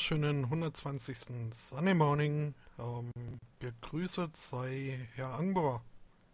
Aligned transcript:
wunderschönen 0.00 0.44
120. 0.44 1.18
Sunday 1.52 1.92
Morning. 1.92 2.54
Ähm, 2.78 3.10
gegrüßet 3.58 4.34
sei 4.34 5.06
Herr 5.14 5.34
Angbauer. 5.34 5.84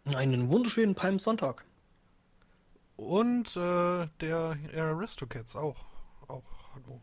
Einen 0.05 0.47
wunderschönen 0.47 0.95
Palmsonntag. 0.95 1.65
Und 2.95 3.57
äh, 3.57 4.07
der 4.21 4.57
Aristocats 4.73 5.57
auch. 5.57 5.83
Auch, 6.29 6.45
hallo. 6.75 7.01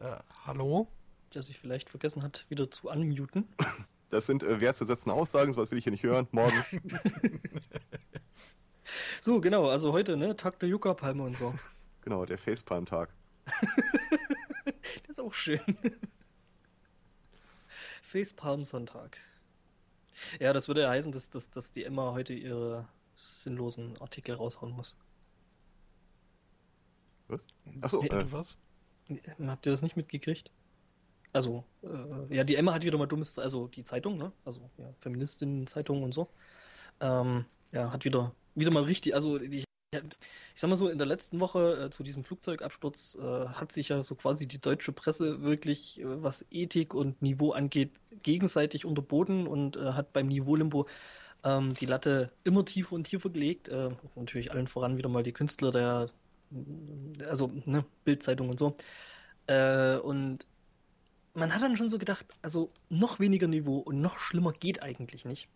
Äh, 0.00 0.20
hallo? 0.44 0.88
Der 1.32 1.42
sich 1.42 1.58
vielleicht 1.58 1.88
vergessen 1.88 2.22
hat, 2.22 2.44
wieder 2.50 2.70
zu 2.70 2.90
unmuten. 2.90 3.48
Das 4.10 4.26
sind 4.26 4.42
äh, 4.42 4.60
wertzusetzende 4.60 5.14
Aussagen, 5.16 5.54
sowas 5.54 5.70
will 5.70 5.78
ich 5.78 5.84
hier 5.84 5.90
nicht 5.90 6.04
hören. 6.04 6.28
Morgen. 6.32 6.62
so, 9.22 9.40
genau, 9.40 9.70
also 9.70 9.94
heute, 9.94 10.18
ne? 10.18 10.36
Tag 10.36 10.58
der 10.58 10.68
Yucca-Palme 10.68 11.22
und 11.22 11.38
so. 11.38 11.54
Genau, 12.02 12.26
der 12.26 12.36
Facepalm-Tag. 12.36 13.08
das 14.64 15.10
ist 15.10 15.20
auch 15.20 15.34
schön. 15.34 15.60
Facepalm-Sonntag. 18.02 19.18
Ja, 20.40 20.52
das 20.52 20.68
würde 20.68 20.82
ja 20.82 20.90
heißen, 20.90 21.12
dass, 21.12 21.30
dass, 21.30 21.50
dass 21.50 21.72
die 21.72 21.84
Emma 21.84 22.12
heute 22.12 22.32
ihre 22.34 22.88
sinnlosen 23.14 23.96
Artikel 24.00 24.34
raushauen 24.34 24.72
muss. 24.72 24.96
Was? 27.28 27.46
Achso, 27.80 28.02
Äh, 28.02 28.06
äh, 28.08 28.32
was? 28.32 28.56
Habt 29.40 29.66
ihr 29.66 29.72
das 29.72 29.82
nicht 29.82 29.96
mitgekriegt? 29.96 30.50
Also, 31.32 31.64
äh, 31.82 32.34
ja, 32.34 32.44
die 32.44 32.56
Emma 32.56 32.72
hat 32.72 32.84
wieder 32.84 32.98
mal 32.98 33.06
dummes, 33.06 33.38
also 33.38 33.68
die 33.68 33.84
Zeitung, 33.84 34.16
ne? 34.16 34.32
Also, 34.44 34.70
ja, 34.78 34.92
Feministinnen-Zeitung 35.00 36.02
und 36.02 36.14
so. 36.14 36.28
Ähm, 37.00 37.44
ja, 37.72 37.92
hat 37.92 38.04
wieder, 38.04 38.34
wieder 38.54 38.70
mal 38.70 38.84
richtig, 38.84 39.14
also 39.14 39.38
die, 39.38 39.65
ich 40.54 40.60
sag 40.60 40.68
mal 40.68 40.76
so, 40.76 40.88
in 40.88 40.98
der 40.98 41.06
letzten 41.06 41.40
Woche 41.40 41.86
äh, 41.86 41.90
zu 41.90 42.02
diesem 42.02 42.24
Flugzeugabsturz 42.24 43.16
äh, 43.20 43.46
hat 43.48 43.72
sich 43.72 43.88
ja 43.88 44.02
so 44.02 44.14
quasi 44.14 44.46
die 44.46 44.60
deutsche 44.60 44.92
Presse 44.92 45.42
wirklich, 45.42 46.00
äh, 46.00 46.22
was 46.22 46.44
Ethik 46.50 46.94
und 46.94 47.20
Niveau 47.22 47.52
angeht, 47.52 47.92
gegenseitig 48.22 48.84
unterboten 48.84 49.46
und 49.46 49.76
äh, 49.76 49.92
hat 49.92 50.12
beim 50.12 50.28
Niveau-Limbo 50.28 50.86
ähm, 51.44 51.74
die 51.74 51.86
Latte 51.86 52.32
immer 52.44 52.64
tiefer 52.64 52.94
und 52.94 53.04
tiefer 53.04 53.30
gelegt. 53.30 53.68
Äh, 53.68 53.90
natürlich 54.16 54.52
allen 54.52 54.66
voran 54.66 54.96
wieder 54.96 55.08
mal 55.08 55.22
die 55.22 55.32
Künstler 55.32 55.72
der, 55.72 56.10
also 57.28 57.52
ne, 57.66 57.84
Bildzeitung 58.04 58.50
und 58.50 58.58
so. 58.58 58.76
Äh, 59.46 59.96
und 59.98 60.46
man 61.34 61.54
hat 61.54 61.62
dann 61.62 61.76
schon 61.76 61.90
so 61.90 61.98
gedacht, 61.98 62.26
also 62.42 62.72
noch 62.88 63.20
weniger 63.20 63.46
Niveau 63.48 63.78
und 63.78 64.00
noch 64.00 64.18
schlimmer 64.18 64.52
geht 64.52 64.82
eigentlich 64.82 65.24
nicht. 65.24 65.48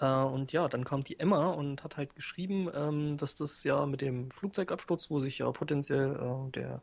Äh, 0.00 0.06
und 0.06 0.52
ja, 0.52 0.68
dann 0.68 0.84
kam 0.84 1.04
die 1.04 1.18
Emma 1.18 1.48
und 1.48 1.84
hat 1.84 1.96
halt 1.96 2.14
geschrieben, 2.14 2.70
ähm, 2.74 3.16
dass 3.16 3.36
das 3.36 3.64
ja 3.64 3.86
mit 3.86 4.00
dem 4.00 4.30
Flugzeugabsturz, 4.30 5.10
wo 5.10 5.20
sich 5.20 5.38
ja 5.38 5.50
potenziell 5.52 6.16
äh, 6.16 6.50
der, 6.52 6.82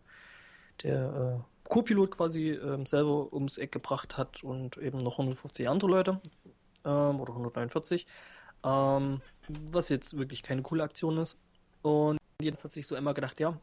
der 0.84 1.40
äh, 1.40 1.70
Co-Pilot 1.70 2.12
quasi 2.12 2.52
ähm, 2.52 2.86
selber 2.86 3.32
ums 3.34 3.58
Eck 3.58 3.72
gebracht 3.72 4.18
hat 4.18 4.44
und 4.44 4.78
eben 4.78 4.98
noch 4.98 5.20
150 5.20 5.68
andere 5.70 5.90
Leute 5.90 6.22
ähm, 6.86 7.20
oder 7.20 7.34
149, 7.34 8.08
ähm, 8.66 9.22
was 9.72 9.90
jetzt 9.90 10.18
wirklich 10.18 10.44
keine 10.44 10.62
coole 10.62 10.84
Aktion 10.84 11.18
ist. 11.18 11.38
Und 11.82 12.18
jetzt 12.42 12.64
hat 12.64 12.72
sich 12.72 12.88
so 12.88 12.96
Emma 12.96 13.14
gedacht, 13.14 13.40
ja, 13.40 13.58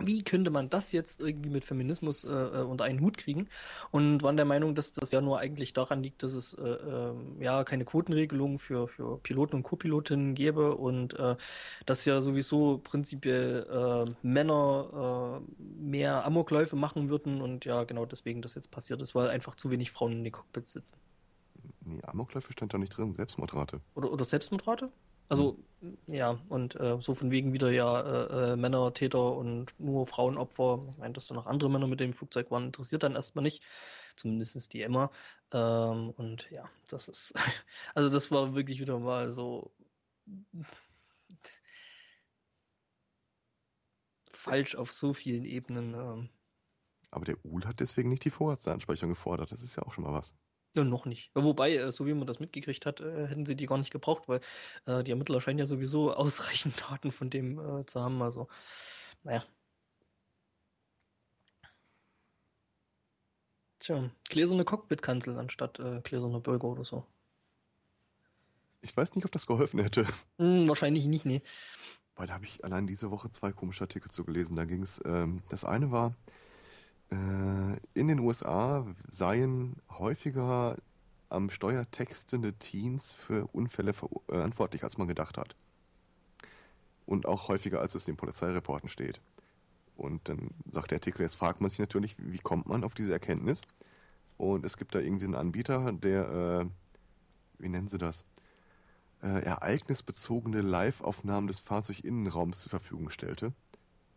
wie 0.00 0.22
könnte 0.22 0.50
man 0.50 0.70
das 0.70 0.92
jetzt 0.92 1.20
irgendwie 1.20 1.50
mit 1.50 1.64
Feminismus 1.64 2.24
äh, 2.24 2.28
äh, 2.28 2.62
unter 2.62 2.84
einen 2.84 3.00
Hut 3.00 3.18
kriegen? 3.18 3.48
Und 3.90 4.22
waren 4.22 4.36
der 4.36 4.44
Meinung, 4.44 4.74
dass 4.74 4.92
das 4.92 5.12
ja 5.12 5.20
nur 5.20 5.38
eigentlich 5.38 5.72
daran 5.72 6.02
liegt, 6.02 6.22
dass 6.22 6.34
es 6.34 6.54
äh, 6.54 6.62
äh, 6.62 7.14
ja 7.40 7.64
keine 7.64 7.84
Quotenregelung 7.84 8.58
für, 8.58 8.88
für 8.88 9.18
Piloten 9.18 9.56
und 9.56 9.62
Co-Pilotinnen 9.62 10.34
gäbe 10.34 10.76
und 10.76 11.18
äh, 11.18 11.36
dass 11.86 12.04
ja 12.04 12.20
sowieso 12.20 12.78
prinzipiell 12.78 13.66
äh, 13.70 14.26
Männer 14.26 15.40
mehr 15.58 16.24
Amokläufe 16.24 16.76
machen 16.76 17.08
würden 17.08 17.40
und 17.40 17.64
ja 17.64 17.84
genau 17.84 18.06
deswegen 18.06 18.42
das 18.42 18.54
jetzt 18.54 18.70
passiert 18.70 19.02
ist, 19.02 19.14
weil 19.14 19.28
einfach 19.28 19.54
zu 19.54 19.70
wenig 19.70 19.90
Frauen 19.90 20.12
in 20.12 20.24
den 20.24 20.32
Cockpits 20.32 20.72
sitzen. 20.72 20.96
nee, 21.84 22.00
Amokläufe 22.04 22.52
stand 22.52 22.74
da 22.74 22.78
nicht 22.78 22.96
drin, 22.96 23.12
Selbstmordrate. 23.12 23.80
Oder, 23.94 24.12
oder 24.12 24.24
Selbstmordrate? 24.24 24.90
Also, 25.30 25.58
ja, 26.08 26.40
und 26.48 26.74
äh, 26.80 26.98
so 27.00 27.14
von 27.14 27.30
wegen 27.30 27.52
wieder 27.52 27.70
ja 27.70 28.00
äh, 28.02 28.52
äh, 28.52 28.56
Männer, 28.56 28.92
Täter 28.92 29.36
und 29.36 29.74
nur 29.78 30.06
Frauenopfer. 30.06 30.86
Ich 30.90 30.98
meine, 30.98 31.14
dass 31.14 31.26
da 31.28 31.34
noch 31.34 31.46
andere 31.46 31.70
Männer 31.70 31.86
mit 31.86 32.00
dem 32.00 32.12
Flugzeug 32.12 32.50
waren, 32.50 32.66
interessiert 32.66 33.02
dann 33.04 33.14
erstmal 33.16 33.42
nicht. 33.44 33.62
Zumindest 34.16 34.72
die 34.74 34.82
Emma. 34.82 35.10
Ähm, 35.52 36.10
und 36.10 36.50
ja, 36.50 36.68
das 36.88 37.08
ist, 37.08 37.34
also 37.94 38.10
das 38.10 38.30
war 38.30 38.54
wirklich 38.54 38.80
wieder 38.80 38.98
mal 38.98 39.30
so 39.30 39.72
falsch 44.32 44.74
auf 44.74 44.90
so 44.92 45.14
vielen 45.14 45.44
Ebenen. 45.44 45.94
Ähm, 45.94 46.30
Aber 47.12 47.24
der 47.24 47.44
Uhl 47.44 47.64
hat 47.66 47.80
deswegen 47.80 48.08
nicht 48.08 48.24
die 48.24 48.30
Vorratsanspeicherung 48.30 49.10
gefordert. 49.10 49.52
Das 49.52 49.62
ist 49.62 49.76
ja 49.76 49.84
auch 49.84 49.92
schon 49.92 50.04
mal 50.04 50.12
was. 50.12 50.34
Ja, 50.74 50.84
noch 50.84 51.04
nicht. 51.04 51.30
Wobei, 51.34 51.74
äh, 51.76 51.90
so 51.92 52.06
wie 52.06 52.14
man 52.14 52.26
das 52.26 52.38
mitgekriegt 52.38 52.86
hat, 52.86 53.00
äh, 53.00 53.26
hätten 53.26 53.44
sie 53.46 53.56
die 53.56 53.66
gar 53.66 53.78
nicht 53.78 53.90
gebraucht, 53.90 54.28
weil 54.28 54.40
äh, 54.86 55.02
die 55.02 55.10
Ermittler 55.10 55.40
scheinen 55.40 55.58
ja 55.58 55.66
sowieso 55.66 56.12
ausreichend 56.14 56.80
Daten 56.80 57.10
von 57.12 57.30
dem 57.30 57.58
äh, 57.58 57.86
zu 57.86 58.00
haben. 58.00 58.22
Also, 58.22 58.48
naja. 59.24 59.44
Tja, 63.80 64.10
gläserne 64.28 64.64
Cockpit-Kanzel 64.64 65.38
anstatt 65.38 65.80
äh, 65.80 66.00
gläserne 66.02 66.40
Bürger 66.40 66.68
oder 66.68 66.84
so. 66.84 67.04
Ich 68.82 68.96
weiß 68.96 69.14
nicht, 69.14 69.24
ob 69.24 69.32
das 69.32 69.46
geholfen 69.46 69.80
hätte. 69.80 70.06
Hm, 70.38 70.68
wahrscheinlich 70.68 71.06
nicht, 71.06 71.26
nee. 71.26 71.42
Weil 72.14 72.26
da 72.26 72.34
habe 72.34 72.44
ich 72.44 72.64
allein 72.64 72.86
diese 72.86 73.10
Woche 73.10 73.30
zwei 73.30 73.52
komische 73.52 73.84
Artikel 73.84 74.10
zu 74.10 74.24
gelesen. 74.24 74.56
Da 74.56 74.64
ging 74.64 74.82
es, 74.82 75.00
ähm, 75.04 75.42
das 75.48 75.64
eine 75.64 75.90
war, 75.90 76.14
in 77.10 78.08
den 78.08 78.20
USA 78.20 78.86
seien 79.08 79.76
häufiger 79.90 80.76
am 81.28 81.50
Steuer 81.50 81.90
textende 81.90 82.52
Teens 82.54 83.12
für 83.12 83.48
Unfälle 83.52 83.92
verantwortlich, 83.92 84.84
als 84.84 84.98
man 84.98 85.08
gedacht 85.08 85.38
hat. 85.38 85.56
Und 87.06 87.26
auch 87.26 87.48
häufiger, 87.48 87.80
als 87.80 87.94
es 87.94 88.06
in 88.06 88.14
den 88.14 88.18
Polizeireporten 88.18 88.88
steht. 88.88 89.20
Und 89.96 90.28
dann 90.28 90.50
sagt 90.70 90.92
der 90.92 90.96
Artikel, 90.96 91.22
jetzt 91.22 91.36
fragt 91.36 91.60
man 91.60 91.70
sich 91.70 91.78
natürlich, 91.78 92.16
wie 92.18 92.38
kommt 92.38 92.66
man 92.66 92.84
auf 92.84 92.94
diese 92.94 93.12
Erkenntnis? 93.12 93.62
Und 94.38 94.64
es 94.64 94.76
gibt 94.76 94.94
da 94.94 94.98
irgendwie 94.98 95.26
einen 95.26 95.34
Anbieter, 95.34 95.92
der, 95.92 96.28
äh, 96.30 96.66
wie 97.58 97.68
nennen 97.68 97.88
sie 97.88 97.98
das? 97.98 98.24
Äh, 99.22 99.44
ereignisbezogene 99.44 100.62
Live-Aufnahmen 100.62 101.46
des 101.46 101.60
Fahrzeuginnenraums 101.60 102.62
zur 102.62 102.70
Verfügung 102.70 103.10
stellte. 103.10 103.52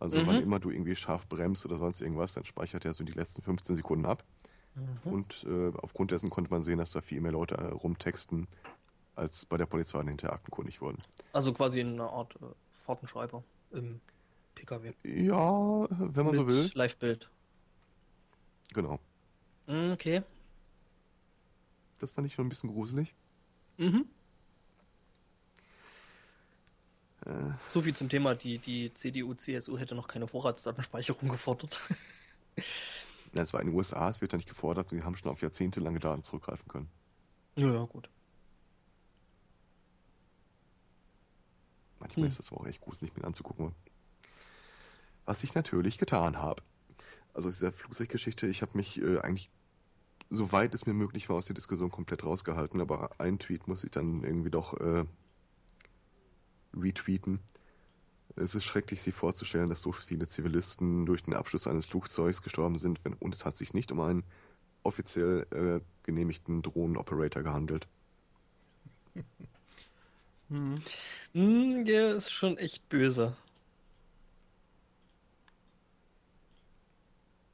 Also 0.04 0.18
Mhm. 0.18 0.28
wann 0.28 0.42
immer 0.42 0.60
du 0.60 0.70
irgendwie 0.70 0.98
scharf 0.98 1.30
bremst 1.30 1.66
oder 1.66 1.78
sonst 1.78 2.02
irgendwas, 2.02 2.34
dann 2.34 2.44
speichert 2.44 2.84
er 2.84 2.94
so 2.94 3.06
die 3.06 3.14
letzten 3.14 3.42
15 3.42 3.78
Sekunden 3.78 4.06
ab. 4.06 4.26
Mhm. 4.76 5.14
Und 5.14 5.46
äh, 5.46 5.72
aufgrund 5.78 6.12
dessen 6.12 6.30
konnte 6.30 6.52
man 6.52 6.62
sehen, 6.62 6.78
dass 6.78 6.92
da 6.92 7.00
viel 7.00 7.22
mehr 7.22 7.32
Leute 7.32 7.56
äh, 7.56 7.68
rumtexten, 7.68 8.46
als 9.16 9.46
bei 9.46 9.56
der 9.56 9.66
Polizei 9.66 10.04
hinter 10.04 10.34
aktenkundig 10.34 10.82
wurden. 10.82 10.98
Also 11.32 11.54
quasi 11.54 11.80
eine 11.80 12.04
Art 12.04 12.36
äh, 12.36 12.48
Fahrtenschreiber 12.86 13.46
im 13.72 14.02
PKW. 14.56 14.92
Ja, 15.04 15.88
wenn 15.90 16.26
man 16.26 16.34
so 16.34 16.48
will. 16.48 16.70
Live-Bild. 16.74 17.30
Genau. 18.74 19.00
Hm, 19.68 19.92
Okay. 19.94 20.22
Das 22.00 22.12
fand 22.12 22.28
ich 22.28 22.34
schon 22.34 22.46
ein 22.48 22.50
bisschen 22.50 22.70
gruselig. 22.72 23.16
Mhm. 23.78 24.04
Äh, 27.26 27.52
So 27.68 27.82
viel 27.82 27.96
zum 27.96 28.10
Thema, 28.10 28.36
die, 28.36 28.58
die 28.60 28.94
CDU, 28.94 29.34
CSU 29.34 29.78
hätte 29.78 29.96
noch 29.96 30.08
keine 30.08 30.28
Vorratsdatenspeicherung 30.28 31.30
gefordert. 31.30 31.80
na, 33.34 33.42
es 33.42 33.54
war 33.54 33.62
in 33.62 33.68
den 33.68 33.76
USA, 33.76 34.10
es 34.10 34.22
wird 34.22 34.34
da 34.34 34.38
nicht 34.38 34.50
gefordert 34.50 34.92
und 34.92 34.98
die 35.00 35.04
haben 35.04 35.16
schon 35.16 35.32
auf 35.32 35.42
jahrzehntelange 35.42 36.00
Daten 36.00 36.22
zurückgreifen 36.22 36.68
können. 36.68 36.90
ja, 37.56 37.72
ja, 37.74 37.84
gut. 37.86 38.10
Manchmal 42.00 42.24
Hm. 42.24 42.28
ist 42.30 42.40
das 42.40 42.52
auch 42.52 42.66
echt 42.66 42.82
gruselig 42.82 43.16
mit 43.16 43.24
anzugucken. 43.24 43.74
Was 45.26 45.44
ich 45.44 45.56
natürlich 45.56 45.98
getan 45.98 46.38
habe. 46.38 46.62
Also 47.34 47.48
aus 47.48 47.56
dieser 47.56 47.72
Flugzeuggeschichte, 47.72 48.46
ich 48.48 48.62
habe 48.62 48.76
mich 48.78 49.02
äh, 49.02 49.20
eigentlich, 49.20 49.50
soweit 50.30 50.74
es 50.76 50.86
mir 50.86 50.94
möglich 50.94 51.30
war, 51.30 51.38
aus 51.38 51.46
der 51.48 51.56
Diskussion 51.56 51.90
komplett 51.90 52.26
rausgehalten, 52.26 52.82
aber 52.82 53.20
einen 53.20 53.40
Tweet 53.40 53.68
muss 53.68 53.84
ich 53.86 53.92
dann 53.92 54.22
irgendwie 54.24 54.52
doch 54.52 54.74
äh, 54.82 55.06
retweeten. 56.74 57.40
Es 58.36 58.56
ist 58.56 58.64
schrecklich, 58.66 59.02
sich 59.02 59.14
vorzustellen, 59.14 59.70
dass 59.70 59.82
so 59.82 59.92
viele 59.92 60.26
Zivilisten 60.28 61.06
durch 61.06 61.24
den 61.24 61.36
Abschuss 61.36 61.68
eines 61.68 61.86
Flugzeugs 61.86 62.42
gestorben 62.42 62.78
sind, 62.78 63.00
wenn, 63.04 63.14
und 63.14 63.36
es 63.36 63.46
hat 63.46 63.56
sich 63.56 63.74
nicht 63.74 63.92
um 63.92 64.00
einen 64.00 64.24
offiziell 64.84 65.46
äh, 65.52 65.80
genehmigten 66.04 66.62
Drohnenoperator 66.62 67.44
gehandelt. 67.44 67.88
Hm. 70.50 70.76
Hm, 71.34 71.84
der 71.86 72.14
ist 72.14 72.30
schon 72.32 72.60
echt 72.60 72.88
böse. 72.88 73.36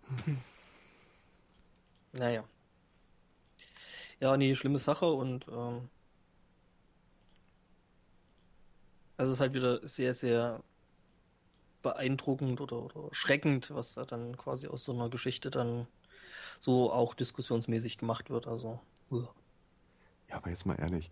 naja. 2.12 2.44
Ja, 4.19 4.36
nee, 4.36 4.54
schlimme 4.56 4.80
Sache 4.80 5.06
und 5.06 5.45
ähm, 5.50 5.89
also 9.19 9.33
es 9.33 9.38
ist 9.38 9.42
halt 9.42 9.54
wieder 9.54 9.86
sehr, 9.88 10.13
sehr 10.13 10.63
beeindruckend 11.81 12.62
oder, 12.62 12.81
oder 12.81 13.10
schreckend, 13.12 13.69
was 13.71 13.95
da 13.95 14.06
dann 14.06 14.38
quasi 14.38 14.68
aus 14.68 14.86
so 14.86 14.94
einer 14.94 15.10
Geschichte 15.10 15.51
dann 15.51 15.88
so 16.62 16.92
auch 16.92 17.13
diskussionsmäßig 17.16 17.98
gemacht 17.98 18.30
wird. 18.30 18.48
Also. 18.48 18.80
Uh. 19.12 19.27
Ja, 20.30 20.38
aber 20.38 20.50
jetzt 20.50 20.66
mal 20.66 20.75
ehrlich. 20.75 21.12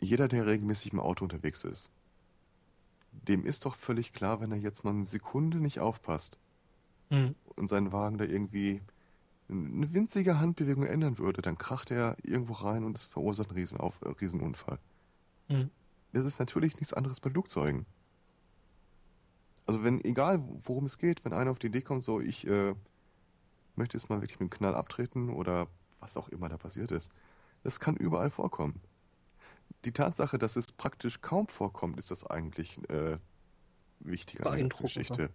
Jeder, 0.00 0.28
der 0.28 0.46
regelmäßig 0.46 0.92
im 0.92 1.00
Auto 1.00 1.24
unterwegs 1.24 1.64
ist, 1.64 1.88
dem 3.12 3.46
ist 3.46 3.64
doch 3.64 3.74
völlig 3.74 4.12
klar, 4.12 4.40
wenn 4.42 4.52
er 4.52 4.58
jetzt 4.58 4.84
mal 4.84 4.90
eine 4.90 5.06
Sekunde 5.06 5.58
nicht 5.58 5.80
aufpasst 5.80 6.38
Mhm. 7.10 7.34
und 7.56 7.68
seinen 7.68 7.90
Wagen 7.90 8.18
da 8.18 8.26
irgendwie 8.26 8.82
eine 9.48 9.94
winzige 9.94 10.38
Handbewegung 10.38 10.84
ändern 10.84 11.16
würde, 11.16 11.40
dann 11.40 11.56
kracht 11.56 11.90
er 11.90 12.18
irgendwo 12.22 12.52
rein 12.52 12.84
und 12.84 12.98
es 12.98 13.06
verursacht 13.06 13.48
einen 13.48 13.58
Riesenauf 13.58 13.98
Riesenunfall. 14.20 14.78
Mhm. 15.48 15.70
Das 16.12 16.24
ist 16.24 16.38
natürlich 16.38 16.74
nichts 16.76 16.92
anderes 16.92 17.20
bei 17.20 17.30
Flugzeugen. 17.30 17.86
Also 19.66 19.84
wenn, 19.84 20.02
egal 20.04 20.42
worum 20.64 20.86
es 20.86 20.98
geht, 20.98 21.24
wenn 21.24 21.32
einer 21.34 21.50
auf 21.50 21.58
die 21.58 21.66
Idee 21.66 21.82
kommt, 21.82 22.02
so 22.02 22.20
ich 22.20 22.46
äh, 22.46 22.74
möchte 23.76 23.96
jetzt 23.98 24.08
mal 24.08 24.20
wirklich 24.20 24.40
mit 24.40 24.50
dem 24.50 24.56
Knall 24.56 24.74
abtreten 24.74 25.30
oder 25.30 25.68
was 26.00 26.16
auch 26.16 26.28
immer 26.30 26.48
da 26.48 26.56
passiert 26.56 26.90
ist, 26.90 27.10
das 27.62 27.80
kann 27.80 27.96
überall 27.96 28.30
vorkommen. 28.30 28.80
Die 29.84 29.92
Tatsache, 29.92 30.38
dass 30.38 30.56
es 30.56 30.72
praktisch 30.72 31.20
kaum 31.20 31.48
vorkommt, 31.48 31.98
ist 31.98 32.10
das 32.10 32.24
eigentlich 32.24 32.78
äh, 32.88 33.18
wichtiger 34.00 34.46
an 34.46 34.52
der 34.52 34.62
ganzen 34.62 34.84
Geschichte. 34.84 35.30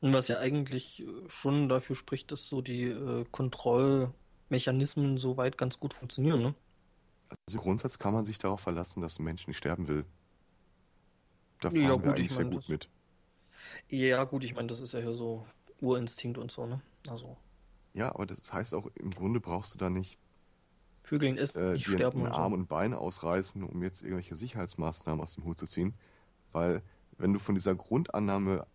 Und 0.00 0.12
was 0.12 0.28
ja 0.28 0.38
eigentlich 0.38 1.04
schon 1.28 1.68
dafür 1.68 1.96
spricht, 1.96 2.30
dass 2.30 2.46
so 2.46 2.60
die 2.60 2.84
äh, 2.84 3.24
Kontrollmechanismen 3.30 5.16
soweit 5.16 5.56
ganz 5.56 5.78
gut 5.78 5.94
funktionieren, 5.94 6.42
ne? 6.42 6.54
Also 7.46 7.58
im 7.58 7.62
Grundsatz 7.62 7.98
kann 7.98 8.14
man 8.14 8.24
sich 8.24 8.38
darauf 8.38 8.60
verlassen, 8.60 9.00
dass 9.00 9.18
ein 9.18 9.24
Mensch 9.24 9.46
nicht 9.46 9.58
sterben 9.58 9.88
will. 9.88 10.04
Da 11.60 11.70
fahren 11.70 11.80
Ja, 11.80 11.88
wir 11.90 11.96
gut, 11.98 12.04
ich 12.06 12.10
eigentlich 12.10 12.32
sehr 12.34 12.44
gut 12.44 12.68
mit. 12.68 12.88
Ja, 13.88 14.24
gut, 14.24 14.44
ich 14.44 14.54
meine, 14.54 14.68
das 14.68 14.80
ist 14.80 14.92
ja 14.92 15.00
hier 15.00 15.14
so 15.14 15.46
Urinstinkt 15.80 16.38
und 16.38 16.50
so, 16.50 16.66
ne? 16.66 16.80
Also, 17.08 17.36
Ja, 17.94 18.14
aber 18.14 18.26
das 18.26 18.52
heißt 18.52 18.74
auch, 18.74 18.88
im 18.94 19.10
Grunde 19.10 19.40
brauchst 19.40 19.74
du 19.74 19.78
da 19.78 19.90
nicht 19.90 20.18
Vögeln 21.04 21.36
essen, 21.36 21.58
äh, 21.58 21.72
nicht 21.72 21.86
sterben 21.86 22.22
und 22.22 22.28
Arm 22.28 22.52
und 22.52 22.60
ein 22.60 22.66
Bein 22.66 22.94
ausreißen, 22.94 23.62
um 23.62 23.82
jetzt 23.82 24.02
irgendwelche 24.02 24.36
Sicherheitsmaßnahmen 24.36 25.20
aus 25.22 25.34
dem 25.34 25.44
Hut 25.44 25.58
zu 25.58 25.66
ziehen. 25.66 25.94
Weil, 26.52 26.82
wenn 27.18 27.32
du 27.32 27.38
von 27.38 27.54
dieser 27.54 27.74
Grundannahme 27.74 28.66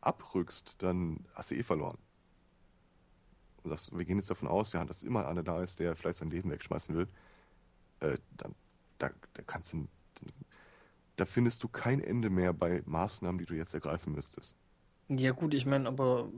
abrückst, 0.00 0.82
dann 0.82 1.26
hast 1.34 1.50
du 1.50 1.56
eh 1.56 1.62
verloren. 1.62 1.98
Und 3.62 3.70
sagst, 3.70 3.96
wir 3.96 4.04
gehen 4.04 4.16
jetzt 4.18 4.30
davon 4.30 4.48
aus, 4.48 4.72
ja, 4.72 4.84
dass 4.84 5.02
immer 5.02 5.26
einer 5.26 5.42
da 5.42 5.62
ist, 5.62 5.80
der 5.80 5.96
vielleicht 5.96 6.18
sein 6.18 6.30
Leben 6.30 6.50
wegschmeißen 6.50 6.94
will. 6.94 7.08
Äh, 8.00 8.18
dann, 8.36 8.54
da, 8.98 9.10
da 9.34 9.42
kannst 9.42 9.72
du, 9.72 9.86
da 11.16 11.24
findest 11.24 11.62
du 11.62 11.68
kein 11.68 12.00
Ende 12.00 12.30
mehr 12.30 12.52
bei 12.52 12.82
Maßnahmen, 12.86 13.38
die 13.38 13.46
du 13.46 13.54
jetzt 13.54 13.74
ergreifen 13.74 14.12
müsstest. 14.12 14.56
Ja, 15.08 15.32
gut, 15.32 15.54
ich 15.54 15.66
meine, 15.66 15.88
aber 15.88 16.28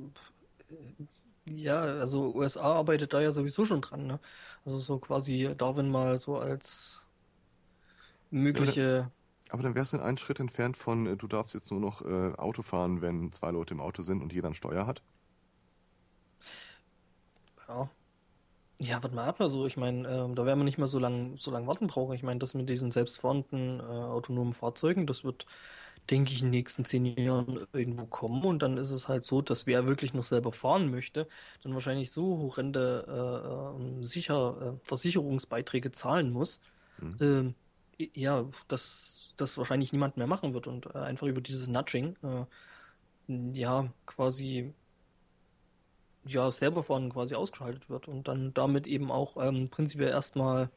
äh, 0.70 1.55
ja, 1.55 1.81
also 1.81 2.34
USA 2.34 2.75
arbeitet 2.75 3.12
da 3.14 3.20
ja 3.20 3.32
sowieso 3.32 3.64
schon 3.64 3.81
dran, 3.81 4.06
ne? 4.06 4.20
Also 4.64 4.78
so 4.78 4.99
quasi 4.99 5.55
Darwin 5.56 5.90
mal 5.90 6.19
so 6.19 6.38
als 6.38 7.02
mögliche. 8.31 9.11
Aber 9.50 9.62
dann 9.62 9.75
wärst 9.75 9.94
du 9.94 9.99
einen 10.02 10.19
Schritt 10.19 10.40
entfernt 10.40 10.76
von, 10.76 11.06
äh, 11.06 11.16
du 11.16 11.26
darfst 11.26 11.54
jetzt 11.54 11.70
nur 11.70 11.81
noch 11.81 12.02
äh, 12.02 12.34
Auto 12.37 12.62
fahren, 12.62 13.00
wenn 13.00 13.32
zwei 13.32 13.50
Leute 13.50 13.75
im 13.75 13.81
Auto 13.81 14.02
sind 14.02 14.22
und 14.22 14.32
jeder 14.32 14.49
ein 14.49 14.54
Steuer 14.54 14.87
hat. 14.87 15.02
Ja. 17.69 17.90
Ja, 18.80 19.02
warte 19.02 19.14
mal 19.16 19.26
ab, 19.26 19.40
also 19.40 19.66
ich 19.66 19.76
meine, 19.76 20.08
ähm, 20.08 20.36
da 20.36 20.46
werden 20.46 20.60
wir 20.60 20.64
nicht 20.64 20.78
mehr 20.78 20.86
so 20.86 21.00
lang, 21.00 21.36
so 21.36 21.50
lang 21.50 21.66
warten 21.66 21.88
brauchen. 21.88 22.14
Ich 22.14 22.22
meine, 22.22 22.38
das 22.38 22.54
mit 22.54 22.69
diesen 22.69 22.92
selbstfahrenden 22.92 23.80
äh, 23.80 23.82
autonomen 23.82 24.52
Fahrzeugen, 24.54 25.04
das 25.04 25.25
wird, 25.25 25.46
denke 26.10 26.30
ich, 26.32 26.42
in 26.42 26.46
den 26.46 26.50
nächsten 26.52 26.84
zehn 26.84 27.04
Jahren 27.04 27.66
irgendwo 27.72 28.06
kommen. 28.06 28.44
Und 28.44 28.60
dann 28.62 28.76
ist 28.78 28.92
es 28.92 29.08
halt 29.08 29.25
so, 29.25 29.42
dass 29.42 29.66
wer 29.66 29.86
wirklich 29.86 30.14
noch 30.14 30.22
selber 30.22 30.52
fahren 30.52 30.90
möchte, 30.92 31.26
dann 31.62 31.75
wahrscheinlich 31.75 32.12
so 32.12 32.38
horrende 32.38 33.04
äh, 33.08 33.76
ähm, 33.82 34.04
sicher, 34.04 34.76
äh, 34.80 34.86
Versicherungsbeiträge 34.86 35.90
zahlen 35.90 36.30
muss, 36.30 36.61
Mhm. 36.99 37.18
ähm, 37.20 37.56
ja, 37.99 38.49
dass 38.68 39.35
das 39.37 39.58
wahrscheinlich 39.58 39.92
niemand 39.92 40.16
mehr 40.16 40.28
machen 40.28 40.54
wird 40.54 40.68
und 40.68 40.87
äh, 40.87 40.99
einfach 40.99 41.26
über 41.26 41.40
dieses 41.40 41.66
Nudging, 41.68 42.16
äh, 42.23 42.47
ja, 43.28 43.92
quasi 44.06 44.75
ja, 46.28 46.52
selber 46.52 46.82
fahren 46.82 47.11
quasi 47.12 47.35
ausgeschaltet 47.35 47.88
wird 47.90 48.06
und 48.08 48.28
dann 48.28 48.52
damit 48.54 48.87
eben 48.87 49.11
auch 49.11 49.37
ähm, 49.42 49.68
prinzipiell 49.70 50.11
erstmal 50.11 50.70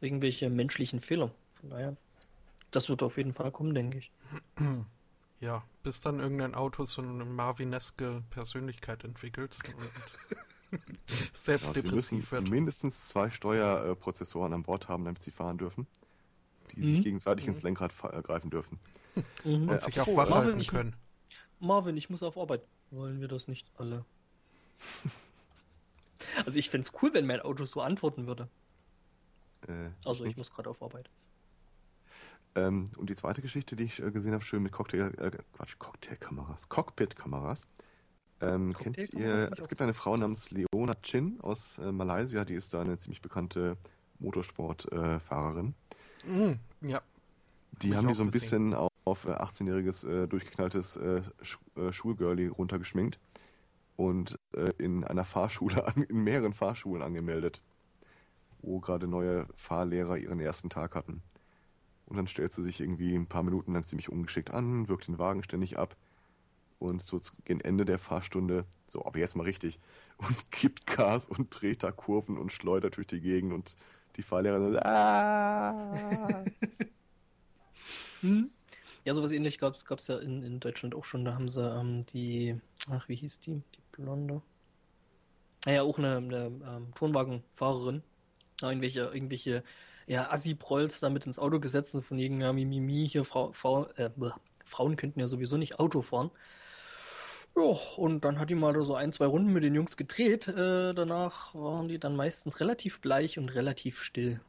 irgendwelche 0.00 0.50
menschlichen 0.50 1.00
Fehler. 1.00 1.30
Von 1.60 1.70
daher, 1.70 1.96
das 2.70 2.88
wird 2.88 3.02
auf 3.02 3.16
jeden 3.16 3.32
Fall 3.32 3.50
kommen, 3.50 3.74
denke 3.74 3.98
ich. 3.98 4.10
Ja, 5.42 5.64
bis 5.82 6.02
dann 6.02 6.20
irgendein 6.20 6.54
Auto 6.54 6.84
so 6.84 7.00
eine 7.00 7.24
Marvineske 7.24 8.22
Persönlichkeit 8.28 9.04
entwickelt 9.04 9.56
und 9.74 10.80
selbst 11.32 11.66
Ja, 11.74 11.80
sie 11.80 11.88
müssen 11.88 12.16
depressiv 12.20 12.32
wird. 12.32 12.50
mindestens 12.50 13.08
zwei 13.08 13.30
Steuerprozessoren 13.30 14.52
an 14.52 14.62
Bord 14.64 14.88
haben, 14.88 15.06
damit 15.06 15.22
sie 15.22 15.30
fahren 15.30 15.56
dürfen, 15.56 15.86
die 16.72 16.84
sich 16.84 16.98
Mhm. 16.98 17.02
gegenseitig 17.04 17.46
Mhm. 17.46 17.52
ins 17.54 17.62
Lenkrad 17.62 17.92
äh, 18.12 18.20
greifen 18.20 18.50
dürfen. 18.50 18.78
Mhm. 19.44 19.62
Und 19.62 19.70
Äh, 19.70 19.80
sich 19.80 19.98
auch 19.98 20.08
wach 20.08 20.28
Marvin, 20.28 20.44
halten 20.48 20.60
ich- 20.60 20.68
können. 20.68 20.94
Marvin, 21.58 21.96
ich 21.96 22.10
muss 22.10 22.22
auf 22.22 22.36
Arbeit. 22.36 22.60
Wollen 22.90 23.22
wir 23.22 23.28
das 23.28 23.48
nicht 23.48 23.66
alle? 23.78 24.04
Also 26.46 26.58
ich 26.58 26.70
fände 26.70 26.86
es 26.86 27.02
cool, 27.02 27.12
wenn 27.12 27.26
mein 27.26 27.40
Auto 27.40 27.64
so 27.64 27.80
antworten 27.80 28.26
würde. 28.26 28.48
Äh, 29.66 29.90
Also 30.04 30.24
ich 30.24 30.36
muss 30.36 30.50
gerade 30.50 30.70
auf 30.70 30.82
Arbeit. 30.82 31.10
Ähm, 32.54 32.86
und 32.98 33.10
die 33.10 33.14
zweite 33.16 33.42
Geschichte, 33.42 33.74
die 33.76 33.84
ich 33.84 34.00
äh, 34.02 34.10
gesehen 34.10 34.32
habe, 34.32 34.44
schön 34.44 34.62
mit 34.62 34.72
Cocktail, 34.72 35.12
äh, 35.18 35.30
Quatsch, 35.52 35.76
Cocktailkameras, 35.78 36.68
Cockpit-Kameras. 36.68 37.64
Ähm, 38.40 38.74
kennt 38.74 38.96
Cocktailkameras 38.96 39.50
ihr, 39.50 39.58
es 39.58 39.68
gibt 39.68 39.80
eine 39.82 39.94
Frau 39.94 40.16
namens 40.16 40.50
Leona 40.50 40.94
Chin 41.02 41.38
aus 41.42 41.78
äh, 41.78 41.90
Malaysia, 41.92 42.44
die 42.44 42.54
ist 42.54 42.74
da 42.74 42.80
eine 42.80 42.96
ziemlich 42.98 43.20
bekannte 43.22 43.76
Motorsportfahrerin. 44.18 45.74
Mm, 46.24 46.52
ja, 46.82 47.00
Die 47.82 47.94
haben 47.96 48.08
die 48.08 48.14
so 48.14 48.22
ein 48.22 48.30
gesehen. 48.30 48.70
bisschen 48.70 48.74
auf, 48.74 48.92
auf 49.04 49.24
äh, 49.26 49.30
18-jähriges 49.32 50.04
äh, 50.08 50.26
durchgeknalltes 50.28 50.96
äh, 50.96 51.22
Sch 51.42 51.58
äh, 51.76 51.92
Schulgirlie 51.92 52.48
runtergeschminkt 52.50 53.18
und 54.00 54.38
äh, 54.54 54.72
in 54.78 55.04
einer 55.04 55.26
Fahrschule, 55.26 55.86
an, 55.94 56.04
in 56.04 56.24
mehreren 56.24 56.54
Fahrschulen 56.54 57.02
angemeldet, 57.02 57.60
wo 58.62 58.80
gerade 58.80 59.06
neue 59.06 59.46
Fahrlehrer 59.56 60.16
ihren 60.16 60.40
ersten 60.40 60.70
Tag 60.70 60.94
hatten. 60.94 61.22
Und 62.06 62.16
dann 62.16 62.26
stellt 62.26 62.50
sie 62.50 62.62
sich 62.62 62.80
irgendwie 62.80 63.14
ein 63.14 63.26
paar 63.26 63.42
Minuten 63.42 63.74
lang 63.74 63.82
ziemlich 63.82 64.08
ungeschickt 64.08 64.52
an, 64.52 64.88
wirkt 64.88 65.08
den 65.08 65.18
Wagen 65.18 65.42
ständig 65.42 65.78
ab 65.78 65.96
und 66.78 67.02
so 67.02 67.20
gegen 67.44 67.60
Ende 67.60 67.84
der 67.84 67.98
Fahrstunde, 67.98 68.64
so, 68.88 69.04
aber 69.04 69.18
jetzt 69.18 69.36
mal 69.36 69.42
richtig, 69.42 69.78
und 70.16 70.50
gibt 70.50 70.86
Gas 70.86 71.28
und 71.28 71.48
dreht 71.50 71.82
da 71.82 71.92
Kurven 71.92 72.38
und 72.38 72.52
schleudert 72.52 72.96
durch 72.96 73.06
die 73.06 73.20
Gegend 73.20 73.52
und 73.52 73.76
die 74.16 74.22
Fahrlehrerin 74.22 74.72
so, 74.72 74.78
ah. 74.78 76.44
Hm? 78.22 78.50
Ja, 79.04 79.14
sowas 79.14 79.30
ähnlich 79.30 79.58
gab 79.58 79.74
es 79.74 80.06
ja 80.08 80.18
in, 80.18 80.42
in 80.42 80.60
Deutschland 80.60 80.94
auch 80.94 81.04
schon. 81.06 81.24
Da 81.24 81.34
haben 81.34 81.48
sie 81.48 81.62
ähm, 81.62 82.04
die, 82.12 82.60
ach, 82.90 83.08
wie 83.08 83.16
hieß 83.16 83.40
die? 83.40 83.62
Die 83.74 83.82
Blonde. 83.92 84.42
Naja, 85.66 85.82
auch 85.82 85.98
eine, 85.98 86.16
eine 86.16 86.46
ähm, 86.46 86.94
Turnwagenfahrerin. 86.94 88.02
Irgendwelche, 88.62 89.10
irgendwelche 89.12 89.62
ja, 90.06 90.30
Assi-Prolls 90.30 91.00
da 91.00 91.10
mit 91.10 91.26
ins 91.26 91.38
Auto 91.38 91.60
gesetzt 91.60 91.94
und 91.94 92.02
von 92.02 92.18
ja, 92.18 92.52
Mimimi, 92.52 93.08
hier 93.08 93.24
Frau, 93.24 93.52
Frau, 93.52 93.86
äh, 93.96 94.10
Frauen 94.64 94.96
könnten 94.96 95.20
ja 95.20 95.26
sowieso 95.26 95.56
nicht 95.56 95.78
Auto 95.78 96.02
fahren. 96.02 96.30
Ja, 97.56 97.62
und 97.96 98.24
dann 98.24 98.38
hat 98.38 98.50
die 98.50 98.54
mal 98.54 98.80
so 98.84 98.94
ein, 98.94 99.12
zwei 99.12 99.26
Runden 99.26 99.52
mit 99.52 99.64
den 99.64 99.74
Jungs 99.74 99.96
gedreht. 99.96 100.48
Äh, 100.48 100.94
danach 100.94 101.54
waren 101.54 101.88
die 101.88 101.98
dann 101.98 102.16
meistens 102.16 102.60
relativ 102.60 103.00
bleich 103.00 103.38
und 103.38 103.48
relativ 103.50 104.00
still. 104.02 104.40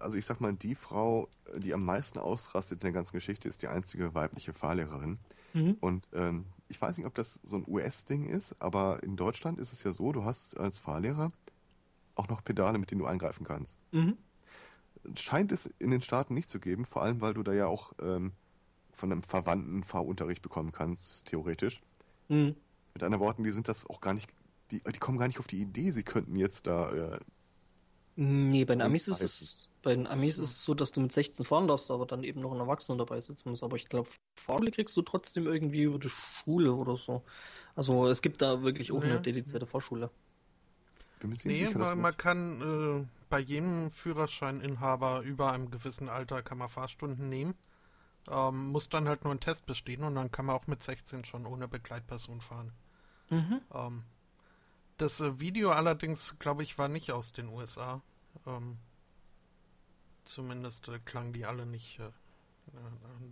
Also 0.00 0.16
ich 0.16 0.24
sag 0.24 0.40
mal, 0.40 0.54
die 0.54 0.74
Frau, 0.74 1.28
die 1.56 1.74
am 1.74 1.84
meisten 1.84 2.18
ausrastet 2.18 2.78
in 2.78 2.86
der 2.86 2.92
ganzen 2.92 3.12
Geschichte, 3.12 3.48
ist 3.48 3.62
die 3.62 3.68
einzige 3.68 4.14
weibliche 4.14 4.52
Fahrlehrerin. 4.52 5.18
Mhm. 5.52 5.76
Und 5.80 6.08
ähm, 6.12 6.46
ich 6.68 6.80
weiß 6.80 6.96
nicht, 6.96 7.06
ob 7.06 7.14
das 7.14 7.40
so 7.42 7.56
ein 7.56 7.64
US-Ding 7.66 8.28
ist, 8.28 8.56
aber 8.60 9.02
in 9.02 9.16
Deutschland 9.16 9.58
ist 9.58 9.72
es 9.72 9.82
ja 9.82 9.92
so, 9.92 10.12
du 10.12 10.24
hast 10.24 10.58
als 10.58 10.78
Fahrlehrer 10.78 11.32
auch 12.14 12.28
noch 12.28 12.44
Pedale, 12.44 12.78
mit 12.78 12.90
denen 12.90 13.00
du 13.00 13.06
eingreifen 13.06 13.44
kannst. 13.44 13.76
Mhm. 13.92 14.16
Scheint 15.16 15.52
es 15.52 15.66
in 15.78 15.90
den 15.90 16.02
Staaten 16.02 16.34
nicht 16.34 16.50
zu 16.50 16.60
geben, 16.60 16.84
vor 16.84 17.02
allem 17.02 17.20
weil 17.20 17.34
du 17.34 17.42
da 17.42 17.52
ja 17.52 17.66
auch 17.66 17.92
ähm, 18.00 18.32
von 18.92 19.10
einem 19.10 19.22
Verwandten 19.22 19.82
Fahrunterricht 19.82 20.42
bekommen 20.42 20.72
kannst, 20.72 21.26
theoretisch. 21.26 21.80
Mhm. 22.28 22.54
Mit 22.94 23.02
anderen 23.02 23.24
Worten, 23.24 23.44
die 23.44 23.50
sind 23.50 23.68
das 23.68 23.88
auch 23.88 24.00
gar 24.00 24.14
nicht, 24.14 24.28
die, 24.70 24.80
die 24.80 24.98
kommen 24.98 25.18
gar 25.18 25.26
nicht 25.26 25.38
auf 25.38 25.46
die 25.46 25.60
Idee, 25.60 25.90
sie 25.90 26.02
könnten 26.02 26.36
jetzt 26.36 26.66
da 26.66 26.90
äh, 26.92 27.18
Nee, 28.16 28.64
bei 28.66 28.74
den 28.74 28.82
Amis 28.82 29.08
ist 29.08 29.22
es, 29.22 29.68
bei 29.82 29.94
den 29.94 30.06
Amis 30.06 30.38
ist 30.38 30.50
es 30.50 30.64
so, 30.64 30.74
dass 30.74 30.92
du 30.92 31.00
mit 31.00 31.12
16 31.12 31.44
fahren 31.46 31.66
darfst, 31.68 31.90
aber 31.90 32.06
dann 32.06 32.22
eben 32.24 32.40
noch 32.40 32.52
ein 32.52 32.60
Erwachsener 32.60 32.98
dabei 32.98 33.20
sitzen 33.20 33.50
muss. 33.50 33.62
Aber 33.62 33.76
ich 33.76 33.88
glaube, 33.88 34.08
Fahrschule 34.34 34.70
kriegst 34.70 34.96
du 34.96 35.02
trotzdem 35.02 35.46
irgendwie 35.46 35.82
über 35.82 35.98
die 35.98 36.10
Schule 36.10 36.74
oder 36.74 36.96
so. 36.96 37.22
Also 37.76 38.06
es 38.08 38.20
gibt 38.20 38.42
da 38.42 38.62
wirklich 38.62 38.92
auch 38.92 39.00
Nee. 39.02 39.10
eine 39.10 39.20
dedizierte 39.20 39.66
Fahrschule. 39.66 40.10
bin 41.20 41.30
Nee, 41.30 41.36
sicher, 41.66 41.78
das- 41.78 41.94
man 41.96 42.16
kann 42.16 43.02
äh, 43.02 43.06
bei 43.28 43.38
jedem 43.40 43.90
Führerscheininhaber 43.90 45.20
über 45.22 45.52
einem 45.52 45.70
gewissen 45.70 46.08
Alter 46.08 46.42
kann 46.42 46.58
man 46.58 46.68
Fahrstunden 46.68 47.28
nehmen. 47.28 47.54
Ähm, 48.28 48.68
muss 48.68 48.88
dann 48.88 49.08
halt 49.08 49.24
nur 49.24 49.30
einen 49.32 49.40
Test 49.40 49.66
bestehen 49.66 50.02
und 50.04 50.14
dann 50.14 50.30
kann 50.30 50.46
man 50.46 50.56
auch 50.56 50.66
mit 50.66 50.82
16 50.82 51.24
schon 51.24 51.46
ohne 51.46 51.68
Begleitperson 51.68 52.40
fahren. 52.40 52.72
Mhm. 53.30 53.60
Ähm, 53.74 54.02
das 54.98 55.20
äh, 55.20 55.40
Video 55.40 55.70
allerdings, 55.70 56.36
glaube 56.38 56.62
ich, 56.62 56.76
war 56.78 56.88
nicht 56.88 57.12
aus 57.12 57.32
den 57.32 57.48
USA. 57.48 58.02
Ähm, 58.46 58.76
zumindest 60.30 60.88
äh, 60.88 60.98
klangen 61.00 61.32
die 61.32 61.44
alle 61.44 61.66
nicht, 61.66 61.98
äh, 61.98 62.10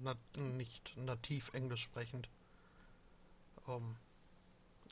na, 0.02 0.14
nicht 0.36 0.96
nativ 0.96 1.52
englisch 1.54 1.82
sprechend. 1.82 2.28
Ähm, 3.68 3.96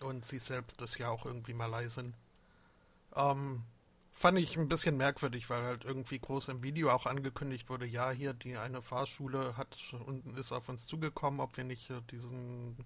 und 0.00 0.24
sie 0.24 0.38
selbst 0.38 0.80
ist 0.82 0.98
ja 0.98 1.08
auch 1.08 1.24
irgendwie 1.24 1.54
Malaisin. 1.54 2.14
Ähm, 3.14 3.62
fand 4.12 4.38
ich 4.38 4.56
ein 4.56 4.68
bisschen 4.68 4.96
merkwürdig, 4.96 5.48
weil 5.50 5.62
halt 5.62 5.84
irgendwie 5.84 6.18
groß 6.18 6.48
im 6.48 6.62
Video 6.62 6.90
auch 6.90 7.06
angekündigt 7.06 7.68
wurde, 7.68 7.86
ja, 7.86 8.10
hier 8.10 8.34
die 8.34 8.56
eine 8.56 8.82
Fahrschule 8.82 9.56
hat 9.56 9.76
und 10.06 10.38
ist 10.38 10.52
auf 10.52 10.68
uns 10.68 10.86
zugekommen, 10.86 11.40
ob 11.40 11.56
wir 11.56 11.64
nicht 11.64 11.90
äh, 11.90 12.00
diesen 12.10 12.76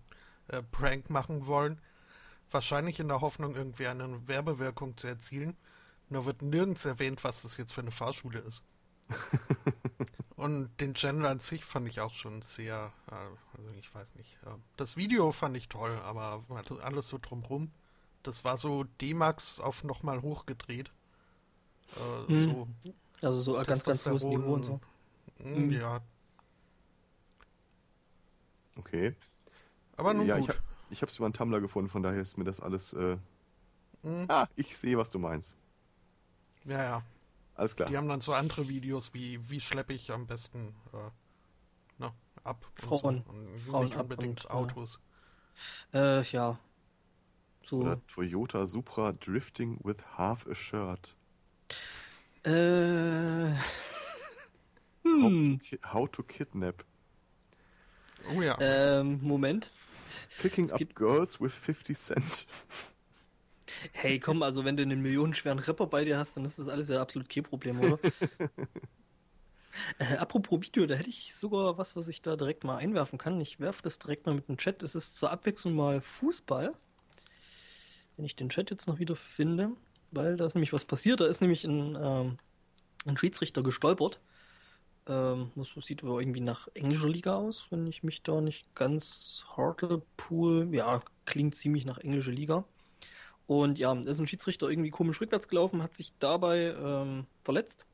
äh, 0.48 0.62
Prank 0.62 1.10
machen 1.10 1.46
wollen. 1.46 1.80
Wahrscheinlich 2.50 2.98
in 2.98 3.08
der 3.08 3.20
Hoffnung, 3.20 3.54
irgendwie 3.54 3.86
eine 3.86 4.26
Werbewirkung 4.26 4.96
zu 4.96 5.06
erzielen. 5.06 5.56
Nur 6.08 6.26
wird 6.26 6.42
nirgends 6.42 6.84
erwähnt, 6.84 7.22
was 7.22 7.42
das 7.42 7.56
jetzt 7.56 7.72
für 7.72 7.82
eine 7.82 7.92
Fahrschule 7.92 8.40
ist. 8.40 8.64
und 10.36 10.70
den 10.80 10.94
Channel 10.94 11.26
an 11.26 11.38
sich 11.40 11.64
fand 11.64 11.88
ich 11.88 12.00
auch 12.00 12.14
schon 12.14 12.42
sehr, 12.42 12.92
äh, 13.10 13.14
also 13.56 13.70
ich 13.78 13.94
weiß 13.94 14.14
nicht. 14.16 14.38
Äh, 14.44 14.50
das 14.76 14.96
Video 14.96 15.32
fand 15.32 15.56
ich 15.56 15.68
toll, 15.68 15.98
aber 16.02 16.44
alles 16.82 17.08
so 17.08 17.18
drumrum. 17.20 17.70
Das 18.22 18.44
war 18.44 18.58
so 18.58 18.84
D-Max 19.00 19.60
auf 19.60 19.84
nochmal 19.84 20.22
hochgedreht. 20.22 20.90
Äh, 21.96 22.26
Hm. 22.28 22.54
so 22.54 22.68
Also 23.22 23.40
so 23.40 23.54
ganz, 23.66 23.84
ganz 23.84 24.08
hohes 24.08 24.28
Niveau 24.28 24.54
und 24.54 24.64
so. 24.64 24.80
Mm, 25.44 25.70
Mhm. 25.70 25.72
Ja, 25.72 26.02
Okay. 28.78 29.14
aber 29.96 30.14
nun 30.14 30.28
ja, 30.28 30.38
ich, 30.38 30.48
gut. 30.48 30.50
hab, 30.50 30.58
ich 30.90 31.02
habe 31.02 31.10
es 31.10 31.16
über 31.18 31.26
einen 31.26 31.34
Tumblr 31.34 31.60
gefunden, 31.60 31.90
von 31.90 32.02
daher 32.02 32.20
ist 32.20 32.36
mir 32.38 32.44
das 32.44 32.60
alles. 32.60 32.92
Äh, 32.92 33.18
Mm, 34.04 34.28
ah, 34.28 34.46
ich 34.56 34.76
sehe, 34.78 34.96
was 34.96 35.10
du 35.10 35.18
meinst. 35.18 35.54
ja, 36.64 36.82
ja. 36.82 37.02
Alles 37.60 37.76
klar. 37.76 37.90
Die 37.90 37.96
haben 37.98 38.08
dann 38.08 38.22
so 38.22 38.32
andere 38.32 38.70
Videos 38.70 39.12
wie, 39.12 39.38
wie 39.50 39.60
schleppe 39.60 39.92
ich 39.92 40.10
am 40.10 40.26
besten 40.26 40.74
äh, 40.94 42.00
ne, 42.02 42.10
ab. 42.42 42.64
Frauen. 42.74 43.18
Und 43.20 43.26
so. 43.26 43.32
und 43.32 43.60
Frauen 43.70 43.84
nicht 43.84 43.96
ab 43.98 44.02
unbedingt 44.04 44.44
und, 44.46 44.50
Autos. 44.50 44.98
Äh, 45.92 46.22
ja. 46.22 46.58
So. 47.66 47.80
Oder 47.80 48.00
Toyota 48.06 48.66
Supra 48.66 49.12
Drifting 49.12 49.78
with 49.84 49.96
Half 50.16 50.46
a 50.48 50.54
Shirt. 50.54 51.14
Äh. 52.44 53.50
How, 55.04 55.28
Hm. 55.28 55.58
to, 55.58 55.64
ki- 55.64 55.80
how 55.84 56.06
to 56.10 56.22
Kidnap. 56.22 56.82
Oh 58.34 58.40
ja. 58.40 58.56
Ähm, 58.58 59.20
Moment. 59.22 59.68
Picking 60.40 60.64
es 60.64 60.72
up 60.72 60.78
gibt- 60.78 60.96
girls 60.96 61.38
with 61.42 61.52
50 61.52 61.94
Cent. 61.94 62.46
Hey, 63.92 64.18
komm, 64.18 64.42
also 64.42 64.64
wenn 64.64 64.76
du 64.76 64.82
einen 64.82 65.02
millionenschweren 65.02 65.58
Rapper 65.58 65.86
bei 65.86 66.04
dir 66.04 66.18
hast, 66.18 66.36
dann 66.36 66.44
ist 66.44 66.58
das 66.58 66.68
alles 66.68 66.88
ja 66.88 67.00
absolut 67.00 67.28
kein 67.28 67.42
Problem, 67.42 67.80
oder? 67.80 67.98
äh, 69.98 70.16
apropos 70.16 70.60
Video, 70.62 70.86
da 70.86 70.94
hätte 70.94 71.10
ich 71.10 71.34
sogar 71.34 71.78
was, 71.78 71.96
was 71.96 72.08
ich 72.08 72.22
da 72.22 72.36
direkt 72.36 72.64
mal 72.64 72.76
einwerfen 72.76 73.18
kann. 73.18 73.40
Ich 73.40 73.60
werfe 73.60 73.82
das 73.82 73.98
direkt 73.98 74.26
mal 74.26 74.34
mit 74.34 74.48
dem 74.48 74.58
Chat. 74.58 74.82
Es 74.82 74.94
ist 74.94 75.16
zur 75.16 75.30
Abwechslung 75.30 75.74
mal 75.74 76.00
Fußball. 76.00 76.74
Wenn 78.16 78.24
ich 78.24 78.36
den 78.36 78.50
Chat 78.50 78.70
jetzt 78.70 78.86
noch 78.86 78.98
wieder 78.98 79.16
finde, 79.16 79.70
weil 80.10 80.36
da 80.36 80.46
ist 80.46 80.54
nämlich 80.54 80.72
was 80.72 80.84
passiert. 80.84 81.20
Da 81.20 81.26
ist 81.26 81.40
nämlich 81.40 81.64
ein, 81.64 81.96
ähm, 82.00 82.38
ein 83.06 83.16
Schiedsrichter 83.16 83.62
gestolpert. 83.62 84.20
Ähm, 85.06 85.50
das 85.56 85.70
sieht 85.84 86.02
aber 86.02 86.20
irgendwie 86.20 86.40
nach 86.40 86.68
englischer 86.74 87.08
Liga 87.08 87.36
aus, 87.36 87.66
wenn 87.70 87.86
ich 87.86 88.02
mich 88.02 88.22
da 88.22 88.40
nicht 88.40 88.74
ganz 88.74 89.44
Hartlepool, 89.56 90.68
ja, 90.72 91.02
klingt 91.24 91.54
ziemlich 91.54 91.84
nach 91.84 91.98
englischer 91.98 92.32
Liga. 92.32 92.64
Und 93.50 93.80
ja, 93.80 93.92
ist 93.92 94.20
ein 94.20 94.28
Schiedsrichter 94.28 94.70
irgendwie 94.70 94.90
komisch 94.90 95.20
rückwärts 95.20 95.48
gelaufen, 95.48 95.82
hat 95.82 95.96
sich 95.96 96.12
dabei 96.20 96.72
ähm, 96.80 97.26
verletzt 97.42 97.84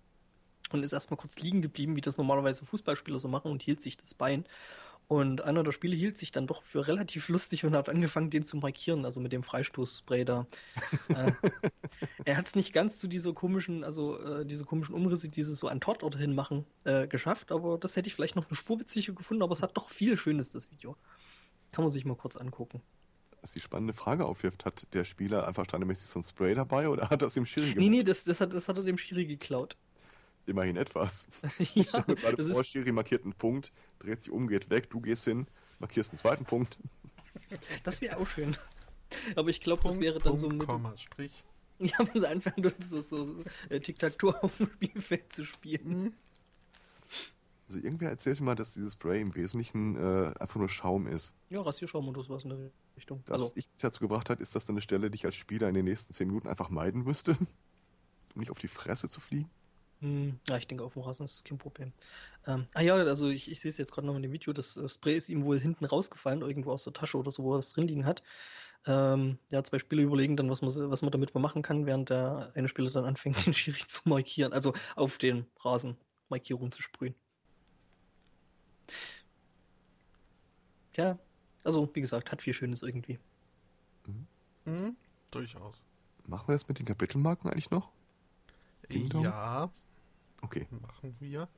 und 0.70 0.82
ist 0.82 0.92
erstmal 0.92 1.16
kurz 1.16 1.40
liegen 1.40 1.62
geblieben, 1.62 1.96
wie 1.96 2.02
das 2.02 2.18
normalerweise 2.18 2.66
Fußballspieler 2.66 3.18
so 3.18 3.28
machen 3.28 3.50
und 3.50 3.62
hielt 3.62 3.80
sich 3.80 3.96
das 3.96 4.12
Bein. 4.12 4.44
Und 5.08 5.40
einer 5.40 5.62
der 5.62 5.72
Spieler 5.72 5.96
hielt 5.96 6.18
sich 6.18 6.30
dann 6.30 6.46
doch 6.46 6.62
für 6.62 6.86
relativ 6.86 7.30
lustig 7.30 7.64
und 7.64 7.75
hat 7.75 7.88
angefangen, 7.88 8.28
den 8.28 8.44
zu 8.44 8.58
markieren, 8.58 9.06
also 9.06 9.18
mit 9.18 9.32
dem 9.32 9.42
Freistoßspray 9.42 10.26
da. 10.26 10.46
äh, 11.08 11.32
er 12.26 12.36
hat 12.36 12.48
es 12.48 12.54
nicht 12.54 12.75
ganz 12.75 12.98
zu 12.98 13.08
dieser 13.08 13.32
komischen, 13.32 13.82
also 13.82 14.20
äh, 14.20 14.44
diese 14.44 14.66
komischen 14.66 14.94
Umrisse, 14.94 15.30
die 15.30 15.42
sie 15.42 15.54
so 15.54 15.68
an 15.68 15.80
Tatorte 15.80 16.18
hin 16.18 16.34
machen, 16.34 16.66
äh, 16.84 17.08
geschafft, 17.08 17.50
aber 17.50 17.78
das 17.78 17.96
hätte 17.96 18.08
ich 18.08 18.14
vielleicht 18.14 18.36
noch 18.36 18.46
eine 18.46 18.56
Spur 18.56 18.78
witziger 18.78 19.14
gefunden, 19.14 19.42
aber 19.42 19.54
es 19.54 19.62
hat 19.62 19.75
doch 19.75 19.88
viel 19.88 20.18
Schönes, 20.18 20.50
das 20.50 20.70
Video. 20.70 20.98
Kann 21.72 21.82
man 21.82 21.90
sich 21.90 22.04
mal 22.04 22.14
kurz 22.14 22.36
angucken. 22.36 22.82
Was 23.40 23.52
die 23.52 23.60
spannende 23.60 23.92
Frage 23.92 24.24
aufwirft, 24.24 24.64
hat 24.64 24.86
der 24.92 25.04
Spieler 25.04 25.46
einfach 25.46 25.64
standardmäßig 25.64 26.08
so 26.08 26.18
ein 26.18 26.22
Spray 26.22 26.54
dabei 26.54 26.88
oder 26.88 27.10
hat 27.10 27.22
er 27.22 27.26
aus 27.26 27.34
dem 27.34 27.46
Schiri 27.46 27.68
Nee, 27.68 27.74
nee, 27.74 27.88
gemupst? 27.90 28.08
das, 28.08 28.24
das, 28.24 28.40
hat, 28.40 28.52
das 28.52 28.68
hat 28.68 28.78
er 28.78 28.84
dem 28.84 28.98
Schiri 28.98 29.26
geklaut. 29.26 29.76
Immerhin 30.46 30.76
etwas. 30.76 31.26
ja, 31.74 31.84
Stell 31.84 32.02
dir 32.02 32.14
gerade 32.16 32.36
das 32.36 32.50
vor, 32.50 32.64
Schiri 32.64 32.92
markiert 32.92 33.24
einen 33.24 33.34
Punkt, 33.34 33.72
dreht 33.98 34.22
sich 34.22 34.32
um, 34.32 34.48
geht 34.48 34.70
weg, 34.70 34.90
du 34.90 35.00
gehst 35.00 35.24
hin, 35.24 35.46
markierst 35.78 36.12
einen 36.12 36.18
zweiten 36.18 36.44
Punkt. 36.44 36.78
das 37.84 38.00
wäre 38.00 38.16
auch 38.16 38.26
schön. 38.26 38.56
Aber 39.34 39.48
ich 39.50 39.60
glaube, 39.60 39.82
das 39.84 40.00
wäre 40.00 40.14
dann 40.14 40.36
Punkt, 40.36 40.40
so 40.40 40.48
ein 40.48 40.58
Komma, 40.58 40.96
Strich. 40.96 41.32
Ja, 41.78 41.98
wenn 41.98 42.20
sie 42.22 42.26
anfangen, 42.26 42.62
dort 42.62 42.82
so, 42.82 43.02
so 43.02 43.44
äh, 43.68 43.80
Tic-Tac-Toe 43.80 44.42
auf 44.42 44.56
dem 44.56 44.70
Spielfeld 44.70 45.30
zu 45.30 45.44
spielen. 45.44 46.04
Mhm. 46.04 46.12
Also 47.68 47.80
irgendwer 47.80 48.11
erzählte 48.11 48.44
mal, 48.44 48.54
dass 48.54 48.75
dieses 48.75 48.92
Spray 48.92 49.20
im 49.20 49.35
Wesentlichen 49.35 49.96
äh, 49.96 50.32
einfach 50.38 50.56
nur 50.56 50.68
Schaum 50.68 51.06
ist. 51.06 51.35
Ja, 51.50 51.61
Rasierschaum 51.62 52.08
oder 52.08 52.23
sowas 52.23 52.44
in 52.44 52.50
der 52.50 52.70
Richtung. 52.96 53.23
Was 53.26 53.42
Also, 53.42 53.52
ich 53.56 53.68
dazu 53.78 54.00
gebracht 54.00 54.30
hat, 54.30 54.40
ist 54.40 54.54
das 54.54 54.66
dann 54.66 54.75
eine 54.75 54.82
Stelle, 54.82 55.11
die 55.11 55.16
ich 55.16 55.25
als 55.25 55.35
Spieler 55.35 55.68
in 55.68 55.75
den 55.75 55.85
nächsten 55.85 56.12
10 56.12 56.28
Minuten 56.28 56.49
einfach 56.49 56.68
meiden 56.70 57.02
müsste, 57.02 57.32
um 58.35 58.40
nicht 58.40 58.50
auf 58.50 58.58
die 58.58 58.68
Fresse 58.68 59.08
zu 59.08 59.20
fliegen. 59.20 59.50
hm, 60.00 60.38
ja, 60.49 60.56
ich 60.56 60.68
denke, 60.68 60.85
auf 60.85 60.92
dem 60.94 61.02
Rasen 61.02 61.25
ist 61.25 61.37
das 61.37 61.44
kein 61.44 61.58
Problem. 61.58 61.92
Ähm, 62.46 62.68
ah 62.75 62.82
ja, 62.82 62.94
also 62.94 63.28
ich, 63.30 63.50
ich 63.50 63.61
sehe 63.61 63.70
es 63.70 63.78
jetzt 63.78 63.92
gerade 63.92 64.06
noch 64.06 64.14
in 64.14 64.23
dem 64.23 64.32
Video, 64.32 64.52
das 64.52 64.78
Spray 64.87 65.16
ist 65.16 65.28
ihm 65.28 65.44
wohl 65.44 65.58
hinten 65.58 65.87
rausgefallen, 65.87 66.42
irgendwo 66.42 66.70
aus 66.73 66.85
der 66.85 66.92
Tasche 66.92 67.18
oder 67.18 67.32
so, 67.32 67.42
wo 67.42 67.54
er 67.54 67.58
das 67.58 67.70
drin 67.70 67.88
liegen 67.88 68.06
hat. 68.06 68.23
Ähm, 68.87 69.38
ja, 69.50 69.64
zwei 69.64 69.78
Spieler 69.80 70.02
überlegen 70.02 70.37
dann, 70.37 70.49
was 70.50 70.62
man, 70.62 70.90
was 70.90 71.02
man 71.02 71.11
damit 71.11 71.35
wohl 71.35 71.42
machen 71.42 71.62
kann, 71.62 71.87
während 71.87 72.11
der 72.11 72.52
eine 72.54 72.68
Spieler 72.68 72.90
dann 72.90 73.04
anfängt, 73.04 73.37
den 73.46 73.54
Schiri 73.54 73.82
zu 73.88 74.02
markieren, 74.04 74.52
also 74.52 74.75
auf 74.94 75.18
den 75.18 75.46
Rasen 75.64 75.96
Markierung 76.28 76.70
zu 76.73 76.82
sprühen. 76.82 77.14
Ja, 80.96 81.18
also 81.64 81.88
wie 81.94 82.00
gesagt, 82.00 82.32
hat 82.32 82.42
viel 82.42 82.54
Schönes 82.54 82.82
irgendwie. 82.82 83.18
Mhm. 84.64 84.96
Durchaus. 85.30 85.82
Machen 86.26 86.48
wir 86.48 86.52
das 86.54 86.68
mit 86.68 86.78
den 86.78 86.86
Kapitelmarken 86.86 87.50
eigentlich 87.50 87.70
noch? 87.70 87.90
Ding? 88.92 89.10
Ja, 89.20 89.70
Okay. 90.42 90.66
machen 90.70 91.16
wir. 91.20 91.48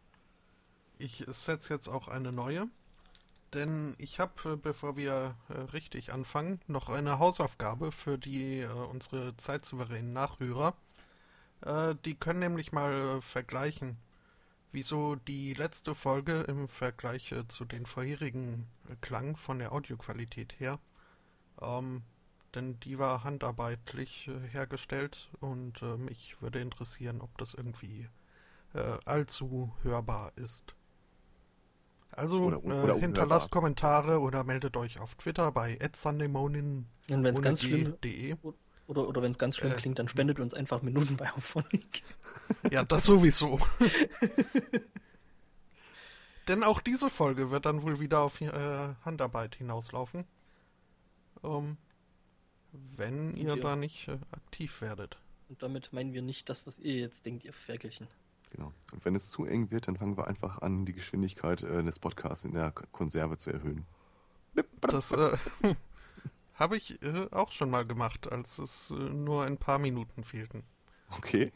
Ich 0.99 1.25
setze 1.29 1.75
jetzt 1.75 1.89
auch 1.89 2.09
eine 2.09 2.33
neue. 2.33 2.69
Denn 3.55 3.95
ich 3.99 4.21
habe, 4.21 4.57
bevor 4.59 4.97
wir 4.97 5.35
äh, 5.49 5.55
richtig 5.73 6.13
anfangen, 6.13 6.61
noch 6.67 6.91
eine 6.91 7.19
Hausaufgabe 7.19 7.93
für 7.93 8.19
die 8.19 8.61
äh, 8.61 8.69
unsere 8.69 9.37
zeitsouveränen 9.39 10.13
Nachhörer. 10.13 10.75
Äh, 11.63 11.95
die 12.05 12.15
können 12.15 12.41
nämlich 12.41 12.73
mal 12.73 13.19
äh, 13.19 13.21
vergleichen, 13.23 13.97
wieso 14.73 15.17
die 15.17 15.55
letzte 15.55 15.95
Folge 15.95 16.43
im 16.43 16.69
Vergleich 16.69 17.33
äh, 17.33 17.47
zu 17.49 17.65
den 17.65 17.87
vorherigen 17.87 18.67
äh, 18.89 18.97
klang 19.01 19.37
von 19.37 19.59
der 19.59 19.73
Audioqualität 19.73 20.59
her. 20.59 20.79
Ähm, 21.61 22.03
denn 22.55 22.81
die 22.81 22.99
war 22.99 23.25
handarbeitlich 23.25 24.29
äh, 24.29 24.49
hergestellt 24.49 25.31
und 25.41 25.83
äh, 25.83 25.97
mich 25.97 26.37
würde 26.41 26.61
interessieren, 26.61 27.21
ob 27.21 27.37
das 27.39 27.55
irgendwie 27.55 28.09
äh, 28.75 28.99
allzu 29.05 29.75
hörbar 29.83 30.33
ist. 30.37 30.75
Also 32.11 32.45
Oder- 32.45 32.65
oder 32.65 32.97
äh, 32.97 33.01
hinterlasst. 33.01 33.51
Kommentare 33.51 34.21
oder 34.21 34.45
meldet 34.45 34.77
euch 34.77 34.99
auf 34.99 35.15
Twitter 35.17 35.53
bei 35.53 35.79
@sundaymonin 35.95 36.87
Und 37.11 37.25
wenn 37.25 37.35
es 37.35 37.43
ganz 37.43 37.63
schlimm. 37.63 37.97
Oder, 38.89 39.07
oder 39.07 39.23
wenn 39.23 39.31
es 39.31 39.39
ganz 39.39 39.57
schlimm 39.57 39.73
Äh, 39.73 39.77
klingt, 39.77 39.99
dann 40.01 40.09
spendet 40.09 40.41
uns 40.41 40.55
einfach 40.55 40.83
Minuten 40.83 41.17
bei 41.17 41.31
Auphonic. 41.33 42.03
Ja, 42.71 42.83
das 42.83 43.05
sowieso. 43.05 43.61
Denn 46.49 46.63
auch 46.63 46.81
diese 46.81 47.11
Folge 47.11 47.51
wird 47.51 47.67
dann 47.67 47.83
wohl 47.83 48.01
wieder 48.01 48.21
auf 48.21 48.41
äh, 48.41 48.49
Handarbeit 49.05 49.57
hinauslaufen. 49.57 50.25
Ähm, 51.45 51.77
wenn 52.97 53.37
ihr 53.37 53.57
Ja. 53.57 53.63
da 53.63 53.77
nicht 53.77 54.09
äh, 54.09 54.19
aktiv 54.33 54.81
werdet. 54.81 55.19
Und 55.51 55.63
damit 55.63 55.93
meinen 55.93 56.15
wir 56.15 56.23
nicht 56.23 56.49
das, 56.49 56.67
was 56.67 56.79
ihr 56.79 56.95
jetzt 56.97 57.27
denkt, 57.27 57.45
ihr 57.45 57.53
Ferkelchen. 57.53 58.07
Genau. 58.53 58.73
Und 58.93 59.05
wenn 59.05 59.15
es 59.15 59.29
zu 59.29 59.45
eng 59.45 59.71
wird, 59.71 59.89
dann 59.89 59.97
fangen 59.99 60.17
wir 60.17 60.27
einfach 60.27 60.63
an, 60.63 60.87
die 60.87 60.95
Geschwindigkeit 60.95 61.63
äh, 61.63 61.83
des 61.83 61.99
Podcasts 61.99 62.47
in 62.47 62.55
der 62.55 62.73
Konserve 62.93 63.37
zu 63.37 63.51
erhöhen. 63.51 63.85
Das 64.81 65.13
äh, 65.13 65.37
habe 66.59 66.77
ich 66.77 67.01
äh, 67.03 67.29
auch 67.31 67.53
schon 67.53 67.71
mal 67.71 67.87
gemacht, 67.87 68.31
als 68.31 68.59
es 68.59 68.91
äh, 68.91 68.95
nur 68.95 69.45
ein 69.45 69.59
paar 69.59 69.79
Minuten 69.79 70.25
fehlten. 70.25 70.65
Okay. 71.17 71.53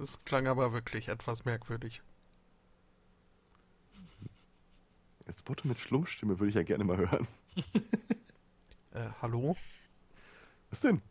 Es 0.00 0.24
klang 0.24 0.46
aber 0.46 0.72
wirklich 0.72 1.08
etwas 1.08 1.44
merkwürdig. 1.44 2.02
Als 5.26 5.42
Botto 5.42 5.66
mit 5.66 5.78
Schlummstimme 5.78 6.38
würde 6.38 6.48
ich 6.48 6.54
ja 6.54 6.62
gerne 6.62 6.84
mal 6.84 6.96
hören. 6.96 7.26
Äh, 8.94 9.10
hallo? 9.20 9.54
Was 10.70 10.80
denn? 10.80 11.02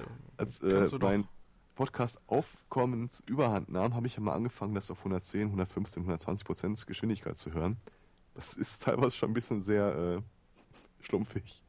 Ähm, 0.00 0.06
Als 0.38 0.60
äh, 0.62 0.88
mein 0.98 1.28
Podcast 1.74 2.22
Aufkommens 2.26 3.22
überhand 3.26 3.68
nahm, 3.68 3.94
habe 3.94 4.06
ich 4.06 4.16
ja 4.16 4.22
mal 4.22 4.32
angefangen, 4.32 4.74
das 4.74 4.90
auf 4.90 4.98
110, 5.00 5.42
115, 5.48 6.02
120 6.04 6.46
Prozent 6.46 6.86
Geschwindigkeit 6.86 7.36
zu 7.36 7.52
hören. 7.52 7.76
Das 8.32 8.56
ist 8.56 8.82
teilweise 8.82 9.14
schon 9.14 9.30
ein 9.30 9.34
bisschen 9.34 9.60
sehr 9.60 9.94
äh, 9.94 10.22
schlumpfig. 11.04 11.62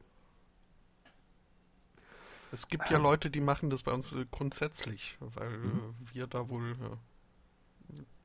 Es 2.52 2.68
gibt 2.68 2.90
ja 2.90 2.98
Leute, 2.98 3.30
die 3.30 3.40
machen 3.40 3.70
das 3.70 3.82
bei 3.82 3.92
uns 3.92 4.12
äh, 4.12 4.24
grundsätzlich, 4.30 5.16
weil 5.20 5.52
Mhm. 5.52 5.94
äh, 6.10 6.14
wir 6.14 6.26
da 6.26 6.48
wohl 6.48 6.72
äh, 6.72 6.96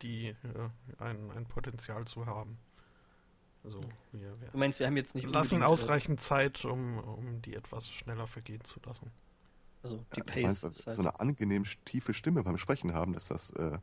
die 0.02 0.36
ein, 0.98 1.32
ein 1.32 1.46
Potenzial 1.46 2.06
zu 2.06 2.26
haben. 2.26 2.58
Also 3.64 3.80
wir, 4.12 4.40
wir 4.42 4.50
Du 4.52 4.58
meinst, 4.58 4.80
wir 4.80 4.88
haben 4.88 4.98
jetzt 4.98 5.16
nicht 5.16 5.28
lassen 5.28 5.64
ausreichend 5.64 6.20
Zeit, 6.20 6.66
um, 6.66 6.98
um 7.00 7.42
die 7.42 7.56
etwas 7.56 7.90
schneller 7.90 8.28
vergehen 8.28 8.64
zu 8.66 8.80
lassen. 8.86 9.12
Also 9.82 10.06
die 10.16 10.20
Ja, 10.20 10.24
du 10.26 10.32
Pace 10.32 10.42
meinst, 10.42 10.64
ist 10.64 10.80
so 10.84 10.88
halt 10.88 11.00
eine 11.00 11.20
angenehm 11.20 11.64
tiefe 11.86 12.14
Stimme 12.14 12.44
beim 12.44 12.58
Sprechen 12.58 12.94
haben, 12.94 13.14
dass 13.14 13.28
das 13.28 13.52
äh, 13.52 13.78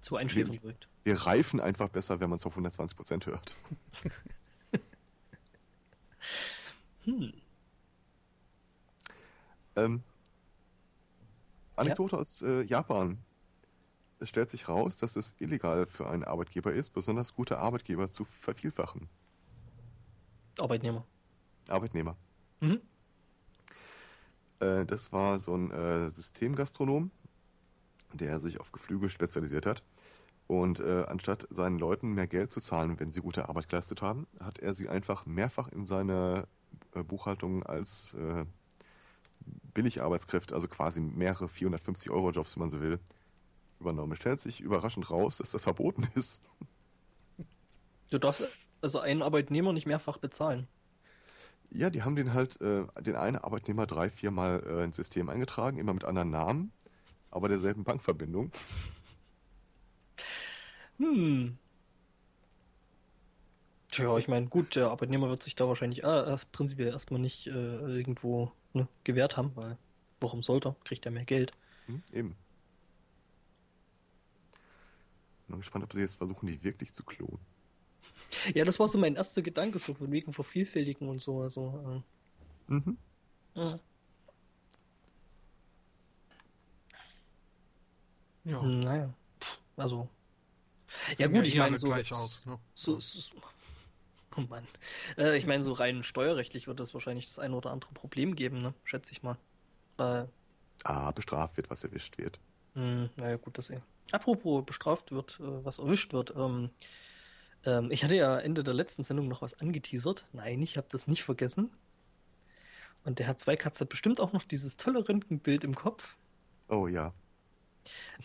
zu 0.00 0.16
einschläfernd 0.16 0.62
wirkt. 0.62 0.88
wir 1.04 1.16
reifen 1.26 1.60
einfach 1.60 1.88
besser, 1.88 2.20
wenn 2.20 2.28
man 2.30 2.38
es 2.38 2.44
auf 2.46 2.52
120 2.52 2.96
Prozent 2.96 3.26
hört. 3.26 3.56
Hm. 7.04 7.32
Ähm, 9.76 10.02
Anekdote 11.76 12.18
aus 12.18 12.42
äh, 12.42 12.62
Japan. 12.62 13.18
Es 14.18 14.30
stellt 14.30 14.48
sich 14.48 14.68
raus, 14.68 14.96
dass 14.96 15.16
es 15.16 15.34
illegal 15.38 15.86
für 15.86 16.08
einen 16.08 16.24
Arbeitgeber 16.24 16.72
ist, 16.72 16.90
besonders 16.90 17.34
gute 17.34 17.58
Arbeitgeber 17.58 18.08
zu 18.08 18.24
vervielfachen. 18.24 19.08
Arbeitnehmer. 20.58 21.04
Arbeitnehmer. 21.68 22.16
Mhm. 22.60 22.80
Äh, 24.60 24.86
das 24.86 25.12
war 25.12 25.38
so 25.38 25.54
ein 25.54 25.70
äh, 25.70 26.08
Systemgastronom, 26.08 27.10
der 28.14 28.40
sich 28.40 28.58
auf 28.58 28.72
Geflügel 28.72 29.10
spezialisiert 29.10 29.66
hat. 29.66 29.82
Und 30.46 30.80
äh, 30.80 31.04
anstatt 31.08 31.46
seinen 31.50 31.78
Leuten 31.78 32.12
mehr 32.12 32.28
Geld 32.28 32.52
zu 32.52 32.60
zahlen, 32.60 32.98
wenn 33.00 33.10
sie 33.10 33.20
gute 33.20 33.48
Arbeit 33.48 33.68
geleistet 33.68 34.00
haben, 34.00 34.26
hat 34.40 34.60
er 34.60 34.72
sie 34.72 34.88
einfach 34.88 35.26
mehrfach 35.26 35.68
in 35.68 35.84
seine 35.84 36.46
äh, 36.94 37.02
Buchhaltung 37.02 37.64
als 37.64 38.16
äh, 39.76 39.82
Billigarbeitskräfte, 39.82 40.54
also 40.54 40.68
quasi 40.68 41.00
mehrere 41.00 41.46
450-Euro-Jobs, 41.46 42.56
wenn 42.56 42.60
man 42.60 42.70
so 42.70 42.80
will, 42.80 42.98
übernommen. 43.80 44.12
Es 44.12 44.18
stellt 44.18 44.40
sich 44.40 44.60
überraschend 44.60 45.10
raus, 45.10 45.38
dass 45.38 45.52
das 45.52 45.62
verboten 45.62 46.08
ist. 46.14 46.42
Du 48.10 48.18
darfst 48.18 48.42
also 48.80 49.00
einen 49.00 49.22
Arbeitnehmer 49.22 49.72
nicht 49.72 49.86
mehrfach 49.86 50.18
bezahlen. 50.18 50.68
Ja, 51.70 51.90
die 51.90 52.02
haben 52.02 52.14
den 52.14 52.32
halt, 52.32 52.60
äh, 52.60 52.84
den 53.00 53.16
einen 53.16 53.36
Arbeitnehmer 53.36 53.86
drei, 53.86 54.08
viermal 54.08 54.62
äh, 54.66 54.84
ins 54.84 54.96
System 54.96 55.28
eingetragen, 55.28 55.78
immer 55.78 55.92
mit 55.92 56.04
anderen 56.04 56.30
Namen, 56.30 56.72
aber 57.30 57.48
derselben 57.48 57.82
Bankverbindung. 57.82 58.52
Hm. 60.98 61.58
Tja, 63.90 64.16
ich 64.18 64.28
meine, 64.28 64.46
gut, 64.46 64.76
der 64.76 64.90
Arbeitnehmer 64.90 65.28
wird 65.28 65.42
sich 65.42 65.56
da 65.56 65.66
wahrscheinlich 65.68 66.04
äh, 66.04 66.36
prinzipiell 66.52 66.88
erstmal 66.88 67.20
nicht 67.20 67.46
äh, 67.46 67.50
irgendwo 67.50 68.52
ne, 68.76 68.88
gewährt 69.04 69.36
haben, 69.36 69.52
weil 69.56 69.76
warum 70.20 70.42
sollte 70.42 70.68
er? 70.70 70.76
Kriegt 70.84 71.04
er 71.06 71.12
mehr 71.12 71.24
Geld. 71.24 71.52
Hm, 71.86 72.02
eben. 72.12 72.36
Bin 75.46 75.54
mal 75.54 75.56
gespannt, 75.58 75.84
ob 75.84 75.92
sie 75.92 76.00
jetzt 76.00 76.16
versuchen, 76.16 76.46
die 76.46 76.62
wirklich 76.62 76.92
zu 76.92 77.04
klonen. 77.04 77.38
Ja, 78.54 78.64
das 78.64 78.78
war 78.78 78.88
so 78.88 78.98
mein 78.98 79.16
erster 79.16 79.42
Gedanke, 79.42 79.78
so 79.78 79.94
von 79.94 80.10
wegen 80.10 80.32
Vervielfältigen 80.32 81.08
und 81.08 81.20
so. 81.20 81.40
Also, 81.42 82.02
Mhm. 82.68 82.96
äh, 83.54 83.60
ja. 83.60 83.80
Ja, 88.44 88.62
Naja, 88.62 89.14
also. 89.76 90.08
sehen 91.16 91.32
Ja, 91.32 91.40
gut, 91.40 91.46
ich 91.48 91.56
meine, 91.56 91.76
so. 91.78 91.88
gleich 91.88 92.12
aus. 92.12 92.44
Ne? 92.46 92.58
So, 92.74 93.00
so, 93.00 93.20
so. 93.20 93.36
Oh 94.36 94.42
Mann. 94.42 94.68
Äh, 95.16 95.36
ich 95.36 95.46
meine, 95.46 95.62
so 95.62 95.72
rein 95.72 96.04
steuerrechtlich 96.04 96.66
wird 96.68 96.80
es 96.80 96.94
wahrscheinlich 96.94 97.26
das 97.26 97.38
eine 97.38 97.56
oder 97.56 97.70
andere 97.70 97.92
Problem 97.94 98.34
geben, 98.36 98.60
ne? 98.62 98.74
Schätze 98.84 99.12
ich 99.12 99.22
mal. 99.22 99.38
Weil, 99.96 100.28
Ah, 100.84 101.10
bestraft 101.12 101.58
wird, 101.58 101.68
was 101.68 101.84
erwischt 101.84 102.16
wird. 102.16 102.40
hm, 102.74 103.10
naja, 103.16 103.36
gut, 103.36 103.58
das 103.58 103.70
eh. 103.70 103.80
Apropos 104.12 104.64
bestraft 104.64 105.10
wird, 105.12 105.40
äh, 105.40 105.64
was 105.64 105.78
erwischt 105.78 106.12
wird. 106.12 106.32
Ähm, 106.36 106.70
ähm, 107.64 107.90
ich 107.92 108.04
hatte 108.04 108.16
ja 108.16 108.38
Ende 108.38 108.64
der 108.64 108.74
letzten 108.74 109.04
Sendung 109.04 109.28
noch 109.28 109.42
was 109.42 109.54
angeteasert. 109.60 110.28
Nein, 110.32 110.62
ich 110.62 110.76
habe 110.78 110.88
das 110.90 111.06
nicht 111.08 111.24
vergessen. 111.24 111.72
Und 113.04 113.18
der 113.18 113.26
Herr 113.26 113.38
Zweikatz 113.38 113.80
hat 113.80 113.88
bestimmt 113.88 114.20
auch 114.20 114.32
noch 114.34 114.44
dieses 114.44 114.76
tolle 114.76 115.08
Röntgenbild 115.08 115.64
im 115.64 115.74
Kopf. 115.74 116.18
Oh 116.68 116.86
ja. 116.88 117.14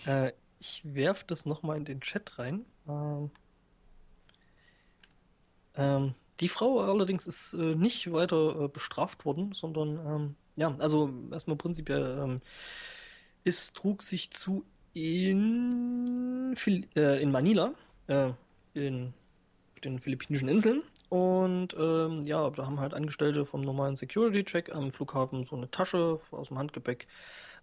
Äh, 0.06 0.34
ich 0.60 0.82
werf 0.86 1.24
das 1.24 1.46
nochmal 1.46 1.78
in 1.78 1.86
den 1.86 2.02
Chat 2.02 2.38
rein. 2.40 2.66
Ähm, 2.88 3.32
ähm, 5.76 6.14
die 6.40 6.50
Frau 6.50 6.82
allerdings 6.82 7.28
ist 7.28 7.54
äh, 7.54 7.76
nicht 7.76 8.12
weiter 8.12 8.62
äh, 8.62 8.68
bestraft 8.68 9.26
worden, 9.26 9.54
sondern 9.54 10.00
ähm, 10.06 10.36
ja, 10.56 10.76
also 10.80 11.14
erstmal 11.32 11.58
prinzipiell 11.58 12.20
ähm, 12.22 12.42
es 13.44 13.74
trug 13.74 14.04
sich 14.04 14.32
zu 14.32 14.66
in, 14.94 16.56
äh, 16.96 17.22
in 17.22 17.32
Manila, 17.32 17.74
äh, 18.08 18.32
in 18.74 19.14
den 19.84 20.00
philippinischen 20.00 20.50
Inseln. 20.50 20.84
Und 21.10 21.76
ähm, 21.78 22.26
ja, 22.26 22.50
da 22.50 22.66
haben 22.66 22.80
halt 22.80 22.94
Angestellte 22.94 23.46
vom 23.46 23.62
normalen 23.62 23.96
Security-Check 23.96 24.74
am 24.74 24.92
Flughafen 24.92 25.44
so 25.44 25.56
eine 25.56 25.70
Tasche 25.70 26.20
aus 26.32 26.48
dem 26.48 26.58
Handgepäck 26.58 27.08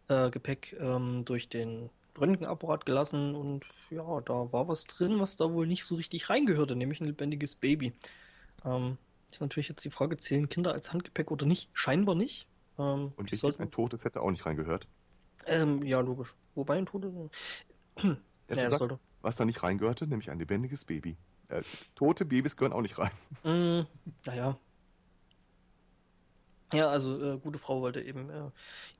äh, 0.08 0.30
Gepäck 0.30 0.76
ähm, 0.80 1.24
durch 1.24 1.48
den 1.48 1.90
Röntgenapparat 2.20 2.86
gelassen 2.86 3.34
und 3.34 3.66
ja, 3.90 4.20
da 4.22 4.52
war 4.52 4.68
was 4.68 4.84
drin, 4.84 5.20
was 5.20 5.36
da 5.36 5.52
wohl 5.52 5.66
nicht 5.66 5.84
so 5.84 5.94
richtig 5.96 6.28
reingehörte, 6.30 6.76
nämlich 6.76 7.00
ein 7.00 7.06
lebendiges 7.06 7.54
Baby. 7.56 7.92
Ähm, 8.64 8.98
ist 9.30 9.40
natürlich 9.40 9.68
jetzt 9.68 9.84
die 9.84 9.90
Frage, 9.90 10.16
zählen 10.18 10.48
Kinder 10.48 10.72
als 10.72 10.92
Handgepäck 10.92 11.30
oder 11.30 11.46
nicht? 11.46 11.70
Scheinbar 11.72 12.14
nicht. 12.14 12.48
Ähm, 12.78 13.12
Und 13.16 13.26
die 13.26 13.32
wichtig, 13.32 13.40
sollten, 13.42 13.62
ein 13.62 13.70
totes 13.70 14.04
hätte 14.04 14.20
auch 14.22 14.30
nicht 14.30 14.46
reingehört. 14.46 14.88
ähm, 15.46 15.82
ja, 15.82 16.00
logisch. 16.00 16.34
Wobei 16.54 16.76
ein 16.78 16.86
Tote. 16.86 17.30
Er 18.50 18.56
Ja, 18.56 18.64
gesagt, 18.64 18.78
sollte- 18.78 18.98
was 19.20 19.36
da 19.36 19.44
nicht 19.44 19.62
reingehörte, 19.62 20.06
nämlich 20.06 20.30
ein 20.30 20.38
lebendiges 20.38 20.84
Baby. 20.86 21.18
Äh, 21.48 21.62
tote 21.94 22.24
Babys 22.24 22.56
gehören 22.56 22.72
auch 22.72 22.80
nicht 22.80 22.98
rein. 22.98 23.10
Mm, 23.44 23.86
naja. 24.26 24.58
Ja, 26.72 26.88
also 26.88 27.34
äh, 27.34 27.38
gute 27.38 27.58
Frau 27.58 27.80
wollte 27.80 28.02
eben 28.02 28.28
äh, 28.30 28.50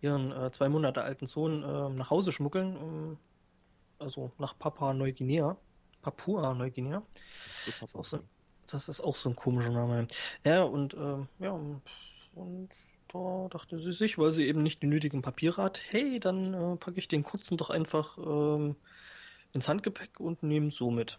ihren 0.00 0.33
äh, 0.33 0.50
zwei 0.50 0.68
Monate 0.68 1.02
alten 1.02 1.26
Sohn 1.26 1.62
äh, 1.62 1.88
nach 1.90 2.11
Hause 2.11 2.33
schmuggeln, 2.33 2.76
ähm, 2.76 3.18
also 3.98 4.33
nach 4.38 4.59
Papua 4.59 4.94
Neuguinea. 4.94 5.57
Papua 6.02 6.54
Neuguinea. 6.54 7.02
Passt 7.78 7.94
auch 7.94 8.04
so. 8.04 8.20
Das 8.70 8.88
ist 8.88 9.00
auch 9.00 9.16
so 9.16 9.31
ein 9.31 9.37
komischer 9.37 9.70
Name. 9.70 10.09
Ja, 10.44 10.62
und 10.62 10.94
ähm, 10.94 11.28
ja, 11.38 11.50
und, 11.50 11.83
und 12.35 12.70
da 13.09 13.48
dachte 13.50 13.78
sie 13.81 13.92
sich, 13.92 14.18
weil 14.18 14.31
sie 14.31 14.46
eben 14.46 14.62
nicht 14.62 14.83
die 14.83 14.87
nötigen 14.87 15.22
Papiere 15.22 15.62
hat, 15.62 15.81
hey, 15.90 16.20
dann 16.20 16.54
äh, 16.54 16.76
packe 16.76 16.98
ich 16.98 17.09
den 17.09 17.22
kurzen 17.22 17.57
doch 17.57 17.70
einfach 17.70 18.18
ähm, 18.18 18.76
ins 19.52 19.68
Handgepäck 19.68 20.20
und 20.20 20.42
nehme 20.42 20.70
so 20.70 20.90
mit. 20.90 21.18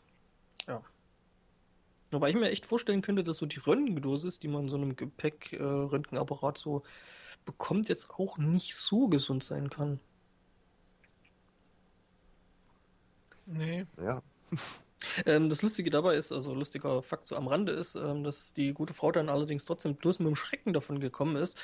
Ja. 0.67 0.83
Wobei 2.11 2.29
ich 2.29 2.35
mir 2.35 2.49
echt 2.49 2.65
vorstellen 2.65 3.01
könnte, 3.01 3.23
dass 3.23 3.37
so 3.37 3.45
die 3.45 3.59
Röntgendosis, 3.59 4.39
die 4.39 4.47
man 4.47 4.63
in 4.63 4.69
so 4.69 4.77
einem 4.77 4.95
Gepäck, 4.95 5.53
äh, 5.53 5.63
Röntgenapparat 5.63 6.57
so 6.57 6.83
bekommt, 7.45 7.89
jetzt 7.89 8.09
auch 8.11 8.37
nicht 8.37 8.75
so 8.75 9.07
gesund 9.07 9.43
sein 9.43 9.69
kann. 9.69 9.99
Nee, 13.45 13.85
Ja, 13.97 14.21
Ähm, 15.25 15.49
das 15.49 15.61
Lustige 15.61 15.89
dabei 15.89 16.15
ist, 16.15 16.31
also 16.33 16.53
lustiger 16.53 17.01
Fakt 17.01 17.25
so 17.25 17.37
am 17.37 17.47
Rande 17.47 17.71
ist, 17.71 17.95
ähm, 17.95 18.23
dass 18.25 18.53
die 18.53 18.73
gute 18.73 18.93
Frau 18.93 19.11
dann 19.13 19.29
allerdings 19.29 19.63
trotzdem 19.63 19.95
bloß 19.95 20.19
mit 20.19 20.27
dem 20.27 20.35
Schrecken 20.35 20.73
davon 20.73 20.99
gekommen 20.99 21.37
ist. 21.37 21.57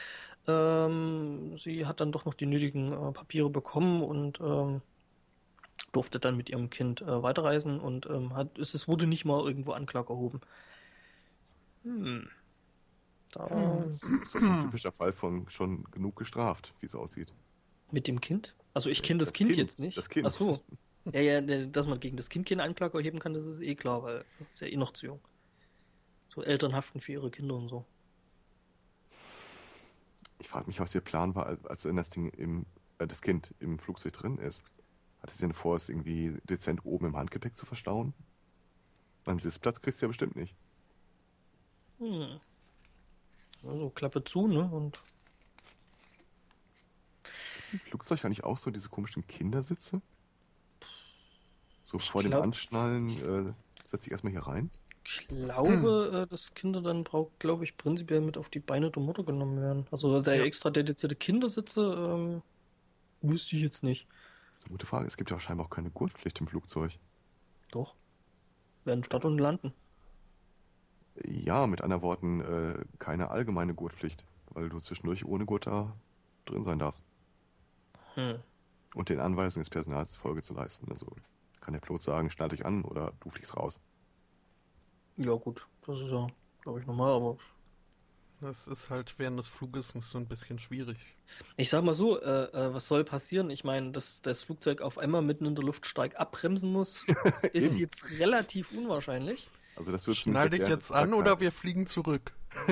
Ähm, 0.48 1.58
sie 1.58 1.86
hat 1.86 2.00
dann 2.00 2.14
doch 2.14 2.24
noch 2.26 2.34
die 2.34 2.46
nötigen 2.46 2.94
äh, 2.94 3.12
Papiere 3.12 3.50
bekommen 3.50 4.04
und 4.04 4.40
ähm, 4.40 4.82
durfte 5.96 6.20
dann 6.20 6.36
mit 6.38 6.50
ihrem 6.50 6.70
Kind 6.70 7.02
äh, 7.02 7.24
weiterreisen 7.24 7.80
und 7.80 8.06
ähm, 8.08 8.36
hat, 8.36 8.58
es, 8.60 8.74
es 8.74 8.88
wurde 8.88 9.08
nicht 9.08 9.26
mal 9.26 9.46
irgendwo 9.46 9.72
Anklage 9.72 10.12
erhoben. 10.12 10.42
Hm. 11.84 12.28
Da 13.32 13.48
das 13.84 14.04
ist 14.04 14.36
ein 14.36 14.64
typischer 14.64 14.92
Fall 14.92 15.14
von 15.14 15.50
schon 15.50 15.84
genug 15.92 16.16
gestraft, 16.16 16.74
wie 16.80 16.86
es 16.86 16.96
aussieht. 16.96 17.34
mit 17.92 18.08
dem 18.08 18.20
Kind? 18.22 18.56
Also 18.74 18.90
ich 18.90 19.04
kenne 19.04 19.20
das, 19.20 19.32
kind, 19.34 19.56
jetzt 19.56 19.80
nicht. 19.80 19.98
Das 19.98 20.10
Kind. 20.10 20.28
Ach 20.28 20.32
so. 20.32 20.60
Ja, 21.14 21.20
ja, 21.22 21.40
ne, 21.40 21.68
dass 21.68 21.86
man 21.86 22.00
gegen 22.00 22.18
das 22.18 22.30
Kind 22.30 22.48
keine 22.48 22.64
Anklage 22.64 22.98
erheben 22.98 23.20
kann, 23.20 23.36
das 23.36 23.46
ist 23.46 23.62
eh 23.62 23.76
klar, 23.76 24.02
weil 24.02 24.26
ist 24.52 24.62
ja 24.62 24.66
eh 24.68 24.76
noch 24.76 24.92
zu 24.92 25.06
jung. 25.06 25.20
So 26.30 26.42
Eltern 26.42 26.74
haften 26.74 27.00
für 27.00 27.12
ihre 27.12 27.30
Kinder 27.30 27.54
und 27.54 27.70
so. 27.70 27.86
Ich 30.40 30.48
frage 30.50 30.66
mich, 30.66 30.80
was 30.80 30.96
ihr 30.96 31.02
Plan 31.02 31.36
war, 31.36 31.46
als- 31.46 31.84
das 31.84 32.10
Ding 32.10 32.30
im, 32.30 32.66
äh, 32.98 33.06
das 33.06 33.22
Kind 33.22 33.54
im 33.60 33.78
Flugzeug 33.78 34.14
drin 34.14 34.40
ist. 34.40 34.64
Hatte 35.26 35.34
sie 35.34 35.42
denn 35.46 35.54
vor, 35.56 35.76
es 35.76 35.90
irgendwie 35.90 36.38
dezent 36.48 36.86
oben 36.86 37.08
im 37.08 37.18
Handgepäck 37.18 37.56
zu 37.56 37.66
verstauen? 37.66 38.14
Man 39.26 39.40
Sitzplatz 39.40 39.82
kriegst 39.82 40.00
du 40.00 40.06
ja 40.06 40.08
bestimmt 40.10 40.36
nicht. 40.36 40.54
Hm. 41.98 42.40
Also 43.64 43.90
Klappe 43.90 44.24
zu, 44.24 44.46
ne? 44.46 44.70
Und 44.72 45.00
Gibt 47.56 47.66
es 47.66 47.74
im 47.74 47.80
Flugzeug 47.80 48.24
eigentlich 48.24 48.44
auch 48.44 48.60
so 48.60 48.70
diese 48.70 48.90
komischen 48.90 49.26
Kindersitze? 49.26 50.00
So 51.86 51.98
Ich 51.98 52.12
vor 52.12 52.22
dem 52.22 52.30
glaub- 52.30 52.44
Anschnallen, 52.44 53.48
äh, 53.50 53.54
setz 53.84 54.04
dich 54.04 54.12
erstmal 54.12 54.32
hier 54.32 54.46
rein. 54.46 54.70
ich 55.04 55.28
glaube, 55.28 56.26
äh, 56.28 56.30
dass 56.30 56.54
Kinder 56.54 56.82
dann 56.84 57.04
braucht, 57.04 57.40
glaube 57.40 57.64
ich, 57.64 57.78
prinzipiell 57.78 58.22
mit 58.22 58.38
auf 58.38 58.50
die 58.50 58.60
Beine 58.60 58.92
der 58.92 59.02
Mutter 59.02 59.24
genommen 59.24 59.60
werden. 59.60 59.88
Also 59.90 60.22
der 60.22 60.36
Ja. 60.36 60.44
extra 60.44 60.70
dedizierte 60.70 61.16
Kindersitze, 61.16 61.82
ähm, 61.82 62.44
wüsste 63.22 63.56
ich 63.56 63.64
jetzt 63.64 63.82
nicht. 63.82 64.08
Das 64.56 64.62
ist 64.62 64.68
eine 64.68 64.76
gute 64.76 64.86
Frage. 64.86 65.06
Es 65.06 65.18
gibt 65.18 65.32
ja 65.32 65.36
auch 65.36 65.42
scheinbar 65.42 65.66
auch 65.66 65.70
keine 65.70 65.90
Gurtpflicht 65.90 66.40
im 66.40 66.48
Flugzeug. 66.48 66.98
Doch. 67.72 67.94
Werden 68.86 69.04
Stadt 69.04 69.26
und 69.26 69.38
landen. 69.38 69.74
Ja, 71.26 71.68
mit 71.68 71.82
anderen 71.82 72.02
Worten, 72.02 72.40
äh, 72.40 72.86
keine 72.98 73.32
allgemeine 73.32 73.74
Gurtpflicht, 73.74 74.24
weil 74.52 74.70
du 74.70 74.80
zwischendurch 74.80 75.26
ohne 75.26 75.46
Gurt 75.46 75.68
da 75.68 75.94
drin 76.46 76.64
sein 76.64 76.80
darfst. 76.80 77.04
Hm. 78.14 78.40
Und 78.94 79.10
den 79.10 79.20
Anweisungen 79.20 79.64
des 79.64 79.70
Personals 79.70 80.16
Folge 80.16 80.42
zu 80.42 80.54
leisten. 80.54 80.90
Also 80.90 81.08
kann 81.60 81.74
der 81.74 81.82
Pilot 81.82 82.02
sagen, 82.02 82.30
schnallt 82.30 82.54
euch 82.54 82.66
an 82.66 82.86
oder 82.86 83.12
du 83.20 83.30
fliegst 83.30 83.58
raus. 83.58 83.82
Ja, 85.18 85.34
gut. 85.34 85.68
Das 85.86 86.00
ist 86.00 86.12
ja, 86.12 86.28
glaube 86.62 86.80
ich, 86.80 86.88
normal, 86.88 87.12
aber 87.12 87.38
Das 88.42 88.68
ist 88.68 88.90
halt 88.90 89.16
während 89.18 89.40
des 89.40 89.48
Fluges 89.48 89.94
so 89.98 90.18
ein 90.18 90.28
bisschen 90.28 90.60
schwierig. 90.60 90.98
Ich 91.58 91.70
sag 91.70 91.84
mal 91.84 91.94
so, 91.94 92.22
äh, 92.22 92.44
äh, 92.52 92.74
was 92.74 92.88
soll 92.88 93.04
passieren? 93.04 93.50
Ich 93.50 93.64
meine, 93.64 93.92
dass 93.92 94.22
das 94.22 94.44
Flugzeug 94.44 94.82
auf 94.82 94.98
einmal 94.98 95.22
mitten 95.22 95.46
in 95.46 95.56
der 95.56 95.64
Luft 95.64 95.86
stark 95.86 96.20
abbremsen 96.20 96.72
muss, 96.72 97.06
ist 97.54 97.78
jetzt 97.78 98.10
relativ 98.12 98.72
unwahrscheinlich. 98.72 99.48
Also 99.76 99.92
das 99.92 100.06
wird 100.08 100.18
Schnall 100.18 100.50
dich 100.50 100.68
jetzt 100.68 100.92
an 100.94 101.14
oder 101.14 101.40
wir 101.40 101.52
fliegen 101.52 101.88
zurück. 101.88 102.34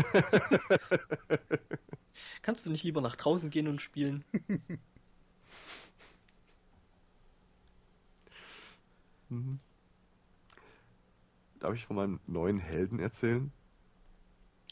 Kannst 2.41 2.65
du 2.65 2.71
nicht 2.71 2.83
lieber 2.83 3.01
nach 3.01 3.15
draußen 3.15 3.49
gehen 3.49 3.67
und 3.67 3.81
spielen? 3.81 4.23
Mhm. 9.29 9.59
Darf 11.59 11.73
ich 11.73 11.85
von 11.85 11.95
meinem 11.95 12.19
neuen 12.27 12.59
Helden 12.59 12.99
erzählen? 12.99 13.51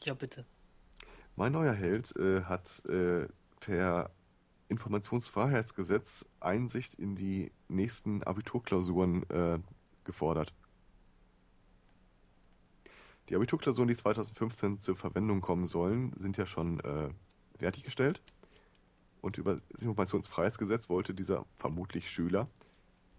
Ja, 0.04 0.14
bitte. 0.14 0.46
Mein 1.36 1.54
neuer 1.54 1.74
Held 1.74 2.16
äh, 2.18 2.44
hat 2.44 2.84
äh, 2.86 3.28
per 3.60 4.12
Informationsfreiheitsgesetz 4.68 6.26
Einsicht 6.40 6.94
in 6.94 7.16
die 7.16 7.52
nächsten 7.68 8.24
Abiturklausuren 8.24 9.30
äh, 9.30 9.60
gefordert. 10.04 10.54
Die 13.30 13.36
Abiturklausuren, 13.36 13.88
die 13.88 13.96
2015 13.96 14.78
zur 14.78 14.96
Verwendung 14.96 15.42
kommen 15.42 15.66
sollen, 15.66 16.14
sind 16.18 16.38
ja 16.38 16.46
schon 16.46 16.80
äh, 16.82 17.10
fertiggestellt. 17.58 18.22
Und 19.22 19.38
über 19.38 19.62
das 19.70 19.84
Informationsfreiheitsgesetz 19.84 20.90
wollte 20.90 21.14
dieser 21.14 21.46
vermutlich 21.58 22.10
Schüler 22.10 22.50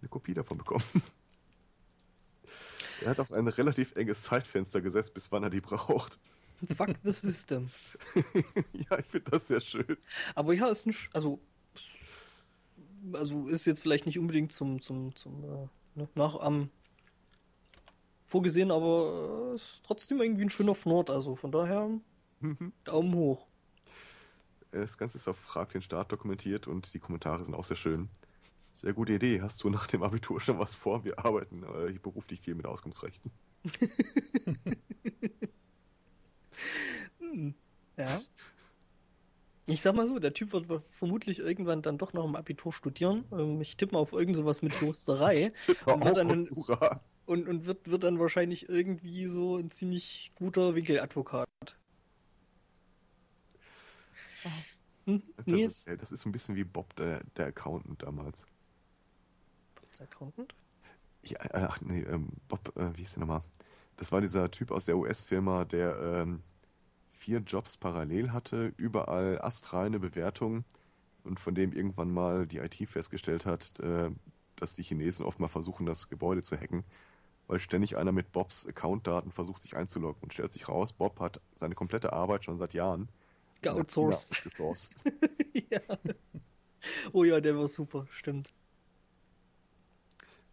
eine 0.01 0.09
Kopie 0.09 0.33
davon 0.33 0.57
bekommen. 0.57 0.83
er 3.01 3.11
hat 3.11 3.19
auch 3.19 3.31
ein 3.31 3.47
relativ 3.47 3.95
enges 3.95 4.23
Zeitfenster 4.23 4.81
gesetzt, 4.81 5.13
bis 5.13 5.31
wann 5.31 5.43
er 5.43 5.49
die 5.49 5.61
braucht. 5.61 6.19
Fuck 6.75 6.95
the 7.03 7.11
system. 7.11 7.69
ja, 8.73 8.99
ich 8.99 9.05
finde 9.05 9.31
das 9.31 9.47
sehr 9.47 9.59
schön. 9.59 9.97
Aber 10.35 10.53
ja, 10.53 10.67
ist 10.67 10.85
nicht, 10.85 11.09
also, 11.13 11.39
also 13.11 13.47
ist 13.47 13.65
jetzt 13.65 13.81
vielleicht 13.81 14.05
nicht 14.05 14.19
unbedingt 14.19 14.51
zum, 14.51 14.81
zum, 14.81 15.15
zum 15.15 15.43
äh, 15.43 15.67
ne, 15.95 16.07
Nachahmen 16.15 16.69
vorgesehen, 18.23 18.71
aber 18.71 19.51
äh, 19.51 19.55
ist 19.55 19.81
trotzdem 19.83 20.21
irgendwie 20.21 20.43
ein 20.43 20.49
schöner 20.49 20.75
Fnord, 20.75 21.09
also 21.09 21.35
von 21.35 21.51
daher 21.51 21.89
Daumen 22.83 23.15
hoch. 23.15 23.47
Das 24.71 24.97
Ganze 24.97 25.17
ist 25.17 25.27
auf 25.27 25.37
Frag 25.37 25.69
den 25.69 25.81
Staat 25.81 26.11
dokumentiert 26.11 26.67
und 26.67 26.93
die 26.93 26.99
Kommentare 26.99 27.43
sind 27.43 27.53
auch 27.53 27.63
sehr 27.63 27.77
schön. 27.77 28.09
Sehr 28.71 28.93
gute 28.93 29.13
Idee. 29.13 29.41
Hast 29.41 29.63
du 29.63 29.69
nach 29.69 29.85
dem 29.85 30.01
Abitur 30.01 30.41
schon 30.41 30.57
was 30.57 30.75
vor? 30.75 31.05
Wir 31.05 31.23
arbeiten 31.23 31.63
äh, 31.63 31.93
beruflich 32.01 32.41
viel 32.41 32.55
mit 32.55 32.65
Auskunftsrechten. 32.65 33.31
Hm, 37.19 37.53
Ja. 37.97 38.21
Ich 39.65 39.81
sag 39.81 39.95
mal 39.95 40.07
so, 40.07 40.19
der 40.19 40.33
Typ 40.33 40.51
wird 40.53 40.67
vermutlich 40.91 41.39
irgendwann 41.39 41.81
dann 41.81 41.97
doch 41.97 42.13
noch 42.13 42.25
im 42.25 42.35
Abitur 42.35 42.73
studieren. 42.73 43.25
Ähm, 43.31 43.61
Ich 43.61 43.77
tippe 43.77 43.93
mal 43.93 43.99
auf 43.99 44.11
irgend 44.13 44.35
sowas 44.35 44.61
mit 44.61 44.73
tippe 45.59 45.91
Und 45.93 46.03
wird 46.05 46.17
dann 46.17 46.49
Jura. 46.49 47.01
und, 47.25 47.47
und 47.47 47.65
wird, 47.65 47.89
wird 47.89 48.03
dann 48.03 48.19
wahrscheinlich 48.19 48.69
irgendwie 48.69 49.27
so 49.27 49.57
ein 49.57 49.71
ziemlich 49.71 50.31
guter 50.35 50.75
Winkeladvokat. 50.75 51.47
Hm? 55.05 55.21
Das 55.45 55.45
Nils? 55.47 55.85
ist, 55.87 56.01
das 56.01 56.11
ist 56.11 56.21
so 56.21 56.29
ein 56.29 56.31
bisschen 56.31 56.55
wie 56.55 56.63
Bob, 56.63 56.95
der, 56.95 57.23
der 57.37 57.47
Accountant 57.47 58.01
damals. 58.03 58.45
Als 59.81 60.01
Accountant? 60.01 60.53
Ja, 61.23 61.39
äh, 61.45 61.65
ach 61.69 61.81
nee, 61.81 62.01
ähm, 62.01 62.29
Bob, 62.47 62.75
äh, 62.77 62.91
wie 62.95 63.01
hieß 63.01 63.13
der 63.13 63.21
nochmal? 63.21 63.43
Das 63.97 64.11
war 64.11 64.21
dieser 64.21 64.49
Typ 64.51 64.71
aus 64.71 64.85
der 64.85 64.97
US-Firma, 64.97 65.65
der 65.65 65.99
ähm, 65.99 66.41
vier 67.13 67.39
Jobs 67.39 67.77
parallel 67.77 68.31
hatte, 68.31 68.73
überall 68.77 69.39
astreine 69.41 69.99
Bewertungen 69.99 70.65
und 71.23 71.39
von 71.39 71.55
dem 71.55 71.71
irgendwann 71.71 72.11
mal 72.11 72.47
die 72.47 72.57
IT 72.57 72.75
festgestellt 72.89 73.45
hat, 73.45 73.79
äh, 73.79 74.09
dass 74.55 74.75
die 74.75 74.83
Chinesen 74.83 75.25
oft 75.25 75.39
mal 75.39 75.47
versuchen, 75.47 75.85
das 75.85 76.09
Gebäude 76.09 76.41
zu 76.41 76.57
hacken, 76.57 76.83
weil 77.47 77.59
ständig 77.59 77.97
einer 77.97 78.11
mit 78.11 78.31
Bobs 78.31 78.67
Accountdaten 78.67 79.31
versucht, 79.31 79.61
sich 79.61 79.75
einzuloggen 79.75 80.21
und 80.21 80.33
stellt 80.33 80.51
sich 80.51 80.67
raus, 80.67 80.93
Bob 80.93 81.19
hat 81.19 81.39
seine 81.53 81.75
komplette 81.75 82.13
Arbeit 82.13 82.45
schon 82.45 82.57
seit 82.57 82.73
Jahren 82.73 83.09
Geoutsourced. 83.61 84.95
ja. 85.69 85.79
Oh 87.13 87.23
ja, 87.23 87.39
der 87.39 87.57
war 87.57 87.69
super, 87.69 88.07
stimmt. 88.11 88.53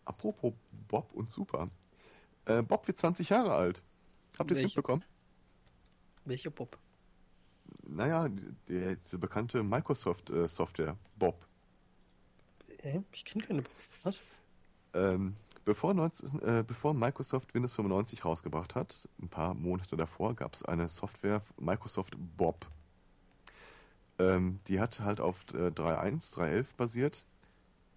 Apropos 0.04 0.52
Bob 0.88 1.12
und 1.12 1.28
Super. 1.28 1.70
Äh, 2.46 2.62
Bob 2.62 2.86
wird 2.86 2.98
20 2.98 3.28
Jahre 3.28 3.54
alt. 3.54 3.82
Habt 4.38 4.50
ihr 4.50 4.56
es 4.56 4.62
mitbekommen? 4.62 5.04
Welcher 6.24 6.50
Bob? 6.50 6.78
Naja, 7.86 8.28
der, 8.68 8.94
diese 8.94 9.18
bekannte 9.18 9.62
Microsoft-Software, 9.62 10.96
Bob. 11.16 11.46
Äh, 12.82 13.00
ich 13.12 13.24
kenne 13.24 13.44
keine 13.44 13.62
Bob. 13.62 13.72
Was? 14.04 14.18
Ähm, 14.94 15.36
bevor, 15.64 15.94
19, 15.94 16.40
äh, 16.42 16.64
bevor 16.66 16.94
Microsoft 16.94 17.54
Windows 17.54 17.74
95 17.74 18.24
rausgebracht 18.24 18.74
hat, 18.74 19.08
ein 19.20 19.28
paar 19.28 19.54
Monate 19.54 19.96
davor, 19.96 20.34
gab 20.34 20.54
es 20.54 20.64
eine 20.64 20.88
Software, 20.88 21.42
Microsoft 21.58 22.16
Bob. 22.36 22.66
Ähm, 24.18 24.60
die 24.68 24.80
hat 24.80 25.00
halt 25.00 25.20
auf 25.20 25.44
äh, 25.54 25.68
3.1, 25.68 26.36
3.11 26.36 26.76
basiert 26.76 27.26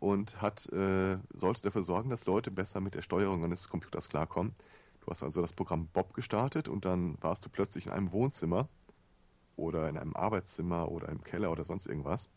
und 0.03 0.41
hat, 0.41 0.67
äh, 0.73 1.17
sollte 1.33 1.61
dafür 1.61 1.81
sorgen, 1.81 2.09
dass 2.09 2.25
Leute 2.25 2.51
besser 2.51 2.81
mit 2.81 2.93
der 2.93 3.01
Steuerung 3.01 3.45
eines 3.45 3.69
Computers 3.69 4.09
klarkommen. 4.09 4.53
Du 4.99 5.07
hast 5.07 5.23
also 5.23 5.41
das 5.41 5.53
Programm 5.53 5.87
Bob 5.87 6.13
gestartet 6.13 6.67
und 6.67 6.83
dann 6.83 7.17
warst 7.21 7.45
du 7.45 7.49
plötzlich 7.49 7.85
in 7.85 7.93
einem 7.93 8.11
Wohnzimmer 8.11 8.67
oder 9.55 9.87
in 9.87 9.97
einem 9.97 10.13
Arbeitszimmer 10.13 10.91
oder 10.91 11.07
im 11.07 11.23
Keller 11.23 11.51
oder 11.53 11.63
sonst 11.63 11.85
irgendwas 11.85 12.27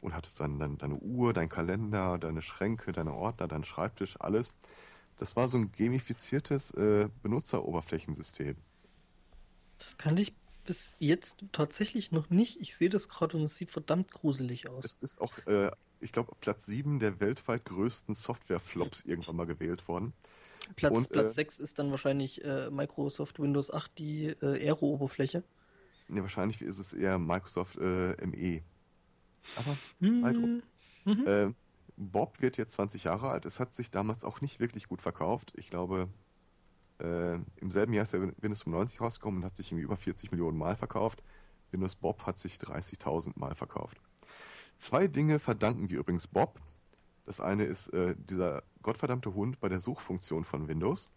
und 0.00 0.14
hattest 0.14 0.38
dann, 0.38 0.60
dann 0.60 0.78
deine 0.78 0.94
Uhr, 0.94 1.32
dein 1.32 1.48
Kalender, 1.48 2.18
deine 2.18 2.40
Schränke, 2.40 2.92
deine 2.92 3.14
Ordner, 3.14 3.48
deinen 3.48 3.64
Schreibtisch, 3.64 4.16
alles. 4.20 4.54
Das 5.16 5.34
war 5.34 5.48
so 5.48 5.58
ein 5.58 5.72
gamifiziertes 5.72 6.70
äh, 6.74 7.08
Benutzeroberflächensystem. 7.24 8.54
Das 9.78 9.96
kannte 9.96 10.22
ich 10.22 10.34
bis 10.64 10.94
jetzt 11.00 11.44
tatsächlich 11.50 12.12
noch 12.12 12.30
nicht. 12.30 12.60
Ich 12.60 12.76
sehe 12.76 12.90
das 12.90 13.08
gerade 13.08 13.36
und 13.36 13.42
es 13.42 13.56
sieht 13.56 13.72
verdammt 13.72 14.12
gruselig 14.12 14.68
aus. 14.68 14.84
Es 14.84 14.98
ist 14.98 15.20
auch, 15.20 15.36
äh, 15.48 15.68
ich 16.02 16.12
glaube, 16.12 16.32
Platz 16.40 16.66
7 16.66 16.98
der 16.98 17.20
weltweit 17.20 17.64
größten 17.64 18.14
Software-Flops 18.14 19.02
irgendwann 19.06 19.36
mal 19.36 19.46
gewählt 19.46 19.88
worden. 19.88 20.12
Platz, 20.76 20.96
und, 20.96 21.10
Platz 21.10 21.32
äh, 21.32 21.36
6 21.36 21.58
ist 21.58 21.78
dann 21.78 21.90
wahrscheinlich 21.90 22.44
äh, 22.44 22.70
Microsoft 22.70 23.40
Windows 23.40 23.72
8, 23.72 23.98
die 23.98 24.26
äh, 24.26 24.68
Aero-Oberfläche. 24.68 25.42
Ne, 26.08 26.20
wahrscheinlich 26.22 26.60
ist 26.62 26.78
es 26.78 26.92
eher 26.92 27.18
Microsoft 27.18 27.76
äh, 27.78 28.14
ME. 28.26 28.62
Aber 29.56 29.76
Hm. 30.00 30.14
sei 30.14 30.32
drum. 30.32 30.62
Mhm. 31.04 31.26
Äh, 31.26 31.52
Bob 31.96 32.40
wird 32.40 32.56
jetzt 32.56 32.72
20 32.72 33.04
Jahre 33.04 33.30
alt. 33.30 33.44
Es 33.44 33.60
hat 33.60 33.72
sich 33.72 33.90
damals 33.90 34.24
auch 34.24 34.40
nicht 34.40 34.60
wirklich 34.60 34.88
gut 34.88 35.02
verkauft. 35.02 35.52
Ich 35.56 35.68
glaube, 35.68 36.08
äh, 37.00 37.34
im 37.34 37.70
selben 37.70 37.92
Jahr 37.92 38.04
ist 38.04 38.12
der 38.12 38.22
Windows 38.22 38.62
95 38.62 39.00
rausgekommen 39.00 39.40
und 39.40 39.44
hat 39.44 39.56
sich 39.56 39.70
irgendwie 39.70 39.84
über 39.84 39.96
40 39.96 40.30
Millionen 40.30 40.58
Mal 40.58 40.76
verkauft. 40.76 41.22
Windows 41.70 41.94
Bob 41.96 42.24
hat 42.26 42.38
sich 42.38 42.56
30.000 42.56 43.32
Mal 43.36 43.54
verkauft. 43.54 44.00
Zwei 44.76 45.06
Dinge 45.06 45.38
verdanken 45.38 45.90
wir 45.90 45.98
übrigens 46.00 46.26
Bob. 46.26 46.60
Das 47.24 47.40
eine 47.40 47.64
ist 47.64 47.88
äh, 47.88 48.16
dieser 48.18 48.62
gottverdammte 48.82 49.34
Hund 49.34 49.60
bei 49.60 49.68
der 49.68 49.80
Suchfunktion 49.80 50.44
von 50.44 50.68
Windows. 50.68 51.08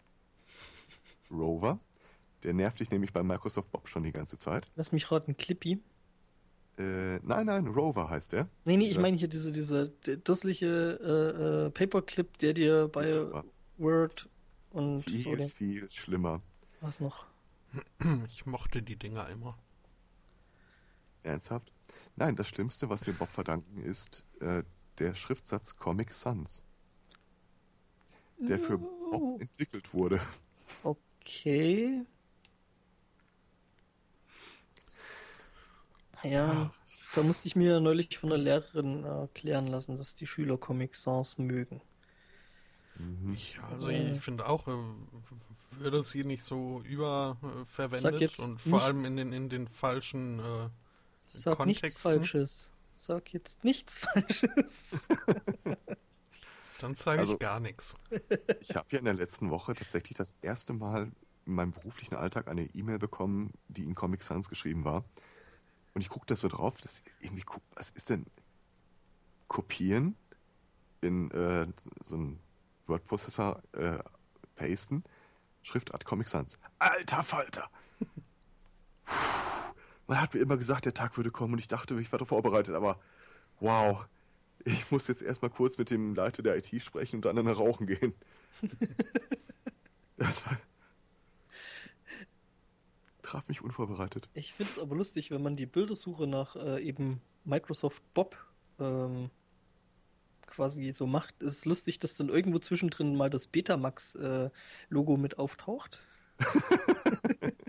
Rover. 1.30 1.78
Der 2.44 2.54
nervt 2.54 2.78
dich 2.78 2.90
nämlich 2.90 3.12
bei 3.12 3.22
Microsoft 3.24 3.72
Bob 3.72 3.88
schon 3.88 4.04
die 4.04 4.12
ganze 4.12 4.36
Zeit. 4.36 4.70
Lass 4.76 4.92
mich 4.92 5.10
raten, 5.10 5.36
Clippy. 5.36 5.80
Äh, 6.78 7.18
nein, 7.22 7.46
nein, 7.46 7.66
Rover 7.66 8.08
heißt 8.10 8.32
der. 8.32 8.48
Nee, 8.64 8.76
nee, 8.76 8.84
ich 8.84 8.90
Dieser- 8.90 9.00
meine 9.00 9.16
hier 9.16 9.28
diese, 9.28 9.50
diese 9.50 9.88
d- 9.88 10.18
dussliche 10.18 10.66
äh, 11.02 11.66
äh, 11.66 11.70
Paperclip, 11.70 12.38
der 12.38 12.52
dir 12.52 12.88
bei. 12.88 13.10
Word 13.78 14.28
und 14.70 15.00
so 15.00 15.10
Viel, 15.10 15.36
den, 15.36 15.50
viel 15.50 15.90
schlimmer. 15.90 16.40
was 16.80 17.00
noch? 17.00 17.26
Ich 18.28 18.46
mochte 18.46 18.82
die 18.82 18.96
Dinger 18.96 19.28
immer. 19.28 19.58
Ernsthaft? 21.24 21.72
Nein, 22.16 22.36
das 22.36 22.48
Schlimmste, 22.48 22.88
was 22.88 23.06
wir 23.06 23.14
Bob 23.14 23.30
verdanken, 23.30 23.82
ist 23.82 24.26
äh, 24.40 24.62
der 24.98 25.14
Schriftsatz 25.14 25.76
Comic 25.76 26.12
Sans, 26.12 26.64
der 28.38 28.58
für 28.58 28.78
Bob 28.78 29.40
entwickelt 29.40 29.92
wurde. 29.92 30.20
Okay. 30.82 32.04
Ja, 36.22 36.70
da 37.14 37.22
musste 37.22 37.46
ich 37.46 37.56
mir 37.56 37.78
neulich 37.80 38.18
von 38.18 38.30
der 38.30 38.38
Lehrerin 38.38 39.04
erklären 39.04 39.66
lassen, 39.68 39.96
dass 39.96 40.14
die 40.14 40.26
Schüler 40.26 40.56
Comic 40.58 40.96
Sans 40.96 41.38
mögen. 41.38 41.80
Mhm. 42.98 43.34
Ich, 43.34 43.58
also 43.70 43.88
Äh. 43.88 44.16
ich 44.16 44.22
finde 44.22 44.46
auch, 44.46 44.66
äh, 44.66 44.76
würde 45.78 46.02
sie 46.02 46.24
nicht 46.24 46.44
so 46.44 46.80
überverwendet 46.82 48.38
und 48.38 48.60
vor 48.60 48.82
allem 48.82 49.04
in 49.04 49.16
den, 49.16 49.32
in 49.32 49.48
den 49.48 49.68
falschen 49.68 50.38
äh, 50.40 50.68
Sag 51.32 51.64
nichts 51.66 51.80
Kontexten? 51.82 52.00
Falsches. 52.00 52.70
Sag 52.94 53.32
jetzt 53.32 53.62
nichts 53.64 53.98
Falsches. 53.98 54.98
Dann 56.80 56.94
sage 56.94 57.20
Also- 57.20 57.34
ich 57.34 57.38
gar 57.38 57.60
nichts. 57.60 57.94
Ich 58.60 58.74
habe 58.74 58.86
ja 58.90 58.98
in 58.98 59.04
der 59.04 59.14
letzten 59.14 59.50
Woche 59.50 59.74
tatsächlich 59.74 60.16
das 60.16 60.36
erste 60.42 60.72
Mal 60.72 61.10
in 61.46 61.54
meinem 61.54 61.72
beruflichen 61.72 62.14
Alltag 62.16 62.48
eine 62.48 62.64
E-Mail 62.74 62.98
bekommen, 62.98 63.52
die 63.68 63.84
in 63.84 63.94
Comic 63.94 64.22
Sans 64.22 64.48
geschrieben 64.48 64.84
war. 64.84 65.04
Und 65.94 66.00
ich 66.02 66.08
gucke 66.08 66.26
das 66.26 66.40
so 66.40 66.48
drauf, 66.48 66.80
das 66.82 67.02
irgendwie, 67.20 67.44
was 67.74 67.90
ist 67.90 68.10
denn? 68.10 68.26
Kopieren 69.48 70.16
in 71.00 71.30
äh, 71.30 71.66
so 72.04 72.16
einen 72.16 72.40
Word-Prozessor 72.86 73.62
äh, 73.72 73.98
pasten, 74.56 75.04
Schriftart 75.62 76.04
Comic 76.04 76.28
Sans. 76.28 76.58
Alter 76.78 77.22
Falter! 77.22 77.70
Man 80.06 80.20
hat 80.20 80.34
mir 80.34 80.40
immer 80.40 80.56
gesagt, 80.56 80.84
der 80.84 80.94
Tag 80.94 81.16
würde 81.16 81.30
kommen 81.30 81.54
und 81.54 81.58
ich 81.58 81.68
dachte, 81.68 81.98
ich 82.00 82.12
war 82.12 82.18
doch 82.18 82.28
vorbereitet, 82.28 82.74
aber 82.74 82.98
wow, 83.60 84.06
ich 84.64 84.90
muss 84.90 85.08
jetzt 85.08 85.22
erstmal 85.22 85.50
kurz 85.50 85.78
mit 85.78 85.90
dem 85.90 86.14
Leiter 86.14 86.42
der 86.42 86.56
IT 86.56 86.82
sprechen 86.82 87.16
und 87.16 87.24
dann 87.24 87.38
eine 87.38 87.52
rauchen 87.52 87.86
gehen. 87.86 88.14
das 90.16 90.46
war, 90.46 90.58
traf 93.22 93.48
mich 93.48 93.62
unvorbereitet. 93.62 94.28
Ich 94.34 94.52
finde 94.52 94.72
es 94.72 94.78
aber 94.78 94.96
lustig, 94.96 95.30
wenn 95.30 95.42
man 95.42 95.56
die 95.56 95.66
Bildersuche 95.66 96.26
nach 96.26 96.56
äh, 96.56 96.82
eben 96.82 97.20
Microsoft 97.44 98.02
Bob 98.14 98.36
ähm, 98.78 99.30
quasi 100.46 100.92
so 100.92 101.06
macht. 101.06 101.42
ist 101.42 101.58
Es 101.58 101.64
lustig, 101.64 101.98
dass 101.98 102.14
dann 102.14 102.28
irgendwo 102.28 102.58
zwischendrin 102.58 103.16
mal 103.16 103.30
das 103.30 103.46
Betamax-Logo 103.48 105.16
mit 105.16 105.38
auftaucht. 105.38 106.00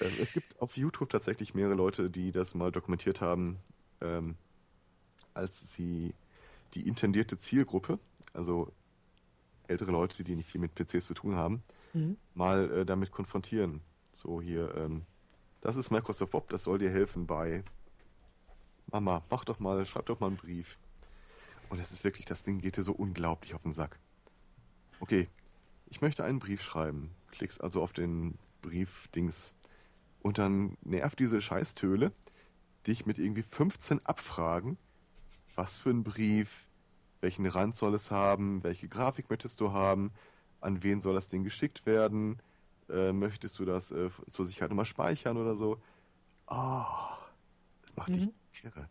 Ähm, 0.00 0.12
es 0.20 0.32
gibt 0.32 0.60
auf 0.60 0.76
YouTube 0.76 1.10
tatsächlich 1.10 1.54
mehrere 1.54 1.74
Leute, 1.74 2.10
die 2.10 2.32
das 2.32 2.54
mal 2.54 2.72
dokumentiert 2.72 3.20
haben, 3.20 3.58
ähm, 4.00 4.36
als 5.34 5.72
sie 5.72 6.14
die 6.74 6.86
intendierte 6.86 7.36
Zielgruppe, 7.36 7.98
also 8.32 8.72
ältere 9.68 9.90
Leute, 9.92 10.24
die 10.24 10.36
nicht 10.36 10.50
viel 10.50 10.60
mit 10.60 10.74
PCs 10.74 11.06
zu 11.06 11.14
tun 11.14 11.36
haben, 11.36 11.62
Mhm. 11.94 12.16
mal 12.34 12.70
äh, 12.72 12.86
damit 12.86 13.10
konfrontieren. 13.10 13.82
So 14.12 14.40
hier, 14.40 14.74
ähm, 14.76 15.02
das 15.60 15.76
ist 15.76 15.90
Microsoft 15.90 16.32
Bob, 16.32 16.48
das 16.48 16.64
soll 16.64 16.78
dir 16.78 16.90
helfen 16.90 17.26
bei 17.26 17.62
Mama, 18.90 19.22
mach 19.30 19.44
doch 19.44 19.58
mal, 19.58 19.84
schreib 19.86 20.06
doch 20.06 20.20
mal 20.20 20.26
einen 20.28 20.36
Brief. 20.36 20.78
Und 21.68 21.78
es 21.78 21.92
ist 21.92 22.04
wirklich, 22.04 22.26
das 22.26 22.42
Ding 22.42 22.58
geht 22.58 22.76
dir 22.76 22.82
so 22.82 22.92
unglaublich 22.92 23.54
auf 23.54 23.62
den 23.62 23.72
Sack. 23.72 23.98
Okay, 25.00 25.28
ich 25.86 26.00
möchte 26.00 26.24
einen 26.24 26.38
Brief 26.38 26.62
schreiben. 26.62 27.10
Klickst 27.30 27.62
also 27.62 27.82
auf 27.82 27.92
den 27.92 28.38
Briefdings 28.60 29.54
und 30.22 30.38
dann 30.38 30.76
nervt 30.82 31.18
diese 31.18 31.40
Scheißtöle 31.40 32.12
dich 32.86 33.06
mit 33.06 33.18
irgendwie 33.18 33.42
15 33.42 34.04
Abfragen. 34.04 34.76
Was 35.54 35.78
für 35.78 35.90
ein 35.90 36.02
Brief? 36.02 36.66
Welchen 37.20 37.46
Rand 37.46 37.76
soll 37.76 37.94
es 37.94 38.10
haben? 38.10 38.64
Welche 38.64 38.88
Grafik 38.88 39.30
möchtest 39.30 39.60
du 39.60 39.72
haben? 39.72 40.12
An 40.60 40.82
wen 40.82 41.00
soll 41.00 41.14
das 41.14 41.28
Ding 41.28 41.44
geschickt 41.44 41.86
werden? 41.86 42.40
Äh, 42.88 43.12
möchtest 43.12 43.58
du 43.58 43.64
das 43.64 43.92
äh, 43.92 44.10
zur 44.26 44.46
Sicherheit 44.46 44.70
nochmal 44.70 44.84
speichern 44.84 45.36
oder 45.36 45.54
so? 45.54 45.80
Ah, 46.46 47.16
das 47.82 47.96
macht 47.96 48.14
dich 48.16 48.26
Mhm. 48.26 48.32
kirre. 48.52 48.88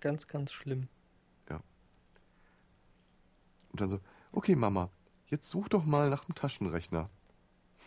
Ganz, 0.00 0.26
ganz 0.26 0.52
schlimm. 0.52 0.88
Und 3.72 3.80
dann 3.80 3.88
so, 3.88 4.00
okay 4.32 4.54
Mama, 4.54 4.90
jetzt 5.28 5.48
such 5.48 5.68
doch 5.68 5.84
mal 5.84 6.10
nach 6.10 6.24
dem 6.26 6.34
Taschenrechner. 6.34 7.08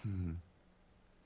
Hm. 0.01 0.41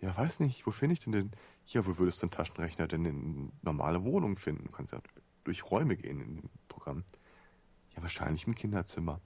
Ja, 0.01 0.15
weiß 0.15 0.39
nicht, 0.39 0.65
wo 0.65 0.71
finde 0.71 0.93
ich 0.93 0.99
denn 0.99 1.11
den? 1.11 1.31
Ja, 1.65 1.85
wo 1.85 1.97
würdest 1.97 2.21
du 2.21 2.25
einen 2.25 2.31
Taschenrechner 2.31 2.87
denn 2.87 3.05
in 3.05 3.51
normale 3.61 4.03
Wohnungen 4.03 4.37
finden? 4.37 4.65
Du 4.65 4.71
kannst 4.71 4.93
ja 4.93 5.01
durch 5.43 5.69
Räume 5.69 5.97
gehen 5.97 6.21
in 6.21 6.35
dem 6.37 6.49
Programm. 6.69 7.03
Ja, 7.95 8.01
wahrscheinlich 8.01 8.47
im 8.47 8.55
Kinderzimmer. 8.55 9.19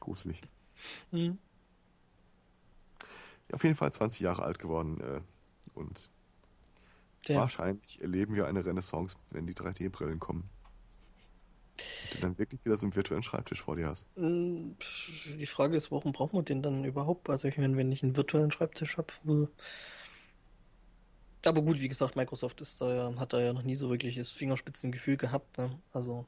Gruselig. 0.00 0.40
Mhm. 1.10 1.38
Ja, 3.48 3.54
auf 3.54 3.64
jeden 3.64 3.76
Fall 3.76 3.92
20 3.92 4.20
Jahre 4.20 4.42
alt 4.42 4.58
geworden 4.58 5.00
äh, 5.00 5.20
und 5.74 6.08
Tja, 7.22 7.40
wahrscheinlich 7.40 8.00
erleben 8.00 8.34
wir 8.34 8.46
eine 8.46 8.64
Renaissance, 8.64 9.16
wenn 9.30 9.46
die 9.46 9.54
3D-Brillen 9.54 10.20
kommen. 10.20 10.48
Und 12.04 12.14
du 12.14 12.20
dann 12.20 12.38
wirklich 12.38 12.64
wieder 12.64 12.76
so 12.76 12.86
einen 12.86 12.96
virtuellen 12.96 13.22
Schreibtisch 13.22 13.62
vor 13.62 13.76
dir 13.76 13.88
hast. 13.88 14.06
pff, 14.16 15.36
die 15.38 15.46
Frage 15.46 15.76
ist, 15.76 15.90
warum 15.90 16.12
braucht 16.12 16.32
man 16.32 16.44
den 16.44 16.62
dann 16.62 16.84
überhaupt? 16.84 17.28
Also 17.28 17.48
ich 17.48 17.56
meine, 17.58 17.76
wenn 17.76 17.92
ich 17.92 18.02
einen 18.02 18.16
virtuellen 18.16 18.50
Schreibtisch 18.52 18.96
habe. 18.96 19.12
Aber 21.44 21.62
gut, 21.62 21.80
wie 21.80 21.88
gesagt, 21.88 22.16
Microsoft 22.16 22.60
ist 22.60 22.80
da 22.80 22.94
ja, 22.94 23.20
hat 23.20 23.32
da 23.32 23.40
ja 23.40 23.52
noch 23.52 23.62
nie 23.62 23.76
so 23.76 23.90
wirkliches 23.90 24.32
Fingerspitzengefühl 24.32 25.16
gehabt. 25.16 25.58
Ne? 25.58 25.78
Also 25.92 26.26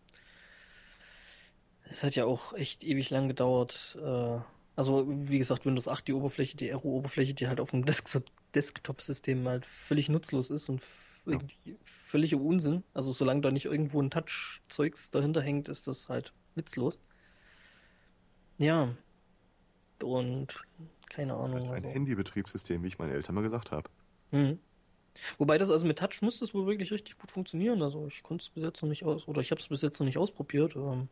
es 1.90 2.02
hat 2.02 2.14
ja 2.14 2.24
auch 2.24 2.52
echt 2.54 2.84
ewig 2.84 3.11
lang 3.11 3.28
gedauert. 3.28 3.98
Äh, 4.00 4.38
also 4.76 5.06
wie 5.08 5.38
gesagt, 5.38 5.66
Windows 5.66 5.88
8, 5.88 6.06
die 6.06 6.12
Oberfläche, 6.12 6.56
die 6.56 6.70
RU-Oberfläche, 6.70 7.34
die 7.34 7.48
halt 7.48 7.61
auf 7.61 7.70
dem 7.70 7.84
Desktop- 7.84 8.30
Desktop-System 8.54 9.46
halt 9.48 9.66
völlig 9.66 10.08
nutzlos 10.08 10.50
ist 10.50 10.68
und. 10.68 10.82
Irgendwie 11.29 11.79
völliger 11.85 12.38
Unsinn. 12.41 12.85
Also 12.95 13.12
solange 13.12 13.41
da 13.43 13.51
nicht 13.51 13.67
irgendwo 13.67 14.01
ein 14.03 14.11
Touch-Zeugs 14.11 15.11
dahinter 15.11 15.43
hängt, 15.43 15.69
ist 15.69 15.87
das 15.88 16.09
halt 16.09 16.35
witzlos. 16.55 17.01
Ja. 18.59 18.97
Und 20.03 20.64
keine 21.09 21.33
Das 21.33 21.41
ist 21.41 21.45
Ahnung. 21.45 21.55
halt 21.55 21.69
ein 21.69 21.75
also. 21.75 21.88
Handybetriebssystem, 21.88 22.83
wie 22.83 22.88
ich 22.88 22.99
meinen 22.99 23.12
Eltern 23.12 23.35
mal 23.35 23.43
gesagt 23.43 23.71
habe. 23.73 23.91
Mhm. 24.31 24.59
Wobei 25.38 25.59
das 25.59 25.71
also 25.71 25.87
mit 25.87 25.99
Touch 25.99 26.23
muss 26.23 26.38
das 26.41 26.55
wohl 26.55 26.67
wirklich 26.67 26.93
richtig 26.93 27.19
gut 27.19 27.31
funktionieren. 27.33 27.83
Also 27.83 28.07
ich 28.09 28.23
konnte 28.23 28.43
es 28.45 28.51
bis 28.51 28.64
jetzt 28.64 28.83
noch 28.83 28.88
nicht 28.88 29.05
aus, 29.05 29.29
oder 29.29 29.41
ich 29.43 29.51
habe 29.51 29.61
es 29.61 29.69
bis 29.69 29.83
jetzt 29.83 29.99
noch 30.01 30.07
nicht 30.07 30.19
ausprobiert. 30.19 30.77
Ähm, 30.77 31.09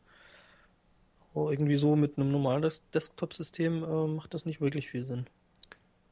aber 1.34 1.52
irgendwie 1.52 1.76
so 1.76 1.94
mit 1.94 2.18
einem 2.18 2.32
normalen 2.32 2.62
Des 2.62 2.82
Desktop-System 2.90 3.84
äh, 3.84 4.06
macht 4.08 4.34
das 4.34 4.44
nicht 4.44 4.60
wirklich 4.60 4.88
viel 4.88 5.04
Sinn. 5.04 5.26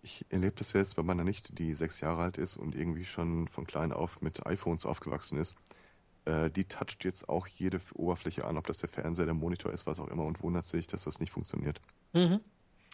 Ich 0.04 0.26
erlebe 0.28 0.54
das 0.58 0.74
jetzt 0.74 0.96
bei 0.96 1.02
meiner 1.02 1.24
Nichte, 1.24 1.54
die 1.54 1.72
sechs 1.72 2.00
Jahre 2.00 2.20
alt 2.20 2.36
ist 2.36 2.58
und 2.58 2.74
irgendwie 2.74 3.06
schon 3.06 3.48
von 3.48 3.66
klein 3.66 3.90
auf 3.90 4.20
mit 4.20 4.46
iPhones 4.46 4.84
aufgewachsen 4.84 5.38
ist. 5.38 5.56
Äh, 6.26 6.50
die 6.50 6.66
toucht 6.66 7.04
jetzt 7.04 7.26
auch 7.30 7.46
jede 7.46 7.80
Oberfläche 7.94 8.44
an, 8.44 8.58
ob 8.58 8.66
das 8.66 8.78
der 8.78 8.90
Fernseher, 8.90 9.24
der 9.24 9.34
Monitor 9.34 9.72
ist, 9.72 9.86
was 9.86 9.98
auch 10.00 10.08
immer, 10.08 10.26
und 10.26 10.42
wundert 10.42 10.66
sich, 10.66 10.86
dass 10.86 11.04
das 11.04 11.20
nicht 11.20 11.32
funktioniert. 11.32 11.80
Mhm. 12.12 12.40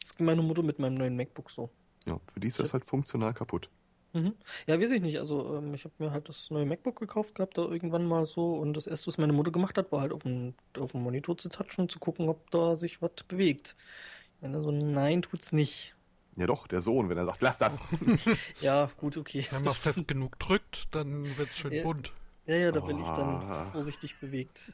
Das 0.03 0.15
ging 0.15 0.25
meine 0.25 0.41
Mutter 0.43 0.63
mit 0.63 0.79
meinem 0.79 0.95
neuen 0.95 1.17
MacBook 1.17 1.51
so. 1.51 1.69
Ja, 2.07 2.21
für 2.33 2.39
die 2.39 2.47
ist 2.47 2.61
das 2.61 2.73
halt 2.73 2.85
funktional 2.85 3.35
kaputt. 3.35 3.69
Mhm. 4.13 4.37
Ja, 4.69 4.81
weiß 4.81 4.93
ich 4.93 5.03
nicht. 5.03 5.19
Also 5.19 5.57
ähm, 5.57 5.75
ich 5.75 5.83
habe 5.83 5.95
mir 5.99 6.13
halt 6.13 6.29
das 6.29 6.49
neue 6.51 6.65
MacBook 6.65 6.97
gekauft 6.97 7.35
gehabt, 7.35 7.59
da 7.59 7.63
irgendwann 7.63 8.07
mal 8.07 8.25
so. 8.25 8.55
Und 8.55 8.75
das 8.75 8.87
erste, 8.87 9.09
was 9.09 9.19
meine 9.19 9.33
Mutter 9.33 9.51
gemacht 9.51 9.77
hat, 9.77 9.91
war 9.91 10.03
halt 10.03 10.13
auf 10.13 10.23
dem, 10.23 10.55
auf 10.79 10.93
dem 10.93 11.03
Monitor 11.03 11.37
zu 11.37 11.49
touchen 11.49 11.83
und 11.83 11.91
zu 11.91 11.99
gucken, 11.99 12.29
ob 12.29 12.49
da 12.53 12.77
sich 12.77 13.03
was 13.03 13.11
bewegt. 13.27 13.75
Ich 14.37 14.43
meine, 14.43 14.63
so 14.63 14.71
nein, 14.71 15.23
tut's 15.23 15.51
nicht. 15.51 15.97
Ja 16.37 16.47
doch, 16.47 16.67
der 16.67 16.81
Sohn, 16.81 17.09
wenn 17.09 17.19
er 17.19 17.25
sagt, 17.27 17.43
lass 17.43 17.59
das. 17.59 17.81
Ja, 18.61 18.91
gut, 18.97 19.17
okay. 19.17 19.45
Wenn 19.51 19.65
man 19.65 19.75
fest 19.75 20.07
genug 20.07 20.39
drückt, 20.39 20.89
dann 20.95 21.37
wird 21.37 21.51
es 21.51 21.59
schön 21.59 21.73
Ja. 21.73 21.83
bunt. 21.83 22.13
Ja, 22.47 22.57
ja, 22.57 22.73
da 22.73 22.81
bin 22.81 22.99
ich 22.99 23.05
Ah. 23.05 23.17
dann 23.65 23.73
vorsichtig 23.73 24.19
bewegt. 24.19 24.73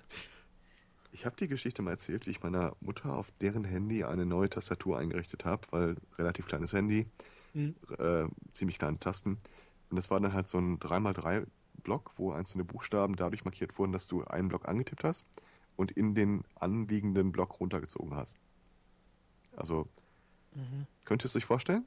Ich 1.12 1.24
habe 1.24 1.34
die 1.36 1.48
Geschichte 1.48 1.82
mal 1.82 1.92
erzählt, 1.92 2.26
wie 2.26 2.30
ich 2.30 2.42
meiner 2.42 2.76
Mutter 2.80 3.14
auf 3.16 3.32
deren 3.40 3.64
Handy 3.64 4.04
eine 4.04 4.26
neue 4.26 4.50
Tastatur 4.50 4.98
eingerichtet 4.98 5.44
habe, 5.44 5.66
weil 5.70 5.96
relativ 6.18 6.46
kleines 6.46 6.72
Handy, 6.72 7.06
Hm. 7.54 7.74
äh, 7.98 8.24
ziemlich 8.52 8.78
kleine 8.78 8.98
Tasten. 8.98 9.38
Und 9.88 9.96
das 9.96 10.10
war 10.10 10.20
dann 10.20 10.34
halt 10.34 10.46
so 10.46 10.58
ein 10.58 10.78
3x3-Block, 10.78 12.12
wo 12.16 12.32
einzelne 12.32 12.64
Buchstaben 12.64 13.16
dadurch 13.16 13.44
markiert 13.44 13.78
wurden, 13.78 13.92
dass 13.92 14.06
du 14.06 14.24
einen 14.24 14.48
Block 14.48 14.68
angetippt 14.68 15.04
hast 15.04 15.26
und 15.76 15.90
in 15.92 16.14
den 16.14 16.44
anliegenden 16.56 17.32
Block 17.32 17.60
runtergezogen 17.60 18.14
hast. 18.14 18.36
Also, 19.56 19.88
Mhm. 20.56 20.86
könntest 21.04 21.34
du 21.34 21.38
dich 21.38 21.46
vorstellen? 21.46 21.84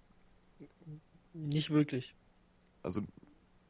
Nicht 1.34 1.72
wirklich. 1.72 2.16
Also, 2.84 3.02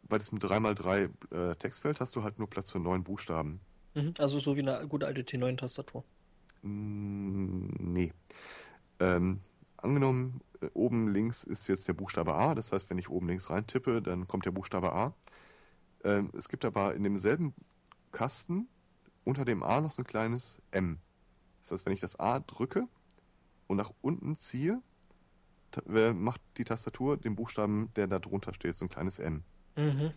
bei 0.04 0.18
diesem 0.18 0.40
3x3 0.40 1.10
äh, 1.32 1.56
Textfeld 1.56 2.02
hast 2.02 2.16
du 2.16 2.24
halt 2.24 2.38
nur 2.38 2.50
Platz 2.50 2.72
für 2.72 2.80
neun 2.80 3.04
Buchstaben. 3.04 3.62
Mhm. 3.96 4.14
Also 4.18 4.40
so 4.40 4.56
wie 4.56 4.62
eine 4.62 4.88
gute 4.88 5.08
alte 5.08 5.22
T9-Tastatur. 5.22 6.04
Mm, 6.64 7.68
nee. 7.80 8.12
Ähm, 9.00 9.40
angenommen, 9.78 10.42
äh, 10.62 10.68
oben 10.74 11.08
links 11.14 11.44
ist 11.44 11.68
jetzt 11.68 11.88
der 11.88 11.94
Buchstabe 11.94 12.34
A. 12.34 12.56
Das 12.56 12.74
heißt, 12.74 12.90
wenn 12.90 12.98
ich 12.98 13.10
oben 13.10 13.28
links 13.28 13.50
rein 13.50 13.66
tippe, 13.68 14.02
dann 14.02 14.28
kommt 14.28 14.46
der 14.46 14.52
Buchstabe 14.52 14.92
A. 14.94 15.14
Ähm, 16.04 16.30
es 16.34 16.50
gibt 16.50 16.66
aber 16.66 16.96
in 16.96 17.04
demselben 17.04 17.54
Kasten 18.12 18.68
unter 19.24 19.46
dem 19.46 19.64
A 19.64 19.80
noch 19.80 19.92
so 19.92 20.02
ein 20.02 20.06
kleines 20.06 20.62
M. 20.72 21.00
Das 21.62 21.72
heißt, 21.72 21.86
wenn 21.86 21.94
ich 21.94 22.02
das 22.02 22.20
A 22.20 22.40
drücke 22.40 22.88
und 23.68 23.78
nach 23.78 23.92
unten 24.02 24.36
ziehe, 24.36 24.82
macht 26.14 26.42
die 26.58 26.64
Tastatur 26.64 27.18
den 27.18 27.36
Buchstaben, 27.36 27.90
der 27.96 28.08
da 28.08 28.20
drunter 28.20 28.54
steht, 28.54 28.76
so 28.76 28.86
ein 28.86 28.90
kleines 28.90 29.20
M. 29.20 29.44
Mhm. 29.76 30.12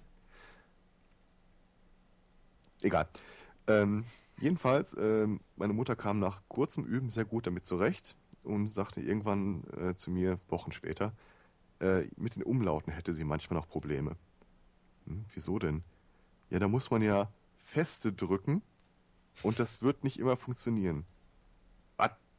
Egal. 2.83 3.09
Ähm, 3.67 4.05
jedenfalls, 4.41 4.97
ähm, 4.99 5.41
meine 5.57 5.73
Mutter 5.73 5.97
kam 5.97 6.19
nach 6.19 6.43
kurzem 6.49 6.85
Üben 6.85 7.11
sehr 7.11 7.25
gut 7.25 7.47
damit 7.47 7.65
zurecht 7.65 8.17
und 8.43 8.69
sagte 8.69 9.01
irgendwann 9.01 9.65
äh, 9.77 9.95
zu 9.95 10.11
mir, 10.11 10.41
Wochen 10.49 10.73
später, 10.73 11.13
äh, 11.81 12.07
mit 12.17 12.37
den 12.37 12.43
Umlauten 12.43 12.93
hätte 12.93 13.15
sie 13.15 13.25
manchmal 13.25 13.59
noch 13.59 13.69
Probleme. 13.69 14.17
Hm, 15.07 15.25
wieso 15.35 15.59
denn? 15.59 15.85
Ja, 16.51 16.59
da 16.59 16.69
muss 16.69 16.91
man 16.91 17.03
ja 17.03 17.33
feste 17.59 18.13
drücken 18.13 18.63
und 19.43 19.59
das 19.59 19.83
wird 19.83 20.05
nicht 20.05 20.19
immer 20.19 20.37
funktionieren. 20.37 21.05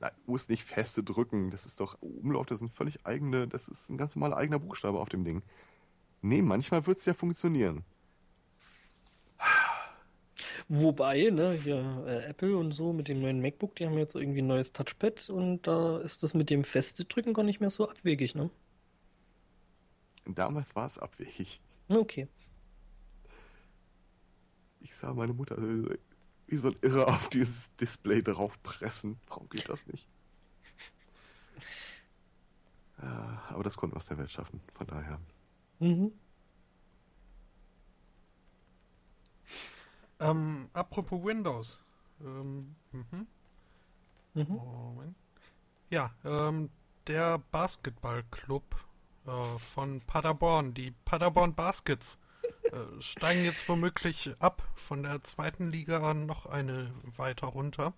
Nein, 0.04 0.12
muss 0.26 0.50
nicht 0.50 0.66
feste 0.66 1.02
drücken. 1.02 1.50
Das 1.50 1.66
ist 1.66 1.80
doch, 1.80 1.98
Umlaute 2.02 2.58
sind 2.58 2.74
völlig 2.74 3.06
eigene, 3.06 3.48
das 3.48 3.70
ist 3.70 3.90
ein 3.90 3.98
ganz 3.98 4.18
normaler 4.18 4.36
eigener 4.36 4.60
Buchstabe 4.60 5.00
auf 5.00 5.08
dem 5.08 5.24
Ding. 5.24 5.44
Nee, 6.22 6.42
manchmal 6.42 6.86
wird 6.86 6.98
es 6.98 7.06
ja 7.06 7.14
funktionieren. 7.14 7.86
Wobei, 10.68 11.30
ne, 11.30 11.54
hier 11.54 12.04
äh, 12.06 12.26
Apple 12.26 12.58
und 12.58 12.74
so 12.74 12.92
mit 12.92 13.08
dem 13.08 13.22
neuen 13.22 13.40
MacBook, 13.40 13.78
die 13.78 13.86
haben 13.86 13.98
jetzt 13.98 14.16
irgendwie 14.16 14.42
ein 14.42 14.48
neues 14.48 14.74
Touchpad 14.74 15.30
und 15.30 15.66
da 15.68 16.00
ist 16.00 16.22
das 16.22 16.34
mit 16.34 16.50
dem 16.50 16.66
feste 16.66 17.06
Drücken 17.06 17.34
gar 17.34 17.44
nicht 17.44 17.62
mehr 17.62 17.70
so 17.70 17.88
abwegig, 17.88 18.36
ne? 18.36 18.50
Damals 20.26 20.76
war 20.76 20.86
es 20.86 21.00
abwegig. 21.00 21.62
Okay. 21.88 22.28
Ich 24.82 24.94
sah 24.96 25.14
meine 25.14 25.32
Mutter 25.32 25.58
äh, 25.58 25.98
wie 26.54 26.58
so 26.58 26.68
ein 26.68 26.76
Irre 26.82 27.08
auf 27.08 27.30
dieses 27.30 27.76
Display 27.78 28.22
draufpressen. 28.22 29.20
Warum 29.28 29.50
geht 29.50 29.70
das 29.70 29.88
nicht? 29.88 30.08
Ja, 33.02 33.42
aber 33.50 33.64
das 33.64 33.76
konnte 33.76 33.96
was 33.96 34.06
der 34.06 34.20
Welt 34.20 34.32
schaffen, 34.32 34.62
von 34.76 34.86
daher. 34.86 35.20
Mhm. 35.80 36.12
Ähm, 40.20 40.70
apropos 40.74 41.24
Windows. 41.24 41.80
Ähm, 42.22 42.76
mhm. 42.92 43.28
Mhm. 44.36 44.46
Moment. 44.48 45.16
Ja, 45.90 46.14
ähm, 46.24 46.70
der 47.08 47.40
Basketballclub 47.40 48.64
äh, 49.26 49.60
von 49.74 50.02
Paderborn, 50.02 50.76
die 50.76 50.92
Paderborn 51.04 51.56
Baskets, 51.56 52.20
steigen 53.00 53.46
jetzt 53.46 53.68
womöglich 53.70 54.32
ab 54.40 54.62
von 54.76 55.04
der 55.04 55.22
zweiten 55.24 55.72
Liga 55.72 56.14
noch 56.14 56.46
eine 56.46 56.94
weiter 57.18 57.48
runter. 57.48 57.94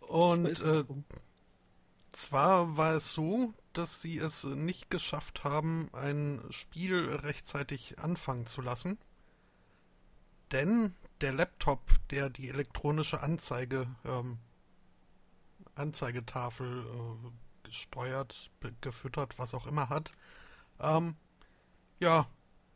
Und 0.00 0.60
äh, 0.60 0.84
zwar 2.12 2.76
war 2.76 2.94
es 2.94 3.12
so, 3.12 3.52
dass 3.72 4.00
sie 4.00 4.18
es 4.18 4.44
nicht 4.44 4.90
geschafft 4.90 5.44
haben, 5.44 5.90
ein 5.92 6.42
Spiel 6.50 7.08
rechtzeitig 7.10 7.98
anfangen 7.98 8.46
zu 8.46 8.60
lassen. 8.60 8.98
Denn 10.50 10.94
der 11.20 11.32
Laptop, 11.32 11.80
der 12.10 12.30
die 12.30 12.48
elektronische 12.48 13.20
Anzeige, 13.20 13.86
ähm, 14.04 14.38
Anzeigetafel 15.74 16.84
äh, 16.86 17.66
gesteuert, 17.68 18.50
gefüttert, 18.80 19.38
was 19.38 19.54
auch 19.54 19.66
immer 19.66 19.88
hat, 19.90 20.10
ähm, 20.80 21.16
ja, 22.00 22.26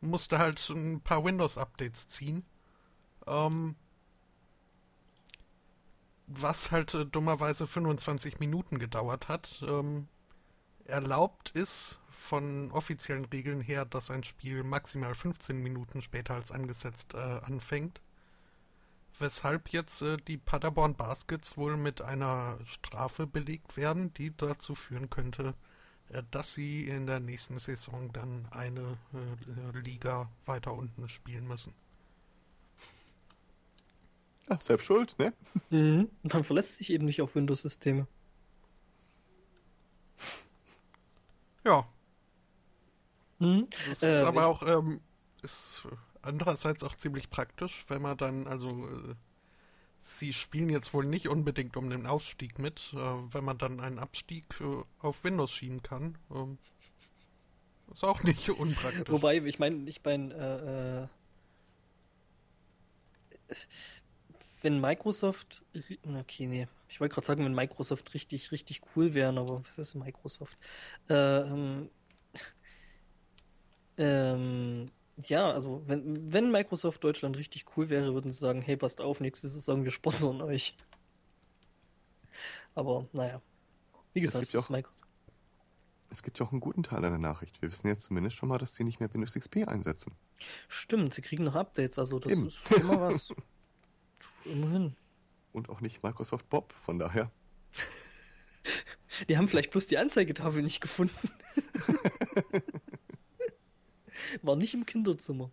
musste 0.03 0.39
halt 0.39 0.69
ein 0.69 1.01
paar 1.01 1.23
Windows-Updates 1.23 2.07
ziehen. 2.09 2.45
Ähm, 3.25 3.75
was 6.27 6.71
halt 6.71 6.93
äh, 6.93 7.05
dummerweise 7.05 7.67
25 7.67 8.39
Minuten 8.39 8.79
gedauert 8.79 9.27
hat. 9.27 9.63
Ähm, 9.67 10.07
erlaubt 10.85 11.51
ist 11.51 11.99
von 12.09 12.71
offiziellen 12.71 13.25
Regeln 13.25 13.61
her, 13.61 13.85
dass 13.85 14.09
ein 14.09 14.23
Spiel 14.23 14.63
maximal 14.63 15.13
15 15.13 15.57
Minuten 15.57 16.01
später 16.01 16.35
als 16.35 16.51
angesetzt 16.51 17.13
äh, 17.13 17.17
anfängt. 17.17 18.01
Weshalb 19.19 19.69
jetzt 19.69 20.01
äh, 20.01 20.17
die 20.17 20.37
Paderborn 20.37 20.95
Baskets 20.95 21.57
wohl 21.57 21.77
mit 21.77 22.01
einer 22.01 22.57
Strafe 22.65 23.27
belegt 23.27 23.77
werden, 23.77 24.13
die 24.13 24.35
dazu 24.35 24.75
führen 24.75 25.09
könnte, 25.09 25.53
dass 26.31 26.53
sie 26.53 26.87
in 26.87 27.05
der 27.05 27.19
nächsten 27.19 27.59
Saison 27.59 28.11
dann 28.13 28.47
eine 28.51 28.97
äh, 29.13 29.79
Liga 29.79 30.29
weiter 30.45 30.73
unten 30.73 31.09
spielen 31.09 31.47
müssen. 31.47 31.73
Ach, 34.49 34.61
selbst 34.61 34.85
schuld, 34.85 35.15
ne? 35.17 35.33
Mhm. 35.69 36.09
Man 36.23 36.43
verlässt 36.43 36.75
sich 36.75 36.89
eben 36.91 37.05
nicht 37.05 37.21
auf 37.21 37.35
Windows-Systeme. 37.35 38.07
Ja. 41.63 41.87
Mhm. 43.39 43.67
Das 43.87 44.03
äh, 44.03 44.19
ist 44.19 44.23
aber 44.25 44.47
auch 44.47 44.67
ähm, 44.67 44.99
ist 45.41 45.87
andererseits 46.21 46.83
auch 46.83 46.95
ziemlich 46.95 47.29
praktisch, 47.29 47.85
wenn 47.87 48.01
man 48.01 48.17
dann, 48.17 48.47
also 48.47 48.69
äh, 48.69 49.15
sie 50.03 50.33
spielen 50.33 50.69
jetzt 50.69 50.93
wohl 50.93 51.05
nicht 51.05 51.27
unbedingt 51.29 51.77
um 51.77 51.89
den 51.89 52.05
Ausstieg 52.05 52.59
mit, 52.59 52.93
äh, 52.93 52.97
wenn 52.97 53.43
man 53.43 53.57
dann 53.57 53.79
einen 53.79 53.99
Abstieg 53.99 54.45
äh, 54.59 54.83
auf 54.99 55.23
Windows 55.23 55.51
schieben 55.51 55.81
kann. 55.81 56.17
Ähm, 56.33 56.57
ist 57.91 58.03
auch 58.03 58.21
nicht 58.23 58.49
unpraktisch. 58.59 59.09
Wobei, 59.09 59.37
ich 59.37 59.59
meine, 59.59 59.89
ich 59.89 60.03
meine, 60.03 61.09
äh, 63.49 63.53
äh, 63.53 63.55
wenn 64.61 64.79
Microsoft, 64.79 65.63
okay, 66.19 66.47
nee, 66.47 66.67
ich 66.87 66.99
wollte 66.99 67.15
gerade 67.15 67.27
sagen, 67.27 67.45
wenn 67.45 67.55
Microsoft 67.55 68.13
richtig, 68.13 68.51
richtig 68.51 68.81
cool 68.95 69.13
wären, 69.13 69.37
aber 69.37 69.63
was 69.63 69.77
ist 69.77 69.95
Microsoft? 69.95 70.57
Ähm, 71.09 71.89
ähm, 73.97 74.89
ja, 75.17 75.51
also 75.51 75.83
wenn, 75.87 76.31
wenn 76.31 76.51
Microsoft 76.51 77.03
Deutschland 77.03 77.37
richtig 77.37 77.65
cool 77.77 77.89
wäre, 77.89 78.13
würden 78.13 78.31
sie 78.31 78.39
sagen, 78.39 78.61
hey, 78.61 78.77
passt 78.77 79.01
auf, 79.01 79.19
nächste 79.19 79.47
Saison, 79.47 79.83
wir 79.83 79.91
sponsern 79.91 80.41
euch. 80.41 80.75
Aber 82.75 83.07
naja, 83.13 83.41
wie 84.13 84.21
gesagt, 84.21 84.43
es 84.43 84.51
gibt, 84.51 84.69
ja 84.69 84.77
auch, 84.77 84.89
es 86.09 86.23
gibt 86.23 86.39
ja 86.39 86.45
auch 86.45 86.51
einen 86.51 86.61
guten 86.61 86.83
Teil 86.83 87.05
einer 87.05 87.19
Nachricht. 87.19 87.61
Wir 87.61 87.71
wissen 87.71 87.87
jetzt 87.87 88.03
zumindest 88.03 88.35
schon 88.35 88.49
mal, 88.49 88.57
dass 88.57 88.75
sie 88.75 88.83
nicht 88.83 88.99
mehr 88.99 89.13
Windows 89.13 89.35
XP 89.35 89.67
einsetzen. 89.67 90.13
Stimmt, 90.67 91.13
sie 91.13 91.21
kriegen 91.21 91.43
noch 91.43 91.55
Updates, 91.55 91.99
also 91.99 92.19
das 92.19 92.31
Eben. 92.31 92.47
ist 92.47 92.71
immer 92.71 92.99
was. 92.99 93.33
Immerhin. 94.45 94.95
Und 95.51 95.69
auch 95.69 95.81
nicht 95.81 96.03
Microsoft 96.03 96.49
Bob, 96.49 96.73
von 96.73 96.97
daher. 96.97 97.31
Die 99.29 99.37
haben 99.37 99.47
vielleicht 99.47 99.69
bloß 99.69 99.87
die 99.87 99.97
Anzeigetafel 99.99 100.63
nicht 100.63 100.81
gefunden. 100.81 101.29
War 104.41 104.55
nicht 104.55 104.73
im 104.73 104.85
Kinderzimmer. 104.85 105.51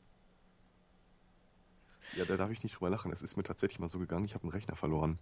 Ja, 2.17 2.25
da 2.25 2.37
darf 2.37 2.51
ich 2.51 2.63
nicht 2.63 2.77
drüber 2.77 2.91
lachen. 2.91 3.13
Es 3.13 3.23
ist 3.23 3.37
mir 3.37 3.43
tatsächlich 3.43 3.79
mal 3.79 3.89
so 3.89 3.99
gegangen, 3.99 4.25
ich 4.25 4.35
habe 4.35 4.45
einen 4.45 4.53
Rechner 4.53 4.77
verloren. 4.77 5.19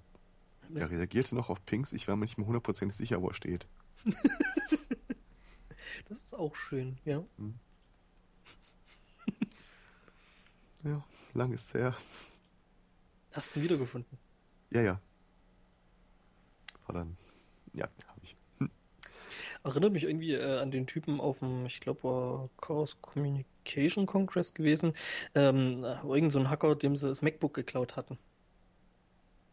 Er 0.74 0.90
reagierte 0.90 1.34
noch 1.34 1.48
auf 1.48 1.64
Pings, 1.64 1.92
ich 1.92 2.08
war 2.08 2.16
mir 2.16 2.26
nicht 2.26 2.36
mehr 2.36 2.46
hundertprozentig 2.46 2.96
sicher, 2.96 3.22
wo 3.22 3.28
er 3.28 3.34
steht. 3.34 3.66
das 6.08 6.18
ist 6.18 6.34
auch 6.34 6.54
schön, 6.54 6.98
ja. 7.04 7.24
Hm. 7.38 7.58
Ja, 10.84 11.04
lang 11.34 11.52
ist 11.52 11.66
es 11.66 11.74
her. 11.74 11.96
Hast 13.32 13.54
du 13.54 13.60
ihn 13.60 13.64
wiedergefunden? 13.64 14.18
Ja, 14.70 14.82
ja. 14.82 15.00
War 16.86 16.94
dann. 16.94 17.16
Ja. 17.72 17.88
Erinnert 19.68 19.92
mich 19.92 20.04
irgendwie 20.04 20.32
äh, 20.32 20.58
an 20.58 20.70
den 20.70 20.86
Typen 20.86 21.20
auf 21.20 21.40
dem, 21.40 21.66
ich 21.66 21.80
glaube, 21.80 22.04
war 22.04 22.50
Chaos 22.60 22.96
Communication 23.02 24.06
Congress 24.06 24.54
gewesen. 24.54 24.94
Ähm, 25.34 25.84
irgend 26.04 26.32
so 26.32 26.38
ein 26.38 26.48
Hacker, 26.48 26.74
dem 26.74 26.96
sie 26.96 27.06
das 27.08 27.20
MacBook 27.20 27.52
geklaut 27.52 27.96
hatten. 27.96 28.18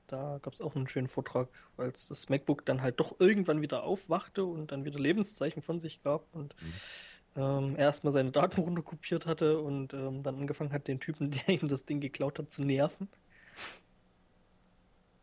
Da 0.07 0.39
gab 0.41 0.53
es 0.53 0.61
auch 0.61 0.75
einen 0.75 0.87
schönen 0.87 1.07
Vortrag, 1.07 1.49
als 1.77 2.07
das 2.07 2.29
MacBook 2.29 2.65
dann 2.65 2.81
halt 2.81 2.99
doch 2.99 3.19
irgendwann 3.19 3.61
wieder 3.61 3.83
aufwachte 3.83 4.45
und 4.45 4.71
dann 4.71 4.85
wieder 4.85 4.99
Lebenszeichen 4.99 5.61
von 5.61 5.79
sich 5.79 6.01
gab 6.01 6.23
und 6.33 6.55
mhm. 6.61 7.41
ähm, 7.41 7.75
erstmal 7.77 8.13
seine 8.13 8.31
Daten 8.31 8.61
runterkopiert 8.61 9.25
hatte 9.25 9.59
und 9.59 9.93
ähm, 9.93 10.23
dann 10.23 10.35
angefangen 10.35 10.71
hat, 10.71 10.87
den 10.87 10.99
Typen, 10.99 11.31
der 11.47 11.49
ihm 11.49 11.67
das 11.67 11.85
Ding 11.85 11.99
geklaut 11.99 12.39
hat, 12.39 12.53
zu 12.53 12.63
nerven. 12.63 13.09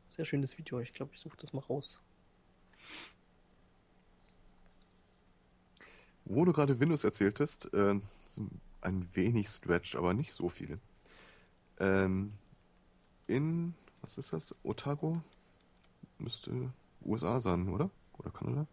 Sehr 0.08 0.26
schönes 0.26 0.58
Video. 0.58 0.80
Ich 0.80 0.92
glaube, 0.92 1.12
ich 1.14 1.20
suche 1.20 1.38
das 1.38 1.54
mal 1.54 1.60
raus. 1.60 2.00
Wo 6.24 6.44
du 6.44 6.52
gerade 6.52 6.78
Windows 6.80 7.04
erzähltest, 7.04 7.72
äh, 7.74 8.00
ein 8.80 9.08
wenig 9.14 9.48
Stretch, 9.48 9.96
aber 9.96 10.14
nicht 10.14 10.32
so 10.32 10.48
viel. 10.48 10.78
Ähm, 11.78 12.32
in, 13.26 13.74
was 14.00 14.18
ist 14.18 14.32
das? 14.32 14.54
Otago? 14.62 15.22
müsste 16.22 16.72
USA 17.04 17.40
sein, 17.40 17.68
oder? 17.68 17.90
Oder 18.18 18.30
Kanada? 18.30 18.66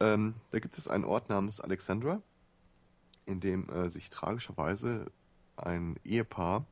Ähm, 0.00 0.34
da 0.50 0.58
gibt 0.58 0.76
es 0.78 0.88
einen 0.88 1.04
Ort 1.04 1.28
namens 1.28 1.60
Alexandra, 1.60 2.20
in 3.26 3.40
dem 3.40 3.68
äh, 3.70 3.88
sich 3.88 4.10
tragischerweise 4.10 5.06
ein 5.56 5.96
Ehepaar 6.04 6.64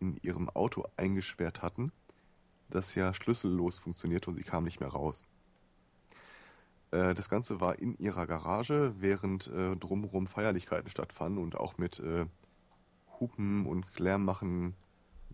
in 0.00 0.16
ihrem 0.22 0.50
Auto 0.50 0.84
eingesperrt 0.96 1.62
hatten, 1.62 1.92
das 2.68 2.94
ja 2.94 3.14
schlüssellos 3.14 3.78
funktionierte 3.78 4.30
und 4.30 4.36
sie 4.36 4.42
kam 4.42 4.64
nicht 4.64 4.80
mehr 4.80 4.90
raus. 4.90 5.22
Äh, 6.90 7.14
das 7.14 7.28
Ganze 7.28 7.60
war 7.60 7.78
in 7.78 7.94
ihrer 7.94 8.26
Garage, 8.26 8.94
während 8.98 9.48
äh, 9.48 9.76
drumherum 9.76 10.26
Feierlichkeiten 10.26 10.90
stattfanden 10.90 11.42
und 11.42 11.56
auch 11.56 11.78
mit 11.78 12.00
äh, 12.00 12.26
Hupen 13.20 13.66
und 13.66 13.98
Lärm 13.98 14.24
machen 14.24 14.74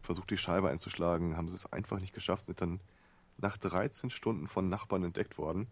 versucht, 0.01 0.31
die 0.31 0.37
Scheibe 0.37 0.69
einzuschlagen, 0.69 1.37
haben 1.37 1.49
sie 1.49 1.57
es 1.57 1.73
einfach 1.73 2.01
nicht 2.01 2.15
geschafft, 2.15 2.45
sind 2.45 2.61
dann 2.61 2.81
nach 3.39 3.57
13 3.57 4.11
Stunden 4.11 4.49
von 4.49 4.69
Nachbarn 4.69 5.05
entdeckt 5.05 5.39
worden. 5.39 5.69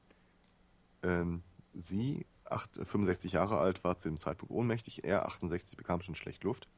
Ähm, 1.03 1.43
sie, 1.75 2.27
8, 2.45 2.81
65 2.85 3.33
Jahre 3.33 3.59
alt, 3.59 3.85
war 3.85 3.99
zu 3.99 4.09
dem 4.09 4.19
Zeitpunkt 4.19 4.55
ohnmächtig, 4.55 5.05
er, 5.05 5.27
68, 5.27 5.77
bekam 5.77 6.01
schon 6.03 6.15
schlecht 6.15 6.45
Luft. 6.45 6.69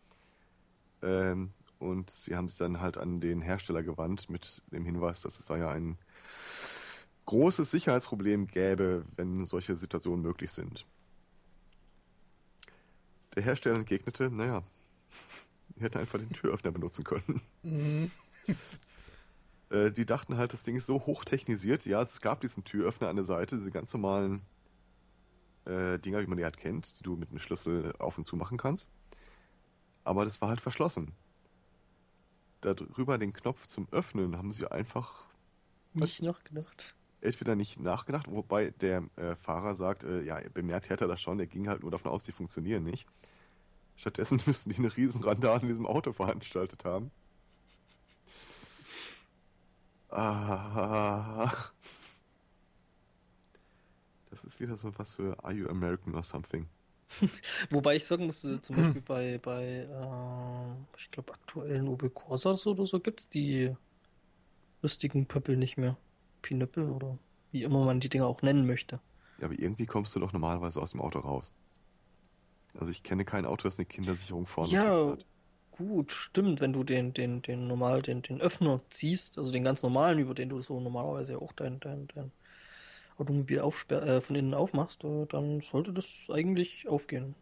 Ähm, 1.02 1.52
und 1.78 2.10
sie 2.10 2.36
haben 2.36 2.48
sich 2.48 2.58
dann 2.58 2.80
halt 2.80 2.96
an 2.96 3.20
den 3.20 3.42
Hersteller 3.42 3.82
gewandt 3.82 4.30
mit 4.30 4.62
dem 4.70 4.84
Hinweis, 4.84 5.22
dass 5.22 5.40
es 5.40 5.46
da 5.46 5.56
ja 5.56 5.70
ein 5.70 5.98
großes 7.26 7.70
Sicherheitsproblem 7.70 8.46
gäbe, 8.46 9.04
wenn 9.16 9.44
solche 9.46 9.76
Situationen 9.76 10.22
möglich 10.22 10.50
sind. 10.50 10.86
Der 13.34 13.42
Hersteller 13.42 13.76
entgegnete, 13.76 14.30
naja, 14.30 14.62
wir 15.76 15.84
hätten 15.84 15.98
einfach 15.98 16.18
den 16.18 16.30
Türöffner 16.30 16.70
benutzen 16.70 17.04
können. 17.04 17.40
Mhm. 17.62 18.10
äh, 19.70 19.90
die 19.90 20.04
dachten 20.04 20.36
halt, 20.36 20.52
das 20.52 20.64
Ding 20.64 20.76
ist 20.76 20.86
so 20.86 21.00
hochtechnisiert. 21.06 21.86
Ja, 21.86 22.02
es 22.02 22.20
gab 22.20 22.40
diesen 22.40 22.64
Türöffner 22.64 23.08
an 23.08 23.16
der 23.16 23.24
Seite, 23.24 23.56
diese 23.56 23.70
ganz 23.70 23.92
normalen 23.92 24.42
äh, 25.64 25.98
Dinger, 25.98 26.20
wie 26.20 26.26
man 26.26 26.38
die 26.38 26.44
halt 26.44 26.56
kennt, 26.56 26.98
die 26.98 27.02
du 27.02 27.16
mit 27.16 27.30
einem 27.30 27.38
Schlüssel 27.38 27.94
auf 27.98 28.18
und 28.18 28.24
zu 28.24 28.36
machen 28.36 28.58
kannst. 28.58 28.88
Aber 30.04 30.24
das 30.24 30.40
war 30.40 30.48
halt 30.48 30.60
verschlossen. 30.60 31.12
Darüber 32.60 33.18
den 33.18 33.32
Knopf 33.32 33.66
zum 33.66 33.88
Öffnen 33.90 34.36
haben 34.36 34.52
sie 34.52 34.70
einfach 34.70 35.24
nicht 35.94 36.22
nachgedacht. 36.22 36.94
Entweder 37.22 37.54
nicht 37.54 37.78
nachgedacht, 37.78 38.26
wobei 38.28 38.70
der 38.70 39.04
äh, 39.14 39.36
Fahrer 39.36 39.76
sagt, 39.76 40.02
äh, 40.02 40.22
ja, 40.22 40.40
bemerkt 40.52 40.90
hätte 40.90 41.04
er 41.04 41.08
das 41.08 41.20
schon, 41.20 41.38
er 41.38 41.46
ging 41.46 41.68
halt 41.68 41.82
nur 41.82 41.90
davon 41.92 42.10
aus, 42.10 42.24
die 42.24 42.32
funktionieren 42.32 42.82
nicht. 42.82 43.06
Stattdessen 43.94 44.40
müssten 44.46 44.70
die 44.70 44.76
eine 44.76 44.94
riesen 44.96 45.22
Randale 45.22 45.62
in 45.62 45.68
diesem 45.68 45.86
Auto 45.86 46.12
veranstaltet 46.12 46.84
haben. 46.84 47.12
Ah. 50.10 51.50
Das 54.30 54.44
ist 54.44 54.60
wieder 54.60 54.76
so 54.76 54.92
was 54.98 55.12
für 55.12 55.42
Are 55.44 55.54
You 55.54 55.68
American 55.68 56.14
or 56.16 56.24
Something. 56.24 56.66
Wobei 57.70 57.96
ich 57.96 58.04
sagen 58.04 58.26
muss, 58.26 58.40
zum 58.40 58.76
Beispiel 58.76 59.02
bei, 59.02 59.38
bei 59.38 59.86
äh, 59.88 60.98
ich 60.98 61.10
glaube, 61.12 61.32
aktuellen 61.32 61.86
Opel 61.86 62.10
Corsas 62.10 62.66
oder 62.66 62.84
so 62.84 62.98
gibt 62.98 63.20
es 63.20 63.28
die 63.28 63.76
lustigen 64.82 65.26
Pöppel 65.26 65.56
nicht 65.56 65.76
mehr. 65.76 65.96
Pinöppel 66.42 66.90
oder 66.90 67.18
wie 67.52 67.62
immer 67.62 67.84
man 67.84 68.00
die 68.00 68.08
Dinger 68.08 68.26
auch 68.26 68.42
nennen 68.42 68.66
möchte. 68.66 69.00
Ja, 69.38 69.46
aber 69.46 69.58
irgendwie 69.58 69.86
kommst 69.86 70.14
du 70.14 70.20
doch 70.20 70.32
normalerweise 70.32 70.80
aus 70.80 70.92
dem 70.92 71.00
Auto 71.00 71.18
raus. 71.18 71.52
Also 72.78 72.90
ich 72.90 73.02
kenne 73.02 73.24
kein 73.24 73.44
Auto, 73.44 73.64
das 73.64 73.78
eine 73.78 73.86
Kindersicherung 73.86 74.46
vorne 74.46 74.72
ja, 74.72 75.10
hat. 75.10 75.26
Gut, 75.72 76.12
stimmt, 76.12 76.60
wenn 76.60 76.72
du 76.72 76.84
den, 76.84 77.12
den, 77.12 77.42
den 77.42 77.66
normal, 77.66 78.02
den, 78.02 78.22
den 78.22 78.40
Öffner 78.40 78.80
ziehst, 78.90 79.38
also 79.38 79.50
den 79.50 79.64
ganz 79.64 79.82
normalen, 79.82 80.18
über 80.18 80.34
den 80.34 80.48
du 80.48 80.60
so 80.60 80.78
normalerweise 80.80 81.40
auch 81.40 81.52
dein, 81.52 81.80
dein, 81.80 82.08
dein 82.14 82.30
Automobil 83.18 83.58
äh, 83.58 84.20
von 84.20 84.36
innen 84.36 84.54
aufmachst, 84.54 85.04
äh, 85.04 85.26
dann 85.26 85.60
sollte 85.60 85.92
das 85.92 86.06
eigentlich 86.30 86.88
aufgehen. 86.88 87.34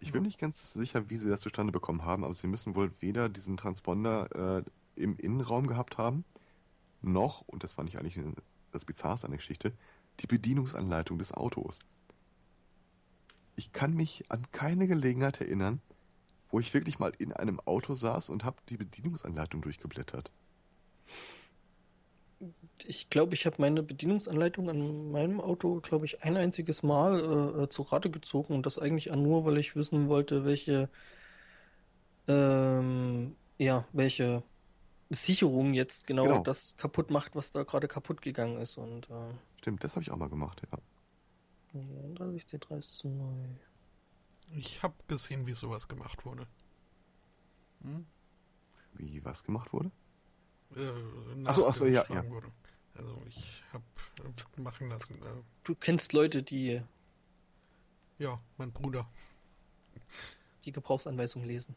Ich 0.00 0.12
bin 0.12 0.24
nicht 0.24 0.38
ganz 0.38 0.72
sicher, 0.72 1.08
wie 1.10 1.16
sie 1.16 1.30
das 1.30 1.40
zustande 1.40 1.72
bekommen 1.72 2.04
haben, 2.04 2.24
aber 2.24 2.34
sie 2.34 2.48
müssen 2.48 2.74
wohl 2.74 2.90
weder 3.00 3.28
diesen 3.28 3.56
Transponder 3.56 4.64
äh, 4.96 5.00
im 5.00 5.16
Innenraum 5.16 5.66
gehabt 5.66 5.96
haben, 5.96 6.24
noch, 7.02 7.42
und 7.42 7.64
das 7.64 7.74
fand 7.74 7.88
ich 7.88 7.98
eigentlich 7.98 8.18
das 8.70 8.84
Bizarrste 8.84 9.26
an 9.26 9.32
der 9.32 9.38
Geschichte, 9.38 9.72
die 10.20 10.26
Bedienungsanleitung 10.26 11.18
des 11.18 11.32
Autos 11.32 11.80
ich 13.56 13.72
kann 13.72 13.94
mich 13.94 14.24
an 14.28 14.46
keine 14.52 14.86
Gelegenheit 14.86 15.40
erinnern, 15.40 15.80
wo 16.50 16.60
ich 16.60 16.72
wirklich 16.74 16.98
mal 16.98 17.12
in 17.18 17.32
einem 17.32 17.60
Auto 17.60 17.94
saß 17.94 18.28
und 18.28 18.44
habe 18.44 18.56
die 18.68 18.76
Bedienungsanleitung 18.76 19.62
durchgeblättert. 19.62 20.30
Ich 22.84 23.08
glaube, 23.08 23.34
ich 23.34 23.46
habe 23.46 23.56
meine 23.60 23.82
Bedienungsanleitung 23.82 24.68
an 24.68 25.12
meinem 25.12 25.40
Auto, 25.40 25.80
glaube 25.80 26.06
ich, 26.06 26.24
ein 26.24 26.36
einziges 26.36 26.82
Mal 26.82 27.62
äh, 27.62 27.68
zu 27.68 27.82
Rate 27.82 28.10
gezogen 28.10 28.54
und 28.54 28.66
das 28.66 28.78
eigentlich 28.78 29.06
nur, 29.14 29.44
weil 29.44 29.58
ich 29.58 29.76
wissen 29.76 30.08
wollte, 30.08 30.44
welche, 30.44 30.88
ähm, 32.26 33.36
ja, 33.58 33.86
welche 33.92 34.42
Sicherung 35.14 35.74
jetzt 35.74 36.06
genau, 36.06 36.24
genau, 36.24 36.42
das 36.42 36.76
kaputt 36.76 37.10
macht, 37.10 37.34
was 37.34 37.50
da 37.50 37.62
gerade 37.64 37.88
kaputt 37.88 38.22
gegangen 38.22 38.60
ist. 38.60 38.78
Und, 38.78 39.10
äh, 39.10 39.32
Stimmt, 39.58 39.84
das 39.84 39.94
habe 39.94 40.02
ich 40.02 40.10
auch 40.10 40.16
mal 40.16 40.28
gemacht, 40.28 40.62
ja. 40.70 40.78
39 41.72 42.44
C3 42.44 42.78
ist 42.78 42.98
zu 42.98 43.08
neu. 43.08 43.32
Ich 44.54 44.82
habe 44.82 44.94
gesehen, 45.08 45.46
wie 45.46 45.54
sowas 45.54 45.88
gemacht 45.88 46.24
wurde. 46.24 46.46
Hm? 47.82 48.06
Wie 48.94 49.24
was 49.24 49.44
gemacht 49.44 49.72
wurde? 49.72 49.90
Äh, 50.76 51.46
achso, 51.46 51.66
achso, 51.66 51.86
ja, 51.86 52.04
ja. 52.08 52.28
Wurde. 52.28 52.52
Also 52.94 53.22
ich 53.26 53.62
habe 53.72 53.84
äh, 54.24 54.60
machen 54.60 54.88
lassen. 54.88 55.14
Äh, 55.22 55.42
du 55.64 55.74
kennst 55.74 56.12
Leute, 56.12 56.42
die... 56.42 56.82
Ja, 58.18 58.40
mein 58.58 58.70
Bruder. 58.72 59.08
Die 60.64 60.72
Gebrauchsanweisung 60.72 61.44
lesen. 61.44 61.74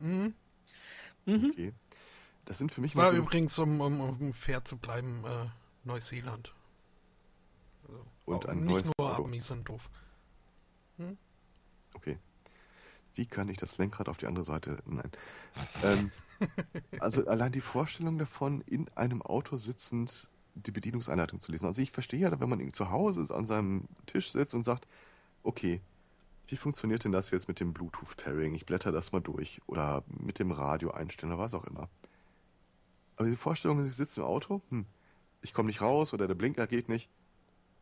Mhm. 0.00 0.34
Mhm. 1.24 1.50
Okay. 1.52 1.72
Das 2.46 2.58
sind 2.58 2.72
für 2.72 2.80
mich... 2.80 2.96
War 2.96 3.10
so 3.10 3.16
übrigens, 3.18 3.58
um, 3.58 3.80
um, 3.80 4.00
um 4.00 4.32
fair 4.32 4.64
zu 4.64 4.76
bleiben, 4.76 5.24
äh, 5.24 5.46
Neuseeland. 5.84 6.54
Also, 7.86 8.04
und 8.24 8.46
ein 8.48 8.60
nicht 8.60 8.70
neues 8.70 8.90
nur 8.98 9.12
Auto. 9.12 9.24
Amis 9.24 9.48
sind 9.48 9.68
doof. 9.68 9.90
Hm? 10.96 11.18
Okay. 11.94 12.18
Wie 13.14 13.26
kann 13.26 13.48
ich 13.48 13.56
das 13.56 13.78
Lenkrad 13.78 14.08
auf 14.08 14.16
die 14.16 14.26
andere 14.26 14.44
Seite? 14.44 14.78
Nein. 14.86 15.10
ähm, 15.82 16.12
also 17.00 17.26
allein 17.26 17.52
die 17.52 17.60
Vorstellung 17.60 18.18
davon, 18.18 18.60
in 18.62 18.88
einem 18.94 19.22
Auto 19.22 19.56
sitzend 19.56 20.28
die 20.54 20.70
Bedienungsanleitung 20.70 21.40
zu 21.40 21.52
lesen. 21.52 21.66
Also 21.66 21.82
ich 21.82 21.92
verstehe 21.92 22.20
ja, 22.20 22.40
wenn 22.40 22.48
man 22.48 22.72
zu 22.72 22.90
Hause 22.90 23.22
ist, 23.22 23.30
an 23.30 23.44
seinem 23.44 23.88
Tisch 24.06 24.30
sitzt 24.30 24.54
und 24.54 24.62
sagt, 24.62 24.86
okay, 25.42 25.80
wie 26.48 26.56
funktioniert 26.56 27.04
denn 27.04 27.12
das 27.12 27.30
jetzt 27.30 27.48
mit 27.48 27.60
dem 27.60 27.72
Bluetooth-Pairing? 27.72 28.54
Ich 28.54 28.66
blätter 28.66 28.92
das 28.92 29.12
mal 29.12 29.20
durch. 29.20 29.60
Oder 29.66 30.04
mit 30.08 30.38
dem 30.38 30.52
Radio 30.52 30.92
einstellen 30.92 31.32
oder 31.32 31.42
was 31.42 31.54
auch 31.54 31.64
immer. 31.64 31.88
Aber 33.16 33.24
diese 33.24 33.36
Vorstellung, 33.36 33.86
ich 33.86 33.94
sitze 33.94 34.20
im 34.20 34.26
Auto, 34.26 34.62
hm, 34.68 34.86
ich 35.42 35.52
komme 35.52 35.68
nicht 35.68 35.80
raus 35.80 36.12
oder 36.12 36.26
der 36.26 36.34
Blinker 36.34 36.66
geht 36.66 36.88
nicht. 36.88 37.08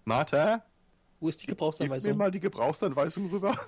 Martha? 0.05 0.65
Wo 1.21 1.29
ist 1.29 1.43
die 1.43 1.47
Gebrauchsanweisung? 1.47 2.11
Gib 2.11 2.17
mir 2.17 2.25
mal 2.25 2.31
die 2.31 2.41
Gebrauchsanweisung 2.41 3.31
rüber. 3.31 3.59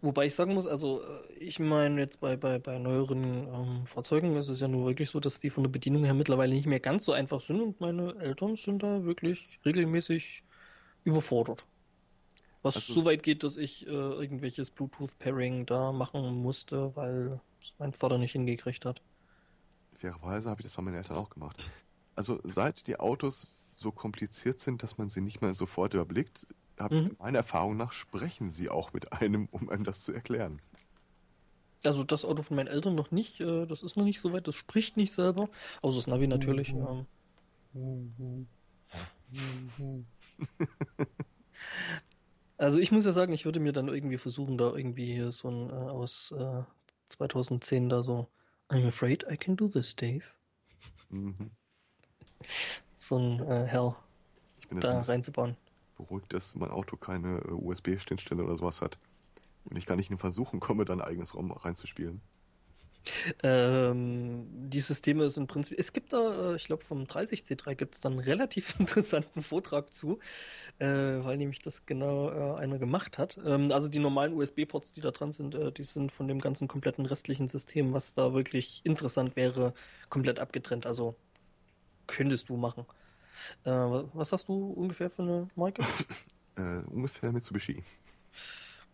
Wobei 0.00 0.26
ich 0.26 0.34
sagen 0.34 0.54
muss, 0.54 0.66
also 0.66 1.02
ich 1.38 1.58
meine 1.58 2.00
jetzt 2.00 2.20
bei, 2.20 2.36
bei, 2.36 2.58
bei 2.58 2.78
neueren 2.78 3.48
ähm, 3.48 3.86
Fahrzeugen 3.86 4.36
ist 4.36 4.48
es 4.48 4.60
ja 4.60 4.68
nur 4.68 4.86
wirklich 4.86 5.10
so, 5.10 5.18
dass 5.18 5.40
die 5.40 5.50
von 5.50 5.64
der 5.64 5.70
Bedienung 5.70 6.04
her 6.04 6.14
mittlerweile 6.14 6.54
nicht 6.54 6.66
mehr 6.66 6.80
ganz 6.80 7.04
so 7.04 7.12
einfach 7.12 7.40
sind 7.40 7.60
und 7.60 7.80
meine 7.80 8.14
Eltern 8.16 8.56
sind 8.56 8.82
da 8.82 9.04
wirklich 9.04 9.58
regelmäßig 9.64 10.44
überfordert. 11.04 11.64
Was 12.62 12.76
also, 12.76 12.92
so 12.92 13.04
weit 13.04 13.22
geht, 13.22 13.42
dass 13.42 13.56
ich 13.56 13.86
äh, 13.86 13.90
irgendwelches 13.90 14.70
Bluetooth-Pairing 14.70 15.66
da 15.66 15.90
machen 15.90 16.42
musste, 16.42 16.94
weil 16.94 17.40
es 17.60 17.74
mein 17.78 17.92
Vater 17.92 18.18
nicht 18.18 18.32
hingekriegt 18.32 18.84
hat. 18.84 19.00
Fairerweise 20.02 20.50
habe 20.50 20.60
ich 20.60 20.66
das 20.66 20.74
bei 20.74 20.82
meinen 20.82 20.96
Eltern 20.96 21.16
auch 21.16 21.30
gemacht. 21.30 21.56
Also 22.16 22.40
seit 22.42 22.88
die 22.88 22.98
Autos 22.98 23.46
so 23.76 23.92
kompliziert 23.92 24.58
sind, 24.58 24.82
dass 24.82 24.98
man 24.98 25.08
sie 25.08 25.20
nicht 25.20 25.40
mehr 25.40 25.54
sofort 25.54 25.94
überblickt, 25.94 26.48
mhm. 26.90 27.16
meiner 27.20 27.38
Erfahrung 27.38 27.76
nach 27.76 27.92
sprechen 27.92 28.50
sie 28.50 28.68
auch 28.68 28.92
mit 28.92 29.12
einem, 29.12 29.48
um 29.52 29.68
einem 29.70 29.84
das 29.84 30.00
zu 30.00 30.12
erklären. 30.12 30.60
Also 31.84 32.02
das 32.02 32.24
Auto 32.24 32.42
von 32.42 32.56
meinen 32.56 32.66
Eltern 32.66 32.96
noch 32.96 33.12
nicht, 33.12 33.40
äh, 33.40 33.64
das 33.66 33.84
ist 33.84 33.96
noch 33.96 34.04
nicht 34.04 34.20
so 34.20 34.32
weit, 34.32 34.48
das 34.48 34.56
spricht 34.56 34.96
nicht 34.96 35.12
selber, 35.12 35.48
außer 35.82 35.98
das 35.98 36.08
Navi 36.08 36.26
natürlich. 36.26 36.72
Mhm. 36.72 37.06
Ähm. 37.74 38.46
also 42.56 42.78
ich 42.80 42.90
muss 42.90 43.04
ja 43.04 43.12
sagen, 43.12 43.32
ich 43.32 43.44
würde 43.44 43.60
mir 43.60 43.72
dann 43.72 43.88
irgendwie 43.88 44.18
versuchen, 44.18 44.58
da 44.58 44.74
irgendwie 44.74 45.12
hier 45.12 45.30
so 45.30 45.48
ein 45.48 45.70
äh, 45.70 45.72
aus 45.72 46.34
äh, 46.36 46.62
2010 47.08 47.88
da 47.88 48.02
so 48.02 48.26
I'm 48.72 48.88
afraid 48.88 49.24
I 49.30 49.36
can 49.36 49.54
do 49.54 49.68
this, 49.68 49.94
Dave. 49.94 50.24
Mhm 51.10 51.50
so 53.02 53.18
ein 53.18 53.40
äh, 53.40 53.66
Hell 53.66 53.94
da 54.70 55.00
reinzubauen. 55.02 55.56
Beruhigt, 55.96 56.32
dass 56.32 56.54
mein 56.54 56.70
Auto 56.70 56.96
keine 56.96 57.38
äh, 57.38 57.50
USB-Schnittstelle 57.50 58.44
oder 58.44 58.56
sowas 58.56 58.80
hat. 58.80 58.98
Und 59.64 59.76
ich 59.76 59.86
gar 59.86 59.96
nicht 59.96 60.10
in 60.10 60.18
Versuchen 60.18 60.60
komme, 60.60 60.84
da 60.84 60.92
ein 60.94 61.00
eigenes 61.00 61.34
Raum 61.34 61.52
reinzuspielen. 61.52 62.20
Ähm, 63.42 64.46
die 64.70 64.80
Systeme 64.80 65.28
sind 65.30 65.44
im 65.44 65.46
Prinzip. 65.48 65.78
Es 65.78 65.92
gibt 65.92 66.12
da, 66.12 66.52
äh, 66.52 66.56
ich 66.56 66.64
glaube, 66.64 66.84
vom 66.84 67.04
30C3 67.04 67.74
gibt 67.74 67.94
es 67.94 68.00
dann 68.00 68.12
einen 68.12 68.22
relativ 68.22 68.74
interessanten 68.78 69.42
Vortrag 69.42 69.92
zu, 69.92 70.18
äh, 70.78 70.86
weil 70.86 71.36
nämlich 71.36 71.60
das 71.60 71.86
genau 71.86 72.30
äh, 72.30 72.60
einer 72.60 72.78
gemacht 72.78 73.18
hat. 73.18 73.38
Ähm, 73.44 73.72
also 73.72 73.88
die 73.88 73.98
normalen 73.98 74.34
USB-Ports, 74.34 74.92
die 74.92 75.00
da 75.00 75.10
dran 75.10 75.32
sind, 75.32 75.54
äh, 75.54 75.72
die 75.72 75.84
sind 75.84 76.12
von 76.12 76.28
dem 76.28 76.40
ganzen 76.40 76.68
kompletten 76.68 77.06
restlichen 77.06 77.48
System, 77.48 77.92
was 77.92 78.14
da 78.14 78.34
wirklich 78.34 78.82
interessant 78.84 79.36
wäre, 79.36 79.74
komplett 80.08 80.38
abgetrennt. 80.38 80.86
Also 80.86 81.16
könntest 82.06 82.48
du 82.48 82.56
machen. 82.56 82.86
Äh, 83.64 83.70
was 83.70 84.32
hast 84.32 84.48
du 84.48 84.72
ungefähr 84.72 85.10
für 85.10 85.22
eine 85.22 85.48
Marke? 85.56 85.82
Äh, 86.54 86.84
ungefähr 86.90 87.32
Mitsubishi. 87.32 87.82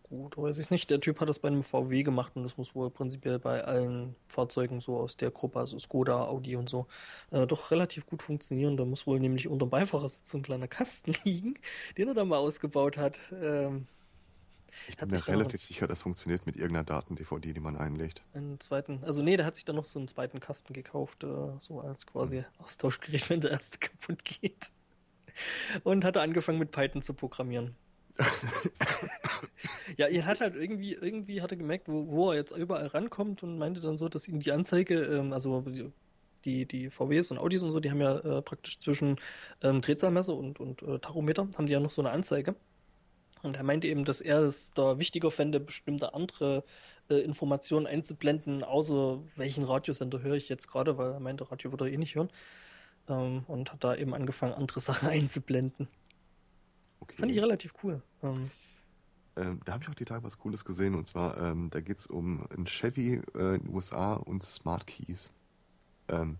Gut, 0.09 0.37
weiß 0.37 0.57
ich 0.57 0.71
nicht. 0.71 0.89
Der 0.89 0.99
Typ 0.99 1.19
hat 1.19 1.29
das 1.29 1.37
bei 1.39 1.47
einem 1.49 1.61
VW 1.63 2.01
gemacht 2.03 2.35
und 2.35 2.41
das 2.43 2.57
muss 2.57 2.73
wohl 2.73 2.89
prinzipiell 2.89 3.37
bei 3.37 3.63
allen 3.63 4.15
Fahrzeugen 4.27 4.81
so 4.81 4.97
aus 4.97 5.17
der 5.17 5.29
Gruppe, 5.29 5.59
also 5.59 5.77
Skoda, 5.79 6.25
Audi 6.25 6.55
und 6.55 6.67
so, 6.69 6.87
äh, 7.29 7.45
doch 7.45 7.69
relativ 7.69 8.07
gut 8.07 8.23
funktionieren. 8.23 8.75
Da 8.75 8.85
muss 8.85 9.05
wohl 9.05 9.19
nämlich 9.19 9.47
unter 9.47 9.67
dem 9.67 9.69
Beifahrersitz 9.69 10.33
ein 10.33 10.41
kleiner 10.41 10.67
Kasten 10.67 11.13
liegen, 11.23 11.59
den 11.97 12.07
er 12.07 12.13
da 12.15 12.25
mal 12.25 12.37
ausgebaut 12.37 12.97
hat. 12.97 13.19
Ähm, 13.31 13.87
Ich 14.87 14.97
bin 14.97 15.09
mir 15.09 15.27
relativ 15.27 15.61
sicher, 15.61 15.87
das 15.87 16.01
funktioniert 16.01 16.45
mit 16.45 16.55
irgendeiner 16.55 16.85
Daten-DVD, 16.85 17.53
die 17.53 17.59
man 17.59 17.75
einlegt. 17.77 18.23
einen 18.33 18.59
zweiten, 18.59 19.03
also 19.03 19.21
nee, 19.21 19.37
der 19.37 19.45
hat 19.45 19.55
sich 19.55 19.65
dann 19.65 19.75
noch 19.75 19.85
so 19.85 19.99
einen 19.99 20.07
zweiten 20.07 20.39
Kasten 20.39 20.73
gekauft, 20.73 21.23
äh, 21.23 21.27
so 21.59 21.81
als 21.81 22.05
quasi 22.07 22.43
Austauschgerät, 22.57 23.29
wenn 23.29 23.41
der 23.41 23.51
erste 23.51 23.77
kaputt 23.79 24.23
geht. 24.25 24.71
Und 25.83 26.03
hat 26.05 26.15
er 26.15 26.21
angefangen 26.23 26.59
mit 26.59 26.71
Python 26.71 27.01
zu 27.01 27.13
programmieren. 27.13 27.75
Ja, 29.97 30.07
er 30.07 30.25
hat 30.25 30.39
halt 30.41 30.55
irgendwie, 30.55 30.93
irgendwie 30.93 31.41
hat 31.41 31.51
er 31.51 31.57
gemerkt, 31.57 31.87
wo, 31.87 32.07
wo 32.07 32.31
er 32.31 32.37
jetzt 32.37 32.51
überall 32.51 32.87
rankommt 32.87 33.43
und 33.43 33.57
meinte 33.57 33.81
dann 33.81 33.97
so, 33.97 34.09
dass 34.09 34.27
ihm 34.27 34.39
die 34.39 34.51
Anzeige, 34.51 35.01
ähm, 35.03 35.33
also 35.33 35.63
die, 36.45 36.65
die 36.65 36.89
VWs 36.89 37.31
und 37.31 37.37
Audis 37.37 37.63
und 37.63 37.71
so, 37.71 37.79
die 37.79 37.91
haben 37.91 38.01
ja 38.01 38.17
äh, 38.19 38.41
praktisch 38.41 38.79
zwischen 38.79 39.17
ähm, 39.61 39.81
Drehzahlmesser 39.81 40.35
und, 40.35 40.59
und 40.59 40.81
äh, 40.83 40.99
Tachometer, 40.99 41.47
haben 41.57 41.65
die 41.65 41.73
ja 41.73 41.79
noch 41.79 41.91
so 41.91 42.01
eine 42.01 42.11
Anzeige. 42.11 42.55
Und 43.41 43.57
er 43.57 43.63
meinte 43.63 43.87
eben, 43.87 44.05
dass 44.05 44.21
er 44.21 44.39
es 44.39 44.71
da 44.71 44.99
wichtiger 44.99 45.31
fände, 45.31 45.59
bestimmte 45.59 46.13
andere 46.13 46.63
äh, 47.09 47.15
Informationen 47.15 47.87
einzublenden, 47.87 48.63
außer 48.63 49.19
welchen 49.35 49.63
Radiosender 49.63 50.21
höre 50.21 50.35
ich 50.35 50.49
jetzt 50.49 50.67
gerade, 50.67 50.97
weil 50.97 51.11
er 51.11 51.19
meinte, 51.19 51.49
Radio 51.49 51.71
würde 51.71 51.87
er 51.87 51.93
eh 51.93 51.97
nicht 51.97 52.15
hören. 52.15 52.29
Ähm, 53.07 53.43
und 53.47 53.71
hat 53.71 53.83
da 53.83 53.95
eben 53.95 54.13
angefangen, 54.13 54.53
andere 54.53 54.79
Sachen 54.81 55.09
einzublenden. 55.09 55.87
Okay. 56.99 57.15
Fand 57.17 57.31
ich 57.31 57.41
relativ 57.41 57.73
cool. 57.83 58.01
Ähm, 58.23 58.51
Ähm, 59.39 59.61
da 59.63 59.73
habe 59.73 59.83
ich 59.83 59.89
auch 59.89 59.95
die 59.95 60.05
Tage 60.05 60.23
was 60.23 60.37
Cooles 60.37 60.65
gesehen 60.65 60.95
und 60.95 61.05
zwar, 61.05 61.37
ähm, 61.37 61.69
da 61.69 61.79
geht 61.79 61.97
es 61.97 62.07
um 62.07 62.45
ein 62.55 62.65
Chevy 62.65 63.21
äh, 63.35 63.55
in 63.55 63.63
den 63.63 63.73
USA 63.73 64.13
und 64.13 64.43
Smart 64.43 64.85
Keys. 64.85 65.31
Ähm, 66.09 66.37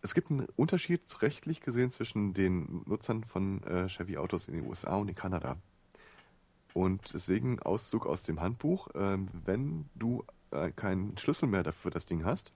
es 0.00 0.14
gibt 0.14 0.30
einen 0.30 0.46
Unterschied 0.56 1.00
rechtlich 1.22 1.60
gesehen 1.60 1.90
zwischen 1.90 2.32
den 2.32 2.82
Nutzern 2.86 3.24
von 3.24 3.62
äh, 3.64 3.88
Chevy-Autos 3.88 4.48
in 4.48 4.54
den 4.54 4.66
USA 4.66 4.96
und 4.96 5.08
in 5.08 5.14
Kanada. 5.14 5.56
Und 6.72 7.12
deswegen 7.12 7.60
Auszug 7.60 8.06
aus 8.06 8.22
dem 8.22 8.40
Handbuch, 8.40 8.88
ähm, 8.94 9.28
wenn 9.44 9.88
du 9.94 10.24
äh, 10.50 10.70
keinen 10.70 11.18
Schlüssel 11.18 11.48
mehr 11.48 11.62
dafür 11.62 11.90
das 11.90 12.06
Ding 12.06 12.24
hast 12.24 12.52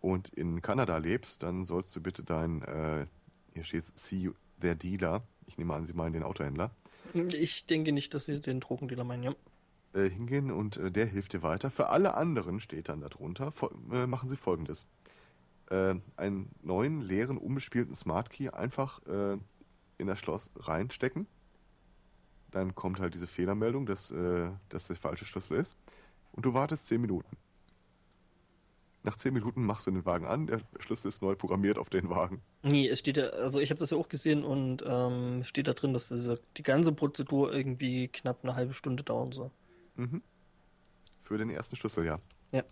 und 0.00 0.28
in 0.30 0.62
Kanada 0.62 0.96
lebst, 0.98 1.42
dann 1.42 1.64
sollst 1.64 1.94
du 1.96 2.00
bitte 2.00 2.22
dein, 2.22 2.62
äh, 2.62 3.06
hier 3.52 3.64
steht 3.64 3.86
See 3.98 4.30
der 4.58 4.76
Dealer, 4.76 5.22
ich 5.52 5.58
nehme 5.58 5.74
an, 5.74 5.84
Sie 5.84 5.92
meinen 5.92 6.14
den 6.14 6.22
Autohändler, 6.22 6.70
Ich 7.14 7.66
denke 7.66 7.92
nicht, 7.92 8.14
dass 8.14 8.24
sie 8.24 8.40
den 8.40 8.60
Drogendealer 8.60 9.04
meinen, 9.04 9.22
ja. 9.22 9.34
äh, 9.92 10.08
hingehen 10.08 10.50
und 10.50 10.78
äh, 10.78 10.90
der 10.90 11.06
hilft 11.06 11.34
dir 11.34 11.42
weiter. 11.42 11.70
Für 11.70 11.90
alle 11.90 12.14
anderen 12.14 12.58
steht 12.58 12.88
dann 12.88 13.02
darunter, 13.02 13.52
äh, 13.92 14.06
machen 14.06 14.28
Sie 14.28 14.36
folgendes. 14.36 14.86
Äh, 15.70 15.96
einen 16.16 16.48
neuen, 16.62 17.02
leeren, 17.02 17.36
unbespielten 17.36 17.94
Smart 17.94 18.30
Key 18.30 18.48
einfach 18.48 19.04
äh, 19.06 19.36
in 19.98 20.06
das 20.06 20.18
Schloss 20.20 20.50
reinstecken. 20.56 21.26
Dann 22.50 22.74
kommt 22.74 22.98
halt 22.98 23.14
diese 23.14 23.26
Fehlermeldung, 23.26 23.84
dass, 23.84 24.10
äh, 24.10 24.50
dass 24.70 24.86
der 24.86 24.96
falsche 24.96 25.26
Schlüssel 25.26 25.58
ist. 25.58 25.78
Und 26.32 26.46
du 26.46 26.54
wartest 26.54 26.86
10 26.86 27.00
Minuten. 27.00 27.36
Nach 29.04 29.16
10 29.16 29.34
Minuten 29.34 29.64
machst 29.66 29.86
du 29.86 29.90
den 29.90 30.04
Wagen 30.04 30.26
an, 30.26 30.46
der 30.46 30.60
Schlüssel 30.78 31.08
ist 31.08 31.22
neu 31.22 31.34
programmiert 31.34 31.76
auf 31.76 31.90
den 31.90 32.08
Wagen. 32.08 32.40
Nee, 32.62 32.88
es 32.88 33.00
steht 33.00 33.16
ja, 33.16 33.30
also 33.30 33.58
ich 33.58 33.70
habe 33.70 33.80
das 33.80 33.90
ja 33.90 33.96
auch 33.96 34.08
gesehen 34.08 34.44
und 34.44 34.84
ähm, 34.86 35.42
steht 35.42 35.66
da 35.66 35.72
drin, 35.72 35.92
dass 35.92 36.08
diese, 36.08 36.40
die 36.56 36.62
ganze 36.62 36.92
Prozedur 36.92 37.52
irgendwie 37.52 38.06
knapp 38.08 38.44
eine 38.44 38.54
halbe 38.54 38.74
Stunde 38.74 39.02
dauern 39.02 39.32
soll. 39.32 39.50
Mhm. 39.96 40.22
Für 41.24 41.36
den 41.36 41.50
ersten 41.50 41.74
Schlüssel, 41.74 42.04
ja. 42.04 42.20
Ja. 42.52 42.62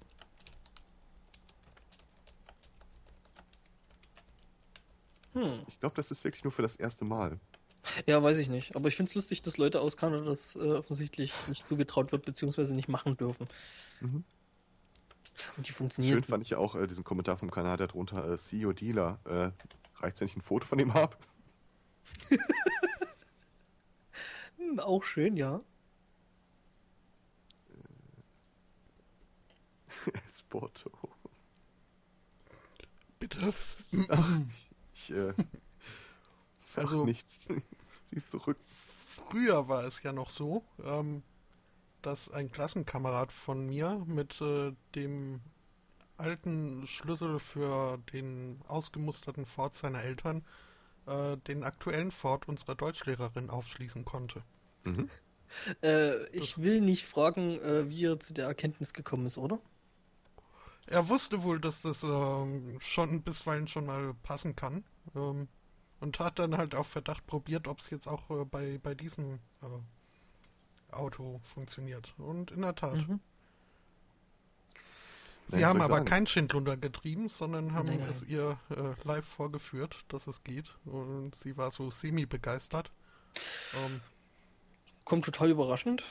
Hm. 5.32 5.62
Ich 5.66 5.80
glaube, 5.80 5.96
das 5.96 6.10
ist 6.10 6.22
wirklich 6.22 6.44
nur 6.44 6.52
für 6.52 6.62
das 6.62 6.76
erste 6.76 7.04
Mal. 7.04 7.38
Ja, 8.06 8.22
weiß 8.22 8.38
ich 8.38 8.48
nicht. 8.48 8.76
Aber 8.76 8.88
ich 8.88 8.96
finde 8.96 9.08
es 9.08 9.14
lustig, 9.14 9.42
dass 9.42 9.56
Leute 9.56 9.80
aus 9.80 9.96
Kanada 9.96 10.24
das 10.24 10.54
äh, 10.54 10.58
offensichtlich 10.58 11.32
nicht 11.48 11.66
zugetraut 11.66 12.12
wird, 12.12 12.24
beziehungsweise 12.24 12.74
nicht 12.74 12.88
machen 12.88 13.16
dürfen. 13.16 13.48
Mhm. 14.00 14.24
Und 15.56 15.68
die 15.68 15.72
funktionieren. 15.72 16.14
Schön 16.20 16.28
fand 16.28 16.42
ich 16.42 16.50
ja 16.50 16.58
auch 16.58 16.74
äh, 16.74 16.86
diesen 16.86 17.04
Kommentar 17.04 17.36
vom 17.36 17.50
Kanal 17.50 17.76
darunter, 17.76 18.28
äh, 18.30 18.36
CEO 18.38 18.72
Dealer. 18.72 19.18
Äh, 19.24 19.50
reicht's, 20.02 20.20
wenn 20.20 20.28
ich 20.28 20.36
ein 20.36 20.42
Foto 20.42 20.66
von 20.66 20.78
ihm 20.78 20.94
habe? 20.94 21.16
Hm, 24.58 24.78
auch 24.78 25.04
schön, 25.04 25.36
ja. 25.36 25.58
Sporto. 30.38 30.90
Bitte. 33.18 33.52
Ach, 34.08 34.40
ich, 34.52 34.70
ich 34.94 35.10
äh, 35.16 35.32
ach, 36.72 36.76
Also- 36.78 37.04
nichts. 37.04 37.48
Ich 38.02 38.02
zieh's 38.16 38.30
zurück. 38.30 38.56
Früher 38.66 39.68
war 39.68 39.84
es 39.84 40.02
ja 40.02 40.12
noch 40.12 40.30
so, 40.30 40.64
ähm, 40.82 41.22
dass 42.02 42.30
ein 42.30 42.50
Klassenkamerad 42.50 43.32
von 43.32 43.66
mir 43.66 44.02
mit 44.06 44.40
äh, 44.40 44.72
dem 44.94 45.40
alten 46.16 46.86
Schlüssel 46.86 47.38
für 47.38 47.98
den 48.12 48.60
ausgemusterten 48.68 49.46
Ford 49.46 49.74
seiner 49.74 50.02
Eltern 50.02 50.44
äh, 51.06 51.36
den 51.38 51.64
aktuellen 51.64 52.10
Ford 52.10 52.48
unserer 52.48 52.74
Deutschlehrerin 52.74 53.50
aufschließen 53.50 54.04
konnte. 54.04 54.42
Mhm. 54.84 55.08
Äh, 55.82 56.26
ich 56.28 56.58
will 56.58 56.80
nicht 56.80 57.06
fragen, 57.06 57.60
äh, 57.60 57.88
wie 57.88 58.06
er 58.06 58.20
zu 58.20 58.34
der 58.34 58.46
Erkenntnis 58.46 58.92
gekommen 58.92 59.26
ist, 59.26 59.38
oder? 59.38 59.58
Er 60.86 61.08
wusste 61.08 61.42
wohl, 61.42 61.60
dass 61.60 61.82
das 61.82 62.02
ähm, 62.02 62.78
schon 62.80 63.22
bisweilen 63.22 63.66
schon 63.66 63.86
mal 63.86 64.14
passen 64.22 64.54
kann. 64.56 64.84
Ähm, 65.14 65.48
und 66.00 66.18
hat 66.18 66.38
dann 66.38 66.56
halt 66.56 66.74
auf 66.74 66.88
Verdacht 66.88 67.26
probiert, 67.26 67.68
ob 67.68 67.80
es 67.80 67.90
jetzt 67.90 68.08
auch 68.08 68.30
äh, 68.30 68.44
bei, 68.44 68.78
bei 68.82 68.94
diesem 68.94 69.34
äh, 69.62 69.66
Auto 70.92 71.40
funktioniert. 71.44 72.14
Und 72.18 72.50
in 72.50 72.62
der 72.62 72.74
Tat. 72.74 72.96
Mhm. 72.96 73.20
Wir 75.48 75.66
haben 75.66 75.80
aber 75.80 75.96
sagen? 75.96 76.06
kein 76.06 76.26
Schindlunder 76.28 76.76
getrieben, 76.76 77.28
sondern 77.28 77.74
haben 77.74 77.88
Nein, 77.88 77.98
nein. 77.98 78.08
es 78.08 78.22
ihr 78.22 78.56
äh, 78.70 78.94
live 79.02 79.26
vorgeführt, 79.26 80.04
dass 80.08 80.28
es 80.28 80.44
geht. 80.44 80.76
Und 80.84 81.34
sie 81.34 81.56
war 81.56 81.72
so 81.72 81.90
semi-begeistert. 81.90 82.92
Ähm, 83.84 84.00
Kommt 85.04 85.24
total 85.24 85.50
überraschend. 85.50 86.04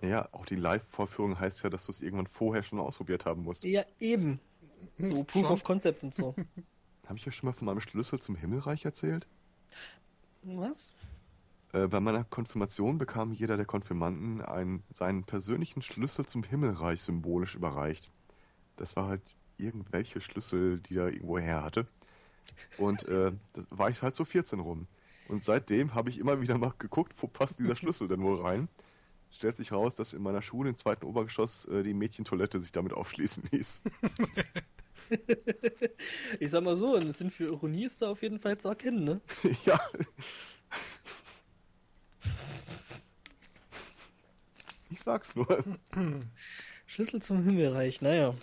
Ja, 0.00 0.28
auch 0.32 0.46
die 0.46 0.56
Live-Vorführung 0.56 1.38
heißt 1.38 1.62
ja, 1.62 1.70
dass 1.70 1.86
du 1.86 1.92
es 1.92 2.00
irgendwann 2.00 2.26
vorher 2.26 2.62
schon 2.62 2.78
ausprobiert 2.78 3.26
haben 3.26 3.42
musst. 3.42 3.64
Ja, 3.64 3.84
eben. 4.00 4.40
So 4.98 5.24
Proof 5.24 5.44
schon. 5.44 5.52
of 5.52 5.64
Concept 5.64 6.02
und 6.02 6.14
so. 6.14 6.34
Habe 7.06 7.18
ich 7.18 7.26
euch 7.26 7.36
schon 7.36 7.48
mal 7.48 7.52
von 7.52 7.66
meinem 7.66 7.80
Schlüssel 7.80 8.20
zum 8.20 8.36
Himmelreich 8.36 8.84
erzählt? 8.84 9.28
Was? 10.42 10.92
Äh, 11.72 11.88
bei 11.88 12.00
meiner 12.00 12.24
Konfirmation 12.24 12.98
bekam 12.98 13.32
jeder 13.32 13.56
der 13.56 13.66
Konfirmanden 13.66 14.40
einen, 14.40 14.82
seinen 14.90 15.24
persönlichen 15.24 15.82
Schlüssel 15.82 16.26
zum 16.26 16.42
Himmelreich 16.42 17.02
symbolisch 17.02 17.54
überreicht. 17.54 18.10
Das 18.76 18.96
war 18.96 19.08
halt 19.08 19.34
irgendwelche 19.58 20.20
Schlüssel, 20.20 20.80
die 20.80 20.96
er 20.96 21.08
irgendwo 21.08 21.38
her 21.38 21.62
hatte. 21.62 21.86
Und 22.78 23.06
äh, 23.08 23.32
das 23.52 23.66
war 23.70 23.90
ich 23.90 24.02
halt 24.02 24.14
so 24.14 24.24
14 24.24 24.60
rum. 24.60 24.86
Und 25.28 25.42
seitdem 25.42 25.94
habe 25.94 26.10
ich 26.10 26.18
immer 26.18 26.40
wieder 26.40 26.56
mal 26.56 26.72
geguckt, 26.78 27.14
wo 27.18 27.26
passt 27.26 27.58
dieser 27.58 27.76
Schlüssel 27.76 28.08
denn 28.08 28.22
wohl 28.22 28.40
rein. 28.40 28.68
Stellt 29.30 29.56
sich 29.56 29.72
raus, 29.72 29.94
dass 29.94 30.14
in 30.14 30.22
meiner 30.22 30.40
Schule 30.40 30.70
im 30.70 30.74
zweiten 30.74 31.04
Obergeschoss 31.04 31.66
äh, 31.66 31.82
die 31.82 31.92
Mädchentoilette 31.92 32.60
sich 32.60 32.72
damit 32.72 32.94
aufschließen 32.94 33.44
ließ. 33.52 33.82
Ich 36.40 36.50
sag 36.50 36.64
mal 36.64 36.76
so, 36.76 36.96
ein 36.96 37.12
Sinn 37.12 37.30
für 37.30 37.44
Ironie 37.44 37.84
ist 37.84 38.02
da 38.02 38.10
auf 38.10 38.20
jeden 38.20 38.40
Fall 38.40 38.58
zu 38.58 38.68
erkennen, 38.68 39.04
ne? 39.04 39.20
ja. 39.64 39.80
Ich 44.90 45.00
sag's 45.00 45.36
nur. 45.36 45.64
Schlüssel 46.86 47.20
zum 47.20 47.42
Himmelreich, 47.44 48.00
naja. 48.00 48.34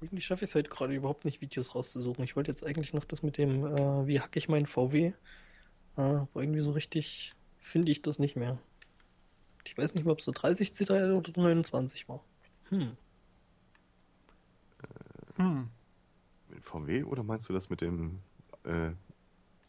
Irgendwie 0.00 0.20
schaffe 0.22 0.44
ich 0.44 0.50
es 0.50 0.54
heute 0.54 0.68
gerade 0.68 0.94
überhaupt 0.94 1.24
nicht, 1.24 1.40
Videos 1.40 1.74
rauszusuchen. 1.74 2.24
Ich 2.24 2.36
wollte 2.36 2.50
jetzt 2.50 2.64
eigentlich 2.64 2.92
noch 2.92 3.04
das 3.04 3.22
mit 3.22 3.38
dem, 3.38 3.64
äh, 3.64 4.06
wie 4.06 4.20
hacke 4.20 4.38
ich 4.38 4.48
meinen 4.48 4.66
VW 4.66 5.12
aber 5.96 6.28
irgendwie 6.34 6.60
so 6.60 6.72
richtig 6.72 7.34
finde 7.60 7.92
ich 7.92 8.02
das 8.02 8.18
nicht 8.18 8.36
mehr. 8.36 8.58
Ich 9.64 9.76
weiß 9.76 9.94
nicht 9.94 10.04
mehr, 10.04 10.12
ob 10.12 10.18
es 10.18 10.24
so 10.24 10.32
30 10.32 10.70
C3 10.70 11.14
oder 11.14 11.32
29 11.40 12.08
war. 12.08 12.24
Hm. 12.70 12.96
Hm. 15.36 15.68
Mit 16.48 16.64
VW 16.64 17.04
oder 17.04 17.22
meinst 17.22 17.48
du 17.48 17.52
das 17.52 17.70
mit 17.70 17.80
dem 17.80 18.18
äh, 18.64 18.90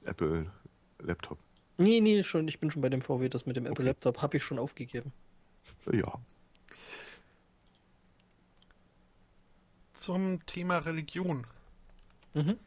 Apple 0.06 0.52
Laptop? 1.00 1.38
Nee, 1.84 1.99
nee, 1.99 2.23
schon, 2.23 2.47
ich 2.47 2.61
bin 2.61 2.71
schon 2.71 2.81
bei 2.81 2.88
dem 2.88 3.01
VW, 3.01 3.27
das 3.27 3.45
mit 3.45 3.57
dem 3.57 3.65
Apple 3.65 3.84
Okay. 3.84 3.89
Laptop 3.89 4.21
habe 4.21 4.38
ich 4.38 4.43
schon 4.43 4.57
aufgegeben. 4.57 5.11
Ja. 5.91 6.17
Zum 9.93 10.45
Thema 10.45 10.77
Religion. 10.77 11.45
Mhm. 12.34 12.57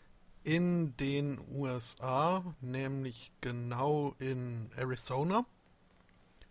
In 0.44 0.96
den 0.98 1.40
USA, 1.50 2.44
nämlich 2.60 3.32
genau 3.40 4.14
in 4.18 4.70
Arizona, 4.76 5.46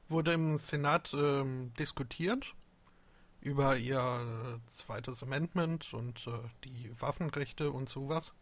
wurde 0.09 0.33
im 0.33 0.57
Senat 0.57 1.13
ähm, 1.13 1.71
diskutiert 1.77 2.55
über 3.41 3.77
ihr 3.77 3.99
äh, 3.99 4.71
zweites 4.71 5.21
Amendment 5.21 5.93
und 5.93 6.25
äh, 6.25 6.31
die 6.63 6.91
Waffenrechte 6.99 7.69
und 7.69 7.89
sowas. 7.89 8.33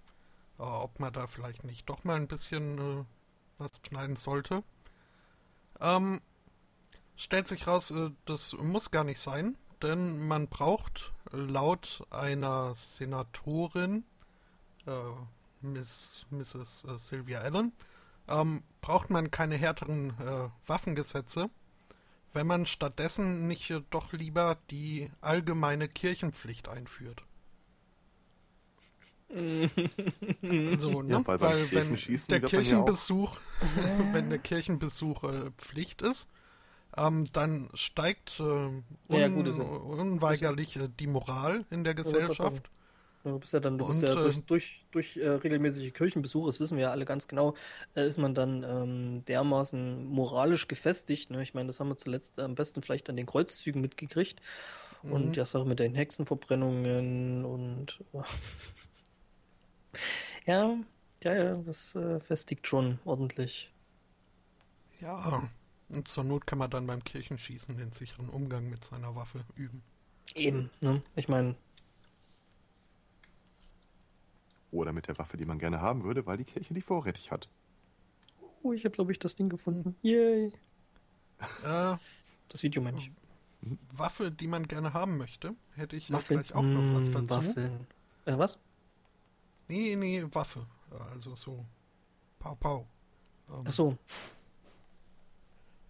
Äh, 0.59 0.63
ob 0.63 1.01
man 1.01 1.11
da 1.11 1.27
vielleicht 1.27 1.65
nicht 1.65 1.89
doch 1.89 2.05
mal 2.05 2.15
ein 2.15 2.27
bisschen 2.29 2.77
äh, 2.77 3.03
was 3.63 3.71
schneiden 3.87 4.15
sollte. 4.15 4.63
Ähm, 5.79 6.21
stellt 7.15 7.47
sich 7.47 7.67
raus, 7.67 7.91
äh, 7.91 8.11
das 8.25 8.53
muss 8.53 8.91
gar 8.91 9.03
nicht 9.03 9.19
sein, 9.19 9.57
denn 9.81 10.27
man 10.27 10.47
braucht 10.47 11.13
äh, 11.31 11.37
laut 11.37 12.05
einer 12.09 12.75
Senatorin, 12.75 14.03
äh, 14.85 14.91
Miss, 15.61 16.25
Mrs. 16.29 16.83
äh, 16.85 16.97
Sylvia 16.97 17.39
Allen, 17.39 17.73
ähm, 18.27 18.63
braucht 18.81 19.09
man 19.09 19.31
keine 19.31 19.55
härteren 19.55 20.11
äh, 20.19 20.49
Waffengesetze, 20.67 21.49
wenn 22.33 22.47
man 22.47 22.65
stattdessen 22.65 23.47
nicht 23.47 23.69
äh, 23.69 23.81
doch 23.89 24.13
lieber 24.13 24.57
die 24.71 25.11
allgemeine 25.21 25.87
Kirchenpflicht 25.89 26.69
einführt. 26.69 27.23
Also, 30.65 31.01
ne? 31.01 31.09
Ja, 31.09 31.23
weil 31.39 31.67
beim 31.67 31.89
wenn 31.89 32.03
der 32.29 32.39
ja 32.39 32.41
Kirchenbesuch, 32.41 33.41
wenn 34.11 34.29
der 34.29 34.39
Kirchenbesuch 34.39 35.23
äh, 35.23 35.51
Pflicht 35.57 36.01
ist, 36.01 36.27
ähm, 36.97 37.27
dann 37.33 37.69
steigt 37.73 38.39
äh, 38.39 38.43
un 38.43 38.83
Ja, 39.09 39.27
gut, 39.29 39.47
ist 39.47 39.59
ja- 39.59 39.63
unweigerlich 39.65 40.77
äh, 40.77 40.89
die 40.99 41.07
Moral 41.07 41.65
in 41.69 41.83
der 41.83 41.95
Gesellschaft. 41.95 42.69
Du 43.23 43.39
bist 43.39 43.53
ja 43.53 43.61
dann, 43.61 43.77
du 43.77 43.85
bist 43.85 44.01
Und, 44.01 44.03
ja 44.03 44.15
äh, 44.15 44.17
durch, 44.17 44.43
durch, 44.45 44.85
durch 44.91 45.15
äh, 45.17 45.27
regelmäßige 45.29 45.93
Kirchenbesuche, 45.93 46.47
das 46.47 46.59
wissen 46.59 46.75
wir 46.77 46.83
ja 46.85 46.91
alle 46.91 47.05
ganz 47.05 47.27
genau, 47.29 47.55
äh, 47.95 48.05
ist 48.05 48.17
man 48.17 48.33
dann 48.35 48.63
ähm, 48.63 49.23
dermaßen 49.25 50.05
moralisch 50.05 50.67
gefestigt. 50.67 51.29
Ne? 51.31 51.41
Ich 51.41 51.53
meine, 51.53 51.67
das 51.67 51.79
haben 51.79 51.87
wir 51.87 51.95
zuletzt 51.95 52.37
am 52.39 52.55
besten 52.55 52.81
vielleicht 52.81 53.09
an 53.09 53.15
den 53.15 53.25
Kreuzzügen 53.25 53.81
mitgekriegt. 53.81 54.41
Und 55.07 55.35
Mhm. 55.35 55.35
die 55.37 55.45
Sache 55.45 55.65
mit 55.65 55.79
den 55.79 55.95
Hexenverbrennungen 55.95 57.45
und 57.45 58.03
ja, 60.45 60.77
ja, 61.23 61.33
ja, 61.35 61.55
das 61.57 61.95
äh, 61.95 62.19
festigt 62.19 62.67
schon 62.67 62.99
ordentlich. 63.05 63.71
Ja, 65.01 65.51
und 65.89 66.07
zur 66.07 66.23
Not 66.23 66.47
kann 66.47 66.57
man 66.57 66.71
dann 66.71 66.87
beim 66.87 67.03
Kirchenschießen 67.03 67.77
den 67.77 67.91
sicheren 67.91 68.29
Umgang 68.29 68.69
mit 68.69 68.83
seiner 68.85 69.15
Waffe 69.15 69.45
üben. 69.55 69.83
Eben, 70.35 70.69
ne? 70.81 71.01
Ich 71.15 71.27
meine, 71.27 71.55
Oder 74.71 74.91
mit 74.91 75.07
der 75.07 75.17
Waffe, 75.17 75.37
die 75.37 75.45
man 75.45 75.57
gerne 75.57 75.79
haben 75.79 76.03
würde, 76.03 76.25
weil 76.25 76.35
die 76.35 76.43
Kirche 76.43 76.73
die 76.73 76.81
vorrätig 76.81 77.31
hat. 77.31 77.49
oh, 78.63 78.73
ich 78.73 78.83
habe, 78.85 78.95
glaube 78.95 79.11
ich, 79.11 79.19
das 79.19 79.35
Ding 79.35 79.49
gefunden. 79.49 79.95
Yay. 80.01 80.51
Äh, 81.61 81.97
Das 82.49 82.63
Video 82.63 82.81
meine 82.81 82.99
ich. 82.99 83.11
Waffe, 83.91 84.31
die 84.31 84.47
man 84.47 84.67
gerne 84.67 84.93
haben 84.93 85.17
möchte, 85.17 85.55
hätte 85.75 85.95
ich 85.95 86.11
Waffeln. 86.11 86.39
gleich 86.39 86.53
auch 86.53 86.71
noch 86.71 86.93
was 86.93 87.09
Mm, 87.09 87.13
dazu. 87.13 87.29
Waffeln. 87.29 87.87
Äh, 88.25 88.37
was? 88.37 88.57
Nee, 89.67 89.95
nee, 89.95 90.23
Waffe. 90.31 90.65
Also 91.11 91.35
so. 91.35 91.65
Pau, 92.39 92.55
pau. 92.55 92.87
Ähm, 93.49 93.63
Ach 93.67 93.73
so. 93.73 93.97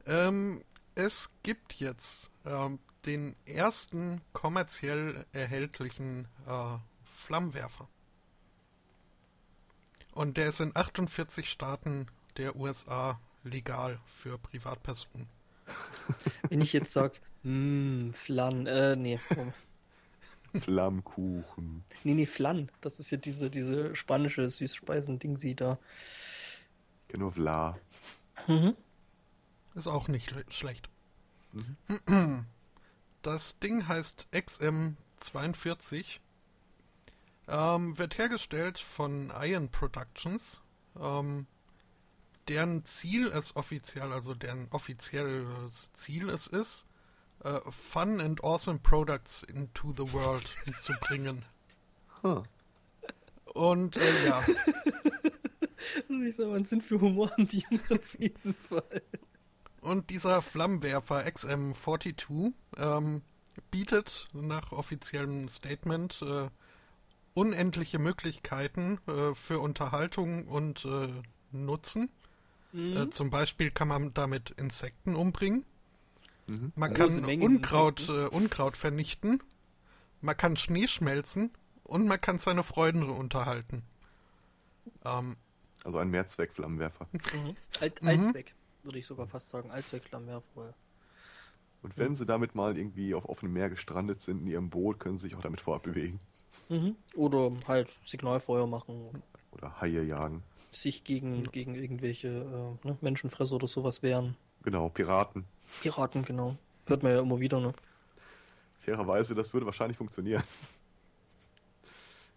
Ähm, 0.05 0.63
es 0.95 1.29
gibt 1.43 1.73
jetzt 1.75 2.29
ähm, 2.45 2.79
den 3.05 3.35
ersten 3.45 4.21
kommerziell 4.33 5.25
erhältlichen 5.31 6.27
äh, 6.47 6.77
Flammenwerfer. 7.03 7.87
Und 10.13 10.37
der 10.37 10.47
ist 10.47 10.59
in 10.59 10.75
48 10.75 11.49
Staaten 11.49 12.07
der 12.37 12.55
USA 12.55 13.19
legal 13.43 13.99
für 14.05 14.37
Privatpersonen. 14.37 15.27
Wenn 16.49 16.61
ich 16.61 16.73
jetzt 16.73 16.93
sag, 16.93 17.19
mh, 17.43 18.13
Flan, 18.13 18.67
äh, 18.67 18.95
nee. 18.95 19.19
oh. 19.35 19.51
Flammkuchen. 20.59 21.83
Nee, 22.03 22.13
nee, 22.13 22.25
Flan. 22.25 22.69
Das 22.81 22.99
ist 22.99 23.11
ja 23.11 23.17
diese, 23.17 23.49
diese 23.49 23.95
spanische 23.95 24.49
Süßspeisen-Ding, 24.49 25.55
da. 25.55 25.77
Genau, 27.07 27.29
Vla. 27.29 27.77
Mhm. 28.47 28.75
Ist 29.75 29.87
auch 29.87 30.07
nicht 30.07 30.31
le- 30.31 30.45
schlecht. 30.49 30.89
Mhm. 31.51 32.45
Das 33.23 33.57
Ding 33.59 33.87
heißt 33.87 34.27
XM42. 34.33 36.19
Ähm, 37.47 37.97
wird 37.97 38.17
hergestellt 38.17 38.77
von 38.79 39.31
Iron 39.41 39.69
Productions. 39.69 40.59
Ähm, 40.99 41.47
deren 42.49 42.83
Ziel 42.83 43.27
es 43.27 43.55
offiziell, 43.55 44.11
also 44.11 44.33
deren 44.33 44.67
offizielles 44.71 45.93
Ziel 45.93 46.29
es 46.29 46.47
ist, 46.47 46.85
äh, 47.43 47.59
Fun 47.69 48.19
and 48.19 48.43
Awesome 48.43 48.79
Products 48.79 49.43
into 49.43 49.93
the 49.97 50.11
World 50.13 50.49
zu 50.79 50.93
bringen. 51.01 51.45
Huh. 52.25 52.41
Und 53.53 53.97
äh, 53.97 54.25
ja, 54.25 54.41
ich 56.25 56.35
sag 56.37 56.47
mal, 56.47 56.55
einen 56.55 56.63
Sinn 56.63 56.81
für 56.81 57.01
Humor 57.01 57.29
haben 57.31 57.49
die 57.49 57.65
auf 57.89 58.17
jeden 58.17 58.53
Fall. 58.53 59.01
Und 59.81 60.09
dieser 60.09 60.41
Flammenwerfer 60.41 61.25
XM42 61.25 62.53
ähm, 62.77 63.21
bietet 63.71 64.29
nach 64.33 64.71
offiziellem 64.71 65.49
Statement 65.49 66.21
äh, 66.21 66.47
unendliche 67.33 67.99
Möglichkeiten 67.99 68.99
äh, 69.07 69.35
für 69.35 69.59
Unterhaltung 69.59 70.47
und 70.47 70.85
äh, 70.85 71.09
Nutzen. 71.51 72.09
Mhm. 72.71 72.97
Äh, 72.97 73.09
zum 73.09 73.29
Beispiel 73.29 73.71
kann 73.71 73.87
man 73.87 74.13
damit 74.13 74.51
Insekten 74.51 75.15
umbringen. 75.15 75.65
Mhm. 76.47 76.71
Man 76.75 76.93
kann 76.93 77.23
Unkraut, 77.41 78.01
äh, 78.01 78.11
Insekten. 78.11 78.35
Unkraut 78.35 78.77
vernichten. 78.77 79.41
Man 80.21 80.37
kann 80.37 80.57
Schnee 80.57 80.87
schmelzen. 80.87 81.51
Und 81.83 82.07
man 82.07 82.19
kann 82.19 82.37
seine 82.37 82.63
Freunde 82.63 83.07
unterhalten. 83.11 83.83
Ähm, 85.05 85.35
Also 85.83 85.97
ein 85.97 86.09
Mehrzweck-Flammenwerfer. 86.09 87.07
Mhm. 87.13 87.55
Alt, 87.81 88.01
Mhm. 88.01 88.07
Allzweck, 88.07 88.53
würde 88.83 88.99
ich 88.99 89.05
sogar 89.05 89.27
fast 89.27 89.49
sagen. 89.49 89.69
Allzweck-Flammenwerfer. 89.71 90.73
Und 91.81 91.97
wenn 91.97 92.15
sie 92.15 92.25
damit 92.25 92.55
mal 92.55 92.77
irgendwie 92.77 93.13
auf 93.13 93.27
offenem 93.27 93.53
Meer 93.53 93.69
gestrandet 93.69 94.21
sind 94.21 94.41
in 94.41 94.47
ihrem 94.47 94.69
Boot, 94.69 94.99
können 94.99 95.17
sie 95.17 95.23
sich 95.27 95.35
auch 95.35 95.41
damit 95.41 95.59
fortbewegen. 95.59 96.19
Mhm. 96.69 96.95
Oder 97.15 97.51
halt 97.67 97.89
Signalfeuer 98.05 98.65
machen, 98.67 99.21
Oder 99.51 99.81
Haie 99.81 100.03
jagen. 100.03 100.43
sich 100.71 101.03
gegen, 101.03 101.43
gegen 101.51 101.75
irgendwelche 101.75 102.29
äh, 102.83 102.87
ne, 102.87 102.97
Menschenfresser 103.01 103.55
oder 103.55 103.67
sowas 103.67 104.01
wehren. 104.01 104.37
Genau, 104.63 104.87
Piraten. 104.87 105.43
Piraten, 105.81 106.23
genau. 106.25 106.57
Hört 106.85 107.03
man 107.03 107.11
ja 107.13 107.19
immer 107.21 107.39
wieder, 107.39 107.59
ne? 107.59 107.73
Fairerweise, 108.79 109.33
das 109.35 109.53
würde 109.53 109.65
wahrscheinlich 109.65 109.97
funktionieren. 109.97 110.43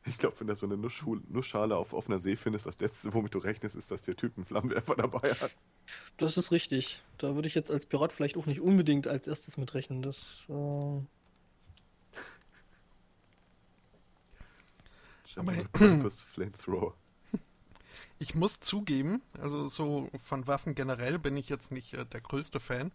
Ich 0.09 0.19
glaube, 0.19 0.39
wenn 0.39 0.47
du 0.47 0.55
so 0.55 0.67
eine 0.67 0.77
Nussschale 0.77 1.77
auf 1.77 1.93
offener 1.93 2.21
See 2.21 2.37
findest, 2.37 2.67
das 2.67 2.79
letzte, 2.79 3.13
womit 3.13 3.35
du 3.35 3.39
rechnest, 3.39 3.75
ist, 3.75 3.91
dass 3.91 4.03
der 4.03 4.15
Typ 4.15 4.37
einen 4.37 4.45
Flammenwerfer 4.45 4.95
dabei 4.95 5.35
hat. 5.35 5.51
Das 6.17 6.37
ist 6.37 6.53
richtig. 6.53 7.03
Da 7.19 7.35
würde 7.35 7.49
ich 7.49 7.57
jetzt 7.57 7.73
als 7.73 7.87
Pirat 7.87 8.13
vielleicht 8.13 8.37
auch 8.37 8.47
nicht 8.47 8.61
unbedingt 8.61 9.09
als 9.09 9.27
erstes 9.27 9.57
mitrechnen. 9.57 10.03
Das, 10.03 10.45
äh, 10.49 11.01
Aber- 15.35 15.53
Flamethrower. 16.33 16.95
Ich 18.19 18.35
muss 18.35 18.61
zugeben, 18.61 19.21
also 19.39 19.69
so 19.69 20.09
von 20.23 20.47
Waffen 20.47 20.75
generell 20.75 21.19
bin 21.19 21.37
ich 21.37 21.49
jetzt 21.51 21.71
nicht 21.71 21.93
äh, 21.93 22.07
der 22.07 22.23
größte 22.23 22.61
Fan. 22.61 22.91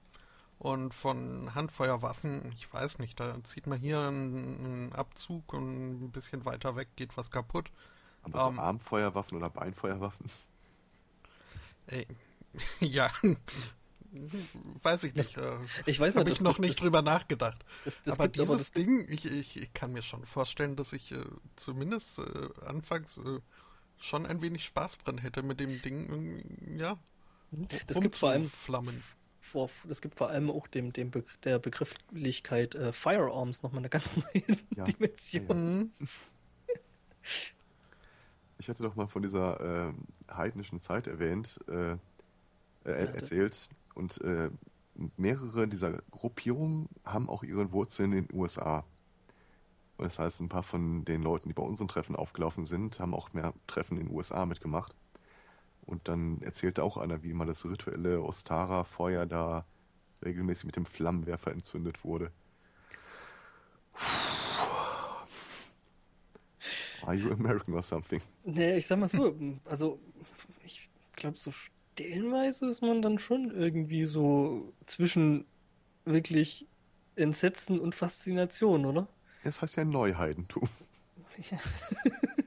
Und 0.62 0.94
von 0.94 1.56
Handfeuerwaffen, 1.56 2.52
ich 2.52 2.72
weiß 2.72 3.00
nicht, 3.00 3.20
da 3.20 3.44
zieht 3.44 3.66
man 3.66 3.80
hier 3.80 4.00
einen, 4.00 4.94
Abzug 4.94 5.54
und 5.54 6.04
ein 6.04 6.12
bisschen 6.12 6.46
weiter 6.46 6.76
weg 6.76 6.90
geht 6.96 7.18
was 7.18 7.32
kaputt. 7.32 7.72
Aber 8.22 8.42
so 8.44 8.50
Ähm. 8.50 8.60
Armfeuerwaffen 8.60 9.38
oder 9.40 9.50
Beinfeuerwaffen? 9.50 10.30
Ey, 11.88 12.06
ja, 12.80 13.12
weiß 14.84 15.04
ich 15.06 15.16
nicht. 15.16 15.36
Äh, 15.38 15.58
ich 15.88 16.00
weiß 16.00 16.16
Habe 16.16 16.26
nicht, 16.26 16.34
ich 16.34 16.38
das, 16.38 16.44
noch 16.44 16.52
das, 16.52 16.60
nicht 16.60 16.76
das, 16.76 16.78
drüber 16.78 17.02
nachgedacht. 17.02 17.66
das, 17.84 18.04
das 18.04 18.20
aber 18.20 18.26
gibt 18.28 18.36
dieses 18.36 18.50
aber 18.50 18.58
das, 18.60 18.72
Ding, 18.72 19.08
ich, 19.10 19.26
ich, 19.26 19.58
ich 19.58 19.74
kann 19.74 19.94
mir 19.94 20.04
schon 20.04 20.26
vorstellen, 20.28 20.76
dass 20.76 20.94
ich 20.94 21.12
äh, 21.12 21.26
zumindest 21.56 22.20
äh, 22.20 22.50
anfangs 22.68 23.18
äh, 23.18 23.40
schon 23.98 24.28
ein 24.28 24.44
wenig 24.44 24.64
Spaß 24.66 25.00
dran 25.00 25.18
hätte 25.18 25.42
mit 25.42 25.60
dem 25.60 25.82
Ding. 25.82 26.08
irgendwie, 26.08 26.78
Ja, 26.78 27.00
Das 27.88 28.00
gibt 28.00 28.16
vor 28.16 28.30
allem 28.30 28.48
Flammen. 28.52 29.04
Vor, 29.52 29.70
das 29.88 30.02
gibt 30.02 30.16
vor 30.16 30.30
allem 30.30 30.50
auch 30.50 30.68
dem, 30.68 30.94
dem 30.94 31.12
Be 31.12 31.24
der 31.44 31.60
Begrifflichkeit 31.60 32.76
äh, 32.76 32.94
Firearms 32.94 33.64
nochmal 33.64 33.80
eine 33.80 33.90
ganz 33.90 34.18
neue 34.18 34.44
Ja. 34.76 34.84
Dimension. 34.86 35.48
Ja, 35.48 35.56
Mhm. 35.56 35.92
Ich 38.58 38.70
hatte 38.70 38.84
doch 38.84 38.96
mal 38.96 39.08
von 39.08 39.22
dieser 39.24 39.60
ähm, 39.90 40.06
heidnischen 40.30 40.80
Zeit 40.80 41.08
erwähnt, 41.08 41.60
äh, 41.68 41.94
äh, 42.86 42.92
erzählt. 43.16 43.70
Und 43.96 44.22
äh, 44.22 44.52
mehrere 45.18 45.68
dieser 45.68 45.94
Gruppierungen 46.12 46.88
haben 47.06 47.30
auch 47.30 47.44
ihre 47.44 47.72
Wurzeln 47.72 48.14
in 48.14 48.28
den 48.28 48.38
USA. 48.40 48.86
Und 49.98 50.06
das 50.06 50.20
heißt, 50.20 50.42
ein 50.42 50.50
paar 50.50 50.64
von 50.64 51.06
den 51.06 51.22
Leuten, 51.22 51.50
die 51.50 51.54
bei 51.54 51.64
unseren 51.64 51.88
Treffen 51.88 52.16
aufgelaufen 52.16 52.66
sind, 52.66 53.00
haben 53.00 53.14
auch 53.14 53.34
mehr 53.34 53.54
Treffen 53.68 53.98
in 53.98 54.08
den 54.08 54.16
USA 54.16 54.46
mitgemacht. 54.46 54.96
Und 55.92 56.08
dann 56.08 56.42
erzählte 56.42 56.84
auch 56.84 56.96
einer, 56.96 57.22
wie 57.22 57.34
mal 57.34 57.46
das 57.46 57.66
rituelle 57.66 58.22
Ostara-Feuer 58.22 59.26
da 59.26 59.66
regelmäßig 60.24 60.64
mit 60.64 60.78
dem 60.78 60.86
Flammenwerfer 60.86 61.52
entzündet 61.52 62.06
wurde. 62.06 62.32
Are 67.02 67.14
you 67.14 67.30
American 67.34 67.74
or 67.74 67.84
something? 67.84 68.22
Nee, 68.46 68.78
ich 68.78 68.88
sag 68.88 69.00
mal 69.00 69.10
so, 69.10 69.36
also 69.66 70.00
ich 70.64 70.88
glaube, 71.18 71.38
so 71.38 71.52
stellenweise 71.52 72.70
ist 72.70 72.82
man 72.82 73.02
dann 73.02 73.20
schon 73.20 73.52
irgendwie 73.52 74.06
so 74.06 74.72
zwischen 74.86 75.44
wirklich 76.06 76.70
Entsetzen 77.18 77.82
und 77.82 77.96
Faszination, 77.96 78.86
oder? 78.86 79.10
Das 79.44 79.62
heißt 79.62 79.76
ja 79.76 79.84
Neuheidentum. 79.84 80.70
Ja. 81.50 81.60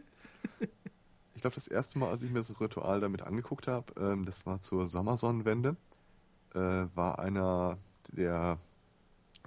Ich 1.45 1.47
glaube, 1.47 1.57
das 1.57 1.69
erste 1.69 1.99
Mal, 1.99 2.09
als 2.09 2.23
ich 2.23 2.31
mir 2.31 2.39
das 2.39 2.59
Ritual 2.59 3.01
damit 3.01 3.21
angeguckt 3.21 3.69
habe, 3.69 3.93
ähm, 4.01 4.25
das 4.25 4.47
war 4.47 4.63
zur 4.63 4.89
Sommersonnenwende, 4.89 5.77
äh, 6.55 6.87
war 6.95 7.19
einer, 7.19 7.77
der 8.09 8.59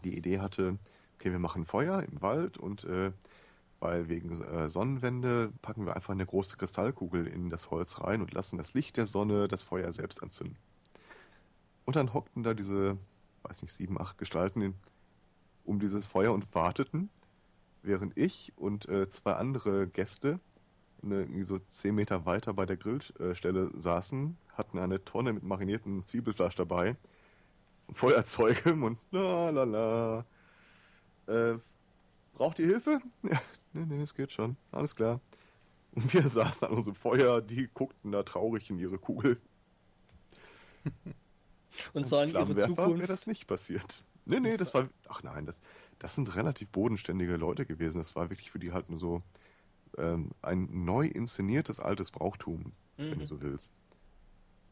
die 0.04 0.16
Idee 0.16 0.40
hatte, 0.40 0.78
okay, 1.16 1.32
wir 1.32 1.40
machen 1.40 1.66
Feuer 1.66 2.04
im 2.04 2.22
Wald 2.22 2.60
und 2.60 2.84
äh, 2.84 3.14
weil 3.80 4.10
wegen 4.10 4.30
äh, 4.44 4.70
Sonnenwende 4.70 5.52
packen 5.64 5.88
wir 5.88 5.96
einfach 5.96 6.14
eine 6.14 6.28
große 6.28 6.56
Kristallkugel 6.58 7.26
in 7.26 7.50
das 7.50 7.72
Holz 7.72 8.00
rein 8.00 8.22
und 8.22 8.32
lassen 8.32 8.60
das 8.60 8.76
Licht 8.76 8.96
der 8.96 9.08
Sonne 9.08 9.48
das 9.48 9.64
Feuer 9.64 9.92
selbst 9.92 10.22
anzünden. 10.22 10.60
Und 11.86 11.96
dann 11.96 12.14
hockten 12.14 12.44
da 12.44 12.54
diese, 12.54 13.00
weiß 13.42 13.64
nicht, 13.64 13.74
sieben, 13.74 14.00
acht 14.00 14.20
Gestalten 14.20 14.62
in, 14.62 14.76
um 15.64 15.80
dieses 15.80 16.06
Feuer 16.06 16.32
und 16.32 16.54
warteten, 16.54 17.10
während 17.82 18.16
ich 18.16 18.54
und 18.56 18.88
äh, 18.88 19.08
zwei 19.08 19.34
andere 19.34 19.88
Gäste 19.88 20.40
ne, 21.02 21.22
irgendwie 21.22 21.44
so 21.44 21.60
zehn 21.60 21.96
Meter 21.96 22.26
weiter 22.26 22.54
bei 22.54 22.66
der 22.66 22.78
Grillstelle 22.78 23.72
saßen, 23.76 24.38
hatten 24.54 24.80
eine 24.80 25.04
Tonne 25.04 25.34
mit 25.34 25.44
mariniertem 25.44 26.04
Zwiebelfleisch 26.04 26.56
dabei, 26.56 26.96
Feuerzeuge 27.92 28.74
und 28.74 29.00
la 29.12 29.50
la 29.50 29.64
la. 29.64 30.26
Äh, 31.28 31.58
braucht 32.34 32.60
ihr 32.60 32.68
Hilfe? 32.68 33.00
Ja, 33.24 33.42
nee, 33.74 33.86
nee, 33.86 34.02
es 34.02 34.14
geht 34.16 34.32
schon. 34.32 34.58
Alles 34.72 34.96
klar. 34.96 35.20
Und 35.92 36.14
wir 36.14 36.28
saßen 36.28 36.68
an 36.68 36.74
unserem 36.74 36.96
Feuer, 36.96 37.42
die 37.42 37.68
guckten 37.74 38.12
da 38.12 38.24
traurig 38.24 38.70
in 38.70 38.80
ihre 38.80 38.98
Kugel. 38.98 39.40
Und 41.94 42.08
sahen 42.08 42.30
ihre 42.30 42.40
Flammenwerfer 42.40 42.78
wäre 42.78 42.88
Zukunft. 42.88 43.10
das 43.10 43.28
nicht 43.28 43.48
passiert. 43.48 44.04
Nee, 44.26 44.40
nee, 44.40 44.58
das 44.58 44.74
war. 44.74 44.90
Ach 45.08 45.24
nein, 45.24 45.46
das, 45.46 45.62
das 46.00 46.16
sind 46.16 46.36
relativ 46.36 46.70
bodenständige 46.70 47.38
Leute 47.38 47.66
gewesen. 47.66 48.00
Das 48.00 48.16
war 48.16 48.30
wirklich 48.30 48.52
für 48.52 48.60
die 48.60 48.74
halt 48.74 48.90
nur 48.90 49.00
so 49.00 49.22
ähm, 49.98 50.32
ein 50.42 50.68
neu 50.86 51.06
inszeniertes 51.08 51.80
altes 51.80 52.12
Brauchtum, 52.12 52.72
wenn 52.98 53.10
Mhm. 53.10 53.20
du 53.20 53.26
so 53.26 53.42
willst. 53.42 53.72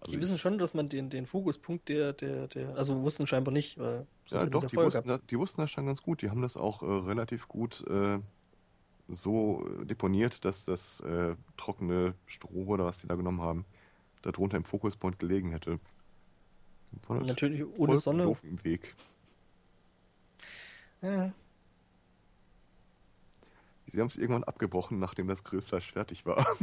Also 0.02 0.12
Die 0.12 0.22
wissen 0.22 0.38
schon, 0.38 0.58
dass 0.58 0.74
man 0.74 0.90
den, 0.90 1.10
den 1.10 1.26
Fokuspunkt 1.26 1.90
der, 1.90 2.14
der, 2.14 2.48
der, 2.48 2.76
also 2.76 3.02
wussten 3.02 3.26
scheinbar 3.28 3.54
nicht, 3.54 3.78
weil 3.78 4.06
Ja, 4.30 4.46
doch, 4.46 4.66
die 4.66 4.78
wussten, 4.78 5.08
das, 5.08 5.22
die 5.30 5.38
wussten 5.40 5.62
das 5.62 5.72
schon 5.72 5.86
ganz 5.88 6.02
gut. 6.02 6.22
Die 6.22 6.30
haben 6.30 6.42
das 6.42 6.58
auch 6.58 6.84
äh, 6.84 6.86
relativ 6.86 7.48
gut 7.48 7.84
äh, 7.88 8.20
so 9.08 9.66
äh, 9.82 9.86
deponiert, 9.86 10.46
dass 10.46 10.66
das 10.66 11.00
äh, 11.02 11.36
trockene 11.58 12.14
Stroh 12.28 12.66
oder 12.66 12.86
was 12.86 13.00
die 13.02 13.08
da 13.08 13.16
genommen 13.16 13.42
haben, 13.42 13.66
darunter 14.22 14.58
im 14.58 14.64
Fokuspunkt 14.64 15.20
gelegen 15.20 15.52
hätte. 15.52 15.80
Natürlich 17.10 17.64
ohne 17.78 17.98
Sonne. 17.98 18.24
doof 18.24 18.44
im 18.44 18.64
Weg. 18.64 18.96
Ja. 21.02 21.34
Sie 23.88 24.00
haben 24.00 24.08
es 24.08 24.18
irgendwann 24.18 24.44
abgebrochen, 24.44 25.00
nachdem 25.00 25.28
das 25.28 25.44
Grillfleisch 25.44 25.92
fertig 25.92 26.26
war. 26.26 26.46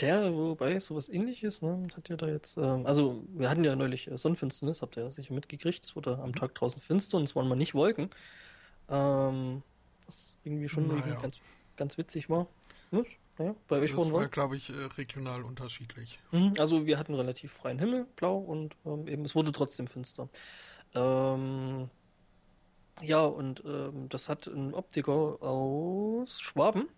Der, 0.00 0.32
wobei 0.32 0.78
sowas 0.78 1.08
ähnliches, 1.08 1.60
ne, 1.60 1.88
hat 1.96 2.08
ja 2.08 2.16
da 2.16 2.28
jetzt, 2.28 2.56
ähm, 2.56 2.86
also 2.86 3.24
wir 3.30 3.50
hatten 3.50 3.64
ja 3.64 3.74
neulich 3.74 4.08
äh, 4.08 4.16
Sonnenfinsternis, 4.16 4.80
habt 4.80 4.96
ihr 4.96 5.02
ja 5.04 5.10
sicher 5.10 5.34
mitgekriegt, 5.34 5.84
es 5.84 5.96
wurde 5.96 6.18
am 6.18 6.34
Tag 6.36 6.54
draußen 6.54 6.80
finster 6.80 7.16
und 7.16 7.24
es 7.24 7.34
waren 7.34 7.48
mal 7.48 7.56
nicht 7.56 7.74
Wolken. 7.74 8.10
Ähm, 8.88 9.62
was 10.06 10.36
irgendwie 10.44 10.68
schon 10.68 10.86
Naja. 10.86 11.00
irgendwie 11.00 11.20
ganz, 11.20 11.40
ganz 11.76 11.98
witzig 11.98 12.30
war. 12.30 12.46
Ne? 12.92 13.02
Naja, 13.38 13.54
bei 13.66 13.80
euch 13.80 13.90
Das 13.90 13.98
war, 14.06 14.12
Wolken. 14.12 14.30
glaube 14.30 14.56
ich, 14.56 14.70
äh, 14.70 14.84
regional 14.96 15.42
unterschiedlich. 15.42 16.20
Mhm, 16.30 16.54
Also 16.58 16.86
wir 16.86 16.96
hatten 16.96 17.14
relativ 17.14 17.52
freien 17.52 17.80
Himmel, 17.80 18.06
blau 18.14 18.38
und 18.38 18.76
ähm, 18.86 19.08
eben 19.08 19.24
es 19.24 19.34
wurde 19.34 19.50
trotzdem 19.50 19.88
finster. 19.88 20.28
Ähm, 20.98 21.90
ja, 23.02 23.24
und 23.24 23.62
ähm, 23.64 24.08
das 24.08 24.28
hat 24.28 24.46
ein 24.48 24.74
Optiker 24.74 25.40
aus 25.42 26.40
Schwaben, 26.40 26.88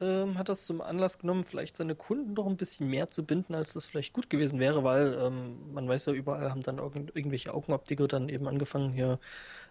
ähm, 0.00 0.38
hat 0.38 0.48
das 0.48 0.66
zum 0.66 0.80
Anlass 0.82 1.18
genommen, 1.18 1.44
vielleicht 1.44 1.76
seine 1.76 1.94
Kunden 1.96 2.34
doch 2.34 2.46
ein 2.46 2.56
bisschen 2.58 2.88
mehr 2.88 3.10
zu 3.10 3.24
binden, 3.24 3.54
als 3.54 3.72
das 3.74 3.86
vielleicht 3.86 4.12
gut 4.12 4.30
gewesen 4.30 4.60
wäre, 4.60 4.84
weil 4.84 5.14
ähm, 5.14 5.72
man 5.72 5.88
weiß 5.88 6.06
ja, 6.06 6.12
überall 6.14 6.50
haben 6.50 6.62
dann 6.62 6.78
irgend, 6.78 7.16
irgendwelche 7.16 7.54
Augenoptiker 7.54 8.08
dann 8.08 8.28
eben 8.28 8.48
angefangen, 8.48 8.92
hier 8.92 9.20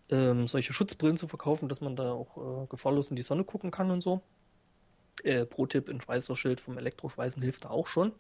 ähm, 0.09 0.47
solche 0.47 0.74
Schutzbrillen 0.74 1.18
zu 1.18 1.28
verkaufen, 1.28 1.70
dass 1.70 1.82
man 1.82 1.95
da 1.95 2.12
auch 2.14 2.64
äh, 2.64 2.68
gefahrlos 2.68 3.09
in 3.12 3.16
die 3.18 3.24
Sonne 3.24 3.43
gucken 3.45 3.72
kann 3.72 3.91
und 3.91 4.01
so. 4.01 4.22
Äh, 5.24 5.45
Pro-Tipp, 5.45 5.89
ein 5.89 6.01
Schweißerschild 6.01 6.62
vom 6.62 6.78
Elektroschweißen 6.78 7.41
hilft 7.41 7.66
da 7.66 7.70
auch 7.70 7.88
schon. 7.88 8.14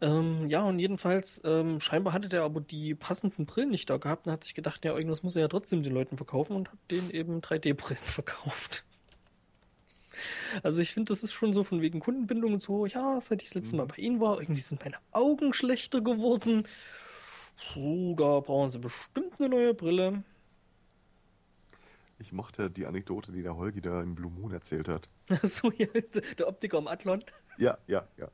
Ähm, 0.00 0.48
ja, 0.48 0.62
und 0.64 0.78
jedenfalls, 0.80 1.40
ähm, 1.44 1.80
scheinbar 1.80 2.12
hatte 2.12 2.28
der 2.28 2.42
aber 2.42 2.60
die 2.60 2.94
passenden 2.94 3.46
Brillen 3.46 3.70
nicht 3.70 3.88
da 3.90 3.96
gehabt 3.96 4.26
und 4.26 4.32
hat 4.32 4.44
sich 4.44 4.54
gedacht, 4.54 4.84
ja, 4.84 4.94
irgendwas 4.96 5.22
muss 5.24 5.34
er 5.36 5.42
ja 5.42 5.48
trotzdem 5.48 5.82
den 5.82 5.92
Leuten 5.94 6.16
verkaufen 6.16 6.54
und 6.56 6.70
hat 6.70 6.78
denen 6.90 7.10
eben 7.10 7.40
3D-Brillen 7.42 8.02
verkauft. 8.04 8.84
Also 10.62 10.80
ich 10.80 10.92
finde, 10.92 11.10
das 11.12 11.22
ist 11.22 11.32
schon 11.32 11.52
so 11.52 11.64
von 11.64 11.80
wegen 11.80 12.00
Kundenbindung 12.00 12.54
und 12.54 12.62
so, 12.62 12.86
ja, 12.86 13.20
seit 13.20 13.42
ich 13.42 13.48
das 13.48 13.54
letzte 13.56 13.76
Mal 13.76 13.84
Mhm. 13.84 13.88
bei 13.88 13.96
Ihnen 13.96 14.20
war, 14.20 14.40
irgendwie 14.40 14.60
sind 14.60 14.82
meine 14.84 14.96
Augen 15.12 15.52
schlechter 15.52 16.00
geworden. 16.00 16.66
Puh, 17.72 18.14
da 18.16 18.40
brauchen 18.40 18.68
Sie 18.70 18.78
bestimmt 18.78 19.38
eine 19.40 19.48
neue 19.50 19.74
Brille. 19.74 20.24
Ich 22.18 22.32
mochte 22.32 22.70
die 22.70 22.86
Anekdote, 22.86 23.32
die 23.32 23.42
der 23.42 23.56
Holgi 23.56 23.80
da 23.80 24.02
im 24.02 24.14
Blue 24.14 24.30
Moon 24.30 24.52
erzählt 24.52 24.88
hat. 24.88 25.08
So, 25.42 25.70
ja, 25.72 25.86
der 26.38 26.48
Optiker 26.48 26.78
am 26.78 26.88
Athlon. 26.88 27.24
Ja, 27.56 27.78
ja, 27.86 28.08
ja. 28.16 28.30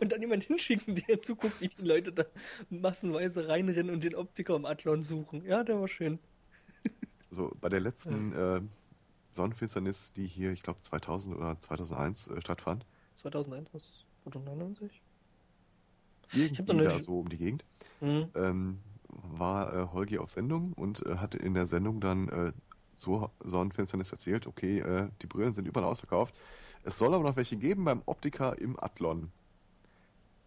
Und 0.00 0.12
dann 0.12 0.20
jemand 0.20 0.44
hinschicken, 0.44 0.96
der 1.08 1.22
zuguckt, 1.22 1.60
wie 1.60 1.68
die 1.68 1.82
Leute 1.82 2.12
da 2.12 2.24
massenweise 2.70 3.48
reinrennen 3.48 3.94
und 3.94 4.04
den 4.04 4.14
Optiker 4.14 4.54
am 4.54 4.64
Athlon 4.64 5.02
suchen. 5.02 5.44
Ja, 5.44 5.64
der 5.64 5.80
war 5.80 5.88
schön. 5.88 6.18
So, 7.30 7.52
bei 7.60 7.68
der 7.68 7.80
letzten 7.80 8.32
äh, 8.32 8.60
Sonnenfinsternis, 9.30 10.12
die 10.12 10.26
hier, 10.26 10.50
ich 10.52 10.62
glaube, 10.62 10.80
2000 10.80 11.36
oder 11.36 11.58
2001 11.58 12.28
äh, 12.28 12.40
stattfand, 12.40 12.86
2001 13.16 13.68
was? 13.72 14.04
oder 14.24 14.40
99? 14.40 15.02
irgendwie 16.32 16.62
da 16.64 16.74
da 16.74 16.98
so 17.00 17.20
um 17.20 17.28
die 17.28 17.38
Gegend, 17.38 17.64
Mhm. 18.00 18.28
ähm, 18.34 18.76
war 19.08 19.74
äh, 19.74 19.86
Holgi 19.92 20.18
auf 20.18 20.30
Sendung 20.30 20.72
und 20.74 21.04
äh, 21.06 21.16
hatte 21.16 21.38
in 21.38 21.54
der 21.54 21.66
Sendung 21.66 22.00
dann 22.00 22.28
äh, 22.28 22.52
zur 22.92 23.30
Sonnenfinsternis 23.40 24.12
erzählt, 24.12 24.46
okay, 24.46 24.80
äh, 24.80 25.08
die 25.22 25.26
Brillen 25.26 25.52
sind 25.54 25.66
überall 25.66 25.86
ausverkauft. 25.86 26.34
Es 26.82 26.98
soll 26.98 27.14
aber 27.14 27.24
noch 27.24 27.36
welche 27.36 27.56
geben 27.56 27.84
beim 27.84 28.02
Optiker 28.06 28.58
im 28.58 28.78
Athlon. 28.82 29.30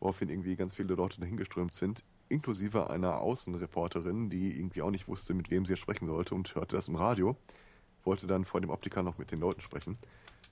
Woraufhin 0.02 0.30
irgendwie 0.30 0.56
ganz 0.56 0.74
viele 0.74 0.96
Leute 0.96 1.22
dahingeströmt 1.22 1.72
sind, 1.72 2.04
inklusive 2.28 2.90
einer 2.90 3.20
Außenreporterin, 3.20 4.30
die 4.30 4.58
irgendwie 4.60 4.82
auch 4.82 4.90
nicht 4.92 5.08
wusste, 5.08 5.34
mit 5.36 5.50
wem 5.52 5.66
sie 5.66 5.74
jetzt 5.74 5.80
sprechen 5.82 6.08
sollte 6.08 6.34
und 6.36 6.54
hörte 6.56 6.76
das 6.76 6.88
im 6.88 6.96
Radio. 6.96 7.38
Wollte 8.04 8.26
dann 8.26 8.44
vor 8.44 8.60
dem 8.62 8.72
Optiker 8.72 9.04
noch 9.04 9.18
mit 9.20 9.32
den 9.32 9.40
Leuten 9.40 9.62
sprechen. 9.62 9.98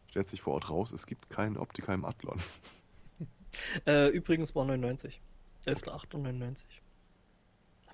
Stellt 0.07 0.27
sich 0.27 0.41
vor 0.41 0.53
Ort 0.53 0.69
raus, 0.69 0.91
es 0.91 1.07
gibt 1.07 1.29
keinen 1.29 1.57
Optiker 1.57 1.93
im 1.93 2.05
Athlon. 2.05 2.39
Äh, 3.87 4.09
übrigens 4.09 4.53
war 4.55 4.63
99. 4.63 5.19
11.8.99. 5.65 6.63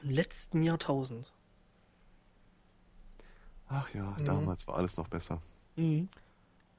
Im 0.04 0.10
letzten 0.10 0.62
Jahrtausend. 0.62 1.34
Ach 3.68 3.90
ja, 3.94 4.16
Mhm. 4.20 4.26
damals 4.26 4.68
war 4.68 4.76
alles 4.76 4.98
noch 4.98 5.08
besser. 5.08 5.42
Mhm. 5.78 6.10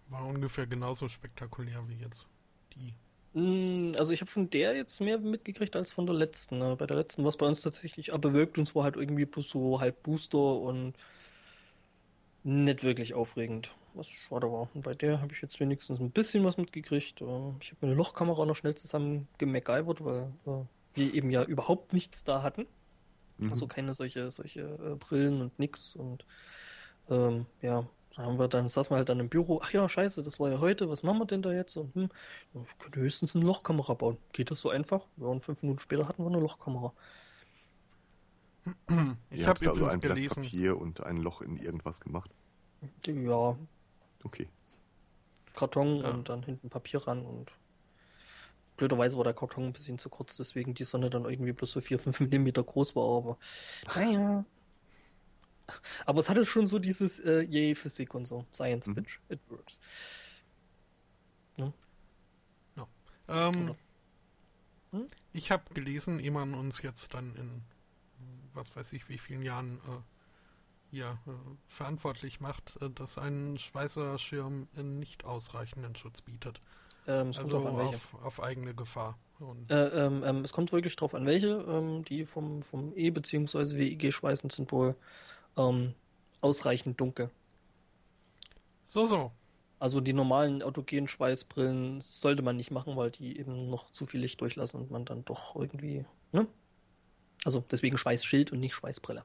War 0.08 0.24
ungefähr 0.26 0.66
genauso 0.66 1.08
spektakulär 1.08 1.88
wie 1.88 1.94
jetzt 1.96 2.28
die. 2.74 2.94
Mm, 3.36 3.92
Also 3.98 4.12
ich 4.12 4.20
habe 4.20 4.30
von 4.30 4.50
der 4.50 4.74
jetzt 4.76 5.00
mehr 5.00 5.18
mitgekriegt 5.18 5.76
als 5.76 5.92
von 5.92 6.06
der 6.06 6.14
letzten. 6.16 6.58
Bei 6.78 6.86
der 6.86 6.96
letzten 6.96 7.22
war 7.24 7.28
es 7.30 7.36
bei 7.36 7.46
uns 7.46 7.60
tatsächlich 7.60 8.12
aber 8.12 8.30
bewölkt 8.30 8.58
und 8.58 8.74
war 8.74 8.84
halt 8.84 8.96
irgendwie 8.96 9.26
bloß 9.26 9.48
so 9.50 9.80
halb 9.80 10.02
Booster 10.02 10.38
und 10.60 10.94
nicht 12.42 12.82
wirklich 12.84 13.14
aufregend. 13.14 13.74
was 13.94 14.08
schade 14.10 14.50
war. 14.52 14.68
Und 14.74 14.82
bei 14.82 14.94
der 14.94 15.20
habe 15.20 15.32
ich 15.34 15.42
jetzt 15.42 15.58
wenigstens 15.60 16.00
ein 16.00 16.12
bisschen 16.12 16.44
was 16.44 16.56
mitgekriegt. 16.58 17.20
Äh, 17.22 17.24
Ich 17.60 17.70
habe 17.70 17.78
meine 17.82 17.94
Lochkamera 17.94 18.44
noch 18.46 18.56
schnell 18.56 18.74
zusammen 18.76 19.28
gemegaivert, 19.38 20.04
weil 20.04 20.32
äh, 20.46 20.64
wir 20.94 21.14
eben 21.14 21.30
ja 21.30 21.42
überhaupt 21.44 21.92
nichts 21.92 22.24
da 22.24 22.42
hatten. 22.42 22.66
Mhm. 23.38 23.50
Also 23.50 23.68
keine 23.68 23.94
solche, 23.94 24.30
solche 24.32 24.62
äh, 24.62 24.96
Brillen 24.96 25.42
und 25.42 25.58
nix. 25.58 25.96
Und 25.96 26.26
ähm, 27.10 27.46
ja, 27.62 27.88
da 28.16 28.22
haben 28.24 28.38
wir 28.38 28.48
dann, 28.48 28.68
saßen 28.68 28.92
wir 28.92 28.98
halt 28.98 29.08
dann 29.08 29.20
im 29.20 29.28
Büro, 29.28 29.60
ach 29.62 29.72
ja, 29.72 29.88
scheiße, 29.88 30.22
das 30.22 30.40
war 30.40 30.50
ja 30.50 30.58
heute, 30.60 30.88
was 30.88 31.02
machen 31.02 31.18
wir 31.20 31.26
denn 31.26 31.42
da 31.42 31.52
jetzt? 31.52 31.76
Und 31.76 31.94
hm, 31.94 32.08
ich 32.54 32.78
könnte 32.78 33.00
höchstens 33.00 33.36
eine 33.36 33.44
Lochkamera 33.44 33.94
bauen. 33.94 34.18
Geht 34.32 34.50
das 34.50 34.60
so 34.60 34.70
einfach? 34.70 35.06
Ja, 35.16 35.26
und 35.26 35.42
fünf 35.44 35.62
Minuten 35.62 35.80
später 35.80 36.08
hatten 36.08 36.22
wir 36.24 36.28
eine 36.30 36.40
Lochkamera. 36.40 36.94
Ich 39.30 39.46
habe 39.46 39.60
also 39.60 39.64
übrigens 39.76 39.92
ein 39.94 40.00
Blatt 40.00 40.16
gelesen, 40.16 40.42
Papier 40.42 40.78
und 40.78 41.02
ein 41.02 41.18
Loch 41.18 41.40
in 41.40 41.56
irgendwas 41.56 42.00
gemacht. 42.00 42.30
Ja, 43.06 43.56
Okay. 44.24 44.48
Karton 45.54 46.04
Ja. 46.04 46.10
und 46.10 46.28
dann 46.28 46.44
hinten 46.44 46.70
Papier 46.70 47.04
ran 47.04 47.26
und 47.26 47.50
blöderweise 48.76 49.16
war 49.16 49.24
der 49.24 49.34
Karton 49.34 49.64
ein 49.64 49.72
bisschen 49.72 49.98
zu 49.98 50.08
kurz, 50.10 50.36
deswegen 50.36 50.74
die 50.74 50.84
Sonne 50.84 51.10
dann 51.10 51.24
irgendwie 51.24 51.52
bloß 51.52 51.72
so 51.72 51.80
4, 51.80 51.98
5 51.98 52.20
Millimeter 52.20 52.62
groß 52.62 52.94
war, 52.96 53.04
aber 53.18 53.38
naja. 53.94 54.44
Aber 56.06 56.20
es 56.20 56.28
hatte 56.28 56.46
schon 56.46 56.66
so 56.66 56.78
dieses 56.78 57.18
äh, 57.20 57.42
Yay 57.42 57.74
Physik 57.74 58.14
und 58.14 58.26
so. 58.26 58.44
Science, 58.52 58.88
Mhm. 58.88 58.94
bitch, 58.94 59.18
it 59.28 59.40
works. 59.48 59.80
ähm, 63.28 63.74
Hm? 64.92 65.06
ich 65.32 65.50
habe 65.50 65.72
gelesen, 65.74 66.18
ehe 66.20 66.30
man 66.30 66.54
uns 66.54 66.82
jetzt 66.82 67.14
dann 67.14 67.34
in 67.36 67.62
was 68.54 68.74
weiß 68.74 68.92
ich 68.94 69.08
wie 69.08 69.18
vielen 69.18 69.42
Jahren 69.42 69.78
äh, 69.78 70.00
hier 70.90 71.18
äh, 71.26 71.30
verantwortlich 71.68 72.40
macht, 72.40 72.76
äh, 72.80 72.90
dass 72.90 73.18
ein 73.18 73.58
Schweißerschirm 73.58 74.68
äh, 74.76 74.82
nicht 74.82 75.24
ausreichenden 75.24 75.94
Schutz 75.96 76.22
bietet. 76.22 76.60
Ähm, 77.06 77.28
es 77.28 77.40
kommt 77.40 77.52
Also 77.52 77.58
drauf 77.58 77.66
an 77.66 77.76
welche. 77.76 77.94
auf, 77.96 78.14
auf 78.22 78.42
eigene 78.42 78.74
Gefahr. 78.74 79.18
Und 79.40 79.68
Äh, 79.68 79.74
ähm, 79.74 80.22
ähm, 80.24 80.44
es 80.44 80.52
kommt 80.52 80.72
wirklich 80.72 80.96
drauf 80.96 81.14
an 81.14 81.26
welche. 81.26 81.48
Ähm, 81.68 82.04
die 82.04 82.24
vom, 82.24 82.62
vom 82.62 82.92
E- 82.96 83.10
bzw. 83.10 83.76
WIG-Schweißen 83.76 84.50
sind 84.50 84.70
wohl 84.72 84.96
ähm, 85.56 85.94
ausreichend 86.40 87.00
dunkel. 87.00 87.30
so, 88.84 89.04
so. 89.06 89.32
Also 89.78 90.00
die 90.00 90.14
normalen 90.14 90.62
autogenen 90.62 91.06
Schweißbrillen 91.06 92.00
sollte 92.00 92.42
man 92.42 92.56
nicht 92.56 92.70
machen, 92.70 92.96
weil 92.96 93.10
die 93.10 93.38
eben 93.38 93.68
noch 93.68 93.90
zu 93.90 94.06
viel 94.06 94.20
Licht 94.20 94.40
durchlassen 94.40 94.80
und 94.80 94.90
man 94.90 95.04
dann 95.04 95.24
doch 95.26 95.54
irgendwie, 95.54 96.06
ne? 96.32 96.46
Also 97.44 97.62
deswegen 97.70 97.98
Schweißschild 97.98 98.52
und 98.52 98.60
nicht 98.60 98.74
Schweißbrille. 98.74 99.22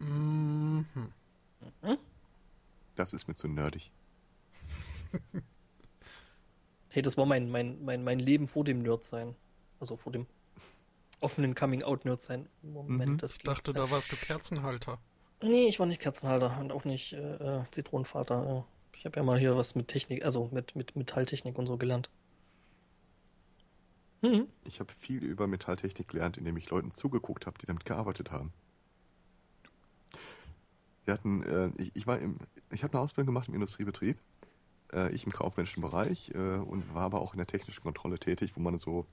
Mhm. 0.00 0.84
Mhm. 0.94 1.98
Das 2.96 3.12
ist 3.12 3.28
mir 3.28 3.34
zu 3.34 3.48
nerdig. 3.48 3.92
Hey, 6.92 7.02
das 7.02 7.16
war 7.16 7.26
mein, 7.26 7.50
mein, 7.50 7.84
mein, 7.84 8.04
mein 8.04 8.20
Leben 8.20 8.46
vor 8.46 8.62
dem 8.62 8.80
Nerd-Sein. 8.82 9.34
Also 9.80 9.96
vor 9.96 10.12
dem 10.12 10.28
offenen 11.24 11.54
Coming-out-Nerd-Sein. 11.54 12.48
Moment, 12.62 13.12
Mhm. 13.12 13.18
das 13.18 13.34
Ich 13.34 13.42
dachte, 13.42 13.72
da 13.72 13.90
warst 13.90 14.12
du 14.12 14.16
Kerzenhalter. 14.16 14.98
Nee, 15.42 15.66
ich 15.66 15.78
war 15.80 15.86
nicht 15.86 16.00
Kerzenhalter 16.00 16.58
und 16.60 16.70
auch 16.72 16.84
nicht 16.84 17.12
äh, 17.14 17.18
äh, 17.60 17.64
Zitronenvater. 17.70 18.64
Äh, 18.92 18.96
Ich 18.96 19.04
habe 19.06 19.16
ja 19.16 19.22
mal 19.24 19.38
hier 19.38 19.56
was 19.56 19.74
mit 19.74 19.88
Technik, 19.88 20.24
also 20.24 20.48
mit, 20.52 20.76
mit 20.76 20.94
Metalltechnik 20.96 21.58
und 21.58 21.66
so 21.66 21.76
gelernt. 21.76 22.08
Mhm. 24.22 24.48
Ich 24.64 24.80
habe 24.80 24.92
viel 24.98 25.22
über 25.24 25.46
Metalltechnik 25.46 26.08
gelernt, 26.08 26.38
indem 26.38 26.56
ich 26.56 26.70
Leuten 26.70 26.90
zugeguckt 26.92 27.46
habe, 27.46 27.58
die 27.58 27.66
damit 27.66 27.84
gearbeitet 27.84 28.30
haben. 28.32 28.52
Wir 31.04 31.14
hatten, 31.14 31.42
äh, 31.42 31.70
ich, 31.76 31.90
ich 31.94 32.06
war 32.06 32.18
im, 32.18 32.38
ich 32.70 32.82
habe 32.82 32.94
eine 32.94 33.02
Ausbildung 33.02 33.26
gemacht 33.26 33.48
im 33.48 33.54
Industriebetrieb, 33.54 34.18
äh, 34.94 35.12
ich 35.12 35.26
im 35.26 35.32
kaufmännischen 35.32 35.82
Bereich 35.82 36.30
äh, 36.34 36.38
und 36.58 36.94
war 36.94 37.02
aber 37.02 37.20
auch 37.20 37.34
in 37.34 37.38
der 37.38 37.46
technischen 37.46 37.82
Kontrolle 37.82 38.18
tätig, 38.18 38.56
wo 38.56 38.60
man 38.60 38.78
so 38.78 39.06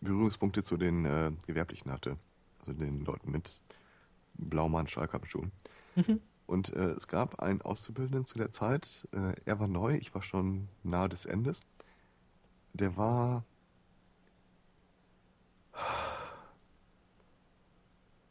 Berührungspunkte 0.00 0.62
zu 0.62 0.76
den 0.76 1.04
äh, 1.04 1.32
Gewerblichen 1.46 1.90
hatte, 1.90 2.16
also 2.60 2.72
den 2.72 3.04
Leuten 3.04 3.30
mit 3.30 3.60
Blaumann, 4.34 4.86
Stahlkappenschuhen. 4.86 5.52
Mhm. 5.96 6.20
Und 6.46 6.72
äh, 6.72 6.90
es 6.92 7.08
gab 7.08 7.40
einen 7.40 7.62
Auszubildenden 7.62 8.24
zu 8.24 8.38
der 8.38 8.50
Zeit, 8.50 9.06
äh, 9.12 9.34
er 9.44 9.60
war 9.60 9.68
neu, 9.68 9.96
ich 9.96 10.14
war 10.14 10.22
schon 10.22 10.68
nahe 10.82 11.08
des 11.08 11.26
Endes. 11.26 11.62
Der 12.72 12.96
war 12.96 13.44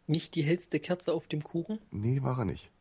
Nicht 0.08 0.36
die 0.36 0.44
hellste 0.44 0.80
Kerze 0.80 1.14
auf 1.14 1.28
dem 1.28 1.44
Kuchen? 1.44 1.80
Nee, 1.92 2.24
war 2.24 2.40
er 2.40 2.46
nicht. 2.46 2.72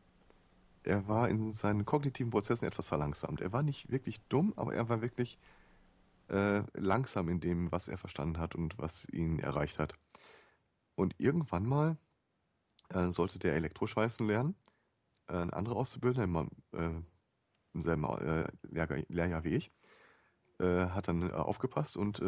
Er 0.83 1.09
war 1.09 1.27
in 1.27 1.51
seinen 1.51 1.83
kognitiven 1.85 2.31
Prozessen 2.31 2.65
etwas 2.65 2.87
verlangsamt. 2.87 3.41
Er 3.41 3.51
war 3.51 3.63
nicht 3.63 3.91
wirklich 3.91 4.21
dumm, 4.29 4.53
aber 4.55 4.73
er 4.73 4.87
war 4.87 5.01
wirklich 5.01 5.37
äh, 6.29 6.63
langsam 6.73 7.29
in 7.29 7.39
dem, 7.39 7.71
was 7.71 7.87
er 7.87 7.97
verstanden 7.97 8.39
hat 8.39 8.55
und 8.55 8.77
was 8.77 9.07
ihn 9.09 9.39
erreicht 9.39 9.79
hat. 9.79 9.93
Und 10.95 11.15
irgendwann 11.17 11.65
mal 11.65 11.97
äh, 12.89 13.11
sollte 13.11 13.39
der 13.39 13.55
Elektroschweißen 13.55 14.25
lernen. 14.27 14.55
Äh, 15.27 15.37
ein 15.37 15.51
anderer 15.51 15.77
Auszubildender 15.77 16.23
im, 16.23 16.49
äh, 16.73 17.01
im 17.73 17.81
selben 17.81 18.03
äh, 18.05 18.47
Lehrjahr, 18.63 19.03
Lehrjahr 19.09 19.43
wie 19.43 19.55
ich 19.55 19.71
hat 20.59 21.07
dann 21.07 21.31
aufgepasst 21.31 21.97
und 21.97 22.19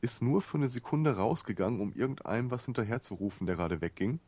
ist 0.00 0.22
nur 0.22 0.40
für 0.40 0.56
eine 0.56 0.70
Sekunde 0.70 1.16
rausgegangen, 1.16 1.82
um 1.82 1.92
irgendeinem 1.92 2.50
was 2.50 2.64
hinterherzurufen, 2.64 3.46
der 3.46 3.56
gerade 3.56 3.82
wegging. 3.82 4.20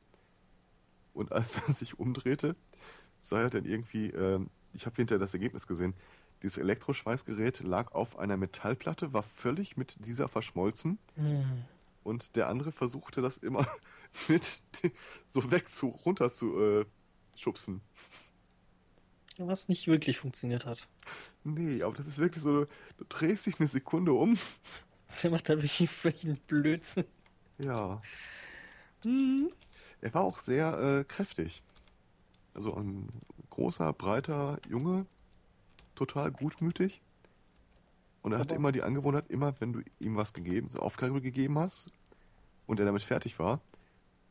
Und 1.15 1.33
als 1.33 1.57
er 1.67 1.73
sich 1.73 1.99
umdrehte, 1.99 2.55
sah 3.19 3.41
er 3.41 3.49
dann 3.49 3.65
irgendwie, 3.65 4.09
ich 4.75 4.85
habe 4.85 4.97
hinterher 4.97 5.19
das 5.19 5.33
Ergebnis 5.33 5.67
gesehen, 5.67 5.95
dieses 6.43 6.59
Elektroschweißgerät 6.59 7.61
lag 7.61 7.93
auf 7.93 8.19
einer 8.19 8.37
Metallplatte, 8.37 9.13
war 9.13 9.23
völlig 9.23 9.77
mit 9.77 10.05
dieser 10.07 10.29
verschmolzen 10.29 10.99
Hm. 11.17 11.65
und 12.05 12.37
der 12.37 12.49
andere 12.49 12.73
versuchte 12.73 13.23
das 13.23 13.39
immer 13.39 13.67
mit 14.29 14.63
so 15.27 15.51
weg 15.51 15.69
zu, 15.69 15.89
runter 15.89 16.31
zu 16.31 16.61
äh, 16.61 16.85
schubsen. 17.35 17.81
Was 19.39 19.69
nicht 19.69 19.87
wirklich 19.87 20.19
funktioniert 20.19 20.65
hat. 20.67 20.89
Nee, 21.45 21.83
aber 21.83 21.95
das 21.95 22.09
ist 22.09 22.19
wirklich 22.19 22.43
so, 22.43 22.65
du 22.97 23.05
drehst 23.09 23.47
dich 23.47 23.61
eine 23.61 23.69
Sekunde 23.69 24.13
um. 24.13 24.37
Der 25.23 25.31
macht 25.31 25.49
da 25.49 25.61
wirklich 25.63 25.91
völlig 25.91 26.25
einen 26.25 26.37
Blödsinn. 26.47 27.05
Ja. 27.59 28.03
Hm. 29.03 29.51
Er 30.01 30.15
war 30.15 30.23
auch 30.23 30.39
sehr 30.39 30.79
äh, 30.79 31.05
kräftig. 31.05 31.63
Also 32.55 32.75
ein 32.75 33.09
großer, 33.51 33.93
breiter 33.93 34.61
Junge, 34.69 35.07
total 35.99 36.31
gutmütig. 36.31 37.03
Und 38.23 38.33
er 38.33 38.39
hatte 38.39 38.55
immer 38.55 38.73
die 38.73 38.83
Angewohnheit, 38.83 39.29
immer 39.29 39.55
wenn 39.61 39.73
du 39.73 39.81
ihm 39.99 40.17
was 40.17 40.33
gegeben, 40.33 40.69
so 40.69 40.81
Aufgabe 40.81 41.21
gegeben 41.21 41.59
hast 41.59 41.91
und 42.67 42.81
er 42.81 42.87
damit 42.87 43.03
fertig 43.03 43.39
war, 43.39 43.61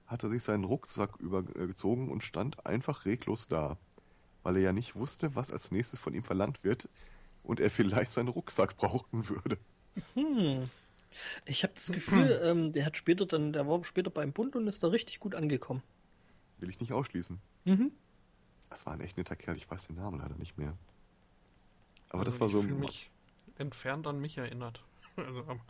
hat 0.06 0.24
er 0.24 0.30
sich 0.30 0.44
seinen 0.44 0.64
Rucksack 0.64 1.18
übergezogen 1.20 2.10
und 2.10 2.24
stand 2.24 2.66
einfach 2.66 3.06
reglos 3.06 3.48
da. 3.48 3.78
Weil 4.44 4.58
er 4.58 4.62
ja 4.62 4.74
nicht 4.74 4.96
wusste, 4.96 5.36
was 5.36 5.52
als 5.52 5.72
nächstes 5.72 6.00
von 6.00 6.14
ihm 6.14 6.24
verlangt 6.24 6.64
wird 6.64 6.90
und 7.44 7.60
er 7.60 7.70
vielleicht 7.70 8.12
seinen 8.12 8.30
Rucksack 8.30 8.78
brauchen 8.78 9.28
würde. 9.30 9.58
Hm. 10.14 10.70
Ich 11.46 11.64
habe 11.64 11.74
das 11.74 11.92
Gefühl, 11.92 12.40
ähm, 12.44 12.72
der 12.72 12.86
hat 12.86 12.98
später 12.98 13.26
dann, 13.26 13.52
der 13.52 13.68
war 13.68 13.84
später 13.84 14.10
beim 14.10 14.32
Bund 14.32 14.56
und 14.56 14.68
ist 14.68 14.84
da 14.84 14.88
richtig 14.88 15.20
gut 15.20 15.36
angekommen. 15.36 15.82
Will 16.60 16.70
ich 16.70 16.80
nicht 16.80 16.94
ausschließen. 16.94 17.40
Mhm. 17.66 17.92
Das 18.70 18.86
war 18.86 18.94
ein 18.94 19.02
echt 19.02 19.18
netter 19.18 19.36
Kerl, 19.36 19.58
ich 19.58 19.70
weiß 19.70 19.88
den 19.88 19.96
Namen 19.96 20.20
leider 20.20 20.36
nicht 20.36 20.58
mehr. 20.58 20.78
Aber 22.10 22.20
Also 22.20 22.32
das 22.32 22.40
war 22.40 22.48
ich 22.48 22.54
so. 22.54 22.62
fühl 22.62 22.76
mich 22.76 23.10
entfernt 23.58 24.08
an 24.08 24.20
mich 24.20 24.38
erinnert. 24.38 24.84
Also, 25.18 25.44
ähm, 25.50 25.62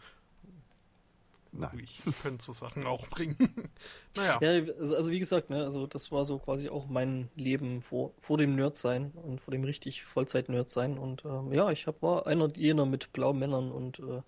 Nein. 1.53 1.79
ich 1.81 2.01
könnte 2.21 2.43
so 2.43 2.51
Sachen 2.51 2.85
auch 2.85 3.07
bringen. 3.07 3.37
naja. 4.15 4.39
Ja, 4.41 4.49
also, 4.73 4.95
also 4.95 5.09
wie 5.09 5.19
gesagt, 5.19 5.49
ne, 5.49 5.63
also 5.63 5.87
das 5.87 6.11
war 6.11 6.25
so 6.25 6.37
quasi 6.37 6.67
auch 6.67 6.87
mein 6.87 7.29
Leben 7.35 7.81
vor, 7.81 8.11
vor 8.19 8.37
dem 8.37 8.55
Nerd-Sein 8.57 9.11
und 9.11 9.39
vor 9.39 9.53
dem 9.53 9.63
richtig 9.63 10.03
Vollzeit-Nerd-Sein. 10.03 10.97
Und 10.97 11.23
ähm, 11.23 11.53
ja, 11.53 11.71
ich 11.71 11.87
hab, 11.87 12.01
war 12.01 12.27
einer 12.27 12.53
jener 12.57 12.85
mit 12.85 13.13
blauen 13.13 13.39
Männern 13.39 13.71
und 13.71 13.99
äh, 13.99 14.21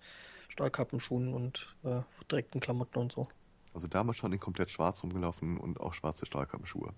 Stahlkappenschuhen 0.48 1.34
und 1.34 1.76
äh, 1.84 2.00
verdreckten 2.16 2.60
Klamotten 2.62 2.98
und 2.98 3.12
so. 3.12 3.28
Also 3.74 3.86
damals 3.86 4.16
schon 4.16 4.32
in 4.32 4.40
komplett 4.40 4.70
schwarz 4.70 5.02
rumgelaufen 5.02 5.58
und 5.58 5.80
auch 5.80 5.94
schwarze 5.94 6.26
Stahlkammschuhe. 6.26 6.92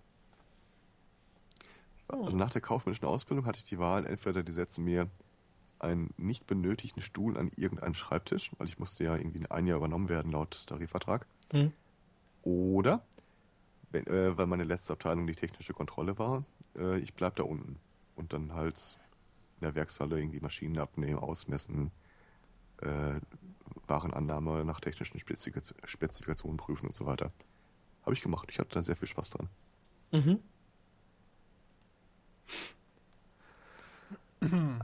Oh. 2.13 2.27
Also 2.27 2.37
nach 2.37 2.51
der 2.51 2.61
kaufmännischen 2.61 3.09
Ausbildung 3.09 3.47
hatte 3.47 3.59
ich 3.59 3.65
die 3.65 3.79
Wahl, 3.79 4.07
entweder 4.07 4.43
die 4.43 4.53
setzen 4.53 4.85
mir 4.85 5.09
einen 5.79 6.15
nicht 6.17 6.47
benötigten 6.47 7.03
Stuhl 7.03 7.37
an 7.37 7.51
irgendeinen 7.57 7.95
Schreibtisch, 7.95 8.53
weil 8.59 8.69
ich 8.69 8.79
musste 8.79 9.03
ja 9.05 9.17
irgendwie 9.17 9.51
ein 9.51 9.67
Jahr 9.67 9.79
übernommen 9.79 10.09
werden 10.09 10.31
laut 10.31 10.67
Tarifvertrag. 10.67 11.27
Hm. 11.53 11.73
Oder, 12.43 13.03
wenn, 13.91 14.07
äh, 14.07 14.37
weil 14.37 14.47
meine 14.47 14.65
letzte 14.65 14.93
Abteilung 14.93 15.27
die 15.27 15.35
technische 15.35 15.73
Kontrolle 15.73 16.19
war, 16.19 16.45
äh, 16.77 16.99
ich 16.99 17.15
bleib 17.15 17.37
da 17.37 17.43
unten 17.45 17.79
und 18.15 18.33
dann 18.33 18.53
halt 18.53 18.99
in 19.57 19.65
der 19.65 19.75
Werkshalle 19.75 20.19
irgendwie 20.19 20.41
Maschinen 20.41 20.79
abnehmen, 20.79 21.19
ausmessen, 21.19 21.91
äh, 22.81 23.19
Warenannahme 23.87 24.65
nach 24.65 24.81
technischen 24.81 25.19
Spezifika- 25.19 25.75
Spezifikationen 25.85 26.59
prüfen 26.59 26.87
und 26.87 26.95
so 26.95 27.07
weiter. 27.07 27.33
Habe 28.03 28.15
ich 28.15 28.23
gemacht. 28.23 28.49
Ich 28.51 28.59
hatte 28.59 28.71
da 28.71 28.83
sehr 28.83 28.97
viel 28.97 29.09
Spaß 29.09 29.31
dran. 29.31 29.49
Mhm. 30.13 30.41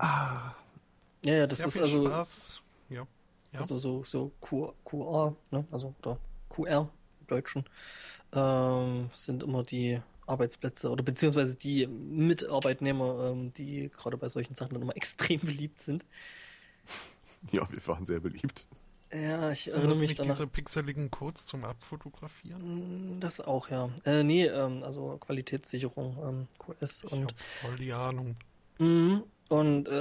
Ah, 0.01 0.55
Ja, 1.25 1.35
ja, 1.35 1.47
das 1.47 1.59
Sehr 1.59 1.69
ist 1.69 1.79
also, 1.79 2.07
Spaß. 2.07 2.63
Ja. 2.91 3.07
Ja. 3.53 3.61
also 3.61 3.77
so, 3.79 4.05
so 4.05 4.31
Q, 4.41 4.75
QR, 4.85 5.37
ne? 5.51 5.67
Also 5.71 5.95
oder 6.01 6.19
QR 6.49 6.91
im 7.21 7.27
Deutschen, 7.27 7.65
ähm, 8.33 9.11
sind 9.15 9.43
immer 9.43 9.63
die 9.65 10.01
Arbeitsplätze 10.27 10.91
oder 10.91 11.03
beziehungsweise 11.03 11.57
die 11.57 11.87
Mitarbeitnehmer, 11.87 13.31
ähm, 13.33 13.53
die 13.55 13.91
gerade 13.91 14.17
bei 14.19 14.29
solchen 14.29 14.55
Sachen 14.55 14.75
dann 14.75 14.83
immer 14.83 14.97
extrem 14.99 15.41
beliebt 15.41 15.81
sind. 15.81 16.07
ja, 17.51 17.69
wir 17.71 17.87
waren 17.87 18.05
sehr 18.05 18.21
beliebt. 18.21 18.69
Ja, 19.13 19.51
ich 19.53 19.71
Sind 19.73 19.75
erinnere 19.75 19.89
das 19.89 20.01
mich 20.01 20.09
nicht 20.09 20.19
danach. 20.19 20.35
diese 20.37 20.47
pixeligen 20.47 21.11
Codes 21.11 21.47
zum 21.47 21.65
Abfotografieren? 21.65 23.17
Mm, 23.17 23.21
Das 23.21 23.41
auch, 23.41 23.71
ja. 23.71 23.91
Äh, 24.05 24.23
nee, 24.23 24.47
ähm, 24.47 24.83
also 24.83 25.17
Qualitätssicherung, 25.19 26.19
ähm, 26.23 26.49
QS 26.59 27.05
Ich 27.05 27.13
und 27.13 27.35
voll 27.39 27.77
die 27.77 27.93
Ahnung. 27.93 28.37
Mhm. 28.79 29.25
Und 29.49 29.89
äh, 29.89 29.93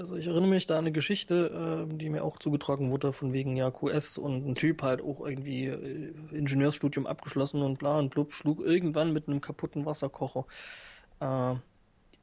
also 0.00 0.16
ich 0.16 0.28
erinnere 0.28 0.48
mich 0.50 0.66
da 0.68 0.74
an 0.74 0.84
eine 0.84 0.92
Geschichte, 0.92 1.86
äh, 1.90 1.96
die 1.96 2.08
mir 2.10 2.22
auch 2.22 2.38
zugetragen 2.38 2.90
wurde, 2.92 3.12
von 3.12 3.32
wegen 3.32 3.56
ja 3.56 3.70
QS 3.72 4.18
und 4.18 4.46
ein 4.48 4.54
Typ 4.54 4.82
halt 4.82 5.02
auch 5.02 5.20
irgendwie 5.26 5.66
äh, 5.66 6.14
Ingenieursstudium 6.30 7.06
abgeschlossen 7.06 7.62
und 7.62 7.78
bla 7.80 7.98
und 7.98 8.10
blub, 8.10 8.32
schlug 8.32 8.60
irgendwann 8.60 9.12
mit 9.12 9.26
einem 9.28 9.40
kaputten 9.40 9.84
Wasserkocher 9.84 10.46
äh, 11.20 11.54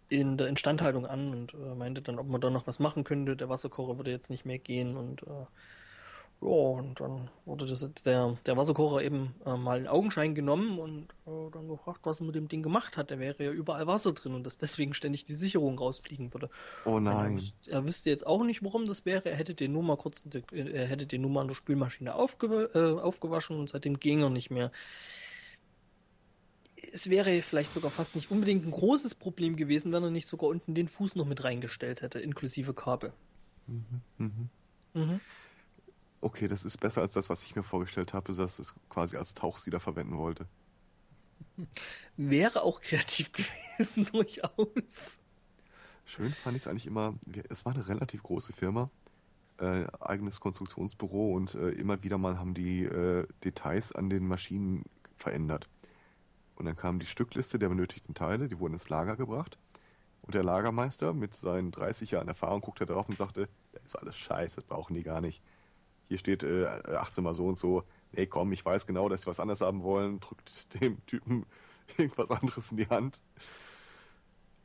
in 0.10 0.38
der 0.38 0.48
Instandhaltung 0.48 1.06
an 1.06 1.32
und 1.34 1.54
äh, 1.56 1.76
meinte 1.76 2.02
dann, 2.02 2.20
ob 2.20 2.28
man 2.28 2.40
da 2.42 2.50
noch 2.50 2.68
was 2.68 2.80
machen 2.80 3.04
könnte. 3.04 3.36
Der 3.36 3.50
Wasserkocher 3.50 3.98
würde 3.98 4.12
jetzt 4.12 4.30
nicht 4.30 4.46
mehr 4.46 4.60
gehen 4.60 4.96
und 4.98 5.24
äh, 5.24 5.46
ja, 6.42 6.48
und 6.48 7.00
dann 7.00 7.30
wurde 7.46 7.68
das, 7.68 7.88
der, 8.04 8.38
der 8.46 8.58
Wasserkocher 8.58 9.04
eben 9.04 9.36
äh, 9.46 9.56
mal 9.58 9.80
in 9.80 9.88
Augenschein 9.88 10.34
genommen 10.34 10.80
und 10.80 11.12
äh, 11.28 11.52
dann 11.52 11.68
gefragt, 11.68 12.00
was 12.04 12.20
er 12.20 12.26
mit 12.26 12.36
dem 12.36 12.48
Ding 12.48 12.64
gemacht 12.64 12.98
hat. 12.98 13.12
Da 13.12 13.20
wäre 13.20 13.44
ja 13.44 13.52
überall 13.52 13.86
Wasser 13.88 14.14
drin 14.14 14.34
und 14.34 14.44
dass 14.46 14.58
deswegen 14.58 14.94
ständig 14.96 15.26
die 15.26 15.36
Sicherung 15.36 15.78
rausfliegen 15.78 16.34
würde. 16.34 16.50
Oh 16.86 17.00
Er, 17.06 17.14
nein. 17.14 17.38
wüs- 17.38 17.54
er 17.68 17.86
wüsste 17.86 18.10
jetzt 18.10 18.26
auch 18.26 18.44
nicht, 18.44 18.64
warum 18.64 18.86
das 18.88 19.06
wäre. 19.06 19.26
Er 19.30 19.36
hätte 19.38 19.56
den 19.56 19.72
nur 19.74 19.84
mal 19.84 19.98
kurz, 19.98 20.24
er 20.52 20.86
hätte 20.88 21.08
den 21.08 21.22
nur 21.22 21.32
mal 21.32 21.42
an 21.42 21.48
der 21.48 21.56
Spülmaschine 21.56 22.16
aufgew 22.16 22.68
äh, 22.74 23.00
aufgewaschen 23.00 23.58
und 23.60 23.70
seitdem 23.70 24.00
ging 24.00 24.22
er 24.22 24.30
nicht 24.32 24.50
mehr. 24.52 24.72
Es 26.92 27.10
wäre 27.10 27.42
vielleicht 27.44 27.74
sogar 27.74 27.92
fast 27.92 28.16
nicht 28.16 28.30
unbedingt 28.30 28.66
ein 28.66 28.72
großes 28.72 29.16
Problem 29.16 29.56
gewesen, 29.56 29.92
wenn 29.94 30.04
er 30.04 30.12
nicht 30.12 30.28
sogar 30.28 30.50
unten 30.50 30.76
den 30.76 30.88
Fuß 30.90 31.16
noch 31.16 31.26
mit 31.26 31.44
reingestellt 31.44 32.02
hätte, 32.02 32.20
inklusive 32.20 32.74
Kabel. 32.74 33.14
Mhm, 33.68 34.02
mhm. 34.18 34.50
Mhm. 34.94 35.20
Okay, 36.22 36.48
das 36.48 36.66
ist 36.66 36.80
besser 36.80 37.02
als 37.02 37.14
das, 37.14 37.30
was 37.30 37.44
ich 37.44 37.56
mir 37.56 37.64
vorgestellt 37.64 38.14
habe, 38.14 38.34
dass 38.34 38.60
es 38.60 38.76
quasi 38.90 39.18
als 39.18 39.34
Tauchsieder 39.34 39.80
verwenden 39.80 40.18
wollte. 40.18 40.48
Wäre 42.16 42.64
auch 42.64 42.82
kreativ 42.82 43.32
gewesen, 43.78 44.06
durchaus. 44.06 45.20
Schön 46.06 46.34
fand 46.34 46.56
ich 46.56 46.64
es 46.64 46.68
eigentlich 46.68 46.88
immer, 46.88 47.16
es 47.50 47.66
war 47.66 47.74
eine 47.74 47.88
relativ 47.88 48.24
große 48.24 48.54
Firma, 48.54 48.90
äh, 49.58 49.86
eigenes 50.00 50.40
Konstruktionsbüro 50.40 51.34
und 51.34 51.56
äh, 51.56 51.70
immer 51.70 52.04
wieder 52.04 52.18
mal 52.18 52.38
haben 52.38 52.54
die 52.54 52.84
äh, 52.84 53.28
Details 53.44 53.92
an 53.92 54.10
den 54.10 54.28
Maschinen 54.28 54.84
verändert. 55.16 55.70
Und 56.56 56.66
dann 56.66 56.76
kam 56.76 57.00
die 57.00 57.06
Stückliste 57.06 57.58
der 57.58 57.70
benötigten 57.70 58.14
Teile, 58.14 58.48
die 58.48 58.60
wurden 58.60 58.74
ins 58.74 58.90
Lager 58.90 59.16
gebracht. 59.16 59.58
Und 60.22 60.36
der 60.36 60.44
Lagermeister 60.44 61.14
mit 61.14 61.34
seinen 61.34 61.72
30 61.72 62.12
Jahren 62.12 62.28
Erfahrung 62.28 62.62
guckte 62.62 62.86
drauf 62.86 63.10
und 63.10 63.18
sagte, 63.18 63.50
das 63.72 63.84
ist 63.86 63.96
alles 63.96 64.16
scheiße, 64.18 64.58
das 64.58 64.66
brauchen 64.66 64.94
die 64.94 65.04
gar 65.04 65.22
nicht. 65.22 65.42
Hier 66.12 66.18
steht 66.20 66.44
äh, 66.44 66.66
18 66.68 67.24
mal 67.24 67.34
so 67.34 67.48
und 67.48 67.56
so. 67.56 67.86
Nee, 68.12 68.28
komm, 68.28 68.52
ich 68.52 68.66
weiß 68.66 68.86
genau, 68.86 69.08
dass 69.08 69.22
sie 69.22 69.28
was 69.28 69.40
anderes 69.40 69.62
haben 69.62 69.82
wollen. 69.82 70.20
Drückt 70.20 70.74
dem 70.82 71.06
Typen 71.06 71.46
irgendwas 71.98 72.32
anderes 72.32 72.70
in 72.72 72.78
die 72.80 72.88
Hand. 72.90 73.22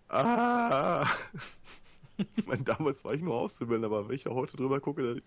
Ah! 0.08 1.06
Ich 2.36 2.46
meine, 2.46 2.62
damals 2.64 3.04
war 3.04 3.14
ich 3.14 3.22
nur 3.22 3.34
Auszubildender, 3.34 3.88
aber 3.88 4.08
wenn 4.08 4.16
ich 4.16 4.22
da 4.24 4.30
heute 4.30 4.56
drüber 4.56 4.80
gucke, 4.80 5.02
dann... 5.02 5.22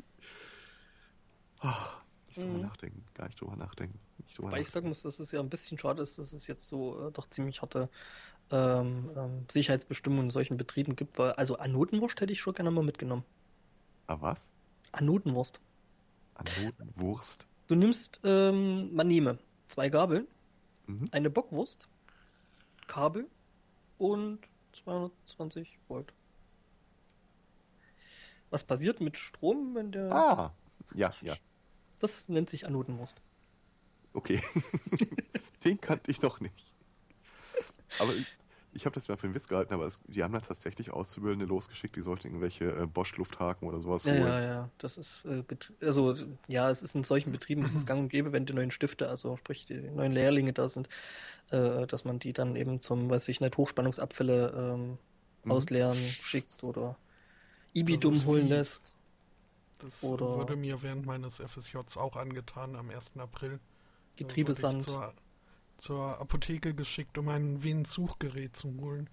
Ah, 1.60 2.02
nicht 2.28 2.42
drüber 2.44 2.58
Mhm. 2.58 2.60
nachdenken, 2.60 3.06
gar 3.14 3.28
nicht 3.28 3.40
drüber 3.40 3.56
nachdenken. 3.56 4.00
Nicht 4.18 4.38
drüber 4.38 4.52
Wobei 4.52 4.62
ich 4.62 4.68
nachdenken. 4.68 4.72
sagen 4.72 4.88
muss, 4.90 5.02
dass 5.04 5.20
es 5.20 5.32
ja 5.32 5.40
ein 5.40 5.50
bisschen 5.50 5.78
schade 5.78 6.02
ist, 6.04 6.18
dass 6.18 6.34
es 6.34 6.48
jetzt 6.48 6.68
so 6.68 7.08
äh, 7.08 7.12
doch 7.12 7.30
ziemlich 7.30 7.62
harte 7.62 7.90
ähm, 8.52 9.12
ähm, 9.18 9.46
Sicherheitsbestimmungen 9.52 10.28
in 10.28 10.32
solchen 10.32 10.58
Betrieben 10.58 10.96
gibt, 10.96 11.18
weil 11.20 11.34
also 11.34 11.58
Anotenwurst 11.58 12.22
hätte 12.22 12.34
ich 12.34 12.42
schon 12.42 12.56
gerne 12.56 12.72
mal 12.72 12.84
mitgenommen. 12.84 13.26
Ah, 14.08 14.18
was? 14.22 14.52
Anotenwurst. 14.92 15.60
Anotenwurst. 16.40 17.48
Du 17.68 17.76
nimmst, 17.76 18.20
ähm, 18.24 18.94
man 18.96 19.08
nehme 19.08 19.38
zwei 19.68 19.90
Gabeln, 19.90 20.28
Mhm. 20.88 21.06
eine 21.12 21.30
Bockwurst, 21.30 21.88
Kabel 22.88 23.28
und 24.00 24.40
220 24.74 25.78
Volt. 25.88 26.12
Was 28.50 28.64
passiert 28.64 29.00
mit 29.02 29.18
Strom, 29.18 29.76
wenn 29.76 29.92
der. 29.92 30.12
Ah, 30.12 30.54
ja, 30.96 31.14
ja, 31.22 31.36
Das 32.00 32.28
nennt 32.30 32.50
sich 32.50 32.66
Anotenwurst. 32.66 33.22
okay. 34.14 34.42
Den 35.64 35.80
kannte 35.82 36.10
ich 36.10 36.22
noch 36.22 36.40
nicht. 36.40 36.74
Aber 38.00 38.14
ich, 38.74 38.86
habe 38.86 38.94
das 38.94 39.08
mal 39.08 39.18
für 39.18 39.28
einen 39.28 39.36
Witz 39.36 39.48
gehalten, 39.48 39.74
aber 39.74 39.86
es, 39.86 40.00
die 40.08 40.24
haben 40.24 40.34
da 40.34 40.40
tatsächlich 40.40 40.92
Auszubildende 40.92 41.46
losgeschickt, 41.46 41.96
die 41.96 42.02
sollten 42.02 42.28
irgendwelche 42.28 42.66
äh, 42.66 42.86
Bosch-Lufthaken 42.88 43.68
oder 43.68 43.82
sowas 43.82 44.06
Ja, 44.06 44.14
holen. 44.14 44.28
ja, 44.28 44.40
ja. 44.42 44.70
Das 44.78 44.98
ist, 44.98 45.26
äh, 45.26 45.44
also, 45.82 46.16
ja, 46.48 46.70
es 46.70 46.82
ist 46.82 46.96
in 46.96 47.04
solchen 47.04 47.32
Betrieben, 47.32 47.64
es 47.64 47.74
ist 47.74 47.86
gang 47.88 48.00
und 48.02 48.10
gäbe, 48.10 48.32
wenn 48.32 48.46
die 48.46 48.54
neuen 48.54 48.72
Stifte, 48.72 49.10
also 49.10 49.38
sprich 49.38 49.66
die 49.66 49.76
neuen 49.80 50.12
Lehrlinge 50.12 50.54
da 50.54 50.70
sind, 50.70 50.88
äh, 51.52 51.88
dass 51.88 52.06
man 52.06 52.20
die 52.20 52.34
dann 52.34 52.56
eben 52.56 52.82
zum, 52.82 53.10
weiß 53.10 53.28
ich 53.30 53.42
nicht, 53.42 53.58
Hochspannungsabfälle 53.58 54.54
ähm, 54.76 54.98
Mhm. 55.46 55.52
ausleeren 55.52 55.96
schickt 55.96 56.64
oder 56.64 56.98
Das 57.74 57.82
Ibidum 57.82 58.14
ist 58.14 58.26
holen 58.26 58.50
lässt. 58.50 58.96
Das 59.80 60.04
Oder- 60.04 60.26
wurde 60.26 60.56
mir 60.58 60.82
während 60.84 61.06
meines 61.06 61.40
FSJs 61.40 61.96
auch 61.98 62.18
angetan 62.18 62.76
am 62.76 62.90
1. 62.90 63.20
April. 63.20 63.60
Getriebesand. 64.18 64.84
Zur, 64.84 65.14
zur 65.80 66.20
Apotheke 66.20 66.74
geschickt, 66.74 67.18
um 67.18 67.30
ein 67.30 67.64
Venensuchgerät 67.64 68.56
zu 68.56 68.74
holen. 68.80 69.10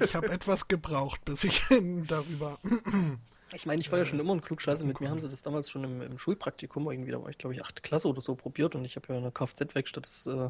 ich 0.00 0.14
habe 0.14 0.30
etwas 0.30 0.68
gebraucht, 0.68 1.24
bis 1.24 1.44
ich 1.44 1.62
darüber. 2.08 2.58
Ich 3.54 3.66
meine, 3.66 3.82
ich 3.82 3.92
war 3.92 3.98
ja 3.98 4.06
schon 4.06 4.18
immer 4.18 4.32
ein 4.32 4.40
Klugscheißer. 4.40 4.82
Mit 4.86 5.02
mir 5.02 5.10
haben 5.10 5.20
sie 5.20 5.28
das 5.28 5.42
damals 5.42 5.68
schon 5.68 5.84
im, 5.84 6.00
im 6.00 6.18
Schulpraktikum 6.18 6.90
irgendwie, 6.90 7.10
da 7.10 7.22
war 7.22 7.28
ich 7.28 7.36
glaube 7.36 7.54
ich 7.54 7.62
achte 7.62 7.82
Klasse 7.82 8.08
oder 8.08 8.22
so 8.22 8.34
probiert 8.34 8.74
und 8.74 8.86
ich 8.86 8.96
habe 8.96 9.08
ja 9.10 9.16
in 9.16 9.24
der 9.24 9.30
Kfz-Werkstatt 9.30 10.06
das 10.06 10.26
äh, 10.26 10.48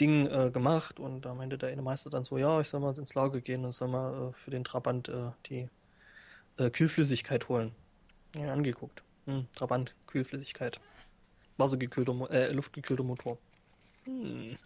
Ding 0.00 0.26
äh, 0.26 0.50
gemacht 0.50 0.98
und 0.98 1.20
da 1.22 1.32
meinte 1.32 1.58
der 1.58 1.68
eine 1.68 1.82
Meister 1.82 2.10
dann 2.10 2.24
so, 2.24 2.36
ja, 2.36 2.60
ich 2.60 2.68
soll 2.68 2.80
mal 2.80 2.98
ins 2.98 3.14
Lager 3.14 3.40
gehen 3.40 3.64
und 3.64 3.70
soll 3.70 3.86
mal 3.86 4.30
äh, 4.30 4.32
für 4.32 4.50
den 4.50 4.64
Trabant 4.64 5.08
äh, 5.08 5.30
die 5.46 5.68
äh, 6.56 6.70
Kühlflüssigkeit 6.70 7.48
holen. 7.48 7.70
Ja, 8.34 8.52
angeguckt. 8.52 9.03
Hm, 9.26 9.46
Trabant, 9.54 9.94
Kühlflüssigkeit. 10.06 10.80
Wassergekühlter, 11.56 12.30
äh, 12.30 12.52
luftgekühlter 12.52 13.04
Motor. 13.04 13.38
Hm, 14.04 14.56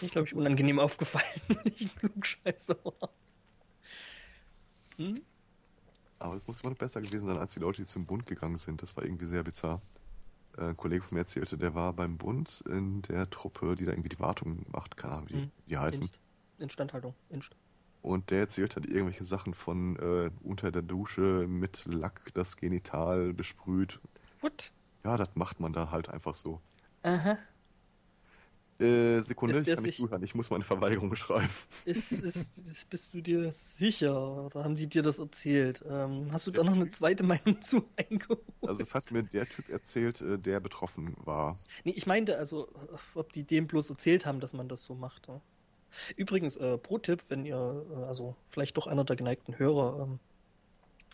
ich 0.00 0.10
glaube 0.10 0.26
ich 0.26 0.34
unangenehm 0.34 0.78
aufgefallen, 0.78 1.24
wenn 1.48 1.72
ich 1.72 1.94
Klugscheißer 1.96 2.76
war. 2.84 3.10
Hm? 4.98 5.22
Aber 6.18 6.34
das 6.34 6.46
muss 6.46 6.60
immer 6.60 6.70
noch 6.70 6.78
besser 6.78 7.00
gewesen 7.00 7.26
sein, 7.26 7.38
als 7.38 7.52
die 7.52 7.60
Leute, 7.60 7.82
die 7.82 7.86
zum 7.86 8.06
Bund 8.06 8.26
gegangen 8.26 8.56
sind. 8.56 8.82
Das 8.82 8.96
war 8.96 9.04
irgendwie 9.04 9.26
sehr 9.26 9.42
bizarr. 9.42 9.80
Äh, 10.56 10.68
ein 10.68 10.76
Kollege 10.76 11.02
von 11.02 11.14
mir 11.16 11.22
erzählte, 11.22 11.56
der 11.56 11.74
war 11.74 11.92
beim 11.92 12.18
Bund 12.18 12.62
in 12.68 13.02
der 13.02 13.28
Truppe, 13.30 13.74
die 13.76 13.84
da 13.84 13.92
irgendwie 13.92 14.10
die 14.10 14.20
Wartung 14.20 14.64
macht, 14.70 14.96
keine 14.96 15.14
Ahnung, 15.14 15.28
wie 15.30 15.36
Mhm. 15.36 15.50
die 15.66 15.78
heißen. 15.78 16.02
Inst 16.02 16.20
Instandhaltung. 16.58 17.14
Inst 17.30 17.56
Und 18.02 18.30
der 18.30 18.40
erzählt 18.40 18.74
halt 18.74 18.86
irgendwelche 18.86 19.24
Sachen 19.24 19.54
von 19.54 19.96
äh, 19.96 20.30
unter 20.42 20.72
der 20.72 20.82
Dusche 20.82 21.46
mit 21.48 21.84
Lack 21.86 22.34
das 22.34 22.56
Genital 22.56 23.32
besprüht. 23.32 24.00
What? 24.40 24.72
Ja, 25.04 25.16
das 25.16 25.30
macht 25.34 25.60
man 25.60 25.72
da 25.72 25.90
halt 25.90 26.08
einfach 26.08 26.34
so. 26.34 26.60
Aha. 27.04 27.38
Äh, 28.80 29.20
Sekunde, 29.20 29.58
ich 29.58 29.64
der 29.64 29.76
kann 29.76 29.84
nicht 29.84 29.96
zuhören. 29.96 30.22
Ich 30.24 30.34
muss 30.34 30.50
meine 30.50 30.64
Verweigerung 30.64 31.14
schreiben. 31.16 31.48
Ist, 31.84 32.10
ist, 32.10 32.58
ist, 32.58 32.90
bist 32.90 33.14
du 33.14 33.20
dir 33.20 33.52
sicher? 33.52 34.46
Oder 34.46 34.64
haben 34.64 34.74
die 34.74 34.88
dir 34.88 35.02
das 35.02 35.20
erzählt? 35.20 35.84
Ähm, 35.88 36.32
hast 36.32 36.48
du 36.48 36.50
da 36.50 36.64
noch 36.64 36.72
eine 36.72 36.90
zweite 36.90 37.22
Meinung 37.22 37.60
zu 37.62 37.88
eingeholt? 37.96 38.42
Also 38.62 38.78
das 38.78 38.94
hat 38.94 39.12
mir 39.12 39.22
der 39.22 39.48
Typ 39.48 39.68
erzählt, 39.68 40.20
äh, 40.20 40.38
der 40.38 40.58
betroffen 40.58 41.14
war. 41.24 41.60
Nee, 41.84 41.92
ich 41.92 42.06
meinte 42.06 42.36
also, 42.36 42.68
ob 43.14 43.32
die 43.32 43.44
dem 43.44 43.68
bloß 43.68 43.90
erzählt 43.90 44.26
haben, 44.26 44.40
dass 44.40 44.52
man 44.52 44.68
das 44.68 44.82
so 44.82 44.96
macht. 44.96 45.28
Ja. 45.28 45.40
Übrigens, 46.16 46.56
äh, 46.56 46.78
Pro-Tipp, 46.78 47.24
wenn 47.28 47.44
ihr, 47.44 47.86
äh, 47.90 48.04
also 48.04 48.36
vielleicht 48.46 48.76
doch 48.76 48.86
einer 48.86 49.04
der 49.04 49.16
geneigten 49.16 49.58
Hörer, 49.58 50.02
ähm, 50.02 50.18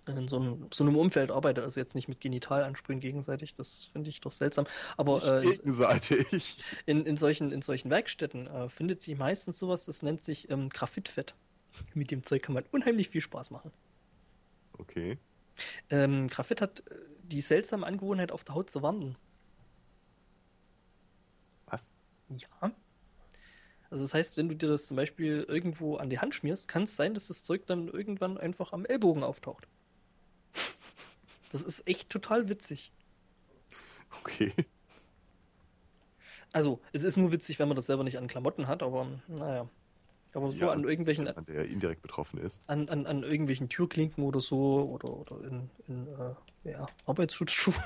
in 0.07 0.27
so 0.27 0.37
einem, 0.37 0.69
so 0.73 0.85
einem 0.85 0.97
Umfeld 0.97 1.31
arbeitet, 1.31 1.65
also 1.65 1.79
jetzt 1.79 1.95
nicht 1.95 2.09
mit 2.09 2.21
Genital 2.21 2.65
ansprühen 2.65 3.01
gegenseitig, 3.01 3.55
das 3.55 3.91
finde 3.93 4.09
ich 4.09 4.21
doch 4.21 4.33
seltsam. 4.33 4.67
Aber 4.97 5.23
äh, 5.23 5.43
gegenseitig. 5.43 6.59
in, 6.87 7.05
in, 7.05 7.19
solchen, 7.19 7.53
in 7.53 7.61
solchen 7.61 7.91
Werkstätten 7.91 8.47
äh, 8.47 8.69
findet 8.71 9.03
sich 9.03 9.19
meistens 9.19 9.59
sowas, 9.59 9.85
das 9.85 10.03
nennt 10.03 10.23
sich 10.23 10.51
ähm, 10.51 10.71
Graphitfett. 10.71 11.35
Mit 11.95 12.11
dem 12.11 12.23
Zeug 12.23 12.43
kann 12.43 12.55
man 12.55 12.65
unheimlich 12.73 13.11
viel 13.11 13.21
Spaß 13.21 13.51
machen. 13.51 13.71
Okay. 14.79 15.19
Ähm, 15.91 16.29
Graphit 16.29 16.61
hat 16.61 16.81
äh, 16.81 16.95
die 17.23 17.41
seltsame 17.41 17.87
Angewohnheit, 17.87 18.33
auf 18.33 18.45
der 18.45 18.55
Haut 18.55 18.71
zu 18.71 18.83
wandern. 18.83 19.17
Was? 21.67 21.91
Ja. 22.29 22.73
Also 23.91 24.05
das 24.05 24.15
heißt, 24.15 24.37
wenn 24.37 24.49
du 24.49 24.57
dir 24.57 24.69
das 24.69 24.87
zum 24.87 24.97
Beispiel 24.97 25.45
irgendwo 25.49 25.97
an 25.97 26.11
die 26.11 26.19
Hand 26.19 26.35
schmierst, 26.35 26.69
kann 26.69 26.85
es 26.85 26.97
sein, 26.97 27.15
dass 27.15 27.29
das 27.29 27.43
Zeug 27.43 27.67
dann 27.67 27.89
irgendwann 27.89 28.37
einfach 28.39 28.73
am 28.73 28.85
Ellbogen 28.85 29.23
auftaucht. 29.23 29.67
Das 31.51 31.63
ist 31.63 31.89
echt 31.89 32.11
total 32.11 32.51
witzig. 32.51 32.93
Okay. 34.21 34.53
Also, 36.53 36.81
es 36.93 37.05
ist 37.05 37.17
nur 37.17 37.33
witzig, 37.33 37.59
wenn 37.59 37.69
man 37.69 37.77
das 37.77 37.87
selber 37.87 38.05
nicht 38.05 38.19
an 38.19 38.27
Klamotten 38.27 38.67
hat, 38.69 38.83
aber 38.83 39.07
naja. 39.29 39.67
Aber 40.35 40.53
so 40.53 40.59
Ja, 40.59 40.73
an 40.73 40.85
irgendwelchen 40.85 41.27
jemand, 41.27 41.49
der 41.49 41.65
indirekt 41.65 42.03
betroffen 42.03 42.39
ist. 42.39 42.61
an, 42.67 42.91
an, 42.91 43.07
an 43.07 43.23
irgendwelchen 43.23 43.71
Türklinken 43.71 44.25
oder 44.25 44.43
so 44.43 44.83
oder, 44.91 45.09
oder 45.11 45.43
in, 45.45 45.71
in 45.87 46.07
äh, 46.07 46.35
ja, 46.71 46.87
Arbeitsschutzschuhe. 47.07 47.75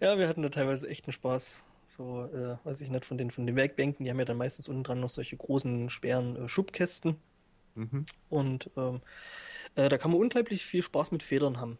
ja, 0.00 0.18
wir 0.18 0.28
hatten 0.28 0.42
da 0.42 0.48
teilweise 0.48 0.88
echt 0.88 1.06
einen 1.06 1.12
Spaß. 1.12 1.62
So, 1.96 2.24
äh, 2.26 2.56
weiß 2.64 2.80
ich 2.82 2.90
nicht, 2.90 3.04
von 3.04 3.18
den, 3.18 3.30
von 3.30 3.46
den 3.46 3.56
Werkbänken, 3.56 4.04
die 4.04 4.10
haben 4.10 4.18
ja 4.18 4.24
dann 4.24 4.36
meistens 4.36 4.68
unten 4.68 4.84
dran 4.84 5.00
noch 5.00 5.10
solche 5.10 5.36
großen, 5.36 5.90
schweren 5.90 6.36
äh, 6.36 6.48
Schubkästen. 6.48 7.16
Mhm. 7.74 8.04
Und 8.28 8.70
ähm, 8.76 9.00
äh, 9.74 9.88
da 9.88 9.98
kann 9.98 10.12
man 10.12 10.20
unglaublich 10.20 10.64
viel 10.64 10.82
Spaß 10.82 11.10
mit 11.10 11.22
Federn 11.22 11.58
haben. 11.58 11.78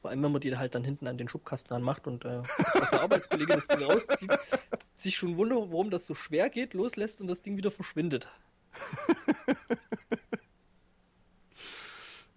Vor 0.00 0.10
allem, 0.10 0.22
wenn 0.22 0.32
man 0.32 0.40
die 0.40 0.56
halt 0.56 0.74
dann 0.74 0.84
hinten 0.84 1.06
an 1.06 1.18
den 1.18 1.28
Schubkasten 1.28 1.74
anmacht 1.74 2.06
und 2.06 2.24
äh, 2.24 2.42
der 2.92 3.02
Arbeitskollege 3.02 3.54
das 3.54 3.66
Ding 3.66 3.82
rauszieht, 3.82 4.30
sich 4.96 5.16
schon 5.16 5.36
wundert, 5.36 5.70
warum 5.70 5.90
das 5.90 6.06
so 6.06 6.14
schwer 6.14 6.48
geht, 6.48 6.74
loslässt 6.74 7.20
und 7.20 7.26
das 7.26 7.42
Ding 7.42 7.56
wieder 7.56 7.70
verschwindet. 7.70 8.28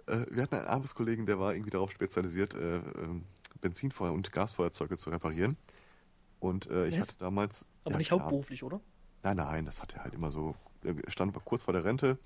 Äh, 0.08 0.28
wir 0.30 0.44
hatten 0.44 0.54
einen 0.54 0.68
Arbeitskollegen, 0.68 1.26
der 1.26 1.40
war 1.40 1.56
irgendwie 1.56 1.72
darauf 1.72 1.90
spezialisiert, 1.90 2.54
äh, 2.54 2.76
ähm, 2.76 3.24
Benzinfeuer 3.60 4.14
und 4.14 4.32
Gasfeuerzeuge 4.32 4.98
zu 4.98 5.10
reparieren. 5.10 5.58
Und 6.46 6.68
äh, 6.68 6.88
ich 6.88 7.00
Was? 7.00 7.08
hatte 7.08 7.18
damals. 7.18 7.66
Aber 7.84 7.94
ja, 7.94 7.98
nicht 7.98 8.08
klar. 8.10 8.20
hauptberuflich, 8.20 8.64
oder? 8.64 8.80
Nein, 9.24 9.38
nein, 9.38 9.66
das 9.66 9.82
hat 9.82 9.96
er 9.96 10.04
halt 10.04 10.14
immer 10.14 10.30
so. 10.30 10.56
Er 10.84 10.96
stand 11.08 11.34
kurz 11.44 11.64
vor 11.64 11.74
der 11.74 11.84
Rente 11.84 12.20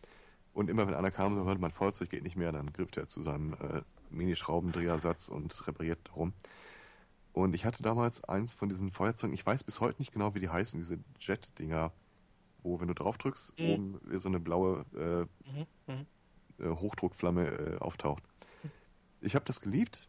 und 0.54 0.70
immer 0.70 0.86
wenn 0.88 0.94
einer 0.94 1.12
kam, 1.12 1.38
so 1.38 1.46
hört 1.46 1.60
mein 1.60 1.72
Feuerzeug 1.72 2.10
geht 2.10 2.24
nicht 2.24 2.36
mehr, 2.36 2.52
dann 2.52 2.74
griff 2.74 2.90
er 2.98 3.08
zu 3.08 3.22
seinem 3.22 3.54
äh, 3.54 3.82
Mini-Schraubendrehersatz 4.10 5.30
und 5.30 5.66
repariert 5.68 6.00
rum. 6.18 6.34
Und 7.32 7.56
ich 7.56 7.64
hatte 7.64 7.82
damals 7.82 8.22
eins 8.26 8.54
von 8.54 8.68
diesen 8.68 8.92
Feuerzeugen, 8.92 9.34
ich 9.34 9.46
weiß 9.46 9.64
bis 9.64 9.80
heute 9.80 10.02
nicht 10.02 10.12
genau, 10.12 10.36
wie 10.36 10.42
die 10.42 10.50
heißen, 10.50 10.78
diese 10.78 11.00
Jet-Dinger, 11.22 11.94
wo, 12.64 12.82
wenn 12.82 12.90
du 12.90 12.94
drauf 12.94 13.18
drückst, 13.18 13.58
Mhm. 13.58 13.66
oben 13.70 14.00
so 14.18 14.28
eine 14.28 14.42
blaue 14.42 14.84
äh, 14.96 15.50
Mhm. 15.50 15.66
Mhm. 15.88 16.06
äh, 16.66 16.70
Hochdruckflamme 16.76 17.48
äh, 17.48 17.78
auftaucht. 17.78 18.24
Ich 19.22 19.36
habe 19.36 19.46
das 19.46 19.62
geliebt, 19.62 20.09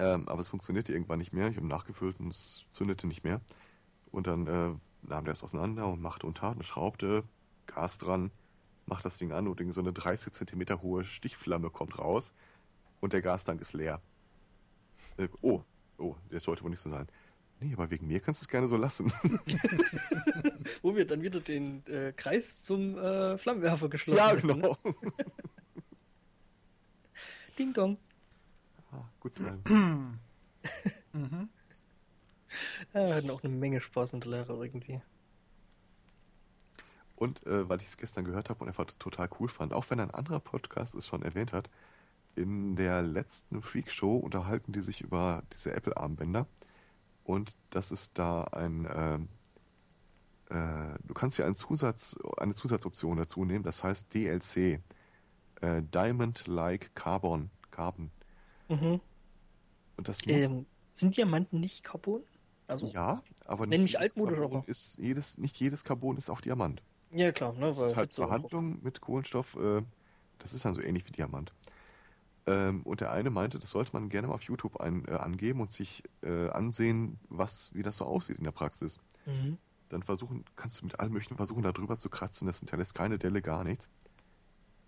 ähm, 0.00 0.28
aber 0.28 0.40
es 0.40 0.48
funktionierte 0.48 0.92
irgendwann 0.92 1.18
nicht 1.18 1.32
mehr. 1.32 1.48
Ich 1.48 1.56
habe 1.56 1.66
nachgefüllt 1.66 2.18
und 2.20 2.28
es 2.28 2.64
zündete 2.70 3.06
nicht 3.06 3.22
mehr. 3.22 3.40
Und 4.10 4.26
dann 4.26 4.46
äh, 4.46 4.70
nahm 5.02 5.24
der 5.24 5.34
es 5.34 5.42
auseinander 5.42 5.86
und 5.86 6.00
machte 6.00 6.26
und 6.26 6.38
tat 6.38 6.56
und 6.56 6.64
schraubte, 6.64 7.22
Gas 7.66 7.98
dran, 7.98 8.30
macht 8.86 9.04
das 9.04 9.18
Ding 9.18 9.30
an 9.32 9.46
und 9.46 9.60
irgend 9.60 9.74
so 9.74 9.80
eine 9.80 9.92
30 9.92 10.32
Zentimeter 10.32 10.80
hohe 10.82 11.04
Stichflamme 11.04 11.70
kommt 11.70 11.98
raus 11.98 12.32
und 13.00 13.12
der 13.12 13.20
Gastank 13.20 13.60
ist 13.60 13.74
leer. 13.74 14.00
Äh, 15.18 15.28
oh, 15.42 15.62
oh, 15.98 16.16
das 16.30 16.44
sollte 16.44 16.64
wohl 16.64 16.70
nicht 16.70 16.80
so 16.80 16.88
sein. 16.90 17.06
Nee, 17.60 17.74
aber 17.74 17.90
wegen 17.90 18.06
mir 18.06 18.20
kannst 18.20 18.40
du 18.40 18.44
es 18.44 18.48
gerne 18.48 18.68
so 18.68 18.76
lassen. 18.76 19.12
Wo 20.82 20.96
wir 20.96 21.06
dann 21.06 21.20
wieder 21.20 21.40
den 21.40 21.86
äh, 21.88 22.14
Kreis 22.16 22.62
zum 22.62 22.96
äh, 22.96 23.36
Flammenwerfer 23.36 23.90
geschlossen 23.90 24.18
ja, 24.18 24.30
hätten, 24.30 24.46
ne? 24.46 24.54
genau. 24.54 24.78
Ding 27.58 27.74
Dong. 27.74 27.98
Ah, 28.92 29.04
gut, 29.20 29.32
ähm, 29.68 30.18
Mhm. 31.12 31.48
Ja, 32.92 33.06
wir 33.06 33.14
hatten 33.14 33.30
auch 33.30 33.44
eine 33.44 33.54
Menge 33.54 33.80
Spaß 33.80 34.14
in 34.14 34.20
der 34.20 34.30
Lehre 34.30 34.64
irgendwie. 34.64 35.00
Und 37.14 37.46
äh, 37.46 37.68
weil 37.68 37.80
ich 37.80 37.86
es 37.86 37.96
gestern 37.96 38.24
gehört 38.24 38.50
habe 38.50 38.60
und 38.60 38.68
einfach 38.68 38.86
total 38.86 39.28
cool 39.38 39.48
fand, 39.48 39.72
auch 39.72 39.88
wenn 39.90 40.00
ein 40.00 40.10
anderer 40.10 40.40
Podcast 40.40 40.96
es 40.96 41.06
schon 41.06 41.22
erwähnt 41.22 41.52
hat, 41.52 41.70
in 42.34 42.74
der 42.74 43.02
letzten 43.02 43.62
Freak 43.62 43.90
Show 43.92 44.16
unterhalten 44.16 44.72
die 44.72 44.80
sich 44.80 45.00
über 45.00 45.44
diese 45.52 45.72
Apple-Armbänder. 45.74 46.46
Und 47.22 47.56
das 47.70 47.92
ist 47.92 48.18
da 48.18 48.44
ein, 48.44 48.88
ähm, 48.92 49.28
äh, 50.48 50.98
du 51.04 51.14
kannst 51.14 51.38
ja 51.38 51.44
einen 51.44 51.54
Zusatz, 51.54 52.16
eine 52.38 52.54
Zusatzoption 52.54 53.16
dazu 53.18 53.44
nehmen, 53.44 53.64
das 53.64 53.84
heißt 53.84 54.12
DLC. 54.12 54.80
Äh, 55.60 55.82
Diamond 55.82 56.46
Like 56.48 56.94
Carbon. 56.94 57.50
Carbon. 57.70 58.10
Mhm. 58.70 59.00
Und 59.96 60.08
das 60.08 60.24
muss. 60.24 60.34
Ähm, 60.36 60.66
sind 60.92 61.16
Diamanten 61.16 61.60
nicht 61.60 61.84
Carbon? 61.84 62.22
Also, 62.66 62.86
ja, 62.86 63.14
ja, 63.14 63.22
aber 63.46 63.66
Nenn 63.66 63.82
mich 63.82 63.98
altmodisch, 63.98 64.38
aber- 64.38 64.62
ist 64.66 64.96
jedes, 64.98 65.38
nicht 65.38 65.56
jedes 65.58 65.82
Carbon 65.84 66.16
ist 66.16 66.30
auch 66.30 66.40
Diamant. 66.40 66.82
klar, 67.34 67.52
ne? 67.52 67.60
Das 67.66 67.78
ist 67.80 67.96
halt 67.96 68.16
und- 68.18 68.24
Behandlung 68.26 68.82
mit 68.82 69.00
Kohlenstoff, 69.00 69.56
äh, 69.56 69.82
das 70.38 70.54
ist 70.54 70.64
dann 70.64 70.74
so 70.74 70.80
ähnlich 70.80 71.04
wie 71.06 71.10
Diamant. 71.12 71.52
Ähm, 72.46 72.82
und 72.84 73.00
der 73.00 73.10
eine 73.12 73.28
meinte, 73.30 73.58
das 73.58 73.70
sollte 73.70 73.92
man 73.92 74.08
gerne 74.08 74.28
mal 74.28 74.34
auf 74.34 74.42
YouTube 74.44 74.80
ein, 74.80 75.04
äh, 75.06 75.12
angeben 75.12 75.60
und 75.60 75.70
sich 75.70 76.02
äh, 76.22 76.48
ansehen, 76.50 77.18
was, 77.28 77.74
wie 77.74 77.82
das 77.82 77.96
so 77.98 78.04
aussieht 78.06 78.38
in 78.38 78.44
der 78.44 78.52
Praxis. 78.52 78.96
Mhm. 79.26 79.58
Dann 79.90 80.02
versuchen, 80.04 80.44
kannst 80.56 80.80
du 80.80 80.84
mit 80.86 80.98
allen 81.00 81.12
möglichen 81.12 81.36
versuchen, 81.36 81.62
da 81.62 81.72
drüber 81.72 81.96
zu 81.96 82.08
kratzen, 82.08 82.46
das 82.46 82.60
hinterlässt 82.60 82.94
keine 82.94 83.18
Delle, 83.18 83.42
gar 83.42 83.64
nichts. 83.64 83.90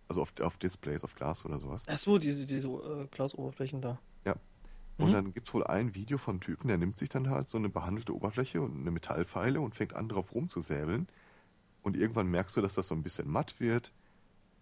Also 0.08 0.22
auf, 0.22 0.32
auf 0.40 0.58
Displays, 0.58 1.04
auf 1.04 1.14
Glas 1.14 1.44
oder 1.44 1.58
sowas. 1.58 1.84
Ach 1.88 1.96
so, 1.98 2.18
diese, 2.18 2.44
diese 2.46 2.68
äh, 2.68 3.06
Glasoberflächen 3.10 3.80
da. 3.80 3.98
Ja. 4.24 4.36
Und 4.98 5.08
Mhm. 5.08 5.12
dann 5.12 5.32
gibt 5.34 5.48
es 5.48 5.54
wohl 5.54 5.64
ein 5.64 5.94
Video 5.94 6.18
vom 6.18 6.40
Typen, 6.40 6.68
der 6.68 6.76
nimmt 6.78 6.98
sich 6.98 7.08
dann 7.08 7.30
halt 7.30 7.48
so 7.48 7.56
eine 7.56 7.70
behandelte 7.70 8.14
Oberfläche 8.14 8.60
und 8.60 8.78
eine 8.80 8.90
Metallpfeile 8.90 9.60
und 9.60 9.74
fängt 9.74 9.94
an, 9.94 10.08
drauf 10.08 10.34
rumzusäbeln. 10.34 11.08
Und 11.82 11.96
irgendwann 11.96 12.26
merkst 12.28 12.56
du, 12.56 12.60
dass 12.60 12.74
das 12.74 12.88
so 12.88 12.94
ein 12.94 13.02
bisschen 13.02 13.28
matt 13.28 13.58
wird. 13.58 13.92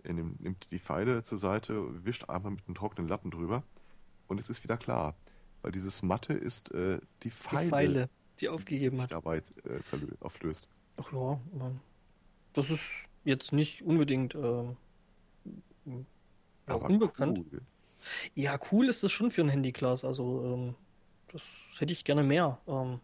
Er 0.04 0.14
nimmt, 0.14 0.40
nimmt 0.40 0.70
die 0.70 0.78
Pfeile 0.78 1.22
zur 1.22 1.36
Seite, 1.38 2.04
wischt 2.04 2.28
einmal 2.30 2.52
mit 2.52 2.66
einem 2.66 2.74
trockenen 2.74 3.08
Lappen 3.08 3.30
drüber. 3.30 3.64
Und 4.28 4.38
es 4.40 4.48
ist 4.48 4.62
wieder 4.64 4.76
klar. 4.78 5.16
Weil 5.62 5.72
dieses 5.72 6.02
Matte 6.02 6.32
ist 6.32 6.70
äh, 6.72 6.98
die 7.22 7.28
Die 7.28 7.30
Pfeile, 7.30 7.68
Pfeile, 7.68 8.08
die 8.36 8.40
die 8.40 8.48
aufgegeben 8.48 8.96
sich 8.96 9.02
hat. 9.04 9.10
dabei 9.12 9.38
äh, 9.38 9.80
auflöst. 10.20 10.68
Ach 10.96 11.12
ja, 11.12 11.38
das 12.54 12.70
ist 12.70 12.82
jetzt 13.24 13.52
nicht 13.52 13.82
unbedingt 13.82 14.34
ähm, 14.34 14.76
ja, 15.86 16.04
Aber 16.66 16.86
unbekannt. 16.86 17.38
cool. 17.52 17.62
Ja, 18.34 18.58
cool 18.72 18.88
ist 18.88 19.02
das 19.02 19.12
schon 19.12 19.30
für 19.30 19.42
ein 19.42 19.48
Handyglas. 19.48 20.04
Also, 20.04 20.42
ähm, 20.44 20.74
das 21.28 21.42
hätte 21.78 21.92
ich 21.92 22.04
gerne 22.04 22.22
mehr. 22.22 22.60
Ähm, 22.66 23.00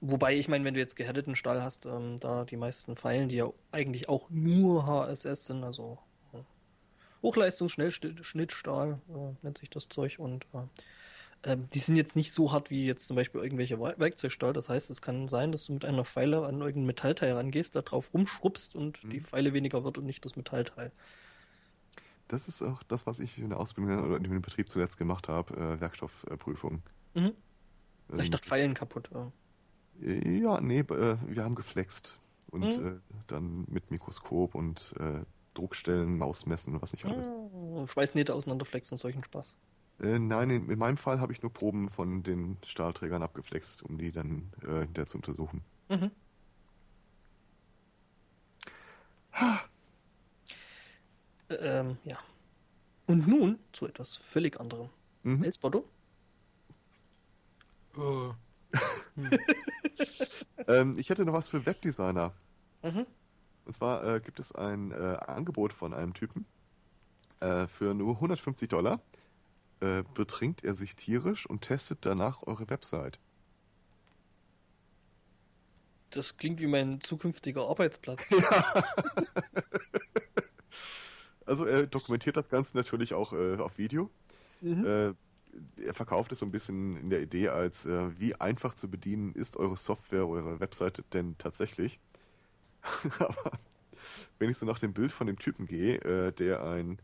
wobei, 0.00 0.36
ich 0.36 0.48
meine, 0.48 0.64
wenn 0.64 0.74
du 0.74 0.80
jetzt 0.80 0.96
gehärteten 0.96 1.36
Stahl 1.36 1.62
hast, 1.62 1.86
ähm, 1.86 2.20
da 2.20 2.44
die 2.44 2.56
meisten 2.56 2.96
Pfeilen, 2.96 3.28
die 3.28 3.36
ja 3.36 3.52
eigentlich 3.72 4.08
auch 4.08 4.30
nur 4.30 4.86
HSS 4.86 5.46
sind, 5.46 5.64
also 5.64 5.98
äh, 6.32 6.38
Hochleistungs-Schnellschnittstahl 7.22 9.00
äh, 9.08 9.34
nennt 9.42 9.58
sich 9.58 9.70
das 9.70 9.88
Zeug 9.88 10.18
und 10.18 10.44
äh, 10.54 10.62
ähm, 11.42 11.68
die 11.68 11.78
sind 11.78 11.96
jetzt 11.96 12.16
nicht 12.16 12.32
so 12.32 12.52
hart 12.52 12.70
wie 12.70 12.86
jetzt 12.86 13.06
zum 13.06 13.16
Beispiel 13.16 13.40
irgendwelche 13.42 13.78
Werk- 13.80 13.98
Werkzeugstahl. 13.98 14.52
Das 14.52 14.68
heißt, 14.68 14.90
es 14.90 15.00
kann 15.00 15.28
sein, 15.28 15.52
dass 15.52 15.64
du 15.64 15.72
mit 15.72 15.84
einer 15.84 16.04
Pfeile 16.04 16.44
an 16.46 16.60
irgendein 16.60 16.86
Metallteil 16.86 17.32
rangehst, 17.32 17.74
da 17.74 17.82
drauf 17.82 18.12
rumschrubbst 18.12 18.74
und 18.74 19.02
Mhm. 19.04 19.10
die 19.10 19.20
Pfeile 19.20 19.52
weniger 19.52 19.84
wird 19.84 19.98
und 19.98 20.04
nicht 20.04 20.24
das 20.24 20.36
Metallteil. 20.36 20.92
Das 22.28 22.46
ist 22.46 22.62
auch 22.62 22.82
das, 22.84 23.06
was 23.06 23.18
ich 23.18 23.38
in 23.38 23.48
der 23.48 23.58
Ausbildung 23.58 24.04
oder 24.04 24.16
in 24.16 24.22
dem 24.22 24.40
Betrieb 24.40 24.68
zuletzt 24.68 24.98
gemacht 24.98 25.28
habe, 25.28 25.54
äh, 25.56 25.80
Werkstoffprüfung. 25.80 26.82
Mhm. 27.14 27.32
Ähm, 28.12 28.20
Ich 28.20 28.30
dachte, 28.30 28.46
Pfeilen 28.46 28.74
kaputt. 28.74 29.10
äh. 29.14 30.38
Ja, 30.40 30.60
nee, 30.60 30.80
äh, 30.80 31.16
wir 31.26 31.44
haben 31.44 31.54
geflext. 31.54 32.18
Und 32.50 32.78
Mhm. 32.78 32.86
äh, 32.86 33.00
dann 33.26 33.64
mit 33.68 33.90
Mikroskop 33.90 34.54
und 34.54 34.94
äh, 34.98 35.24
Druckstellen, 35.54 36.18
Mausmessen 36.18 36.74
und 36.74 36.82
was 36.82 36.92
nicht 36.92 37.04
alles. 37.04 37.28
Ah, 37.28 37.86
Schweißnähte 37.86 38.34
auseinanderflexen 38.34 38.94
und 38.94 38.98
solchen 38.98 39.24
Spaß. 39.24 39.54
Äh, 40.00 40.18
nein, 40.18 40.50
in, 40.50 40.70
in 40.70 40.78
meinem 40.78 40.96
Fall 40.96 41.20
habe 41.20 41.32
ich 41.32 41.42
nur 41.42 41.52
Proben 41.52 41.88
von 41.88 42.22
den 42.22 42.56
Stahlträgern 42.64 43.22
abgeflext, 43.22 43.82
um 43.82 43.98
die 43.98 44.10
dann 44.10 44.50
äh, 44.62 44.80
hinterher 44.80 45.06
zu 45.06 45.18
untersuchen. 45.18 45.62
Mhm. 45.88 46.10
Ähm, 51.50 51.98
ja. 52.04 52.18
Und 53.06 53.26
nun 53.26 53.58
zu 53.72 53.86
etwas 53.86 54.16
völlig 54.16 54.58
anderem. 54.60 54.88
Mhm. 55.24 55.44
Elsbotto? 55.44 55.84
Äh, 57.96 58.32
Ähm, 60.68 60.96
ich 60.98 61.10
hätte 61.10 61.24
noch 61.24 61.32
was 61.32 61.48
für 61.48 61.66
Webdesigner. 61.66 62.32
Mhm. 62.82 63.06
Und 63.64 63.72
zwar 63.72 64.04
äh, 64.04 64.20
gibt 64.20 64.40
es 64.40 64.52
ein 64.52 64.92
äh, 64.92 65.16
Angebot 65.26 65.72
von 65.72 65.92
einem 65.92 66.14
Typen. 66.14 66.46
Äh, 67.40 67.66
für 67.66 67.94
nur 67.94 68.14
150 68.16 68.68
Dollar 68.68 69.00
äh, 69.80 70.02
betrinkt 70.14 70.64
er 70.64 70.74
sich 70.74 70.96
tierisch 70.96 71.46
und 71.46 71.62
testet 71.62 71.98
danach 72.02 72.42
eure 72.42 72.68
Website. 72.70 73.18
Das 76.10 76.36
klingt 76.36 76.60
wie 76.60 76.66
mein 76.66 77.00
zukünftiger 77.00 77.68
Arbeitsplatz. 77.68 78.28
Also 81.50 81.64
er 81.64 81.84
dokumentiert 81.88 82.36
das 82.36 82.48
Ganze 82.48 82.76
natürlich 82.76 83.12
auch 83.12 83.32
äh, 83.32 83.56
auf 83.56 83.76
Video. 83.76 84.08
Mhm. 84.60 84.86
Äh, 84.86 85.14
er 85.84 85.94
verkauft 85.94 86.30
es 86.30 86.38
so 86.38 86.46
ein 86.46 86.52
bisschen 86.52 86.96
in 86.96 87.10
der 87.10 87.20
Idee 87.22 87.48
als, 87.48 87.86
äh, 87.86 88.20
wie 88.20 88.36
einfach 88.36 88.72
zu 88.74 88.88
bedienen 88.88 89.34
ist 89.34 89.56
eure 89.56 89.76
Software, 89.76 90.28
eure 90.28 90.60
Webseite 90.60 91.02
denn 91.12 91.36
tatsächlich. 91.38 91.98
Aber 93.18 93.58
wenn 94.38 94.48
ich 94.48 94.58
so 94.58 94.64
nach 94.64 94.78
dem 94.78 94.92
Bild 94.92 95.10
von 95.10 95.26
dem 95.26 95.40
Typen 95.40 95.66
gehe, 95.66 95.96
äh, 95.96 96.30
der 96.30 96.62
ein 96.62 97.00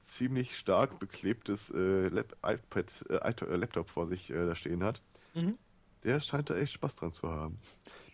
ziemlich 0.00 0.56
stark 0.56 0.98
beklebtes 0.98 1.70
äh, 1.70 2.06
iPad, 2.06 3.04
äh, 3.10 3.56
Laptop 3.56 3.88
vor 3.88 4.06
sich 4.06 4.30
äh, 4.30 4.46
da 4.46 4.54
stehen 4.56 4.82
hat, 4.82 5.02
mhm. 5.34 5.58
der 6.04 6.20
scheint 6.20 6.50
da 6.50 6.56
echt 6.56 6.72
Spaß 6.72 6.96
dran 6.96 7.12
zu 7.12 7.30
haben. 7.30 7.58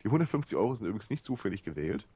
Die 0.03 0.09
150 0.09 0.57
Euro 0.57 0.75
sind 0.75 0.89
übrigens 0.89 1.11
nicht 1.11 1.25
zufällig 1.25 1.63
gewählt. 1.63 2.07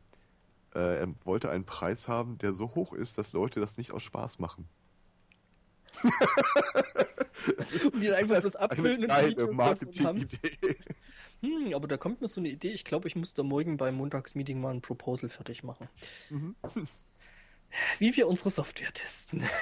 Äh, 0.74 1.00
er 1.00 1.14
wollte 1.24 1.50
einen 1.50 1.64
Preis 1.64 2.08
haben, 2.08 2.38
der 2.38 2.52
so 2.52 2.74
hoch 2.74 2.92
ist, 2.92 3.16
dass 3.16 3.32
Leute 3.32 3.60
das 3.60 3.78
nicht 3.78 3.92
aus 3.92 4.02
Spaß 4.02 4.38
machen. 4.40 4.68
das 7.56 7.72
ist, 7.72 7.92
und 7.92 8.00
die 8.00 8.12
einfach 8.12 8.36
das, 8.36 8.44
das 8.44 8.56
abfüllen 8.56 9.10
eine 9.10 9.34
geile 9.34 9.52
Marketing-Idee. 9.52 10.76
Hm, 11.42 11.74
aber 11.74 11.88
da 11.88 11.96
kommt 11.96 12.20
mir 12.20 12.28
so 12.28 12.40
eine 12.40 12.50
Idee. 12.50 12.72
Ich 12.72 12.84
glaube, 12.84 13.08
ich 13.08 13.16
muss 13.16 13.34
da 13.34 13.42
morgen 13.42 13.76
beim 13.76 13.96
Montagsmeeting 13.96 14.60
mal 14.60 14.74
ein 14.74 14.82
Proposal 14.82 15.28
fertig 15.28 15.62
machen. 15.62 15.88
Mhm. 16.28 16.54
Wie 17.98 18.16
wir 18.16 18.28
unsere 18.28 18.50
Software 18.50 18.92
testen. 18.92 19.44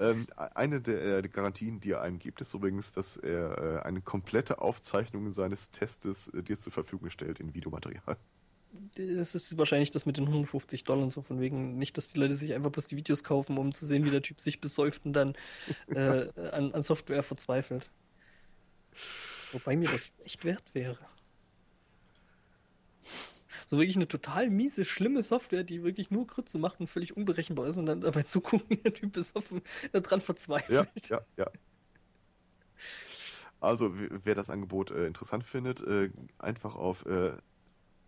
Ähm, 0.00 0.24
eine 0.54 0.80
der, 0.80 1.18
äh, 1.18 1.28
Garantien, 1.28 1.78
die 1.78 1.90
er 1.90 2.00
einem 2.00 2.18
gibt, 2.18 2.40
ist 2.40 2.54
übrigens, 2.54 2.92
dass 2.92 3.18
er 3.18 3.82
äh, 3.82 3.86
eine 3.86 4.00
komplette 4.00 4.62
Aufzeichnung 4.62 5.30
seines 5.30 5.72
Testes 5.72 6.28
äh, 6.28 6.42
dir 6.42 6.56
zur 6.56 6.72
Verfügung 6.72 7.10
stellt 7.10 7.38
in 7.38 7.52
Videomaterial. 7.52 8.16
Das 8.94 9.34
ist 9.34 9.58
wahrscheinlich 9.58 9.90
das 9.90 10.06
mit 10.06 10.16
den 10.16 10.24
150 10.24 10.84
Dollar 10.84 11.02
und 11.02 11.10
so, 11.10 11.20
von 11.20 11.38
wegen 11.40 11.76
nicht, 11.76 11.98
dass 11.98 12.08
die 12.08 12.18
Leute 12.18 12.34
sich 12.34 12.54
einfach 12.54 12.70
bloß 12.70 12.86
die 12.86 12.96
Videos 12.96 13.24
kaufen, 13.24 13.58
um 13.58 13.74
zu 13.74 13.84
sehen, 13.84 14.04
wie 14.04 14.10
der 14.10 14.22
Typ 14.22 14.40
sich 14.40 14.60
besäuft 14.60 15.04
und 15.04 15.12
dann 15.12 15.34
äh, 15.88 16.28
an, 16.50 16.72
an 16.72 16.82
Software 16.82 17.22
verzweifelt. 17.22 17.90
Wobei 19.52 19.76
mir 19.76 19.88
das 19.88 20.14
echt 20.24 20.44
wert 20.46 20.64
wäre. 20.72 20.98
So 23.70 23.78
wirklich 23.78 23.94
eine 23.94 24.08
total 24.08 24.50
miese, 24.50 24.84
schlimme 24.84 25.22
Software, 25.22 25.62
die 25.62 25.84
wirklich 25.84 26.10
nur 26.10 26.26
Krütze 26.26 26.58
macht 26.58 26.80
und 26.80 26.88
völlig 26.88 27.16
unberechenbar 27.16 27.68
ist 27.68 27.76
und 27.76 27.86
dann 27.86 28.00
dabei 28.00 28.22
zugucken, 28.24 28.68
wie 28.68 28.78
der 28.78 28.92
Typ 28.92 29.12
besoffen 29.12 29.62
daran 29.92 30.20
verzweifelt. 30.20 31.08
Ja, 31.08 31.18
ja, 31.18 31.24
ja. 31.36 31.46
Also, 33.60 33.92
wer 33.94 34.34
das 34.34 34.50
Angebot 34.50 34.90
äh, 34.90 35.06
interessant 35.06 35.44
findet, 35.44 35.82
äh, 35.82 36.10
einfach 36.36 36.74
auf 36.74 37.06
äh, 37.06 37.36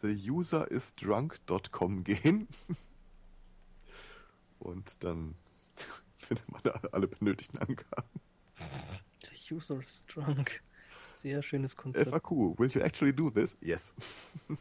theuserisdrunk.com 0.01 2.02
gehen. 2.02 2.48
und 4.59 5.05
dann 5.05 5.36
findet 6.18 6.51
man 6.51 6.62
alle 6.90 7.06
benötigten 7.06 7.59
Angaben. 7.59 8.20
The 8.59 9.55
user 9.55 9.80
is 9.80 10.05
drunk 10.06 10.60
sehr 11.23 11.43
schönes 11.43 11.77
Konzept. 11.77 12.11
FAQ, 12.11 12.59
will 12.59 12.70
you 12.70 12.82
actually 12.82 13.12
do 13.12 13.31
this? 13.31 13.57
Yes. 13.61 13.94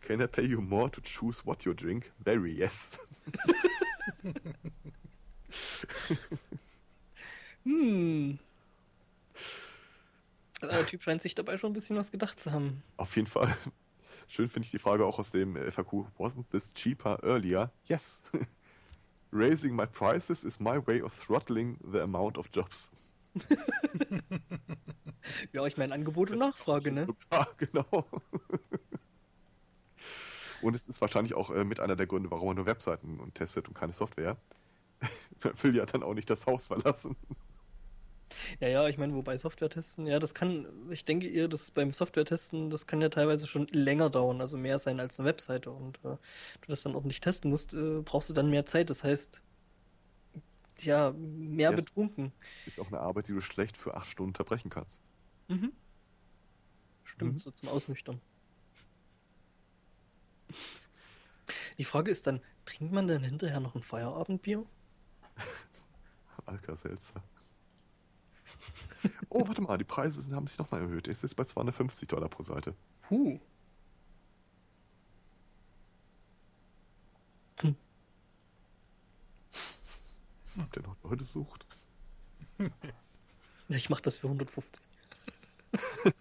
Can 0.00 0.20
I 0.20 0.26
pay 0.26 0.44
you 0.44 0.60
more 0.60 0.90
to 0.90 1.00
choose 1.00 1.44
what 1.44 1.64
you 1.64 1.74
drink? 1.74 2.12
Very 2.24 2.52
yes. 2.52 3.00
hm. 7.64 8.38
Also 10.60 10.74
der 10.74 10.86
Typ 10.86 11.02
scheint 11.02 11.22
sich 11.22 11.34
dabei 11.34 11.58
schon 11.58 11.70
ein 11.70 11.74
bisschen 11.74 11.96
was 11.96 12.12
gedacht 12.12 12.38
zu 12.40 12.52
haben. 12.52 12.82
Auf 12.96 13.16
jeden 13.16 13.28
Fall. 13.28 13.56
Schön 14.28 14.48
finde 14.48 14.66
ich 14.66 14.70
die 14.70 14.78
Frage 14.78 15.04
auch 15.04 15.18
aus 15.18 15.30
dem 15.30 15.56
FAQ. 15.56 16.06
Wasn't 16.18 16.44
this 16.50 16.72
cheaper 16.74 17.18
earlier? 17.22 17.70
Yes. 17.86 18.22
Raising 19.32 19.74
my 19.74 19.86
prices 19.86 20.44
is 20.44 20.60
my 20.60 20.84
way 20.86 21.02
of 21.02 21.14
throttling 21.14 21.78
the 21.84 22.00
amount 22.00 22.38
of 22.38 22.48
jobs. 22.52 22.92
ja, 25.52 25.66
ich 25.66 25.76
meine 25.76 25.94
Angebot 25.94 26.30
und 26.30 26.38
Nachfrage, 26.38 26.92
ne? 26.92 27.08
Ja, 27.32 27.46
genau. 27.58 28.06
Und 30.62 30.74
es 30.74 30.88
ist 30.88 31.00
wahrscheinlich 31.00 31.34
auch 31.34 31.50
äh, 31.50 31.64
mit 31.64 31.80
einer 31.80 31.96
der 31.96 32.06
Gründe, 32.06 32.30
warum 32.30 32.48
man 32.48 32.56
nur 32.56 32.66
Webseiten 32.66 33.20
und 33.20 33.34
testet 33.34 33.68
und 33.68 33.74
keine 33.74 33.92
Software. 33.92 34.36
man 35.44 35.52
will 35.62 35.76
ja 35.76 35.84
dann 35.84 36.02
auch 36.02 36.14
nicht 36.14 36.30
das 36.30 36.46
Haus 36.46 36.66
verlassen. 36.66 37.16
Ja, 38.60 38.68
ja, 38.68 38.88
ich 38.88 38.98
meine, 38.98 39.14
wobei 39.14 39.38
Software 39.38 39.70
testen, 39.70 40.06
ja, 40.06 40.18
das 40.18 40.34
kann, 40.34 40.66
ich 40.90 41.04
denke 41.04 41.28
eher, 41.28 41.48
dass 41.48 41.70
beim 41.70 41.92
Software 41.92 42.24
testen, 42.24 42.70
das 42.70 42.86
kann 42.86 43.00
ja 43.00 43.08
teilweise 43.08 43.46
schon 43.46 43.66
länger 43.68 44.10
dauern, 44.10 44.40
also 44.40 44.56
mehr 44.56 44.78
sein 44.78 45.00
als 45.00 45.18
eine 45.18 45.28
Webseite. 45.28 45.70
Und 45.70 45.98
äh, 45.98 46.08
du 46.08 46.18
das 46.68 46.82
dann 46.82 46.96
auch 46.96 47.04
nicht 47.04 47.22
testen 47.22 47.50
musst, 47.50 47.72
äh, 47.74 48.00
brauchst 48.02 48.28
du 48.28 48.34
dann 48.34 48.50
mehr 48.50 48.66
Zeit. 48.66 48.90
Das 48.90 49.04
heißt, 49.04 49.42
ja, 50.78 51.12
mehr 51.12 51.70
ja, 51.70 51.76
betrunken. 51.76 52.32
Ist 52.66 52.80
auch 52.80 52.88
eine 52.88 53.00
Arbeit, 53.00 53.28
die 53.28 53.32
du 53.32 53.40
schlecht 53.40 53.76
für 53.76 53.94
acht 53.94 54.08
Stunden 54.08 54.30
unterbrechen 54.30 54.70
kannst. 54.70 55.00
Mhm. 55.48 55.72
Stimmt, 57.04 57.34
mhm. 57.34 57.38
so 57.38 57.50
zum 57.50 57.68
Ausnüchtern. 57.70 58.20
Die 61.78 61.84
Frage 61.84 62.10
ist 62.10 62.26
dann, 62.26 62.40
trinkt 62.64 62.92
man 62.92 63.06
denn 63.06 63.22
hinterher 63.22 63.60
noch 63.60 63.74
ein 63.74 63.82
Feierabendbier? 63.82 64.64
Alka-Seltzer. 66.46 67.22
oh, 69.28 69.46
warte 69.46 69.60
mal, 69.62 69.78
die 69.78 69.84
Preise 69.84 70.20
sind, 70.20 70.34
haben 70.34 70.46
sich 70.46 70.58
nochmal 70.58 70.82
erhöht. 70.82 71.08
Es 71.08 71.22
ist 71.22 71.34
bei 71.34 71.44
250 71.44 72.08
Dollar 72.08 72.28
pro 72.28 72.42
Seite. 72.42 72.74
Puh. 73.02 73.38
Der 80.74 80.82
noch 80.82 80.96
Leute 81.02 81.24
sucht? 81.24 81.66
Ja, 82.58 83.76
ich 83.76 83.90
mach 83.90 84.00
das 84.00 84.18
für 84.18 84.28
150. 84.28 84.82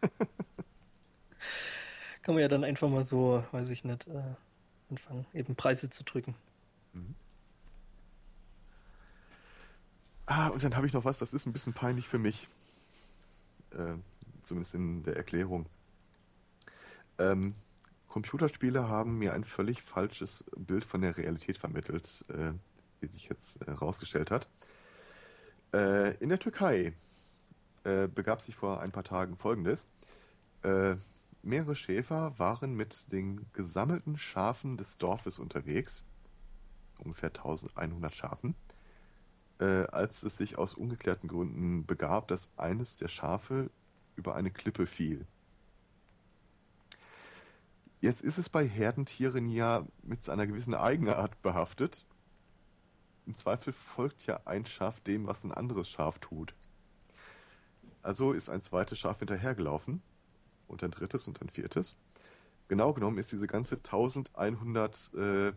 Kann 2.22 2.34
man 2.34 2.41
ja 2.41 2.48
dann 2.48 2.64
einfach 2.64 2.90
mal 2.90 3.06
so, 3.06 3.45
weiß 3.52 3.70
ich 3.70 3.84
nicht, 3.84 4.07
äh, 4.07 4.36
anfangen, 4.90 5.26
eben 5.34 5.56
Preise 5.56 5.90
zu 5.90 6.03
drücken. 6.03 6.36
Mhm. 6.94 7.16
Ah, 10.26 10.48
und 10.48 10.64
dann 10.64 10.76
habe 10.76 10.88
ich 10.88 10.94
noch 10.94 11.06
was, 11.06 11.20
das 11.20 11.34
ist 11.34 11.45
ein 11.45 11.53
bisschen 11.53 11.74
peinlich 11.74 12.07
für 12.07 12.18
mich. 12.18 12.48
Äh, 13.72 13.98
zumindest 14.41 14.74
in 14.74 15.03
der 15.03 15.16
Erklärung. 15.16 15.68
Ähm, 17.20 17.53
Computerspiele 18.07 18.88
haben 18.88 19.20
mir 19.20 19.34
ein 19.34 19.44
völlig 19.44 19.84
falsches 19.84 20.45
Bild 20.56 20.84
von 20.84 21.02
der 21.02 21.18
Realität 21.18 21.57
vermittelt. 21.57 22.26
Äh, 22.30 22.53
wie 23.00 23.08
sich 23.08 23.30
jetzt 23.30 23.66
herausgestellt 23.66 24.32
äh, 24.32 24.34
hat. 24.34 24.48
Äh, 25.74 26.18
in 26.18 26.30
der 26.30 26.40
Türkei 26.40 26.94
äh, 27.84 28.08
begab 28.08 28.42
sich 28.42 28.56
vor 28.56 28.82
ein 28.82 28.92
paar 28.92 29.04
Tagen 29.04 29.38
Folgendes. 29.38 29.88
Äh, 30.64 30.96
mehrere 31.44 31.76
Schäfer 31.76 32.38
waren 32.38 32.74
mit 32.76 33.12
den 33.12 33.46
gesammelten 33.54 34.18
Schafen 34.18 34.78
des 34.78 34.98
Dorfes 34.98 35.38
unterwegs, 35.38 36.04
ungefähr 36.98 37.30
1100 37.30 38.14
Schafen, 38.14 38.56
äh, 39.60 39.86
als 39.88 40.24
es 40.24 40.38
sich 40.38 40.58
aus 40.58 40.74
ungeklärten 40.74 41.28
Gründen 41.28 41.86
begab, 41.86 42.28
dass 42.28 42.50
eines 42.58 42.98
der 42.98 43.08
Schafe 43.08 43.70
über 44.16 44.36
eine 44.36 44.52
Klippe 44.52 44.88
fiel. 44.88 45.28
Jetzt 48.02 48.22
ist 48.22 48.38
es 48.38 48.50
bei 48.50 48.68
Herdentieren 48.68 49.50
ja 49.50 49.86
mit 50.04 50.28
einer 50.30 50.48
gewissen 50.48 50.74
Eigenart 50.74 51.42
behaftet 51.42 52.06
im 53.26 53.35
Zweifel 53.35 53.73
folgt 53.73 54.26
ja 54.26 54.39
ein 54.45 54.65
Schaf 54.65 54.99
dem, 55.02 55.27
was 55.27 55.43
ein 55.43 55.52
anderes 55.52 55.89
Schaf 55.89 56.19
tut. 56.19 56.53
Also 58.02 58.34
ist 58.34 58.49
ein 58.49 58.61
zweites 58.61 58.99
Schaf 58.99 59.19
hinterhergelaufen 59.19 60.02
und 60.68 60.84
ein 60.84 60.91
drittes 60.91 61.27
und 61.27 61.41
ein 61.41 61.49
viertes. 61.49 61.97
Genau 62.68 62.93
genommen 62.93 63.18
ist 63.18 63.31
diese 63.31 63.47
ganze 63.47 63.77
1100 63.77 65.14
äh, 65.15 65.53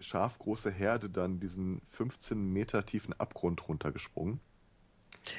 schafgroße 0.00 0.70
Herde 0.70 1.10
dann 1.10 1.40
diesen 1.40 1.82
15 1.90 2.52
Meter 2.52 2.86
tiefen 2.86 3.18
Abgrund 3.18 3.68
runtergesprungen. 3.68 4.40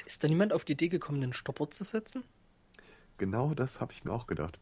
Ist 0.06 0.22
da 0.22 0.28
niemand 0.28 0.52
auf 0.52 0.64
die 0.64 0.72
Idee 0.72 0.88
gekommen, 0.88 1.20
den 1.20 1.32
Stopper 1.32 1.70
zu 1.70 1.84
setzen? 1.84 2.24
Genau 3.18 3.54
das 3.54 3.80
habe 3.80 3.92
ich 3.92 4.04
mir 4.04 4.12
auch 4.12 4.26
gedacht. 4.26 4.58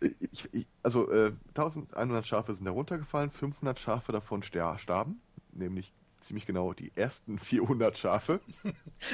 ich, 0.00 0.52
ich, 0.52 0.66
also 0.82 1.10
äh, 1.10 1.32
1100 1.48 2.26
Schafe 2.26 2.52
sind 2.52 2.66
da 2.66 2.72
runtergefallen, 2.72 3.30
500 3.30 3.78
Schafe 3.78 4.12
davon 4.12 4.42
starben 4.42 5.20
nämlich 5.58 5.92
ziemlich 6.20 6.46
genau 6.46 6.72
die 6.72 6.92
ersten 6.96 7.38
400 7.38 7.96
Schafe. 7.96 8.40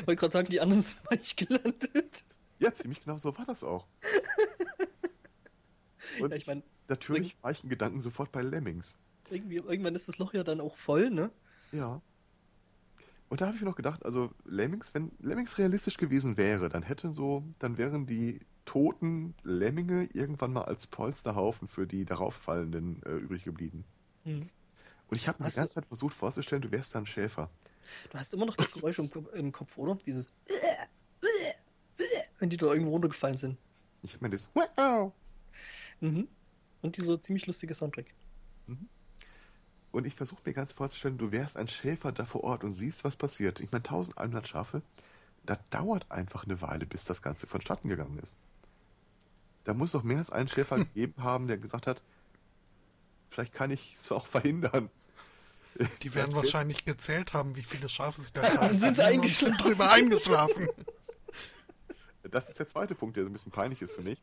Wollte 0.05 0.17
gerade 0.17 0.33
sagen, 0.33 0.49
die 0.49 0.61
anderen 0.61 0.83
sind 0.83 0.99
weich 1.11 1.37
gelandet. 1.37 2.25
Ja, 2.59 2.73
ziemlich 2.73 3.03
genau 3.03 3.19
so 3.19 3.37
war 3.37 3.45
das 3.45 3.65
auch. 3.65 3.87
Und 6.21 6.31
ja, 6.31 6.37
ich 6.37 6.47
mein, 6.47 6.63
natürlich 6.89 7.37
weichen 7.43 7.69
Gedanken 7.69 8.01
sofort 8.01 8.31
bei 8.31 8.43
Lemmings. 8.43 8.97
Irgendwie, 9.31 9.57
irgendwann 9.57 9.95
ist 9.95 10.07
das 10.07 10.19
Loch 10.19 10.35
ja 10.35 10.45
dann 10.45 10.61
auch 10.61 10.77
voll, 10.77 11.11
ne? 11.11 11.31
Ja. 11.73 12.01
Und 13.29 13.41
da 13.41 13.47
habe 13.47 13.57
ich 13.57 13.63
mir 13.63 13.69
noch 13.69 13.77
gedacht, 13.77 14.05
also 14.05 14.31
Lemmings, 14.45 14.95
wenn 14.95 15.13
Lemmings 15.19 15.59
realistisch 15.59 15.97
gewesen 15.97 16.37
wäre, 16.37 16.69
dann 16.69 16.83
hätte 16.83 17.13
so, 17.13 17.43
dann 17.59 17.79
wären 17.79 18.07
die 18.07 18.41
toten 18.65 19.35
Lemminge 19.43 20.09
irgendwann 20.13 20.53
mal 20.53 20.63
als 20.63 20.87
Polsterhaufen 20.87 21.69
für 21.69 21.87
die 21.87 22.05
darauf 22.05 22.35
fallenden 22.35 23.03
äh, 23.03 23.17
übrig 23.17 23.45
geblieben. 23.45 23.85
Mhm. 24.25 24.49
Und 25.09 25.17
ich 25.17 25.29
habe 25.29 25.43
mir 25.43 25.49
die 25.49 25.57
ganze 25.57 25.75
Zeit 25.75 25.87
versucht 25.87 26.15
vorzustellen, 26.15 26.63
du 26.63 26.71
wärst 26.71 26.95
dann 26.95 27.07
Schäfer. 27.07 27.51
Du 28.11 28.19
hast 28.19 28.33
immer 28.33 28.47
noch 28.47 28.57
das 28.57 28.73
Geräusch 28.73 28.99
im, 28.99 29.11
im 29.35 29.53
Kopf, 29.53 29.77
oder? 29.77 29.97
Dieses. 30.07 30.29
Wenn 32.39 32.51
die 32.51 32.57
da 32.57 32.67
irgendwo 32.67 32.91
runtergefallen 32.91 33.37
sind. 33.37 33.59
Ich 34.03 34.15
habe 34.15 34.25
mir 34.25 34.31
das. 34.31 34.49
Mhm. 36.01 36.29
Und 36.83 36.97
dieser 36.97 37.21
ziemlich 37.23 37.47
lustige 37.47 37.75
Soundtrack. 37.75 38.07
Und 39.95 40.07
ich 40.07 40.15
versuche 40.17 40.43
mir 40.45 40.53
ganz 40.53 40.73
vorzustellen, 40.73 41.19
du 41.19 41.31
wärst 41.31 41.57
ein 41.57 41.69
Schäfer 41.69 42.11
da 42.11 42.25
vor 42.25 42.43
Ort 42.43 42.65
und 42.65 42.73
siehst, 42.73 43.05
was 43.05 43.17
passiert. 43.17 43.61
Ich 43.61 43.71
meine, 43.71 43.85
1100 43.85 44.47
Schafe, 44.47 44.83
das 45.47 45.59
dauert 45.71 46.11
einfach 46.11 46.45
eine 46.45 46.61
Weile, 46.61 46.85
bis 46.85 47.05
das 47.05 47.23
Ganze 47.23 47.47
vonstatten 47.47 47.89
gegangen 47.89 48.19
ist. 48.19 48.37
Da 49.63 49.73
muss 49.73 49.93
doch 49.93 50.03
mehr 50.03 50.19
als 50.19 50.31
einen 50.31 50.49
Schäfer 50.49 50.79
gegeben 50.85 51.23
haben, 51.23 51.47
der 51.47 51.59
gesagt 51.59 51.87
hat, 51.87 52.03
vielleicht 53.35 53.53
kann 53.53 53.71
ich 53.71 53.95
es 53.95 54.11
auch 54.13 54.27
verhindern. 54.27 54.91
Die 56.03 56.15
werden 56.15 56.35
wahrscheinlich 56.35 56.85
gezählt 56.85 57.33
haben, 57.33 57.57
wie 57.57 57.63
viele 57.63 57.89
Schafe 57.89 58.23
sie 58.23 58.31
da 58.33 58.41
gerade 58.49 58.79
sind 58.79 58.97
sie 58.97 59.03
hatten 59.03 59.19
und 59.21 59.29
sind 59.29 59.51
eingeschlafen. 59.51 59.59
drüber 59.59 59.91
eingeschlafen. 59.91 60.69
Das 62.31 62.49
ist 62.49 62.59
der 62.59 62.67
zweite 62.67 62.95
Punkt, 62.95 63.17
der 63.17 63.23
so 63.23 63.31
ein 63.31 63.33
bisschen 63.35 63.53
peinlich 63.53 63.83
ist 63.83 63.95
für 63.95 64.03
mich. 64.03 64.21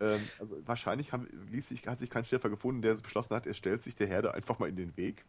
Ähm, 0.00 0.26
also 0.38 0.56
wahrscheinlich 0.66 1.12
haben, 1.12 1.28
ließ 1.50 1.68
sich, 1.68 1.86
hat 1.86 1.98
sich 1.98 2.08
kein 2.08 2.24
Schäfer 2.24 2.48
gefunden, 2.48 2.80
der 2.80 2.94
beschlossen 2.94 3.34
hat, 3.34 3.44
er 3.44 3.54
stellt 3.54 3.82
sich 3.82 3.96
der 3.96 4.06
Herde 4.06 4.32
einfach 4.32 4.60
mal 4.60 4.68
in 4.68 4.76
den 4.76 4.96
Weg. 4.96 5.24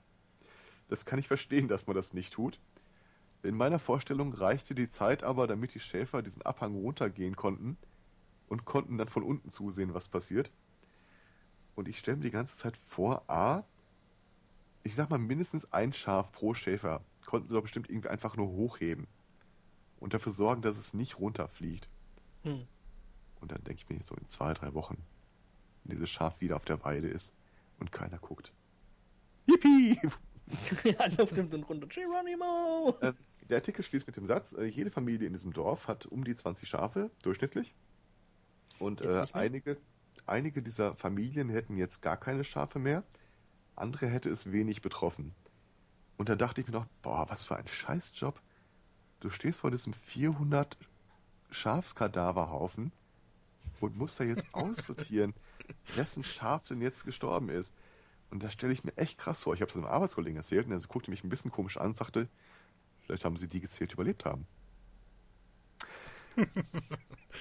Das 0.87 1.05
kann 1.05 1.17
ich 1.19 1.27
verstehen, 1.27 1.67
dass 1.67 1.87
man 1.87 1.95
das 1.95 2.13
nicht 2.13 2.31
tut. 2.31 2.59
In 3.43 3.55
meiner 3.55 3.79
Vorstellung 3.79 4.33
reichte 4.33 4.75
die 4.75 4.87
Zeit 4.87 5.23
aber, 5.23 5.47
damit 5.47 5.73
die 5.73 5.79
Schäfer 5.79 6.21
diesen 6.21 6.43
Abhang 6.43 6.75
runtergehen 6.75 7.35
konnten 7.35 7.75
und 8.47 8.65
konnten 8.65 8.97
dann 8.97 9.07
von 9.09 9.23
unten 9.23 9.49
zusehen, 9.49 9.93
was 9.93 10.07
passiert. 10.07 10.51
Und 11.75 11.87
ich 11.87 11.99
stelle 11.99 12.17
mir 12.17 12.23
die 12.23 12.31
ganze 12.31 12.57
Zeit 12.57 12.77
vor, 12.77 13.29
A, 13.29 13.63
ich 14.83 14.95
sag 14.95 15.09
mal 15.09 15.19
mindestens 15.19 15.71
ein 15.73 15.93
Schaf 15.93 16.31
pro 16.31 16.53
Schäfer 16.53 17.03
konnten 17.25 17.47
sie 17.47 17.55
doch 17.55 17.63
bestimmt 17.63 17.89
irgendwie 17.89 18.09
einfach 18.09 18.37
nur 18.37 18.47
hochheben 18.47 19.07
und 19.99 20.13
dafür 20.13 20.31
sorgen, 20.31 20.61
dass 20.61 20.77
es 20.77 20.93
nicht 20.93 21.19
runterfliegt. 21.19 21.89
Hm. 22.43 22.67
Und 23.41 23.51
dann 23.51 23.63
denke 23.63 23.81
ich 23.81 23.89
mir 23.89 24.01
so 24.03 24.15
in 24.15 24.25
zwei, 24.25 24.53
drei 24.53 24.73
Wochen, 24.73 24.97
wenn 25.83 25.95
dieses 25.95 26.09
Schaf 26.09 26.39
wieder 26.39 26.55
auf 26.55 26.65
der 26.65 26.83
Weide 26.83 27.07
ist 27.07 27.33
und 27.79 27.91
keiner 27.91 28.19
guckt. 28.19 28.53
Yippie! 29.47 29.99
Anlauf 30.99 31.31
nimmt 31.31 31.53
dann 31.53 31.63
runter. 31.63 31.87
Geronimo! 31.87 32.97
Äh, 33.01 33.13
Der 33.49 33.57
Artikel 33.57 33.83
schließt 33.83 34.07
mit 34.07 34.15
dem 34.15 34.25
Satz, 34.25 34.53
äh, 34.53 34.65
jede 34.65 34.91
Familie 34.91 35.27
in 35.27 35.33
diesem 35.33 35.53
Dorf 35.53 35.87
hat 35.87 36.05
um 36.05 36.23
die 36.23 36.35
20 36.35 36.69
Schafe, 36.69 37.11
durchschnittlich. 37.23 37.73
Und 38.79 39.01
äh, 39.01 39.25
einige, 39.33 39.77
einige 40.27 40.61
dieser 40.61 40.95
Familien 40.95 41.49
hätten 41.49 41.77
jetzt 41.77 42.01
gar 42.01 42.17
keine 42.17 42.43
Schafe 42.43 42.79
mehr, 42.79 43.03
andere 43.75 44.07
hätte 44.07 44.29
es 44.29 44.51
wenig 44.51 44.81
betroffen. 44.81 45.33
Und 46.17 46.29
da 46.29 46.35
dachte 46.35 46.61
ich 46.61 46.67
mir 46.67 46.73
noch, 46.73 46.87
boah, 47.01 47.25
was 47.29 47.43
für 47.43 47.57
ein 47.57 47.67
Scheißjob. 47.67 48.41
Du 49.19 49.29
stehst 49.29 49.59
vor 49.59 49.71
diesem 49.71 49.93
400 49.93 50.77
Schafskadaverhaufen 51.49 52.91
und 53.79 53.97
musst 53.97 54.19
da 54.19 54.23
jetzt 54.23 54.45
aussortieren, 54.53 55.33
wessen 55.95 56.23
Schaf 56.23 56.67
denn 56.67 56.81
jetzt 56.81 57.05
gestorben 57.05 57.49
ist. 57.49 57.75
Und 58.29 58.43
da 58.43 58.49
stelle 58.49 58.73
ich 58.73 58.83
mir 58.83 58.97
echt 58.97 59.17
krass 59.17 59.43
vor. 59.43 59.53
Ich 59.53 59.61
habe 59.61 59.71
das 59.71 59.77
einem 59.77 59.91
Arbeitskollegen 59.91 60.37
erzählt 60.37 60.65
und 60.67 60.71
er 60.71 60.79
guckte 60.87 61.11
mich 61.11 61.23
ein 61.23 61.29
bisschen 61.29 61.51
komisch 61.51 61.77
an 61.77 61.87
und 61.87 61.95
sagte, 61.95 62.27
vielleicht 63.01 63.25
haben 63.25 63.37
sie 63.37 63.47
die 63.47 63.61
gezählt 63.61 63.93
überlebt 63.93 64.25
haben. 64.25 64.47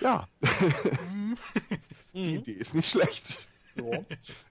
Ja, 0.00 0.28
die 2.14 2.18
Mhm. 2.18 2.24
Idee 2.38 2.52
ist 2.52 2.74
nicht 2.74 2.88
schlecht. 2.90 3.50
Ja. 3.76 4.04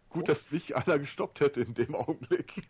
Gut, 0.10 0.28
dass 0.28 0.52
mich 0.52 0.76
einer 0.76 0.99
gestoppt 0.99 1.40
hätte 1.40 1.61
in 1.61 1.74
dem 1.74 1.95
Augenblick. 1.95 2.68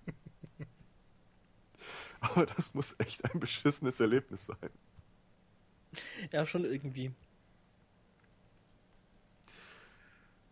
Aber 2.20 2.45
das 2.45 2.74
muss 2.74 2.95
echt 3.00 3.26
ein 3.26 3.40
beschissenes 3.40 4.00
Erlebnis 4.00 4.45
sein. 4.45 4.70
ja, 6.32 6.45
schon 6.45 6.64
irgendwie. 6.66 7.12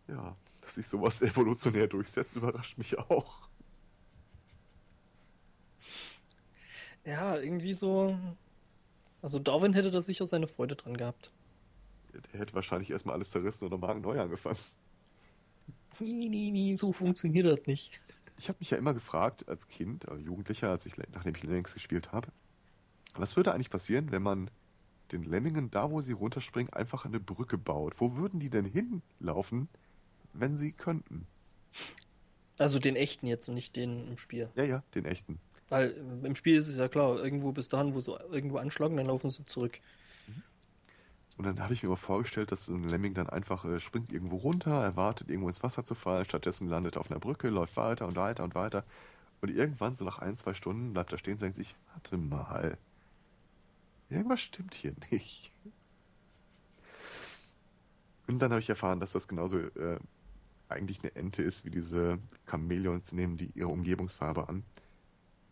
Ja, 0.08 0.36
dass 0.60 0.74
sich 0.74 0.86
sowas 0.86 1.22
evolutionär 1.22 1.86
durchsetzt, 1.86 2.36
überrascht 2.36 2.76
mich 2.78 2.98
auch. 2.98 3.48
Ja, 7.04 7.36
irgendwie 7.38 7.74
so. 7.74 8.16
Also 9.22 9.38
Darwin 9.38 9.72
hätte 9.72 9.90
da 9.90 10.02
sicher 10.02 10.26
seine 10.26 10.48
Freude 10.48 10.76
dran 10.76 10.96
gehabt. 10.96 11.30
Der 12.32 12.40
hätte 12.40 12.54
wahrscheinlich 12.54 12.90
erstmal 12.90 13.14
alles 13.14 13.30
zerrissen 13.30 13.64
oder 13.64 13.78
Magen 13.78 14.02
neu 14.02 14.20
angefangen. 14.20 14.58
Nee, 16.00 16.28
nee, 16.28 16.50
nee, 16.50 16.76
so 16.76 16.92
funktioniert 16.92 17.46
das 17.46 17.66
nicht. 17.66 18.00
Ich 18.38 18.48
habe 18.48 18.58
mich 18.58 18.70
ja 18.70 18.78
immer 18.78 18.92
gefragt, 18.92 19.48
als 19.48 19.68
Kind, 19.68 20.08
als 20.08 20.24
Jugendlicher, 20.24 20.70
als 20.70 20.84
ich, 20.84 20.94
nachdem 21.12 21.34
ich 21.34 21.42
Lemmings 21.42 21.72
gespielt 21.72 22.12
habe, 22.12 22.28
was 23.14 23.36
würde 23.36 23.54
eigentlich 23.54 23.70
passieren, 23.70 24.10
wenn 24.10 24.22
man 24.22 24.50
den 25.12 25.22
Lemmingen, 25.22 25.70
da 25.70 25.90
wo 25.90 26.00
sie 26.00 26.12
runterspringen, 26.12 26.72
einfach 26.72 27.04
eine 27.04 27.20
Brücke 27.20 27.58
baut? 27.58 28.00
Wo 28.00 28.16
würden 28.16 28.40
die 28.40 28.50
denn 28.50 28.64
hinlaufen, 28.64 29.68
wenn 30.32 30.56
sie 30.56 30.72
könnten? 30.72 31.26
Also 32.58 32.78
den 32.78 32.96
echten 32.96 33.26
jetzt 33.26 33.48
und 33.48 33.54
nicht 33.54 33.76
den 33.76 34.08
im 34.08 34.18
Spiel. 34.18 34.50
Ja, 34.56 34.64
ja, 34.64 34.82
den 34.94 35.04
echten. 35.04 35.38
Weil 35.72 35.96
im 36.22 36.36
Spiel 36.36 36.56
ist 36.56 36.68
es 36.68 36.76
ja 36.76 36.86
klar, 36.86 37.24
irgendwo 37.24 37.50
bis 37.50 37.70
dahin, 37.70 37.94
wo 37.94 37.98
sie 37.98 38.12
irgendwo 38.30 38.58
anschlagen, 38.58 38.98
dann 38.98 39.06
laufen 39.06 39.30
sie 39.30 39.42
zurück. 39.46 39.80
Und 41.38 41.46
dann 41.46 41.60
habe 41.60 41.72
ich 41.72 41.82
mir 41.82 41.86
immer 41.86 41.96
vorgestellt, 41.96 42.52
dass 42.52 42.68
ein 42.68 42.90
Lemming 42.90 43.14
dann 43.14 43.30
einfach 43.30 43.64
äh, 43.64 43.80
springt 43.80 44.12
irgendwo 44.12 44.36
runter, 44.36 44.82
erwartet 44.82 45.30
irgendwo 45.30 45.48
ins 45.48 45.62
Wasser 45.62 45.82
zu 45.82 45.94
fallen, 45.94 46.26
stattdessen 46.26 46.68
landet 46.68 46.98
auf 46.98 47.10
einer 47.10 47.18
Brücke, 47.20 47.48
läuft 47.48 47.78
weiter 47.78 48.06
und 48.06 48.16
weiter 48.16 48.44
und 48.44 48.54
weiter. 48.54 48.84
Und 49.40 49.48
irgendwann, 49.48 49.96
so 49.96 50.04
nach 50.04 50.18
ein, 50.18 50.36
zwei 50.36 50.52
Stunden, 50.52 50.92
bleibt 50.92 51.10
er 51.10 51.16
stehen 51.16 51.34
und 51.34 51.40
denkt 51.40 51.56
sich, 51.56 51.74
warte 51.94 52.18
mal, 52.18 52.76
irgendwas 54.10 54.42
stimmt 54.42 54.74
hier 54.74 54.92
nicht. 55.10 55.50
Und 58.26 58.40
dann 58.40 58.50
habe 58.50 58.60
ich 58.60 58.68
erfahren, 58.68 59.00
dass 59.00 59.12
das 59.12 59.26
genauso 59.26 59.56
äh, 59.56 59.98
eigentlich 60.68 61.00
eine 61.02 61.16
Ente 61.16 61.42
ist, 61.42 61.64
wie 61.64 61.70
diese 61.70 62.18
Chamäleons 62.46 63.12
nehmen 63.12 63.38
die 63.38 63.52
ihre 63.54 63.68
Umgebungsfarbe 63.68 64.50
an. 64.50 64.64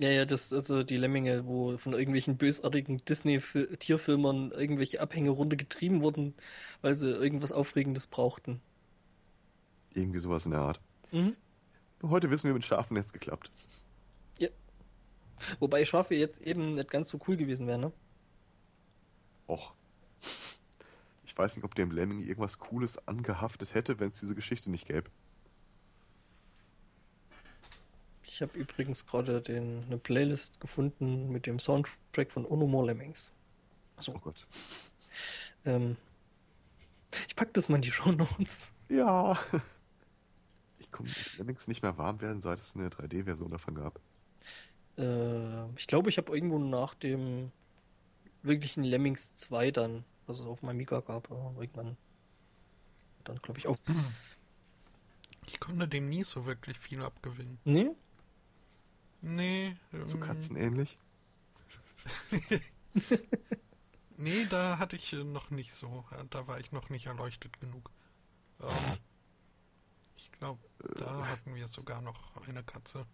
Ja, 0.00 0.08
ja, 0.08 0.24
das 0.24 0.50
also 0.50 0.82
die 0.82 0.96
Lemminge, 0.96 1.46
wo 1.46 1.76
von 1.76 1.92
irgendwelchen 1.92 2.38
bösartigen 2.38 3.04
Disney-Tierfilmern 3.04 4.50
irgendwelche 4.50 5.00
Abhänge 5.00 5.28
runtergetrieben 5.28 6.00
wurden, 6.00 6.34
weil 6.80 6.96
sie 6.96 7.10
irgendwas 7.10 7.52
Aufregendes 7.52 8.06
brauchten. 8.06 8.62
Irgendwie 9.92 10.18
sowas 10.18 10.46
in 10.46 10.52
der 10.52 10.60
Art. 10.60 10.80
Mhm. 11.12 11.36
Heute 12.02 12.30
wissen 12.30 12.46
wir, 12.46 12.54
mit 12.54 12.64
Schafen 12.64 12.96
jetzt 12.96 13.12
geklappt. 13.12 13.50
Wobei 15.58 15.84
Schafe 15.84 16.14
jetzt 16.14 16.40
eben 16.40 16.72
nicht 16.72 16.90
ganz 16.90 17.08
so 17.08 17.18
cool 17.26 17.36
gewesen 17.36 17.66
wären, 17.66 17.80
ne? 17.80 17.92
Och. 19.48 19.74
Ich 21.24 21.36
weiß 21.36 21.56
nicht, 21.56 21.64
ob 21.64 21.74
dem 21.74 21.90
Lemming 21.90 22.20
irgendwas 22.20 22.58
Cooles 22.58 23.06
angehaftet 23.08 23.74
hätte, 23.74 24.00
wenn 24.00 24.08
es 24.08 24.20
diese 24.20 24.34
Geschichte 24.34 24.70
nicht 24.70 24.86
gäbe. 24.86 25.10
Ich 28.40 28.42
habe 28.42 28.58
übrigens 28.58 29.04
gerade 29.04 29.42
den, 29.42 29.84
eine 29.84 29.98
Playlist 29.98 30.60
gefunden 30.60 31.30
mit 31.30 31.44
dem 31.44 31.58
Soundtrack 31.58 32.32
von 32.32 32.46
Ono 32.46 32.66
More 32.66 32.86
Lemmings. 32.86 33.30
Oh 34.08 34.18
Gott. 34.18 34.46
Ähm, 35.66 35.98
ich 37.28 37.36
pack 37.36 37.52
das 37.52 37.68
mal 37.68 37.76
in 37.76 37.82
die 37.82 37.92
Show 37.92 38.12
Notes. 38.12 38.72
Ja. 38.88 39.38
Ich 40.78 40.90
komme 40.90 41.10
mit 41.10 41.36
Lemmings 41.36 41.68
nicht 41.68 41.82
mehr 41.82 41.98
warm 41.98 42.22
werden, 42.22 42.40
seit 42.40 42.60
es 42.60 42.74
eine 42.74 42.88
3D-Version 42.88 43.50
davon 43.50 43.74
gab. 43.74 44.00
Äh, 44.96 45.70
ich 45.76 45.86
glaube, 45.86 46.08
ich 46.08 46.16
habe 46.16 46.34
irgendwo 46.34 46.58
nach 46.58 46.94
dem 46.94 47.52
wirklichen 48.42 48.84
Lemmings 48.84 49.34
2 49.34 49.70
dann, 49.70 50.02
was 50.26 50.40
es 50.40 50.46
auf 50.46 50.62
meinem 50.62 50.78
Mika 50.78 51.00
gab, 51.00 51.30
irgendwann 51.30 51.98
dann 53.24 53.36
glaube 53.42 53.58
ich 53.58 53.66
auch. 53.66 53.76
Ich 55.46 55.60
konnte 55.60 55.86
dem 55.86 56.08
nie 56.08 56.24
so 56.24 56.46
wirklich 56.46 56.78
viel 56.78 57.02
abgewinnen. 57.02 57.58
Nee? 57.66 57.90
Nee. 59.22 59.76
So 60.04 60.16
ähm, 60.16 60.20
katzenähnlich. 60.20 60.98
Nee, 64.16 64.46
da 64.46 64.78
hatte 64.78 64.96
ich 64.96 65.12
äh, 65.12 65.24
noch 65.24 65.50
nicht 65.50 65.72
so. 65.72 66.04
äh, 66.12 66.24
Da 66.30 66.46
war 66.46 66.60
ich 66.60 66.72
noch 66.72 66.90
nicht 66.90 67.06
erleuchtet 67.06 67.58
genug. 67.60 67.90
Ähm, 68.60 68.98
ich 70.16 70.30
glaube, 70.32 70.60
da 70.98 71.26
hatten 71.26 71.54
wir 71.54 71.68
sogar 71.68 72.00
noch 72.02 72.36
eine 72.46 72.62
Katze. 72.62 73.06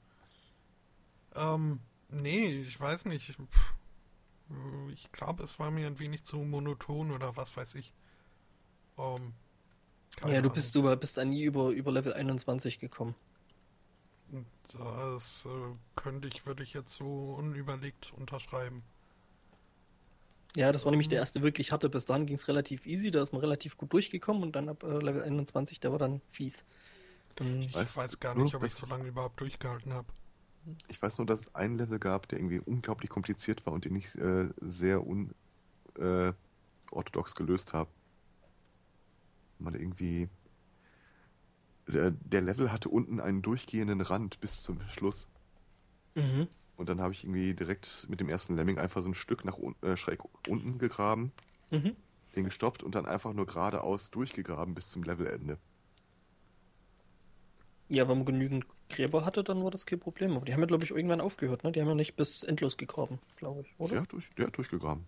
Ähm, 1.35 1.81
nee, 2.09 2.63
ich 2.63 2.79
weiß 2.81 3.05
nicht. 3.07 3.31
Äh, 4.51 4.93
Ich 4.93 5.11
glaube, 5.13 5.45
es 5.45 5.59
war 5.59 5.71
mir 5.71 5.87
ein 5.87 5.99
wenig 5.99 6.25
zu 6.25 6.39
monoton 6.39 7.11
oder 7.13 7.37
was 7.37 7.57
weiß 7.57 7.75
ich. 7.77 7.93
Ähm, 8.99 9.35
ja, 10.27 10.41
du 10.43 10.51
bist, 10.51 10.75
du 10.75 10.97
bist 10.97 11.19
an 11.19 11.29
nie 11.31 11.43
über, 11.45 11.71
über 11.71 11.91
Level 11.93 12.13
21 12.13 12.79
gekommen. 12.79 13.15
Das 14.73 15.47
äh, 15.47 15.75
könnte 15.95 16.29
ich, 16.29 16.47
würde 16.47 16.63
ich 16.63 16.73
jetzt 16.73 16.95
so 16.95 17.35
unüberlegt 17.39 18.13
unterschreiben. 18.13 18.83
Ja, 20.57 20.73
das 20.73 20.85
war 20.85 20.91
nämlich 20.91 21.09
der 21.09 21.19
erste 21.19 21.43
wirklich 21.43 21.71
harte. 21.73 21.89
Bis 21.89 22.05
dahin 22.07 22.27
ging 22.27 22.37
es 22.37 22.49
relativ 22.49 22.87
easy, 22.87 23.11
da 23.11 23.23
ist 23.23 23.33
man 23.33 23.41
relativ 23.41 23.77
gut 23.77 23.93
durchgekommen 23.93 24.43
und 24.43 24.57
dann 24.57 24.69
ab 24.69 24.83
äh, 24.83 24.99
Level 24.99 25.23
21, 25.23 25.81
der 25.81 25.93
war 25.93 25.99
dann 25.99 26.21
fies. 26.27 26.65
Ähm, 27.41 27.61
Ich 27.61 27.75
Weißt 27.75 27.97
weiß 27.97 28.21
gar 28.21 28.35
nicht, 28.35 28.55
ob 28.55 28.65
ich 28.65 28.75
so 28.75 28.87
lange 28.87 29.07
überhaupt 29.07 29.41
durchgehalten 29.41 29.93
habe. 29.93 30.09
Ich 30.89 31.01
weiß 31.01 31.19
nur, 31.19 31.27
dass 31.27 31.41
es 31.41 31.55
einen 31.55 31.77
Level 31.77 31.99
gab, 31.99 32.29
der 32.29 32.41
irgendwie 32.41 32.59
unglaublich 32.59 33.09
kompliziert 33.11 33.65
war 33.67 33.73
und 33.73 33.85
den 33.85 33.95
ich 33.95 34.17
äh, 34.19 34.49
sehr 34.61 35.03
unorthodox 35.07 36.35
äh, 37.33 37.37
gelöst 37.37 37.73
habe. 37.73 37.91
Mal 39.59 39.77
irgendwie. 39.77 40.29
Der, 41.89 42.11
der, 42.11 42.41
Level 42.41 42.73
hatte 42.73 42.89
unten 42.89 43.21
einen 43.21 43.43
durchgehenden 43.43 44.01
Rand 44.01 44.41
bis 44.41 44.63
zum 44.63 44.81
Schluss. 44.89 45.29
Mhm. 46.15 46.49
Und 46.77 46.89
dann 46.89 47.01
habe 47.01 47.13
ich 47.13 47.25
irgendwie 47.25 47.55
direkt 47.55 48.07
mit 48.09 48.21
dem 48.21 48.29
ersten 48.29 48.57
Lemming 48.57 48.79
einfach 48.79 49.03
so 49.03 49.09
ein 49.09 49.15
Stück 49.15 49.45
nach 49.45 49.59
äh, 49.83 49.97
schräg 49.97 50.21
unten 50.49 50.79
gegraben, 50.79 51.33
mhm. 51.71 51.95
den 52.35 52.45
gestoppt 52.45 52.83
und 52.83 52.95
dann 52.95 53.07
einfach 53.07 53.33
nur 53.33 53.47
geradeaus 53.47 54.11
durchgegraben 54.11 54.75
bis 54.75 54.91
zum 54.91 55.05
Levelende. 55.05 55.59
Ja, 57.89 58.09
wenn 58.09 58.19
man 58.19 58.27
genügend 58.27 58.67
Gräber 58.89 59.25
hatte, 59.25 59.45
dann 59.45 59.63
war 59.63 59.71
das 59.71 59.87
kein 59.87 60.01
Problem. 60.01 60.37
Aber 60.37 60.45
die 60.45 60.53
haben 60.53 60.61
ja, 60.61 60.67
glaube 60.67 60.85
ich, 60.85 60.91
irgendwann 60.91 61.21
aufgehört, 61.21 61.63
ne? 61.63 61.73
Die 61.73 61.81
haben 61.81 61.89
ja 61.89 61.95
nicht 61.95 62.17
bis 62.17 62.43
endlos 62.43 62.77
gegraben, 62.77 63.21
glaube 63.37 63.63
ich, 63.63 63.75
oder? 63.79 63.95
Ja, 63.95 64.03
durch, 64.03 64.29
ja 64.39 64.49
durchgegraben. 64.49 65.05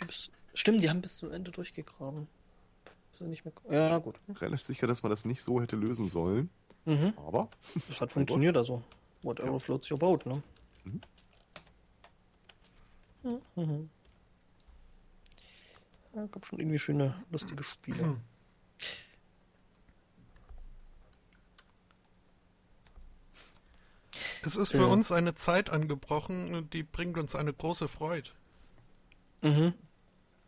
Die 0.00 0.04
bis, 0.04 0.30
stimmt, 0.54 0.82
die 0.82 0.90
haben 0.90 1.00
bis 1.00 1.16
zum 1.16 1.32
Ende 1.32 1.50
durchgegraben. 1.50 2.28
Nicht 3.20 3.44
mehr, 3.44 3.52
ja, 3.70 3.98
gut. 3.98 4.20
Relativ 4.40 4.66
sicher, 4.66 4.86
dass 4.86 5.02
man 5.02 5.10
das 5.10 5.24
nicht 5.24 5.42
so 5.42 5.60
hätte 5.60 5.76
lösen 5.76 6.08
sollen. 6.08 6.50
Mhm. 6.84 7.12
Aber. 7.16 7.48
Das 7.88 8.00
hat 8.00 8.12
funktioniert 8.12 8.56
also. 8.56 8.82
Whatever 9.22 9.52
ja. 9.52 9.58
floats 9.58 9.90
your 9.90 9.98
boat, 9.98 10.24
ne? 10.26 10.42
Mhm. 10.84 11.00
Mhm. 13.56 13.90
Ja, 16.14 16.26
gab 16.26 16.46
schon 16.46 16.60
irgendwie 16.60 16.78
schöne, 16.78 17.14
lustige 17.30 17.62
Spiele. 17.62 18.02
Mhm. 18.02 18.20
Es 24.42 24.56
ist 24.56 24.70
für 24.70 24.78
ja. 24.78 24.86
uns 24.86 25.12
eine 25.12 25.34
Zeit 25.34 25.68
angebrochen, 25.68 26.70
die 26.70 26.82
bringt 26.82 27.18
uns 27.18 27.34
eine 27.34 27.52
große 27.52 27.88
Freude. 27.88 28.30
Mhm. 29.42 29.74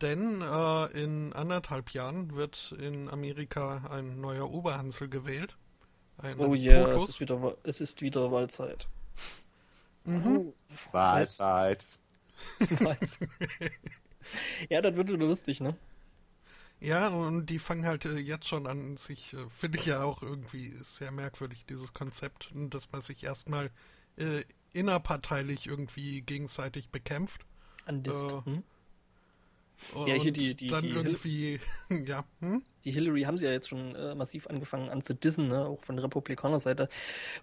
Denn 0.01 0.41
äh, 0.41 0.87
in 1.03 1.33
anderthalb 1.33 1.91
Jahren 1.91 2.35
wird 2.35 2.75
in 2.79 3.09
Amerika 3.11 3.89
ein 3.91 4.21
neuer 4.21 4.51
Oberhansel 4.51 5.09
gewählt. 5.09 5.57
oh 6.39 6.55
ja, 6.55 6.87
yeah, 6.87 6.95
es 6.95 7.11
ist, 7.11 7.21
wieder, 7.21 7.57
es 7.65 7.81
ist 7.81 8.01
wieder 8.01 8.33
Wahlzeit. 8.33 8.89
Mhm. 10.05 10.37
Oh, 10.37 10.55
Wahlzeit. 10.93 11.87
ja, 14.71 14.81
das 14.81 14.97
wird 14.97 15.09
wieder 15.09 15.19
lustig, 15.19 15.61
ne? 15.61 15.77
Ja, 16.81 17.09
und 17.09 17.47
die 17.47 17.59
fangen 17.59 17.85
halt 17.85 18.07
äh, 18.07 18.17
jetzt 18.17 18.49
schon 18.49 18.67
an, 18.67 18.97
sich, 18.97 19.35
äh, 19.35 19.49
finde 19.51 19.79
ich 19.79 19.87
ja 19.87 20.03
auch 20.03 20.23
irgendwie 20.23 20.73
sehr 20.83 21.11
merkwürdig, 21.11 21.67
dieses 21.69 21.93
Konzept, 21.93 22.51
dass 22.55 22.91
man 22.91 23.03
sich 23.03 23.23
erstmal 23.23 23.71
äh, 24.17 24.45
innerparteilich 24.73 25.67
irgendwie 25.67 26.23
gegenseitig 26.23 26.89
bekämpft. 26.89 27.45
Andist. 27.85 28.25
Äh, 28.25 28.45
hm? 28.45 28.65
Ja, 30.07 30.15
hier 30.15 30.33
die, 30.33 30.55
die, 30.55 30.69
dann 30.69 30.83
die 30.83 30.91
irgendwie, 30.91 31.61
ja. 32.07 32.25
Hm? 32.41 32.63
Die 32.85 32.93
Hillary 32.93 33.23
haben 33.23 33.37
sie 33.37 33.45
ja 33.45 33.53
jetzt 33.53 33.69
schon 33.69 33.95
äh, 33.95 34.15
massiv 34.15 34.47
angefangen 34.47 34.89
anzudissen, 34.89 35.49
ne? 35.49 35.67
auch 35.67 35.81
von 35.81 35.97
der 35.97 36.05
Republikanerseite, 36.05 36.89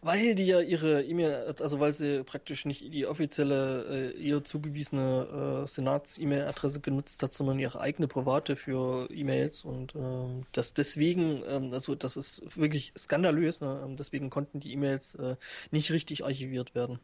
weil 0.01 0.33
die 0.33 0.47
ja 0.47 0.61
ihre 0.61 1.03
E-Mail, 1.03 1.53
also 1.59 1.79
weil 1.79 1.93
sie 1.93 2.23
praktisch 2.23 2.65
nicht 2.65 2.91
die 2.93 3.05
offizielle, 3.05 4.13
äh, 4.15 4.17
ihr 4.17 4.43
zugewiesene 4.43 5.63
äh, 5.63 5.67
Senats-E-Mail-Adresse 5.67 6.79
genutzt 6.79 7.21
hat, 7.21 7.33
sondern 7.33 7.59
ihre 7.59 7.79
eigene 7.79 8.07
private 8.07 8.55
für 8.55 9.09
E-Mails 9.11 9.63
und 9.63 9.93
ähm, 9.95 10.43
das 10.53 10.73
deswegen, 10.73 11.43
ähm, 11.47 11.71
also 11.73 11.93
das 11.93 12.17
ist 12.17 12.57
wirklich 12.57 12.93
skandalös, 12.97 13.61
ne? 13.61 13.81
Ähm, 13.83 13.95
deswegen 13.95 14.29
konnten 14.29 14.59
die 14.59 14.73
E-Mails 14.73 15.15
äh, 15.15 15.35
nicht 15.71 15.91
richtig 15.91 16.23
archiviert 16.23 16.73
werden. 16.73 16.99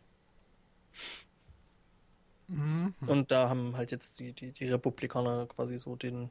Mhm. 2.47 2.93
Und 3.07 3.31
da 3.31 3.49
haben 3.49 3.75
halt 3.77 3.91
jetzt 3.91 4.19
die, 4.19 4.33
die, 4.33 4.51
die 4.51 4.69
Republikaner 4.69 5.47
quasi 5.47 5.79
so 5.79 5.95
den 5.95 6.29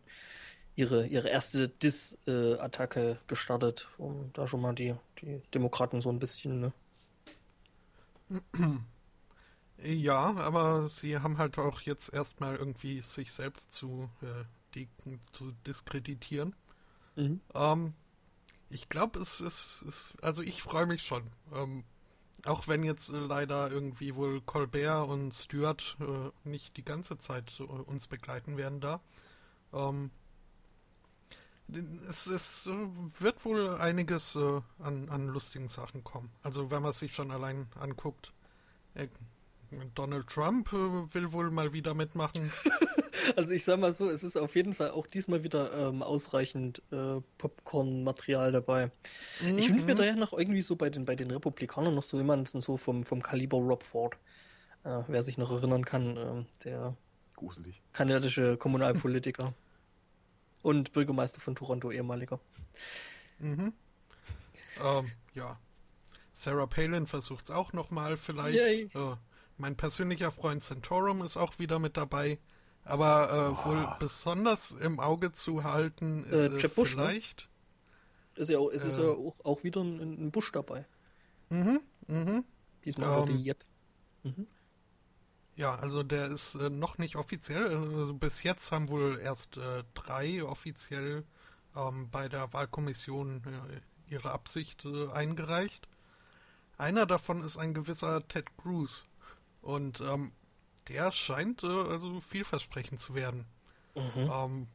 ihre, 0.74 1.06
ihre 1.06 1.28
erste 1.28 1.68
Diss-Attacke 1.68 3.18
gestartet, 3.26 3.88
um 3.98 4.30
da 4.32 4.46
schon 4.46 4.60
mal 4.60 4.74
die, 4.74 4.94
die 5.20 5.42
Demokraten 5.54 6.00
so 6.00 6.10
ein 6.10 6.18
bisschen, 6.18 6.60
ne? 6.60 6.72
Ja, 9.84 10.36
aber 10.36 10.88
sie 10.88 11.18
haben 11.18 11.38
halt 11.38 11.58
auch 11.58 11.80
jetzt 11.80 12.12
erstmal 12.12 12.54
irgendwie 12.54 13.00
sich 13.00 13.32
selbst 13.32 13.72
zu, 13.72 14.08
äh, 14.22 14.44
die, 14.76 14.88
zu 15.32 15.50
diskreditieren. 15.66 16.54
Mhm. 17.16 17.40
Ähm, 17.52 17.94
ich 18.70 18.88
glaube, 18.88 19.18
es 19.18 19.40
ist, 19.40 20.14
also 20.22 20.40
ich 20.42 20.62
freue 20.62 20.86
mich 20.86 21.02
schon. 21.02 21.24
Ähm, 21.52 21.82
auch 22.44 22.66
wenn 22.68 22.82
jetzt 22.82 23.08
äh, 23.08 23.18
leider 23.18 23.70
irgendwie 23.70 24.14
wohl 24.14 24.40
Colbert 24.40 25.08
und 25.08 25.32
Stewart 25.32 25.96
äh, 26.00 26.48
nicht 26.48 26.76
die 26.76 26.84
ganze 26.84 27.18
Zeit 27.18 27.58
äh, 27.60 27.62
uns 27.62 28.06
begleiten 28.06 28.56
werden 28.56 28.80
da. 28.80 29.00
Ähm, 29.72 30.10
es, 32.08 32.26
es 32.26 32.66
äh, 32.66 32.88
wird 33.20 33.44
wohl 33.44 33.76
einiges 33.76 34.34
äh, 34.34 34.60
an, 34.80 35.08
an 35.08 35.28
lustigen 35.28 35.68
Sachen 35.68 36.04
kommen. 36.04 36.30
Also 36.42 36.70
wenn 36.70 36.82
man 36.82 36.92
sich 36.92 37.14
schon 37.14 37.30
allein 37.30 37.68
anguckt, 37.78 38.32
äh, 38.94 39.08
Donald 39.94 40.26
Trump 40.26 40.72
will 40.72 41.32
wohl 41.32 41.50
mal 41.50 41.72
wieder 41.72 41.94
mitmachen. 41.94 42.52
Also 43.36 43.52
ich 43.52 43.62
sag 43.62 43.78
mal 43.78 43.92
so, 43.92 44.10
es 44.10 44.24
ist 44.24 44.36
auf 44.36 44.56
jeden 44.56 44.74
Fall 44.74 44.90
auch 44.90 45.06
diesmal 45.06 45.44
wieder 45.44 45.72
ähm, 45.78 46.02
ausreichend 46.02 46.82
äh, 46.90 47.20
Popcorn-Material 47.38 48.50
dabei. 48.50 48.90
Mhm. 49.40 49.58
Ich 49.58 49.68
wünsche 49.68 49.84
mir 49.84 49.94
da 49.94 50.04
ja 50.04 50.16
noch 50.16 50.32
irgendwie 50.32 50.60
so 50.60 50.74
bei 50.74 50.90
den, 50.90 51.04
bei 51.04 51.14
den 51.14 51.30
Republikanern 51.30 51.94
noch 51.94 52.02
so 52.02 52.16
jemanden 52.16 52.60
so 52.60 52.76
vom, 52.76 53.04
vom 53.04 53.22
Kaliber 53.22 53.58
Rob 53.58 53.84
Ford. 53.84 54.16
Äh, 54.82 55.02
wer 55.06 55.22
sich 55.22 55.38
noch 55.38 55.52
erinnern 55.52 55.84
kann, 55.84 56.16
äh, 56.16 56.44
der 56.64 56.96
Gruselig. 57.36 57.80
kanadische 57.92 58.56
Kommunalpolitiker. 58.56 59.54
und 60.62 60.92
Bürgermeister 60.92 61.40
von 61.40 61.54
Toronto, 61.54 61.90
ehemaliger. 61.90 62.40
Mhm. 63.38 63.72
Ähm, 64.82 65.10
ja. 65.34 65.58
Sarah 66.32 66.66
Palin 66.66 67.06
versucht 67.06 67.44
es 67.44 67.50
auch 67.50 67.72
nochmal 67.72 68.16
vielleicht. 68.16 68.94
Äh, 68.94 69.16
mein 69.62 69.76
persönlicher 69.76 70.32
Freund 70.32 70.64
Centaurum 70.64 71.22
ist 71.22 71.36
auch 71.36 71.60
wieder 71.60 71.78
mit 71.78 71.96
dabei. 71.96 72.38
Aber 72.84 73.30
äh, 73.30 73.66
wohl 73.66 73.88
besonders 74.00 74.72
im 74.72 74.98
Auge 74.98 75.30
zu 75.30 75.62
halten 75.62 76.24
ist 76.24 76.64
äh, 76.64 76.68
Bush, 76.68 76.96
ne? 76.96 77.04
vielleicht. 77.04 77.48
Ne? 78.34 78.42
Ist 78.42 78.50
ja 78.50 78.58
auch, 78.58 78.70
es 78.70 78.84
ist 78.84 78.98
ja 78.98 79.04
äh. 79.04 79.10
auch, 79.10 79.36
auch 79.44 79.62
wieder 79.62 79.82
ein, 79.82 80.00
ein, 80.00 80.30
Busch 80.32 80.50
dabei. 80.50 80.84
Mhm, 81.50 81.80
mhm. 82.08 82.44
Diesmal 82.84 83.20
ähm, 83.20 83.26
die 83.26 83.42
Jeb. 83.44 83.64
Mhm. 84.24 84.48
Ja, 85.54 85.76
also 85.76 86.02
der 86.02 86.26
ist 86.26 86.56
äh, 86.56 86.68
noch 86.68 86.98
nicht 86.98 87.14
offiziell. 87.14 87.68
Also 87.68 88.14
bis 88.14 88.42
jetzt 88.42 88.72
haben 88.72 88.88
wohl 88.88 89.20
erst 89.22 89.58
äh, 89.58 89.84
drei 89.94 90.42
offiziell 90.42 91.24
ähm, 91.76 92.10
bei 92.10 92.28
der 92.28 92.52
Wahlkommission 92.52 93.42
äh, 93.46 94.12
ihre 94.12 94.32
Absicht 94.32 94.84
äh, 94.86 95.08
eingereicht. 95.12 95.86
Einer 96.78 97.06
davon 97.06 97.44
ist 97.44 97.58
ein 97.58 97.74
gewisser 97.74 98.26
Ted 98.26 98.46
Cruz. 98.56 99.06
Und 99.62 100.00
ähm, 100.00 100.32
der 100.88 101.12
scheint 101.12 101.62
äh, 101.62 101.66
also 101.66 102.20
vielversprechend 102.20 103.00
zu 103.00 103.14
werden. 103.14 103.46
Mhm. 103.94 104.30
Ähm, 104.30 104.66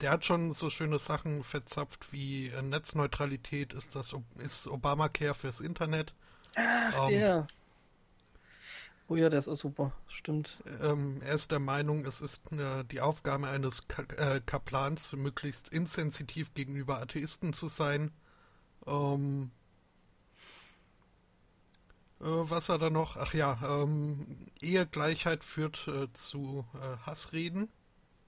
der 0.00 0.10
hat 0.10 0.24
schon 0.24 0.52
so 0.52 0.70
schöne 0.70 0.98
Sachen 0.98 1.44
verzapft 1.44 2.12
wie 2.12 2.48
äh, 2.48 2.62
Netzneutralität 2.62 3.72
ist 3.72 3.94
das 3.94 4.14
ist 4.38 4.66
Obamacare 4.66 5.34
fürs 5.34 5.60
Internet. 5.60 6.14
Ach, 6.56 7.08
ähm, 7.08 7.10
der. 7.10 7.46
Oh 9.06 9.16
ja, 9.16 9.28
der 9.28 9.38
ist 9.38 9.48
auch 9.48 9.56
super, 9.56 9.92
stimmt. 10.08 10.62
Ähm, 10.80 11.20
er 11.22 11.34
ist 11.34 11.50
der 11.50 11.58
Meinung, 11.58 12.06
es 12.06 12.22
ist 12.22 12.40
äh, 12.52 12.84
die 12.84 13.02
Aufgabe 13.02 13.48
eines 13.48 13.86
Ka 13.86 14.02
äh, 14.16 14.40
Kaplans, 14.44 15.12
möglichst 15.12 15.68
insensitiv 15.68 16.54
gegenüber 16.54 17.00
Atheisten 17.00 17.52
zu 17.52 17.68
sein. 17.68 18.12
Ähm, 18.86 19.50
äh, 19.50 19.63
was 22.18 22.68
war 22.68 22.78
da 22.78 22.90
noch? 22.90 23.16
Ach 23.16 23.34
ja, 23.34 23.58
ähm, 23.62 24.46
Ehegleichheit 24.60 25.44
führt 25.44 25.86
äh, 25.88 26.12
zu 26.12 26.64
äh, 26.74 26.96
Hassreden. 27.06 27.68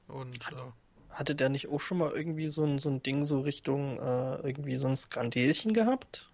Und 0.08 0.52
äh, 0.52 1.10
hatte 1.10 1.34
der 1.34 1.48
nicht 1.48 1.68
auch 1.68 1.80
schon 1.80 1.98
mal 1.98 2.12
irgendwie 2.12 2.46
so 2.46 2.64
ein, 2.64 2.78
so 2.78 2.90
ein 2.90 3.02
Ding 3.02 3.24
so 3.24 3.40
Richtung 3.40 3.98
äh, 3.98 4.36
irgendwie 4.42 4.76
so 4.76 4.86
ein 4.86 4.96
Skandelchen 4.96 5.72
gehabt? 5.72 6.30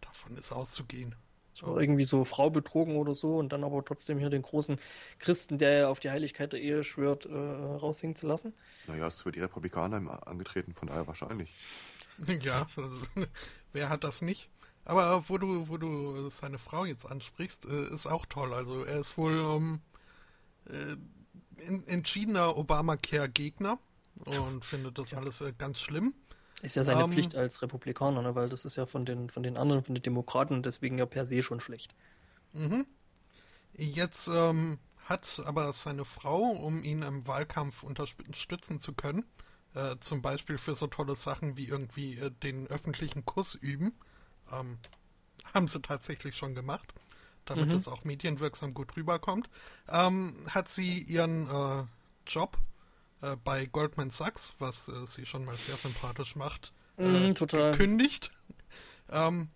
Davon 0.00 0.36
ist 0.36 0.52
auszugehen. 0.52 1.14
So 1.52 1.78
irgendwie 1.78 2.04
so 2.04 2.24
Frau 2.24 2.50
betrogen 2.50 2.96
oder 2.96 3.14
so 3.14 3.36
und 3.36 3.52
dann 3.52 3.64
aber 3.64 3.84
trotzdem 3.84 4.18
hier 4.20 4.30
den 4.30 4.42
großen 4.42 4.78
Christen, 5.18 5.58
der 5.58 5.72
ja 5.72 5.88
auf 5.88 5.98
die 5.98 6.10
Heiligkeit 6.10 6.52
der 6.52 6.60
Ehe 6.60 6.84
schwört, 6.84 7.26
äh, 7.26 7.34
raushängen 7.34 8.14
zu 8.14 8.28
lassen? 8.28 8.54
Naja, 8.86 9.08
ist 9.08 9.22
für 9.22 9.32
die 9.32 9.40
Republikaner 9.40 10.24
angetreten, 10.26 10.72
von 10.74 10.88
daher 10.88 11.06
wahrscheinlich. 11.06 11.52
Ja, 12.42 12.66
also, 12.74 12.96
wer 13.72 13.88
hat 13.88 14.02
das 14.02 14.22
nicht? 14.22 14.50
Aber 14.88 15.28
wo 15.28 15.36
du, 15.36 15.68
wo 15.68 15.76
du 15.76 16.30
seine 16.30 16.58
Frau 16.58 16.86
jetzt 16.86 17.04
ansprichst, 17.04 17.66
äh, 17.66 17.94
ist 17.94 18.06
auch 18.06 18.24
toll. 18.24 18.54
Also 18.54 18.84
er 18.84 18.98
ist 18.98 19.18
wohl 19.18 19.38
ähm, 19.38 19.80
äh, 20.64 20.96
entschiedener 21.86 22.56
Obamacare-Gegner 22.56 23.78
und 24.24 24.64
findet 24.64 24.98
das 24.98 25.12
alles 25.12 25.42
äh, 25.42 25.52
ganz 25.56 25.80
schlimm. 25.80 26.14
Ist 26.62 26.74
ja 26.74 26.84
seine 26.84 27.04
um, 27.04 27.10
ähm, 27.10 27.12
Pflicht 27.12 27.36
als 27.36 27.60
Republikaner, 27.60 28.22
ne? 28.22 28.34
weil 28.34 28.48
das 28.48 28.64
ist 28.64 28.76
ja 28.76 28.86
von 28.86 29.04
den, 29.04 29.28
von 29.28 29.42
den 29.42 29.58
anderen, 29.58 29.84
von 29.84 29.94
den 29.94 30.02
Demokraten 30.02 30.62
deswegen 30.62 30.96
ja 30.96 31.04
per 31.04 31.26
se 31.26 31.42
schon 31.42 31.60
schlecht. 31.60 31.94
Mhm. 32.54 32.86
Jetzt 33.74 34.28
ähm, 34.28 34.78
hat 35.04 35.42
aber 35.44 35.70
seine 35.74 36.06
Frau, 36.06 36.40
um 36.50 36.82
ihn 36.82 37.02
im 37.02 37.26
Wahlkampf 37.26 37.82
unterstützen 37.82 38.80
zu 38.80 38.94
können, 38.94 39.26
äh, 39.74 39.96
zum 40.00 40.22
Beispiel 40.22 40.56
für 40.56 40.74
so 40.74 40.86
tolle 40.86 41.14
Sachen 41.14 41.58
wie 41.58 41.68
irgendwie 41.68 42.16
äh, 42.16 42.30
den 42.30 42.66
öffentlichen 42.68 43.26
Kuss 43.26 43.54
üben, 43.54 43.92
ähm, 44.52 44.78
haben 45.54 45.68
sie 45.68 45.80
tatsächlich 45.80 46.36
schon 46.36 46.54
gemacht, 46.54 46.94
damit 47.46 47.72
Mhm. 47.72 47.74
es 47.74 47.88
auch 47.88 48.04
medienwirksam 48.04 48.74
gut 48.74 48.96
rüberkommt, 48.96 49.48
ähm, 49.88 50.36
hat 50.50 50.68
sie 50.68 51.00
ihren 51.02 51.48
äh, 51.48 51.84
Job 52.26 52.58
äh, 53.22 53.36
bei 53.36 53.66
Goldman 53.66 54.10
Sachs, 54.10 54.54
was 54.58 54.88
äh, 54.88 55.06
sie 55.06 55.26
schon 55.26 55.44
mal 55.44 55.58
sehr 55.58 55.76
sympathisch 55.76 56.36
macht, 56.36 56.72
Mhm, 56.98 57.34
äh, 57.34 57.34
total. 57.34 57.80
gekündigt. 57.80 58.32
Ähm, 59.10 59.48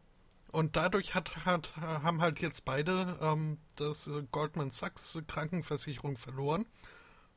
und 0.53 0.77
dadurch 0.77 1.15
hat, 1.15 1.47
hat, 1.47 1.77
haben 1.77 2.21
halt 2.23 2.41
jetzt 2.41 2.65
beide 2.65 3.19
ähm, 3.23 3.59
das 3.77 4.07
äh, 4.09 4.23
Goldman 4.33 4.71
Sachs 4.71 5.19
Krankenversicherung 5.29 6.19
verloren 6.19 6.67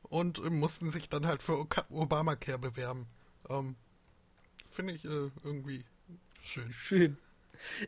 und 0.04 0.38
äh, 0.40 0.50
mussten 0.50 0.90
sich 0.90 1.08
dann 1.10 1.26
halt 1.26 1.42
für 1.42 1.66
Obamacare 1.90 2.58
bewerben. 2.58 3.06
Ähm, 3.50 3.76
Finde 4.70 4.94
ich 4.94 5.04
irgendwie 5.04 5.84
schön. 6.42 6.76
Schön. 6.76 7.18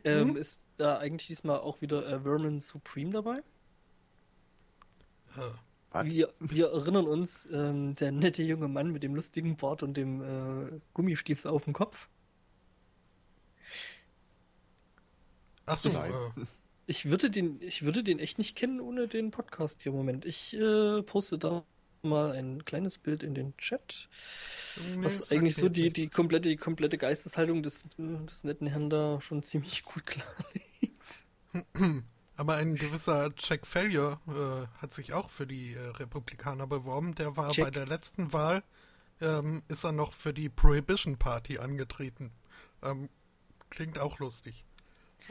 Ähm, 0.03 0.33
Mhm. 0.33 0.37
Ist 0.37 0.65
da 0.77 0.97
eigentlich 0.99 1.27
diesmal 1.27 1.59
auch 1.59 1.81
wieder 1.81 2.05
äh, 2.07 2.19
Vermin 2.21 2.59
Supreme 2.61 3.11
dabei? 3.11 3.43
Wir, 6.01 6.33
wir 6.39 6.67
erinnern 6.71 7.07
uns, 7.07 7.47
ähm, 7.51 7.95
der 7.95 8.11
nette 8.11 8.41
junge 8.43 8.67
Mann 8.67 8.91
mit 8.91 9.03
dem 9.03 9.15
lustigen 9.15 9.55
Bart 9.57 9.83
und 9.83 9.95
dem 9.95 10.21
äh, 10.21 10.79
Gummistiefel 10.93 11.51
auf 11.51 11.63
dem 11.65 11.73
Kopf. 11.73 12.09
Achso, 15.65 15.89
Nein. 15.89 16.19
äh, 16.37 16.45
Ich 16.87 17.05
würde 17.05 17.29
den, 17.31 17.61
ich 17.61 17.83
würde 17.83 18.03
den 18.03 18.19
echt 18.19 18.37
nicht 18.39 18.55
kennen 18.57 18.81
ohne 18.81 19.07
den 19.07 19.31
Podcast 19.31 19.83
hier. 19.83 19.91
Moment, 19.91 20.25
ich 20.25 20.53
äh, 20.55 21.03
poste 21.03 21.37
da 21.37 21.65
mal 22.03 22.31
ein 22.31 22.65
kleines 22.65 22.97
Bild 22.97 23.23
in 23.23 23.33
den 23.33 23.55
Chat, 23.57 24.09
nee, 24.77 25.03
was 25.03 25.31
eigentlich 25.31 25.55
so 25.55 25.69
die, 25.69 25.91
die 25.91 26.07
komplette, 26.07 26.49
die 26.49 26.57
komplette 26.57 26.97
Geisteshaltung 26.97 27.63
des, 27.63 27.83
des 27.97 28.43
netten 28.43 28.67
Herrn 28.67 28.89
da 28.89 29.19
schon 29.21 29.43
ziemlich 29.43 29.83
gut 29.83 30.05
klarlegt. 30.05 31.25
Aber 32.35 32.55
ein 32.55 32.75
gewisser 32.75 33.31
Jack 33.37 33.67
Failure 33.67 34.19
äh, 34.27 34.81
hat 34.81 34.93
sich 34.93 35.13
auch 35.13 35.29
für 35.29 35.45
die 35.45 35.73
äh, 35.73 35.79
Republikaner 35.79 36.67
beworben. 36.67 37.13
Der 37.15 37.35
war 37.35 37.51
Jack? 37.51 37.65
bei 37.65 37.71
der 37.71 37.85
letzten 37.85 38.31
Wahl, 38.31 38.63
ähm, 39.19 39.61
ist 39.67 39.83
er 39.83 39.91
noch 39.91 40.13
für 40.13 40.33
die 40.33 40.47
Prohibition 40.47 41.17
Party 41.17 41.57
angetreten. 41.57 42.31
Ähm, 42.81 43.09
klingt 43.69 43.99
auch 43.99 44.19
lustig. 44.19 44.63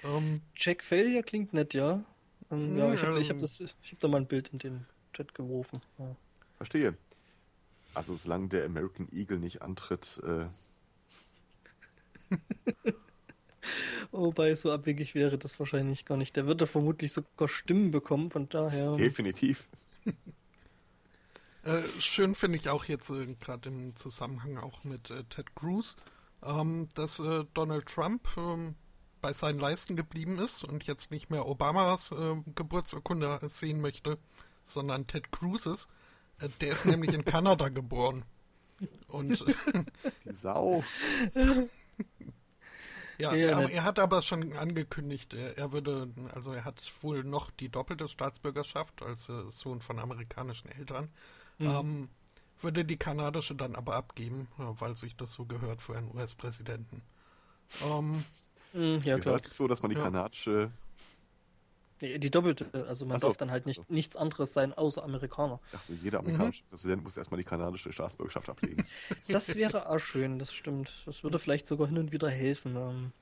Ähm, 0.05 0.43
Jack 0.55 0.85
Failure 0.85 1.23
klingt 1.23 1.55
nett, 1.55 1.73
ja. 1.73 2.05
Ähm, 2.51 2.77
ja, 2.77 2.93
ich 2.93 3.03
habe 3.03 3.19
ich 3.21 3.31
hab 3.31 3.39
das, 3.39 3.59
ich 3.59 3.93
hab 3.93 4.01
da 4.01 4.09
mal 4.09 4.19
ein 4.19 4.27
Bild 4.27 4.51
in 4.51 4.59
den 4.59 4.87
Chat 5.15 5.35
geworfen. 5.35 5.81
Ja. 5.99 6.15
Verstehe. 6.59 6.97
Also 7.95 8.15
solange 8.15 8.49
der 8.49 8.67
American 8.67 9.09
Eagle 9.11 9.39
nicht 9.39 9.63
antritt, 9.63 10.21
äh, 10.23 10.47
Wobei 14.11 14.55
so 14.55 14.73
abwegig 14.73 15.15
wäre 15.15 15.39
das 15.39 15.59
wahrscheinlich 15.59 16.05
gar 16.05 16.17
nicht. 16.17 16.37
Der 16.37 16.47
wird 16.47 16.61
da 16.61 16.67
vermutlich 16.67 17.13
sogar 17.13 17.49
Stimmen 17.49 17.91
bekommen, 17.91 18.31
von 18.31 18.49
daher. 18.49 18.93
definitiv. 18.93 19.69
Äh, 21.65 21.83
schön 22.01 22.35
finde 22.35 22.57
ich 22.57 22.69
auch 22.71 22.85
jetzt 22.85 23.11
äh, 23.11 23.35
gerade 23.41 23.69
im 23.69 23.95
Zusammenhang 23.97 24.57
auch 24.59 24.85
mit 24.85 25.11
äh, 25.11 25.25
Ted 25.25 25.55
Cruz, 25.55 25.97
ähm, 26.43 26.89
dass 26.95 27.19
äh, 27.19 27.45
Donald 27.53 27.87
Trump 27.87 28.27
ähm, 28.37 28.75
bei 29.21 29.33
seinen 29.33 29.59
Leisten 29.59 29.97
geblieben 29.97 30.39
ist 30.39 30.65
und 30.65 30.85
jetzt 30.85 31.11
nicht 31.11 31.31
mehr 31.31 31.47
Obamas 31.47 32.13
äh, 32.13 32.37
Geburtsurkunde 32.55 33.41
sehen 33.49 33.81
möchte, 33.81 34.19
sondern 34.65 35.07
Ted 35.09 35.31
Cruzes. 35.33 35.89
Äh, 36.41 36.49
der 36.61 36.73
ist 36.73 36.85
nämlich 36.85 37.13
in 37.13 37.25
Kanada 37.25 37.69
geboren. 37.69 38.25
Und 39.09 39.41
äh, 39.43 39.55
Die 40.25 40.33
Sau. 40.33 40.85
ja, 43.19 43.33
Ja, 43.35 43.35
er, 43.35 43.71
er 43.71 43.85
hat 43.85 43.99
aber 43.99 44.23
schon 44.23 44.53
angekündigt, 44.53 45.35
er, 45.35 45.57
er 45.59 45.73
würde, 45.73 46.09
also 46.35 46.53
er 46.53 46.65
hat 46.65 46.81
wohl 47.03 47.25
noch 47.25 47.51
die 47.51 47.69
doppelte 47.69 48.09
Staatsbürgerschaft 48.09 49.03
als 49.03 49.29
äh, 49.29 49.51
Sohn 49.51 49.81
von 49.81 49.99
amerikanischen 49.99 50.69
Eltern. 50.71 51.09
Mhm. 51.59 51.69
Ähm, 51.69 52.09
würde 52.61 52.85
die 52.85 52.97
kanadische 52.97 53.55
dann 53.55 53.77
aber 53.77 53.95
abgeben, 53.97 54.49
ja, 54.59 54.81
weil 54.81 54.97
sich 54.97 55.17
das 55.17 55.33
so 55.33 55.45
gehört 55.45 55.81
für 55.83 55.97
einen 55.97 56.11
US-Präsidenten. 56.15 57.03
Ähm, 57.81 58.25
Mhm, 58.73 59.01
ja, 59.05 59.17
Es 59.17 59.23
klar. 59.23 59.39
sich 59.41 59.53
so, 59.55 59.67
dass 59.69 59.83
man 59.83 59.91
die 59.91 59.97
Ja. 59.97 60.03
kanadische, 60.05 60.71
Nee, 62.01 62.19
die 62.19 62.31
doppelte, 62.31 62.71
also 62.87 63.07
man 63.07 63.17
Ach 63.17 63.21
so, 63.21 63.27
darf 63.29 63.37
dann 63.37 63.51
halt 63.51 63.67
nicht 63.67 63.81
ach 63.81 63.85
so. 63.89 63.93
nichts 63.93 64.17
anderes 64.17 64.53
sein 64.53 64.73
außer 64.73 65.03
Amerikaner. 65.03 65.61
ich 65.65 65.71
dachte, 65.73 65.93
jeder 65.95 66.21
amerikanische 66.21 66.63
Präsident 66.65 67.03
muss 67.03 67.17
erstmal 67.17 67.39
die 67.39 67.45
kanadische 67.45 67.93
Staatsbürgerschaft 67.93 68.49
ablegen. 68.49 68.85
Das 69.29 69.55
wäre 69.57 69.89
auch 69.89 69.99
schön, 69.99 70.39
das 70.39 70.53
stimmt. 70.53 71.03
Das 71.07 71.25
würde 71.25 71.39
vielleicht 71.39 71.67
sogar 71.67 71.89
hin 71.89 71.99
und 71.99 72.13
wieder 72.13 72.31
helfen. 72.31 72.77
Ähm, 72.77 73.13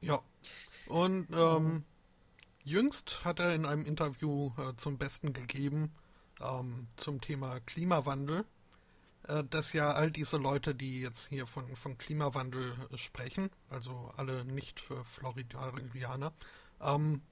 ja. 0.00 0.22
Und 0.86 1.28
ähm, 1.32 1.84
jüngst 2.62 3.24
hat 3.24 3.38
er 3.38 3.54
in 3.54 3.66
einem 3.66 3.84
Interview 3.84 4.50
äh, 4.58 4.74
zum 4.76 4.98
Besten 4.98 5.32
gegeben 5.32 5.92
ähm, 6.40 6.88
zum 6.96 7.20
Thema 7.20 7.60
Klimawandel, 7.60 8.44
dass 9.44 9.72
ja 9.72 9.92
all 9.92 10.10
diese 10.10 10.36
Leute, 10.36 10.74
die 10.74 11.00
jetzt 11.00 11.28
hier 11.28 11.46
von, 11.46 11.76
von 11.76 11.96
Klimawandel 11.98 12.74
äh, 12.92 12.98
sprechen, 12.98 13.50
also 13.70 14.12
alle 14.16 14.44
Nicht-Floridarianer, 14.44 16.32
ähm, 16.80 17.22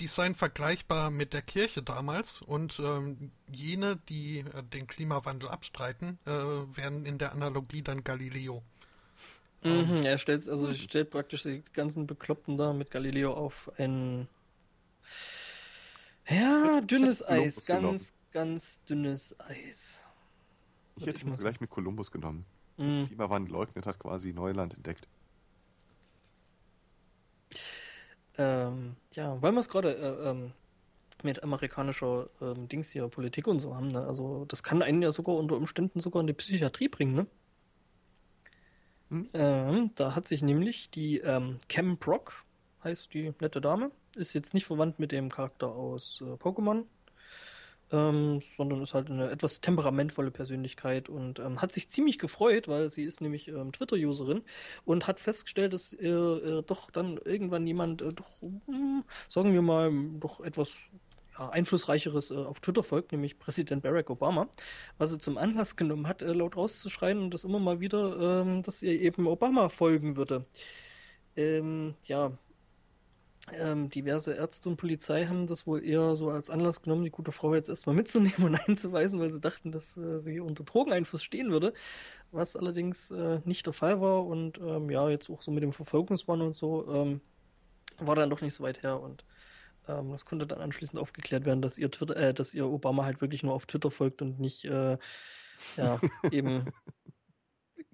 die 0.00 0.06
seien 0.06 0.34
vergleichbar 0.34 1.10
mit 1.10 1.34
der 1.34 1.42
Kirche 1.42 1.82
damals 1.82 2.40
und 2.40 2.80
ähm, 2.80 3.30
jene, 3.48 3.98
die 4.08 4.38
äh, 4.38 4.62
den 4.62 4.86
Klimawandel 4.86 5.48
abstreiten, 5.48 6.18
äh, 6.24 6.30
wären 6.30 7.04
in 7.04 7.18
der 7.18 7.32
Analogie 7.32 7.82
dann 7.82 8.02
Galileo. 8.02 8.62
Ähm, 9.62 9.98
mhm, 9.98 10.02
er 10.02 10.16
stellt, 10.16 10.48
also 10.48 10.68
er 10.68 10.74
stellt 10.74 11.10
praktisch 11.10 11.42
die 11.42 11.62
ganzen 11.74 12.06
Bekloppten 12.06 12.56
da 12.56 12.72
mit 12.72 12.90
Galileo 12.90 13.34
auf 13.34 13.70
ein 13.76 14.26
ja, 16.28 16.80
dünnes 16.80 17.26
Eis, 17.26 17.66
ganz, 17.66 18.14
ganz 18.32 18.80
dünnes 18.84 19.38
Eis. 19.40 20.02
Ich 21.00 21.06
hätte 21.06 21.26
mal 21.26 21.36
Vergleich 21.36 21.60
mit 21.60 21.70
Kolumbus 21.70 22.10
genommen. 22.10 22.44
Mhm. 22.76 23.06
Klimawandel 23.06 23.52
leugnet, 23.52 23.86
hat 23.86 23.98
quasi 23.98 24.32
Neuland 24.32 24.74
entdeckt. 24.74 25.08
Ähm, 28.38 28.96
ja, 29.12 29.40
weil 29.42 29.52
wir 29.52 29.60
es 29.60 29.68
gerade 29.68 29.94
äh, 29.94 30.30
ähm, 30.30 30.52
mit 31.22 31.42
amerikanischer 31.42 32.28
ähm, 32.40 32.68
Dings 32.68 32.90
hier, 32.90 33.08
Politik 33.08 33.46
und 33.46 33.60
so 33.60 33.74
haben, 33.74 33.88
ne? 33.88 34.06
Also 34.06 34.44
das 34.46 34.62
kann 34.62 34.82
einen 34.82 35.02
ja 35.02 35.12
sogar 35.12 35.36
unter 35.36 35.56
Umständen 35.56 36.00
sogar 36.00 36.20
in 36.20 36.26
die 36.26 36.32
Psychiatrie 36.32 36.88
bringen, 36.88 37.14
ne? 37.14 37.26
Hm. 39.10 39.28
Ähm, 39.34 39.90
da 39.94 40.14
hat 40.14 40.28
sich 40.28 40.42
nämlich 40.42 40.90
die 40.90 41.18
ähm, 41.18 41.58
Cam 41.68 41.96
Brock, 41.98 42.44
heißt 42.84 43.12
die 43.12 43.34
nette 43.40 43.60
Dame, 43.60 43.90
ist 44.16 44.32
jetzt 44.32 44.54
nicht 44.54 44.64
verwandt 44.64 44.98
mit 44.98 45.12
dem 45.12 45.28
Charakter 45.28 45.68
aus 45.68 46.22
äh, 46.22 46.32
Pokémon, 46.34 46.84
ähm, 47.92 48.40
sondern 48.40 48.82
ist 48.82 48.94
halt 48.94 49.10
eine 49.10 49.30
etwas 49.30 49.60
temperamentvolle 49.60 50.30
Persönlichkeit 50.30 51.08
und 51.08 51.38
ähm, 51.38 51.60
hat 51.60 51.72
sich 51.72 51.88
ziemlich 51.88 52.18
gefreut, 52.18 52.68
weil 52.68 52.90
sie 52.90 53.04
ist 53.04 53.20
nämlich 53.20 53.48
ähm, 53.48 53.72
Twitter-Userin 53.72 54.42
und 54.84 55.06
hat 55.06 55.20
festgestellt, 55.20 55.72
dass 55.72 55.92
äh, 55.94 56.08
äh, 56.08 56.62
doch 56.62 56.90
dann 56.90 57.18
irgendwann 57.24 57.66
jemand 57.66 58.02
äh, 58.02 58.12
doch, 58.12 58.40
hm, 58.40 59.04
sagen 59.28 59.52
wir 59.52 59.62
mal, 59.62 59.92
doch 60.18 60.40
etwas 60.40 60.76
einflussreicheres 61.48 62.30
äh, 62.30 62.34
auf 62.36 62.60
Twitter 62.60 62.82
folgt, 62.82 63.12
nämlich 63.12 63.38
Präsident 63.38 63.82
Barack 63.82 64.10
Obama, 64.10 64.48
was 64.98 65.10
sie 65.10 65.18
zum 65.18 65.38
Anlass 65.38 65.76
genommen 65.76 66.06
hat, 66.06 66.22
äh, 66.22 66.32
laut 66.32 66.56
rauszuschreien 66.56 67.18
und 67.18 67.34
das 67.34 67.44
immer 67.44 67.58
mal 67.58 67.80
wieder, 67.80 68.42
ähm, 68.42 68.62
dass 68.62 68.82
ihr 68.82 69.00
eben 69.00 69.26
Obama 69.26 69.68
folgen 69.68 70.16
würde. 70.16 70.44
Ähm, 71.36 71.94
ja, 72.04 72.32
ähm, 73.52 73.88
diverse 73.90 74.34
Ärzte 74.34 74.68
und 74.68 74.76
Polizei 74.76 75.26
haben 75.26 75.46
das 75.46 75.66
wohl 75.66 75.84
eher 75.84 76.14
so 76.14 76.30
als 76.30 76.50
Anlass 76.50 76.82
genommen, 76.82 77.04
die 77.04 77.10
gute 77.10 77.32
Frau 77.32 77.54
jetzt 77.54 77.68
erstmal 77.68 77.96
mitzunehmen 77.96 78.44
und 78.44 78.54
einzuweisen, 78.68 79.18
weil 79.20 79.30
sie 79.30 79.40
dachten, 79.40 79.72
dass 79.72 79.96
äh, 79.96 80.20
sie 80.20 80.40
unter 80.40 80.64
Drogeneinfluss 80.64 81.22
stehen 81.22 81.50
würde, 81.50 81.72
was 82.32 82.56
allerdings 82.56 83.10
äh, 83.10 83.40
nicht 83.44 83.66
der 83.66 83.72
Fall 83.72 84.00
war 84.00 84.26
und 84.26 84.58
ähm, 84.58 84.90
ja, 84.90 85.08
jetzt 85.08 85.30
auch 85.30 85.42
so 85.42 85.50
mit 85.50 85.62
dem 85.62 85.72
Verfolgungswahn 85.72 86.42
und 86.42 86.54
so 86.54 86.86
ähm, 86.92 87.20
war 87.98 88.14
dann 88.14 88.30
doch 88.30 88.40
nicht 88.40 88.54
so 88.54 88.62
weit 88.62 88.82
her 88.82 89.00
und 89.00 89.24
ähm, 89.88 90.10
das 90.12 90.24
konnte 90.24 90.46
dann 90.46 90.60
anschließend 90.60 90.98
aufgeklärt 90.98 91.44
werden, 91.44 91.62
dass 91.62 91.78
ihr 91.78 91.90
Twitter, 91.90 92.16
äh, 92.16 92.34
dass 92.34 92.54
ihr 92.54 92.66
Obama 92.66 93.04
halt 93.04 93.20
wirklich 93.20 93.42
nur 93.42 93.54
auf 93.54 93.66
Twitter 93.66 93.90
folgt 93.90 94.22
und 94.22 94.38
nicht 94.38 94.64
äh, 94.64 94.98
ja, 95.76 96.00
eben 96.30 96.72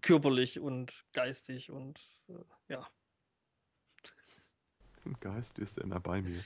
körperlich 0.03 0.61
und 0.61 1.05
geistig 1.13 1.71
und 1.71 2.09
äh, 2.29 2.35
ja. 2.69 2.87
Geist 5.21 5.59
ist 5.59 5.79
er 5.79 5.85
immer 5.85 6.01
bei 6.01 6.23
mir. 6.23 6.43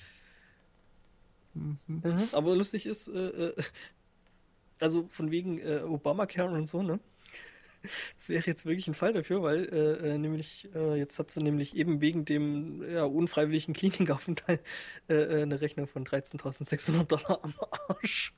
Mhm. 1.54 1.78
Mhm, 1.86 2.28
aber 2.32 2.54
lustig 2.54 2.86
ist, 2.86 3.08
äh, 3.08 3.48
äh, 3.48 3.62
also 4.80 5.08
von 5.08 5.30
wegen 5.30 5.58
äh, 5.58 5.82
Obamacare 5.82 6.52
und 6.52 6.66
so, 6.66 6.82
ne? 6.82 7.00
Das 8.16 8.28
wäre 8.28 8.44
jetzt 8.44 8.66
wirklich 8.66 8.88
ein 8.88 8.94
Fall 8.94 9.14
dafür, 9.14 9.42
weil 9.42 9.64
äh, 9.72 10.10
äh, 10.10 10.18
nämlich 10.18 10.68
äh, 10.74 10.96
jetzt 10.96 11.18
hat 11.18 11.30
sie 11.30 11.42
nämlich 11.42 11.74
eben 11.74 12.02
wegen 12.02 12.26
dem 12.26 12.82
ja, 12.82 13.04
unfreiwilligen 13.04 13.72
Klinikaufenthalt 13.74 14.60
äh, 15.08 15.14
äh 15.14 15.42
eine 15.42 15.60
Rechnung 15.60 15.86
von 15.86 16.04
13.600 16.04 17.04
Dollar 17.04 17.42
am 17.42 17.54
Arsch. 17.88 18.34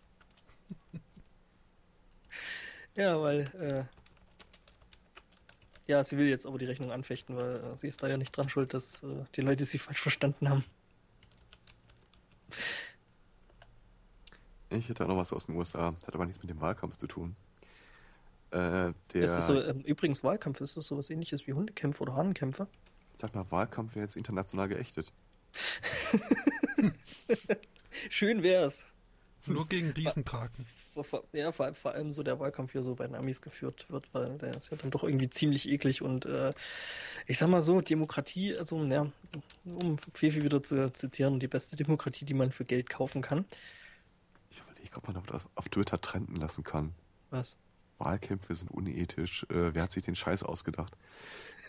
ja, 2.96 3.20
weil 3.20 3.88
äh, 3.90 4.01
ja, 5.86 6.04
sie 6.04 6.16
will 6.16 6.28
jetzt 6.28 6.46
aber 6.46 6.58
die 6.58 6.64
Rechnung 6.64 6.90
anfechten, 6.92 7.36
weil 7.36 7.56
äh, 7.56 7.76
sie 7.76 7.88
ist 7.88 8.02
da 8.02 8.08
ja 8.08 8.16
nicht 8.16 8.36
dran 8.36 8.48
schuld, 8.48 8.74
dass 8.74 9.02
äh, 9.02 9.24
die 9.34 9.40
Leute 9.40 9.64
sie 9.64 9.78
falsch 9.78 10.00
verstanden 10.00 10.48
haben. 10.48 10.64
Ich 14.70 14.88
hätte 14.88 15.04
auch 15.04 15.08
noch 15.08 15.16
was 15.16 15.32
aus 15.32 15.46
den 15.46 15.56
USA, 15.56 15.92
das 15.92 16.06
hat 16.06 16.14
aber 16.14 16.26
nichts 16.26 16.42
mit 16.42 16.50
dem 16.50 16.60
Wahlkampf 16.60 16.96
zu 16.96 17.06
tun. 17.06 17.36
Äh, 18.50 18.92
der, 19.12 19.22
ist 19.22 19.34
das 19.34 19.46
so, 19.46 19.60
ähm, 19.60 19.80
übrigens 19.80 20.22
Wahlkampf, 20.22 20.60
ist 20.60 20.76
das 20.76 20.86
so 20.86 20.98
was 20.98 21.10
ähnliches 21.10 21.46
wie 21.46 21.54
Hundekämpfe 21.54 22.02
oder 22.02 22.14
Hahnenkämpfe? 22.14 22.66
Ich 23.14 23.20
sag 23.20 23.34
mal, 23.34 23.50
Wahlkampf 23.50 23.94
wäre 23.94 24.04
jetzt 24.04 24.16
international 24.16 24.68
geächtet. 24.68 25.12
Schön 28.10 28.42
wär's. 28.42 28.84
Nur 29.46 29.66
gegen 29.66 29.90
Riesenkraken. 29.90 30.66
Ja, 31.32 31.52
vor, 31.52 31.74
vor, 31.74 31.92
allem 31.92 32.12
so 32.12 32.22
der 32.22 32.38
Wahlkampf 32.38 32.72
hier 32.72 32.82
so 32.82 32.94
bei 32.94 33.06
den 33.06 33.14
Amis 33.14 33.40
geführt 33.40 33.86
wird, 33.88 34.12
weil 34.12 34.36
der 34.38 34.56
ist 34.56 34.70
ja 34.70 34.76
dann 34.76 34.90
doch 34.90 35.04
irgendwie 35.04 35.30
ziemlich 35.30 35.68
eklig 35.68 36.02
und 36.02 36.26
äh, 36.26 36.52
ich 37.26 37.38
sag 37.38 37.48
mal 37.48 37.62
so, 37.62 37.80
Demokratie, 37.80 38.54
also 38.56 38.84
ja, 38.84 39.10
um 39.64 39.96
Fefi 40.12 40.42
wieder 40.42 40.62
zu 40.62 40.92
zitieren, 40.92 41.40
die 41.40 41.48
beste 41.48 41.76
Demokratie, 41.76 42.26
die 42.26 42.34
man 42.34 42.52
für 42.52 42.66
Geld 42.66 42.90
kaufen 42.90 43.22
kann. 43.22 43.46
Ich 44.50 44.60
überlege, 44.60 44.96
ob 44.96 45.08
man 45.08 45.22
das 45.26 45.48
auf 45.54 45.68
Twitter 45.70 45.98
trenden 45.98 46.36
lassen 46.36 46.62
kann. 46.62 46.94
Was? 47.30 47.56
Wahlkämpfe 47.98 48.54
sind 48.54 48.70
unethisch. 48.70 49.44
Äh, 49.44 49.74
wer 49.74 49.84
hat 49.84 49.92
sich 49.92 50.04
den 50.04 50.16
Scheiß 50.16 50.42
ausgedacht? 50.42 50.96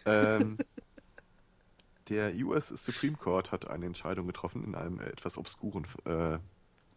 Ähm, 0.05 0.57
der 2.09 2.33
US 2.45 2.69
Supreme 2.69 3.15
Court 3.15 3.51
hat 3.51 3.69
eine 3.69 3.85
Entscheidung 3.85 4.27
getroffen 4.27 4.63
in 4.65 4.75
einem 4.75 4.99
etwas 4.99 5.37
obskuren 5.37 5.85
äh, 6.05 6.39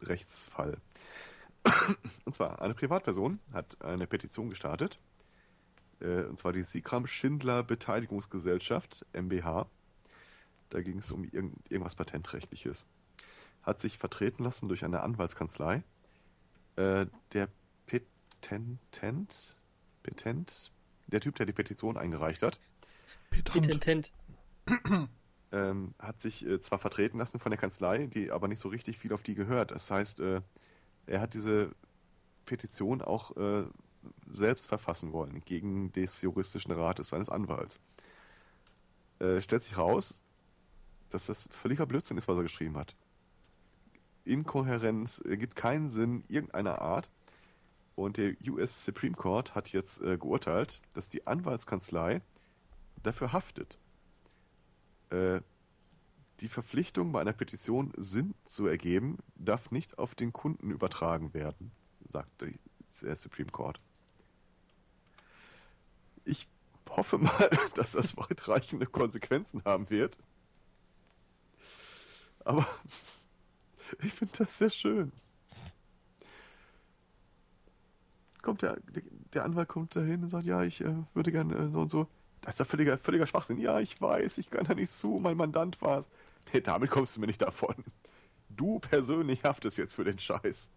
Rechtsfall. 0.02 0.78
Und 2.24 2.32
zwar, 2.32 2.60
eine 2.60 2.74
Privatperson 2.74 3.38
hat 3.52 3.82
eine 3.82 4.06
Petition 4.06 4.48
gestartet, 4.48 4.98
äh, 6.00 6.22
und 6.22 6.38
zwar 6.38 6.52
die 6.52 6.62
Sigram 6.62 7.06
Schindler 7.06 7.62
Beteiligungsgesellschaft, 7.62 9.06
MBH. 9.12 9.66
Da 10.70 10.82
ging 10.82 10.98
es 10.98 11.10
um 11.10 11.24
irgend, 11.24 11.54
irgendwas 11.70 11.94
Patentrechtliches. 11.94 12.86
Hat 13.62 13.80
sich 13.80 13.98
vertreten 13.98 14.44
lassen 14.44 14.68
durch 14.68 14.84
eine 14.84 15.00
Anwaltskanzlei. 15.00 15.82
Äh, 16.76 17.06
der 17.32 17.48
Petentent, 17.86 19.56
Petent, 20.02 20.72
der 21.06 21.20
Typ, 21.20 21.36
der 21.36 21.46
die 21.46 21.52
Petition 21.52 21.96
eingereicht 21.96 22.42
hat, 22.42 22.58
Petentent. 23.30 24.12
Ähm, 25.52 25.94
hat 26.00 26.20
sich 26.20 26.44
äh, 26.44 26.58
zwar 26.58 26.80
vertreten 26.80 27.18
lassen 27.18 27.38
von 27.38 27.50
der 27.50 27.58
Kanzlei, 27.58 28.06
die 28.08 28.32
aber 28.32 28.48
nicht 28.48 28.58
so 28.58 28.68
richtig 28.68 28.98
viel 28.98 29.12
auf 29.12 29.22
die 29.22 29.36
gehört. 29.36 29.70
Das 29.70 29.92
heißt, 29.92 30.18
äh, 30.18 30.40
er 31.06 31.20
hat 31.20 31.34
diese 31.34 31.70
Petition 32.44 33.02
auch 33.02 33.36
äh, 33.36 33.64
selbst 34.30 34.66
verfassen 34.66 35.12
wollen, 35.12 35.40
gegen 35.44 35.92
des 35.92 36.22
juristischen 36.22 36.72
Rates 36.72 37.08
seines 37.08 37.28
Anwalts. 37.28 37.80
Äh, 39.18 39.40
stellt 39.40 39.62
sich 39.62 39.78
raus, 39.78 40.22
dass 41.10 41.26
das 41.26 41.48
völliger 41.50 41.86
Blödsinn 41.86 42.18
ist, 42.18 42.28
was 42.28 42.36
er 42.36 42.42
geschrieben 42.42 42.76
hat. 42.76 42.94
Inkohärenz, 44.24 45.20
ergibt 45.20 45.56
keinen 45.56 45.88
Sinn 45.88 46.24
irgendeiner 46.28 46.80
Art. 46.80 47.10
Und 47.94 48.18
der 48.18 48.34
US 48.48 48.84
Supreme 48.84 49.14
Court 49.14 49.54
hat 49.54 49.70
jetzt 49.70 50.02
äh, 50.02 50.18
geurteilt, 50.18 50.82
dass 50.94 51.08
die 51.08 51.26
Anwaltskanzlei 51.26 52.20
dafür 53.02 53.32
haftet. 53.32 53.78
Äh, 55.10 55.40
die 56.40 56.48
Verpflichtung 56.48 57.12
bei 57.12 57.20
einer 57.20 57.32
Petition 57.32 57.92
Sinn 57.96 58.34
zu 58.44 58.66
ergeben, 58.66 59.18
darf 59.36 59.70
nicht 59.70 59.98
auf 59.98 60.14
den 60.14 60.32
Kunden 60.32 60.70
übertragen 60.70 61.34
werden, 61.34 61.72
sagt 62.04 62.44
der 63.02 63.16
Supreme 63.16 63.50
Court. 63.50 63.80
Ich 66.24 66.48
hoffe 66.88 67.18
mal, 67.18 67.50
dass 67.74 67.92
das 67.92 68.16
weitreichende 68.16 68.86
Konsequenzen 68.86 69.62
haben 69.64 69.88
wird. 69.90 70.18
Aber 72.44 72.66
ich 74.02 74.12
finde 74.12 74.34
das 74.38 74.58
sehr 74.58 74.70
schön. 74.70 75.12
kommt 78.46 78.62
der, 78.62 78.78
der 79.34 79.44
Anwalt 79.44 79.68
kommt 79.68 79.96
dahin 79.96 80.22
und 80.22 80.28
sagt, 80.28 80.46
ja, 80.46 80.62
ich 80.62 80.80
äh, 80.80 80.94
würde 81.14 81.32
gerne 81.32 81.56
äh, 81.56 81.68
so 81.68 81.80
und 81.80 81.88
so. 81.88 82.06
Das 82.46 82.54
ist 82.54 82.58
ja 82.60 82.64
völliger, 82.64 82.96
völliger 82.96 83.26
Schwachsinn. 83.26 83.58
Ja, 83.58 83.80
ich 83.80 84.00
weiß, 84.00 84.38
ich 84.38 84.50
kann 84.50 84.64
da 84.64 84.74
nicht 84.74 84.92
zu, 84.92 85.18
mein 85.20 85.36
Mandant 85.36 85.82
war 85.82 85.98
es. 85.98 86.08
Nee, 86.52 86.60
damit 86.60 86.90
kommst 86.90 87.16
du 87.16 87.20
mir 87.20 87.26
nicht 87.26 87.42
davon. 87.42 87.74
Du 88.48 88.78
persönlich 88.78 89.42
haftest 89.42 89.78
jetzt 89.78 89.96
für 89.96 90.04
den 90.04 90.20
Scheiß. 90.20 90.70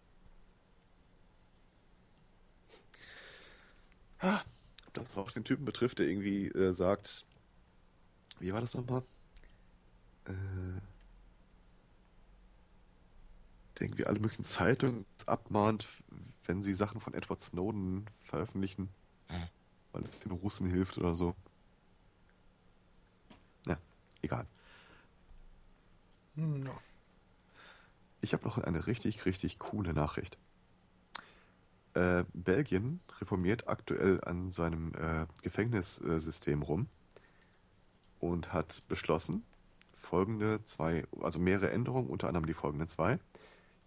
Ha, 4.24 4.44
ob 4.88 4.94
das 4.96 5.16
auch 5.16 5.30
den 5.30 5.44
Typen 5.44 5.64
betrifft, 5.64 6.00
der 6.00 6.08
irgendwie 6.08 6.48
äh, 6.48 6.74
sagt, 6.74 7.24
wie 8.40 8.52
war 8.52 8.62
das 8.62 8.74
nochmal? 8.74 9.04
Äh, 10.26 10.32
der 13.78 13.86
irgendwie 13.86 14.08
alle 14.08 14.20
möglichen 14.20 14.44
Zeitungen 14.44 15.06
abmahnt, 15.28 15.86
wenn 16.46 16.64
sie 16.64 16.74
Sachen 16.74 17.00
von 17.00 17.14
Edward 17.14 17.40
Snowden 17.40 18.08
veröffentlichen, 18.24 18.90
mhm. 19.30 19.50
weil 19.92 20.04
es 20.06 20.20
den 20.20 20.32
Russen 20.32 20.68
hilft 20.68 20.98
oder 20.98 21.14
so. 21.16 21.36
Egal. 24.22 24.46
Hm, 26.36 26.64
ja. 26.64 26.74
Ich 28.22 28.34
habe 28.34 28.44
noch 28.44 28.58
eine 28.58 28.88
richtig, 28.88 29.26
richtig 29.26 29.60
coole 29.60 29.94
Nachricht. 29.94 30.38
Äh, 31.94 32.26
Belgien 32.34 33.00
reformiert 33.20 33.68
aktuell 33.68 34.22
an 34.24 34.50
seinem 34.50 34.94
äh, 34.96 35.26
Gefängnissystem 35.42 36.62
rum 36.62 36.88
und 38.20 38.54
hat 38.54 38.84
beschlossen, 38.88 39.44
folgende 39.94 40.62
zwei, 40.64 41.06
also 41.22 41.40
mehrere 41.40 41.72
Änderungen, 41.72 42.10
unter 42.10 42.28
anderem 42.28 42.46
die 42.46 42.54
folgenden 42.54 42.88
zwei. 42.88 43.20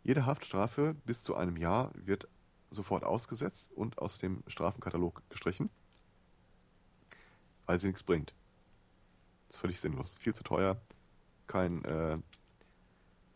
Jede 0.03 0.27
Haftstrafe 0.27 0.95
bis 1.07 1.23
zu 1.23 1.37
einem 1.37 1.57
Jahr 1.57 1.93
wird 1.95 2.27
sofort 2.71 3.05
ausgesetzt 3.05 3.73
und 3.73 3.99
aus 3.99 4.19
dem 4.19 4.43
Strafenkatalog 4.47 5.23
gestrichen, 5.29 5.71
weil 7.67 7.79
sie 7.79 7.87
nichts 7.87 8.03
bringt. 8.03 8.35
Ist 9.53 9.59
völlig 9.59 9.81
sinnlos. 9.81 10.15
Viel 10.19 10.35
zu 10.35 10.43
teuer, 10.45 10.81
keinen 11.47 11.85
äh, 11.85 12.17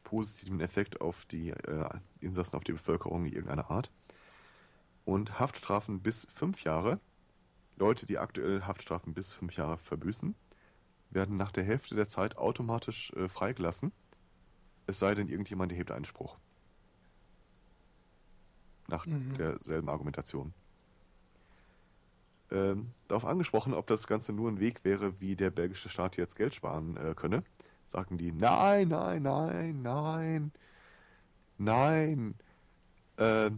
positiven 0.02 0.60
Effekt 0.62 1.02
auf 1.02 1.26
die 1.26 1.50
äh, 1.50 1.90
Insassen, 2.20 2.56
auf 2.56 2.64
die 2.64 2.72
Bevölkerung 2.72 3.26
irgendeiner 3.26 3.70
Art. 3.70 3.90
Und 5.04 5.38
Haftstrafen 5.38 6.00
bis 6.00 6.26
fünf 6.32 6.64
Jahre. 6.64 7.00
Leute, 7.76 8.06
die 8.06 8.16
aktuell 8.16 8.62
Haftstrafen 8.62 9.12
bis 9.12 9.34
fünf 9.34 9.58
Jahre 9.58 9.76
verbüßen, 9.76 10.34
werden 11.10 11.36
nach 11.36 11.52
der 11.52 11.64
Hälfte 11.64 11.94
der 11.94 12.06
Zeit 12.06 12.38
automatisch 12.38 13.12
äh, 13.12 13.28
freigelassen. 13.28 13.92
Es 14.86 14.98
sei 14.98 15.14
denn, 15.14 15.28
irgendjemand 15.28 15.70
erhebt 15.70 15.90
Einspruch 15.90 16.38
nach 18.88 19.04
mhm. 19.04 19.34
derselben 19.36 19.90
Argumentation. 19.90 20.54
Ähm, 22.50 22.92
darauf 23.08 23.24
angesprochen, 23.24 23.74
ob 23.74 23.86
das 23.88 24.06
Ganze 24.06 24.32
nur 24.32 24.50
ein 24.50 24.60
Weg 24.60 24.84
wäre, 24.84 25.20
wie 25.20 25.34
der 25.34 25.50
belgische 25.50 25.88
Staat 25.88 26.16
jetzt 26.16 26.36
Geld 26.36 26.54
sparen 26.54 26.96
äh, 26.96 27.14
könne, 27.14 27.42
sagten 27.84 28.18
die, 28.18 28.32
nein, 28.32 28.88
nein, 28.88 29.22
nein, 29.22 29.82
nein, 29.82 30.52
nein. 31.58 32.34
Äh, 33.16 33.50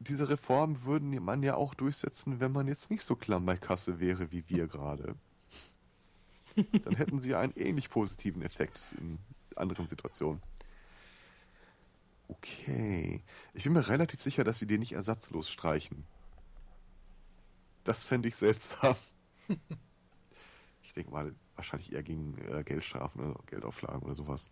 diese 0.00 0.28
Reform 0.28 0.84
würden 0.84 1.22
man 1.24 1.42
ja 1.42 1.54
auch 1.54 1.74
durchsetzen, 1.74 2.40
wenn 2.40 2.52
man 2.52 2.66
jetzt 2.66 2.90
nicht 2.90 3.02
so 3.02 3.14
klamm 3.14 3.46
bei 3.46 3.56
Kasse 3.56 4.00
wäre 4.00 4.32
wie 4.32 4.44
wir 4.48 4.66
gerade. 4.66 5.14
Dann 6.82 6.96
hätten 6.96 7.18
sie 7.18 7.34
einen 7.34 7.52
ähnlich 7.56 7.90
positiven 7.90 8.42
Effekt 8.42 8.94
in 8.98 9.18
anderen 9.56 9.86
Situationen. 9.86 10.42
Okay. 12.28 13.22
Ich 13.54 13.64
bin 13.64 13.72
mir 13.72 13.88
relativ 13.88 14.22
sicher, 14.22 14.44
dass 14.44 14.58
sie 14.58 14.66
den 14.66 14.80
nicht 14.80 14.92
ersatzlos 14.92 15.50
streichen. 15.50 16.04
Das 17.84 18.04
fände 18.04 18.28
ich 18.28 18.36
seltsam. 18.36 18.96
ich 20.82 20.92
denke 20.92 21.10
mal, 21.10 21.34
wahrscheinlich 21.54 21.92
eher 21.92 22.02
gegen 22.02 22.36
äh, 22.38 22.64
Geldstrafen 22.64 23.20
oder 23.20 23.40
Geldauflagen 23.46 24.02
oder 24.02 24.14
sowas. 24.14 24.50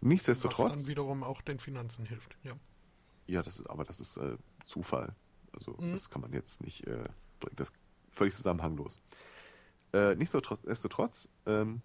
Nichtsdestotrotz. 0.00 0.72
Was 0.72 0.80
dann 0.80 0.88
wiederum 0.88 1.22
auch 1.22 1.42
den 1.42 1.58
Finanzen 1.58 2.06
hilft, 2.06 2.36
ja. 2.42 2.54
Ja, 3.26 3.42
das 3.42 3.60
ist, 3.60 3.66
aber 3.68 3.84
das 3.84 4.00
ist 4.00 4.16
äh, 4.16 4.36
Zufall. 4.64 5.14
Also 5.52 5.76
mhm. 5.78 5.92
das 5.92 6.10
kann 6.10 6.22
man 6.22 6.32
jetzt 6.32 6.62
nicht, 6.62 6.86
äh, 6.86 7.04
das 7.54 7.70
ist 7.70 7.76
völlig 8.08 8.34
zusammenhanglos. 8.34 9.00
Äh, 9.92 10.14
nichtsdestotrotz, 10.14 11.28
ähm, 11.46 11.82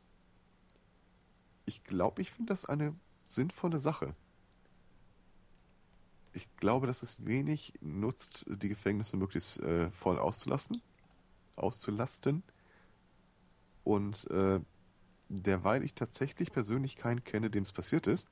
ich 1.65 1.83
glaube, 1.83 2.21
ich 2.21 2.31
finde 2.31 2.53
das 2.53 2.65
eine 2.65 2.95
sinnvolle 3.25 3.79
Sache. 3.79 4.15
Ich 6.35 6.53
glaube, 6.57 6.85
dass 6.85 7.01
es 7.01 7.25
wenig 7.25 7.73
nutzt, 7.81 8.45
die 8.47 8.69
Gefängnisse 8.69 9.17
möglichst 9.17 9.59
äh, 9.61 9.89
voll 9.91 10.19
auszulasten. 10.19 10.81
Auszulasten. 11.55 12.43
Und 13.83 14.29
äh, 14.31 14.59
derweil 15.29 15.83
ich 15.83 15.93
tatsächlich 15.93 16.51
persönlich 16.51 16.95
keinen 16.97 17.23
kenne, 17.23 17.49
dem 17.49 17.63
es 17.63 17.71
passiert 17.71 18.07
ist, 18.07 18.29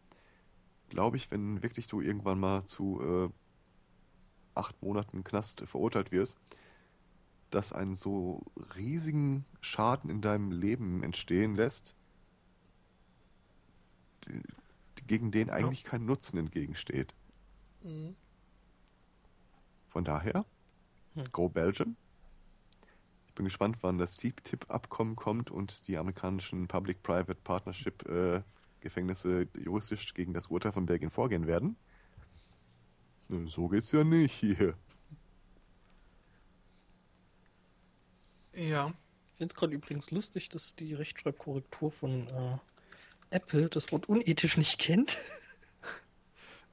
glaube 0.90 1.18
ich, 1.18 1.32
wenn 1.32 1.64
wirklich 1.64 1.88
du 1.88 2.02
irgendwann 2.02 2.40
mal 2.40 2.66
zu 2.66 3.02
äh, 3.02 3.30
acht 4.56 4.82
Monaten 4.82 5.24
Knast 5.24 5.62
verurteilt 5.66 6.12
wirst, 6.12 6.38
dass 7.50 7.72
einen 7.72 7.94
so 7.94 8.44
riesigen 8.76 9.46
Schaden 9.62 10.10
in 10.10 10.22
deinem 10.22 10.52
Leben 10.52 11.04
entstehen 11.04 11.56
lässt, 11.56 11.96
die, 14.26 14.42
gegen 15.08 15.32
den 15.32 15.50
eigentlich 15.50 15.84
kein 15.84 16.06
Nutzen 16.06 16.38
entgegensteht. 16.38 17.16
Mhm. 17.84 18.16
Von 19.90 20.04
daher, 20.04 20.46
hm. 21.16 21.32
Go 21.32 21.50
Belgium. 21.50 21.96
Ich 23.28 23.34
bin 23.36 23.46
gespannt, 23.46 23.78
wann 23.82 23.98
das 23.98 24.18
TTIP-Abkommen 24.18 25.16
kommt 25.16 25.52
und 25.52 25.88
die 25.88 25.98
amerikanischen 25.98 26.68
Public-Private 26.68 27.40
Partnership 27.44 28.08
äh, 28.08 28.42
juristisch 29.56 30.14
gegen 30.14 30.34
das 30.34 30.48
Urteil 30.48 30.72
von 30.72 30.86
Belgien 30.86 31.10
vorgehen 31.10 31.48
werden. 31.48 31.78
So 33.46 33.70
geht's 33.70 33.92
ja 33.92 34.04
nicht 34.04 34.34
hier. 34.34 34.76
Ja. 38.54 38.94
Ich 39.32 39.38
finde 39.38 39.54
es 39.54 39.60
gerade 39.60 39.74
übrigens 39.74 40.12
lustig, 40.12 40.50
dass 40.50 40.76
die 40.76 40.94
Rechtschreibkorrektur 40.94 41.92
von 41.92 42.28
äh, 42.28 42.58
Apple 43.32 43.68
das 43.70 43.92
Wort 43.92 44.08
unethisch 44.08 44.58
nicht 44.58 44.80
kennt. 44.80 45.18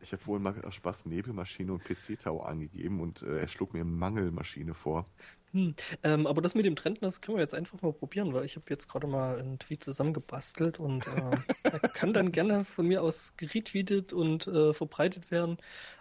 Ich 0.03 0.13
habe 0.13 0.27
wohl 0.27 0.39
mal 0.39 0.55
aus 0.65 0.75
Spaß 0.75 1.07
Nebelmaschine 1.07 1.73
und 1.73 1.85
PC-Tau 1.85 2.41
angegeben 2.41 3.01
und 3.01 3.23
äh, 3.23 3.39
er 3.41 3.49
schlug 3.49 3.75
mir 3.75 3.85
Mangelmaschine 3.85 4.73
vor. 4.73 5.07
Hm, 5.53 5.75
ähm, 6.05 6.27
aber 6.27 6.41
das 6.41 6.55
mit 6.55 6.65
dem 6.65 6.77
Trend, 6.77 7.03
das 7.03 7.21
können 7.21 7.37
wir 7.37 7.43
jetzt 7.43 7.55
einfach 7.55 7.83
mal 7.83 7.93
probieren, 7.93 8.33
weil 8.33 8.45
ich 8.45 8.57
habe 8.57 8.67
jetzt 8.71 8.89
gerade 8.89 9.07
mal 9.07 9.39
einen 9.39 9.59
Tweet 9.59 9.85
zusammengebastelt 9.85 10.79
und 10.79 11.07
äh, 11.07 11.37
er 11.65 11.81
kann 11.81 12.15
dann 12.15 12.33
gerne 12.33 12.65
von 12.65 12.87
mir 12.87 13.03
aus 13.03 13.35
geretweetet 13.37 14.13
und 14.13 14.47
äh, 14.47 14.73
verbreitet 14.73 15.31
werden. 15.31 15.59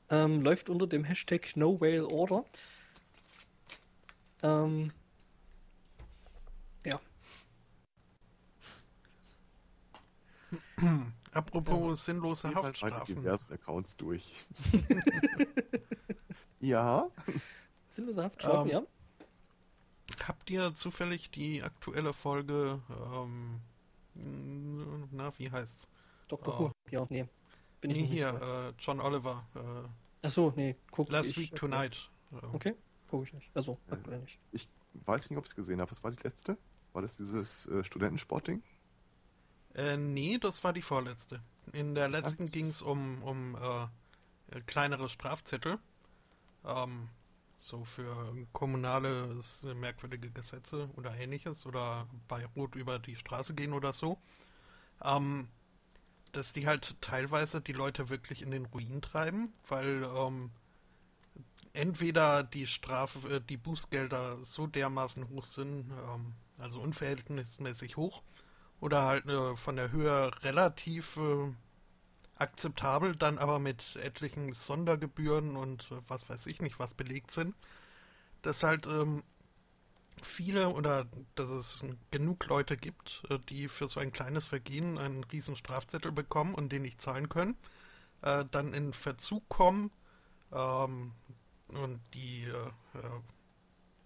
Ähm, 0.09 0.41
läuft 0.41 0.69
unter 0.69 0.87
dem 0.87 1.03
Hashtag 1.03 1.55
No 1.55 1.81
Whale 1.81 2.07
Order. 2.07 2.45
Ähm, 4.43 4.91
ja. 6.85 7.01
Apropos 11.31 11.89
ja. 11.89 11.95
sinnlose 11.95 12.53
Haftstrafen. 12.53 13.05
Die 13.05 13.15
diversen 13.15 13.53
Accounts 13.53 13.97
durch. 13.97 14.33
ja. 16.59 17.09
Sinnlose 17.89 18.23
Haftstrafen, 18.23 18.71
ähm, 18.71 18.77
ja. 18.77 20.27
Habt 20.27 20.49
ihr 20.49 20.73
zufällig 20.73 21.31
die 21.31 21.61
aktuelle 21.63 22.13
Folge, 22.13 22.81
ähm, 23.13 23.61
na, 25.11 25.31
wie 25.37 25.51
heißt's? 25.51 25.87
Dr. 26.27 26.59
Who, 26.59 26.71
ja, 26.91 27.05
nee. 27.09 27.27
Bin 27.81 27.91
nee, 27.91 28.03
ich 28.03 28.09
hier, 28.09 28.29
äh, 28.29 28.73
John 28.81 28.99
Oliver. 28.99 29.47
Äh, 29.55 30.27
Achso, 30.27 30.53
nee, 30.55 30.75
guck 30.91 31.09
Last 31.09 31.31
ich, 31.31 31.37
Week 31.37 31.55
Tonight. 31.55 32.09
Okay, 32.53 32.75
guck 33.09 33.23
ich 33.23 33.33
nicht. 33.33 33.49
Also, 33.53 33.77
ja. 33.87 33.93
aktuell 33.93 34.19
nicht. 34.19 34.39
Ich 34.51 34.69
weiß 35.05 35.29
nicht, 35.29 35.37
ob 35.37 35.45
ich 35.45 35.51
es 35.51 35.55
gesehen 35.55 35.79
habe. 35.79 35.89
Was 35.91 36.03
war 36.03 36.11
die 36.11 36.21
letzte? 36.23 36.57
War 36.93 37.01
das 37.01 37.17
dieses 37.17 37.67
äh, 37.67 37.83
Studentensportding? 37.83 38.61
Äh, 39.75 39.97
nee, 39.97 40.37
das 40.37 40.63
war 40.63 40.73
die 40.73 40.81
vorletzte. 40.81 41.41
In 41.73 41.95
der 41.95 42.09
letzten 42.09 42.49
ging 42.51 42.67
es 42.67 42.81
um, 42.81 43.21
um 43.23 43.55
äh, 43.55 44.61
kleinere 44.61 45.09
Strafzettel. 45.09 45.79
Ähm, 46.65 47.09
so 47.59 47.83
für 47.83 48.35
kommunale 48.53 49.37
merkwürdige 49.75 50.31
Gesetze 50.31 50.89
oder 50.95 51.15
ähnliches 51.17 51.65
oder 51.65 52.07
bei 52.27 52.45
Rot 52.55 52.75
über 52.75 52.99
die 52.99 53.15
Straße 53.15 53.53
gehen 53.53 53.73
oder 53.73 53.93
so. 53.93 54.17
Ähm, 55.03 55.49
dass 56.31 56.53
die 56.53 56.67
halt 56.67 56.95
teilweise 57.01 57.61
die 57.61 57.73
Leute 57.73 58.09
wirklich 58.09 58.41
in 58.41 58.51
den 58.51 58.65
Ruin 58.65 59.01
treiben, 59.01 59.53
weil 59.67 60.07
ähm, 60.15 60.51
entweder 61.73 62.43
die 62.43 62.67
Strafe, 62.67 63.35
äh, 63.35 63.41
die 63.41 63.57
Bußgelder 63.57 64.37
so 64.43 64.67
dermaßen 64.67 65.27
hoch 65.29 65.45
sind, 65.45 65.91
ähm, 65.91 66.33
also 66.57 66.79
unverhältnismäßig 66.81 67.97
hoch, 67.97 68.21
oder 68.81 69.03
halt 69.03 69.25
äh, 69.27 69.55
von 69.55 69.75
der 69.75 69.91
Höhe 69.91 70.31
relativ 70.43 71.17
äh, 71.17 71.53
akzeptabel, 72.35 73.15
dann 73.15 73.37
aber 73.37 73.59
mit 73.59 73.97
etlichen 73.97 74.53
Sondergebühren 74.53 75.55
und 75.55 75.91
äh, 75.91 75.95
was 76.07 76.29
weiß 76.29 76.47
ich 76.47 76.61
nicht, 76.61 76.79
was 76.79 76.93
belegt 76.93 77.31
sind, 77.31 77.55
dass 78.41 78.63
halt 78.63 78.87
ähm, 78.87 79.23
viele 80.21 80.69
oder 80.69 81.05
dass 81.35 81.49
es 81.49 81.83
genug 82.11 82.45
Leute 82.47 82.77
gibt, 82.77 83.23
äh, 83.29 83.39
die 83.49 83.67
für 83.67 83.87
so 83.87 83.99
ein 83.99 84.11
kleines 84.11 84.45
Vergehen 84.45 84.97
einen 84.97 85.23
riesen 85.25 85.55
Strafzettel 85.55 86.11
bekommen 86.11 86.55
und 86.55 86.71
den 86.71 86.83
nicht 86.83 87.01
zahlen 87.01 87.29
können, 87.29 87.57
äh, 88.21 88.45
dann 88.51 88.73
in 88.73 88.93
Verzug 88.93 89.47
kommen 89.49 89.91
ähm, 90.53 91.11
und 91.67 91.99
die, 92.13 92.45
äh, 92.45 93.09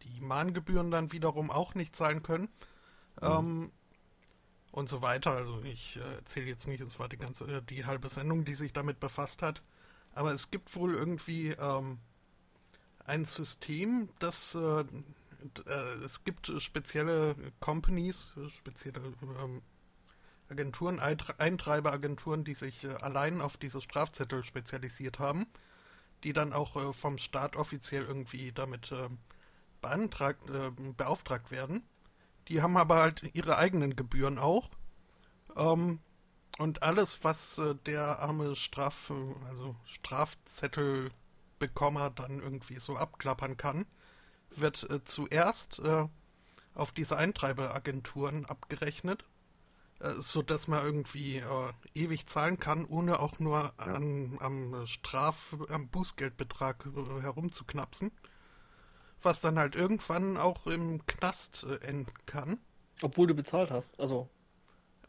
die 0.04 0.22
Mahngebühren 0.22 0.92
dann 0.92 1.12
wiederum 1.12 1.52
auch 1.52 1.76
nicht 1.76 1.96
zahlen 1.96 2.24
können. 2.24 2.50
Mhm. 3.22 3.28
Ähm, 3.28 3.72
und 4.74 4.90
so 4.90 5.02
weiter. 5.04 5.32
Also 5.32 5.62
ich 5.64 5.98
äh, 5.98 6.16
erzähle 6.16 6.48
jetzt 6.48 6.68
nicht, 6.68 6.82
es 6.82 7.00
war 7.00 7.08
die 7.08 7.18
ganze, 7.18 7.46
äh, 7.46 7.62
die 7.62 7.86
halbe 7.86 8.10
Sendung, 8.10 8.44
die 8.44 8.56
sich 8.56 8.74
damit 8.74 9.00
befasst 9.00 9.42
hat. 9.44 9.62
Aber 10.14 10.34
es 10.34 10.50
gibt 10.50 10.76
wohl 10.76 10.96
irgendwie 10.96 11.50
ähm, 11.50 12.00
ein 13.06 13.24
System, 13.24 14.10
das 14.18 14.56
äh, 14.56 14.82
äh, 15.68 16.04
es 16.04 16.24
gibt 16.24 16.52
spezielle 16.60 17.36
Companies, 17.60 18.34
spezielle 18.58 19.00
ähm, 19.44 19.62
Agenturen, 20.50 21.00
Eintreiberagenturen, 21.00 22.44
die 22.44 22.56
sich 22.56 22.84
äh, 22.84 22.94
allein 22.96 23.42
auf 23.42 23.58
diese 23.58 23.80
Strafzettel 23.80 24.44
spezialisiert 24.44 25.20
haben, 25.20 25.46
die 26.24 26.34
dann 26.34 26.52
auch 26.52 26.96
vom 26.96 27.20
Staat 27.20 27.56
offiziell 27.58 28.06
irgendwie 28.06 28.54
damit 28.54 28.94
beantragt, 29.82 30.42
beauftragt 30.96 31.52
werden. 31.52 31.84
Die 32.48 32.62
haben 32.62 32.78
aber 32.78 32.98
halt 32.98 33.24
ihre 33.34 33.58
eigenen 33.58 33.96
Gebühren 33.96 34.38
auch. 34.40 34.70
Ähm, 35.56 36.00
und 36.60 36.84
alles, 36.84 37.24
was 37.24 37.58
äh, 37.58 37.74
der 37.86 38.20
arme 38.20 38.56
Straf, 38.56 39.12
also 39.48 39.76
Strafzettelbekommer 39.86 42.12
dann 42.12 42.40
irgendwie 42.40 42.76
so 42.76 42.96
abklappern 42.96 43.58
kann, 43.58 43.88
wird 44.56 44.88
äh, 44.90 45.04
zuerst 45.04 45.80
äh, 45.80 46.08
auf 46.76 46.92
diese 46.92 47.18
Eintreiberagenturen 47.18 48.46
abgerechnet, 48.46 49.26
äh, 50.00 50.12
so 50.12 50.44
dass 50.44 50.68
man 50.68 50.86
irgendwie 50.86 51.38
äh, 51.38 51.74
ewig 51.96 52.28
zahlen 52.28 52.60
kann, 52.60 52.86
ohne 52.86 53.20
auch 53.20 53.40
nur 53.40 53.74
an, 53.80 54.38
am 54.40 54.86
Straf, 54.86 55.56
am 55.70 55.88
Bußgeldbetrag 55.88 56.86
äh, 56.86 57.22
herumzuknapsen 57.22 58.12
was 59.24 59.42
dann 59.42 59.60
halt 59.60 59.76
irgendwann 59.76 60.38
auch 60.38 60.68
im 60.68 61.06
Knast 61.06 61.66
äh, 61.70 61.86
enden 61.86 62.14
kann. 62.26 62.60
Obwohl 63.02 63.28
du 63.28 63.34
bezahlt 63.34 63.72
hast, 63.72 64.00
also. 64.00 64.30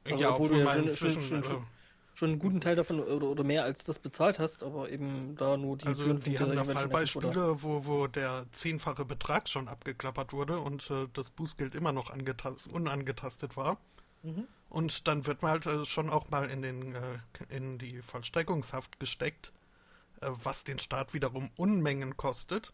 also 0.04 0.22
ja, 0.22 0.30
obwohl, 0.30 0.46
obwohl 0.46 0.58
du 0.58 0.64
ja 0.64 0.96
schon, 0.96 1.10
schon, 1.10 1.22
schon, 1.22 1.44
schon, 1.44 1.66
schon, 2.14 2.30
einen 2.30 2.38
guten 2.38 2.60
Teil 2.60 2.76
davon 2.76 3.00
oder, 3.00 3.26
oder 3.26 3.44
mehr 3.44 3.64
als 3.64 3.84
das 3.84 3.98
bezahlt 3.98 4.38
hast, 4.38 4.62
aber 4.62 4.90
eben 4.90 5.36
da 5.36 5.56
nur 5.56 5.78
die 5.78 5.86
Also 5.86 6.12
die 6.14 6.38
haben 6.38 6.56
da 6.56 6.64
Fallbeispiele, 6.64 7.62
wo, 7.62 7.86
wo 7.86 8.06
der 8.06 8.46
zehnfache 8.52 9.04
Betrag 9.04 9.48
schon 9.48 9.68
abgeklappert 9.68 10.32
wurde 10.32 10.58
und 10.58 10.90
äh, 10.90 11.06
das 11.12 11.30
Bußgeld 11.30 11.74
immer 11.74 11.92
noch 11.92 12.12
unangetastet 12.72 13.56
war. 13.56 13.78
Mhm. 14.22 14.46
Und 14.70 15.06
dann 15.06 15.26
wird 15.26 15.42
man 15.42 15.52
halt 15.52 15.66
äh, 15.66 15.84
schon 15.84 16.10
auch 16.10 16.30
mal 16.30 16.50
in, 16.50 16.62
den, 16.62 16.94
äh, 16.94 17.18
in 17.48 17.78
die 17.78 18.02
Vollstreckungshaft 18.02 18.98
gesteckt, 18.98 19.52
äh, 20.20 20.30
was 20.42 20.64
den 20.64 20.78
Staat 20.78 21.14
wiederum 21.14 21.50
Unmengen 21.56 22.16
kostet 22.16 22.72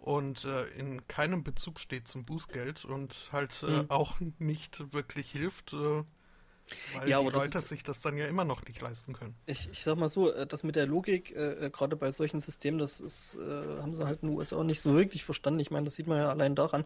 und 0.00 0.44
äh, 0.44 0.66
in 0.78 1.06
keinem 1.08 1.44
Bezug 1.44 1.78
steht 1.78 2.08
zum 2.08 2.24
Bußgeld 2.24 2.84
und 2.84 3.14
halt 3.32 3.62
äh, 3.62 3.82
mhm. 3.82 3.90
auch 3.90 4.16
nicht 4.38 4.92
wirklich 4.92 5.30
hilft, 5.30 5.74
äh, 5.74 6.02
weil 6.94 7.08
ja, 7.08 7.20
die 7.20 7.28
Leute 7.28 7.58
ist, 7.58 7.68
sich 7.68 7.82
das 7.82 8.00
dann 8.00 8.16
ja 8.16 8.26
immer 8.26 8.44
noch 8.44 8.64
nicht 8.64 8.80
leisten 8.80 9.12
können. 9.12 9.34
Ich, 9.46 9.68
ich 9.70 9.82
sag 9.82 9.98
mal 9.98 10.08
so, 10.08 10.32
äh, 10.32 10.46
das 10.46 10.62
mit 10.62 10.76
der 10.76 10.86
Logik, 10.86 11.32
äh, 11.32 11.66
äh, 11.66 11.70
gerade 11.70 11.96
bei 11.96 12.10
solchen 12.10 12.40
Systemen, 12.40 12.78
das 12.78 13.00
ist, 13.00 13.36
haben 13.36 13.94
sie 13.94 14.04
halt 14.04 14.22
in 14.22 14.28
den 14.28 14.38
USA 14.38 14.62
nicht 14.64 14.80
so 14.80 14.94
wirklich 14.94 15.24
verstanden. 15.24 15.60
Ich 15.60 15.70
meine, 15.70 15.84
das 15.84 15.94
sieht 15.94 16.06
man 16.06 16.18
ja 16.18 16.30
allein 16.30 16.54
daran, 16.54 16.84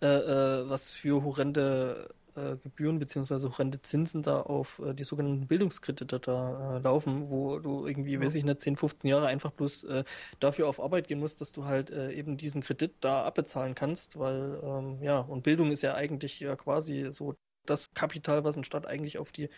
was 0.00 0.90
für 0.90 1.22
horrende 1.22 2.14
äh, 2.36 2.56
Gebühren 2.56 2.98
bzw. 2.98 3.48
horrende 3.48 3.80
Zinsen 3.82 4.22
da 4.22 4.40
auf 4.40 4.78
äh, 4.80 4.94
die 4.94 5.04
sogenannten 5.04 5.46
Bildungskredite 5.46 6.20
da 6.20 6.76
äh, 6.76 6.80
laufen, 6.80 7.30
wo 7.30 7.58
du 7.58 7.86
irgendwie, 7.86 8.14
ja. 8.14 8.20
weiß 8.20 8.34
ich 8.34 8.44
nicht, 8.44 8.60
10, 8.60 8.76
15 8.76 9.10
Jahre 9.10 9.26
einfach 9.26 9.50
bloß 9.52 9.84
äh, 9.84 10.04
dafür 10.40 10.68
auf 10.68 10.80
Arbeit 10.80 11.08
gehen 11.08 11.20
musst, 11.20 11.40
dass 11.40 11.52
du 11.52 11.64
halt 11.64 11.90
äh, 11.90 12.12
eben 12.12 12.36
diesen 12.36 12.62
Kredit 12.62 12.94
da 13.00 13.24
abbezahlen 13.24 13.74
kannst, 13.74 14.18
weil 14.18 14.60
ähm, 14.62 15.02
ja, 15.02 15.18
und 15.20 15.42
Bildung 15.42 15.72
ist 15.72 15.82
ja 15.82 15.94
eigentlich 15.94 16.40
ja 16.40 16.56
quasi 16.56 17.08
so 17.10 17.34
das 17.66 17.86
Kapital, 17.94 18.44
was 18.44 18.56
ein 18.56 18.64
Staat 18.64 18.86
eigentlich 18.86 19.18
auf 19.18 19.32
die 19.32 19.48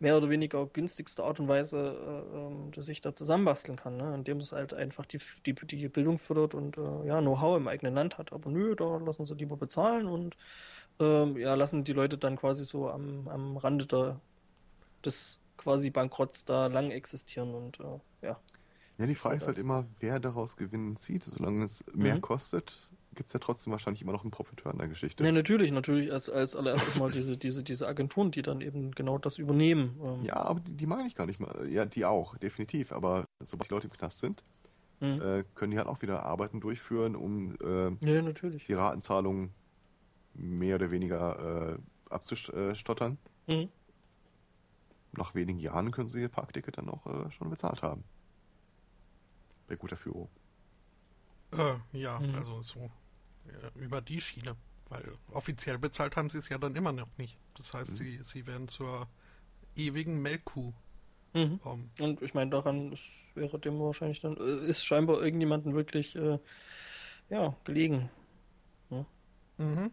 mehr 0.00 0.16
oder 0.16 0.28
weniger 0.28 0.66
günstigste 0.66 1.24
Art 1.24 1.40
und 1.40 1.48
Weise 1.48 1.78
äh, 2.32 2.36
ähm, 2.36 2.72
sich 2.76 3.00
da 3.00 3.14
zusammenbasteln 3.14 3.76
kann, 3.76 3.96
ne? 3.96 4.14
indem 4.14 4.38
es 4.38 4.52
halt 4.52 4.74
einfach 4.74 5.06
die, 5.06 5.18
die, 5.46 5.54
die 5.54 5.88
Bildung 5.88 6.18
fördert 6.18 6.54
und 6.54 6.76
äh, 6.76 7.06
ja, 7.06 7.20
Know-how 7.20 7.56
im 7.56 7.68
eigenen 7.68 7.94
Land 7.94 8.18
hat. 8.18 8.32
Aber 8.32 8.50
nö, 8.50 8.74
da 8.74 8.98
lassen 8.98 9.24
sie 9.24 9.34
lieber 9.34 9.56
bezahlen 9.56 10.06
und 10.06 10.36
ähm, 11.00 11.36
ja, 11.36 11.54
lassen 11.54 11.84
die 11.84 11.92
Leute 11.92 12.18
dann 12.18 12.36
quasi 12.36 12.64
so 12.64 12.88
am, 12.90 13.28
am 13.28 13.56
Rande 13.56 13.86
der, 13.86 14.20
des 15.04 15.40
quasi 15.56 15.90
Bankrotts 15.90 16.44
da 16.44 16.66
lang 16.66 16.90
existieren 16.90 17.54
und 17.54 17.80
äh, 17.80 18.26
ja. 18.26 18.40
Ja, 18.98 19.06
die 19.06 19.14
Frage 19.16 19.36
ist 19.36 19.46
halt 19.48 19.58
immer, 19.58 19.86
wer 19.98 20.20
daraus 20.20 20.56
Gewinnen 20.56 20.94
zieht. 20.96 21.24
Solange 21.24 21.64
es 21.64 21.84
mehr 21.94 22.14
mhm. 22.14 22.20
kostet, 22.20 22.92
gibt 23.14 23.26
es 23.26 23.32
ja 23.32 23.40
trotzdem 23.40 23.72
wahrscheinlich 23.72 24.02
immer 24.02 24.12
noch 24.12 24.22
einen 24.22 24.30
Profiteur 24.30 24.70
in 24.70 24.78
der 24.78 24.86
Geschichte. 24.86 25.24
Ja, 25.24 25.32
natürlich, 25.32 25.72
natürlich 25.72 26.12
als, 26.12 26.28
als 26.28 26.54
allererstes 26.54 26.94
mal 26.94 27.10
diese, 27.10 27.36
diese, 27.36 27.64
diese 27.64 27.88
Agenturen, 27.88 28.30
die 28.30 28.42
dann 28.42 28.60
eben 28.60 28.92
genau 28.92 29.18
das 29.18 29.38
übernehmen. 29.38 29.98
Ähm. 30.00 30.22
Ja, 30.24 30.36
aber 30.36 30.60
die, 30.60 30.74
die 30.74 30.86
meine 30.86 31.08
ich 31.08 31.16
gar 31.16 31.26
nicht 31.26 31.40
mal. 31.40 31.68
Ja, 31.68 31.84
die 31.86 32.04
auch, 32.04 32.36
definitiv. 32.36 32.92
Aber 32.92 33.24
sobald 33.40 33.68
die 33.68 33.74
Leute 33.74 33.88
im 33.88 33.92
Knast 33.92 34.20
sind, 34.20 34.44
mhm. 35.00 35.20
äh, 35.20 35.44
können 35.56 35.72
die 35.72 35.78
halt 35.78 35.88
auch 35.88 36.00
wieder 36.00 36.22
Arbeiten 36.22 36.60
durchführen, 36.60 37.16
um 37.16 37.56
äh, 37.64 37.90
ja, 38.00 38.22
natürlich. 38.22 38.66
die 38.66 38.74
Ratenzahlung 38.74 39.50
mehr 40.34 40.76
oder 40.76 40.90
weniger 40.90 41.74
äh, 41.74 42.12
abzustottern. 42.12 43.18
Mhm. 43.46 43.68
Nach 45.12 45.34
wenigen 45.34 45.58
Jahren 45.58 45.90
können 45.92 46.08
sie 46.08 46.22
ihr 46.22 46.28
Parkticket 46.28 46.78
dann 46.78 46.88
auch 46.88 47.06
äh, 47.06 47.30
schon 47.30 47.50
bezahlt 47.50 47.82
haben. 47.82 48.04
Bei 49.68 49.76
guter 49.76 49.96
Führung. 49.96 50.28
Äh, 51.52 51.76
ja, 51.92 52.18
mhm. 52.18 52.34
also 52.34 52.62
so 52.62 52.90
äh, 53.46 53.78
über 53.78 54.00
die 54.00 54.20
Schiene. 54.20 54.56
Weil 54.88 55.16
offiziell 55.32 55.78
bezahlt 55.78 56.16
haben 56.16 56.28
sie 56.28 56.38
es 56.38 56.48
ja 56.48 56.58
dann 56.58 56.76
immer 56.76 56.92
noch 56.92 57.08
nicht. 57.16 57.38
Das 57.54 57.72
heißt, 57.72 57.92
mhm. 57.92 57.96
sie, 57.96 58.20
sie 58.22 58.46
werden 58.46 58.68
zur 58.68 59.08
ewigen 59.76 60.20
Melkkuh. 60.20 60.72
Mhm. 61.32 61.60
Um. 61.64 61.90
Und 62.00 62.22
ich 62.22 62.34
meine, 62.34 62.50
daran 62.50 62.92
ist, 62.92 63.34
wäre 63.34 63.58
dem 63.58 63.80
wahrscheinlich 63.80 64.20
dann, 64.20 64.36
äh, 64.36 64.66
ist 64.66 64.84
scheinbar 64.84 65.22
irgendjemanden 65.22 65.74
wirklich, 65.74 66.14
äh, 66.16 66.38
ja, 67.30 67.56
gelegen. 67.64 68.10
Ja. 68.90 69.06
Mhm. 69.58 69.90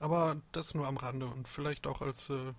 Aber 0.00 0.40
das 0.52 0.74
nur 0.74 0.86
am 0.86 0.96
Rande 0.96 1.26
und 1.26 1.48
vielleicht 1.48 1.86
auch 1.86 2.00
als 2.02 2.30
äh, 2.30 2.52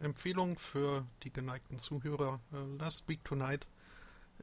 Empfehlung 0.00 0.58
für 0.58 1.06
die 1.22 1.32
geneigten 1.32 1.78
Zuhörer. 1.78 2.40
Äh, 2.52 2.78
Last 2.78 3.08
Week 3.08 3.22
Tonight 3.24 3.66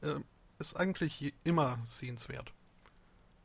äh, 0.02 0.16
ist 0.60 0.76
eigentlich 0.76 1.34
immer 1.44 1.80
sehenswert. 1.86 2.54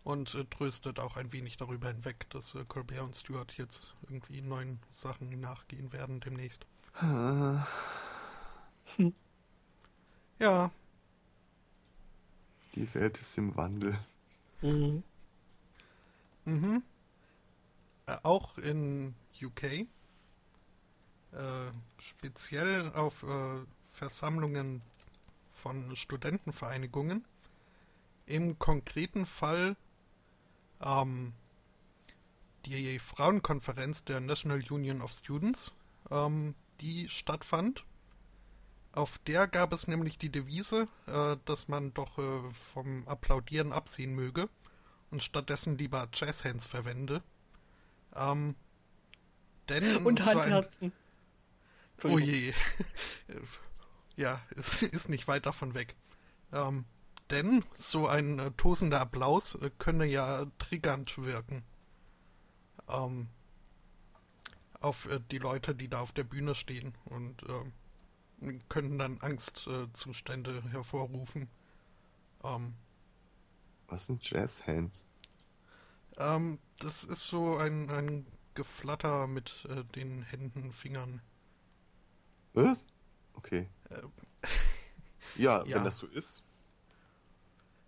Und 0.05 0.35
äh, 0.35 0.45
tröstet 0.45 0.99
auch 0.99 1.17
ein 1.17 1.33
wenig 1.33 1.57
darüber 1.57 1.89
hinweg, 1.89 2.29
dass 2.31 2.55
äh, 2.55 2.65
Colbert 2.69 3.01
und 3.01 3.17
Stewart 3.17 3.53
jetzt 3.57 3.95
irgendwie 4.03 4.43
neuen 4.43 4.79
Sachen 4.91 5.41
nachgehen 5.41 5.93
werden 5.93 6.21
demnächst. 6.21 6.67
Hm. 8.97 9.15
Ja. 10.39 10.71
Die 12.75 12.93
Welt 12.95 13.19
ist 13.19 13.39
im 13.39 13.57
Wandel. 13.57 13.99
Mhm. 14.61 15.03
Mhm. 16.45 16.83
Äh, 18.07 18.17
auch 18.23 18.59
in 18.59 19.15
UK. 19.43 19.63
Äh, 19.63 19.87
speziell 21.99 22.93
auf 22.93 23.23
äh, 23.23 23.65
Versammlungen 23.93 24.83
von 25.53 25.97
Studentenvereinigungen. 25.97 27.25
Im 28.27 28.59
konkreten 28.59 29.27
Fall 29.27 29.77
ähm, 30.81 31.33
die 32.67 32.99
Frauenkonferenz 32.99 34.05
der 34.05 34.21
National 34.21 34.63
Union 34.71 35.03
of 35.03 35.13
Students, 35.13 35.75
ähm, 36.11 36.55
die 36.81 37.09
stattfand. 37.09 37.85
Auf 38.93 39.19
der 39.19 39.49
gab 39.49 39.73
es 39.73 39.89
nämlich 39.89 40.19
die 40.19 40.31
Devise, 40.31 40.89
äh, 41.07 41.37
dass 41.45 41.69
man 41.69 41.93
doch 41.95 42.19
äh, 42.19 42.51
vom 42.53 43.07
Applaudieren 43.09 43.73
absehen 43.73 44.15
möge 44.15 44.49
und 45.11 45.23
stattdessen 45.23 45.77
lieber 45.79 46.09
Jazzhands 46.13 46.67
verwende. 46.67 47.23
Ähm, 48.15 48.55
denn 49.69 50.05
und 50.05 50.25
Handherzen. 50.25 50.93
So 52.03 52.09
oh 52.09 52.19
je. 52.19 52.53
ja, 54.17 54.41
es 54.57 54.83
ist 54.83 55.09
nicht 55.09 55.29
weit 55.29 55.47
davon 55.47 55.75
weg. 55.75 55.95
Ähm, 56.53 56.85
denn 57.31 57.65
so 57.73 58.07
ein 58.07 58.39
äh, 58.39 58.51
tosender 58.53 59.01
Applaus 59.01 59.55
äh, 59.57 59.71
könne 59.79 60.05
ja 60.05 60.47
triggernd 60.59 61.17
wirken. 61.19 61.65
Ähm, 62.89 63.29
auf 64.81 65.07
äh, 65.07 65.21
die 65.31 65.39
Leute, 65.39 65.75
die 65.75 65.89
da 65.89 66.01
auf 66.01 66.13
der 66.13 66.25
Bühne 66.25 66.55
stehen 66.55 66.95
und 67.07 67.43
äh, 67.45 68.61
können 68.69 68.99
dann 68.99 69.21
Angstzustände 69.21 70.63
hervorrufen. 70.71 71.49
Ähm, 72.43 72.75
Was 73.89 74.07
sind 74.07 74.29
Jazzhands? 74.29 75.07
Ähm, 76.19 76.59
das 76.79 77.05
ist 77.05 77.27
so 77.27 77.57
ein, 77.57 77.91
ein 77.91 78.27
Geflatter 78.55 79.27
mit 79.27 79.67
äh, 79.69 79.85
den 79.85 80.23
Händen, 80.23 80.73
Fingern. 80.73 81.21
Was? 82.53 82.87
Okay. 83.35 83.69
Äh, 83.91 84.03
ja, 85.37 85.65
ja, 85.67 85.77
wenn 85.77 85.85
das 85.85 85.99
so 85.99 86.07
ist. 86.07 86.45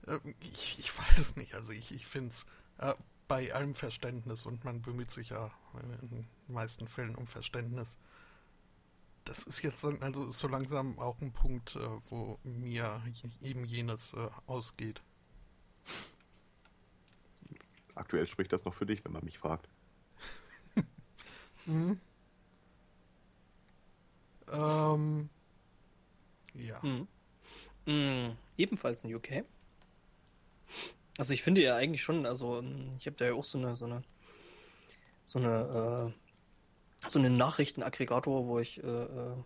Äh, 0.07 0.19
ich, 0.41 0.79
ich 0.79 0.99
weiß 0.99 1.19
es 1.19 1.37
nicht. 1.37 1.55
Also 1.55 1.73
ich, 1.73 1.93
ich 1.93 2.07
finde 2.07 2.33
es 2.35 2.47
äh, 2.79 2.95
bei 3.29 3.53
allem 3.55 3.75
Verständnis 3.75 4.47
und 4.47 4.65
man 4.65 4.83
bemüht 4.83 5.11
sich 5.11 5.31
ja 5.31 5.51
in 6.01 6.09
den 6.09 6.27
meisten 6.49 6.89
Fällen 6.89 7.15
um 7.15 7.27
Verständnis. 7.27 7.99
Das 9.25 9.43
ist 9.43 9.63
jetzt 9.63 9.85
also 9.85 10.31
so 10.31 10.47
langsam 10.47 10.99
auch 10.99 11.21
ein 11.21 11.33
Punkt, 11.33 11.75
äh, 11.77 11.89
wo 12.09 12.39
mir 12.45 13.03
eben 13.41 13.65
jenes 13.65 14.13
äh, 14.15 14.29
ausgeht. 14.47 15.03
Aktuell 17.97 18.27
spricht 18.27 18.53
das 18.53 18.65
noch 18.65 18.75
für 18.75 18.87
dich, 18.87 19.05
wenn 19.05 19.13
man 19.13 19.25
mich 19.25 19.39
fragt. 19.39 19.69
mhm. 21.67 21.99
Ähm, 24.53 25.29
ja. 26.55 26.79
Mhm. 26.83 27.09
Mhm. 27.87 28.37
Ebenfalls 28.57 29.03
in 29.03 29.15
UK. 29.15 29.45
Also 31.19 31.33
ich 31.33 31.43
finde 31.43 31.63
ja 31.63 31.77
eigentlich 31.77 32.03
schon, 32.03 32.27
also 32.27 32.59
ähm, 32.59 32.93
ich 32.99 33.07
habe 33.07 33.17
da 33.17 33.25
ja 33.25 33.33
auch 33.33 33.45
so 33.45 33.57
eine, 33.59 33.77
so 33.77 33.87
eine, 33.87 34.03
so 35.25 35.39
eine, 35.39 36.13
äh, 36.13 37.09
so 37.09 37.19
einen 37.19 37.37
Nachrichtenaggregator, 37.37 38.47
wo 38.47 38.59
ich 38.59 38.83
äh, 38.83 38.87
äh, 38.87 39.37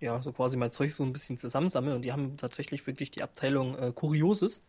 ja 0.00 0.20
so 0.20 0.32
quasi 0.32 0.56
mein 0.56 0.72
Zeug 0.72 0.92
so 0.92 1.04
ein 1.04 1.12
bisschen 1.12 1.38
zusammensammle 1.38 1.94
und 1.94 2.02
die 2.02 2.12
haben 2.12 2.36
tatsächlich 2.36 2.86
wirklich 2.88 3.12
die 3.12 3.22
Abteilung 3.22 3.78
äh, 3.78 3.92
Kurioses 3.92 4.64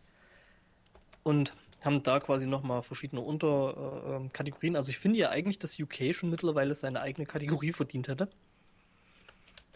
und 1.24 1.52
haben 1.82 2.02
da 2.02 2.20
quasi 2.20 2.46
nochmal 2.46 2.82
verschiedene 2.82 3.20
Unterkategorien. 3.22 4.76
also 4.76 4.90
ich 4.90 4.98
finde 4.98 5.18
ja 5.18 5.30
eigentlich, 5.30 5.58
dass 5.58 5.78
UK 5.78 6.12
schon 6.12 6.30
mittlerweile 6.30 6.74
seine 6.74 7.00
eigene 7.00 7.26
Kategorie 7.26 7.72
verdient 7.72 8.08
hätte. 8.08 8.28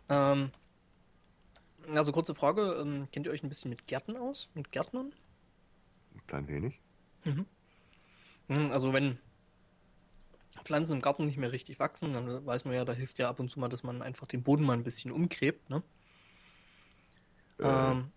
Ähm, 0.09 0.51
also 1.95 2.13
kurze 2.13 2.35
Frage, 2.35 2.77
ähm, 2.81 3.09
kennt 3.13 3.27
ihr 3.27 3.33
euch 3.33 3.43
ein 3.43 3.49
bisschen 3.49 3.71
mit 3.71 3.87
Gärten 3.87 4.17
aus? 4.17 4.49
Mit 4.55 4.71
Gärtnern? 4.71 5.13
Ein 6.15 6.27
klein 6.27 6.49
wenig. 6.49 6.81
Mhm. 7.25 7.47
Hm, 8.49 8.73
also 8.73 8.93
wenn 8.93 9.19
Pflanzen 10.65 10.95
im 10.95 11.03
Garten 11.03 11.27
nicht 11.27 11.39
mehr 11.39 11.53
richtig 11.53 11.79
wachsen, 11.79 12.13
dann 12.13 12.45
weiß 12.45 12.65
man 12.65 12.75
ja, 12.75 12.85
da 12.85 12.93
hilft 12.93 13.19
ja 13.19 13.29
ab 13.29 13.41
und 13.41 13.49
zu 13.49 13.61
mal, 13.61 13.69
dass 13.69 13.83
man 13.83 14.03
einfach 14.03 14.27
den 14.27 14.43
Boden 14.43 14.65
mal 14.65 14.75
ein 14.75 14.85
bisschen 14.85 15.13
umgräbt, 15.13 15.71
ne? 15.71 15.83
Äh. 17.59 17.65
Ähm, 17.65 18.13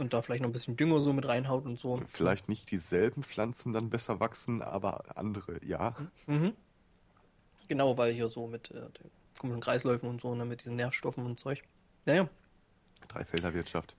und 0.00 0.12
da 0.12 0.22
vielleicht 0.22 0.42
noch 0.42 0.48
ein 0.48 0.52
bisschen 0.52 0.76
Dünger 0.76 1.00
so 1.00 1.12
mit 1.12 1.26
reinhaut 1.26 1.66
und 1.66 1.78
so. 1.78 2.02
Vielleicht 2.08 2.48
nicht 2.48 2.70
dieselben 2.70 3.22
Pflanzen 3.22 3.72
dann 3.72 3.90
besser 3.90 4.18
wachsen, 4.18 4.62
aber 4.62 5.16
andere, 5.16 5.64
ja. 5.64 5.94
Mhm. 6.26 6.54
Genau, 7.68 7.96
weil 7.96 8.12
hier 8.12 8.28
so 8.28 8.46
mit 8.48 8.70
äh, 8.70 8.80
den 8.80 9.10
komischen 9.38 9.60
Kreisläufen 9.60 10.08
und 10.08 10.20
so, 10.20 10.34
ne, 10.34 10.44
mit 10.44 10.64
diesen 10.64 10.76
Nährstoffen 10.76 11.24
und 11.24 11.38
Zeug. 11.38 11.62
Naja. 12.04 12.28
Dreifelderwirtschaft. 13.08 13.94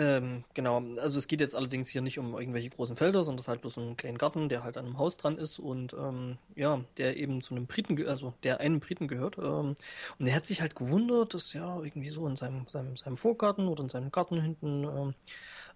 Ähm, 0.00 0.44
genau, 0.54 0.82
also 0.96 1.18
es 1.18 1.28
geht 1.28 1.42
jetzt 1.42 1.54
allerdings 1.54 1.90
hier 1.90 2.00
nicht 2.00 2.18
um 2.18 2.32
irgendwelche 2.32 2.70
großen 2.70 2.96
Felder, 2.96 3.22
sondern 3.22 3.38
es 3.38 3.44
ist 3.44 3.48
halt 3.48 3.60
bloß 3.60 3.76
ein 3.76 3.98
kleinen 3.98 4.16
Garten, 4.16 4.48
der 4.48 4.64
halt 4.64 4.78
an 4.78 4.86
einem 4.86 4.96
Haus 4.96 5.18
dran 5.18 5.36
ist 5.36 5.58
und 5.58 5.92
ähm, 5.92 6.38
ja, 6.56 6.82
der 6.96 7.18
eben 7.18 7.42
zu 7.42 7.54
einem 7.54 7.66
Briten, 7.66 8.08
also 8.08 8.32
der 8.42 8.60
einem 8.60 8.80
Briten 8.80 9.08
gehört. 9.08 9.36
Ähm, 9.36 9.76
und 10.18 10.26
er 10.26 10.34
hat 10.34 10.46
sich 10.46 10.62
halt 10.62 10.74
gewundert, 10.74 11.34
dass 11.34 11.52
ja 11.52 11.78
irgendwie 11.82 12.08
so 12.08 12.26
in 12.26 12.36
seinem, 12.36 12.66
seinem, 12.66 12.96
seinem 12.96 13.18
Vorgarten 13.18 13.68
oder 13.68 13.82
in 13.82 13.90
seinem 13.90 14.10
Garten 14.10 14.40
hinten, 14.40 14.84
ähm, 14.84 15.14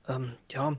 ähm, 0.09 0.33
ja, 0.51 0.75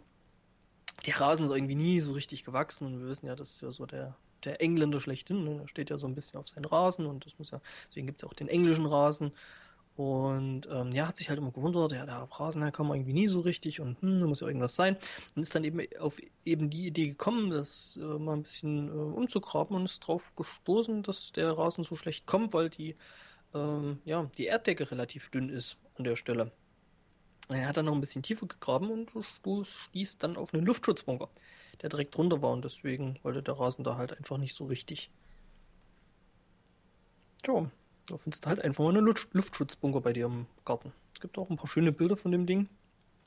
der 1.05 1.21
Rasen 1.21 1.45
ist 1.45 1.51
irgendwie 1.51 1.75
nie 1.75 1.99
so 1.99 2.13
richtig 2.13 2.45
gewachsen 2.45 2.87
und 2.87 2.99
wir 2.99 3.09
wissen 3.09 3.27
ja, 3.27 3.35
das 3.35 3.51
ist 3.51 3.61
ja 3.61 3.69
so 3.69 3.85
der, 3.85 4.15
der 4.43 4.59
Engländer 4.59 4.99
schlechthin, 4.99 5.43
ne? 5.43 5.57
der 5.59 5.67
steht 5.67 5.91
ja 5.91 5.97
so 5.99 6.07
ein 6.07 6.15
bisschen 6.15 6.39
auf 6.39 6.47
seinen 6.47 6.65
Rasen 6.65 7.05
und 7.05 7.27
das 7.27 7.37
muss 7.37 7.51
ja, 7.51 7.61
deswegen 7.87 8.07
gibt 8.07 8.17
es 8.17 8.21
ja 8.23 8.27
auch 8.27 8.33
den 8.33 8.47
englischen 8.47 8.87
Rasen. 8.87 9.33
Und 9.95 10.67
ähm, 10.69 10.91
ja, 10.91 11.07
hat 11.07 11.17
sich 11.17 11.29
halt 11.29 11.39
immer 11.39 11.51
gewundert, 11.51 11.93
ja, 11.93 12.05
der 12.05 12.15
Rasen, 12.15 12.61
der 12.61 12.71
kam 12.71 12.91
irgendwie 12.91 13.13
nie 13.13 13.27
so 13.27 13.39
richtig 13.39 13.79
und 13.79 14.01
hm, 14.01 14.19
da 14.19 14.27
muss 14.27 14.41
ja 14.41 14.47
irgendwas 14.47 14.75
sein. 14.75 14.97
Und 15.35 15.41
ist 15.41 15.55
dann 15.55 15.63
eben 15.63 15.79
auf 15.99 16.17
eben 16.43 16.69
die 16.69 16.87
Idee 16.87 17.07
gekommen, 17.07 17.49
das 17.49 17.97
äh, 18.01 18.03
mal 18.03 18.33
ein 18.33 18.43
bisschen 18.43 18.89
äh, 18.89 18.91
umzugraben 18.91 19.75
und 19.75 19.85
ist 19.85 20.01
drauf 20.01 20.35
gestoßen, 20.35 21.01
dass 21.03 21.31
der 21.31 21.57
Rasen 21.57 21.85
so 21.85 21.95
schlecht 21.95 22.25
kommt, 22.25 22.53
weil 22.53 22.69
die 22.69 22.95
ähm, 23.53 23.99
ja, 24.05 24.29
die 24.37 24.47
Erddecke 24.47 24.91
relativ 24.91 25.29
dünn 25.29 25.49
ist 25.49 25.77
an 25.97 26.03
der 26.03 26.17
Stelle. 26.17 26.51
Er 27.49 27.67
hat 27.67 27.77
dann 27.77 27.85
noch 27.85 27.93
ein 27.93 28.01
bisschen 28.01 28.23
tiefer 28.23 28.47
gegraben 28.47 28.89
und 28.89 29.11
stieß 29.65 30.17
dann 30.17 30.35
auf 30.35 30.53
einen 30.53 30.65
Luftschutzbunker, 30.65 31.29
der 31.81 31.89
direkt 31.89 32.17
drunter 32.17 32.41
war 32.41 32.51
und 32.51 32.65
deswegen 32.65 33.19
wollte 33.23 33.43
der 33.43 33.57
Rasen 33.57 33.83
da 33.83 33.97
halt 33.97 34.17
einfach 34.17 34.37
nicht 34.37 34.55
so 34.55 34.65
richtig. 34.65 35.09
Tja, 37.43 37.71
da 38.07 38.17
findest 38.17 38.45
du 38.45 38.49
halt 38.49 38.61
einfach 38.61 38.83
mal 38.83 38.95
einen 38.95 39.05
Luftschutzbunker 39.05 40.01
bei 40.01 40.13
dir 40.13 40.25
im 40.25 40.45
Garten. 40.63 40.91
Es 41.13 41.21
gibt 41.21 41.37
auch 41.37 41.49
ein 41.49 41.57
paar 41.57 41.67
schöne 41.67 41.91
Bilder 41.91 42.17
von 42.17 42.31
dem 42.31 42.45
Ding. 42.45 42.69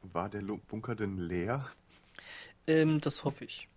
War 0.03 0.29
der 0.29 0.43
Bunker 0.43 0.95
denn 0.95 1.19
leer? 1.19 1.67
Ähm, 2.67 3.01
das 3.01 3.25
hoffe 3.25 3.45
ich. 3.45 3.69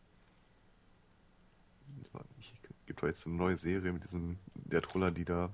Es 2.44 2.86
gibt 2.86 3.02
doch 3.02 3.08
jetzt 3.08 3.26
eine 3.26 3.36
neue 3.36 3.58
Serie 3.58 3.94
mit 3.94 4.04
diesem 4.04 4.38
der 4.54 4.82
Troller, 4.82 5.12
die 5.12 5.26
da. 5.26 5.54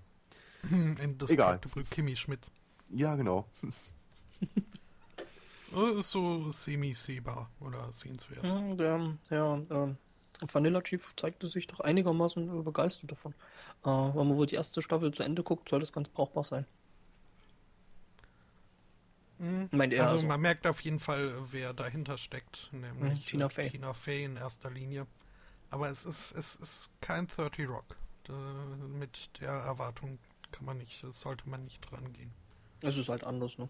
Egal. 1.28 1.60
Kimmy 1.92 2.16
Schmidt. 2.16 2.52
Ja, 2.90 3.16
genau. 3.16 3.48
Äh, 5.76 6.00
ist 6.00 6.12
so 6.12 6.50
semi-sehbar 6.50 7.52
oder 7.60 7.92
sehenswert. 7.92 8.42
Ja, 8.42 8.74
der, 8.74 9.18
ja, 9.30 9.54
ähm, 9.70 9.98
Vanilla 10.42 10.82
Chief 10.82 11.06
zeigte 11.16 11.48
sich 11.48 11.68
doch 11.68 11.80
einigermaßen 11.80 12.64
begeistert 12.64 13.12
davon. 13.12 13.34
Äh, 13.84 13.88
wenn 13.88 14.28
man 14.28 14.38
wohl 14.38 14.48
die 14.48 14.56
erste 14.56 14.82
Staffel 14.82 15.12
zu 15.12 15.24
Ende 15.24 15.44
guckt, 15.44 15.70
soll 15.70 15.80
das 15.80 15.92
ganz 15.92 16.10
brauchbar 16.10 16.44
sein. 16.44 16.66
Mhm. 19.40 19.70
Also, 19.72 20.04
also 20.04 20.26
man 20.26 20.42
merkt 20.42 20.66
auf 20.66 20.82
jeden 20.82 21.00
Fall, 21.00 21.34
wer 21.52 21.74
dahinter 21.74 22.18
steckt, 22.18 22.70
nämlich 22.72 23.20
mhm, 23.20 23.26
Tina 23.26 23.50
Fey. 23.50 23.70
Tina 23.70 23.94
Fey 23.94 24.24
in 24.24 24.36
erster 24.38 24.72
Linie. 24.72 25.06
Aber 25.70 25.90
es 25.90 26.06
ist, 26.06 26.34
es 26.36 26.56
ist 26.56 26.90
kein 27.02 27.28
30 27.28 27.68
Rock. 27.68 27.98
mit 28.88 29.30
der 29.40 29.52
Erwartung 29.52 30.18
kann 30.52 30.66
man 30.66 30.78
nicht, 30.78 31.06
sollte 31.12 31.48
man 31.50 31.64
nicht 31.66 31.82
dran 31.82 32.14
gehen. 32.14 32.32
Es 32.82 32.98
ist 32.98 33.10
halt 33.10 33.24
anders, 33.24 33.58
ne? 33.58 33.68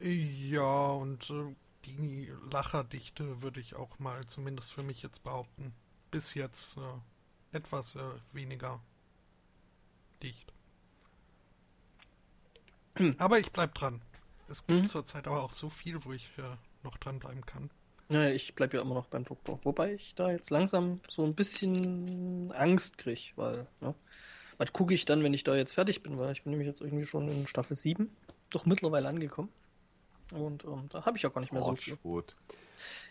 Ja, 0.00 0.88
und 0.88 1.30
äh, 1.30 1.54
die 1.84 2.30
Lacherdichte 2.50 3.42
würde 3.42 3.60
ich 3.60 3.74
auch 3.74 3.98
mal, 3.98 4.26
zumindest 4.26 4.72
für 4.72 4.82
mich 4.82 5.02
jetzt 5.02 5.22
behaupten, 5.22 5.74
bis 6.10 6.34
jetzt 6.34 6.76
äh, 6.76 7.56
etwas 7.56 7.96
äh, 7.96 8.00
weniger 8.32 8.80
dicht. 10.22 10.52
Hm. 12.96 13.14
Aber 13.18 13.38
ich 13.38 13.50
bleib 13.52 13.74
dran. 13.74 14.02
Es 14.48 14.66
gibt 14.66 14.82
hm. 14.82 14.88
zurzeit 14.88 15.26
aber 15.26 15.42
auch 15.42 15.52
so 15.52 15.68
viel, 15.70 16.04
wo 16.04 16.12
ich 16.12 16.30
äh, 16.38 16.56
noch 16.82 16.98
dranbleiben 16.98 17.44
kann. 17.46 17.70
Ja, 18.08 18.28
ich 18.28 18.54
bleibe 18.54 18.76
ja 18.76 18.82
immer 18.82 18.94
noch 18.94 19.06
beim 19.06 19.24
Doktor. 19.24 19.58
Wobei 19.64 19.94
ich 19.94 20.14
da 20.14 20.30
jetzt 20.30 20.50
langsam 20.50 21.00
so 21.08 21.24
ein 21.24 21.34
bisschen 21.34 22.52
Angst 22.52 22.98
kriege, 22.98 23.32
weil, 23.36 23.66
ne? 23.80 23.94
Was 24.58 24.72
gucke 24.72 24.92
ich 24.92 25.06
dann, 25.06 25.24
wenn 25.24 25.32
ich 25.32 25.44
da 25.44 25.56
jetzt 25.56 25.72
fertig 25.72 26.02
bin? 26.02 26.18
Weil 26.18 26.32
ich 26.32 26.42
bin 26.42 26.50
nämlich 26.50 26.68
jetzt 26.68 26.82
irgendwie 26.82 27.06
schon 27.06 27.26
in 27.28 27.46
Staffel 27.46 27.76
7 27.76 28.14
doch 28.50 28.66
mittlerweile 28.66 29.08
angekommen. 29.08 29.48
Und 30.34 30.64
ähm, 30.64 30.88
da 30.88 31.04
habe 31.04 31.16
ich 31.16 31.26
auch 31.26 31.34
gar 31.34 31.40
nicht 31.40 31.52
mehr 31.52 31.62
so 31.62 31.74
viel. 31.74 31.94
Torchwood. 31.94 32.34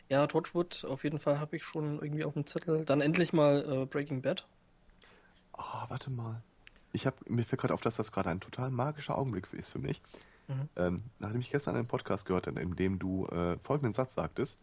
Ja, 0.10 0.28
Torchwood 0.28 0.86
auf 0.86 1.04
jeden 1.04 1.20
Fall 1.20 1.40
habe 1.40 1.56
ich 1.56 1.64
schon 1.64 2.02
irgendwie 2.02 2.26
auf 2.26 2.34
dem 2.34 2.46
Zettel. 2.46 2.84
Dann 2.86 3.02
endlich 3.02 3.34
mal 3.34 3.84
äh, 3.84 3.86
Breaking 3.86 4.22
Bad. 4.22 4.46
Ah, 5.54 5.86
oh, 5.86 5.90
warte 5.90 6.12
mal. 6.12 6.42
Ich 6.94 7.06
habe 7.06 7.16
mir 7.28 7.44
fällt 7.44 7.62
gerade 7.62 7.74
auf, 7.74 7.82
dass 7.82 7.96
das 7.96 8.12
gerade 8.12 8.30
ein 8.30 8.42
total 8.42 8.72
magischer 8.72 9.18
Augenblick 9.18 9.48
ist 9.54 9.72
für 9.72 9.80
mich. 9.80 10.02
Mhm. 10.48 10.70
Ähm, 10.76 11.04
nachdem 11.20 11.40
ich 11.40 11.52
gestern 11.52 11.76
einen 11.76 11.88
Podcast 11.88 12.26
gehört 12.26 12.48
habe, 12.48 12.60
in 12.60 12.76
dem 12.76 13.00
du 13.00 13.26
äh, 13.28 13.58
folgenden 13.60 13.94
Satz 13.94 14.14
sagtest: 14.14 14.60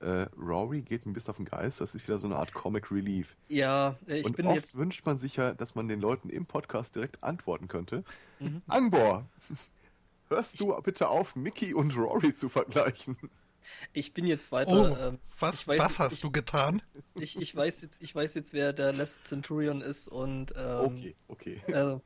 äh, 0.00 0.26
Rory 0.38 0.82
geht 0.82 1.06
ein 1.06 1.12
bisschen 1.12 1.30
auf 1.30 1.36
den 1.36 1.44
Geist, 1.46 1.80
das 1.80 1.94
ist 1.94 2.06
wieder 2.08 2.18
so 2.18 2.26
eine 2.26 2.36
Art 2.36 2.52
Comic 2.52 2.90
Relief. 2.90 3.36
Ja, 3.48 3.96
äh, 4.06 4.20
ich 4.20 4.26
Und 4.26 4.36
bin 4.36 4.46
oft 4.46 4.56
jetzt. 4.56 4.76
wünscht 4.76 5.04
man 5.06 5.16
sich 5.16 5.36
ja, 5.36 5.52
dass 5.54 5.74
man 5.74 5.88
den 5.88 6.00
Leuten 6.00 6.28
im 6.28 6.46
Podcast 6.46 6.96
direkt 6.96 7.22
antworten 7.22 7.68
könnte. 7.68 8.04
Mhm. 8.40 8.62
Angbor, 8.68 9.26
Hörst 10.32 10.58
du 10.60 10.74
bitte 10.80 11.08
auf, 11.08 11.36
Mickey 11.36 11.74
und 11.74 11.94
Rory 11.94 12.32
zu 12.32 12.48
vergleichen? 12.48 13.18
Ich 13.92 14.14
bin 14.14 14.26
jetzt 14.26 14.50
weiter. 14.50 14.72
Oh, 14.72 14.96
ähm, 14.98 15.18
was, 15.38 15.68
weiß, 15.68 15.78
was 15.78 15.98
hast 15.98 16.14
ich, 16.14 16.20
du 16.20 16.30
getan? 16.30 16.80
Ich, 17.20 17.38
ich, 17.38 17.54
weiß 17.54 17.82
jetzt, 17.82 18.00
ich 18.00 18.14
weiß 18.14 18.32
jetzt, 18.32 18.54
wer 18.54 18.72
der 18.72 18.94
Last 18.94 19.26
Centurion 19.26 19.82
ist 19.82 20.08
und. 20.08 20.54
Ähm, 20.56 20.80
okay, 20.80 21.14
okay. 21.28 21.62
Also, 21.70 22.00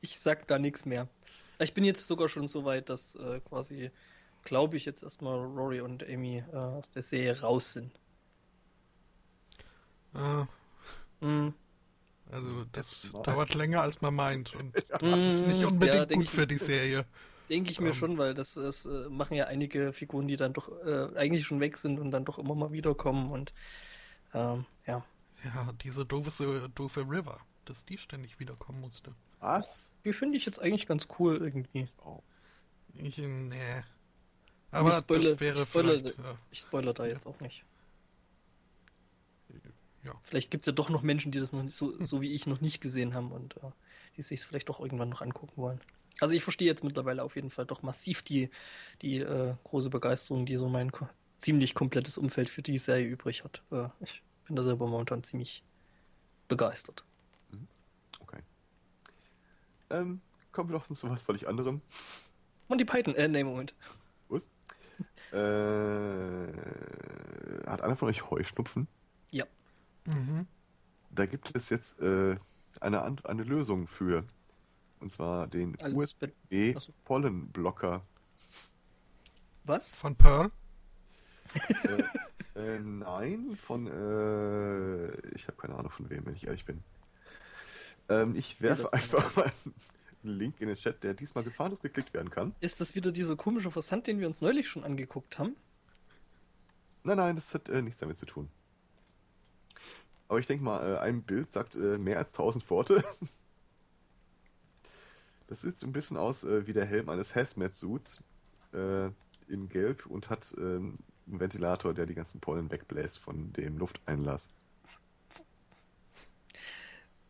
ich 0.00 0.18
sag 0.18 0.48
da 0.48 0.58
nichts 0.58 0.86
mehr. 0.86 1.06
Ich 1.58 1.74
bin 1.74 1.84
jetzt 1.84 2.06
sogar 2.06 2.30
schon 2.30 2.48
so 2.48 2.64
weit, 2.64 2.88
dass 2.88 3.14
äh, 3.16 3.40
quasi, 3.40 3.90
glaube 4.44 4.78
ich, 4.78 4.86
jetzt 4.86 5.02
erstmal 5.02 5.38
Rory 5.38 5.82
und 5.82 6.02
Amy 6.02 6.42
äh, 6.50 6.56
aus 6.56 6.90
der 6.90 7.02
Serie 7.02 7.38
raus 7.42 7.74
sind. 7.74 7.92
Äh, 10.14 11.24
mm. 11.26 11.54
Also, 12.32 12.64
das 12.72 13.12
dauert 13.22 13.54
länger, 13.54 13.82
als 13.82 14.00
man 14.00 14.14
meint. 14.14 14.54
Und 14.54 14.74
das 14.88 15.02
ist 15.02 15.46
nicht 15.46 15.70
unbedingt 15.70 16.10
ja, 16.10 16.16
gut 16.16 16.30
für 16.30 16.46
die 16.46 16.58
Serie. 16.58 17.04
Denke 17.50 17.70
ich 17.70 17.80
mir 17.80 17.88
ähm, 17.88 17.94
schon, 17.94 18.18
weil 18.18 18.34
das, 18.34 18.54
das 18.54 18.86
äh, 18.86 19.08
machen 19.08 19.34
ja 19.34 19.46
einige 19.46 19.92
Figuren, 19.92 20.28
die 20.28 20.36
dann 20.36 20.52
doch 20.52 20.70
äh, 20.84 21.16
eigentlich 21.16 21.44
schon 21.46 21.60
weg 21.60 21.76
sind 21.76 21.98
und 21.98 22.10
dann 22.10 22.24
doch 22.24 22.38
immer 22.38 22.54
mal 22.54 22.72
wiederkommen 22.72 23.30
und 23.30 23.52
ähm, 24.32 24.64
ja. 24.86 25.04
Ja, 25.44 25.72
diese 25.82 26.06
doofe, 26.06 26.70
doofe 26.74 27.00
River, 27.00 27.38
dass 27.66 27.84
die 27.84 27.98
ständig 27.98 28.40
wiederkommen 28.40 28.80
musste. 28.80 29.14
Was? 29.40 29.92
Die 30.04 30.14
finde 30.14 30.38
ich 30.38 30.46
jetzt 30.46 30.58
eigentlich 30.58 30.86
ganz 30.86 31.06
cool 31.18 31.36
irgendwie. 31.36 31.86
Oh. 32.04 32.20
Ich, 32.94 33.18
nee. 33.18 33.84
Aber 34.70 34.92
ich 34.92 34.96
spoilere, 34.98 35.32
das 35.32 35.40
wäre 35.40 35.62
ich 35.62 35.68
vielleicht... 35.68 36.06
Ja. 36.06 36.38
Ich 36.50 36.60
spoilere 36.60 36.94
da 36.94 37.06
jetzt 37.06 37.26
auch 37.26 37.38
nicht. 37.40 37.64
Ja. 40.02 40.14
Vielleicht 40.22 40.50
gibt 40.50 40.62
es 40.62 40.66
ja 40.66 40.72
doch 40.72 40.90
noch 40.90 41.02
Menschen, 41.02 41.32
die 41.32 41.40
das 41.40 41.52
noch 41.52 41.62
nicht, 41.62 41.76
so, 41.76 41.92
so 42.04 42.20
wie 42.20 42.32
ich 42.34 42.46
noch 42.46 42.60
nicht 42.60 42.80
gesehen 42.80 43.14
haben 43.14 43.32
und 43.32 43.56
äh, 43.58 43.70
die 44.16 44.22
sich 44.22 44.40
es 44.40 44.46
vielleicht 44.46 44.68
doch 44.68 44.80
irgendwann 44.80 45.08
noch 45.08 45.22
angucken 45.22 45.60
wollen. 45.60 45.80
Also 46.20 46.34
ich 46.34 46.42
verstehe 46.42 46.68
jetzt 46.68 46.84
mittlerweile 46.84 47.22
auf 47.22 47.36
jeden 47.36 47.50
Fall 47.50 47.66
doch 47.66 47.82
massiv 47.82 48.22
die, 48.22 48.50
die 49.02 49.18
äh, 49.18 49.54
große 49.64 49.90
Begeisterung, 49.90 50.46
die 50.46 50.56
so 50.56 50.68
mein 50.68 50.92
ko 50.92 51.08
ziemlich 51.38 51.74
komplettes 51.74 52.16
Umfeld 52.16 52.48
für 52.48 52.62
die 52.62 52.78
Serie 52.78 53.06
übrig 53.06 53.44
hat. 53.44 53.62
Äh, 53.70 53.88
ich 54.00 54.22
bin 54.46 54.56
da 54.56 54.62
selber 54.62 54.86
momentan 54.86 55.22
ziemlich 55.24 55.62
begeistert. 56.48 57.04
Mhm. 57.50 57.68
Okay. 58.20 58.40
Ähm, 59.90 60.20
kommen 60.52 60.70
wir 60.70 60.78
doch 60.78 60.88
zu 60.88 61.10
was 61.10 61.22
völlig 61.22 61.48
anderem. 61.48 61.82
Monty 62.68 62.84
Python, 62.84 63.14
äh, 63.14 63.28
nee, 63.28 63.44
Moment. 63.44 63.74
Was? 64.28 64.48
äh, 65.32 66.46
hat 67.66 67.82
einer 67.82 67.96
von 67.96 68.08
euch 68.08 68.30
Heuschnupfen? 68.30 68.86
Ja. 69.30 69.44
Mhm. 70.06 70.46
Da 71.10 71.26
gibt 71.26 71.54
es 71.54 71.68
jetzt 71.68 72.00
äh, 72.00 72.36
eine, 72.80 73.02
eine 73.02 73.42
Lösung 73.42 73.86
für. 73.86 74.24
Und 75.04 75.10
zwar 75.10 75.46
den 75.46 75.76
USB-Pollenblocker. 75.82 78.02
Was? 79.64 79.94
Von 79.94 80.16
Pearl? 80.16 80.50
äh, 82.54 82.58
äh, 82.58 82.80
nein, 82.80 83.54
von. 83.54 83.86
Äh, 83.86 85.08
ich 85.34 85.46
habe 85.46 85.58
keine 85.58 85.74
Ahnung 85.74 85.90
von 85.90 86.08
wem, 86.08 86.24
wenn 86.24 86.34
ich 86.34 86.46
ehrlich 86.46 86.64
bin. 86.64 86.82
Ähm, 88.08 88.34
ich 88.34 88.62
werfe 88.62 88.84
ja, 88.84 88.88
einfach 88.94 89.36
mal 89.36 89.52
einen 90.22 90.38
Link 90.38 90.58
in 90.62 90.68
den 90.68 90.76
Chat, 90.78 91.04
der 91.04 91.12
diesmal 91.12 91.44
gefahrlos 91.44 91.82
geklickt 91.82 92.14
werden 92.14 92.30
kann. 92.30 92.54
Ist 92.60 92.80
das 92.80 92.94
wieder 92.94 93.12
dieser 93.12 93.36
komische 93.36 93.70
Versand, 93.70 94.06
den 94.06 94.20
wir 94.20 94.26
uns 94.26 94.40
neulich 94.40 94.70
schon 94.70 94.84
angeguckt 94.84 95.38
haben? 95.38 95.54
Nein, 97.02 97.18
nein, 97.18 97.36
das 97.36 97.52
hat 97.52 97.68
äh, 97.68 97.82
nichts 97.82 98.00
damit 98.00 98.16
zu 98.16 98.24
tun. 98.24 98.48
Aber 100.28 100.38
ich 100.38 100.46
denke 100.46 100.64
mal, 100.64 100.94
äh, 100.94 100.98
ein 101.00 101.24
Bild 101.24 101.52
sagt 101.52 101.74
äh, 101.74 101.98
mehr 101.98 102.16
als 102.16 102.32
1000 102.32 102.70
Worte. 102.70 103.04
Das 105.46 105.62
sieht 105.62 105.76
so 105.76 105.86
ein 105.86 105.92
bisschen 105.92 106.16
aus 106.16 106.44
äh, 106.44 106.66
wie 106.66 106.72
der 106.72 106.86
Helm 106.86 107.08
eines 107.08 107.34
Hazmat-Suits 107.34 108.22
äh, 108.72 109.06
in 109.48 109.68
Gelb 109.68 110.06
und 110.06 110.30
hat 110.30 110.54
ähm, 110.58 110.98
einen 111.26 111.40
Ventilator, 111.40 111.94
der 111.94 112.06
die 112.06 112.14
ganzen 112.14 112.40
Pollen 112.40 112.70
wegbläst 112.70 113.18
von 113.18 113.52
dem 113.52 113.78
Lufteinlass. 113.78 114.50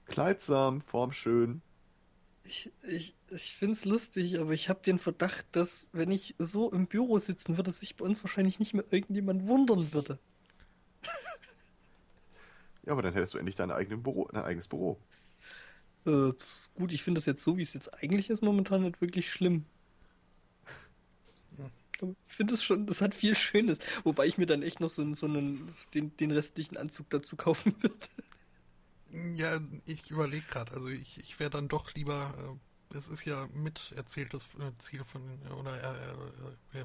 Kleidsam, 0.06 0.80
formschön. 0.80 1.62
Ich, 2.44 2.70
ich, 2.82 3.14
ich 3.30 3.56
finde 3.56 3.72
es 3.72 3.84
lustig, 3.86 4.38
aber 4.38 4.52
ich 4.52 4.68
habe 4.68 4.82
den 4.82 4.98
Verdacht, 4.98 5.46
dass 5.52 5.88
wenn 5.92 6.10
ich 6.10 6.34
so 6.38 6.70
im 6.70 6.86
Büro 6.86 7.18
sitzen 7.18 7.56
würde, 7.56 7.72
sich 7.72 7.96
bei 7.96 8.04
uns 8.04 8.22
wahrscheinlich 8.22 8.58
nicht 8.58 8.74
mehr 8.74 8.84
irgendjemand 8.90 9.46
wundern 9.46 9.92
würde. 9.92 10.18
Ja, 12.84 12.92
aber 12.92 13.00
dann 13.00 13.14
hättest 13.14 13.32
du 13.32 13.38
endlich 13.38 13.56
dein, 13.56 13.70
eigenen 13.70 14.02
Büro, 14.02 14.28
dein 14.30 14.44
eigenes 14.44 14.68
Büro. 14.68 14.98
Äh, 16.06 16.32
gut, 16.74 16.92
ich 16.92 17.02
finde 17.02 17.18
das 17.18 17.26
jetzt 17.26 17.42
so, 17.42 17.56
wie 17.56 17.62
es 17.62 17.74
jetzt 17.74 17.94
eigentlich 18.02 18.30
ist, 18.30 18.42
momentan 18.42 18.82
nicht 18.82 19.00
wirklich 19.00 19.30
schlimm. 19.30 19.66
Ich 22.28 22.34
finde 22.34 22.54
es 22.54 22.62
schon, 22.62 22.86
das 22.86 23.00
hat 23.00 23.14
viel 23.14 23.34
Schönes. 23.34 23.78
Wobei 24.02 24.26
ich 24.26 24.36
mir 24.36 24.46
dann 24.46 24.62
echt 24.62 24.80
noch 24.80 24.90
so, 24.90 25.14
so 25.14 25.26
einen, 25.26 25.72
den, 25.94 26.16
den 26.16 26.30
restlichen 26.32 26.76
Anzug 26.76 27.08
dazu 27.10 27.36
kaufen 27.36 27.74
würde. 27.80 28.08
Ja, 29.36 29.60
ich 29.86 30.10
überlege 30.10 30.44
gerade. 30.46 30.72
Also 30.72 30.88
ich, 30.88 31.18
ich 31.18 31.38
wäre 31.38 31.50
dann 31.50 31.68
doch 31.68 31.94
lieber, 31.94 32.58
äh, 32.92 32.96
es 32.96 33.08
ist 33.08 33.24
ja 33.24 33.48
mit 33.54 33.92
erzähltes 33.96 34.44
äh, 34.58 34.72
Ziel 34.78 35.04
von, 35.04 35.22
oder 35.60 35.76
äh, 36.74 36.84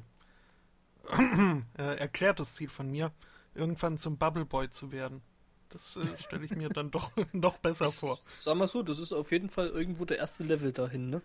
äh, 1.78 1.96
erklärtes 1.96 2.54
Ziel 2.54 2.68
von 2.68 2.90
mir, 2.90 3.12
irgendwann 3.54 3.98
zum 3.98 4.16
Bubble 4.16 4.44
Boy 4.46 4.70
zu 4.70 4.92
werden. 4.92 5.22
Das 5.70 5.96
äh, 5.96 6.18
stelle 6.18 6.44
ich 6.44 6.50
mir 6.52 6.68
dann 6.68 6.90
doch 6.90 7.10
noch 7.32 7.58
besser 7.58 7.90
vor. 7.92 8.18
Sag 8.40 8.56
mal 8.56 8.68
so, 8.68 8.82
das 8.82 8.98
ist 8.98 9.12
auf 9.12 9.30
jeden 9.32 9.50
Fall 9.50 9.68
irgendwo 9.68 10.04
der 10.04 10.18
erste 10.18 10.44
Level 10.44 10.72
dahin, 10.72 11.10
ne? 11.10 11.22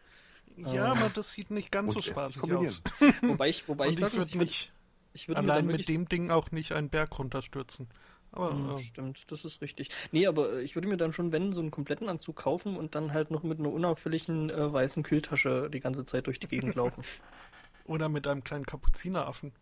Ja, 0.58 0.92
Ähm. 0.92 0.92
aber 0.92 1.10
das 1.10 1.32
sieht 1.32 1.52
nicht 1.52 1.72
ganz 1.72 1.94
so 1.94 2.02
spaßig 2.02 2.54
aus. 2.54 2.82
Wobei 3.22 3.50
ich, 3.50 3.68
wobei 3.68 3.88
ich 3.88 3.94
ich 3.94 4.00
sage, 4.00 4.16
würde 4.18 4.28
ich, 4.28 4.40
würd, 4.40 5.28
würde 5.28 5.42
mir 5.42 5.54
allein 5.54 5.66
mit 5.66 5.88
dem 5.88 6.08
Ding 6.08 6.32
auch 6.32 6.52
nicht 6.52 6.72
einen 6.72 6.90
Berg 6.90 7.18
runterstürzen. 7.18 7.90
Aber 8.32 8.52
Ja, 8.52 8.76
äh, 8.76 8.78
stimmt, 8.78 9.32
das 9.32 9.46
ist 9.46 9.62
richtig. 9.62 9.90
Nee, 10.12 10.28
aber 10.28 10.54
äh, 10.54 10.62
ich 10.62 10.76
würde 10.76 10.88
mir 10.88 10.98
dann 10.98 11.14
schon, 11.14 11.32
wenn, 11.32 11.54
so 11.54 11.62
einen 11.62 11.72
kompletten 11.72 12.10
Anzug 12.10 12.36
kaufen 12.36 12.78
und 12.78 12.96
dann 12.96 13.14
halt 13.14 13.32
noch 13.32 13.44
mit 13.44 13.60
einer 13.60 13.72
unauffälligen 13.72 14.50
äh, 14.50 14.72
weißen 14.74 15.04
Kühltasche 15.04 15.70
die 15.70 15.80
ganze 15.80 16.06
Zeit 16.06 16.28
durch 16.28 16.40
die 16.40 16.48
Gegend 16.48 16.76
laufen. 16.76 17.04
oder 17.86 18.10
mit 18.10 18.28
einem 18.28 18.44
kleinen 18.44 18.66
Kapuzineraffen. 18.66 19.54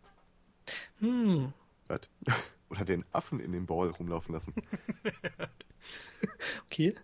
Hm, 1.00 1.52
Was? 1.88 2.10
Oder 2.70 2.84
den 2.84 3.04
Affen 3.12 3.40
in 3.40 3.52
den 3.52 3.66
Ball 3.66 3.90
rumlaufen 3.90 4.34
lassen. 4.34 4.54
okay. 6.66 6.94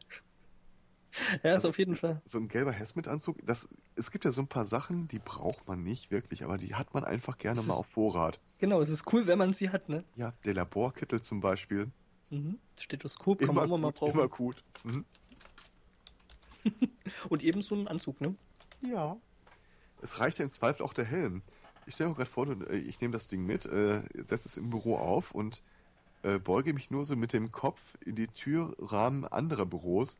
Ja, 1.43 1.57
ist 1.57 1.65
auf 1.65 1.79
jeden 1.79 1.97
Fall. 1.97 2.21
So 2.25 2.39
ein 2.39 2.49
gelber 2.49 2.73
Hesmet-Anzug, 2.73 3.37
das, 3.45 3.69
es 3.97 4.11
gibt 4.11 4.25
ja 4.25 4.31
so 4.33 4.41
ein 4.41 4.47
paar 4.47 4.65
Sachen, 4.65 5.09
die 5.09 5.19
braucht 5.19 5.67
man 5.69 5.83
nicht 5.83 6.11
wirklich, 6.11 6.45
aber 6.45 6.57
die 6.57 6.75
hat 6.75 6.95
man 6.95 7.05
einfach 7.05 7.37
gerne 7.37 7.57
Das 7.57 7.67
mal 7.67 7.75
ist- 7.75 7.81
auf 7.81 7.87
Vorrat. 7.87 8.41
Genau, 8.59 8.81
es 8.81 8.89
ist 8.91 9.13
cool, 9.13 9.27
wenn 9.27 9.39
man 9.39 9.53
sie 9.55 9.71
hat, 9.71 9.89
ne? 9.89 10.05
Ja, 10.17 10.33
der 10.45 10.55
Laborkittel 10.55 11.21
zum 11.23 11.41
Beispiel. 11.41 11.91
Mhm. 12.31 12.59
Stethoskop 12.79 13.41
kann 13.41 13.55
man 13.55 13.65
immer 13.65 13.79
mal 13.79 13.91
brauchen. 13.93 14.13
immer 14.13 14.29
gut. 14.29 14.63
Mhm. 14.85 15.05
Und 17.29 17.43
eben 17.43 17.63
so 17.63 17.75
einen 17.75 17.89
Anzug, 17.89 18.21
ne? 18.21 18.35
Ja. 18.83 19.17
Es 20.03 20.21
reicht 20.21 20.39
ja 20.39 20.45
im 20.45 20.51
Zweifel 20.51 20.83
auch 20.85 20.93
der 20.95 21.05
Helm. 21.07 21.43
Ich 21.87 21.95
stelle 21.95 22.11
mir 22.11 22.17
gerade 22.17 22.31
vor, 22.31 22.47
du- 22.47 22.65
äh, 22.67 22.77
ich 22.79 23.01
nehme 23.01 23.13
das 23.13 23.29
Ding 23.29 23.45
mit, 23.45 23.67
äh, 23.67 24.03
setze 24.15 24.49
es 24.49 24.57
im 24.57 24.71
Büro 24.71 24.97
auf 24.97 25.33
und 25.33 25.63
äh, 26.23 26.39
beuge 26.39 26.73
mich 26.75 26.91
nur 26.91 27.05
so 27.05 27.17
mit 27.17 27.33
dem 27.33 27.51
Kopf 27.51 27.95
in 28.05 28.15
die 28.17 28.29
Türrahmen 28.29 29.25
anderer 29.27 29.67
Büros. 29.67 30.17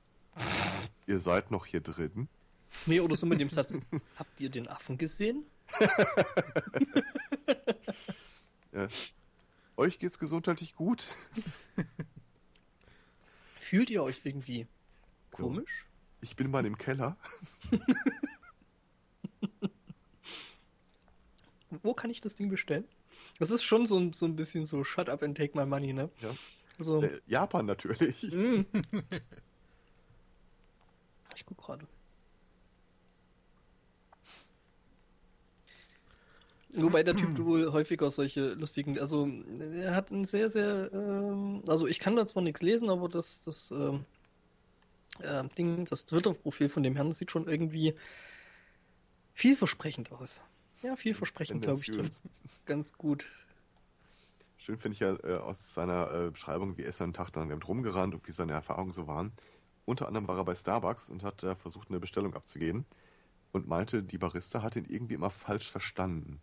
Ihr 1.07 1.19
seid 1.19 1.51
noch 1.51 1.67
hier 1.67 1.81
drin. 1.81 2.29
Nee, 2.87 3.01
oder 3.01 3.17
so 3.17 3.27
mit 3.27 3.41
dem 3.41 3.51
Satz. 3.51 3.77
Habt 4.17 4.41
ihr 4.41 4.49
den 4.51 4.69
Affen 4.69 4.97
gesehen? 4.99 5.45
Äh, 8.73 8.87
euch 9.77 9.99
geht's 9.99 10.21
gesundheitlich 10.21 10.77
gut. 10.77 11.09
Fühlt 13.59 13.91
ihr 13.91 14.03
euch 14.05 14.21
irgendwie 14.23 14.69
komisch? 15.33 15.87
Ich 16.21 16.37
bin 16.37 16.53
mal 16.53 16.65
im 16.65 16.79
Keller. 16.79 17.17
Wo 21.83 21.95
kann 21.95 22.11
ich 22.11 22.21
das 22.21 22.35
Ding 22.35 22.49
bestellen? 22.49 22.85
Das 23.39 23.51
ist 23.51 23.63
schon 23.63 23.87
so, 23.87 23.99
ein- 23.99 24.13
so 24.13 24.27
ein 24.27 24.37
bisschen 24.37 24.65
so 24.65 24.85
Shut 24.85 25.09
up 25.09 25.23
and 25.23 25.37
take 25.37 25.57
my 25.57 25.65
money, 25.67 25.93
ne? 25.93 26.11
Ja. 26.21 26.31
Also, 26.79 27.03
Äh, 27.03 27.21
Japan 27.27 27.67
natürlich. 27.67 28.23
Mm. 28.35 28.63
Ich 31.37 31.47
guck 31.47 31.59
gerade. 31.59 31.87
Wobei 36.75 37.03
der 37.03 37.17
Typ 37.17 37.39
wohl 37.45 37.73
häufiger 37.73 38.11
solche 38.11 38.53
lustigen, 38.53 38.99
also 38.99 39.29
er 39.73 39.95
hat 39.95 40.11
ein 40.11 40.25
sehr, 40.25 40.51
sehr, 40.51 40.91
ähm, 40.93 41.63
also 41.67 41.87
ich 41.87 41.99
kann 41.99 42.15
da 42.17 42.27
zwar 42.27 42.43
nichts 42.43 42.63
lesen, 42.63 42.91
aber 42.91 43.09
das, 43.09 43.41
das 43.41 43.71
ähm, 43.71 44.05
äh, 45.21 45.43
Ding, 45.57 45.85
das 45.87 46.07
Twitter-Profil 46.07 46.69
von 46.69 46.83
dem 46.83 46.95
Herrn 46.97 47.09
das 47.09 47.19
sieht 47.19 47.31
schon 47.31 47.49
irgendwie 47.49 47.95
vielversprechend 49.33 50.13
aus. 50.13 50.43
Ja, 50.83 50.97
vielversprechend, 50.97 51.63
glaube 51.63 51.81
ich, 51.81 51.87
trifft's 51.87 52.23
ganz 52.65 52.93
gut. 52.93 53.27
Schön 54.57 54.79
finde 54.79 54.95
ich 54.95 55.01
ja 55.01 55.15
äh, 55.25 55.39
aus 55.39 55.75
seiner 55.75 56.13
äh, 56.13 56.31
Beschreibung, 56.31 56.77
wie 56.77 56.83
er 56.83 56.91
ist 56.91 57.01
einen 57.01 57.13
Tag 57.13 57.35
lang 57.35 57.49
damit 57.49 57.67
rumgerannt 57.67 58.15
und 58.15 58.27
wie 58.27 58.33
seine 58.33 58.53
Erfahrungen 58.53 58.93
so 58.93 59.07
waren. 59.07 59.33
Unter 59.85 60.07
anderem 60.07 60.29
war 60.29 60.37
er 60.37 60.45
bei 60.45 60.55
Starbucks 60.55 61.11
und 61.11 61.23
hat 61.23 61.43
äh, 61.43 61.55
versucht, 61.55 61.89
eine 61.89 62.01
Bestellung 62.01 62.35
abzugeben 62.35 62.85
und 63.53 63.69
meinte, 63.69 64.03
die 64.03 64.19
Barista 64.19 64.63
hat 64.63 64.77
ihn 64.77 64.87
irgendwie 64.87 65.15
immer 65.15 65.31
falsch 65.31 65.71
verstanden. 65.71 66.41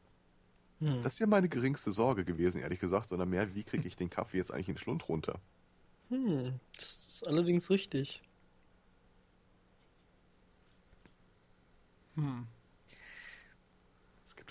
Hm. 0.80 1.02
Das 1.02 1.14
ist 1.14 1.20
ja 1.20 1.28
meine 1.28 1.50
geringste 1.50 1.92
Sorge 1.92 2.26
gewesen, 2.26 2.62
ehrlich 2.62 2.80
gesagt, 2.80 3.08
sondern 3.08 3.30
mehr, 3.30 3.56
wie 3.56 3.64
kriege 3.64 3.88
ich 3.88 3.96
den 3.96 4.10
Kaffee 4.10 4.38
jetzt 4.38 4.54
eigentlich 4.54 4.70
in 4.70 4.76
den 4.76 4.82
Schlund 4.82 5.08
runter? 5.10 5.40
Hm, 6.10 6.60
das 6.76 6.96
ist 6.96 7.28
allerdings 7.28 7.70
richtig. 7.70 8.22
Hm. 12.16 12.48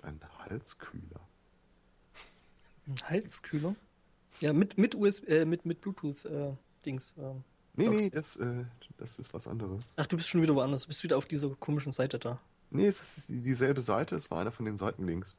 Einen 0.07 0.21
Halskühler. 0.39 1.21
Ein 2.87 2.97
Halskühler? 3.09 3.75
Ja, 4.41 4.53
mit, 4.53 4.79
mit 4.79 4.95
USB, 4.95 5.29
äh, 5.29 5.45
mit, 5.45 5.67
mit 5.67 5.81
Bluetooth-Dings. 5.81 7.15
ähm. 7.19 7.43
Nee, 7.75 7.89
nee, 7.89 8.11
das, 8.11 8.37
äh, 8.37 8.65
das 8.97 9.19
ist 9.19 9.35
was 9.35 9.49
anderes. 9.49 9.93
Ach, 9.97 10.07
du 10.07 10.17
bist 10.17 10.29
schon 10.29 10.41
wieder 10.43 10.55
woanders. 10.55 10.83
Du 10.83 10.89
bist 10.89 11.03
wieder 11.03 11.19
auf 11.19 11.27
dieser 11.27 11.51
komischen 11.57 11.93
Seite 11.93 12.19
da. 12.19 12.41
Nee, 12.71 12.87
es 12.87 13.19
ist 13.19 13.29
dieselbe 13.29 13.81
Seite, 13.81 14.15
es 14.15 14.31
war 14.31 14.41
einer 14.41 14.53
von 14.53 14.65
den 14.65 14.77
Seitenlinks. 14.77 15.37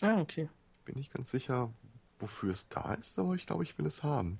Ah, 0.00 0.20
okay. 0.20 0.48
Bin 0.84 0.96
nicht 0.96 1.12
ganz 1.12 1.30
sicher, 1.30 1.72
wofür 2.18 2.50
es 2.50 2.68
da 2.68 2.94
ist, 2.94 3.18
aber 3.18 3.34
ich 3.34 3.46
glaube, 3.46 3.62
ich 3.62 3.78
will 3.78 3.86
es 3.86 4.02
haben. 4.02 4.38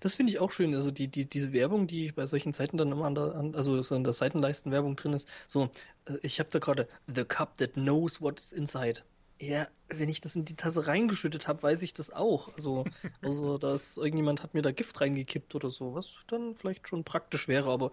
Das 0.00 0.14
finde 0.14 0.32
ich 0.32 0.38
auch 0.40 0.50
schön. 0.50 0.74
Also 0.74 0.90
die, 0.90 1.08
die, 1.08 1.28
diese 1.28 1.52
Werbung, 1.52 1.86
die 1.86 2.12
bei 2.12 2.26
solchen 2.26 2.52
Seiten 2.52 2.76
dann 2.76 2.92
immer 2.92 3.06
an 3.06 3.14
der, 3.14 3.34
an, 3.34 3.54
also 3.54 3.80
so 3.82 3.94
in 3.94 4.04
der 4.04 4.12
Seitenleistenwerbung 4.12 4.96
drin 4.96 5.12
ist. 5.12 5.28
So, 5.46 5.70
äh, 6.06 6.18
ich 6.22 6.40
habe 6.40 6.50
da 6.50 6.58
gerade 6.58 6.88
The 7.06 7.24
Cup 7.24 7.56
that 7.58 7.74
knows 7.74 8.20
what's 8.20 8.52
inside. 8.52 9.02
Ja, 9.40 9.68
wenn 9.88 10.08
ich 10.08 10.20
das 10.20 10.34
in 10.34 10.44
die 10.44 10.56
Tasse 10.56 10.88
reingeschüttet 10.88 11.46
habe, 11.46 11.62
weiß 11.62 11.82
ich 11.82 11.94
das 11.94 12.10
auch. 12.10 12.52
Also, 12.54 12.84
also 13.22 13.58
dass 13.58 13.96
irgendjemand 13.96 14.42
hat 14.42 14.54
mir 14.54 14.62
da 14.62 14.72
Gift 14.72 15.00
reingekippt 15.00 15.54
oder 15.54 15.70
so, 15.70 15.94
was 15.94 16.08
dann 16.26 16.54
vielleicht 16.54 16.88
schon 16.88 17.04
praktisch 17.04 17.46
wäre, 17.46 17.70
aber 17.70 17.92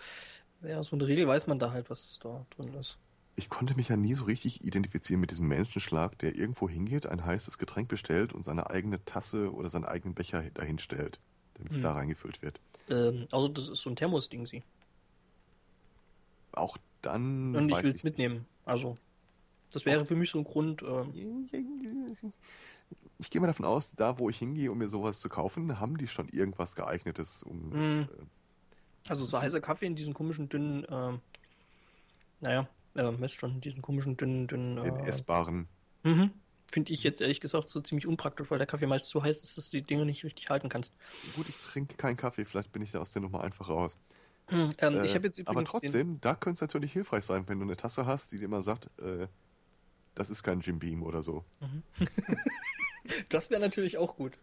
ja, 0.64 0.82
so 0.84 0.94
in 0.94 1.00
der 1.00 1.08
Regel 1.08 1.28
weiß 1.28 1.46
man 1.48 1.60
da 1.60 1.72
halt, 1.72 1.90
was 1.90 2.20
da 2.24 2.46
drin 2.56 2.74
ist. 2.76 2.98
Ich 3.36 3.50
konnte 3.50 3.76
mich 3.76 3.90
ja 3.90 3.98
nie 3.98 4.14
so 4.14 4.24
richtig 4.26 4.64
identifizieren 4.64 5.20
mit 5.20 5.30
diesem 5.30 5.48
Menschenschlag, 5.48 6.18
der 6.20 6.36
irgendwo 6.36 6.70
hingeht, 6.70 7.06
ein 7.06 7.26
heißes 7.26 7.58
Getränk 7.58 7.90
bestellt 7.90 8.32
und 8.34 8.44
seine 8.44 8.70
eigene 8.70 9.04
Tasse 9.04 9.54
oder 9.54 9.70
seinen 9.70 9.84
eigenen 9.84 10.16
Becher 10.16 10.42
dahin 10.54 10.80
stellt, 10.80 11.20
damit 11.56 11.72
es 11.72 11.78
Hm. 11.78 11.84
da 11.84 11.94
reingefüllt 11.94 12.42
wird. 12.42 12.60
Ähm, 12.90 13.28
also 13.32 13.48
das 13.48 13.68
ist 13.70 13.82
so 13.82 13.90
ein 13.90 13.96
Thermos-Ding, 13.96 14.46
sie. 14.46 14.64
Auch 16.54 16.78
dann. 17.02 17.56
Und 17.56 17.70
ich 17.70 17.84
will 17.84 17.92
es 17.92 18.04
mitnehmen. 18.04 18.46
Also, 18.66 18.96
das 19.72 19.86
wäre 19.86 20.06
für 20.06 20.16
mich 20.16 20.32
so 20.32 20.40
ein 20.40 20.44
Grund. 20.44 20.82
ähm, 20.84 21.48
Ich 23.18 23.30
gehe 23.30 23.42
mal 23.42 23.48
davon 23.48 23.66
aus, 23.66 23.94
da 23.96 24.20
wo 24.20 24.30
ich 24.30 24.38
hingehe, 24.38 24.72
um 24.72 24.78
mir 24.78 24.88
sowas 24.88 25.20
zu 25.20 25.30
kaufen, 25.30 25.80
haben 25.80 25.98
die 25.98 26.08
schon 26.08 26.30
irgendwas 26.30 26.76
geeignetes, 26.76 27.44
um 27.44 27.72
Hm. 27.72 28.02
äh, 28.04 29.10
Also 29.10 29.26
so 29.26 29.40
heißer 29.40 29.62
Kaffee 29.62 29.86
in 29.86 29.96
diesen 29.96 30.14
komischen 30.14 30.50
dünnen, 30.50 30.86
ähm, 30.90 31.20
naja, 32.42 32.68
äh, 32.96 33.28
schon, 33.28 33.62
diesen 33.62 33.82
komischen 33.82 34.18
dünnen, 34.18 34.48
dünnen. 34.48 34.78
den 34.78 34.96
Äh, 34.96 35.08
essbaren. 35.08 35.68
mhm. 36.04 36.32
Finde 36.72 36.92
ich 36.94 37.04
jetzt 37.04 37.22
ehrlich 37.22 37.40
gesagt 37.42 37.70
so 37.70 37.80
ziemlich 37.82 38.08
unpraktisch, 38.08 38.50
weil 38.50 38.58
der 38.58 38.68
Kaffee 38.68 38.88
meist 38.88 39.08
so 39.08 39.24
heiß 39.24 39.44
ist, 39.44 39.58
dass 39.58 39.70
du 39.70 39.78
die 39.78 39.84
Dinge 39.84 40.06
nicht 40.06 40.24
richtig 40.24 40.50
halten 40.50 40.70
kannst. 40.70 40.94
Gut, 41.36 41.48
ich 41.48 41.58
trinke 41.58 41.96
keinen 41.96 42.18
Kaffee, 42.18 42.46
vielleicht 42.46 42.72
bin 42.72 42.82
ich 42.82 42.92
da 42.92 43.00
aus 43.00 43.12
der 43.12 43.22
Nummer 43.22 43.44
einfach 43.44 43.70
raus. 43.70 43.98
Hm, 44.48 44.74
ähm, 44.78 44.96
Äh, 44.96 45.06
ich 45.06 45.14
jetzt 45.14 45.48
aber 45.48 45.64
trotzdem, 45.64 46.20
da 46.22 46.36
könnte 46.36 46.58
es 46.58 46.62
natürlich 46.62 46.94
hilfreich 46.94 47.24
sein, 47.24 47.48
wenn 47.48 47.60
du 47.60 47.66
eine 47.66 47.78
Tasse 47.78 48.06
hast, 48.06 48.32
die 48.32 48.38
dir 48.38 48.46
immer 48.46 48.62
sagt, 48.62 48.90
äh, 49.00 49.28
das 50.14 50.30
ist 50.30 50.44
kein 50.44 50.62
Jim 50.62 50.80
Beam 50.80 51.04
oder 51.04 51.22
so. 51.22 51.44
den, 51.60 51.84
das 53.30 53.50
wäre 53.50 53.62
natürlich 53.62 53.98
auch 53.98 54.16
gut. 54.16 54.38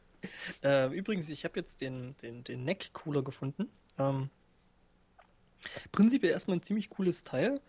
Äh, 0.63 0.95
übrigens, 0.97 1.29
ich 1.29 1.45
habe 1.45 1.59
jetzt 1.59 1.81
den, 1.81 2.17
den, 2.23 2.45
den 2.45 2.65
Neck 2.65 2.91
Cooler 2.93 3.23
gefunden. 3.23 3.69
Ähm, 3.99 4.31
prinzipiell 5.93 6.33
erstmal 6.33 6.59
ein 6.59 6.63
ziemlich 6.63 6.91
cooles 6.91 7.23
Teil. 7.23 7.61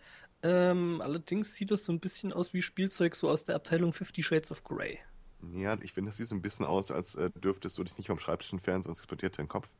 Ähm, 0.44 1.00
allerdings 1.00 1.54
sieht 1.56 1.72
das 1.72 1.84
so 1.86 1.92
ein 1.92 1.98
bisschen 2.00 2.32
aus 2.32 2.54
wie 2.54 2.62
Spielzeug 2.62 3.16
so 3.16 3.28
aus 3.30 3.42
der 3.44 3.56
Abteilung 3.56 3.92
Fifty 3.92 4.22
Shades 4.22 4.52
of 4.52 4.62
Grey. 4.62 5.00
Ja, 5.52 5.78
ich 5.80 5.92
finde, 5.92 6.08
das 6.10 6.16
sieht 6.16 6.26
so 6.26 6.34
ein 6.34 6.42
bisschen 6.42 6.66
aus, 6.66 6.90
als 6.90 7.14
äh, 7.16 7.30
dürftest 7.36 7.78
du 7.78 7.84
dich 7.84 7.96
nicht 7.98 8.08
vom 8.08 8.18
Schreibtisch 8.18 8.52
entfernen, 8.52 8.82
sonst 8.82 8.98
explodiert 9.00 9.38
dein 9.38 9.46
Kopf. 9.48 9.70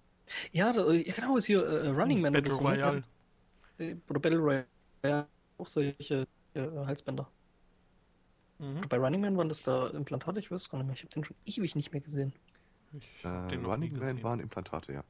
Ja, 0.53 0.73
da, 0.73 0.91
ja 0.93 1.13
genau, 1.15 1.37
ist 1.37 1.45
hier 1.47 1.63
äh, 1.67 1.89
Running 1.89 2.21
Man 2.23 2.33
Battle 2.33 2.53
oder 2.53 2.53
so. 2.53 2.65
ne? 2.65 2.75
Royale. 2.77 3.05
Äh, 3.79 3.97
Oder 4.09 4.21
Battle 4.21 4.39
Royale, 4.41 5.29
auch 5.59 5.69
solche 5.69 6.27
äh, 6.55 6.61
Halsbänder. 6.87 7.31
Mhm. 8.59 8.89
Bei 8.89 8.97
Running 8.99 9.21
Man 9.21 9.37
waren 9.37 9.49
das 9.49 9.63
da 9.63 9.89
Implantate, 9.91 10.41
ich 10.41 10.51
weiß 10.51 10.69
gar 10.71 10.79
nicht 10.79 10.87
mehr. 10.87 10.95
Ich 10.97 11.03
habe 11.03 11.11
den 11.15 11.25
schon 11.25 11.37
ewig 11.47 11.77
nicht 11.77 11.93
mehr 11.93 12.01
gesehen. 12.01 12.33
Ich 12.93 13.25
Äh, 13.25 13.29
Running 13.57 13.99
Man 13.99 14.23
waren 14.23 14.41
Implantate, 14.41 14.93
ja. 14.93 15.05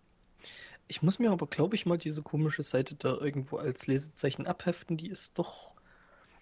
Ich 0.86 1.02
muss 1.02 1.18
mir 1.18 1.30
aber, 1.30 1.46
glaube 1.46 1.74
ich, 1.76 1.86
mal 1.86 1.98
diese 1.98 2.22
komische 2.22 2.62
Seite 2.62 2.94
da 2.94 3.16
irgendwo 3.16 3.56
als 3.56 3.86
Lesezeichen 3.86 4.46
abheften. 4.46 4.96
Die 4.96 5.08
ist 5.08 5.38
doch. 5.38 5.74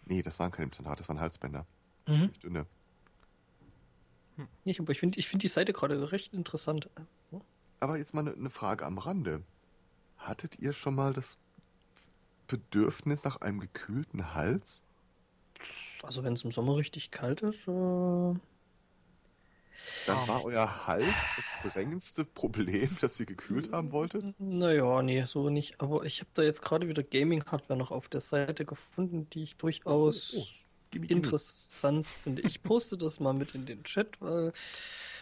Nee, 0.04 0.22
das 0.22 0.38
waren 0.38 0.50
keine 0.50 0.64
Implantate, 0.64 0.98
das 0.98 1.08
waren 1.08 1.20
Halsbänder. 1.20 1.66
Mhm. 2.06 2.18
Ziemlich 2.18 2.38
dünne. 2.40 2.66
Nicht, 4.64 4.80
aber 4.80 4.92
ich 4.92 5.00
finde 5.00 5.18
ich 5.18 5.28
find 5.28 5.42
die 5.42 5.48
Seite 5.48 5.72
gerade 5.72 6.10
recht 6.10 6.32
interessant. 6.32 6.88
Aber 7.80 7.98
jetzt 7.98 8.14
mal 8.14 8.20
eine 8.20 8.36
ne 8.36 8.50
Frage 8.50 8.84
am 8.84 8.98
Rande. 8.98 9.42
Hattet 10.16 10.58
ihr 10.60 10.72
schon 10.72 10.94
mal 10.94 11.12
das 11.12 11.38
Bedürfnis 12.46 13.24
nach 13.24 13.40
einem 13.40 13.60
gekühlten 13.60 14.34
Hals? 14.34 14.84
Also, 16.02 16.24
wenn 16.24 16.32
es 16.32 16.44
im 16.44 16.52
Sommer 16.52 16.76
richtig 16.76 17.10
kalt 17.10 17.42
ist. 17.42 17.68
Äh... 17.68 18.34
Dann 20.06 20.26
war 20.28 20.44
euer 20.44 20.86
Hals 20.86 21.14
das 21.36 21.56
drängendste 21.72 22.24
Problem, 22.24 22.96
das 23.00 23.18
ihr 23.20 23.26
gekühlt 23.26 23.72
haben 23.72 23.92
wolltet? 23.92 24.24
Naja, 24.40 25.02
nee, 25.02 25.24
so 25.26 25.48
nicht. 25.50 25.80
Aber 25.80 26.04
ich 26.04 26.20
habe 26.20 26.30
da 26.34 26.42
jetzt 26.42 26.62
gerade 26.62 26.88
wieder 26.88 27.02
Gaming-Hardware 27.02 27.78
noch 27.78 27.90
auf 27.90 28.08
der 28.08 28.20
Seite 28.20 28.64
gefunden, 28.64 29.28
die 29.30 29.42
ich 29.42 29.56
durchaus 29.56 30.34
Oh, 30.34 30.40
oh. 30.40 30.46
Gimme, 30.90 31.06
gimme. 31.06 31.18
interessant 31.22 32.06
finde. 32.06 32.42
Ich 32.42 32.62
poste 32.62 32.98
das 32.98 33.18
mal 33.20 33.32
mit 33.32 33.54
in 33.54 33.64
den 33.66 33.82
Chat, 33.84 34.20
weil. 34.20 34.52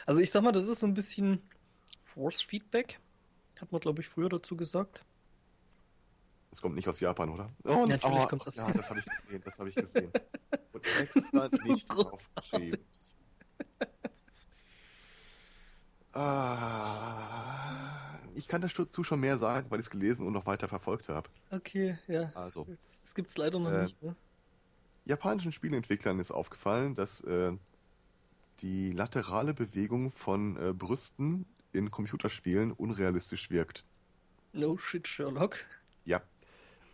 Also 0.07 0.21
ich 0.21 0.31
sag 0.31 0.43
mal, 0.43 0.51
das 0.53 0.67
ist 0.67 0.81
so 0.81 0.87
ein 0.87 0.95
bisschen 0.95 1.41
Force 2.01 2.43
Feedback. 2.43 2.99
Hat 3.61 3.71
man, 3.71 3.81
glaube 3.81 4.01
ich, 4.01 4.09
früher 4.09 4.29
dazu 4.29 4.57
gesagt. 4.57 5.05
Es 6.51 6.61
kommt 6.61 6.75
nicht 6.75 6.89
aus 6.89 6.99
Japan, 6.99 7.29
oder? 7.31 7.51
Oh, 7.65 7.87
Natürlich 7.87 8.29
kommt's 8.29 8.49
aus- 8.49 8.57
Ja, 8.57 8.73
das 8.73 8.91
habe 8.91 8.99
ich 8.99 9.05
gesehen, 9.07 9.43
das 9.45 9.59
habe 9.61 9.69
ich 9.69 9.75
gesehen. 9.77 10.11
Und 10.73 10.85
extra 10.99 11.49
nicht 11.65 11.87
draufgeschrieben. 11.89 12.81
Ah, 16.13 18.19
ich 18.35 18.49
kann 18.49 18.61
dazu 18.61 19.05
schon 19.05 19.21
mehr 19.21 19.39
sagen, 19.39 19.71
weil 19.71 19.81
ich 19.81 19.87
es 19.87 19.91
gelesen 19.91 20.27
und 20.27 20.33
noch 20.33 20.47
weiter 20.47 20.69
verfolgt 20.69 21.09
habe. 21.09 21.29
Okay, 21.51 21.99
ja. 22.09 22.31
Also, 22.35 22.67
Das 23.05 23.15
gibt's 23.15 23.37
leider 23.37 23.59
noch 23.59 23.71
Äh, 23.71 23.85
nicht, 23.85 24.03
ne? 24.03 24.15
japanischen 25.05 25.53
Spieleentwicklern 25.53 26.19
ist 26.19 26.31
aufgefallen, 26.31 26.95
dass 26.95 27.21
äh, 27.23 27.53
die 28.61 28.93
laterale 28.93 29.55
Bewegung 29.55 30.13
von 30.13 30.57
äh, 30.57 30.73
Brüsten 30.73 31.47
in 31.73 31.91
Computerspielen 31.91 32.73
unrealistisch 32.73 33.51
wirkt. 33.51 33.85
No 34.53 34.77
shit, 34.77 35.07
Sherlock. 35.07 35.59
Ja. 36.05 36.21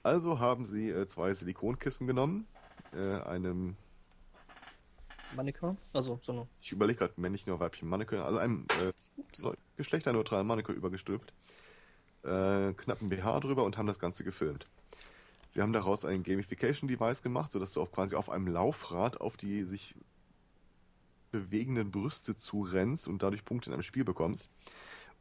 Also 0.02 0.38
haben 0.38 0.66
sie 0.66 0.90
äh, 0.90 1.06
zwei 1.08 1.32
Silikonkissen 1.32 2.06
genommen, 2.06 2.46
äh, 2.92 3.16
einem, 3.22 3.76
Mannequin. 5.34 5.76
Also, 5.92 6.20
so 6.22 6.32
eine. 6.32 6.46
ich 6.60 6.72
überlege 6.72 6.98
gerade, 6.98 7.14
männlichen 7.16 7.52
oder 7.52 7.60
weiblichen 7.60 7.88
Mannequin, 7.88 8.20
also 8.20 8.38
einem 8.38 8.66
äh, 8.82 8.92
geschlechterneutralen 9.76 10.46
Mannequin 10.46 10.76
übergestülpt, 10.76 11.32
äh, 12.22 12.72
knappen 12.74 13.08
BH 13.08 13.40
drüber 13.40 13.64
und 13.64 13.76
haben 13.76 13.86
das 13.86 13.98
Ganze 13.98 14.24
gefilmt. 14.24 14.66
Sie 15.48 15.62
haben 15.62 15.72
daraus 15.72 16.04
ein 16.04 16.22
Gamification-Device 16.22 17.22
gemacht, 17.22 17.52
sodass 17.52 17.72
du 17.72 17.80
auf, 17.80 17.92
quasi 17.92 18.14
auf 18.14 18.30
einem 18.30 18.48
Laufrad 18.48 19.20
auf 19.20 19.36
die 19.36 19.64
sich 19.64 19.94
bewegenden 21.30 21.90
Brüste 21.90 22.34
zurennst 22.34 23.08
und 23.08 23.22
dadurch 23.22 23.44
Punkte 23.44 23.70
in 23.70 23.74
einem 23.74 23.82
Spiel 23.82 24.04
bekommst. 24.04 24.48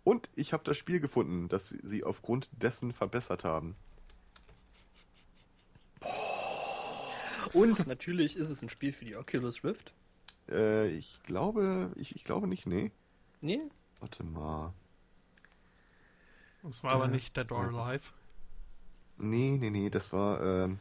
Und 0.04 0.30
ich 0.36 0.54
habe 0.54 0.64
das 0.64 0.78
Spiel 0.78 1.00
gefunden, 1.00 1.50
das 1.50 1.70
sie 1.70 2.04
aufgrund 2.04 2.50
dessen 2.52 2.94
verbessert 2.94 3.44
haben. 3.44 3.76
Und 7.56 7.88
natürlich 7.88 8.36
ist 8.36 8.50
es 8.50 8.62
ein 8.62 8.70
Spiel 8.70 8.92
für 8.92 9.06
die 9.06 9.16
Oculus 9.16 9.64
Rift. 9.64 9.94
Äh, 10.50 10.90
ich 10.90 11.22
glaube, 11.24 11.92
ich, 11.96 12.16
ich 12.16 12.24
glaube 12.24 12.48
nicht, 12.48 12.68
nee. 12.68 12.92
Nee? 13.42 13.62
Warte 14.00 14.24
mal. 14.24 14.74
Das 16.64 16.84
war 16.84 16.92
aber 16.92 17.06
Äh, 17.06 17.10
nicht 17.10 17.38
Dead 17.38 17.52
or 17.52 17.72
ja. 17.72 17.86
Alive. 17.86 18.12
Nee, 19.18 19.58
nee, 19.60 19.70
nee, 19.70 19.90
das 19.90 20.12
war 20.12 20.42
ähm, 20.44 20.80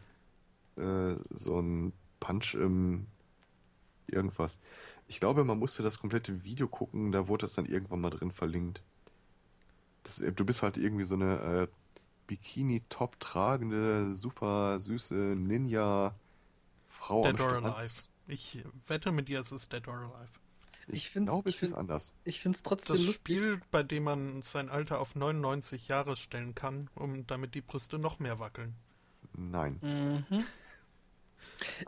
äh, 0.76 1.16
so 1.30 1.60
ein 1.60 1.92
Punch 2.18 2.54
im 2.54 3.06
irgendwas. 4.08 4.60
Ich 5.06 5.20
glaube, 5.20 5.44
man 5.44 5.58
musste 5.58 5.82
das 5.82 5.98
komplette 6.00 6.42
Video 6.44 6.66
gucken, 6.66 7.12
da 7.12 7.28
wurde 7.28 7.42
das 7.42 7.54
dann 7.54 7.66
irgendwann 7.66 8.00
mal 8.00 8.10
drin 8.10 8.32
verlinkt. 8.32 8.82
Das, 10.02 10.20
äh, 10.20 10.32
du 10.32 10.44
bist 10.44 10.62
halt 10.62 10.76
irgendwie 10.76 11.04
so 11.04 11.14
eine 11.14 11.38
äh, 11.40 11.68
Bikini-Top 12.26 13.20
tragende, 13.20 14.14
super 14.14 14.80
süße 14.80 15.14
Ninja-Frau 15.14 16.18
am 17.10 17.36
Dead 17.36 17.40
or 17.40 17.48
Strand. 17.50 17.66
Alive. 17.66 17.92
Ich 18.26 18.64
wette 18.86 19.12
mit 19.12 19.28
dir, 19.28 19.40
es 19.40 19.52
ist 19.52 19.72
Dead 19.72 19.86
or 19.88 19.94
Alive. 19.94 20.30
Ich, 20.88 21.06
Ich 21.06 21.12
glaube, 21.12 21.48
ich 21.48 21.56
es 21.56 21.62
ist 21.62 21.72
anders. 21.72 22.14
Ich 22.24 22.40
find's 22.40 22.62
trotzdem 22.62 22.96
Das 22.96 23.04
lustig. 23.04 23.38
Spiel, 23.38 23.60
bei 23.70 23.82
dem 23.82 24.04
man 24.04 24.42
sein 24.42 24.68
Alter 24.68 25.00
auf 25.00 25.14
99 25.14 25.88
Jahre 25.88 26.16
stellen 26.16 26.54
kann, 26.54 26.90
um 26.94 27.26
damit 27.26 27.54
die 27.54 27.62
Brüste 27.62 27.98
noch 27.98 28.18
mehr 28.18 28.38
wackeln. 28.38 28.74
Nein. 29.36 29.78
Mhm. 29.82 30.44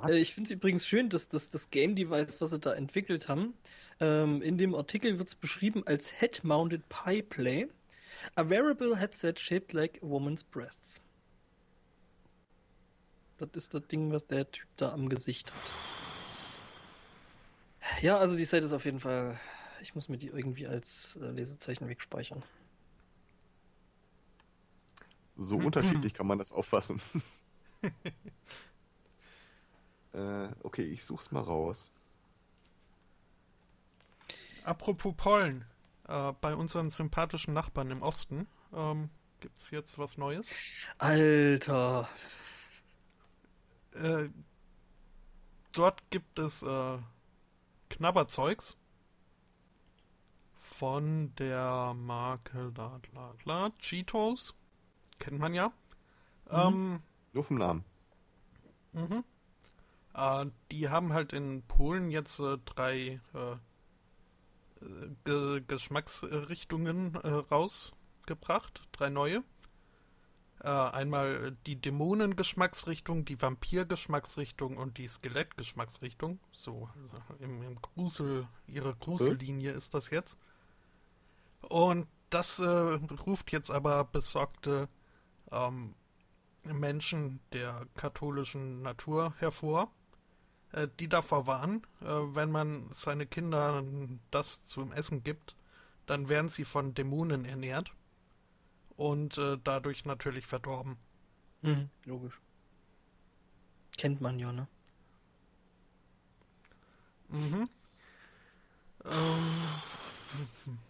Äh, 0.07 0.17
ich 0.19 0.33
finde 0.35 0.49
es 0.49 0.53
übrigens 0.53 0.87
schön, 0.87 1.09
dass 1.09 1.29
das, 1.29 1.51
das 1.51 1.71
Game 1.71 1.97
Device, 1.97 2.41
was 2.41 2.51
sie 2.51 2.61
da 2.61 2.73
entwickelt 2.75 3.29
haben, 3.29 3.53
ähm, 4.01 4.41
in 4.41 4.59
dem 4.59 4.75
Artikel 4.75 5.19
wird 5.19 5.29
es 5.29 5.35
beschrieben 5.35 5.83
als 5.87 6.09
Head-Mounted 6.21 6.89
Pie 6.89 7.23
Play, 7.23 7.67
a 8.37 8.49
wearable 8.49 8.97
headset 8.97 9.39
shaped 9.39 9.73
like 9.73 10.01
a 10.03 10.07
woman's 10.07 10.45
breasts. 10.45 11.01
Das 13.39 13.51
ist 13.53 13.75
das 13.75 13.87
Ding, 13.87 14.13
was 14.13 14.27
der 14.27 14.51
Typ 14.51 14.69
da 14.77 14.93
am 14.93 15.09
Gesicht 15.09 15.53
hat. 15.53 15.73
Ja, 18.03 18.19
also 18.19 18.37
die 18.37 18.45
Seite 18.45 18.65
ist 18.65 18.73
auf 18.73 18.85
jeden 18.85 19.01
Fall. 19.01 19.39
Ich 19.83 19.95
muss 19.95 20.09
mir 20.09 20.19
die 20.19 20.29
irgendwie 20.29 20.67
als 20.67 21.17
äh, 21.17 21.31
Lesezeichen 21.31 21.89
wegspeichern. 21.89 22.43
So 25.37 25.57
unterschiedlich 25.67 26.15
kann 26.15 26.27
man 26.27 26.39
das 26.39 26.53
auffassen. 26.53 27.01
äh, 30.13 30.49
okay, 30.63 30.85
ich 30.85 31.05
such's 31.05 31.31
mal 31.31 31.43
raus. 31.43 31.93
Apropos 34.65 35.15
Pollen, 35.17 35.65
äh, 36.09 36.33
bei 36.41 36.55
unseren 36.55 36.91
sympathischen 36.91 37.55
Nachbarn 37.55 37.91
im 37.91 38.03
Osten 38.03 38.49
ähm, 38.73 39.11
gibt 39.41 39.59
es 39.61 39.71
jetzt 39.71 39.99
was 39.99 40.17
Neues. 40.17 40.57
Alter. 40.99 42.09
Äh, 43.97 44.31
dort 45.73 46.11
gibt 46.11 46.39
es 46.39 46.63
äh, 46.63 46.99
Knabberzeugs 47.91 48.77
von 50.61 51.35
der 51.37 51.95
Marke 51.95 52.73
la, 52.77 53.01
la, 53.15 53.35
la, 53.45 53.71
Cheetos. 53.81 54.55
Kennt 55.19 55.39
man 55.39 55.55
ja. 55.55 55.73
Ähm, 56.51 57.01
Nur 57.33 57.45
vom 57.45 57.57
Namen. 57.57 57.85
Mhm. 58.93 59.25
Äh, 60.15 60.47
die 60.71 60.89
haben 60.89 61.13
halt 61.13 61.33
in 61.33 61.63
Polen 61.63 62.11
jetzt 62.11 62.39
äh, 62.41 62.59
drei 62.65 63.21
äh, 63.35 63.53
äh, 64.85 65.11
Ge 65.25 65.63
Geschmacksrichtungen 65.67 67.15
äh, 67.15 67.29
rausgebracht, 67.29 68.87
drei 68.93 69.09
neue. 69.09 69.43
Äh, 70.67 70.71
einmal 70.71 71.57
die 71.65 71.81
Dämonen-Geschmacksrichtung, 71.81 73.25
die 73.25 73.41
Vampir-Geschmacksrichtung 73.41 74.79
und 74.79 74.99
die 74.99 75.07
Skelett-Geschmacksrichtung. 75.07 76.41
So, 76.51 76.91
also 77.01 77.19
im, 77.39 77.63
im 77.63 77.81
Grusel, 77.81 78.49
ihre 78.67 78.97
Grusellinie 78.97 79.71
ist 79.71 79.95
das 79.95 80.11
jetzt. 80.11 80.37
Und 81.61 82.09
das 82.31 82.59
äh, 82.59 82.65
ruft 82.65 83.53
jetzt 83.53 83.71
aber 83.71 84.03
besorgte 84.03 84.89
ähm, 85.53 85.95
Menschen 86.65 87.39
der 87.53 87.87
katholischen 87.95 88.83
Natur 88.83 89.35
hervor, 89.39 89.93
äh, 90.73 90.89
die 90.99 91.09
davor 91.09 91.47
warnen, 91.47 91.87
äh, 92.01 92.07
wenn 92.07 92.51
man 92.51 92.89
seine 92.91 93.27
Kinder 93.27 93.85
das 94.33 94.65
zum 94.65 94.91
Essen 94.91 95.23
gibt, 95.23 95.55
dann 96.07 96.29
werden 96.29 96.49
sie 96.49 96.65
von 96.65 96.93
Dämonen 96.93 97.45
ernährt 97.45 97.95
und 98.97 99.39
äh, 99.39 99.59
dadurch 99.63 100.05
natürlich 100.05 100.47
verdorben. 100.47 100.97
Mhm, 101.63 101.89
logisch. 102.05 102.41
Kennt 103.97 104.21
man 104.21 104.39
ja, 104.39 104.53
ne? 104.53 104.67
Mhm. 107.29 107.65
Ähm, 109.05 109.13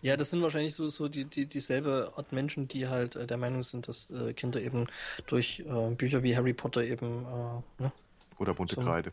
Ja, 0.02 0.16
das 0.16 0.30
sind 0.30 0.42
wahrscheinlich 0.42 0.74
so, 0.74 0.88
so 0.88 1.08
die, 1.08 1.24
die, 1.24 1.46
dieselbe 1.46 2.12
Art 2.16 2.32
Menschen, 2.32 2.68
die 2.68 2.88
halt 2.88 3.16
äh, 3.16 3.26
der 3.26 3.36
Meinung 3.36 3.62
sind, 3.62 3.88
dass 3.88 4.10
äh, 4.10 4.32
Kinder 4.32 4.60
eben 4.60 4.86
durch 5.26 5.60
äh, 5.60 5.90
Bücher 5.90 6.22
wie 6.22 6.36
Harry 6.36 6.52
Potter 6.52 6.82
eben, 6.84 7.24
äh, 7.24 7.82
ne? 7.82 7.92
Oder 8.38 8.54
bunte 8.54 8.74
So. 8.74 8.80
Kreide. 8.80 9.12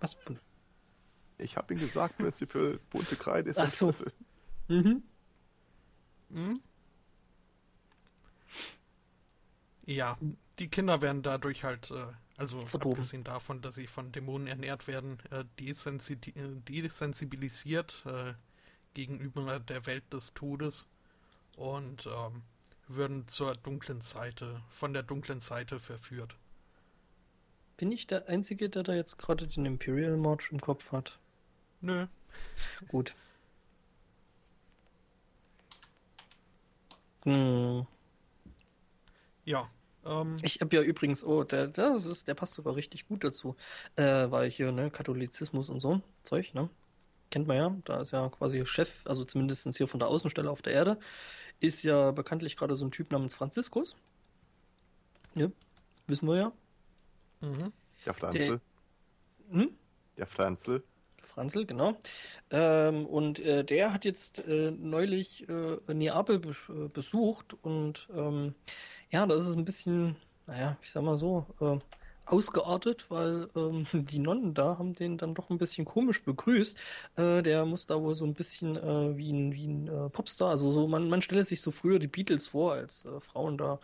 Was? 0.00 0.16
Ich 1.38 1.56
habe 1.56 1.74
ihm 1.74 1.80
gesagt, 1.80 2.18
Prinzipal, 2.18 2.78
bunte 2.90 3.16
Kreide 3.16 3.50
ist 3.50 3.58
Ach 3.58 3.70
so. 3.70 3.94
Mhm. 4.68 5.02
mhm. 6.30 6.54
Ja, 9.84 10.16
die 10.58 10.68
Kinder 10.68 11.00
werden 11.00 11.22
dadurch 11.22 11.64
halt, 11.64 11.90
äh, 11.90 12.06
also 12.36 12.60
Verdorben. 12.60 13.00
abgesehen 13.00 13.24
davon, 13.24 13.60
dass 13.62 13.74
sie 13.74 13.86
von 13.86 14.12
Dämonen 14.12 14.46
ernährt 14.46 14.86
werden, 14.86 15.18
äh, 15.30 15.44
desensi 15.58 16.14
äh, 16.14 16.20
desensibilisiert 16.68 18.04
äh, 18.06 18.34
gegenüber 18.94 19.58
der 19.58 19.86
Welt 19.86 20.04
des 20.12 20.32
Todes 20.34 20.86
und 21.56 22.06
ähm, 22.06 22.42
würden 22.88 23.26
zur 23.28 23.56
dunklen 23.56 24.00
Seite, 24.00 24.62
von 24.70 24.92
der 24.92 25.02
dunklen 25.02 25.40
Seite 25.40 25.80
verführt. 25.80 26.36
Bin 27.76 27.90
ich 27.90 28.06
der 28.06 28.28
Einzige, 28.28 28.68
der 28.68 28.82
da 28.82 28.94
jetzt 28.94 29.18
gerade 29.18 29.46
den 29.48 29.66
Imperial 29.66 30.16
March 30.16 30.52
im 30.52 30.60
Kopf 30.60 30.92
hat? 30.92 31.18
Nö, 31.80 32.06
Gut. 32.88 33.14
Hm. 37.24 37.86
Ja. 39.44 39.68
Ähm, 40.04 40.36
Ich 40.42 40.60
habe 40.60 40.76
ja 40.76 40.82
übrigens, 40.82 41.24
oh, 41.24 41.44
der, 41.44 41.68
das 41.68 42.06
ist, 42.06 42.28
der 42.28 42.34
passt 42.34 42.54
sogar 42.54 42.76
richtig 42.76 43.06
gut 43.08 43.24
dazu, 43.24 43.56
äh, 43.96 44.30
weil 44.30 44.50
hier, 44.50 44.72
ne, 44.72 44.90
Katholizismus 44.90 45.68
und 45.68 45.80
so, 45.80 46.00
Zeug, 46.24 46.54
ne? 46.54 46.68
kennt 47.32 47.48
man 47.48 47.56
ja, 47.56 47.76
da 47.86 48.00
ist 48.00 48.12
ja 48.12 48.28
quasi 48.28 48.64
Chef, 48.66 49.04
also 49.06 49.24
zumindest 49.24 49.76
hier 49.76 49.88
von 49.88 49.98
der 49.98 50.08
Außenstelle 50.08 50.50
auf 50.50 50.62
der 50.62 50.74
Erde, 50.74 50.98
ist 51.58 51.82
ja 51.82 52.12
bekanntlich 52.12 52.56
gerade 52.56 52.76
so 52.76 52.84
ein 52.84 52.90
Typ 52.92 53.10
namens 53.10 53.34
Franziskus. 53.34 53.96
Ja, 55.34 55.50
wissen 56.06 56.28
wir 56.28 56.36
ja. 56.36 56.52
Mhm. 57.40 57.72
Der 58.04 58.14
Pflanze. 58.14 58.38
Der, 58.38 58.60
hm? 59.50 59.70
Der 60.18 60.26
Pflanze. 60.26 60.82
Franzl, 61.24 61.64
genau. 61.64 61.96
Ähm, 62.50 63.06
und 63.06 63.38
äh, 63.38 63.64
der 63.64 63.94
hat 63.94 64.04
jetzt 64.04 64.40
äh, 64.46 64.70
neulich 64.70 65.48
äh, 65.48 65.78
Neapel 65.94 66.42
äh, 66.44 66.88
besucht 66.88 67.54
und 67.62 68.06
ähm, 68.14 68.54
ja, 69.12 69.26
das 69.26 69.46
ist 69.46 69.56
ein 69.56 69.64
bisschen, 69.64 70.16
naja, 70.46 70.76
ich 70.82 70.90
sag 70.90 71.02
mal 71.04 71.18
so, 71.18 71.46
äh, 71.60 71.78
ausgeartet, 72.24 73.10
weil 73.10 73.48
ähm, 73.56 73.86
die 73.92 74.18
Nonnen 74.18 74.54
da 74.54 74.78
haben 74.78 74.94
den 74.94 75.18
dann 75.18 75.34
doch 75.34 75.50
ein 75.50 75.58
bisschen 75.58 75.84
komisch 75.84 76.22
begrüßt. 76.24 76.78
Äh, 77.16 77.42
der 77.42 77.66
muss 77.66 77.86
da 77.86 78.00
wohl 78.00 78.14
so 78.14 78.24
ein 78.24 78.34
bisschen 78.34 78.76
äh, 78.76 79.16
wie 79.16 79.32
ein, 79.32 79.52
wie 79.52 79.66
ein 79.66 79.88
äh, 79.88 80.08
Popstar, 80.10 80.50
also 80.50 80.72
so 80.72 80.88
man, 80.88 81.08
man 81.10 81.22
stelle 81.22 81.44
sich 81.44 81.60
so 81.60 81.70
früher 81.70 81.98
die 81.98 82.08
Beatles 82.08 82.46
vor, 82.48 82.74
als 82.74 83.04
äh, 83.04 83.20
Frauen 83.20 83.58
da 83.58 83.80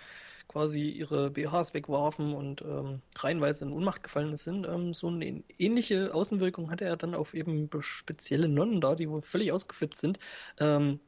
quasi 0.48 0.88
ihre 0.88 1.30
BHs 1.30 1.74
wegwarfen 1.74 2.34
und 2.34 2.62
ähm, 2.62 3.02
reihenweise 3.16 3.66
in 3.66 3.72
Ohnmacht 3.72 4.02
gefallen 4.02 4.36
sind. 4.38 4.66
Ähm, 4.66 4.94
so 4.94 5.08
eine 5.08 5.44
ähnliche 5.58 6.14
Außenwirkung 6.14 6.70
hatte 6.70 6.86
er 6.86 6.96
dann 6.96 7.14
auf 7.14 7.34
eben 7.34 7.68
spezielle 7.80 8.48
Nonnen 8.48 8.80
da, 8.80 8.94
die 8.94 9.10
wohl 9.10 9.22
völlig 9.22 9.52
ausgeflippt 9.52 9.98
sind. 9.98 10.18
Ähm, 10.58 11.00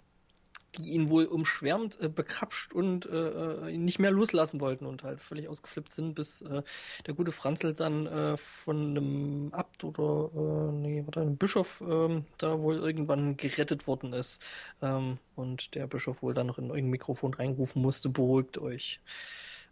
die 0.76 0.90
ihn 0.90 1.08
wohl 1.08 1.24
umschwärmt, 1.24 2.00
äh, 2.00 2.08
bekrapscht 2.08 2.72
und 2.72 3.06
äh, 3.06 3.70
ihn 3.70 3.84
nicht 3.84 3.98
mehr 3.98 4.10
loslassen 4.10 4.60
wollten 4.60 4.86
und 4.86 5.02
halt 5.02 5.20
völlig 5.20 5.48
ausgeflippt 5.48 5.90
sind, 5.90 6.14
bis 6.14 6.42
äh, 6.42 6.62
der 7.06 7.14
gute 7.14 7.32
Franzl 7.32 7.74
dann 7.74 8.06
äh, 8.06 8.36
von 8.36 8.90
einem 8.90 9.48
Abt 9.52 9.84
oder 9.84 10.30
äh, 10.34 10.72
nee, 10.72 11.02
warte, 11.04 11.20
einem 11.20 11.36
Bischof 11.36 11.82
ähm, 11.86 12.24
da 12.38 12.60
wohl 12.60 12.76
irgendwann 12.76 13.36
gerettet 13.36 13.86
worden 13.86 14.12
ist. 14.12 14.42
Ähm, 14.82 15.18
und 15.34 15.74
der 15.74 15.86
Bischof 15.86 16.22
wohl 16.22 16.34
dann 16.34 16.46
noch 16.46 16.58
in 16.58 16.66
irgendein 16.66 16.90
Mikrofon 16.90 17.34
reinrufen 17.34 17.82
musste, 17.82 18.08
beruhigt 18.08 18.58
euch. 18.58 19.00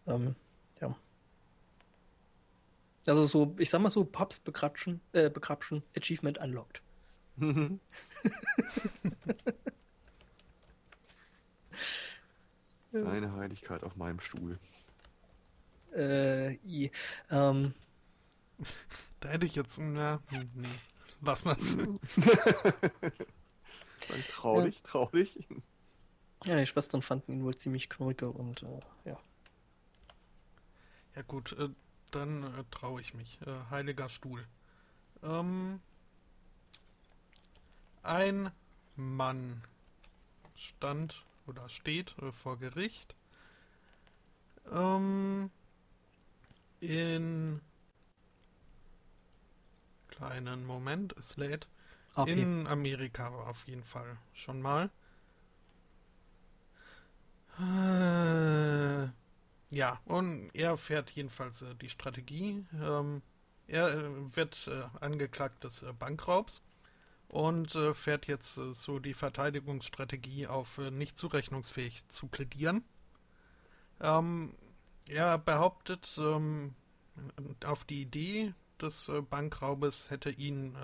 Ähm, 0.07 0.35
ja. 0.81 0.97
Also 3.07 3.27
so, 3.27 3.55
ich 3.59 3.71
sag 3.71 3.81
mal 3.81 3.91
so, 3.91 4.05
Papst 4.05 4.45
bekrapschen, 4.45 5.01
äh, 5.13 5.31
bekrapschen, 5.31 5.83
Achievement 5.97 6.39
unlocked. 6.39 6.83
Seine 12.91 13.33
Heiligkeit 13.35 13.83
auf 13.85 13.97
meinem 13.97 14.21
Stuhl. 14.21 14.59
Äh, 15.95 16.55
i, 16.67 16.91
ähm. 17.31 17.75
Da 19.21 19.29
hätte 19.29 19.47
ich 19.47 19.55
jetzt, 19.55 19.79
na, 19.79 20.21
nee, 20.31 20.69
lass 21.23 21.45
mal's. 21.45 21.77
traurig, 24.31 24.77
ja. 24.77 24.81
traurig. 24.83 25.47
Ja, 26.45 26.57
die 26.57 26.67
Schwestern 26.67 27.03
fanden 27.03 27.33
ihn 27.33 27.45
wohl 27.45 27.57
ziemlich 27.57 27.89
knorke 27.89 28.31
und, 28.31 28.63
äh, 28.63 28.81
ja. 29.05 29.19
Ja 31.17 31.23
gut, 31.23 31.53
äh, 31.59 31.69
dann 32.13 32.45
äh, 32.45 32.65
traue 32.71 33.01
ich 33.01 33.15
mich. 33.15 33.41
Äh, 33.45 33.71
Heiliger 33.71 34.09
Stuhl. 34.09 34.47
Ähm, 35.23 35.81
ein 38.03 38.53
Mann 38.95 39.63
stand 40.55 41.25
oder 41.49 41.69
steht 41.69 42.17
äh, 42.19 42.33
vor 42.33 42.59
Gericht. 42.59 43.15
Ähm, 44.71 45.51
in 46.81 47.61
kleinen 50.09 50.67
Moment, 50.67 51.15
es 51.17 51.37
lädt. 51.37 51.67
Okay. 52.15 52.43
In 52.43 52.67
Amerika 52.67 53.29
auf 53.29 53.67
jeden 53.67 53.85
Fall 53.85 54.17
schon 54.35 54.61
mal. 54.61 54.91
Äh, 57.61 59.09
ja, 59.71 60.01
und 60.05 60.51
er 60.55 60.77
fährt 60.77 61.11
jedenfalls 61.11 61.63
äh, 61.63 61.75
die 61.77 61.89
Strategie. 61.89 62.65
Ähm, 62.81 63.23
er 63.67 63.89
äh, 63.95 64.37
wird 64.37 64.69
äh, 64.69 64.85
angeklagt 65.01 65.65
des 65.65 65.85
Bankraubs 65.99 66.63
und 67.29 67.75
äh, 67.75 67.95
fährt 67.95 68.27
jetzt 68.27 68.57
äh, 68.57 68.73
so 68.73 68.99
die 68.99 69.15
Verteidigungsstrategie 69.15 70.47
auf 70.47 70.79
äh, 70.79 70.91
nicht 70.91 71.19
zurechnungsfähig 71.19 72.07
zu 72.09 72.27
plädieren. 72.27 72.85
Ähm, 74.01 74.55
er 75.09 75.39
behauptet, 75.39 76.17
ähm, 76.19 76.75
auf 77.65 77.85
die 77.85 78.03
Idee 78.03 78.55
des 78.81 79.09
äh, 79.09 79.21
Bankraubes 79.21 80.11
hätte 80.11 80.31
ihn 80.31 80.77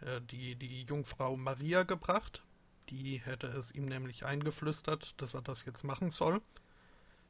äh, 0.00 0.16
äh, 0.16 0.20
die, 0.22 0.56
die 0.56 0.84
Jungfrau 0.84 1.36
Maria 1.36 1.82
gebracht. 1.82 2.42
Die 2.88 3.18
hätte 3.18 3.46
es 3.46 3.72
ihm 3.72 3.86
nämlich 3.86 4.24
eingeflüstert, 4.24 5.14
dass 5.16 5.34
er 5.34 5.42
das 5.42 5.64
jetzt 5.64 5.84
machen 5.84 6.10
soll. 6.10 6.42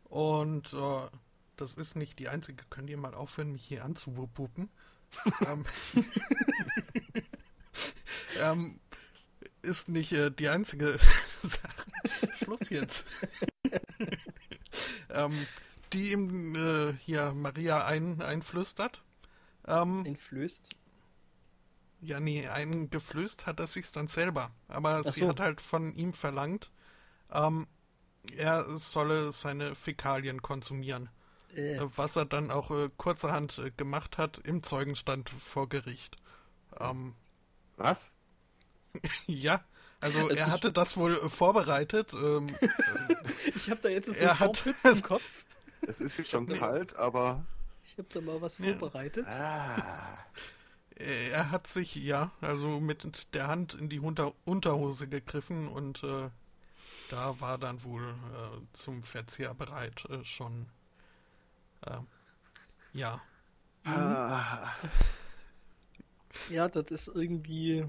Und 0.04 0.74
das 1.56 1.74
ist 1.74 1.94
nicht 1.94 2.18
die 2.18 2.28
einzige. 2.28 2.64
Könnt 2.68 2.90
ihr 2.90 2.98
mal 2.98 3.14
aufhören, 3.14 3.52
mich 3.52 3.64
hier 3.64 3.84
anzuwuppen? 3.84 4.70
ähm, 5.46 5.64
ähm, 8.42 8.80
ist 9.62 9.88
nicht 9.88 10.12
äh, 10.12 10.30
die 10.30 10.48
einzige 10.48 10.98
Sache. 11.42 12.36
Schluss 12.36 12.68
jetzt. 12.70 13.06
ähm, 15.10 15.46
die 15.92 16.12
ihm 16.12 16.54
äh, 16.56 16.94
hier 16.94 17.32
Maria 17.32 17.84
ein, 17.84 18.22
einflüstert. 18.22 19.02
Ähm, 19.66 20.04
Einflößt? 20.06 20.68
Ja, 22.00 22.18
nee, 22.18 22.48
eingeflößt 22.48 23.46
hat 23.46 23.60
er 23.60 23.68
sich 23.68 23.92
dann 23.92 24.08
selber. 24.08 24.50
Aber 24.68 25.02
Ach 25.06 25.12
sie 25.12 25.20
so. 25.20 25.28
hat 25.28 25.40
halt 25.40 25.60
von 25.60 25.94
ihm 25.94 26.12
verlangt, 26.12 26.72
ähm, 27.30 27.68
er 28.36 28.76
solle 28.78 29.32
seine 29.32 29.74
Fäkalien 29.74 30.42
konsumieren. 30.42 31.10
Äh. 31.54 31.78
Was 31.96 32.16
er 32.16 32.24
dann 32.24 32.50
auch 32.50 32.70
äh, 32.70 32.88
kurzerhand 32.96 33.58
äh, 33.58 33.70
gemacht 33.70 34.18
hat 34.18 34.38
im 34.38 34.62
Zeugenstand 34.62 35.30
vor 35.30 35.68
Gericht. 35.68 36.16
Ähm, 36.78 37.14
Was? 37.76 38.14
Ja, 39.26 39.62
also 40.00 40.28
es 40.28 40.40
er 40.40 40.50
hatte 40.50 40.72
das 40.72 40.96
wohl 40.96 41.12
äh, 41.12 41.28
vorbereitet. 41.28 42.12
Ähm, 42.12 42.46
ich 43.54 43.70
habe 43.70 43.80
da 43.80 43.88
jetzt 43.88 44.06
so 44.06 44.12
er 44.12 44.40
hat 44.40 44.64
im 44.66 45.02
Kopf. 45.02 45.44
Es 45.82 46.00
ist 46.00 46.18
jetzt 46.18 46.30
schon 46.30 46.46
kalt, 46.46 46.96
aber. 46.96 47.44
Ich 47.84 47.98
habe 47.98 48.08
da 48.12 48.20
mal 48.20 48.40
was 48.40 48.56
vorbereitet. 48.56 49.26
Ah. 49.26 50.18
Er 50.96 51.50
hat 51.50 51.66
sich, 51.66 51.94
ja, 51.94 52.30
also 52.40 52.78
mit 52.78 53.26
der 53.34 53.48
Hand 53.48 53.74
in 53.74 53.88
die 53.88 53.98
Unter 53.98 54.34
Unterhose 54.44 55.08
gegriffen 55.08 55.68
und 55.68 56.02
äh, 56.04 56.28
da 57.08 57.40
war 57.40 57.58
dann 57.58 57.82
wohl 57.82 58.02
äh, 58.02 58.60
zum 58.72 59.02
Verzehr 59.02 59.54
bereit 59.54 60.04
äh, 60.10 60.24
schon. 60.24 60.66
Äh, 61.86 61.98
ja. 62.92 63.20
Ah. 63.84 64.70
Ja, 66.48 66.68
das 66.68 66.90
ist 66.90 67.08
irgendwie 67.08 67.84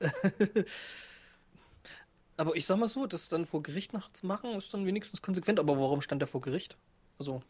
aber 2.36 2.56
ich 2.56 2.66
sag 2.66 2.78
mal 2.78 2.88
so, 2.88 3.06
das 3.06 3.28
dann 3.28 3.46
vor 3.46 3.62
Gericht 3.62 3.92
nachts 3.92 4.22
machen, 4.22 4.54
ist 4.54 4.72
dann 4.72 4.86
wenigstens 4.86 5.22
konsequent. 5.22 5.58
Aber 5.58 5.78
warum 5.78 6.00
stand 6.00 6.22
er 6.22 6.28
vor 6.28 6.40
Gericht? 6.40 6.76
Also, 7.18 7.42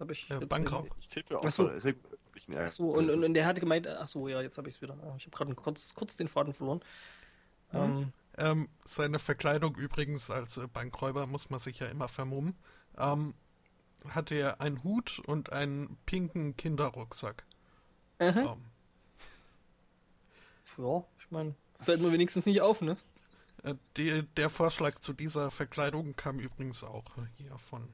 habe 0.00 0.12
ich. 0.12 0.28
Ja, 0.28 0.40
Bankraub. 0.40 0.88
Ich 1.00 1.08
tippe 1.08 1.38
auch 1.38 1.48
so. 1.50 1.70
Ach 2.56 2.72
so, 2.72 2.90
und, 2.90 3.10
und, 3.10 3.24
und, 3.24 3.34
der 3.34 3.46
hatte 3.46 3.60
gemeint, 3.60 3.86
ach 3.88 4.06
so, 4.06 4.28
ja, 4.28 4.40
jetzt 4.40 4.58
habe 4.58 4.68
ich 4.68 4.76
es 4.76 4.82
wieder. 4.82 4.94
Ich 5.16 5.26
habe 5.26 5.36
gerade 5.36 5.54
kurz, 5.54 5.94
kurz 5.94 6.16
den 6.16 6.28
Faden 6.28 6.52
verloren. 6.52 6.80
Mhm. 7.72 7.78
Ähm, 7.78 8.12
ähm, 8.38 8.68
seine 8.84 9.18
Verkleidung 9.18 9.74
übrigens 9.76 10.30
als 10.30 10.56
äh, 10.56 10.66
Bankräuber 10.68 11.26
muss 11.26 11.50
man 11.50 11.58
sich 11.58 11.80
ja 11.80 11.88
immer 11.88 12.08
vermummen. 12.08 12.54
Ähm, 12.96 13.34
hatte 14.08 14.36
er 14.36 14.60
einen 14.60 14.84
Hut 14.84 15.20
und 15.26 15.52
einen 15.52 15.98
pinken 16.06 16.56
Kinderrucksack. 16.56 17.44
Mhm. 18.20 18.26
Ähm. 18.26 18.64
Ja, 20.76 21.04
ich 21.18 21.30
meine, 21.30 21.54
Fällt 21.80 22.00
mir 22.00 22.12
wenigstens 22.12 22.46
nicht 22.46 22.60
auf, 22.60 22.80
ne? 22.80 22.96
Äh, 23.62 23.74
die, 23.96 24.22
der 24.36 24.50
Vorschlag 24.50 24.98
zu 24.98 25.12
dieser 25.12 25.50
Verkleidung 25.50 26.16
kam 26.16 26.38
übrigens 26.38 26.82
auch 26.82 27.04
hier 27.36 27.56
von 27.58 27.88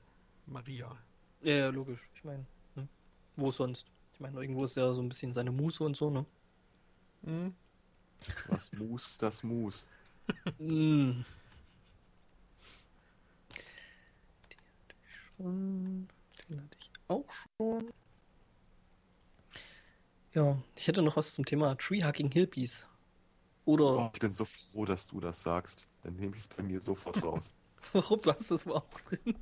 Maria. 0.47 0.97
Ja, 1.43 1.55
ja 1.55 1.69
logisch. 1.69 2.01
Ich 2.15 2.25
meine, 2.25 2.47
ne? 2.75 2.89
wo 3.37 3.51
sonst? 3.51 3.87
Ich 4.13 4.21
meine, 4.21 4.41
irgendwo 4.41 4.65
ist 4.65 4.77
ja 4.77 4.93
so 4.93 5.03
ein 5.03 5.09
bisschen 5.09 5.33
seine 5.33 5.51
Muße 5.51 5.83
und 5.83 5.97
so, 5.97 6.11
ne? 6.11 6.25
Mhm. 7.23 7.55
Was 8.49 8.73
Mus, 8.73 9.19
das 9.19 9.43
Mus. 9.43 9.89
mm. 10.59 11.25
Den 15.39 16.09
hatte 16.63 16.77
ich 16.79 16.91
auch 17.09 17.27
schon. 17.57 17.93
Ja, 20.33 20.63
ich 20.77 20.87
hätte 20.87 21.03
noch 21.03 21.17
was 21.17 21.35
zum 21.35 21.45
Thema 21.45 21.77
Treehacking 21.77 22.31
Hillpies. 22.31 22.87
Oder. 23.65 23.85
Oh, 23.97 24.11
ich 24.13 24.21
bin 24.21 24.31
so 24.31 24.45
froh, 24.45 24.85
dass 24.85 25.07
du 25.09 25.21
das 25.21 25.41
sagst. 25.43 25.87
Dann 26.03 26.17
nehme 26.17 26.37
ich 26.37 26.43
es 26.43 26.49
bei 26.49 26.63
mir 26.63 26.81
sofort 26.81 27.23
raus. 27.23 27.55
Warum? 27.93 28.21
Du 28.21 28.33
hast 28.33 28.51
das 28.51 28.65
mal 28.65 28.75
auch 28.77 29.01
drin. 29.01 29.37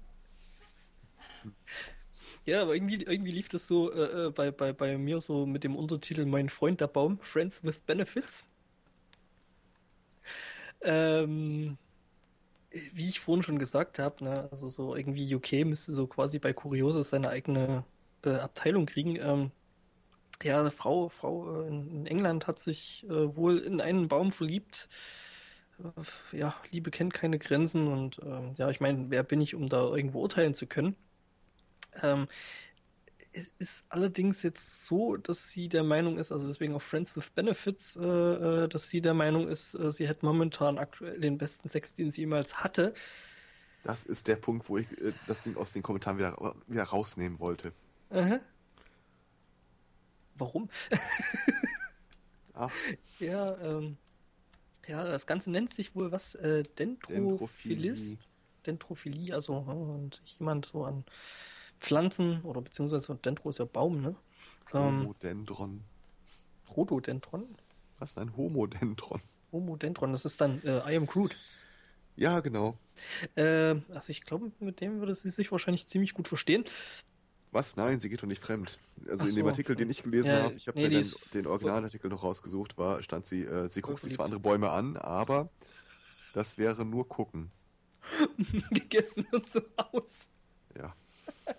Ja, 2.44 2.62
aber 2.62 2.74
irgendwie, 2.74 3.02
irgendwie 3.02 3.32
lief 3.32 3.48
das 3.48 3.66
so 3.66 3.92
äh, 3.92 4.26
äh, 4.28 4.30
bei, 4.30 4.50
bei, 4.50 4.72
bei 4.72 4.98
mir 4.98 5.20
so 5.20 5.46
mit 5.46 5.64
dem 5.64 5.76
Untertitel 5.76 6.24
Mein 6.26 6.48
Freund 6.48 6.80
der 6.80 6.88
Baum, 6.88 7.18
Friends 7.20 7.62
with 7.64 7.80
Benefits. 7.80 8.44
ähm, 10.82 11.78
wie 12.70 13.08
ich 13.08 13.20
vorhin 13.20 13.42
schon 13.42 13.58
gesagt 13.58 13.98
habe, 13.98 14.24
ne, 14.24 14.48
also 14.50 14.68
so 14.70 14.94
irgendwie 14.96 15.34
UK 15.34 15.64
müsste 15.66 15.92
so 15.92 16.06
quasi 16.06 16.38
bei 16.38 16.52
Kuriose 16.52 17.04
seine 17.04 17.28
eigene 17.30 17.84
äh, 18.24 18.30
Abteilung 18.36 18.86
kriegen. 18.86 19.16
Ähm, 19.16 19.52
ja, 20.42 20.60
eine 20.60 20.70
Frau, 20.70 21.08
Frau 21.08 21.62
äh, 21.62 21.68
in 21.68 22.06
England 22.06 22.46
hat 22.46 22.58
sich 22.58 23.06
äh, 23.08 23.36
wohl 23.36 23.58
in 23.58 23.80
einen 23.80 24.08
Baum 24.08 24.30
verliebt. 24.30 24.88
Äh, 25.78 26.36
ja, 26.36 26.54
Liebe 26.70 26.90
kennt 26.90 27.14
keine 27.14 27.38
Grenzen 27.38 27.88
und 27.88 28.20
ähm, 28.24 28.54
ja, 28.56 28.70
ich 28.70 28.80
meine, 28.80 29.10
wer 29.10 29.22
bin 29.22 29.40
ich, 29.40 29.54
um 29.54 29.68
da 29.68 29.94
irgendwo 29.94 30.20
urteilen 30.20 30.54
zu 30.54 30.66
können? 30.66 30.96
Ähm, 32.02 32.28
es 33.32 33.52
ist 33.58 33.86
allerdings 33.88 34.42
jetzt 34.42 34.84
so, 34.84 35.16
dass 35.16 35.48
sie 35.48 35.68
der 35.68 35.84
Meinung 35.84 36.18
ist, 36.18 36.32
also 36.32 36.46
deswegen 36.46 36.74
auch 36.74 36.82
Friends 36.82 37.16
with 37.16 37.30
Benefits, 37.30 37.96
äh, 37.96 38.02
äh 38.02 38.68
dass 38.68 38.90
sie 38.90 39.00
der 39.00 39.14
Meinung 39.14 39.48
ist, 39.48 39.74
äh, 39.74 39.90
sie 39.90 40.06
hätte 40.06 40.26
momentan 40.26 40.78
aktuell 40.78 41.18
den 41.18 41.38
besten 41.38 41.68
Sex, 41.68 41.94
den 41.94 42.10
sie 42.10 42.22
jemals 42.22 42.62
hatte. 42.62 42.92
Das 43.84 44.04
ist 44.04 44.28
der 44.28 44.36
Punkt, 44.36 44.68
wo 44.68 44.78
ich 44.78 44.86
das 45.26 45.42
Ding 45.42 45.56
aus 45.56 45.72
den 45.72 45.82
Kommentaren 45.82 46.18
wieder, 46.18 46.54
wieder 46.68 46.84
rausnehmen 46.84 47.40
wollte. 47.40 47.72
Aha. 48.10 48.38
Warum? 50.42 50.68
Ach. 52.54 52.72
Ja, 53.20 53.56
ähm, 53.58 53.96
ja, 54.88 55.04
das 55.04 55.28
Ganze 55.28 55.52
nennt 55.52 55.72
sich 55.72 55.94
wohl 55.94 56.10
was 56.10 56.34
äh, 56.34 56.64
Dentrophilist. 56.78 58.18
Dentrophilie, 58.66 59.34
also 59.34 59.54
und 59.54 60.20
jemand 60.24 60.66
so 60.66 60.84
an 60.84 61.04
Pflanzen 61.78 62.42
oder 62.42 62.60
beziehungsweise 62.60 63.14
Dendro 63.16 63.50
ist 63.50 63.60
ja 63.60 63.64
Baum, 63.64 64.00
ne? 64.00 64.16
Ähm, 64.74 65.00
Homodendron. 65.00 65.84
Rhododendron? 66.76 67.56
Was 67.98 68.10
ist 68.10 68.18
ein 68.18 68.36
Homodendron? 68.36 69.20
Homodendron, 69.52 70.10
das 70.10 70.24
ist 70.24 70.40
dann 70.40 70.60
äh, 70.64 70.92
I 70.92 70.96
am 70.96 71.06
Groot. 71.06 71.36
Ja, 72.16 72.40
genau. 72.40 72.76
Äh, 73.36 73.76
also 73.90 74.10
ich 74.10 74.22
glaube, 74.22 74.50
mit 74.58 74.80
dem 74.80 74.98
würde 74.98 75.14
sie 75.14 75.30
sich 75.30 75.52
wahrscheinlich 75.52 75.86
ziemlich 75.86 76.14
gut 76.14 76.26
verstehen. 76.26 76.64
Was? 77.52 77.76
Nein, 77.76 78.00
sie 78.00 78.08
geht 78.08 78.22
doch 78.22 78.26
nicht 78.26 78.42
fremd. 78.42 78.78
Also 79.06 79.24
Ach 79.24 79.28
in 79.28 79.36
dem 79.36 79.46
Artikel, 79.46 79.76
den 79.76 79.90
ich 79.90 80.02
gelesen 80.02 80.30
ja, 80.30 80.42
habe, 80.44 80.54
ich 80.54 80.68
habe 80.68 80.78
nee, 80.78 80.88
mir 80.88 81.02
den, 81.02 81.12
den 81.34 81.46
Originalartikel 81.46 82.08
noch 82.08 82.24
rausgesucht, 82.24 82.78
war, 82.78 83.02
stand 83.02 83.26
sie, 83.26 83.44
äh, 83.44 83.68
sie 83.68 83.82
guckt 83.82 84.02
sich 84.02 84.14
zwar 84.14 84.24
andere 84.24 84.40
Bäume 84.40 84.70
an, 84.70 84.96
aber 84.96 85.50
das 86.32 86.56
wäre 86.56 86.86
nur 86.86 87.06
gucken. 87.06 87.50
Gegessen 88.70 89.26
und 89.32 89.46
so 89.46 89.60
aus. 89.76 90.28
Ja. 90.78 90.96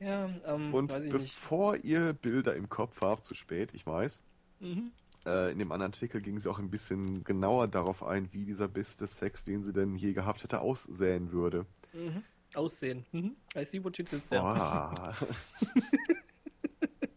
ja, 0.00 0.30
ähm, 0.44 0.74
Und 0.74 0.88
bevor 1.08 1.72
nicht. 1.72 1.86
ihr 1.86 2.12
Bilder 2.12 2.56
im 2.56 2.68
Kopf 2.68 3.00
habt, 3.00 3.24
zu 3.24 3.34
spät, 3.34 3.72
ich 3.72 3.86
weiß, 3.86 4.20
mhm. 4.60 4.92
äh, 5.24 5.50
in 5.50 5.58
dem 5.58 5.72
anderen 5.72 5.92
Artikel 5.92 6.20
ging 6.20 6.38
sie 6.38 6.50
auch 6.50 6.58
ein 6.58 6.70
bisschen 6.70 7.24
genauer 7.24 7.68
darauf 7.68 8.02
ein, 8.02 8.28
wie 8.32 8.44
dieser 8.44 8.68
beste 8.68 9.06
Sex, 9.06 9.44
den 9.44 9.62
sie 9.62 9.72
denn 9.72 9.96
je 9.96 10.12
gehabt 10.12 10.42
hätte, 10.42 10.60
aussehen 10.60 11.32
würde. 11.32 11.64
Mhm. 11.94 12.22
Aussehen. 12.54 13.04
Mhm. 13.12 13.36
I 13.54 13.64
see 13.64 13.82
what 13.82 13.96
you 13.98 14.04
did 14.04 14.22
there. 14.30 14.42
Oh. 14.42 15.12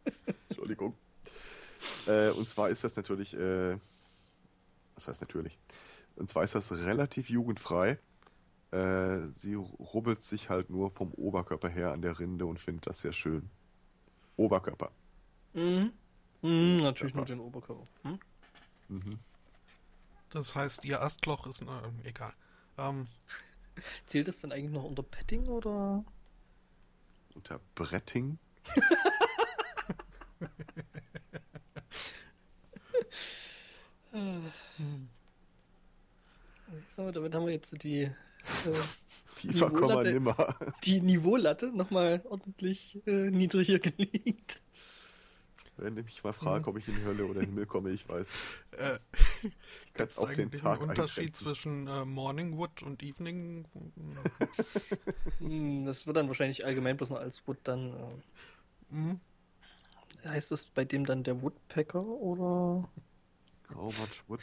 Entschuldigung. 0.50 0.96
Äh, 2.08 2.30
und 2.32 2.46
zwar 2.46 2.70
ist 2.70 2.84
das 2.84 2.96
natürlich, 2.96 3.34
äh, 3.34 3.78
was 4.96 5.08
heißt 5.08 5.22
natürlich? 5.22 5.58
Und 6.16 6.28
zwar 6.28 6.44
ist 6.44 6.56
das 6.56 6.72
relativ 6.72 7.30
jugendfrei. 7.30 7.98
Äh, 8.72 9.28
sie 9.32 9.56
rubbelt 9.56 10.22
sich 10.22 10.50
halt 10.50 10.70
nur 10.70 10.92
vom 10.92 11.12
Oberkörper 11.14 11.70
her 11.70 11.92
an 11.92 12.02
der 12.02 12.20
Rinde 12.20 12.46
und 12.46 12.60
findet 12.60 12.88
das 12.88 13.02
sehr 13.02 13.14
schön. 13.14 13.50
Oberkörper. 14.38 14.92
Mhm. 15.54 15.92
Mhm, 16.42 16.78
natürlich 16.78 17.14
nur 17.14 17.26
den 17.26 17.40
Oberkörper. 17.40 17.86
Hm? 18.04 18.20
Mhm. 18.88 19.20
Das 20.30 20.56
heißt, 20.56 20.86
ihr 20.86 21.02
Astloch 21.02 21.46
ist 21.48 21.62
äh, 21.62 21.66
egal. 22.08 22.34
Ähm, 22.78 23.08
Zählt 24.06 24.28
das 24.28 24.42
dann 24.42 24.52
eigentlich 24.52 24.72
noch 24.72 24.84
unter 24.84 25.04
Petting 25.04 25.48
oder? 25.48 26.04
Unter 27.36 27.60
Bretting? 27.76 28.38
hm. 34.12 34.52
damit 36.98 37.34
haben 37.34 37.46
wir 37.46 37.54
jetzt 37.54 37.84
die 37.84 38.02
äh, 38.04 38.12
Tiefer 39.36 39.70
kommen 39.72 40.04
wir 40.04 40.14
nimmer. 40.14 40.56
Die 40.84 41.02
Niveaulatte 41.02 41.68
nochmal 41.68 42.22
ordentlich 42.26 43.00
äh, 43.08 43.32
niedriger 43.32 43.80
gelegt. 43.80 44.62
Wenn 45.82 45.96
du 45.96 46.04
mich 46.04 46.24
mal 46.24 46.32
fragst, 46.32 46.68
ob 46.68 46.78
ich 46.78 46.88
in 46.88 46.96
die 46.96 47.04
Hölle 47.04 47.26
oder 47.26 47.40
in 47.40 47.48
den 47.48 47.50
Himmel 47.50 47.66
komme, 47.66 47.90
ich 47.90 48.08
weiß. 48.08 48.34
Äh, 48.78 49.00
ich 49.42 49.94
kann 49.94 50.08
es 50.08 50.18
auf 50.20 50.32
den 50.34 50.52
Tag 50.52 50.80
einen 50.80 50.92
Unterschied 50.92 51.34
zwischen 51.34 51.88
äh, 51.88 52.06
Morning 52.06 52.58
Wood 52.58 52.84
und 52.84 53.02
Evening? 53.04 53.66
Hm, 55.40 55.86
das 55.86 56.06
wird 56.06 56.18
dann 56.18 56.28
wahrscheinlich 56.28 56.66
allgemein 56.66 56.98
bloß 56.98 57.10
noch 57.10 57.20
als 57.20 57.48
Wood 57.48 57.58
dann. 57.64 57.94
Äh, 57.94 58.94
mhm. 58.94 59.20
Heißt 60.24 60.52
das 60.52 60.66
bei 60.66 60.86
dem 60.86 61.06
dann 61.06 61.24
der 61.24 61.42
Woodpecker 61.42 62.06
oder? 62.06 62.88
How 63.74 63.98
much 63.98 64.24
wood? 64.28 64.40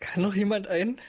Kann 0.00 0.22
noch 0.22 0.34
jemand 0.34 0.66
ein? 0.66 1.00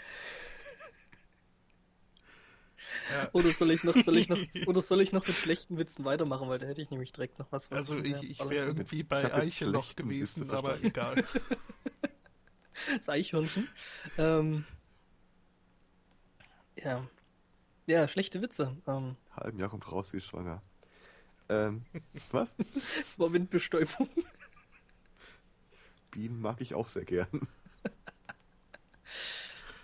Ja. 3.11 3.30
Oder 3.34 3.52
soll 3.52 3.72
ich 3.72 3.84
noch, 3.84 3.95
soll 3.95 4.18
ich 4.18 4.30
noch, 4.30 4.38
oder 4.65 4.82
soll 4.82 5.02
ich 5.02 5.11
noch 5.11 5.27
mit 5.27 5.36
schlechten 5.36 5.77
Witzen 5.77 6.06
weitermachen, 6.06 6.49
weil 6.49 6.60
da 6.60 6.65
hätte 6.65 6.82
ich 6.82 6.90
nämlich 6.90 7.11
direkt 7.11 7.40
noch 7.40 7.52
was. 7.52 7.69
was 7.69 7.77
also 7.77 7.98
ich, 7.98 8.15
ich 8.23 8.40
wäre 8.40 8.68
irgendwie 8.68 9.03
bei 9.03 9.34
Eichelloch 9.34 9.95
gewesen, 9.95 10.49
aber 10.49 10.82
egal. 10.84 11.23
das 12.98 13.10
Eichhörnchen. 13.10 13.68
Ähm, 14.18 14.65
ja. 16.76 17.07
Ja, 17.88 18.07
schlechte 18.07 18.41
Witze. 18.41 18.76
Ähm, 18.88 19.15
Halben 19.36 19.60
Jahr 19.60 19.69
kommt 19.69 19.91
raus, 19.91 20.10
sie 20.10 20.18
ist 20.18 20.26
schwanger. 20.26 20.64
Ähm, 21.49 21.86
was? 22.32 22.56
Es 23.02 23.19
war 23.19 23.32
Windbestäubung. 23.32 24.10
Bienen 26.10 26.40
mag 26.40 26.61
ich 26.61 26.73
auch 26.73 26.88
sehr 26.88 27.06
gern. 27.06 27.48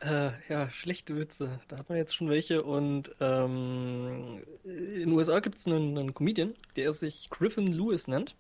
Äh, 0.02 0.32
ja, 0.50 0.70
schlechte 0.72 1.16
Witze. 1.16 1.60
Da 1.68 1.78
hat 1.78 1.90
man 1.90 1.98
jetzt 1.98 2.16
schon 2.16 2.30
welche. 2.30 2.64
Und 2.64 3.16
ähm, 3.20 4.44
in 4.64 5.02
den 5.02 5.12
USA 5.12 5.40
gibt 5.40 5.58
es 5.58 5.68
einen, 5.68 5.98
einen 5.98 6.14
Comedian, 6.14 6.56
der 6.76 6.92
sich 6.94 7.30
Griffin 7.30 7.68
Lewis 7.68 8.08
nennt. 8.08 8.36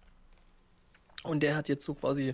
Und 1.23 1.43
der 1.43 1.55
hat 1.55 1.69
jetzt 1.69 1.85
so 1.85 1.93
quasi 1.93 2.33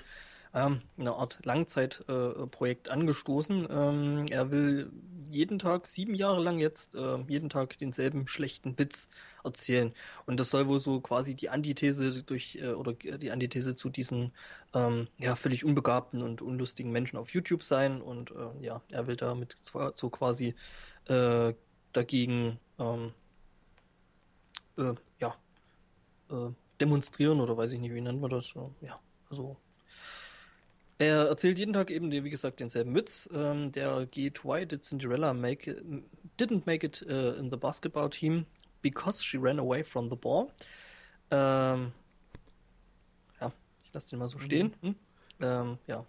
ähm, 0.58 0.82
eine 0.98 1.14
Art 1.14 1.40
Langzeitprojekt 1.44 2.88
äh, 2.88 2.90
angestoßen. 2.92 3.68
Ähm, 3.70 4.26
er 4.32 4.50
will 4.50 4.92
jeden 5.30 5.60
Tag, 5.60 5.86
sieben 5.86 6.16
Jahre 6.16 6.42
lang 6.42 6.58
jetzt, 6.58 6.96
äh, 6.96 7.18
jeden 7.28 7.50
Tag 7.50 7.78
denselben 7.78 8.28
schlechten 8.28 8.78
Witz 8.80 9.10
erzählen. 9.44 9.94
Und 10.26 10.40
das 10.40 10.50
soll 10.50 10.68
wohl 10.68 10.80
so 10.80 11.00
quasi 11.00 11.36
die 11.36 11.50
Antithese 11.50 12.24
durch, 12.24 12.56
äh, 12.56 12.70
oder 12.70 12.94
die 12.94 13.30
Antithese 13.30 13.76
zu 13.76 13.90
diesen 13.90 14.34
ähm, 14.74 15.08
ja, 15.20 15.36
völlig 15.36 15.64
unbegabten 15.64 16.24
und 16.24 16.42
unlustigen 16.42 16.92
Menschen 16.92 17.18
auf 17.18 17.34
YouTube 17.34 17.62
sein. 17.62 18.02
Und 18.02 18.32
äh, 18.32 18.66
ja, 18.66 18.82
er 18.90 19.06
will 19.06 19.16
damit 19.16 19.56
so 19.62 20.10
quasi 20.10 20.56
äh, 21.06 21.54
dagegen 21.94 22.60
ähm, 22.80 23.14
äh, 24.78 24.94
ja, 25.20 25.36
demonstrieren 26.82 27.40
oder 27.40 27.56
weiß 27.56 27.72
ich 27.72 27.80
nicht, 27.80 27.94
wie 27.94 28.02
nennt 28.02 28.20
man 28.20 28.30
das? 28.30 28.54
Ja, 28.82 29.00
also 29.30 29.56
er 31.00 31.28
erzählt 31.28 31.60
jeden 31.60 31.74
Tag 31.74 31.92
eben, 31.92 32.12
wie 32.12 32.30
gesagt, 32.30 32.60
denselben 32.60 32.96
Witz. 32.96 33.30
Ähm, 33.34 33.72
der 33.72 34.06
geht, 34.08 34.44
why 34.44 34.66
did 34.66 34.84
Cinderella 34.84 35.34
make 35.34 35.70
it, 35.72 35.84
didn't 36.40 36.64
make 36.66 36.86
it 36.86 37.06
uh, 37.10 37.38
in 37.38 37.50
the 37.50 37.58
basketball 37.58 38.10
team? 38.10 38.46
Because 38.82 39.24
she 39.24 39.38
ran 39.38 39.60
away 39.60 39.84
from 39.84 40.10
the 40.10 40.16
ball. 40.16 40.52
Ähm, 41.32 41.92
ja, 43.40 43.52
ich 43.84 43.94
lasse 43.94 44.10
den 44.10 44.20
mal 44.20 44.28
so 44.28 44.40
stehen. 44.40 44.74
Mhm. 44.82 44.88
Hm? 44.88 44.96
Ähm, 45.42 45.78
ja. 45.88 46.06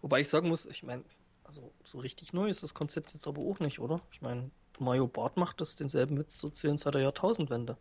Wobei 0.00 0.20
ich 0.20 0.28
sagen 0.28 0.48
muss, 0.48 0.66
ich 0.66 0.82
meine, 0.82 1.04
also 1.44 1.72
so 1.84 1.98
richtig 1.98 2.32
neu 2.32 2.48
ist 2.48 2.62
das 2.62 2.74
Konzept 2.74 3.12
jetzt 3.14 3.26
aber 3.26 3.42
auch 3.42 3.60
nicht, 3.60 3.78
oder? 3.78 4.00
Ich 4.12 4.22
meine, 4.22 4.50
Mario 4.78 5.06
Bart 5.06 5.36
macht 5.36 5.60
das 5.60 5.76
denselben 5.76 6.18
Witz 6.18 6.38
zu 6.38 6.50
zählen 6.50 6.78
seit 6.78 6.94
der 6.94 7.02
Jahrtausendwende. 7.02 7.76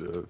Äh, 0.00 0.22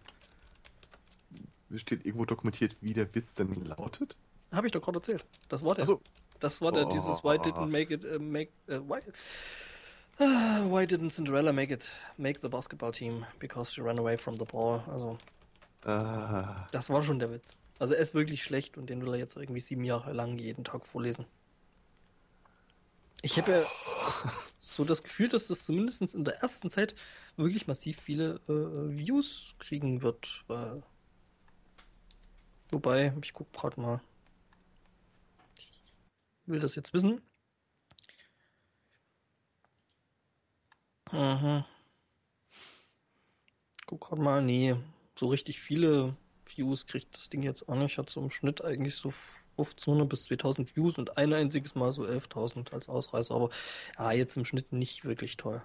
steht 1.79 2.07
irgendwo 2.07 2.25
dokumentiert, 2.25 2.77
wie 2.81 2.93
der 2.93 3.13
Witz 3.15 3.35
denn 3.35 3.55
lautet? 3.65 4.17
Habe 4.53 4.67
ich 4.67 4.73
doch 4.73 4.83
gerade 4.83 4.99
erzählt. 4.99 5.25
Das 5.49 5.65
war 5.65 5.75
der. 5.75 5.87
So. 5.87 6.01
Das 6.41 6.61
war 6.61 6.73
der, 6.73 6.87
oh. 6.87 6.91
dieses 6.91 7.25
Why 7.25 7.37
didn't 7.39 7.69
make 7.69 7.95
it, 7.95 8.05
uh, 8.05 8.19
make, 8.19 8.51
uh, 8.69 8.81
why, 8.87 9.01
uh, 10.21 10.25
why 10.71 10.85
didn't 10.85 11.11
Cinderella 11.11 11.53
make 11.53 11.73
it, 11.73 11.91
make 12.19 12.41
the 12.41 12.49
basketball 12.49 12.93
team? 12.93 13.25
Because 13.39 13.73
she 13.73 13.81
ran 13.81 13.99
away 13.99 14.19
from 14.19 14.37
the 14.37 14.45
ball. 14.45 14.83
Also, 14.89 15.19
ah. 15.85 16.69
das 16.73 16.91
war 16.91 17.03
schon 17.03 17.19
der 17.19 17.31
Witz. 17.31 17.57
Also 17.79 17.95
er 17.95 18.01
ist 18.01 18.15
wirklich 18.15 18.43
schlecht 18.43 18.77
und 18.77 18.91
den 18.91 19.03
will 19.03 19.15
er 19.15 19.19
jetzt 19.19 19.37
irgendwie 19.37 19.61
sieben 19.61 19.85
Jahre 19.85 20.13
lang 20.13 20.39
jeden 20.39 20.65
Tag 20.65 20.87
vorlesen. 20.87 21.27
Ich 23.23 23.39
habe 23.39 23.51
ja 23.51 23.63
so 24.61 24.85
das 24.85 25.03
Gefühl, 25.03 25.29
dass 25.29 25.49
das 25.49 25.65
zumindest 25.65 26.15
in 26.15 26.25
der 26.25 26.43
ersten 26.43 26.71
Zeit 26.71 26.95
wirklich 27.37 27.67
massiv 27.67 27.99
viele 27.99 28.41
äh, 28.49 28.97
Views 28.97 29.55
kriegen 29.59 30.03
wird. 30.03 30.45
Weil 30.47 30.83
Wobei, 32.75 33.13
ich 33.23 33.33
guck 33.33 33.53
gerade 33.53 33.81
mal. 33.81 34.01
Ich 35.57 35.81
will 36.47 36.59
das 36.59 36.75
jetzt 36.75 36.93
wissen. 36.93 37.23
Mhm. 41.13 41.65
Guck 43.87 44.01
gerade 44.01 44.21
mal, 44.21 44.43
nee, 44.43 44.75
so 45.17 45.29
richtig 45.29 45.61
viele 45.61 46.17
Views 46.47 46.89
kriegt 46.89 47.17
das 47.17 47.29
Ding 47.29 47.45
jetzt 47.45 47.69
auch 47.69 47.77
nicht. 47.77 47.97
Hat 47.97 48.11
so 48.11 48.21
im 48.21 48.31
Schnitt 48.31 48.65
eigentlich 48.65 48.97
so 48.97 49.11
1500 49.53 50.09
bis 50.09 50.25
2000 50.25 50.75
Views 50.75 50.99
und 50.99 51.17
ein 51.17 51.33
einziges 51.33 51.77
Mal 51.77 51.93
so 51.93 52.03
11.000 52.03 52.73
als 52.73 52.89
Ausreißer. 52.89 53.37
Aber 53.37 53.51
ja, 53.97 54.11
jetzt 54.11 54.37
im 54.37 54.45
Schnitt 54.45 54.73
nicht 54.73 55.05
wirklich 55.05 55.37
toll. 55.37 55.63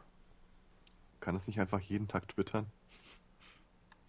Kann 1.22 1.36
es 1.36 1.48
nicht 1.48 1.60
einfach 1.60 1.80
jeden 1.80 2.07
Tag 2.07 2.27
twittern? 2.27 2.68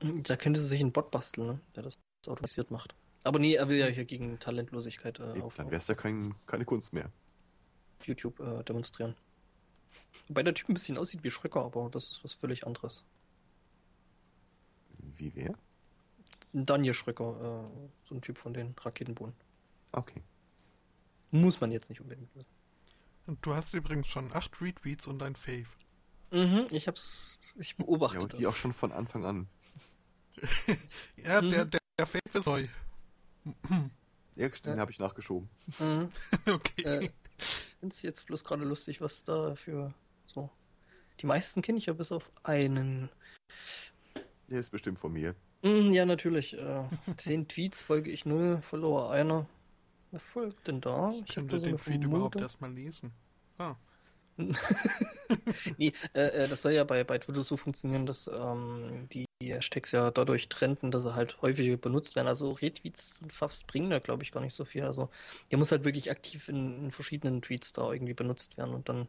Da 0.01 0.37
könnte 0.37 0.61
sie 0.61 0.67
sich 0.67 0.81
einen 0.81 0.93
Bot 0.93 1.11
basteln, 1.11 1.47
ne? 1.47 1.61
der 1.75 1.83
das 1.85 1.97
automatisiert 2.29 2.71
macht. 2.71 2.95
Aber 3.23 3.39
nee, 3.39 3.55
er 3.55 3.69
will 3.69 3.79
ja 3.79 3.87
hier 3.87 4.05
gegen 4.05 4.39
Talentlosigkeit 4.39 5.19
äh, 5.21 5.41
auf, 5.43 5.55
Dann 5.55 5.67
wäre 5.67 5.77
es 5.77 5.87
ja 5.87 5.95
kein, 5.95 6.35
keine 6.47 6.65
Kunst 6.65 6.93
mehr. 6.93 7.11
Auf 7.99 8.09
YouTube 8.09 8.41
äh, 8.41 8.63
demonstrieren. 8.65 9.15
Wobei 10.29 10.43
der 10.43 10.55
Typ 10.55 10.69
ein 10.69 10.75
bisschen 10.75 10.97
aussieht 10.97 11.23
wie 11.23 11.31
Schröcker, 11.31 11.65
aber 11.65 11.91
das 11.91 12.11
ist 12.11 12.25
was 12.25 12.33
völlig 12.33 12.67
anderes. 12.67 13.05
Wie 15.17 15.33
wer? 15.35 15.55
Daniel 16.53 16.95
Schröcker, 16.95 17.69
äh, 17.69 18.09
so 18.09 18.15
ein 18.15 18.23
Typ 18.23 18.39
von 18.39 18.55
den 18.55 18.75
Raketenbohnen. 18.81 19.35
Okay. 19.93 20.23
Muss 21.31 21.61
man 21.61 21.71
jetzt 21.71 21.91
nicht 21.91 22.01
unbedingt 22.01 22.35
wissen. 22.35 22.51
Du 23.43 23.55
hast 23.55 23.75
übrigens 23.75 24.09
schon 24.09 24.33
acht 24.33 24.61
Retweets 24.61 25.07
und 25.07 25.23
ein 25.23 25.37
Fave. 25.37 25.67
Mhm, 26.33 26.67
ich 26.71 26.89
hab's, 26.89 27.39
ich 27.57 27.77
beobachte 27.77 28.17
ja, 28.17 28.23
und 28.23 28.33
die 28.33 28.43
das. 28.43 28.53
auch 28.53 28.57
schon 28.57 28.73
von 28.73 28.93
Anfang 28.93 29.25
an. 29.25 29.49
ja, 31.17 31.43
mhm. 31.43 31.51
der, 31.51 31.65
der, 31.67 31.80
ist 32.05 32.47
neu. 32.47 32.67
ja, 34.37 34.49
den 34.49 34.75
ja. 34.75 34.79
habe 34.79 34.91
ich 34.91 34.99
nachgeschoben. 34.99 35.49
Mhm. 35.79 36.11
okay. 36.47 36.83
Äh, 36.83 37.05
ich 37.05 37.11
finde 37.81 37.95
es 37.95 38.03
jetzt 38.03 38.27
bloß 38.27 38.45
gerade 38.45 38.65
lustig, 38.65 39.01
was 39.01 39.25
da 39.25 39.55
für 39.55 39.95
so. 40.27 40.51
Die 41.21 41.27
meisten 41.27 41.63
kenne 41.63 41.79
ich 41.79 41.87
ja 41.87 41.93
bis 41.93 42.13
auf 42.13 42.31
einen. 42.43 43.11
Der 44.49 44.61
ist 44.61 44.71
bestimmt 44.71 44.99
von 44.99 45.13
mir. 45.13 45.35
Mhm, 45.63 45.93
ja, 45.93 46.07
natürlich. 46.07 46.57
Äh, 46.57 46.85
zehn 47.17 47.47
Tweets 47.49 47.83
folge 47.83 48.11
ich 48.11 48.25
null, 48.25 48.63
Follower 48.63 49.11
einer. 49.11 49.47
Wer 50.11 50.21
folgt 50.21 50.67
denn 50.67 50.81
da? 50.81 51.11
Ich, 51.13 51.21
ich 51.21 51.35
könnte 51.35 51.61
so 51.61 51.67
den 51.67 51.79
Feed 51.79 52.03
überhaupt 52.03 52.37
erstmal 52.37 52.73
lesen. 52.73 53.13
Ah. 53.59 53.77
nee, 55.77 55.93
äh, 56.15 56.45
äh, 56.45 56.49
das 56.49 56.63
soll 56.63 56.73
ja 56.73 56.85
bei, 56.85 57.05
bei 57.05 57.19
Twitter 57.19 57.43
so 57.43 57.57
funktionieren, 57.57 58.07
dass 58.07 58.29
ähm, 58.29 59.07
die 59.13 59.27
Hashtags 59.49 59.93
ja 59.93 60.11
dadurch 60.11 60.49
trenden, 60.49 60.91
dass 60.91 61.05
sie 61.05 61.15
halt 61.15 61.41
häufig 61.41 61.81
benutzt 61.81 62.15
werden. 62.17 62.29
Also 62.29 62.53
Retweets 62.53 63.21
und 63.23 63.33
Fafs 63.33 63.65
bringen 63.65 63.91
da, 63.91 63.99
glaube 63.99 64.23
ich, 64.23 64.33
gar 64.33 64.41
nicht 64.41 64.55
so 64.55 64.65
viel. 64.65 64.85
Also 64.85 65.11
der 65.51 65.59
muss 65.59 65.73
halt 65.73 65.85
wirklich 65.85 66.11
aktiv 66.11 66.49
in, 66.49 66.85
in, 66.85 66.91
verschiedenen 66.91 67.41
Tweets 67.41 67.73
da 67.73 67.93
irgendwie 67.93 68.15
benutzt 68.15 68.59
werden 68.59 68.75
und 68.75 68.89
dann 68.89 69.09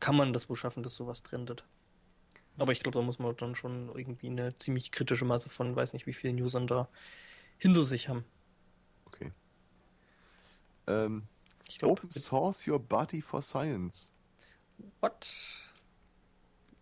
kann 0.00 0.16
man 0.16 0.32
das 0.32 0.48
wohl 0.48 0.56
schaffen, 0.56 0.82
dass 0.82 0.94
sowas 0.94 1.22
trendet. 1.22 1.64
Aber 2.58 2.72
ich 2.72 2.80
glaube, 2.80 2.98
da 2.98 3.04
muss 3.04 3.18
man 3.18 3.34
dann 3.36 3.56
schon 3.56 3.90
irgendwie 3.94 4.26
eine 4.26 4.56
ziemlich 4.58 4.92
kritische 4.92 5.24
Masse 5.24 5.48
von, 5.48 5.74
weiß 5.74 5.94
nicht 5.94 6.06
wie 6.06 6.12
vielen 6.12 6.40
Usern 6.40 6.66
da 6.66 6.88
hinter 7.58 7.82
sich 7.84 8.08
haben. 8.08 8.24
Okay. 9.06 9.32
Ähm, 10.86 11.22
glaub, 11.78 11.92
Open 11.92 12.12
Source 12.12 12.66
Your 12.66 12.78
Body 12.78 13.22
for 13.22 13.40
Science. 13.40 14.12
What? 15.00 15.26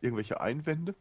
Irgendwelche 0.01 0.40
Einwände? 0.40 0.94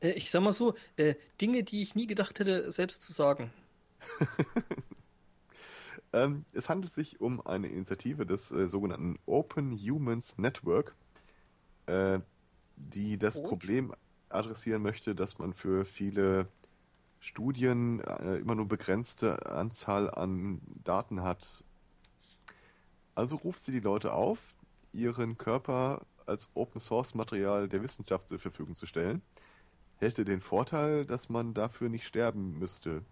Äh, 0.00 0.12
ich 0.12 0.30
sag 0.30 0.42
mal 0.42 0.52
so, 0.52 0.74
äh, 0.96 1.14
Dinge, 1.40 1.62
die 1.62 1.82
ich 1.82 1.94
nie 1.94 2.06
gedacht 2.06 2.38
hätte, 2.38 2.70
selbst 2.72 3.02
zu 3.02 3.12
sagen. 3.12 3.52
ähm, 6.12 6.44
es 6.52 6.68
handelt 6.68 6.92
sich 6.92 7.20
um 7.20 7.44
eine 7.46 7.68
Initiative 7.68 8.26
des 8.26 8.50
äh, 8.50 8.68
sogenannten 8.68 9.18
Open 9.26 9.72
Humans 9.72 10.38
Network, 10.38 10.94
äh, 11.86 12.20
die 12.76 13.18
das 13.18 13.36
oh. 13.36 13.42
Problem 13.42 13.94
adressieren 14.28 14.82
möchte, 14.82 15.14
dass 15.14 15.38
man 15.38 15.52
für 15.52 15.84
viele 15.84 16.48
Studien 17.20 18.00
äh, 18.00 18.36
immer 18.36 18.54
nur 18.54 18.66
begrenzte 18.66 19.46
Anzahl 19.46 20.10
an 20.10 20.60
Daten 20.82 21.22
hat. 21.22 21.64
Also 23.14 23.36
ruft 23.36 23.60
sie 23.60 23.72
die 23.72 23.80
Leute 23.80 24.12
auf, 24.12 24.38
ihren 24.92 25.38
Körper 25.38 26.02
als 26.26 26.50
Open 26.54 26.80
Source 26.80 27.14
Material 27.14 27.68
der 27.68 27.82
Wissenschaft 27.82 28.28
zur 28.28 28.38
Verfügung 28.38 28.74
zu 28.74 28.86
stellen. 28.86 29.22
Hätte 29.98 30.24
den 30.24 30.40
Vorteil, 30.40 31.04
dass 31.04 31.28
man 31.28 31.54
dafür 31.54 31.88
nicht 31.88 32.06
sterben 32.06 32.58
müsste. 32.58 33.02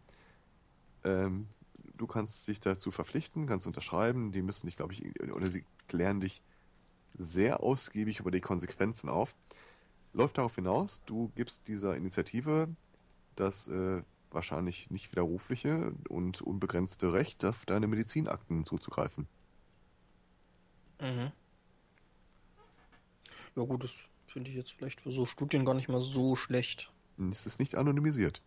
Ähm, 1.05 1.49
du 1.97 2.07
kannst 2.07 2.47
dich 2.49 2.61
dazu 2.61 2.91
verpflichten, 2.91 3.47
kannst 3.47 3.67
unterschreiben, 3.67 4.33
die 4.33 4.43
müssen 4.43 4.67
dich, 4.67 4.77
glaube 4.77 4.93
ich, 4.93 5.05
oder 5.33 5.49
sie 5.49 5.65
klären 5.89 6.21
dich 6.21 6.43
sehr 7.17 7.63
ausgiebig 7.63 8.21
über 8.21 8.31
die 8.31 8.41
Konsequenzen 8.41 9.09
auf. 9.09 9.35
Läuft 10.13 10.39
darauf 10.39 10.55
hinaus, 10.57 11.03
du 11.07 11.31
gibst 11.37 11.69
dieser 11.69 11.97
Initiative 11.97 12.69
das 13.37 13.69
äh, 13.69 14.03
wahrscheinlich 14.31 14.91
nicht 14.91 15.11
widerrufliche 15.11 15.93
und 16.09 16.43
unbegrenzte 16.43 17.13
Recht, 17.13 17.45
auf 17.45 17.65
deine 17.67 17.87
Medizinakten 17.87 18.65
zuzugreifen. 18.65 19.27
Mhm. 21.01 21.33
Ja 23.57 23.65
gut, 23.65 23.85
das 23.85 23.91
finde 24.27 24.51
ich 24.51 24.57
jetzt 24.57 24.73
vielleicht 24.73 25.01
für 25.01 25.13
so 25.13 25.27
Studien 25.27 25.65
gar 25.65 25.75
nicht 25.75 25.89
mal 25.89 26.01
so 26.01 26.37
schlecht. 26.37 26.91
Es 27.31 27.47
ist 27.47 27.59
nicht 27.59 27.75
anonymisiert. 27.75 28.43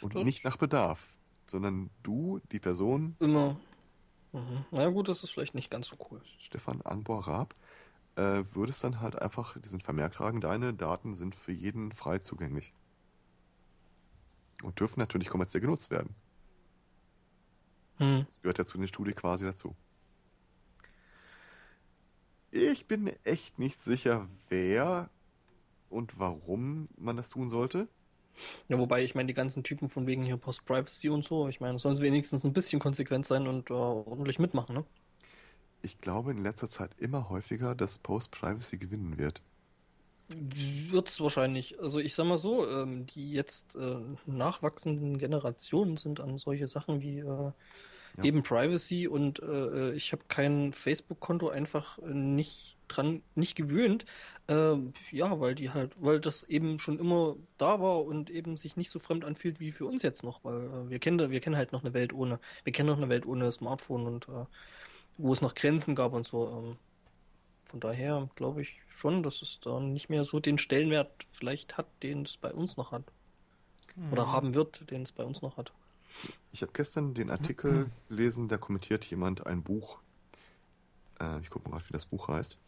Und 0.00 0.14
das 0.14 0.24
nicht 0.24 0.44
nach 0.44 0.56
Bedarf, 0.56 1.14
sondern 1.46 1.90
du, 2.02 2.40
die 2.52 2.60
Person. 2.60 3.16
Immer. 3.18 3.58
Mhm. 4.32 4.64
Na 4.70 4.82
ja, 4.82 4.88
gut, 4.88 5.08
das 5.08 5.22
ist 5.22 5.30
vielleicht 5.30 5.54
nicht 5.54 5.70
ganz 5.70 5.88
so 5.88 5.96
cool. 6.10 6.22
Stefan 6.38 6.82
Angbor-Raab, 6.82 7.54
äh, 8.16 8.44
würdest 8.52 8.84
dann 8.84 9.00
halt 9.00 9.20
einfach 9.20 9.58
diesen 9.60 9.80
Vermerk 9.80 10.14
tragen, 10.14 10.40
deine 10.40 10.74
Daten 10.74 11.14
sind 11.14 11.34
für 11.34 11.52
jeden 11.52 11.92
frei 11.92 12.18
zugänglich. 12.18 12.72
Und 14.62 14.80
dürfen 14.80 15.00
natürlich 15.00 15.28
kommerziell 15.28 15.60
genutzt 15.60 15.90
werden. 15.90 16.14
Hm. 17.98 18.24
Das 18.26 18.40
gehört 18.40 18.58
ja 18.58 18.64
zu 18.64 18.78
der 18.78 18.86
Studie 18.86 19.12
quasi 19.12 19.44
dazu. 19.44 19.74
Ich 22.50 22.86
bin 22.86 23.04
mir 23.04 23.16
echt 23.24 23.58
nicht 23.58 23.78
sicher, 23.78 24.28
wer 24.48 25.10
und 25.90 26.18
warum 26.18 26.88
man 26.96 27.16
das 27.16 27.30
tun 27.30 27.48
sollte. 27.48 27.88
Ja, 28.68 28.78
wobei, 28.78 29.04
ich 29.04 29.14
meine, 29.14 29.26
die 29.26 29.34
ganzen 29.34 29.64
Typen 29.64 29.88
von 29.88 30.06
wegen 30.06 30.24
hier 30.24 30.36
Post-Privacy 30.36 31.08
und 31.08 31.24
so, 31.24 31.48
ich 31.48 31.60
meine, 31.60 31.78
sollen 31.78 31.96
sie 31.96 32.02
wenigstens 32.02 32.44
ein 32.44 32.52
bisschen 32.52 32.78
konsequent 32.80 33.26
sein 33.26 33.48
und 33.48 33.70
uh, 33.70 33.74
ordentlich 33.74 34.38
mitmachen, 34.38 34.76
ne? 34.76 34.84
Ich 35.82 36.00
glaube 36.00 36.30
in 36.30 36.42
letzter 36.42 36.68
Zeit 36.68 36.90
immer 36.98 37.28
häufiger, 37.28 37.74
dass 37.74 37.98
Post-Privacy 37.98 38.78
gewinnen 38.78 39.18
wird. 39.18 39.42
Wird 40.28 41.08
es 41.08 41.20
wahrscheinlich. 41.20 41.80
Also 41.80 42.00
ich 42.00 42.14
sag 42.14 42.26
mal 42.26 42.36
so, 42.36 42.68
ähm, 42.68 43.06
die 43.06 43.32
jetzt 43.32 43.74
äh, 43.76 43.96
nachwachsenden 44.26 45.18
Generationen 45.18 45.96
sind 45.96 46.20
an 46.20 46.38
solche 46.38 46.68
Sachen 46.68 47.00
wie 47.00 47.20
äh, 47.20 47.52
ja. 48.16 48.24
eben 48.24 48.42
Privacy 48.42 49.06
und 49.06 49.40
äh, 49.42 49.92
ich 49.92 50.12
habe 50.12 50.22
kein 50.28 50.72
Facebook-Konto 50.72 51.48
einfach 51.48 51.98
nicht 51.98 52.76
dran, 52.88 53.22
nicht 53.34 53.54
gewöhnt. 53.54 54.04
Äh, 54.48 54.76
ja, 55.12 55.38
weil 55.40 55.54
die 55.54 55.70
halt, 55.70 55.92
weil 56.00 56.20
das 56.20 56.44
eben 56.44 56.78
schon 56.78 56.98
immer 56.98 57.36
da 57.58 57.80
war 57.80 58.04
und 58.04 58.30
eben 58.30 58.56
sich 58.56 58.76
nicht 58.76 58.90
so 58.90 58.98
fremd 58.98 59.24
anfühlt 59.24 59.60
wie 59.60 59.72
für 59.72 59.86
uns 59.86 60.02
jetzt 60.02 60.24
noch, 60.24 60.42
weil 60.44 60.66
äh, 60.66 60.90
wir 60.90 60.98
kennen, 60.98 61.30
wir 61.30 61.40
kennen 61.40 61.56
halt 61.56 61.72
noch 61.72 61.84
eine 61.84 61.94
Welt 61.94 62.12
ohne, 62.12 62.40
wir 62.64 62.72
kennen 62.72 62.88
noch 62.88 62.96
eine 62.96 63.08
Welt 63.08 63.26
ohne 63.26 63.52
Smartphone 63.52 64.06
und 64.06 64.28
äh, 64.28 64.46
wo 65.18 65.32
es 65.32 65.42
noch 65.42 65.54
Grenzen 65.54 65.94
gab 65.94 66.12
und 66.14 66.26
so. 66.26 66.48
Ähm, 66.48 66.76
von 67.66 67.80
daher 67.80 68.30
glaube 68.34 68.62
ich 68.62 68.80
schon, 68.88 69.22
dass 69.22 69.42
es 69.42 69.60
da 69.60 69.78
nicht 69.78 70.08
mehr 70.08 70.24
so 70.24 70.40
den 70.40 70.56
Stellenwert 70.56 71.10
vielleicht 71.32 71.76
hat, 71.76 71.86
den 72.02 72.22
es 72.22 72.38
bei 72.38 72.50
uns 72.50 72.78
noch 72.78 72.92
hat. 72.92 73.04
Mhm. 73.94 74.12
Oder 74.12 74.32
haben 74.32 74.54
wird, 74.54 74.90
den 74.90 75.02
es 75.02 75.12
bei 75.12 75.24
uns 75.24 75.42
noch 75.42 75.58
hat. 75.58 75.72
Ich 76.52 76.62
habe 76.62 76.72
gestern 76.72 77.14
den 77.14 77.30
Artikel 77.30 77.90
gelesen, 78.08 78.48
da 78.48 78.58
kommentiert 78.58 79.04
jemand 79.06 79.46
ein 79.46 79.62
Buch. 79.62 79.98
Äh, 81.20 81.40
ich 81.40 81.50
gucke 81.50 81.68
mal 81.68 81.76
gerade, 81.76 81.88
wie 81.88 81.92
das 81.92 82.06
Buch 82.06 82.28
heißt. 82.28 82.58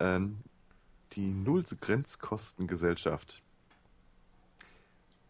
Ähm, 0.00 0.38
die 1.12 1.32
Null-Grenzkostengesellschaft. 1.32 3.42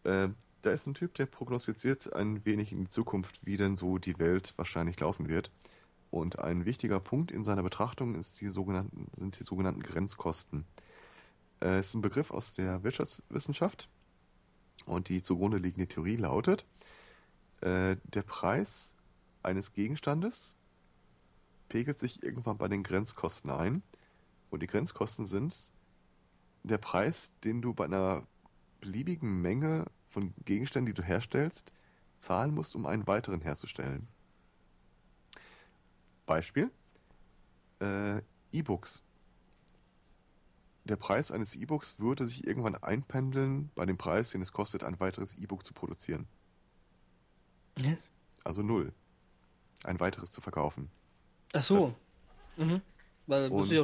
Äh, 0.03 0.29
da 0.61 0.71
ist 0.71 0.85
ein 0.85 0.93
Typ, 0.93 1.15
der 1.15 1.25
prognostiziert 1.25 2.13
ein 2.13 2.45
wenig 2.45 2.71
in 2.71 2.81
die 2.81 2.87
Zukunft, 2.87 3.39
wie 3.43 3.57
denn 3.57 3.75
so 3.75 3.97
die 3.97 4.19
Welt 4.19 4.53
wahrscheinlich 4.57 4.99
laufen 4.99 5.27
wird. 5.27 5.49
Und 6.11 6.39
ein 6.39 6.65
wichtiger 6.65 6.99
Punkt 6.99 7.31
in 7.31 7.43
seiner 7.43 7.63
Betrachtung 7.63 8.15
ist 8.15 8.41
die 8.41 8.49
sogenannten, 8.49 9.07
sind 9.15 9.39
die 9.39 9.43
sogenannten 9.43 9.81
Grenzkosten. 9.81 10.65
Äh, 11.61 11.79
es 11.79 11.87
ist 11.87 11.93
ein 11.95 12.01
Begriff 12.01 12.31
aus 12.31 12.53
der 12.53 12.83
Wirtschaftswissenschaft 12.83 13.87
und 14.85 15.09
die 15.09 15.21
zugrunde 15.21 15.57
liegende 15.57 15.87
Theorie 15.87 16.17
lautet, 16.17 16.65
äh, 17.61 17.97
der 18.03 18.23
Preis 18.23 18.95
eines 19.43 19.73
Gegenstandes 19.73 20.57
pegelt 21.69 21.97
sich 21.97 22.23
irgendwann 22.23 22.57
bei 22.57 22.67
den 22.67 22.83
Grenzkosten 22.83 23.49
ein. 23.49 23.83
Und 24.49 24.61
die 24.61 24.67
Grenzkosten 24.67 25.25
sind 25.25 25.71
der 26.63 26.77
Preis, 26.77 27.33
den 27.43 27.61
du 27.61 27.73
bei 27.73 27.85
einer 27.85 28.27
beliebigen 28.81 29.41
Menge 29.41 29.85
von 30.09 30.33
Gegenständen, 30.43 30.93
die 30.93 31.01
du 31.01 31.05
herstellst, 31.05 31.71
zahlen 32.13 32.53
musst, 32.53 32.75
um 32.75 32.85
einen 32.85 33.07
weiteren 33.07 33.41
herzustellen. 33.41 34.07
Beispiel: 36.25 36.69
äh, 37.79 38.21
E-Books. 38.51 39.01
Der 40.83 40.95
Preis 40.95 41.31
eines 41.31 41.55
E-Books 41.55 41.99
würde 41.99 42.25
sich 42.25 42.45
irgendwann 42.45 42.75
einpendeln 42.75 43.69
bei 43.75 43.85
dem 43.85 43.97
Preis, 43.97 44.31
den 44.31 44.41
es 44.41 44.51
kostet, 44.51 44.83
ein 44.83 44.99
weiteres 44.99 45.35
E-Book 45.35 45.63
zu 45.63 45.73
produzieren. 45.73 46.27
Yes. 47.83 48.11
Also 48.43 48.61
null. 48.61 48.93
Ein 49.83 49.99
weiteres 49.99 50.31
zu 50.31 50.41
verkaufen. 50.41 50.89
Ach 51.53 51.63
so. 51.63 51.95
Mhm. 52.57 52.81
Weil 53.27 53.49
du 53.49 53.63
ja 53.65 53.83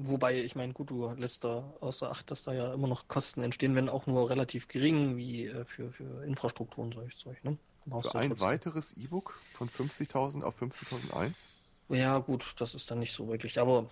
Wobei, 0.00 0.40
ich 0.44 0.54
meine, 0.54 0.72
gut, 0.72 0.90
du 0.90 1.10
lässt 1.14 1.42
da 1.42 1.74
außer 1.80 2.08
Acht, 2.08 2.30
dass 2.30 2.42
da 2.44 2.52
ja 2.52 2.72
immer 2.72 2.86
noch 2.86 3.08
Kosten 3.08 3.42
entstehen, 3.42 3.74
wenn 3.74 3.88
auch 3.88 4.06
nur 4.06 4.30
relativ 4.30 4.68
gering, 4.68 5.16
wie 5.16 5.46
äh, 5.46 5.64
für, 5.64 5.90
für 5.90 6.24
Infrastruktur 6.24 6.84
und 6.84 6.94
solches 6.94 7.18
Zeug, 7.18 7.42
ne? 7.42 7.58
Für 7.84 8.14
ein 8.14 8.30
trotzdem. 8.30 8.40
weiteres 8.40 8.96
E-Book 8.96 9.40
von 9.54 9.68
50.000 9.68 10.44
auf 10.44 10.62
50.001? 10.62 11.46
Ja, 11.88 12.18
gut, 12.18 12.54
das 12.58 12.76
ist 12.76 12.88
dann 12.90 13.00
nicht 13.00 13.12
so 13.12 13.26
wirklich, 13.26 13.58
aber 13.58 13.90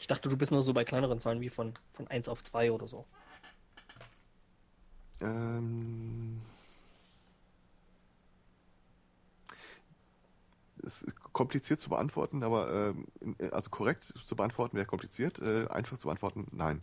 ich 0.00 0.08
dachte, 0.08 0.28
du 0.28 0.36
bist 0.36 0.50
nur 0.50 0.62
so 0.62 0.72
bei 0.72 0.84
kleineren 0.84 1.20
Zahlen 1.20 1.40
wie 1.40 1.50
von, 1.50 1.74
von 1.92 2.08
1 2.08 2.28
auf 2.28 2.42
2 2.42 2.72
oder 2.72 2.88
so. 2.88 3.06
Ähm, 5.20 6.40
es 10.82 11.02
ist 11.02 11.14
kompliziert 11.32 11.78
zu 11.80 11.90
beantworten, 11.90 12.42
aber 12.42 12.72
ähm, 12.72 13.06
in- 13.20 13.52
also 13.52 13.70
korrekt 13.70 14.02
zu 14.24 14.36
beantworten 14.36 14.76
wäre 14.76 14.86
kompliziert, 14.86 15.38
äh, 15.40 15.66
einfach 15.68 15.98
zu 15.98 16.06
beantworten, 16.06 16.46
nein. 16.52 16.80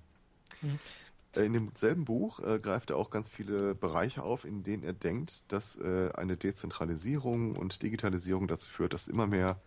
Mhm. 0.62 0.80
Äh, 1.36 1.46
In 1.46 1.54
demselben 1.54 2.06
Buch 2.06 2.40
äh, 2.40 2.60
greift 2.60 2.90
er 2.92 2.98
auch 2.98 3.10
ganz 3.10 3.30
viele 3.30 3.76
Bereiche 3.76 4.24
auf, 4.24 4.46
in 4.46 4.64
denen 4.64 4.84
er 4.84 4.94
denkt, 4.94 5.44
dass 5.48 5.76
äh, 5.78 6.12
eine 6.16 6.38
Dezentralisierung 6.38 7.56
und 7.56 7.82
Digitalisierung 7.82 8.48
dazu 8.48 8.70
führt, 8.70 8.94
dass 8.94 9.08
immer 9.08 9.28
mehr 9.28 9.60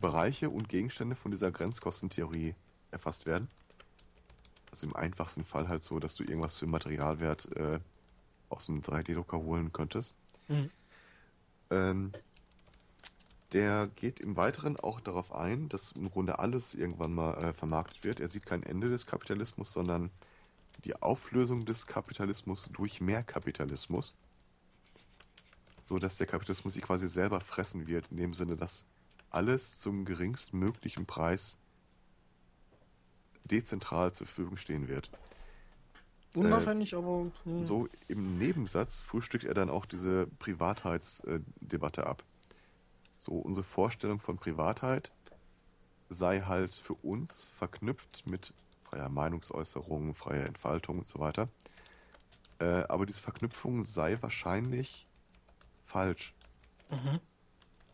Bereiche 0.00 0.50
und 0.50 0.68
Gegenstände 0.68 1.16
von 1.16 1.30
dieser 1.30 1.50
Grenzkostentheorie 1.52 2.54
erfasst 2.90 3.26
werden. 3.26 3.48
Also 4.70 4.86
im 4.86 4.96
einfachsten 4.96 5.44
Fall 5.44 5.68
halt 5.68 5.82
so, 5.82 5.98
dass 5.98 6.14
du 6.14 6.24
irgendwas 6.24 6.56
für 6.56 6.66
Materialwert 6.66 7.54
äh, 7.56 7.80
aus 8.48 8.68
einem 8.68 8.80
3D-Drucker 8.80 9.38
holen 9.38 9.72
könntest. 9.72 10.14
Mhm. 10.48 10.70
Ähm, 11.70 12.12
der 13.52 13.88
geht 13.96 14.20
im 14.20 14.36
Weiteren 14.36 14.76
auch 14.76 15.00
darauf 15.00 15.32
ein, 15.34 15.68
dass 15.68 15.92
im 15.92 16.10
Grunde 16.10 16.38
alles 16.38 16.74
irgendwann 16.74 17.14
mal 17.14 17.34
äh, 17.42 17.52
vermarktet 17.52 18.04
wird. 18.04 18.20
Er 18.20 18.28
sieht 18.28 18.44
kein 18.44 18.62
Ende 18.62 18.88
des 18.90 19.06
Kapitalismus, 19.06 19.72
sondern 19.72 20.10
die 20.84 21.00
Auflösung 21.00 21.64
des 21.64 21.86
Kapitalismus 21.86 22.68
durch 22.72 23.00
mehr 23.00 23.22
Kapitalismus. 23.22 24.14
So 25.84 25.98
dass 25.98 26.16
der 26.16 26.26
Kapitalismus 26.26 26.74
sich 26.74 26.82
quasi 26.82 27.08
selber 27.08 27.40
fressen 27.40 27.86
wird, 27.86 28.08
in 28.10 28.16
dem 28.16 28.34
Sinne, 28.34 28.56
dass 28.56 28.84
alles 29.30 29.78
zum 29.78 30.04
geringstmöglichen 30.04 31.06
Preis 31.06 31.58
dezentral 33.46 34.12
zur 34.12 34.26
Verfügung 34.26 34.56
stehen 34.56 34.88
wird. 34.88 35.10
Unwahrscheinlich, 36.34 36.94
aber. 36.94 37.30
hm. 37.44 37.62
So 37.62 37.88
im 38.08 38.38
Nebensatz 38.38 39.00
frühstückt 39.00 39.44
er 39.44 39.54
dann 39.54 39.70
auch 39.70 39.86
diese 39.86 40.26
Privatheitsdebatte 40.38 42.06
ab. 42.06 42.22
So 43.16 43.32
unsere 43.32 43.64
Vorstellung 43.64 44.20
von 44.20 44.36
Privatheit 44.36 45.10
sei 46.08 46.40
halt 46.42 46.74
für 46.74 46.94
uns 46.94 47.46
verknüpft 47.56 48.24
mit 48.26 48.52
freier 48.84 49.08
Meinungsäußerung, 49.08 50.14
freier 50.14 50.46
Entfaltung 50.46 50.98
und 50.98 51.06
so 51.06 51.18
weiter. 51.18 51.48
Äh, 52.58 52.84
aber 52.88 53.06
diese 53.06 53.22
Verknüpfung 53.22 53.82
sei 53.82 54.20
wahrscheinlich 54.20 55.08
falsch, 55.84 56.34
Mhm. 56.90 57.20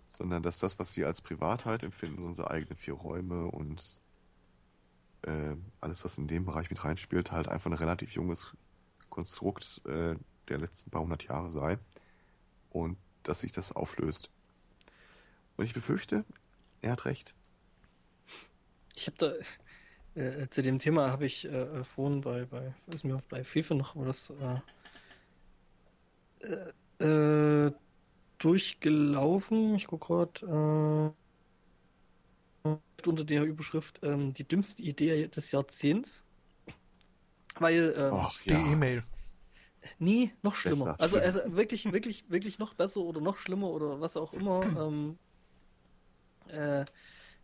sondern 0.09 0.43
dass 0.43 0.59
das, 0.59 0.79
was 0.79 0.97
wir 0.97 1.07
als 1.07 1.21
Privatheit 1.21 1.83
empfinden, 1.83 2.25
unsere 2.25 2.51
eigenen 2.51 2.77
vier 2.77 2.95
Räume 2.95 3.47
und 3.47 4.01
äh, 5.23 5.57
alles, 5.81 6.05
was 6.05 6.19
in 6.19 6.27
dem 6.29 6.45
Bereich 6.45 6.71
mit 6.71 6.85
reinspielt, 6.85 7.33
halt 7.33 7.49
einfach 7.49 7.71
ein 7.71 7.77
relativ 7.77 8.13
junges 8.13 8.55
Konstrukt 9.11 9.83
äh, 9.87 10.17
der 10.49 10.59
letzten 10.59 10.91
paar 10.91 11.03
hundert 11.03 11.25
Jahre 11.25 11.51
sei 11.51 11.79
und 12.71 12.97
dass 13.23 13.41
sich 13.41 13.53
das 13.53 13.73
auflöst. 13.73 14.31
Und 15.57 15.65
ich 15.65 15.75
befürchte, 15.75 16.25
er 16.81 16.93
hat 16.93 17.05
recht. 17.05 17.35
Ich 18.97 19.07
habe 19.07 19.17
da 19.19 20.21
äh, 20.21 20.49
zu 20.49 20.63
dem 20.63 20.79
Thema 20.79 21.11
habe 21.11 21.27
ich 21.27 21.45
äh, 21.45 21.85
vorhin 21.85 22.21
bei 22.21 22.45
bei 22.45 22.75
ist 22.93 23.05
mir 23.05 23.23
bei 23.29 23.45
FIFA 23.45 23.75
noch 23.75 23.97
was 23.97 24.31
äh, 26.41 26.67
äh, 27.01 27.67
äh, 27.67 27.73
durchgelaufen. 28.39 29.75
Ich 29.77 29.87
gucke 29.87 30.07
gerade 30.07 31.15
unter 33.07 33.25
der 33.25 33.45
Überschrift 33.45 34.01
ähm, 34.03 34.35
die 34.35 34.47
dümmste 34.47 34.83
Idee 34.83 35.29
des 35.29 35.51
Jahrzehnts, 35.53 36.25
weil 37.59 37.95
ähm, 37.97 38.13
Ach 38.15 38.41
Die 38.47 38.53
ja, 38.53 38.61
E-Mail. 38.71 39.05
Nee, 39.99 40.33
noch 40.43 40.55
schlimmer. 40.57 40.87
Besser, 40.87 41.01
also, 41.01 41.19
also 41.19 41.41
wirklich, 41.57 41.91
wirklich, 41.93 42.29
wirklich 42.31 42.59
noch 42.59 42.75
besser 42.75 43.01
oder 43.01 43.21
noch 43.21 43.39
schlimmer 43.39 43.71
oder 43.71 44.01
was 44.01 44.17
auch 44.17 44.33
immer. 44.33 44.73
ähm, 44.77 45.19
äh, 46.49 46.85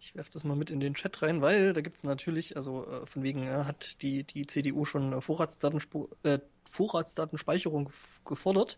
ich 0.01 0.15
werfe 0.15 0.31
das 0.33 0.45
mal 0.45 0.57
mit 0.57 0.71
in 0.71 0.81
den 0.81 0.95
Chat 0.95 1.23
rein, 1.23 1.41
weil 1.43 1.73
da 1.73 1.81
gibt 1.81 1.97
es 1.99 2.05
natürlich, 2.05 2.57
also 2.57 2.87
äh, 2.87 3.07
von 3.07 3.23
wegen 3.23 3.45
äh, 3.45 3.65
hat 3.65 4.03
die, 4.03 4.25
die 4.25 4.47
CDU 4.47 4.85
schon 4.85 5.13
äh, 5.13 5.21
Vorratsdatenspu 5.21 6.09
äh, 6.23 6.39
Vorratsdatenspeicherung 6.69 7.89
gef- 7.89 8.21
gefordert. 8.25 8.77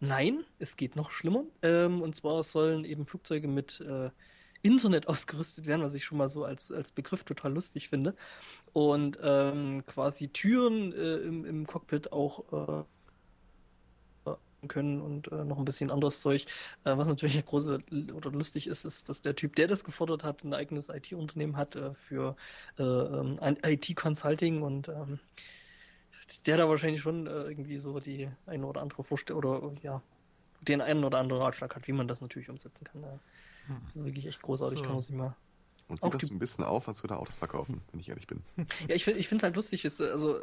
Nein, 0.00 0.44
es 0.58 0.76
geht 0.76 0.96
noch 0.96 1.10
schlimmer. 1.12 1.44
Ähm, 1.62 2.02
und 2.02 2.14
zwar 2.16 2.42
sollen 2.42 2.84
eben 2.84 3.06
Flugzeuge 3.06 3.48
mit 3.48 3.80
äh, 3.80 4.10
Internet 4.62 5.08
ausgerüstet 5.08 5.66
werden, 5.66 5.82
was 5.82 5.94
ich 5.94 6.04
schon 6.04 6.18
mal 6.18 6.28
so 6.28 6.44
als, 6.44 6.72
als 6.72 6.92
Begriff 6.92 7.24
total 7.24 7.52
lustig 7.52 7.88
finde. 7.88 8.14
Und 8.72 9.18
ähm, 9.22 9.84
quasi 9.86 10.28
Türen 10.28 10.92
äh, 10.92 11.16
im, 11.16 11.44
im 11.44 11.66
Cockpit 11.66 12.12
auch 12.12 12.52
äh, 12.52 12.84
können 14.68 15.00
und 15.00 15.30
äh, 15.32 15.44
noch 15.44 15.58
ein 15.58 15.64
bisschen 15.64 15.90
anderes 15.90 16.20
Zeug. 16.20 16.46
Äh, 16.84 16.96
was 16.96 17.08
natürlich 17.08 17.44
große 17.44 17.80
oder 18.14 18.30
lustig 18.30 18.66
ist, 18.66 18.84
ist, 18.84 19.08
dass 19.08 19.22
der 19.22 19.34
Typ, 19.34 19.56
der 19.56 19.68
das 19.68 19.84
gefordert 19.84 20.24
hat, 20.24 20.44
ein 20.44 20.54
eigenes 20.54 20.88
IT-Unternehmen 20.88 21.56
hat 21.56 21.76
äh, 21.76 21.94
für 21.94 22.36
äh, 22.78 22.82
ähm, 22.82 23.38
ein 23.40 23.56
IT-Consulting 23.64 24.62
und 24.62 24.88
ähm, 24.88 25.18
der 26.46 26.56
da 26.56 26.68
wahrscheinlich 26.68 27.00
schon 27.00 27.26
äh, 27.26 27.30
irgendwie 27.30 27.78
so 27.78 27.98
die 28.00 28.28
eine 28.46 28.66
oder 28.66 28.80
andere 28.80 29.04
Vorstellung 29.04 29.44
oder 29.44 29.72
ja, 29.82 30.02
den 30.60 30.80
einen 30.80 31.04
oder 31.04 31.18
anderen 31.18 31.42
Ratschlag 31.42 31.74
hat, 31.74 31.88
wie 31.88 31.92
man 31.92 32.08
das 32.08 32.20
natürlich 32.20 32.48
umsetzen 32.48 32.84
kann. 32.84 33.02
Ja. 33.02 33.18
Hm. 33.66 33.80
Das 33.84 33.94
ist 33.96 34.04
wirklich 34.04 34.26
echt 34.26 34.42
großartig, 34.42 34.78
So. 34.78 34.84
kann 34.84 34.92
man 34.94 35.00
sich 35.02 35.14
mal 35.14 35.36
und 35.88 36.02
auch 36.02 36.06
sieht 36.12 36.22
das 36.22 36.28
die- 36.28 36.34
ein 36.34 36.38
bisschen 36.38 36.64
auf, 36.64 36.88
als 36.88 37.02
würde 37.02 37.14
er 37.14 37.20
Autos 37.20 37.34
verkaufen, 37.36 37.82
wenn 37.90 38.00
ich 38.00 38.08
ehrlich 38.08 38.26
bin. 38.26 38.42
Ja, 38.88 38.94
ich, 38.94 39.04
find- 39.04 39.16
ich 39.18 39.28
finde 39.28 39.40
es 39.40 39.42
halt 39.44 39.56
lustig. 39.56 39.84
Ist, 39.84 40.00
also, 40.00 40.38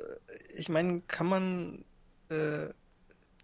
ich 0.55 0.69
meine, 0.69 1.01
kann 1.01 1.27
man 1.27 1.85
äh, 2.29 2.69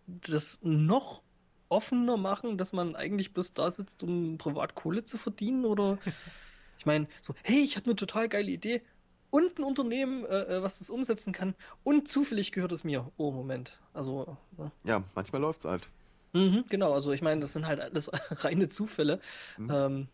das 0.08 0.60
noch 0.62 1.24
offener 1.70 2.18
machen, 2.18 2.58
dass 2.58 2.74
man 2.74 2.96
eigentlich 2.96 3.34
bloß 3.34 3.54
da 3.54 3.72
sitzt, 3.72 4.04
um 4.04 4.38
privat 4.38 4.76
Kohle 4.76 5.04
zu 5.04 5.18
verdienen? 5.18 5.66
Oder 5.66 5.98
ich 6.78 6.86
meine, 6.86 7.08
so, 7.22 7.34
hey, 7.44 7.64
ich 7.64 7.76
habe 7.76 7.86
eine 7.88 7.96
total 7.96 8.30
geile 8.30 8.52
Idee 8.52 8.84
und 9.32 9.58
ein 9.58 9.64
Unternehmen, 9.64 10.26
äh, 10.26 10.58
äh, 10.58 10.62
was 10.64 10.80
das 10.80 10.90
umsetzen 10.90 11.34
kann 11.34 11.56
und 11.84 12.08
zufällig 12.08 12.52
gehört 12.52 12.72
es 12.72 12.84
mir. 12.84 13.12
Oh, 13.18 13.32
Moment. 13.32 13.82
Also, 13.94 14.38
ne? 14.58 14.72
Ja, 14.84 15.04
manchmal 15.16 15.42
läuft's 15.42 15.66
halt. 15.66 15.90
Mhm, 16.36 16.66
genau, 16.70 16.94
also 16.94 17.12
ich 17.12 17.22
meine, 17.22 17.42
das 17.42 17.54
sind 17.54 17.66
halt 17.66 17.80
alles 17.80 18.12
reine 18.44 18.68
Zufälle. 18.68 19.20
Hm? 19.56 19.70
Ähm, 19.72 20.08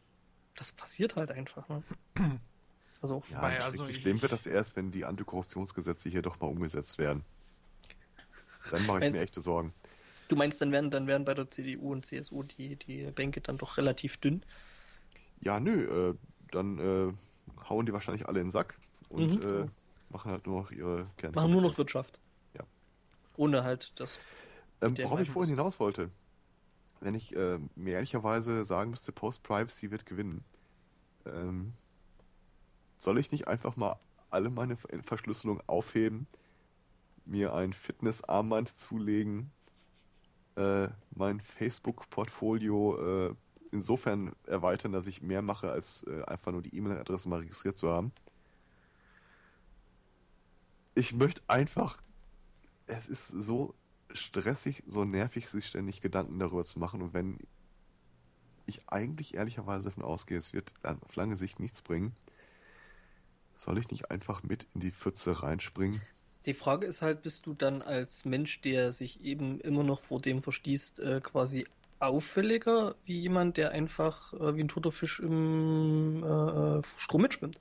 das 0.55 0.71
passiert 0.71 1.15
halt 1.15 1.31
einfach. 1.31 1.67
Ne? 1.69 1.83
Also, 3.01 3.23
Ja, 3.31 3.41
Weil, 3.41 3.49
richtig 3.53 3.65
also 3.65 3.87
ich- 3.87 4.01
schlimm 4.01 4.21
wird 4.21 4.31
das 4.31 4.45
erst, 4.45 4.75
wenn 4.75 4.91
die 4.91 5.05
Antikorruptionsgesetze 5.05 6.07
hier 6.09 6.21
doch 6.21 6.39
mal 6.39 6.47
umgesetzt 6.47 6.97
werden. 6.97 7.23
Dann 8.69 8.85
mache 8.85 8.99
ich 8.99 9.03
Wenn- 9.05 9.13
mir 9.13 9.21
echte 9.21 9.41
Sorgen. 9.41 9.73
Du 10.27 10.35
meinst, 10.37 10.61
dann 10.61 10.71
werden, 10.71 10.91
dann 10.91 11.07
werden 11.07 11.25
bei 11.25 11.33
der 11.33 11.49
CDU 11.49 11.91
und 11.91 12.05
CSU 12.05 12.43
die, 12.43 12.77
die 12.77 13.03
Bänke 13.11 13.41
dann 13.41 13.57
doch 13.57 13.75
relativ 13.77 14.15
dünn. 14.17 14.43
Ja, 15.41 15.59
nö, 15.59 16.11
äh, 16.11 16.15
dann 16.51 16.77
äh, 16.79 17.13
hauen 17.69 17.85
die 17.85 17.91
wahrscheinlich 17.91 18.27
alle 18.29 18.39
in 18.39 18.45
den 18.47 18.51
Sack 18.51 18.77
und 19.09 19.43
Mhm. 19.43 19.63
äh, 19.65 19.67
machen 20.09 20.31
halt 20.31 20.45
nur 20.47 20.61
noch 20.61 20.71
ihre 20.71 21.05
Kernkompetenz. 21.17 21.35
Machen 21.35 21.51
nur 21.51 21.61
noch 21.61 21.77
Wirtschaft. 21.77 22.17
Ja. 22.53 22.63
Ohne 23.35 23.63
halt 23.65 23.91
das. 23.97 24.19
Ähm, 24.81 24.97
worauf 24.97 25.19
ich 25.19 25.29
vorhin 25.29 25.55
hinaus 25.55 25.79
wollte, 25.79 26.09
wenn 26.99 27.15
ich 27.15 27.35
äh, 27.35 27.59
mir 27.75 27.93
ehrlicherweise 27.95 28.65
sagen 28.65 28.91
müsste, 28.91 29.11
Post-Privacy 29.11 29.91
wird 29.91 30.05
gewinnen, 30.05 30.43
ähm, 31.25 31.73
soll 32.97 33.17
ich 33.19 33.31
nicht 33.31 33.47
einfach 33.47 33.75
mal 33.75 33.99
alle 34.29 34.49
meine 34.49 34.77
Ver- 34.77 35.03
Verschlüsselung 35.03 35.61
aufheben, 35.67 36.27
mir 37.25 37.53
ein 37.53 37.73
Fitnessarmband 37.73 38.69
zulegen, 38.69 39.51
äh, 40.55 40.87
mein 41.15 41.39
Facebook-Portfolio 41.39 43.29
äh, 43.29 43.35
insofern 43.71 44.35
erweitern, 44.47 44.91
dass 44.91 45.07
ich 45.07 45.21
mehr 45.21 45.41
mache, 45.41 45.71
als 45.71 46.03
äh, 46.03 46.23
einfach 46.23 46.51
nur 46.51 46.61
die 46.61 46.75
E-Mail-Adresse 46.75 47.29
mal 47.29 47.39
registriert 47.39 47.77
zu 47.77 47.89
haben? 47.89 48.11
Ich 50.95 51.13
möchte 51.13 51.41
einfach 51.47 52.01
es 52.91 53.07
ist 53.07 53.27
so 53.27 53.73
stressig, 54.13 54.83
so 54.85 55.05
nervig, 55.05 55.49
sich 55.49 55.67
ständig 55.67 56.01
Gedanken 56.01 56.39
darüber 56.39 56.63
zu 56.63 56.79
machen. 56.79 57.01
Und 57.01 57.13
wenn 57.13 57.39
ich 58.65 58.81
eigentlich 58.87 59.35
ehrlicherweise 59.35 59.85
davon 59.85 60.03
ausgehe, 60.03 60.37
es 60.37 60.53
wird 60.53 60.73
auf 60.83 61.15
lange 61.15 61.35
Sicht 61.35 61.59
nichts 61.59 61.81
bringen, 61.81 62.15
soll 63.55 63.77
ich 63.77 63.89
nicht 63.91 64.11
einfach 64.11 64.43
mit 64.43 64.65
in 64.73 64.81
die 64.81 64.91
Pfütze 64.91 65.43
reinspringen? 65.43 66.01
Die 66.45 66.53
Frage 66.53 66.87
ist 66.87 67.01
halt, 67.01 67.21
bist 67.21 67.45
du 67.45 67.53
dann 67.53 67.81
als 67.81 68.25
Mensch, 68.25 68.61
der 68.61 68.91
sich 68.91 69.21
eben 69.23 69.59
immer 69.61 69.83
noch 69.83 70.01
vor 70.01 70.19
dem 70.19 70.41
verschließt, 70.41 70.99
äh, 70.99 71.21
quasi 71.21 71.67
auffälliger 71.99 72.95
wie 73.05 73.19
jemand, 73.19 73.57
der 73.57 73.71
einfach 73.71 74.33
äh, 74.33 74.55
wie 74.55 74.63
ein 74.63 74.67
toter 74.67 74.91
Fisch 74.91 75.19
im 75.19 76.23
äh, 76.23 76.79
äh 76.79 76.81
Strom 76.97 77.21
mitschwimmt? 77.21 77.59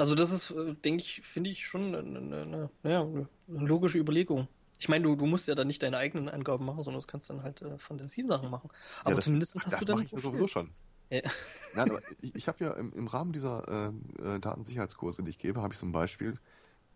Also 0.00 0.14
das 0.14 0.30
ist, 0.30 0.50
äh, 0.50 0.74
denke 0.74 1.02
ich, 1.02 1.20
finde 1.22 1.50
ich 1.50 1.66
schon 1.66 1.94
eine, 1.94 1.98
eine, 1.98 2.70
eine, 2.82 2.98
eine, 3.12 3.28
logische 3.48 3.98
Überlegung. 3.98 4.48
Ich 4.78 4.88
meine, 4.88 5.04
du, 5.04 5.14
du 5.14 5.26
musst 5.26 5.46
ja 5.46 5.54
dann 5.54 5.66
nicht 5.66 5.82
deine 5.82 5.98
eigenen 5.98 6.30
Angaben 6.30 6.64
machen, 6.64 6.82
sondern 6.82 7.02
du 7.02 7.06
kannst 7.06 7.28
dann 7.28 7.42
halt 7.42 7.60
äh, 7.60 7.76
Fantasiesachen 7.76 8.50
machen. 8.50 8.70
Aber 9.02 9.10
ja, 9.10 9.16
das, 9.16 9.26
zumindest 9.26 9.56
hast 9.56 9.72
das 9.74 9.80
du 9.80 9.84
dann. 9.84 9.98
Das 9.98 10.04
mache 10.04 10.06
ich 10.06 10.12
ja 10.12 10.20
sowieso 10.20 10.48
schon. 10.48 10.70
Ja. 11.10 11.20
Nein, 11.74 11.90
aber 11.90 12.00
ich, 12.22 12.34
ich 12.34 12.48
habe 12.48 12.64
ja 12.64 12.72
im, 12.72 12.92
im, 12.94 13.08
Rahmen 13.08 13.32
dieser 13.32 13.92
äh, 13.92 14.40
Datensicherheitskurse, 14.40 15.22
die 15.22 15.30
ich 15.30 15.38
gebe, 15.38 15.60
habe 15.60 15.74
ich 15.74 15.80
zum 15.80 15.92
Beispiel 15.92 16.38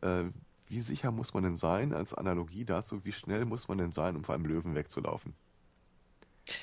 äh, 0.01 0.25
wie 0.67 0.81
sicher 0.81 1.11
muss 1.11 1.35
man 1.35 1.43
denn 1.43 1.57
sein, 1.57 1.93
als 1.93 2.15
Analogie 2.15 2.65
dazu, 2.65 3.05
wie 3.05 3.13
schnell 3.13 3.45
muss 3.45 3.69
man 3.69 3.79
denn 3.79 3.93
sein, 3.93 4.17
um 4.17 4.25
vor 4.25 4.35
einem 4.35 4.47
Löwen 4.47 4.75
wegzulaufen? 4.75 5.35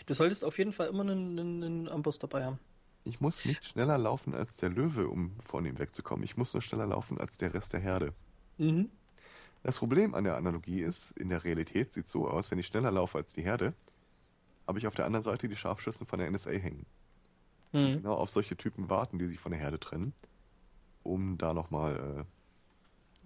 Du 0.07 0.13
solltest 0.13 0.43
auf 0.43 0.57
jeden 0.57 0.73
Fall 0.73 0.87
immer 0.87 1.01
einen, 1.01 1.39
einen, 1.39 1.63
einen 1.63 1.87
Amboss 1.89 2.19
dabei 2.19 2.45
haben. 2.45 2.59
Ich 3.03 3.19
muss 3.19 3.45
nicht 3.45 3.65
schneller 3.65 3.97
laufen 3.97 4.33
als 4.35 4.57
der 4.57 4.69
Löwe, 4.69 5.07
um 5.07 5.31
von 5.39 5.65
ihm 5.65 5.79
wegzukommen. 5.79 6.23
Ich 6.23 6.37
muss 6.37 6.53
nur 6.53 6.61
schneller 6.61 6.85
laufen 6.85 7.19
als 7.19 7.37
der 7.37 7.53
Rest 7.53 7.73
der 7.73 7.79
Herde. 7.79 8.13
Mhm. 8.57 8.89
Das 9.63 9.79
Problem 9.79 10.15
an 10.15 10.23
der 10.23 10.37
Analogie 10.37 10.81
ist, 10.81 11.11
in 11.11 11.29
der 11.29 11.43
Realität 11.43 11.91
sieht 11.91 12.05
es 12.05 12.11
so 12.11 12.27
aus, 12.27 12.51
wenn 12.51 12.59
ich 12.59 12.67
schneller 12.67 12.91
laufe 12.91 13.17
als 13.17 13.33
die 13.33 13.43
Herde, 13.43 13.73
habe 14.67 14.79
ich 14.79 14.87
auf 14.87 14.95
der 14.95 15.05
anderen 15.05 15.23
Seite 15.23 15.47
die 15.47 15.55
Scharfschützen 15.55 16.07
von 16.07 16.19
der 16.19 16.29
NSA 16.29 16.51
hängen. 16.51 16.85
Mhm. 17.71 17.85
Die 17.85 17.95
genau 17.97 18.15
auf 18.15 18.29
solche 18.29 18.55
Typen 18.55 18.89
warten, 18.89 19.19
die 19.19 19.27
sich 19.27 19.39
von 19.39 19.51
der 19.51 19.61
Herde 19.61 19.79
trennen, 19.79 20.13
um 21.03 21.37
da 21.37 21.53
nochmal 21.53 22.25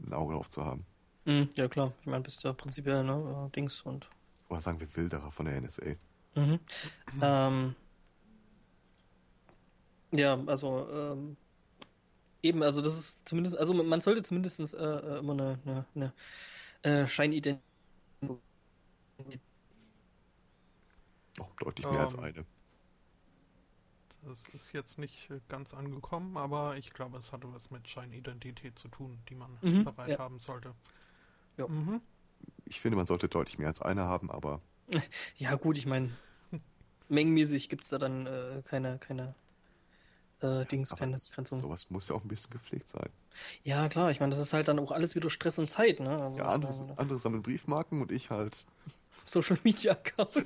äh, 0.02 0.08
ein 0.08 0.14
Auge 0.14 0.34
drauf 0.34 0.50
zu 0.50 0.64
haben. 0.64 0.86
Mhm, 1.26 1.50
ja 1.56 1.68
klar, 1.68 1.94
ich 2.02 2.08
meine, 2.08 2.24
bist 2.24 2.44
ja 2.44 2.54
prinzipiell, 2.54 3.04
ne, 3.04 3.48
äh, 3.48 3.56
Dings 3.56 3.82
und. 3.82 4.08
Oder 4.50 4.62
sagen 4.62 4.80
wir 4.80 4.96
Wilderer 4.96 5.32
von 5.32 5.46
der 5.46 5.60
NSA. 5.60 5.96
Mhm. 6.36 6.60
Ähm, 7.22 7.76
ja, 10.18 10.42
also 10.46 10.88
ähm, 10.92 11.38
eben, 12.42 12.64
also 12.64 12.82
das 12.82 12.98
ist 12.98 13.28
zumindest, 13.28 13.58
also 13.58 13.74
man 13.74 14.02
sollte 14.02 14.24
zumindest 14.24 14.60
äh, 14.60 14.64
äh, 14.78 15.20
immer 15.20 15.34
eine, 15.34 15.60
eine, 15.66 15.86
eine 15.96 16.14
äh, 17.04 17.08
Scheinidentität. 17.08 17.62
Oh, 21.40 21.48
deutlich 21.60 21.86
mehr 21.86 21.96
um, 21.96 22.02
als 22.02 22.14
ähm, 22.14 22.20
eine. 22.22 22.46
Das 24.24 24.48
ist 24.50 24.74
jetzt 24.74 24.98
nicht 24.98 25.30
ganz 25.50 25.74
angekommen, 25.74 26.38
aber 26.38 26.78
ich 26.78 26.94
glaube, 26.94 27.18
es 27.18 27.32
hatte 27.32 27.52
was 27.54 27.70
mit 27.70 27.88
Scheinidentität 27.88 28.78
zu 28.80 28.88
tun, 28.88 29.20
die 29.30 29.36
man 29.36 29.58
mhm, 29.62 29.84
bereit 29.84 30.10
ja. 30.10 30.20
haben 30.20 30.40
sollte. 30.40 30.74
Ja. 31.58 31.68
Mhm. 31.68 32.02
Ich 32.66 32.82
finde, 32.82 32.98
man 32.98 33.06
sollte 33.06 33.28
deutlich 33.28 33.58
mehr 33.58 33.68
als 33.68 33.82
eine 33.82 34.04
haben, 34.04 34.32
aber. 34.32 34.62
Ja, 35.38 35.56
gut, 35.56 35.78
ich 35.78 35.86
meine, 35.86 36.12
mengenmäßig 37.10 37.70
gibt 37.70 37.84
es 37.84 37.90
da 37.90 37.98
dann 37.98 38.26
äh, 38.26 38.62
keine, 38.66 38.98
keine 39.00 39.36
äh, 40.46 40.66
Dings, 40.66 40.92
aber 40.92 41.00
keine 41.00 41.20
Grenzung. 41.34 41.62
Sowas 41.62 41.90
muss 41.90 42.10
ja 42.10 42.16
auch 42.16 42.24
ein 42.24 42.28
bisschen 42.28 42.52
gepflegt 42.52 42.88
sein. 42.88 43.10
Ja, 43.64 43.90
klar, 43.90 44.12
ich 44.12 44.20
meine, 44.20 44.32
das 44.32 44.40
ist 44.40 44.54
halt 44.54 44.68
dann 44.68 44.80
auch 44.80 44.92
alles 44.92 45.16
wieder 45.16 45.30
Stress 45.30 45.60
und 45.60 45.70
Zeit, 45.70 46.00
ne? 46.00 46.22
Also, 46.22 46.40
ja, 46.40 46.46
andere, 46.46 46.72
äh, 46.72 46.98
andere 46.98 47.20
sammeln 47.20 47.44
Briefmarken 47.44 48.02
und 48.02 48.12
ich 48.12 48.30
halt. 48.30 48.66
Social 49.26 49.58
Media 49.64 49.94
Account. 49.94 50.46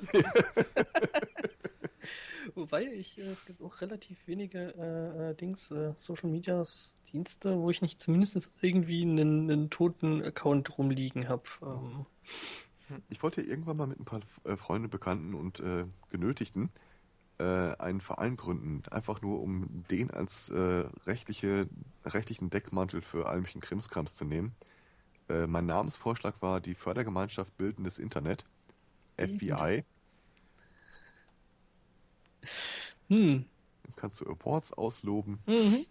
Wobei 2.54 2.84
ich, 2.86 3.18
äh, 3.18 3.30
es 3.30 3.44
gibt 3.44 3.62
auch 3.62 3.80
relativ 3.80 4.26
wenige 4.26 4.74
äh, 4.76 5.30
äh, 5.30 5.34
Dings, 5.34 5.70
äh, 5.70 5.92
Social 5.98 6.30
Media 6.30 6.64
Dienste, 7.12 7.58
wo 7.58 7.70
ich 7.70 7.82
nicht 7.82 8.00
zumindest 8.00 8.52
irgendwie 8.60 9.02
einen, 9.02 9.50
einen 9.50 9.70
toten 9.70 10.22
Account 10.22 10.78
rumliegen 10.78 11.28
habe. 11.28 11.42
Ähm. 11.62 12.06
Ich 13.08 13.22
wollte 13.22 13.42
irgendwann 13.42 13.76
mal 13.76 13.86
mit 13.86 14.00
ein 14.00 14.04
paar 14.04 14.20
äh, 14.44 14.56
Freunden, 14.56 14.90
Bekannten 14.90 15.34
und 15.34 15.60
äh, 17.40 17.76
einen 17.78 18.00
Verein 18.00 18.36
gründen, 18.36 18.82
einfach 18.90 19.22
nur 19.22 19.40
um 19.40 19.84
den 19.90 20.10
als 20.10 20.52
rechtliche, 21.06 21.68
rechtlichen 22.04 22.50
Deckmantel 22.50 23.02
für 23.02 23.28
allmöglichen 23.28 23.60
Krimskrams 23.60 24.16
zu 24.16 24.24
nehmen. 24.24 24.54
mein 25.46 25.66
Namensvorschlag 25.66 26.42
war 26.42 26.60
die 26.60 26.74
Fördergemeinschaft 26.74 27.56
Bildendes 27.56 27.98
Internet, 27.98 28.44
FBI. 29.16 29.84
Hm. 33.08 33.44
Dann 33.84 33.96
kannst 33.96 34.20
du 34.20 34.26
Awards 34.26 34.72
ausloben. 34.72 35.38
Mhm. 35.46 35.84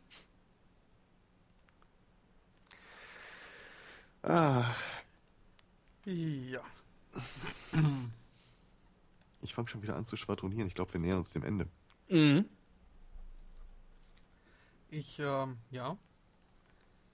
Ah. 4.24 4.76
Ja. 6.06 6.62
Ich 9.50 9.56
fange 9.56 9.68
schon 9.68 9.82
wieder 9.82 9.96
an 9.96 10.06
zu 10.06 10.16
schwadronieren. 10.16 10.68
Ich 10.68 10.76
glaube, 10.76 10.94
wir 10.94 11.00
nähern 11.00 11.18
uns 11.18 11.34
dem 11.34 11.44
Ende. 11.44 11.68
Mhm. 12.08 12.46
Ich, 14.90 15.18
ähm, 15.18 15.58
ja, 15.72 15.98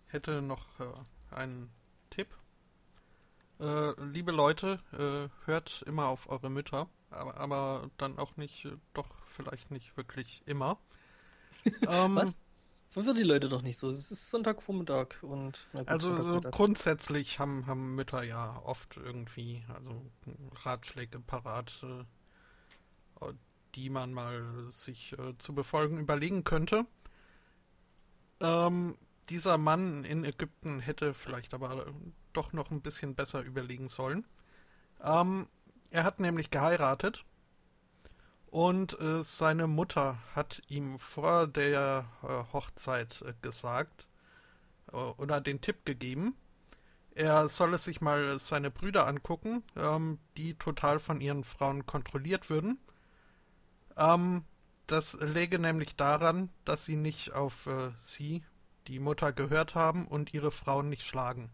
hätte 0.07 0.41
noch 0.41 0.67
äh, 0.81 1.33
einen 1.33 1.72
Tipp. 2.09 2.27
Äh, 3.61 3.91
liebe 4.03 4.33
Leute, 4.33 4.81
äh, 4.91 5.30
hört 5.45 5.83
immer 5.83 6.07
auf 6.07 6.27
eure 6.27 6.49
Mütter, 6.49 6.89
aber, 7.09 7.38
aber 7.38 7.89
dann 7.95 8.19
auch 8.19 8.35
nicht, 8.35 8.65
äh, 8.65 8.75
doch 8.93 9.07
vielleicht 9.27 9.72
nicht 9.72 9.95
wirklich 9.95 10.43
immer. 10.45 10.77
ähm, 11.88 12.15
Was? 12.17 12.38
Verwirrt 12.89 13.17
die 13.17 13.23
Leute 13.23 13.47
doch 13.47 13.61
nicht 13.61 13.77
so. 13.77 13.89
Es 13.89 14.11
ist 14.11 14.30
Sonntagvormittag 14.30 15.22
und. 15.22 15.67
Gut, 15.72 15.88
also 15.88 16.22
so 16.22 16.41
grundsätzlich 16.41 17.39
haben, 17.39 17.65
haben 17.65 17.95
Mütter 17.95 18.23
ja 18.23 18.61
oft 18.64 18.97
irgendwie 18.97 19.64
also 19.73 20.01
Ratschläge 20.64 21.19
parat, 21.19 21.72
äh, 21.83 22.03
die 23.75 23.89
man 23.89 24.13
mal 24.13 24.43
sich 24.71 25.13
äh, 25.19 25.37
zu 25.37 25.53
befolgen 25.53 25.99
überlegen 25.99 26.43
könnte. 26.43 26.85
Ähm, 28.39 28.97
dieser 29.29 29.57
Mann 29.57 30.03
in 30.03 30.23
Ägypten 30.23 30.79
hätte 30.79 31.13
vielleicht 31.13 31.53
aber 31.53 31.85
doch 32.33 32.53
noch 32.53 32.71
ein 32.71 32.81
bisschen 32.81 33.15
besser 33.15 33.41
überlegen 33.41 33.89
sollen. 33.89 34.25
Ähm, 35.03 35.47
er 35.89 36.03
hat 36.03 36.19
nämlich 36.19 36.51
geheiratet 36.51 37.25
und 38.47 38.99
äh, 38.99 39.21
seine 39.23 39.67
Mutter 39.67 40.17
hat 40.33 40.61
ihm 40.67 40.99
vor 40.99 41.47
der 41.47 42.05
äh, 42.23 42.53
Hochzeit 42.53 43.21
äh, 43.23 43.33
gesagt 43.41 44.07
äh, 44.91 44.95
oder 44.95 45.41
den 45.41 45.61
Tipp 45.61 45.85
gegeben, 45.85 46.35
er 47.15 47.47
solle 47.47 47.77
sich 47.77 48.01
mal 48.01 48.39
seine 48.39 48.69
Brüder 48.69 49.07
angucken, 49.07 49.63
ähm, 49.77 50.19
die 50.35 50.55
total 50.55 50.99
von 50.99 51.21
ihren 51.21 51.45
Frauen 51.45 51.85
kontrolliert 51.85 52.49
würden. 52.49 52.77
Ähm, 53.98 54.43
das 54.88 55.14
läge 55.14 55.59
nämlich 55.59 55.95
daran, 55.95 56.49
dass 56.64 56.85
sie 56.85 56.95
nicht 56.95 57.33
auf 57.33 57.65
äh, 57.65 57.91
sie, 57.98 58.43
die 58.88 58.99
Mutter, 58.99 59.32
gehört 59.33 59.75
haben 59.75 60.07
und 60.07 60.33
ihre 60.33 60.51
Frauen 60.51 60.90
nicht 60.90 61.03
schlagen. 61.03 61.49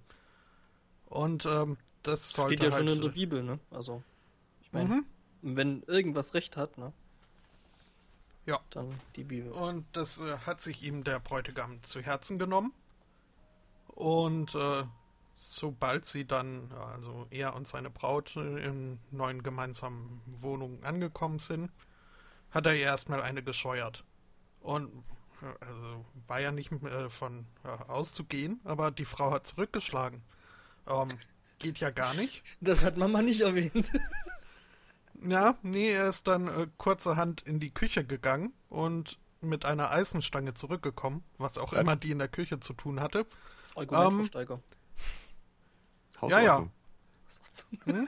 Und 1.06 1.46
ähm, 1.46 1.78
das 2.04 2.32
sollte 2.32 2.56
Steht 2.56 2.64
ja 2.64 2.72
halt, 2.72 2.88
schon 2.88 2.98
in 2.98 3.02
der 3.02 3.10
Bibel, 3.10 3.44
ne? 3.44 3.60
Also, 3.70 4.04
ich 4.62 4.72
meine. 4.74 4.96
Mhm 4.96 5.06
wenn 5.42 5.84
irgendwas 5.84 6.34
recht 6.34 6.58
hat, 6.58 6.78
ne? 6.78 6.94
Ja. 8.46 8.60
Dann 8.72 9.00
die 9.16 9.24
Bibel. 9.24 9.52
Und 9.52 9.86
das 9.94 10.20
äh, 10.20 10.38
hat 10.46 10.62
sich 10.62 10.84
ihm 10.84 11.04
der 11.04 11.20
Bräutigam 11.20 11.82
zu 11.84 12.02
Herzen 12.02 12.40
genommen. 12.40 12.74
Und 13.88 14.56
äh, 14.56 14.84
sobald 15.34 16.06
sie 16.06 16.26
dann, 16.26 16.72
also 16.72 17.28
er 17.30 17.56
und 17.56 17.68
seine 17.68 17.90
Braut 17.90 18.36
äh, 18.36 18.66
in 18.66 19.00
neuen 19.12 19.44
gemeinsamen 19.44 20.22
Wohnungen 20.40 20.84
angekommen 20.84 21.40
sind, 21.40 21.72
hat 22.52 22.66
er 22.66 22.76
erstmal 22.76 23.22
eine 23.22 23.44
gescheuert. 23.44 24.04
Und 24.62 25.04
also 25.60 26.06
war 26.28 26.40
ja 26.40 26.52
nicht 26.52 26.72
äh, 26.72 27.10
von 27.10 27.46
äh, 27.64 27.70
auszugehen, 27.92 28.60
aber 28.64 28.92
die 28.92 29.06
Frau 29.06 29.32
hat 29.32 29.48
zurückgeschlagen. 29.48 30.22
Ähm, 30.88 31.18
geht 31.60 31.80
ja 31.80 31.90
gar 31.90 32.14
nicht. 32.14 32.44
Das 32.60 32.84
hat 32.84 32.98
Mama 32.98 33.22
nicht 33.22 33.42
erwähnt. 33.42 33.92
Ja, 35.24 35.56
nee, 35.62 35.92
er 35.92 36.10
ist 36.10 36.28
dann 36.28 36.48
äh, 36.48 36.68
kurzerhand 36.78 37.42
in 37.44 37.60
die 37.60 37.72
Küche 37.72 38.04
gegangen 38.04 38.54
und 38.70 39.20
mit 39.40 39.66
einer 39.66 39.92
Eisenstange 39.92 40.54
zurückgekommen, 40.54 41.24
was 41.38 41.58
auch 41.58 41.74
immer 41.74 41.96
die 41.96 42.12
in 42.12 42.20
der 42.20 42.28
Küche 42.28 42.60
zu 42.60 42.74
tun 42.74 43.00
hatte. 43.00 43.26
Argumentversteiger. 43.76 44.60
Ähm, 46.24 46.30
ja, 46.30 46.40
ja. 46.42 46.68
Hm? 47.86 48.08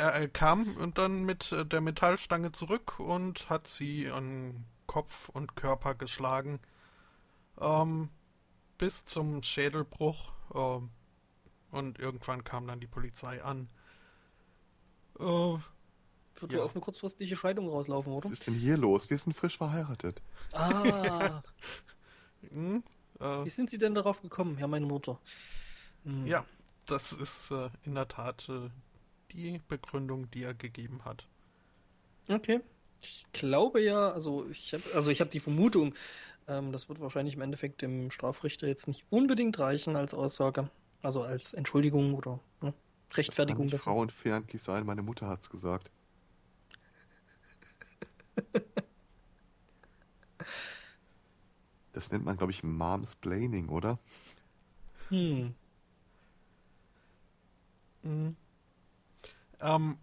Er, 0.00 0.14
er, 0.14 0.28
kam 0.28 0.78
und 0.78 0.96
dann 0.96 1.24
mit 1.24 1.52
äh, 1.52 1.66
der 1.66 1.82
Metallstange 1.82 2.52
zurück 2.52 2.98
und 2.98 3.50
hat 3.50 3.66
sie 3.66 4.10
an 4.10 4.64
Kopf 4.86 5.28
und 5.28 5.56
Körper 5.56 5.94
geschlagen. 5.94 6.58
Ähm, 7.60 8.08
bis 8.78 9.04
zum 9.04 9.42
Schädelbruch. 9.42 10.32
Ähm, 10.54 10.88
und 11.70 11.98
irgendwann 11.98 12.44
kam 12.44 12.66
dann 12.66 12.80
die 12.80 12.86
Polizei 12.86 13.44
an. 13.44 13.68
Äh, 15.18 15.24
Wird 15.24 16.52
Ja. 16.52 16.62
auf 16.62 16.74
eine 16.74 16.80
kurzfristige 16.80 17.36
Scheidung 17.36 17.68
rauslaufen, 17.68 18.14
oder? 18.14 18.24
Was 18.24 18.32
ist 18.32 18.46
denn 18.46 18.54
hier 18.54 18.78
los? 18.78 19.10
Wir 19.10 19.18
sind 19.18 19.34
frisch 19.34 19.58
verheiratet. 19.58 20.22
Ah, 20.52 21.42
hm, 22.50 22.82
äh, 23.20 23.44
wie 23.44 23.50
sind 23.50 23.68
Sie 23.68 23.76
denn 23.76 23.94
darauf 23.94 24.22
gekommen, 24.22 24.56
Herr, 24.56 24.66
meine 24.68 24.86
Mutter? 24.86 25.20
Hm. 26.04 26.26
ja, 26.26 26.46
das 26.86 27.12
ist 27.12 27.50
äh, 27.50 27.68
in 27.84 27.94
der 27.94 28.08
Tat 28.08 28.48
äh, 28.48 28.70
die 29.32 29.60
Begründung, 29.68 30.30
die 30.30 30.42
er 30.42 30.54
gegeben 30.54 31.04
hat. 31.04 31.26
Okay. 32.28 32.60
Ich 33.02 33.26
glaube 33.32 33.80
ja, 33.82 34.10
also 34.10 34.46
ich 34.50 34.74
habe 34.74 34.84
also 34.94 35.10
ich 35.10 35.20
habe 35.20 35.30
die 35.30 35.40
Vermutung, 35.40 35.94
ähm, 36.48 36.72
das 36.72 36.88
wird 36.88 37.00
wahrscheinlich 37.00 37.34
im 37.34 37.40
Endeffekt 37.40 37.82
dem 37.82 38.10
Strafrichter 38.10 38.66
jetzt 38.68 38.88
nicht 38.88 39.04
unbedingt 39.10 39.58
reichen 39.58 39.96
als 39.96 40.12
Aussage, 40.14 40.70
also 41.02 41.22
als 41.22 41.54
Entschuldigung 41.54 42.14
oder 42.14 42.40
ne, 42.60 42.74
Das 43.26 43.36
kann 43.46 43.56
Rechtfertigung 43.56 43.66
nicht 43.66 43.78
frauenfeindlich 43.78 44.62
sein. 44.62 44.84
Meine 44.84 45.02
Mutter 45.02 45.28
hat's 45.28 45.48
gesagt. 45.50 45.90
Das 51.92 52.10
nennt 52.12 52.24
man, 52.24 52.36
glaube 52.36 52.52
ich, 52.52 52.62
Momsplaining, 52.62 53.68
oder? 53.68 53.98
Hm. 55.08 55.54
Mhm. 58.02 58.36
Ähm, 59.60 59.98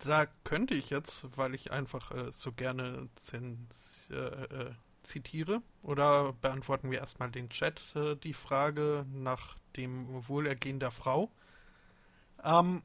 da 0.00 0.26
könnte 0.44 0.74
ich 0.74 0.90
jetzt, 0.90 1.26
weil 1.36 1.54
ich 1.54 1.72
einfach 1.72 2.10
äh, 2.12 2.32
so 2.32 2.52
gerne 2.52 3.08
zens- 3.16 4.10
äh, 4.10 4.44
äh, 4.44 4.74
zitiere, 5.02 5.62
oder 5.82 6.32
beantworten 6.34 6.90
wir 6.90 6.98
erstmal 6.98 7.30
den 7.30 7.48
Chat 7.48 7.80
äh, 7.96 8.16
die 8.16 8.34
Frage 8.34 9.06
nach 9.12 9.56
dem 9.76 10.28
Wohlergehen 10.28 10.80
der 10.80 10.90
Frau. 10.90 11.30
Ähm, 12.44 12.82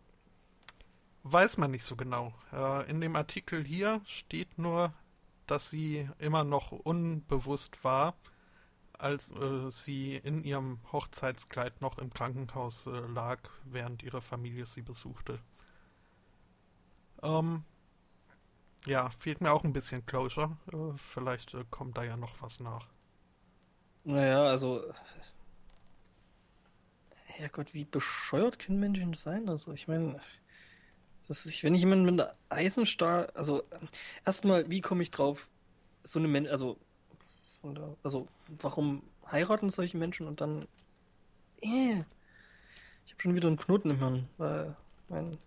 weiß 1.23 1.57
man 1.57 1.71
nicht 1.71 1.83
so 1.83 1.95
genau. 1.95 2.33
Äh, 2.53 2.89
in 2.89 3.01
dem 3.01 3.15
Artikel 3.15 3.63
hier 3.63 4.01
steht 4.05 4.57
nur, 4.57 4.93
dass 5.47 5.69
sie 5.69 6.09
immer 6.19 6.43
noch 6.43 6.71
unbewusst 6.71 7.83
war, 7.83 8.15
als 8.93 9.31
äh, 9.31 9.69
sie 9.71 10.15
in 10.15 10.43
ihrem 10.43 10.79
Hochzeitskleid 10.91 11.81
noch 11.81 11.97
im 11.97 12.13
Krankenhaus 12.13 12.85
äh, 12.87 12.91
lag, 12.91 13.39
während 13.65 14.03
ihre 14.03 14.21
Familie 14.21 14.65
sie 14.65 14.81
besuchte. 14.81 15.39
Ähm, 17.23 17.63
ja, 18.85 19.09
fehlt 19.19 19.41
mir 19.41 19.51
auch 19.51 19.63
ein 19.63 19.73
bisschen 19.73 20.05
Closure. 20.05 20.57
Äh, 20.73 20.97
vielleicht 21.13 21.53
äh, 21.53 21.63
kommt 21.69 21.97
da 21.97 22.03
ja 22.03 22.17
noch 22.17 22.41
was 22.41 22.59
nach. 22.59 22.87
Naja, 24.03 24.43
also 24.43 24.83
Herrgott, 27.25 27.73
wie 27.73 27.85
bescheuert 27.85 28.59
können 28.59 28.79
Menschen 28.79 29.13
sein? 29.13 29.47
Also 29.47 29.73
ich 29.73 29.87
meine, 29.87 30.19
wenn 31.27 31.75
ich 31.75 31.81
jemanden 31.81 32.05
mit 32.05 32.19
einer 32.19 32.31
Eisenstahl, 32.49 33.29
also 33.35 33.63
erstmal, 34.25 34.69
wie 34.69 34.81
komme 34.81 35.03
ich 35.03 35.11
drauf, 35.11 35.47
so 36.03 36.19
eine 36.19 36.27
Mensch, 36.27 36.49
also 36.49 36.77
also 38.03 38.27
warum 38.59 39.03
heiraten 39.31 39.69
solche 39.69 39.97
Menschen 39.97 40.27
und 40.27 40.41
dann, 40.41 40.67
äh, 41.61 42.03
ich 43.05 43.13
habe 43.13 43.21
schon 43.21 43.35
wieder 43.35 43.47
einen 43.47 43.57
Knoten 43.57 43.91
im 43.91 43.99
Hirn, 43.99 44.27
weil 44.37 44.75
mein, 45.09 45.37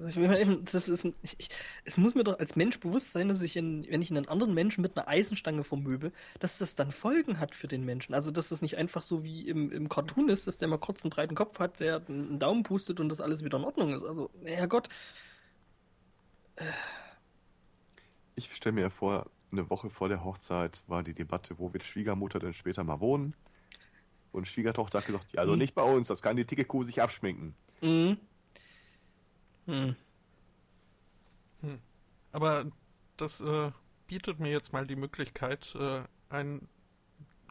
also 0.00 0.20
ich 0.20 0.40
eben, 0.40 0.64
das 0.66 0.88
ist, 0.88 1.04
ich, 1.22 1.34
ich, 1.38 1.48
es 1.84 1.96
muss 1.96 2.14
mir 2.14 2.24
doch 2.24 2.38
als 2.38 2.56
Mensch 2.56 2.78
bewusst 2.80 3.12
sein, 3.12 3.28
dass 3.28 3.42
ich, 3.42 3.56
in, 3.56 3.86
wenn 3.88 4.02
ich 4.02 4.10
einen 4.10 4.28
anderen 4.28 4.54
Menschen 4.54 4.82
mit 4.82 4.96
einer 4.96 5.08
Eisenstange 5.08 5.64
vermöbel, 5.64 6.12
dass 6.40 6.58
das 6.58 6.74
dann 6.74 6.92
Folgen 6.92 7.40
hat 7.40 7.54
für 7.54 7.68
den 7.68 7.84
Menschen. 7.84 8.14
Also, 8.14 8.30
dass 8.30 8.50
das 8.50 8.62
nicht 8.62 8.76
einfach 8.76 9.02
so 9.02 9.24
wie 9.24 9.48
im, 9.48 9.70
im 9.72 9.88
Cartoon 9.88 10.28
ist, 10.28 10.46
dass 10.46 10.58
der 10.58 10.68
mal 10.68 10.78
kurz 10.78 11.04
einen 11.04 11.10
breiten 11.10 11.34
Kopf 11.34 11.58
hat, 11.58 11.80
der 11.80 12.02
einen 12.08 12.38
Daumen 12.38 12.62
pustet 12.62 13.00
und 13.00 13.08
das 13.08 13.20
alles 13.20 13.44
wieder 13.44 13.58
in 13.58 13.64
Ordnung 13.64 13.92
ist. 13.94 14.04
Also, 14.04 14.30
Herrgott, 14.44 14.88
Ich 18.36 18.54
stelle 18.54 18.74
mir 18.74 18.90
vor, 18.90 19.30
eine 19.52 19.70
Woche 19.70 19.90
vor 19.90 20.08
der 20.08 20.24
Hochzeit 20.24 20.82
war 20.86 21.02
die 21.02 21.14
Debatte, 21.14 21.58
wo 21.58 21.72
wird 21.72 21.84
Schwiegermutter 21.84 22.38
denn 22.38 22.52
später 22.52 22.84
mal 22.84 23.00
wohnen? 23.00 23.34
Und 24.32 24.48
Schwiegertochter 24.48 24.98
hat 24.98 25.06
gesagt, 25.06 25.32
ja, 25.32 25.40
also 25.40 25.52
Hm. 25.52 25.58
nicht 25.58 25.74
bei 25.74 25.82
uns, 25.82 26.08
das 26.08 26.22
kann 26.22 26.36
die 26.36 26.44
dicke 26.46 26.64
Kuh 26.64 26.82
sich 26.82 27.02
abschminken. 27.02 27.54
mhm. 27.80 28.18
Hm. 29.66 29.96
Aber 32.32 32.66
das 33.16 33.40
äh, 33.40 33.70
bietet 34.08 34.40
mir 34.40 34.50
jetzt 34.50 34.72
mal 34.72 34.86
die 34.86 34.96
Möglichkeit, 34.96 35.74
äh, 35.76 36.02
ein 36.30 36.68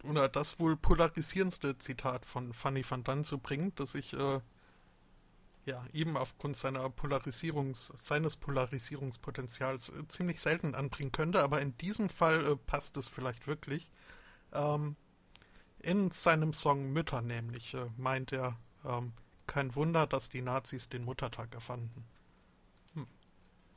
oder 0.04 0.28
das 0.28 0.60
wohl 0.60 0.76
polarisierendste 0.76 1.78
Zitat 1.78 2.26
von 2.26 2.54
Fanny 2.54 2.84
van 2.88 3.06
Dunn 3.06 3.24
zu 3.24 3.38
bringen, 3.38 3.72
das 3.76 3.96
ich 3.96 4.12
äh, 4.12 4.42
ja 5.66 5.86
eben 5.94 6.18
aufgrund 6.18 6.58
seiner 6.58 6.90
Polarisierungs 6.90 7.94
seines 7.98 8.36
Polarisierungspotenzials 8.36 9.90
äh, 9.90 10.08
ziemlich 10.10 10.42
selten 10.42 10.76
anbringen 10.76 11.14
könnte, 11.14 11.42
aber 11.42 11.62
in 11.62 11.78
diesem 11.78 12.10
Fall 12.10 12.46
äh, 12.46 12.56
passt 12.58 12.98
es 12.98 13.08
vielleicht 13.08 13.48
wirklich. 13.48 13.90
Ähm, 14.52 14.98
in 15.80 16.12
seinem 16.12 16.52
Song 16.52 16.92
Mütter 16.92 17.22
nämlich 17.22 17.74
äh, 17.74 17.86
meint 17.98 18.34
er, 18.34 18.58
ähm, 18.86 19.14
kein 19.48 19.76
Wunder, 19.76 20.08
dass 20.08 20.30
die 20.30 20.42
Nazis 20.42 20.90
den 20.90 21.04
Muttertag 21.04 21.54
erfanden. 21.54 22.06
Hm. 22.96 23.08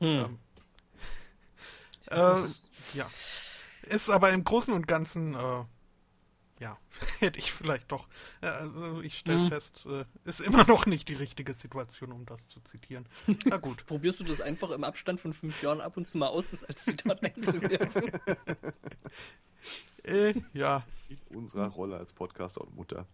Ähm, 0.01 0.39
Das 2.05 2.39
äh, 2.41 2.43
ist- 2.45 2.71
ja. 2.93 3.09
Ist 3.83 4.09
aber 4.09 4.31
im 4.31 4.43
Großen 4.43 4.73
und 4.73 4.87
Ganzen, 4.87 5.35
äh, 5.35 5.63
ja, 6.59 6.77
hätte 7.19 7.39
ich 7.39 7.51
vielleicht 7.51 7.91
doch. 7.91 8.07
Äh, 8.41 8.47
also 8.47 9.01
ich 9.01 9.17
stelle 9.17 9.39
Hm. 9.41 9.47
fest, 9.49 9.85
äh, 9.87 10.05
ist 10.25 10.39
immer 10.39 10.65
noch 10.65 10.85
nicht 10.85 11.07
die 11.09 11.13
richtige 11.15 11.53
Situation, 11.53 12.11
um 12.11 12.25
das 12.25 12.47
zu 12.47 12.59
zitieren. 12.61 13.07
Na 13.45 13.57
gut. 13.57 13.85
Probierst 13.85 14.19
du 14.19 14.23
das 14.23 14.41
einfach 14.41 14.71
im 14.71 14.83
Abstand 14.83 15.19
von 15.21 15.33
fünf 15.33 15.61
Jahren 15.61 15.81
ab 15.81 15.97
und 15.97 16.07
zu 16.07 16.17
mal 16.17 16.27
aus, 16.27 16.51
das 16.51 16.63
als 16.63 16.85
Zitat 16.85 17.23
einzuwerfen? 17.23 18.11
Äh, 20.03 20.33
ja, 20.53 20.83
In 21.09 21.19
unserer 21.37 21.67
Rolle 21.67 21.97
als 21.97 22.13
Podcaster 22.13 22.61
und 22.61 22.75
Mutter. 22.75 23.05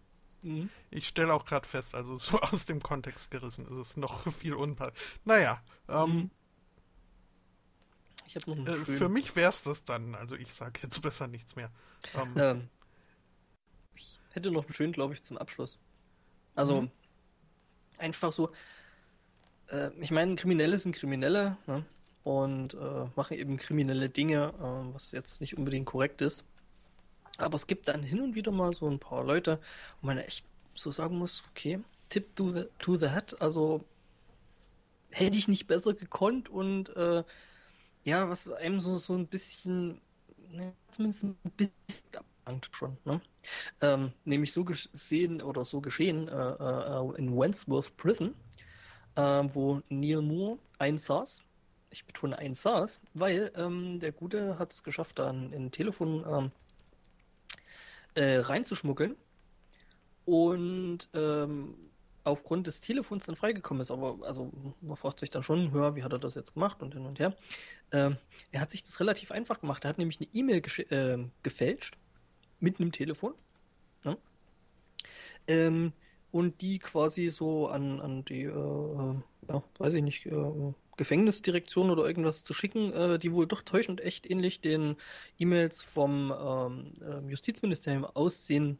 Mhm. 0.44 0.70
ich 0.90 1.08
stelle 1.08 1.34
auch 1.34 1.44
gerade 1.46 1.66
fest, 1.68 1.94
also 1.94 2.18
so 2.18 2.40
aus 2.42 2.66
dem 2.66 2.82
Kontext 2.82 3.30
gerissen 3.30 3.66
ist 3.66 3.72
es 3.90 3.96
noch 3.96 4.32
viel 4.38 4.54
unpassend. 4.54 4.98
Naja, 5.24 5.62
ähm, 5.88 6.10
Mhm. 6.12 6.30
Ich 8.26 8.36
habe 8.36 8.50
noch 8.50 8.66
äh, 8.66 8.84
für 8.84 9.08
mich 9.08 9.36
wäre 9.36 9.50
es 9.50 9.62
das 9.62 9.84
dann. 9.84 10.14
Also 10.14 10.36
ich 10.36 10.52
sage 10.52 10.80
jetzt 10.82 11.00
besser 11.02 11.26
nichts 11.28 11.56
mehr. 11.56 11.70
Ähm, 12.14 12.42
Ähm, 12.42 12.68
ich 13.96 14.20
hätte 14.30 14.50
noch 14.52 14.64
einen 14.64 14.72
schönen, 14.74 14.92
glaube 14.92 15.14
ich, 15.14 15.22
zum 15.22 15.36
Abschluss. 15.38 15.78
Also, 16.54 16.82
Mhm. 16.82 16.90
einfach 17.98 18.32
so, 18.32 18.52
äh, 19.68 19.90
ich 20.00 20.10
meine, 20.10 20.36
Kriminelle 20.36 20.78
sind 20.78 20.94
Kriminelle 20.96 21.56
ne? 21.66 21.84
und 22.22 22.74
äh, 22.74 23.06
machen 23.16 23.36
eben 23.36 23.56
kriminelle 23.56 24.08
Dinge, 24.08 24.52
äh, 24.58 24.94
was 24.94 25.12
jetzt 25.12 25.40
nicht 25.40 25.56
unbedingt 25.56 25.86
korrekt 25.86 26.22
ist. 26.22 26.44
Aber 27.38 27.56
es 27.56 27.66
gibt 27.66 27.88
dann 27.88 28.02
hin 28.02 28.20
und 28.20 28.34
wieder 28.34 28.52
mal 28.52 28.74
so 28.74 28.88
ein 28.88 28.98
paar 28.98 29.24
Leute, 29.24 29.60
wo 30.00 30.06
man 30.06 30.18
echt 30.18 30.46
so 30.74 30.90
sagen 30.90 31.18
muss, 31.18 31.42
okay, 31.50 31.80
tip 32.08 32.34
to 32.36 32.52
the, 32.52 32.64
to 32.78 32.96
the 32.96 33.08
hat, 33.10 33.40
also 33.40 33.84
hätte 35.10 35.38
ich 35.38 35.48
nicht 35.48 35.66
besser 35.66 35.94
gekonnt 35.94 36.48
und 36.48 36.88
äh, 36.96 37.24
ja, 38.04 38.28
was 38.28 38.50
einem 38.50 38.80
so, 38.80 38.96
so 38.98 39.14
ein 39.14 39.26
bisschen, 39.26 40.00
ne, 40.50 40.74
zumindest 40.90 41.24
ein 41.24 41.36
bisschen 41.56 42.06
ablangt 42.14 42.68
schon, 42.72 42.98
ne? 43.04 43.20
Ähm, 43.80 44.12
nämlich 44.24 44.52
so 44.52 44.64
gesehen 44.64 45.42
oder 45.42 45.64
so 45.64 45.80
geschehen 45.80 46.28
äh, 46.28 46.32
äh, 46.32 47.14
in 47.16 47.36
Wandsworth 47.36 47.96
Prison, 47.96 48.34
äh, 49.16 49.44
wo 49.54 49.82
Neil 49.88 50.22
Moore 50.22 50.58
einsaß. 50.78 51.42
Ich 51.90 52.04
betone 52.06 52.36
einsaß, 52.38 53.00
weil 53.14 53.52
ähm, 53.56 54.00
der 54.00 54.12
Gute 54.12 54.58
hat 54.58 54.72
es 54.72 54.82
geschafft, 54.82 55.18
da 55.18 55.30
ein, 55.30 55.52
ein 55.54 55.70
Telefon 55.70 56.24
ähm, 56.28 56.50
äh, 58.14 58.36
reinzuschmuggeln 58.38 59.16
und 60.24 61.08
ähm, 61.14 61.74
aufgrund 62.24 62.66
des 62.66 62.80
Telefons 62.80 63.26
dann 63.26 63.36
freigekommen 63.36 63.80
ist. 63.82 63.90
Aber 63.90 64.18
also 64.26 64.50
man 64.80 64.96
fragt 64.96 65.20
sich 65.20 65.30
dann 65.30 65.42
schon, 65.42 65.72
hör, 65.72 65.94
wie 65.94 66.02
hat 66.02 66.12
er 66.12 66.18
das 66.18 66.34
jetzt 66.34 66.54
gemacht 66.54 66.82
und 66.82 66.94
hin 66.94 67.06
und 67.06 67.18
her. 67.18 67.36
Ähm, 67.92 68.16
er 68.50 68.60
hat 68.60 68.70
sich 68.70 68.82
das 68.82 68.98
relativ 69.00 69.30
einfach 69.30 69.60
gemacht. 69.60 69.84
Er 69.84 69.90
hat 69.90 69.98
nämlich 69.98 70.18
eine 70.20 70.28
E-Mail 70.32 70.62
äh, 70.90 71.18
gefälscht 71.42 71.96
mit 72.60 72.80
einem 72.80 72.92
Telefon. 72.92 73.34
Ne? 74.04 74.16
Ähm, 75.46 75.92
und 76.32 76.60
die 76.62 76.78
quasi 76.78 77.28
so 77.28 77.68
an, 77.68 78.00
an 78.00 78.24
die, 78.24 78.44
äh, 78.44 79.14
ja, 79.48 79.62
weiß 79.78 79.94
ich 79.94 80.02
nicht, 80.02 80.26
äh, 80.26 80.72
Gefängnisdirektion 80.96 81.90
oder 81.90 82.06
irgendwas 82.06 82.44
zu 82.44 82.54
schicken, 82.54 82.92
äh, 82.92 83.18
die 83.18 83.32
wohl 83.34 83.46
doch 83.46 83.62
täuschend 83.62 84.00
echt 84.00 84.28
ähnlich 84.30 84.60
den 84.60 84.96
E-Mails 85.38 85.82
vom 85.82 86.32
ähm, 86.36 86.92
äh, 87.02 87.30
Justizministerium 87.30 88.04
aussehen 88.04 88.78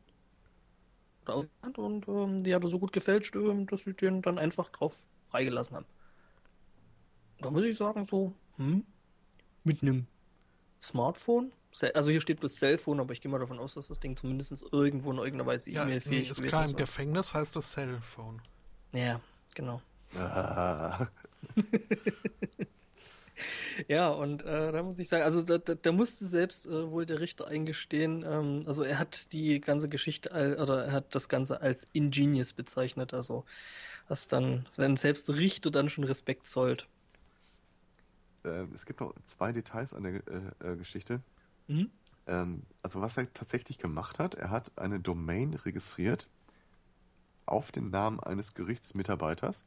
und 1.26 2.08
ähm, 2.08 2.42
die 2.42 2.54
hat 2.54 2.62
er 2.62 2.68
so 2.68 2.78
gut 2.78 2.92
gefälscht, 2.92 3.34
ähm, 3.34 3.66
dass 3.66 3.84
sie 3.84 3.94
den 3.94 4.22
dann 4.22 4.38
einfach 4.38 4.68
drauf 4.70 5.06
freigelassen 5.30 5.76
haben. 5.76 5.86
Da 7.38 7.50
muss 7.50 7.64
ich 7.64 7.76
sagen, 7.76 8.06
so, 8.06 8.32
hm, 8.56 8.84
mit 9.64 9.82
einem 9.82 10.06
Smartphone, 10.82 11.52
also 11.94 12.10
hier 12.10 12.20
steht 12.20 12.40
bloß 12.40 12.54
Cellphone, 12.54 13.00
aber 13.00 13.12
ich 13.12 13.20
gehe 13.20 13.30
mal 13.30 13.38
davon 13.38 13.58
aus, 13.58 13.74
dass 13.74 13.88
das 13.88 14.00
Ding 14.00 14.16
zumindest 14.16 14.64
irgendwo 14.70 15.10
in 15.10 15.18
irgendeiner 15.18 15.46
Weise 15.46 15.70
ja, 15.70 15.84
nee, 15.84 15.92
E-Mail-fähig 15.92 16.30
ist 16.30 16.36
gewesen 16.36 16.48
klar, 16.48 16.64
im 16.64 16.70
ist. 16.70 16.76
Gefängnis 16.76 17.34
heißt 17.34 17.56
das 17.56 17.72
Cellphone. 17.72 18.40
Ja, 18.92 19.20
genau. 19.54 19.80
Ah. 20.16 21.08
Ja, 23.88 24.08
und 24.10 24.42
äh, 24.42 24.72
da 24.72 24.82
muss 24.82 24.98
ich 24.98 25.08
sagen, 25.08 25.24
also 25.24 25.42
da, 25.42 25.58
da, 25.58 25.74
da 25.74 25.92
musste 25.92 26.26
selbst 26.26 26.66
äh, 26.66 26.90
wohl 26.90 27.06
der 27.06 27.20
Richter 27.20 27.48
eingestehen, 27.48 28.24
ähm, 28.26 28.62
also 28.66 28.82
er 28.82 28.98
hat 28.98 29.32
die 29.32 29.60
ganze 29.60 29.88
Geschichte 29.88 30.30
oder 30.60 30.84
er 30.86 30.92
hat 30.92 31.14
das 31.14 31.28
Ganze 31.28 31.60
als 31.60 31.84
ingenious 31.92 32.52
bezeichnet, 32.52 33.14
also 33.14 33.44
was 34.08 34.28
dann, 34.28 34.66
wenn 34.76 34.96
selbst 34.96 35.28
der 35.28 35.36
Richter 35.36 35.70
dann 35.70 35.88
schon 35.88 36.04
Respekt 36.04 36.46
zollt. 36.46 36.86
Ähm, 38.44 38.70
es 38.74 38.86
gibt 38.86 39.00
noch 39.00 39.14
zwei 39.24 39.52
Details 39.52 39.94
an 39.94 40.02
der 40.04 40.14
äh, 40.14 40.72
äh, 40.72 40.76
Geschichte. 40.76 41.20
Mhm. 41.66 41.90
Ähm, 42.26 42.62
also 42.82 43.00
was 43.00 43.16
er 43.16 43.32
tatsächlich 43.32 43.78
gemacht 43.78 44.18
hat, 44.18 44.34
er 44.34 44.50
hat 44.50 44.72
eine 44.76 45.00
Domain 45.00 45.54
registriert 45.54 46.28
auf 47.46 47.72
den 47.72 47.90
Namen 47.90 48.20
eines 48.20 48.54
Gerichtsmitarbeiters 48.54 49.64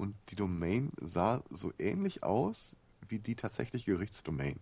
und 0.00 0.16
die 0.30 0.36
Domain 0.36 0.92
sah 1.00 1.44
so 1.50 1.72
ähnlich 1.78 2.22
aus 2.24 2.76
wie 3.08 3.20
die 3.20 3.36
tatsächliche 3.36 3.92
Gerichtsdomain. 3.92 4.60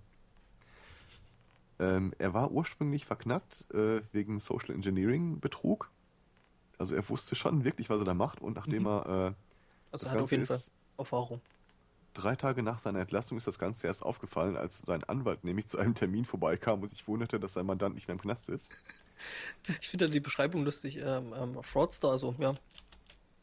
Ähm, 1.78 2.12
er 2.18 2.34
war 2.34 2.50
ursprünglich 2.50 3.06
verknackt 3.06 3.66
äh, 3.72 4.02
wegen 4.12 4.38
Social 4.40 4.74
Engineering 4.74 5.40
Betrug. 5.40 5.90
Also 6.78 6.94
er 6.96 7.08
wusste 7.08 7.36
schon 7.36 7.64
wirklich, 7.64 7.90
was 7.90 8.00
er 8.00 8.06
da 8.06 8.14
macht 8.14 8.40
und 8.42 8.56
nachdem 8.56 8.86
Mhm. 8.86 8.88
er 8.88 9.06
äh, 9.30 9.34
Also 9.92 10.06
das 10.06 10.10
er 10.10 10.12
hat 10.12 10.20
auf 10.20 10.32
Ganze 10.32 10.40
ist 10.40 10.72
Erfahrung. 10.98 11.42
drei 12.12 12.36
Tage 12.36 12.62
nach 12.62 12.78
seiner 12.80 13.00
Entlassung 13.00 13.38
ist 13.38 13.46
das 13.46 13.58
Ganze 13.58 13.86
erst 13.86 14.02
aufgefallen, 14.04 14.56
als 14.58 14.80
sein 14.80 15.04
Anwalt 15.04 15.42
nämlich 15.44 15.68
zu 15.68 15.78
einem 15.78 15.94
Termin 15.94 16.24
vorbeikam 16.26 16.82
und 16.82 16.88
sich 16.88 17.06
wunderte, 17.08 17.40
dass 17.40 17.54
sein 17.54 17.64
Mandant 17.66 17.94
nicht 17.94 18.08
mehr 18.08 18.14
im 18.14 18.20
Knast 18.20 18.44
sitzt. 18.46 18.74
Ich 19.80 19.88
finde 19.88 20.08
die 20.10 20.20
Beschreibung 20.20 20.64
lustig. 20.64 20.96
Ähm, 20.96 21.32
ähm, 21.36 21.62
Fraudster, 21.62 22.08
also 22.10 22.34
ja, 22.38 22.54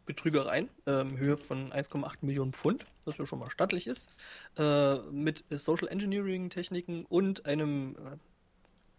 Betrügereien, 0.06 0.70
ähm, 0.86 1.18
Höhe 1.18 1.38
von 1.38 1.72
1,8 1.72 2.18
Millionen 2.22 2.54
Pfund, 2.54 2.86
was 3.06 3.18
ja 3.18 3.26
schon 3.26 3.40
mal 3.40 3.50
stattlich 3.50 3.88
ist, 3.88 4.16
äh, 4.58 4.98
mit 5.12 5.44
Social 5.50 5.88
Engineering 5.88 6.50
Techniken 6.50 7.06
und 7.06 7.46
einem 7.46 7.96
äh, 7.98 8.18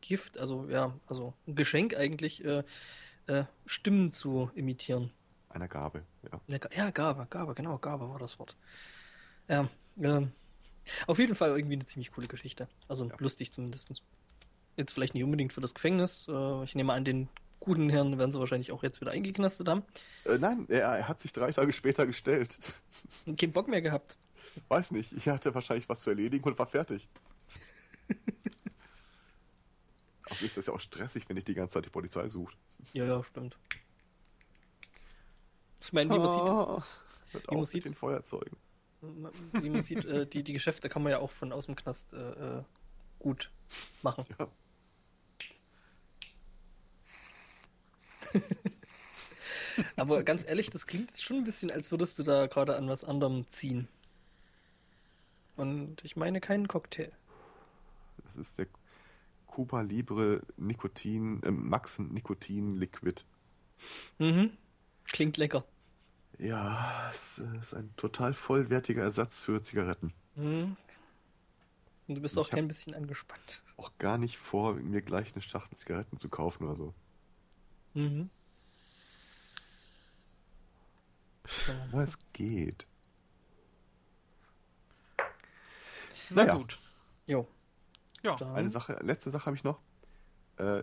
Gift, 0.01 0.39
also 0.39 0.69
ja, 0.69 0.99
also 1.07 1.35
ein 1.47 1.55
Geschenk 1.55 1.97
eigentlich, 1.97 2.45
äh, 2.45 2.63
äh, 3.27 3.45
Stimmen 3.67 4.13
zu 4.13 4.51
imitieren. 4.55 5.11
Einer 5.49 5.69
Gabe, 5.69 6.03
ja. 6.31 6.41
Ja, 6.49 6.59
ja, 6.73 6.91
Gabe, 6.91 7.27
Gabe, 7.31 7.55
genau, 7.55 7.79
Gabe 7.79 8.09
war 8.09 8.19
das 8.19 8.39
Wort. 8.39 8.57
Ja, 9.49 9.69
ähm, 10.01 10.33
auf 11.07 11.19
jeden 11.19 11.35
Fall 11.35 11.51
irgendwie 11.51 11.75
eine 11.75 11.87
ziemlich 11.87 12.13
coole 12.13 12.29
Geschichte. 12.29 12.69
Also 12.89 13.07
Ja. 13.07 13.17
lustig 13.19 13.53
zumindest. 13.53 14.03
Jetzt 14.77 14.93
vielleicht 14.93 15.15
nicht 15.15 15.25
unbedingt 15.25 15.53
für 15.53 15.61
das 15.61 15.75
Gefängnis. 15.75 16.27
Äh, 16.29 16.65
ich 16.65 16.75
nehme 16.75 16.93
an, 16.93 17.05
den 17.05 17.29
guten 17.61 17.89
Herrn 17.91 18.19
werden 18.19 18.33
sie 18.33 18.39
wahrscheinlich 18.39 18.73
auch 18.73 18.83
jetzt 18.83 19.01
wieder 19.01 19.11
eingeknastet 19.11 19.69
haben. 19.69 19.83
Äh, 20.25 20.39
nein, 20.39 20.67
er, 20.69 20.83
er 20.83 21.09
hat 21.09 21.21
sich 21.21 21.33
drei 21.33 21.51
Tage 21.53 21.73
später 21.73 22.07
gestellt. 22.07 22.59
Keinen 23.39 23.53
Bock 23.53 23.69
mehr 23.69 23.83
gehabt. 23.83 24.17
Weiß 24.69 24.91
nicht, 24.93 25.13
ich 25.13 25.29
hatte 25.29 25.55
wahrscheinlich 25.55 25.89
was 25.89 26.01
zu 26.01 26.11
erledigen 26.11 26.45
und 26.45 26.59
war 26.59 26.67
fertig. 26.67 27.09
Also 30.29 30.45
ist 30.45 30.57
das 30.57 30.67
ja 30.67 30.73
auch 30.73 30.81
stressig, 30.81 31.29
wenn 31.29 31.37
dich 31.37 31.45
die 31.45 31.55
ganze 31.55 31.75
Zeit 31.75 31.85
die 31.87 31.91
Polizei 31.91 32.29
sucht. 32.29 32.57
Ja, 32.93 33.05
ja, 33.05 33.23
stimmt. 33.23 33.57
Ich 35.81 35.93
meine, 35.93 36.13
wie 36.13 36.19
man 36.19 36.31
sieht, 36.33 36.41
Ah, 36.41 36.85
wie 37.49 37.55
man 37.55 37.65
sieht- 37.65 37.85
den 37.85 37.95
Feuerzeugen. 37.95 38.57
wie 39.53 39.71
man 39.71 39.81
sieht 39.83 40.05
äh, 40.05 40.27
die, 40.27 40.43
die 40.43 40.53
Geschäfte 40.53 40.89
kann 40.89 41.03
man 41.05 41.13
ja 41.13 41.19
auch 41.21 41.31
von 41.31 41.53
aus 41.53 41.67
dem 41.67 41.77
Knast 41.77 42.13
äh, 42.13 42.59
äh, 42.59 42.63
gut 43.21 43.53
machen. 44.03 44.25
Ja. 44.39 44.49
Aber 49.97 50.23
ganz 50.23 50.45
ehrlich, 50.47 50.71
das 50.71 50.87
klingt 50.87 51.11
jetzt 51.11 51.25
schon 51.25 51.39
ein 51.39 51.45
bisschen, 51.45 51.71
als 51.71 51.91
würdest 51.91 52.19
du 52.19 52.23
da 52.23 52.47
gerade 52.47 52.77
an 52.77 52.89
was 52.89 53.05
anderem 53.05 53.49
ziehen. 53.51 53.89
Und 55.57 56.05
ich 56.05 56.17
meine 56.17 56.41
keinen 56.41 56.69
Cocktail. 56.69 57.13
Das 58.25 58.37
ist 58.37 58.59
der 58.59 58.67
Cuba 59.47 59.81
Libre 59.81 60.43
Nikotin, 60.57 61.43
äh, 61.43 61.51
Max 61.51 61.99
Nikotin 61.99 62.75
Liquid. 62.75 63.23
Mhm. 64.19 64.51
Klingt 65.05 65.37
lecker. 65.37 65.65
Ja, 66.39 67.11
es 67.13 67.39
äh, 67.39 67.59
ist 67.59 67.75
ein 67.75 67.95
total 67.97 68.35
vollwertiger 68.35 69.03
Ersatz 69.03 69.39
für 69.39 69.61
Zigaretten. 69.63 70.13
Mhm. 70.35 70.77
Und 72.09 72.15
du 72.15 72.21
bist 72.21 72.37
Ich 72.37 72.41
auch 72.41 72.51
kein 72.51 72.69
bisschen 72.69 72.95
angespannt. 72.95 73.63
Auch 73.77 73.91
gar 73.99 74.19
nicht 74.19 74.37
vor, 74.37 74.75
mir 74.75 75.03
gleich 75.03 75.33
eine 75.33 75.43
Schachtel 75.43 75.77
Zigaretten 75.77 76.19
zu 76.19 76.29
kaufen 76.29 76.65
oder 76.65 76.77
so. 76.77 76.95
Mhm. 77.95 78.31
Es 81.93 82.19
geht. 82.33 82.87
Na 86.31 86.43
Naja. 86.45 86.55
gut. 86.57 86.79
Jo. 87.27 87.47
Ja, 88.23 88.37
Dann- 88.37 88.55
Eine 88.57 88.71
Sache, 88.71 88.99
letzte 89.03 89.31
Sache 89.31 89.47
habe 89.47 89.57
ich 89.57 89.65
noch. 89.65 89.79
Äh, 90.57 90.83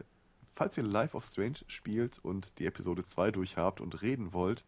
falls 0.56 0.78
ihr 0.78 0.84
Life 0.84 1.18
of 1.18 1.26
Strange 1.26 1.58
spielt 1.68 2.20
und 2.20 2.60
die 2.60 2.66
Episode 2.66 3.04
2 3.04 3.32
durchhabt 3.32 3.82
und 3.82 4.02
reden 4.02 4.34
wollt, 4.34 4.64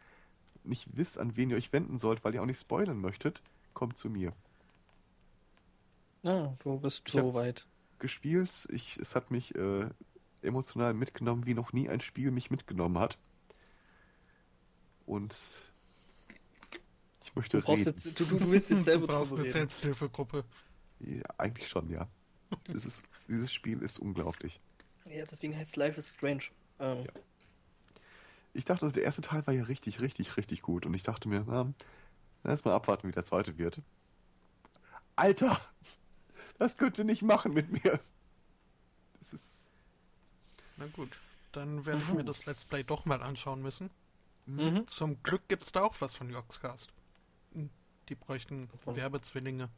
nicht 0.64 0.88
wisst, 0.98 1.20
an 1.20 1.38
wen 1.38 1.50
ihr 1.52 1.58
euch 1.58 1.72
wenden 1.74 1.98
sollt, 1.98 2.24
weil 2.24 2.34
ihr 2.34 2.42
auch 2.42 2.46
nicht 2.48 2.60
spoilern 2.60 3.00
möchtet, 3.00 3.42
kommt 3.74 3.98
zu 3.98 4.10
mir. 4.10 4.34
Ah, 6.24 6.54
du 6.64 6.80
bist 6.80 7.04
Ich 7.06 7.14
so 7.14 7.34
weit. 7.36 7.68
Gespielt, 8.00 8.68
ich, 8.72 8.98
es 8.98 9.16
hat 9.16 9.30
mich 9.32 9.54
äh, 9.56 9.88
emotional 10.42 10.94
mitgenommen, 10.94 11.46
wie 11.46 11.54
noch 11.54 11.72
nie 11.72 11.88
ein 11.88 12.02
Spiel 12.02 12.32
mich 12.32 12.50
mitgenommen 12.52 12.98
hat. 12.98 13.18
Und 15.06 15.36
ich 17.26 17.36
möchte 17.36 17.60
Du, 17.60 17.68
reden. 17.72 17.84
jetzt, 17.86 18.20
du, 18.20 18.26
du, 18.26 18.52
willst 18.52 18.70
jetzt 18.70 18.86
selber 18.86 19.08
du 19.08 19.14
brauchst 19.14 19.32
eine 19.34 19.42
reden. 19.42 19.52
Selbsthilfegruppe. 19.52 20.44
Ja, 21.00 21.24
eigentlich 21.38 21.68
schon, 21.68 21.90
ja. 21.90 22.08
Es 22.74 22.86
ist, 22.86 23.04
dieses 23.28 23.52
Spiel 23.54 23.82
ist 23.82 24.00
unglaublich. 24.00 24.60
Ja, 25.10 25.26
deswegen 25.26 25.56
heißt 25.58 25.76
Life 25.76 26.00
is 26.00 26.12
Strange. 26.12 26.44
Ähm, 26.80 27.04
Ja. 27.06 27.12
Ich 28.54 28.64
dachte, 28.64 28.84
also 28.86 28.94
der 28.94 29.04
erste 29.04 29.22
Teil 29.22 29.46
war 29.48 29.54
ja 29.54 29.64
richtig, 29.64 30.00
richtig, 30.00 30.38
richtig 30.38 30.62
gut. 30.62 30.86
Und 30.86 30.94
ich 30.94 31.04
dachte 31.04 31.28
mir, 31.28 31.44
na, 31.46 31.74
erst 32.46 32.64
mal 32.64 32.74
abwarten, 32.74 33.06
wie 33.08 33.12
der 33.12 33.26
zweite 33.26 33.58
wird. 33.58 33.82
Alter! 35.18 35.60
Das 36.58 36.78
könnt 36.78 36.98
ihr 36.98 37.04
nicht 37.04 37.22
machen 37.22 37.54
mit 37.54 37.70
mir. 37.84 38.00
Das 39.20 39.34
ist. 39.34 39.72
Na 40.78 40.86
gut, 40.88 41.10
dann 41.52 41.86
werde 41.86 42.02
ich 42.02 42.14
mir 42.14 42.24
das 42.24 42.46
Let's 42.46 42.64
Play 42.64 42.84
doch 42.84 43.04
mal 43.04 43.22
anschauen 43.22 43.62
müssen. 43.62 43.90
Mhm. 44.46 44.88
Zum 44.88 45.22
Glück 45.24 45.42
gibt's 45.50 45.74
da 45.74 45.82
auch 45.84 45.96
was 46.00 46.16
von 46.16 46.30
Joxcast. 46.30 46.94
Hm, 48.06 48.10
Die 48.10 48.16
bräuchten 48.16 48.68
Von- 48.78 48.96
Werbezwillinge. 48.96 49.70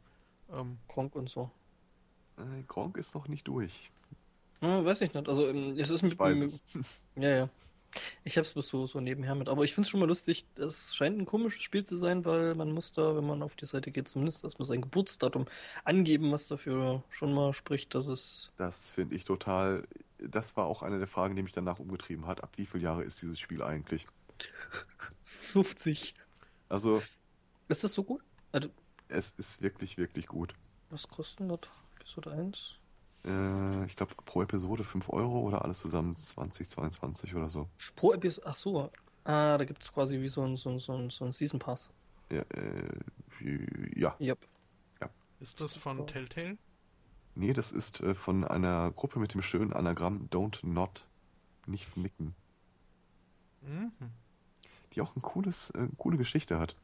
Ähm, 0.52 0.78
Kronk 0.88 1.14
und 1.14 1.28
so. 1.28 1.50
Äh, 2.38 2.62
Gronk 2.66 2.96
ist 2.96 3.14
noch 3.14 3.28
nicht 3.28 3.46
durch. 3.48 3.90
Ja, 4.60 4.84
weiß 4.84 5.00
ich 5.02 5.12
nicht. 5.14 5.28
Also, 5.28 5.48
ähm, 5.48 5.78
es 5.78 5.90
ist 5.90 6.02
mit 6.02 6.12
Ich 6.12 6.18
weiß 6.18 6.38
mit- 6.38 6.48
es. 6.48 6.64
Ja, 7.16 7.28
ja. 7.30 7.48
Ich 8.22 8.36
hab's 8.36 8.52
bloß 8.52 8.68
so, 8.68 8.86
so 8.86 9.00
nebenher 9.00 9.34
mit. 9.34 9.48
Aber 9.48 9.64
ich 9.64 9.72
find's 9.74 9.88
schon 9.88 10.00
mal 10.00 10.06
lustig. 10.06 10.44
Es 10.56 10.94
scheint 10.94 11.18
ein 11.18 11.24
komisches 11.24 11.62
Spiel 11.62 11.84
zu 11.84 11.96
sein, 11.96 12.24
weil 12.26 12.54
man 12.54 12.70
muss 12.72 12.92
da, 12.92 13.16
wenn 13.16 13.26
man 13.26 13.42
auf 13.42 13.56
die 13.56 13.64
Seite 13.64 13.90
geht, 13.90 14.08
zumindest 14.08 14.44
erstmal 14.44 14.66
sein 14.66 14.82
Geburtsdatum 14.82 15.46
angeben, 15.84 16.30
was 16.30 16.48
dafür 16.48 17.02
schon 17.08 17.32
mal 17.32 17.54
spricht, 17.54 17.94
dass 17.94 18.06
es. 18.06 18.50
Das 18.58 18.90
finde 18.90 19.16
ich 19.16 19.24
total. 19.24 19.88
Das 20.18 20.54
war 20.56 20.66
auch 20.66 20.82
eine 20.82 20.98
der 20.98 21.06
Fragen, 21.08 21.34
die 21.34 21.42
mich 21.42 21.52
danach 21.54 21.78
umgetrieben 21.78 22.26
hat. 22.26 22.42
Ab 22.42 22.50
wie 22.56 22.66
viele 22.66 22.84
Jahre 22.84 23.04
ist 23.04 23.22
dieses 23.22 23.40
Spiel 23.40 23.62
eigentlich? 23.62 24.06
50. 25.22 26.14
Also, 26.68 27.02
Ist 27.68 27.84
das 27.84 27.92
so 27.92 28.02
gut? 28.02 28.22
Also, 28.52 28.68
es 29.08 29.32
ist 29.32 29.62
wirklich, 29.62 29.96
wirklich 29.98 30.26
gut. 30.26 30.54
was 30.90 31.06
kostet 31.08 31.50
das? 31.50 31.60
Episode 32.00 32.32
1? 32.32 32.74
Äh, 33.24 33.84
ich 33.86 33.96
glaube, 33.96 34.14
pro 34.24 34.42
Episode 34.42 34.84
5 34.84 35.10
Euro 35.10 35.40
oder 35.40 35.64
alles 35.64 35.78
zusammen 35.80 36.16
20, 36.16 36.68
22 36.68 37.34
oder 37.34 37.48
so. 37.48 37.68
Pro 37.96 38.14
Episode. 38.14 38.46
Ach 38.46 38.56
so. 38.56 38.90
Ah, 39.24 39.58
da 39.58 39.64
gibt's 39.64 39.92
quasi 39.92 40.20
wie 40.20 40.28
so 40.28 40.42
ein, 40.42 40.56
so 40.56 40.70
ein, 40.70 40.78
so 40.78 40.94
ein, 40.94 41.10
so 41.10 41.24
ein 41.26 41.32
Season 41.32 41.58
Pass. 41.58 41.90
Ja, 42.30 42.40
äh, 42.40 42.88
ja. 43.94 44.16
Yep. 44.20 44.38
ist 45.40 45.60
das 45.60 45.74
von 45.74 45.98
So. 45.98 46.04
Telltale? 46.04 46.56
Nee, 47.34 47.52
das 47.52 47.70
ist 47.72 48.00
äh, 48.00 48.14
von 48.14 48.44
einer 48.44 48.90
Gruppe 48.92 49.18
mit 49.20 49.34
dem 49.34 49.42
schönen 49.42 49.72
Anagramm 49.72 50.28
Don't 50.30 50.66
Not. 50.66 51.06
Nicht 51.66 51.96
nicken. 51.96 52.34
Mhm. 53.62 53.92
Die 54.92 55.00
auch 55.02 55.14
ein 55.14 55.22
cooles, 55.22 55.70
äh, 55.70 55.88
coole 55.98 56.16
Geschichte 56.16 56.58
hat. 56.58 56.74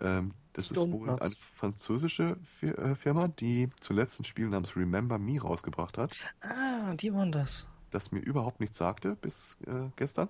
Ähm, 0.00 0.32
das 0.52 0.70
ist 0.70 0.78
Don't 0.78 0.92
wohl 0.92 1.10
eine 1.10 1.34
französische 1.36 2.36
äh, 2.62 2.94
Firma, 2.94 3.28
die 3.28 3.70
zuletzt 3.80 4.20
ein 4.20 4.24
Spiel 4.24 4.48
namens 4.48 4.76
Remember 4.76 5.18
Me 5.18 5.40
rausgebracht 5.40 5.96
hat, 5.98 6.16
Ah, 6.40 6.94
die 6.94 7.12
waren 7.14 7.30
das. 7.32 7.66
das 7.90 8.10
mir 8.12 8.20
überhaupt 8.20 8.60
nichts 8.60 8.76
sagte 8.78 9.16
bis 9.16 9.56
äh, 9.66 9.90
gestern. 9.96 10.28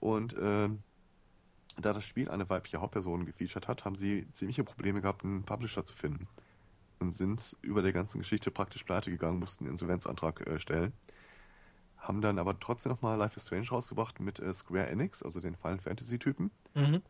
Und 0.00 0.34
ähm, 0.40 0.78
da 1.80 1.92
das 1.92 2.04
Spiel 2.04 2.28
eine 2.30 2.48
weibliche 2.48 2.80
Hauptperson 2.80 3.26
gefeatured 3.26 3.68
hat, 3.68 3.84
haben 3.84 3.96
sie 3.96 4.26
ziemliche 4.32 4.64
Probleme 4.64 5.00
gehabt, 5.00 5.24
einen 5.24 5.42
Publisher 5.44 5.84
zu 5.84 5.94
finden. 5.94 6.26
Und 7.00 7.10
sind 7.12 7.56
über 7.62 7.82
der 7.82 7.92
ganzen 7.92 8.18
Geschichte 8.18 8.50
praktisch 8.50 8.82
pleite 8.82 9.10
gegangen, 9.10 9.38
mussten 9.38 9.64
einen 9.64 9.72
Insolvenzantrag 9.72 10.44
äh, 10.46 10.58
stellen. 10.58 10.92
Haben 11.98 12.20
dann 12.22 12.38
aber 12.38 12.58
trotzdem 12.58 12.90
nochmal 12.92 13.18
Life 13.18 13.36
is 13.36 13.46
Strange 13.46 13.68
rausgebracht 13.68 14.18
mit 14.20 14.40
äh, 14.40 14.52
Square 14.54 14.88
Enix, 14.88 15.22
also 15.22 15.40
den 15.40 15.54
Final 15.54 15.78
Fantasy-Typen. 15.78 16.50
Mhm. 16.74 17.02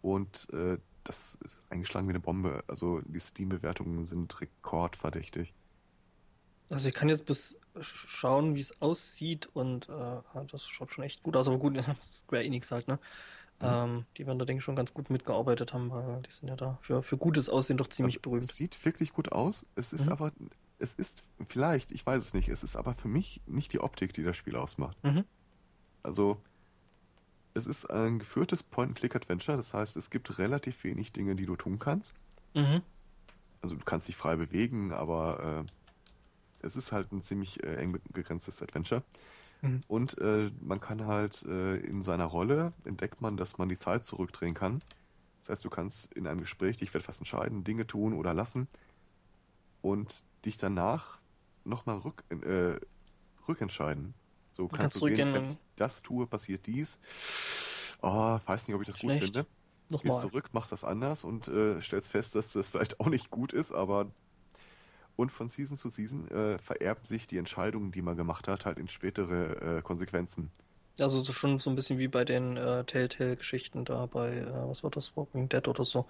Und 0.00 0.48
äh, 0.52 0.78
das 1.04 1.36
ist 1.44 1.62
eingeschlagen 1.70 2.06
wie 2.08 2.12
eine 2.12 2.20
Bombe. 2.20 2.62
Also 2.66 3.00
die 3.04 3.20
Steam-Bewertungen 3.20 4.02
sind 4.04 4.40
rekordverdächtig. 4.40 5.54
Also 6.70 6.88
ich 6.88 6.94
kann 6.94 7.08
jetzt 7.08 7.24
bis 7.24 7.56
schauen, 7.80 8.54
wie 8.54 8.60
es 8.60 8.80
aussieht 8.82 9.48
und 9.54 9.88
äh, 9.88 10.44
das 10.50 10.66
schaut 10.66 10.92
schon 10.92 11.04
echt 11.04 11.22
gut 11.22 11.36
aus. 11.36 11.48
Aber 11.48 11.58
gut, 11.58 11.78
Square 12.02 12.44
Enix 12.44 12.70
halt, 12.70 12.88
ne? 12.88 12.98
Mhm. 13.60 13.66
Ähm, 13.66 14.06
die 14.16 14.26
werden 14.26 14.38
da, 14.38 14.44
denke 14.44 14.58
ich, 14.60 14.64
schon 14.64 14.76
ganz 14.76 14.94
gut 14.94 15.10
mitgearbeitet 15.10 15.72
haben, 15.72 15.90
weil 15.90 16.22
die 16.22 16.32
sind 16.32 16.48
ja 16.48 16.56
da 16.56 16.78
für, 16.80 17.02
für 17.02 17.16
gutes 17.16 17.48
Aussehen 17.48 17.76
doch 17.76 17.88
ziemlich 17.88 18.16
also, 18.16 18.30
berühmt. 18.30 18.44
Es 18.44 18.54
sieht 18.54 18.84
wirklich 18.84 19.12
gut 19.12 19.32
aus. 19.32 19.66
Es 19.74 19.92
ist 19.92 20.06
mhm. 20.06 20.12
aber, 20.12 20.32
es 20.78 20.94
ist 20.94 21.24
vielleicht, 21.46 21.90
ich 21.90 22.06
weiß 22.06 22.22
es 22.22 22.34
nicht, 22.34 22.48
es 22.48 22.62
ist 22.62 22.76
aber 22.76 22.94
für 22.94 23.08
mich 23.08 23.40
nicht 23.46 23.72
die 23.72 23.80
Optik, 23.80 24.12
die 24.12 24.22
das 24.22 24.36
Spiel 24.36 24.56
ausmacht. 24.56 25.02
Mhm. 25.02 25.24
Also, 26.02 26.40
es 27.54 27.66
ist 27.66 27.86
ein 27.86 28.18
geführtes 28.18 28.62
Point-and-Click-Adventure, 28.62 29.56
das 29.56 29.74
heißt, 29.74 29.96
es 29.96 30.10
gibt 30.10 30.38
relativ 30.38 30.84
wenig 30.84 31.12
Dinge, 31.12 31.34
die 31.34 31.46
du 31.46 31.56
tun 31.56 31.78
kannst. 31.78 32.14
Mhm. 32.54 32.82
Also, 33.60 33.74
du 33.74 33.84
kannst 33.84 34.08
dich 34.08 34.16
frei 34.16 34.36
bewegen, 34.36 34.92
aber 34.92 35.64
äh, 35.66 36.66
es 36.66 36.76
ist 36.76 36.92
halt 36.92 37.12
ein 37.12 37.20
ziemlich 37.20 37.62
äh, 37.62 37.76
eng 37.76 38.00
begrenztes 38.12 38.62
Adventure. 38.62 39.02
Mhm. 39.62 39.82
Und 39.88 40.18
äh, 40.18 40.50
man 40.60 40.80
kann 40.80 41.06
halt 41.06 41.44
äh, 41.44 41.76
in 41.76 42.02
seiner 42.02 42.26
Rolle 42.26 42.72
entdeckt 42.84 43.20
man, 43.20 43.36
dass 43.36 43.58
man 43.58 43.68
die 43.68 43.78
Zeit 43.78 44.04
zurückdrehen 44.04 44.54
kann. 44.54 44.82
Das 45.40 45.50
heißt, 45.50 45.64
du 45.64 45.70
kannst 45.70 46.12
in 46.14 46.26
einem 46.26 46.40
Gespräch 46.40 46.76
dich 46.76 46.90
für 46.90 46.98
etwas 46.98 47.18
entscheiden, 47.18 47.64
Dinge 47.64 47.86
tun 47.86 48.12
oder 48.12 48.34
lassen 48.34 48.68
und 49.82 50.24
dich 50.44 50.56
danach 50.56 51.20
nochmal 51.64 51.98
rück, 51.98 52.24
äh, 52.30 52.78
rückentscheiden. 53.46 54.14
So 54.58 54.66
kannst, 54.66 54.80
kannst 54.80 54.96
du 54.96 55.06
sehen, 55.06 55.34
wenn 55.34 55.50
ich 55.50 55.58
das 55.76 56.02
tue, 56.02 56.26
passiert 56.26 56.66
dies. 56.66 57.00
Oh, 58.02 58.38
weiß 58.44 58.66
nicht, 58.66 58.74
ob 58.74 58.82
ich 58.82 58.88
das 58.88 58.98
Schlecht. 58.98 59.20
gut 59.20 59.32
finde. 59.32 59.46
Nochmal. 59.88 60.10
Gehst 60.10 60.20
zurück, 60.20 60.50
machst 60.52 60.72
das 60.72 60.82
anders 60.82 61.22
und 61.22 61.46
äh, 61.46 61.80
stellst 61.80 62.10
fest, 62.10 62.34
dass 62.34 62.52
das 62.52 62.68
vielleicht 62.68 62.98
auch 62.98 63.06
nicht 63.06 63.30
gut 63.30 63.52
ist, 63.52 63.72
aber 63.72 64.10
und 65.14 65.30
von 65.30 65.48
Season 65.48 65.76
zu 65.78 65.88
Season 65.88 66.28
äh, 66.28 66.58
vererben 66.58 67.04
sich 67.04 67.28
die 67.28 67.38
Entscheidungen, 67.38 67.92
die 67.92 68.02
man 68.02 68.16
gemacht 68.16 68.48
hat, 68.48 68.66
halt 68.66 68.78
in 68.78 68.88
spätere 68.88 69.78
äh, 69.78 69.82
Konsequenzen. 69.82 70.50
Also 70.98 71.22
so 71.22 71.32
schon 71.32 71.58
so 71.58 71.70
ein 71.70 71.76
bisschen 71.76 71.98
wie 71.98 72.08
bei 72.08 72.24
den 72.24 72.56
äh, 72.56 72.84
Telltale-Geschichten 72.84 73.84
da 73.84 74.06
bei, 74.06 74.38
äh, 74.38 74.68
was 74.68 74.82
war 74.82 74.90
das, 74.90 75.16
Walking 75.16 75.48
Dead 75.48 75.66
oder 75.68 75.84
so, 75.84 76.06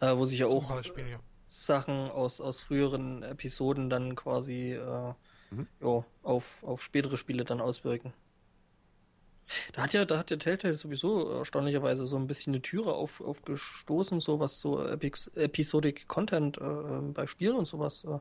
äh, 0.00 0.16
wo 0.16 0.24
sich 0.24 0.38
ja 0.38 0.48
Zum 0.48 0.56
auch 0.56 0.68
Beispiel, 0.70 1.06
ja. 1.06 1.20
Sachen 1.46 2.10
aus, 2.10 2.40
aus 2.40 2.62
früheren 2.62 3.22
Episoden 3.22 3.90
dann 3.90 4.16
quasi 4.16 4.72
äh, 4.72 5.14
mhm. 5.50 5.66
jo, 5.80 6.04
auf, 6.22 6.62
auf 6.64 6.82
spätere 6.82 7.16
Spiele 7.16 7.44
dann 7.44 7.60
auswirken. 7.60 8.12
Da 9.72 9.82
hat 9.82 9.92
ja, 9.92 10.04
da 10.04 10.18
hat 10.18 10.30
ja 10.30 10.36
Telltale 10.36 10.76
sowieso 10.76 11.30
erstaunlicherweise 11.32 12.06
so 12.06 12.16
ein 12.16 12.26
bisschen 12.26 12.54
eine 12.54 12.62
Türe 12.62 12.94
auf, 12.94 13.20
aufgestoßen, 13.20 14.20
so 14.20 14.38
was 14.38 14.60
so 14.60 14.84
Epic, 14.86 15.30
Episodic 15.34 16.06
Content 16.06 16.58
äh, 16.58 17.00
bei 17.12 17.26
Spielen 17.26 17.56
und 17.56 17.66
sowas 17.66 18.04
äh, 18.04 18.18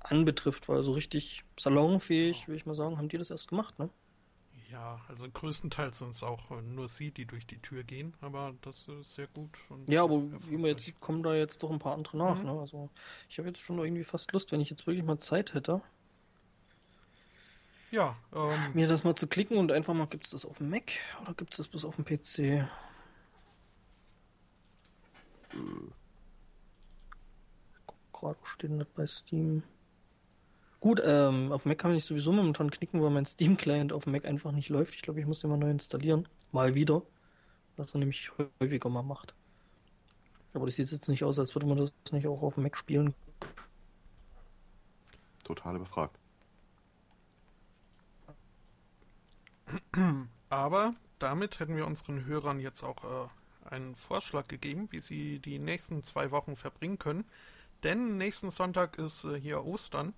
anbetrifft, 0.00 0.68
weil 0.68 0.82
so 0.82 0.92
richtig 0.92 1.44
salonfähig, 1.58 2.46
würde 2.46 2.56
ich 2.56 2.66
mal 2.66 2.74
sagen, 2.74 2.98
haben 2.98 3.08
die 3.08 3.18
das 3.18 3.30
erst 3.30 3.48
gemacht, 3.48 3.78
ne? 3.78 3.90
Ja, 4.72 5.00
also 5.08 5.28
größtenteils 5.28 5.98
sind 5.98 6.10
es 6.10 6.22
auch 6.22 6.50
äh, 6.50 6.62
nur 6.62 6.88
sie, 6.88 7.10
die 7.10 7.24
durch 7.24 7.46
die 7.46 7.58
Tür 7.58 7.82
gehen, 7.82 8.14
aber 8.20 8.54
das 8.62 8.86
ist 8.88 9.14
sehr 9.14 9.26
gut. 9.28 9.50
ja, 9.86 10.04
aber 10.04 10.22
wie 10.48 10.56
man 10.56 10.66
jetzt 10.66 10.84
sieht, 10.84 11.00
kommen 11.00 11.22
da 11.22 11.34
jetzt 11.34 11.62
doch 11.62 11.70
ein 11.70 11.80
paar 11.80 11.94
andere 11.94 12.16
nach. 12.16 12.38
Mhm. 12.38 12.44
Ne? 12.44 12.60
Also 12.60 12.88
ich 13.28 13.38
habe 13.38 13.48
jetzt 13.48 13.60
schon 13.60 13.78
irgendwie 13.78 14.04
fast 14.04 14.30
Lust, 14.32 14.52
wenn 14.52 14.60
ich 14.60 14.70
jetzt 14.70 14.86
wirklich 14.86 15.04
mal 15.04 15.18
Zeit 15.18 15.54
hätte. 15.54 15.82
Ja, 17.90 18.16
ähm, 18.32 18.72
mir 18.74 18.86
das 18.86 19.02
mal 19.02 19.16
zu 19.16 19.26
klicken 19.26 19.56
und 19.56 19.72
einfach 19.72 19.94
mal, 19.94 20.06
gibt 20.06 20.26
es 20.26 20.30
das 20.30 20.44
auf 20.44 20.58
dem 20.58 20.70
Mac 20.70 20.92
oder 21.22 21.34
gibt 21.34 21.52
es 21.52 21.56
das 21.56 21.68
bis 21.68 21.84
auf 21.84 21.96
dem 21.96 22.04
PC? 22.04 22.38
Äh. 22.38 22.64
Gerade 28.12 28.38
steht 28.44 28.70
das 28.78 28.86
bei 28.94 29.06
Steam. 29.06 29.64
Gut, 30.80 31.02
ähm, 31.04 31.52
auf 31.52 31.66
Mac 31.66 31.78
kann 31.78 31.94
ich 31.94 32.06
sowieso 32.06 32.32
momentan 32.32 32.70
knicken, 32.70 33.02
weil 33.02 33.10
mein 33.10 33.26
Steam-Client 33.26 33.92
auf 33.92 34.06
Mac 34.06 34.24
einfach 34.24 34.50
nicht 34.50 34.70
läuft. 34.70 34.94
Ich 34.94 35.02
glaube, 35.02 35.20
ich 35.20 35.26
muss 35.26 35.40
den 35.40 35.50
mal 35.50 35.58
neu 35.58 35.70
installieren. 35.70 36.26
Mal 36.52 36.74
wieder. 36.74 37.02
Was 37.76 37.94
er 37.94 37.98
nämlich 37.98 38.30
häufiger 38.60 38.88
mal 38.88 39.02
macht. 39.02 39.34
Aber 40.54 40.66
das 40.66 40.76
sieht 40.76 40.90
jetzt 40.90 41.08
nicht 41.08 41.22
aus, 41.22 41.38
als 41.38 41.54
würde 41.54 41.66
man 41.66 41.76
das 41.76 41.92
nicht 42.12 42.26
auch 42.26 42.42
auf 42.42 42.56
Mac 42.56 42.76
spielen. 42.76 43.14
Total 45.44 45.76
überfragt. 45.76 46.18
Aber 50.48 50.94
damit 51.18 51.60
hätten 51.60 51.76
wir 51.76 51.86
unseren 51.86 52.24
Hörern 52.24 52.58
jetzt 52.58 52.82
auch 52.82 53.04
äh, 53.04 53.28
einen 53.68 53.94
Vorschlag 53.94 54.48
gegeben, 54.48 54.88
wie 54.90 55.00
sie 55.00 55.38
die 55.38 55.58
nächsten 55.58 56.02
zwei 56.02 56.30
Wochen 56.30 56.56
verbringen 56.56 56.98
können. 56.98 57.24
Denn 57.82 58.16
nächsten 58.16 58.50
Sonntag 58.50 58.98
ist 58.98 59.24
äh, 59.24 59.38
hier 59.38 59.64
Ostern. 59.64 60.14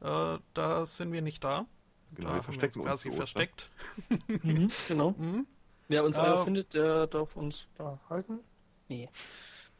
Äh, 0.00 0.38
da 0.54 0.86
sind 0.86 1.12
wir 1.12 1.22
nicht 1.22 1.42
da. 1.44 1.66
Genau, 2.14 2.28
da 2.28 2.34
wir 2.36 2.42
verstecken 2.42 2.76
wir 2.76 2.90
uns 2.90 3.02
quasi 3.02 3.12
versteckt. 3.12 3.70
mhm, 4.42 4.70
genau. 4.88 5.10
Mhm. 5.18 5.46
Wer 5.88 6.02
uns 6.04 6.16
äh, 6.16 6.44
findet, 6.44 6.74
der 6.74 7.06
darf 7.06 7.36
uns 7.36 7.68
behalten. 7.78 8.40
Nee. 8.88 9.08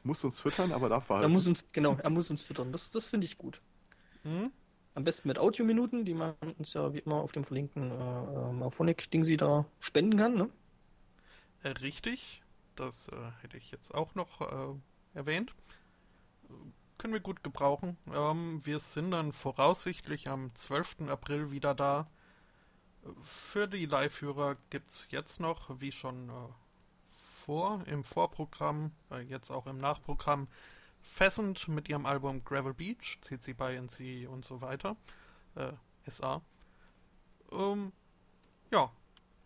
Muss 0.05 0.23
uns 0.23 0.39
füttern, 0.39 0.71
aber 0.71 0.89
darf 0.89 1.07
behalten. 1.07 1.25
Er 1.25 1.29
muss 1.29 1.49
uns, 1.49 1.65
genau, 1.73 1.97
er 2.01 2.11
muss 2.11 2.31
uns 2.31 2.43
füttern. 2.43 2.71
Das, 2.71 2.93
das 2.93 3.09
finde 3.09 3.25
ich 3.25 3.39
gut. 3.39 3.61
Mhm. 4.23 4.53
Am 4.95 5.03
besten 5.03 5.27
mit 5.27 5.39
Audiominuten, 5.39 6.05
die 6.05 6.15
man 6.15 6.35
uns 6.59 6.75
ja 6.75 6.95
wie 6.95 7.01
immer 7.01 7.17
auf 7.17 7.33
dem 7.33 7.45
verlinkten 7.45 7.91
äh, 7.91 8.53
Morphonic-Ding 8.53 9.25
sie 9.25 9.37
da 9.37 9.67
spenden 9.81 10.17
kann, 10.17 10.37
ne? 10.37 10.49
Äh, 11.65 11.71
richtig. 11.71 12.41
Das 12.77 13.09
äh, 13.09 13.17
hätte 13.43 13.57
ich 13.57 13.73
jetzt 13.73 13.93
auch 13.93 14.15
noch 14.15 14.41
äh, 14.41 15.19
erwähnt 15.19 15.55
können 16.99 17.13
wir 17.13 17.21
gut 17.21 17.43
gebrauchen. 17.43 17.97
Ähm, 18.13 18.65
wir 18.65 18.79
sind 18.81 19.11
dann 19.11 19.33
voraussichtlich 19.33 20.29
am 20.29 20.55
12. 20.55 21.09
April 21.09 21.51
wieder 21.51 21.75
da. 21.75 22.09
Für 23.23 23.69
die 23.69 23.87
Live-Hörer 23.87 24.57
gibt 24.71 24.91
es 24.91 25.07
jetzt 25.11 25.41
noch, 25.41 25.81
wie 25.81 25.93
schon 25.93 26.29
äh, 26.29 26.33
vor, 27.45 27.83
im 27.87 28.03
Vorprogramm, 28.03 28.93
äh, 29.11 29.21
jetzt 29.21 29.51
auch 29.51 29.67
im 29.67 29.79
Nachprogramm, 29.79 30.49
Pheasant 31.01 31.69
mit 31.69 31.89
ihrem 31.89 32.05
Album 32.05 32.45
Gravel 32.45 32.75
Beach, 32.75 33.19
CC 33.23 33.53
BY 33.53 33.77
NC 33.77 34.29
und 34.29 34.45
so 34.45 34.61
weiter. 34.61 34.97
Äh, 35.55 35.73
SA. 36.11 36.43
Ähm, 37.53 37.93
ja, 38.73 38.91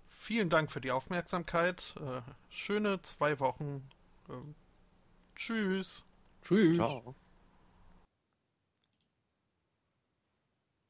vielen 0.08 0.48
Dank 0.48 0.72
für 0.72 0.80
die 0.80 0.90
Aufmerksamkeit. 0.90 1.94
Äh, 2.00 2.22
schöne 2.48 3.02
zwei 3.02 3.38
Wochen. 3.40 3.86
Ähm, 4.30 4.54
tschüss. 5.36 6.02
Tschüss. 6.42 6.76
Ciao. 6.76 7.14